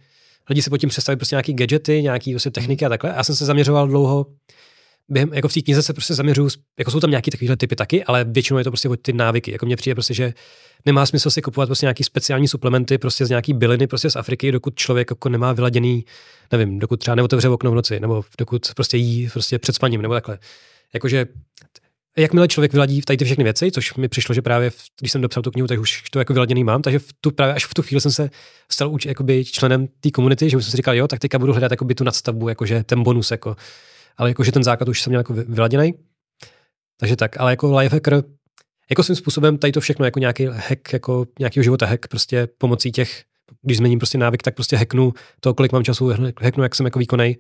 lidi 0.50 0.62
si 0.62 0.70
pod 0.70 0.78
tím 0.78 0.90
představit 0.90 1.18
prostě 1.18 1.36
nějaký 1.36 1.54
gadgety, 1.54 2.02
nějaký 2.04 2.34
prostě 2.34 2.52
techniky 2.52 2.86
a 2.86 2.90
takhle. 2.90 3.10
Já 3.10 3.24
jsem 3.24 3.36
se 3.36 3.46
zaměřoval 3.46 3.88
dlouho 3.88 4.26
během, 5.10 5.34
jako 5.34 5.48
v 5.48 5.54
té 5.54 5.62
knize 5.62 5.84
se 5.84 5.94
prostě 5.94 6.14
zaměřuju, 6.14 6.50
jako 6.80 6.92
jsou 6.92 7.00
tam 7.00 7.10
nějaký 7.10 7.32
takovýhle 7.32 7.58
typy 7.58 7.76
taky, 7.76 8.04
ale 8.04 8.24
většinou 8.24 8.58
je 8.58 8.64
to 8.64 8.72
prostě 8.72 8.90
ty 9.02 9.14
návyky. 9.14 9.52
Jako 9.52 9.66
mně 9.66 9.76
přijde 9.76 9.96
prostě, 9.96 10.14
že 10.14 10.34
nemá 10.86 11.06
smysl 11.06 11.30
si 11.30 11.42
kupovat 11.42 11.70
prostě 11.70 11.86
nějaký 11.86 12.04
speciální 12.04 12.48
suplementy 12.48 12.98
prostě 12.98 13.26
z 13.26 13.30
nějaký 13.30 13.54
byliny 13.54 13.88
prostě 13.88 14.10
z 14.10 14.16
Afriky, 14.16 14.52
dokud 14.52 14.76
člověk 14.76 15.12
jako 15.12 15.30
nemá 15.30 15.54
vyladěný, 15.54 16.06
nevím, 16.52 16.80
dokud 16.80 17.00
třeba 17.00 17.16
neotevře 17.16 17.50
okno 17.50 17.72
v 17.72 17.76
noci, 17.76 18.00
nebo 18.00 18.24
dokud 18.38 18.68
prostě 18.76 18.98
jí 18.98 19.30
prostě 19.30 19.60
před 19.60 19.76
spaním, 19.76 20.02
nebo 20.02 20.14
takhle. 20.14 20.40
Jakože 20.94 21.26
jakmile 22.18 22.48
člověk 22.48 22.74
vyladí 22.74 23.02
v 23.02 23.06
tady 23.06 23.18
ty 23.18 23.26
všechny 23.26 23.44
věci, 23.44 23.72
což 23.72 23.94
mi 23.94 24.08
přišlo, 24.08 24.36
že 24.36 24.42
právě 24.42 24.70
v, 24.70 24.78
když 25.00 25.12
jsem 25.12 25.22
dopsal 25.22 25.44
tu 25.44 25.52
knihu, 25.52 25.68
tak 25.68 25.80
už 25.80 26.04
to 26.12 26.20
jako 26.20 26.34
vyladěný 26.34 26.64
mám, 26.64 26.82
takže 26.82 27.00
v 27.00 27.14
tu, 27.22 27.32
právě 27.32 27.56
až 27.56 27.66
v 27.66 27.74
tu 27.74 27.82
chvíli 27.82 28.02
jsem 28.02 28.12
se 28.12 28.30
stal 28.72 28.98
jakoby 29.06 29.46
členem 29.46 29.88
té 30.00 30.12
komunity, 30.12 30.50
že 30.50 30.58
už 30.58 30.64
jsem 30.64 30.72
si 30.72 30.78
říkal, 30.78 30.96
jo, 30.96 31.08
tak 31.08 31.20
teďka 31.20 31.40
budu 31.40 31.54
hledat 31.54 31.72
tu 31.98 32.04
nadstavbu, 32.04 32.50
jakože 32.50 32.84
ten 32.84 33.04
bonus, 33.04 33.32
jako, 33.32 33.56
ale 34.18 34.30
jakože 34.30 34.52
ten 34.52 34.64
základ 34.64 34.90
už 34.90 35.02
jsem 35.02 35.12
měl 35.12 35.20
jako 35.20 35.34
vyladěný. 35.34 35.94
Takže 37.00 37.16
tak, 37.16 37.40
ale 37.40 37.52
jako 37.52 37.78
lifehacker, 37.78 38.24
jako 38.90 39.04
svým 39.04 39.16
způsobem 39.16 39.58
tady 39.58 39.72
to 39.72 39.82
všechno 39.82 40.06
jako 40.06 40.20
nějaký 40.20 40.46
hack, 40.46 40.94
jako 40.94 41.26
nějaký 41.40 41.64
života 41.64 41.86
hack, 41.86 42.08
prostě 42.08 42.48
pomocí 42.58 42.92
těch, 42.92 43.24
když 43.62 43.78
změním 43.78 44.00
prostě 44.00 44.18
návyk, 44.18 44.44
tak 44.44 44.56
prostě 44.56 44.78
hacknu 44.78 45.14
to, 45.40 45.54
kolik 45.54 45.72
mám 45.72 45.84
času, 45.84 46.12
hacknu, 46.42 46.64
jak 46.64 46.76
jsem 46.76 46.86
jako 46.86 47.00
výkonej. 47.00 47.38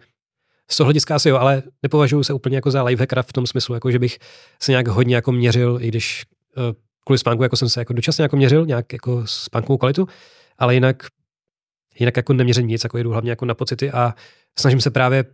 Z 0.71 0.77
toho 0.77 0.85
hlediska 0.85 1.15
asi 1.15 1.29
jo, 1.29 1.37
ale 1.37 1.63
nepovažuji 1.83 2.23
se 2.23 2.33
úplně 2.33 2.57
jako 2.57 2.71
za 2.71 2.83
lifehackera 2.83 3.23
v 3.23 3.33
tom 3.33 3.47
smyslu, 3.47 3.73
jako 3.75 3.91
že 3.91 3.99
bych 3.99 4.17
se 4.61 4.71
nějak 4.71 4.87
hodně 4.87 5.15
jako 5.15 5.31
měřil, 5.31 5.77
i 5.81 5.87
když 5.87 6.23
uh, 6.57 6.63
kvůli 7.05 7.17
spánku 7.17 7.43
jako 7.43 7.55
jsem 7.55 7.69
se 7.69 7.81
jako 7.81 7.93
dočasně 7.93 8.21
jako 8.21 8.35
měřil, 8.35 8.65
nějak 8.65 8.93
jako 8.93 9.27
spánkovou 9.27 9.77
kvalitu, 9.77 10.07
ale 10.57 10.73
jinak 10.73 11.03
jinak 11.99 12.17
jako 12.17 12.33
neměřím 12.33 12.67
nic, 12.67 12.83
jako 12.83 12.97
jedu 12.97 13.11
hlavně 13.11 13.29
jako 13.29 13.45
na 13.45 13.53
pocity 13.53 13.91
a 13.91 14.13
snažím 14.59 14.81
se 14.81 14.91
právě 14.91 15.25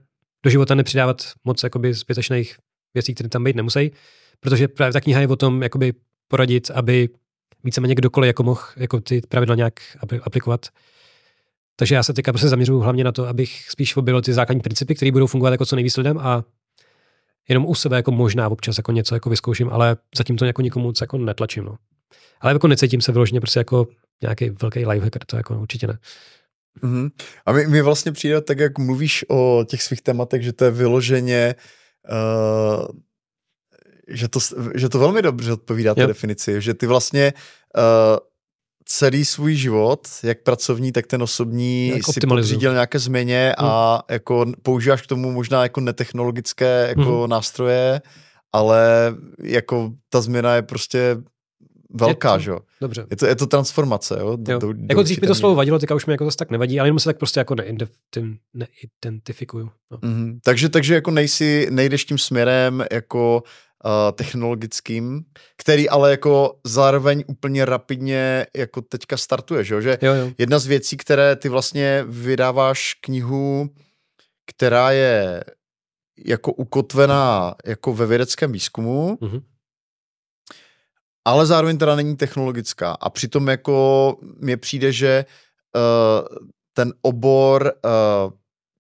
do 0.44 0.50
života 0.50 0.76
nepřidávat 0.76 1.22
moc 1.44 1.64
jakoby 1.64 1.94
zbytečných 1.94 2.58
věcí, 2.94 3.14
které 3.14 3.30
tam 3.30 3.44
být 3.44 3.56
nemusí, 3.56 3.92
protože 4.40 4.68
právě 4.68 4.94
ta 4.94 5.02
kniha 5.02 5.22
je 5.22 5.28
o 5.28 5.36
tom 5.36 5.64
jakoby 5.64 5.94
poradit, 6.28 6.72
aby 6.72 7.10
víceméně 7.64 7.96
kdokoliv 7.96 8.28
jako 8.28 8.44
mohl 8.44 8.62
jako 8.78 9.00
ty 9.02 9.22
pravidla 9.30 9.56
nějak 9.56 9.74
aplikovat. 10.24 10.66
Takže 11.76 11.96
já 11.96 12.04
se 12.04 12.14
teďka 12.14 12.32
prostě 12.32 12.48
zaměřuju 12.48 12.80
hlavně 12.80 13.04
na 13.04 13.12
to, 13.12 13.28
abych 13.28 13.66
spíš 13.70 13.96
objevil 13.96 14.22
ty 14.22 14.34
základní 14.34 14.62
principy, 14.62 14.96
které 14.96 15.12
budou 15.12 15.28
fungovat 15.28 15.52
jako 15.52 15.66
co 15.66 15.76
nejvíc 15.76 15.98
lidem 15.98 16.18
a 16.18 16.44
jenom 17.50 17.66
u 17.66 17.76
sebe 17.76 17.96
jako 17.96 18.12
možná 18.12 18.50
občas 18.50 18.78
jako 18.78 18.92
něco 18.92 19.16
jako 19.16 19.30
vyzkouším, 19.30 19.70
ale 19.70 19.98
zatím 20.18 20.38
to 20.38 20.46
jako 20.46 20.62
nikomu 20.62 20.94
jako 21.02 21.18
netlačím. 21.18 21.64
No. 21.64 21.76
Ale 22.42 22.54
jako 22.54 22.68
necítím 22.68 23.02
se 23.02 23.12
vyloženě 23.12 23.40
prostě 23.40 23.60
jako 23.60 23.88
nějaký 24.22 24.50
velký 24.50 24.86
lifehacker, 24.86 25.26
to 25.26 25.38
jako 25.38 25.60
určitě 25.60 25.88
ne. 25.88 25.98
Mm-hmm. 26.84 27.12
A 27.46 27.52
mi, 27.52 27.68
mi 27.68 27.82
vlastně 27.82 28.12
přijde 28.12 28.42
tak, 28.42 28.60
jak 28.60 28.78
mluvíš 28.78 29.26
o 29.30 29.66
těch 29.70 29.84
svých 29.84 30.02
tématech, 30.02 30.44
že 30.44 30.54
to 30.54 30.66
je 30.66 30.72
vyloženě 30.72 31.56
uh, 32.12 32.88
že, 34.10 34.28
to, 34.28 34.40
že 34.76 34.90
to 34.90 35.00
velmi 35.00 35.22
dobře 35.22 35.54
odpovídá 35.54 35.96
té 35.96 36.02
yep. 36.02 36.08
definici, 36.08 36.62
že 36.62 36.74
ty 36.74 36.88
vlastně 36.88 37.34
uh, 37.78 38.18
celý 38.86 39.26
svůj 39.26 39.56
život, 39.56 40.08
jak 40.24 40.44
pracovní, 40.44 40.92
tak 40.92 41.08
ten 41.08 41.24
osobní, 41.24 41.88
jak 41.88 42.04
si 42.14 42.20
podřídil 42.20 42.74
nějaké 42.74 43.00
změně 43.00 43.54
hmm. 43.60 43.70
a 43.70 44.02
jako 44.10 44.46
používáš 44.64 45.02
k 45.02 45.08
tomu 45.08 45.32
možná 45.32 45.64
jako 45.64 45.82
netechnologické 45.82 46.86
jako 46.90 47.20
hmm. 47.22 47.30
nástroje, 47.30 48.02
ale 48.54 49.16
jako 49.44 49.92
ta 50.10 50.22
změna 50.22 50.56
je 50.56 50.62
prostě 50.62 51.18
velká, 51.94 52.38
že 52.38 52.52
jo? 52.52 52.60
Dobře. 52.82 53.06
Je 53.10 53.18
to, 53.18 53.26
je 53.26 53.36
to 53.36 53.48
transformace, 53.48 54.18
jo? 54.20 54.36
Do, 54.36 54.54
jo. 54.54 54.60
Do, 54.60 54.74
do 54.74 54.80
jako 54.90 55.04
dřív 55.04 55.22
mi 55.22 55.28
to 55.28 55.36
slovo 55.36 55.56
vadilo, 55.56 55.80
teďka 55.80 55.96
už 55.96 56.06
mi 56.06 56.14
jako 56.14 56.26
zase 56.26 56.38
tak 56.38 56.52
nevadí, 56.52 56.80
ale 56.80 56.88
jenom 56.88 57.00
se 57.00 57.10
tak 57.10 57.18
prostě 57.18 57.40
jako 57.40 57.56
neidentifikuju. 58.54 59.70
No. 59.92 59.98
Mm-hmm. 59.98 60.40
Takže, 60.44 60.70
takže 60.70 60.94
jako 60.94 61.12
nejsi, 61.12 61.68
nejdeš 61.70 62.06
tím 62.06 62.18
směrem 62.18 62.86
jako 62.92 63.44
uh, 63.86 63.92
technologickým, 64.14 65.26
který 65.58 65.90
ale 65.90 66.12
jako 66.12 66.60
zároveň 66.66 67.24
úplně 67.28 67.66
rapidně 67.66 68.46
jako 68.58 68.82
teďka 68.82 69.18
startuje, 69.18 69.64
že, 69.64 69.82
že 69.82 69.98
jo, 70.02 70.14
jo. 70.14 70.32
jedna 70.38 70.60
z 70.60 70.66
věcí, 70.66 70.98
které 70.98 71.36
ty 71.36 71.50
vlastně 71.50 72.06
vydáváš 72.08 72.94
knihu, 73.02 73.70
která 74.46 74.92
je 74.92 75.44
jako 76.26 76.52
ukotvená 76.52 77.56
jako 77.66 77.94
ve 77.94 78.06
vědeckém 78.06 78.52
výzkumu, 78.52 79.18
mm-hmm. 79.22 79.42
Ale 81.26 81.46
zároveň 81.46 81.78
teda 81.78 81.96
není 81.96 82.16
technologická. 82.16 82.92
A 82.92 83.10
přitom 83.10 83.48
jako 83.48 84.18
mně 84.40 84.58
přijde, 84.58 84.92
že 84.92 85.26
uh, 85.76 86.38
ten 86.74 86.94
obor 87.02 87.74
uh, 87.86 88.34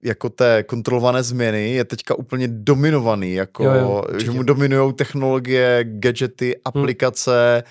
jako 0.03 0.30
té 0.30 0.64
kontrolované 0.64 1.24
změny 1.24 1.72
je 1.72 1.85
teďka 1.85 2.16
úplně 2.16 2.48
dominovaný, 2.48 3.34
jako, 3.34 3.64
jo, 3.64 3.74
jo, 3.74 4.03
že 4.18 4.32
mu 4.32 4.43
dominují 4.43 4.93
technologie, 4.93 5.84
gadgety, 5.84 6.56
hm. 6.56 6.61
aplikace, 6.66 7.64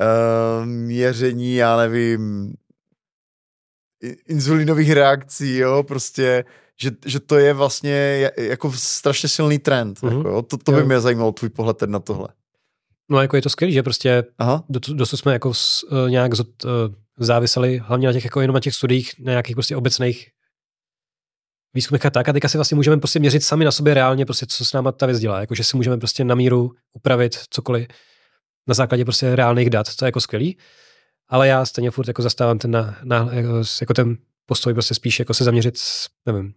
hmm. 0.00 0.08
uh, 0.60 0.66
měření, 0.66 1.54
já 1.54 1.76
nevím, 1.76 2.52
inzulinových 4.28 4.92
reakcí, 4.92 5.56
jo, 5.56 5.82
prostě, 5.82 6.44
že, 6.80 6.90
že 7.06 7.20
to 7.20 7.38
je 7.38 7.54
vlastně 7.54 8.30
jako 8.36 8.72
strašně 8.72 9.28
silný 9.28 9.58
trend. 9.58 10.00
Mm-hmm. 10.00 10.16
Jako, 10.16 10.42
to, 10.42 10.56
to 10.56 10.72
by 10.72 10.78
jo. 10.78 10.86
mě 10.86 11.00
zajímalo, 11.00 11.32
tvůj 11.32 11.50
pohled 11.50 11.82
na 11.82 11.98
tohle. 11.98 12.28
No 13.10 13.22
jako 13.22 13.36
je 13.36 13.42
to 13.42 13.50
skvělé, 13.50 13.72
že 13.72 13.82
prostě 13.82 14.24
Aha. 14.38 14.64
dosud 14.68 15.16
jsme 15.16 15.32
jako 15.32 15.48
uh, 15.48 16.10
nějak 16.10 16.32
uh, 16.32 16.40
záviseli 17.18 17.78
hlavně 17.78 18.06
na 18.06 18.12
těch 18.12 18.24
jako 18.24 18.40
jenom 18.40 18.54
na 18.54 18.60
těch 18.60 18.74
studiích, 18.74 19.14
na 19.18 19.32
nějakých 19.32 19.56
prostě 19.56 19.76
obecných 19.76 20.30
výzkumech 21.74 22.06
a 22.06 22.10
tak. 22.10 22.28
A 22.28 22.32
teďka 22.32 22.48
si 22.48 22.58
vlastně 22.58 22.74
můžeme 22.74 22.96
prostě 22.96 23.18
měřit 23.18 23.44
sami 23.44 23.64
na 23.64 23.70
sobě 23.70 23.94
reálně, 23.94 24.24
prostě, 24.26 24.46
co 24.46 24.64
s 24.64 24.72
náma 24.72 24.92
ta 24.92 25.06
věc 25.06 25.18
dělá. 25.18 25.40
Jako, 25.40 25.54
že 25.54 25.64
si 25.64 25.76
můžeme 25.76 25.96
prostě 25.96 26.24
na 26.24 26.34
míru 26.34 26.72
upravit 26.92 27.38
cokoliv 27.50 27.86
na 28.66 28.74
základě 28.74 29.04
prostě 29.04 29.36
reálných 29.36 29.70
dat, 29.70 29.96
to 29.96 30.04
je 30.04 30.06
jako 30.06 30.20
skvělý. 30.20 30.58
Ale 31.28 31.48
já 31.48 31.66
stejně 31.66 31.90
furt 31.90 32.08
jako 32.08 32.22
zastávám 32.22 32.58
ten, 32.58 32.70
na, 32.70 32.98
na, 33.04 33.28
jako, 33.32 33.62
jako 33.80 33.94
ten 33.94 34.16
postoj 34.46 34.72
prostě 34.72 34.94
spíš 34.94 35.18
jako 35.18 35.34
se 35.34 35.44
zaměřit, 35.44 35.78
nevím, 36.26 36.54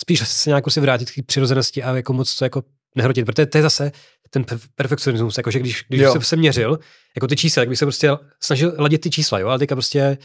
spíš 0.00 0.28
se 0.28 0.50
nějak 0.50 0.70
si 0.70 0.80
vrátit 0.80 1.10
k 1.10 1.26
přirozenosti 1.26 1.82
a 1.82 1.96
jako 1.96 2.12
moc 2.12 2.38
to 2.38 2.44
jako 2.44 2.62
nehrotit, 2.98 3.26
protože 3.26 3.46
to 3.46 3.58
je 3.58 3.62
zase 3.62 3.92
ten 4.30 4.44
perfekcionismus, 4.74 5.36
jako 5.36 5.50
že 5.50 5.58
když, 5.58 5.84
když 5.88 6.02
jsem 6.12 6.22
se 6.22 6.36
měřil, 6.36 6.78
jako 7.16 7.26
ty 7.26 7.36
čísla, 7.36 7.60
jak 7.60 7.68
bych 7.68 7.78
se 7.78 7.84
prostě 7.84 8.10
snažil 8.42 8.74
ladit 8.78 9.00
ty 9.00 9.10
čísla, 9.10 9.38
jo, 9.38 9.48
ale 9.48 9.58
teďka 9.58 9.74
prostě 9.74 10.18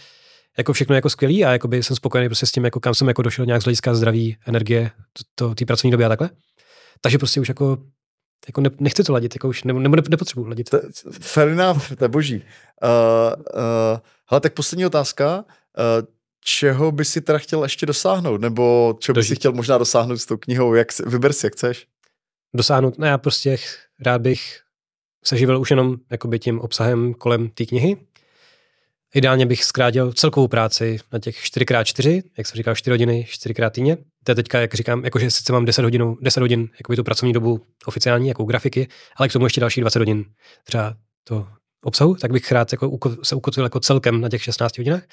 jako 0.58 0.74
všechno 0.74 0.96
jako 0.96 1.10
skvělý 1.10 1.46
a 1.46 1.52
jako 1.52 1.68
by 1.68 1.84
jsem 1.84 1.96
spokojený 1.96 2.30
prostě 2.30 2.46
s 2.46 2.52
tím, 2.52 2.66
jako 2.66 2.80
kam 2.80 2.96
jsem 2.96 3.08
jako 3.08 3.22
došel 3.22 3.46
nějak 3.46 3.62
z 3.62 3.66
hlediska 3.66 3.96
zdraví, 3.96 4.38
energie, 4.46 4.92
to, 5.14 5.24
to 5.36 5.56
té 5.56 5.66
pracovní 5.66 5.92
doby 5.92 6.06
a 6.06 6.10
takhle. 6.10 6.30
Takže 7.02 7.18
prostě 7.18 7.42
už 7.42 7.48
jako 7.48 7.78
jako 8.48 8.62
ne, 8.62 8.70
nechci 8.80 9.04
to 9.04 9.14
ladit, 9.14 9.36
jako 9.36 9.48
už 9.48 9.64
ne, 9.64 9.74
ne, 9.74 9.90
nepotřebuji 10.10 10.46
ladit. 10.46 10.70
To, 10.70 10.80
fair 11.22 11.48
enough, 11.48 11.96
to 11.98 12.04
je 12.04 12.08
boží. 12.08 12.36
Uh, 12.36 12.42
uh, 13.34 14.00
hele, 14.30 14.42
tak 14.42 14.54
poslední 14.54 14.86
otázka. 14.86 15.38
Uh, 15.38 16.08
čeho 16.44 16.92
by 16.92 17.06
si 17.06 17.22
teda 17.22 17.38
chtěl 17.38 17.64
ještě 17.64 17.86
dosáhnout? 17.86 18.42
Nebo 18.42 18.96
čeho 19.00 19.14
by 19.14 19.24
si 19.24 19.36
chtěl 19.36 19.52
možná 19.52 19.78
dosáhnout 19.78 20.18
s 20.18 20.26
tou 20.26 20.38
knihou? 20.38 20.74
Jak, 20.74 20.88
vyber 21.06 21.34
si, 21.34 21.46
jak 21.46 21.54
chceš. 21.54 21.88
Dosáhnout? 22.54 22.98
No 22.98 23.06
já 23.06 23.18
prostě 23.18 23.58
rád 24.00 24.22
bych 24.22 24.60
se 25.26 25.38
živil 25.38 25.62
už 25.62 25.70
jenom 25.70 25.98
jakoby 26.12 26.40
tím 26.40 26.60
obsahem 26.60 27.14
kolem 27.14 27.50
té 27.50 27.66
knihy, 27.66 27.98
Ideálně 29.14 29.46
bych 29.46 29.64
zkrátil 29.64 30.14
celkovou 30.14 30.48
práci 30.48 31.00
na 31.12 31.20
těch 31.20 31.44
4x4, 31.44 32.24
jak 32.38 32.48
jsem 32.48 32.58
říkal, 32.58 32.76
4 32.76 32.92
hodiny, 32.92 33.28
4x 33.30 33.70
týdně. 33.70 33.98
To 34.24 34.32
je 34.32 34.36
teďka, 34.36 34.60
jak 34.60 34.74
říkám, 34.74 35.06
jakože 35.06 35.32
sice 35.32 35.54
mám 35.54 35.66
10 35.66 35.84
hodin, 35.84 36.16
10 36.22 36.40
hodin 36.40 36.70
jakoby 36.80 36.96
tu 36.96 37.04
pracovní 37.04 37.34
dobu 37.34 37.62
oficiální, 37.86 38.28
jako 38.28 38.44
grafiky, 38.44 38.88
ale 39.16 39.30
k 39.30 39.34
tomu 39.34 39.46
ještě 39.46 39.62
další 39.62 39.82
20 39.82 40.00
hodin 40.00 40.26
třeba 40.64 40.96
to 41.24 41.48
obsahu, 41.84 42.16
tak 42.16 42.32
bych 42.32 42.52
rád 42.52 42.72
jako 42.72 43.00
se 43.24 43.36
ukotvil 43.36 43.66
jako 43.66 43.80
celkem 43.80 44.22
na 44.22 44.30
těch 44.30 44.44
16 44.44 44.78
hodinách. 44.78 45.04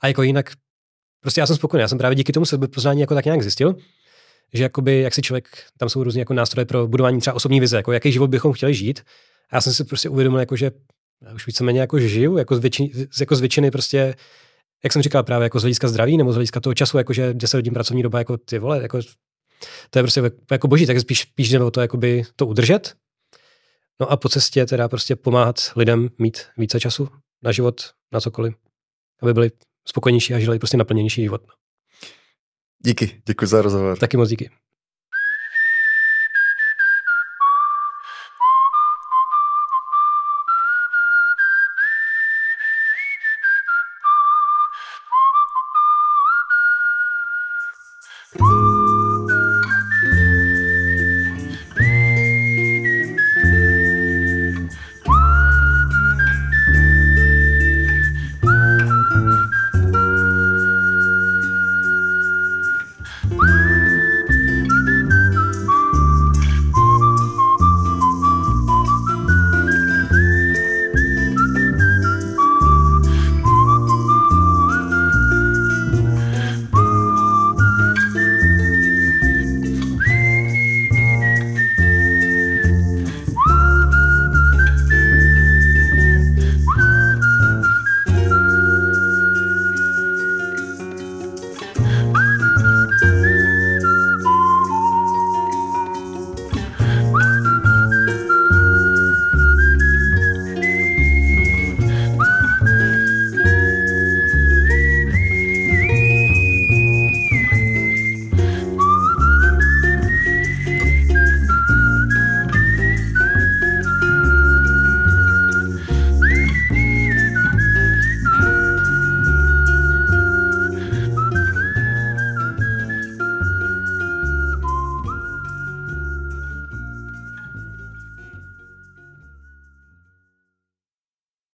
A 0.00 0.06
jako 0.06 0.22
jinak, 0.22 0.50
prostě 1.20 1.40
já 1.40 1.46
jsem 1.46 1.56
spokojený, 1.56 1.80
já 1.82 1.88
jsem 1.88 1.98
právě 1.98 2.14
díky 2.14 2.32
tomu 2.32 2.46
sebepoznání 2.46 3.00
jako 3.00 3.14
tak 3.14 3.24
nějak 3.24 3.42
zjistil, 3.42 3.74
že 4.54 4.62
jakoby, 4.62 5.00
jak 5.00 5.14
si 5.14 5.22
člověk, 5.22 5.48
tam 5.78 5.88
jsou 5.88 6.04
různé 6.04 6.20
jako 6.20 6.34
nástroje 6.34 6.64
pro 6.64 6.88
budování 6.88 7.20
třeba 7.20 7.34
osobní 7.34 7.60
vize, 7.60 7.76
jako 7.76 7.92
jaký 7.92 8.12
život 8.12 8.30
bychom 8.30 8.52
chtěli 8.52 8.74
žít. 8.74 9.00
A 9.50 9.56
já 9.56 9.60
jsem 9.60 9.72
si 9.72 9.84
prostě 9.84 10.08
uvědomil, 10.08 10.40
jako, 10.40 10.56
že 10.56 10.70
já 11.22 11.34
už 11.34 11.46
víceméně 11.46 11.80
jako 11.80 11.98
žiju, 11.98 12.36
jako 12.36 12.56
z, 12.56 12.58
většiny, 12.58 12.92
jako 13.20 13.36
z 13.36 13.40
většiny 13.40 13.70
prostě, 13.70 14.14
jak 14.84 14.92
jsem 14.92 15.02
říkal, 15.02 15.22
právě 15.22 15.44
jako 15.44 15.58
z 15.58 15.62
hlediska 15.62 15.88
zdraví 15.88 16.16
nebo 16.16 16.32
z 16.32 16.34
hlediska 16.34 16.60
toho 16.60 16.74
času, 16.74 16.98
jakože 16.98 17.34
10 17.34 17.56
hodin 17.56 17.74
pracovní 17.74 18.02
doba, 18.02 18.18
jako 18.18 18.36
ty 18.36 18.58
vole, 18.58 18.82
jako, 18.82 18.98
to 19.90 19.98
je 19.98 20.02
prostě 20.02 20.22
jako 20.50 20.68
boží, 20.68 20.86
tak 20.86 21.00
spíš, 21.00 21.20
spíš 21.20 21.48
jde 21.48 21.60
o 21.60 21.70
to, 21.70 21.80
jakoby 21.80 22.22
to 22.36 22.46
udržet. 22.46 22.94
No 24.00 24.10
a 24.10 24.16
po 24.16 24.28
cestě 24.28 24.66
teda 24.66 24.88
prostě 24.88 25.16
pomáhat 25.16 25.56
lidem 25.76 26.08
mít 26.18 26.38
více 26.56 26.80
času 26.80 27.08
na 27.42 27.52
život, 27.52 27.80
na 28.12 28.20
cokoliv, 28.20 28.54
aby 29.22 29.34
byli 29.34 29.50
spokojenější 29.88 30.34
a 30.34 30.38
žili 30.38 30.58
prostě 30.58 30.76
naplněnější 30.76 31.22
život. 31.22 31.42
Díky, 32.86 33.22
děkuji 33.26 33.46
za 33.46 33.62
rozhovor. 33.62 33.98
Taky 33.98 34.16
moc 34.16 34.28
díky. 34.28 34.50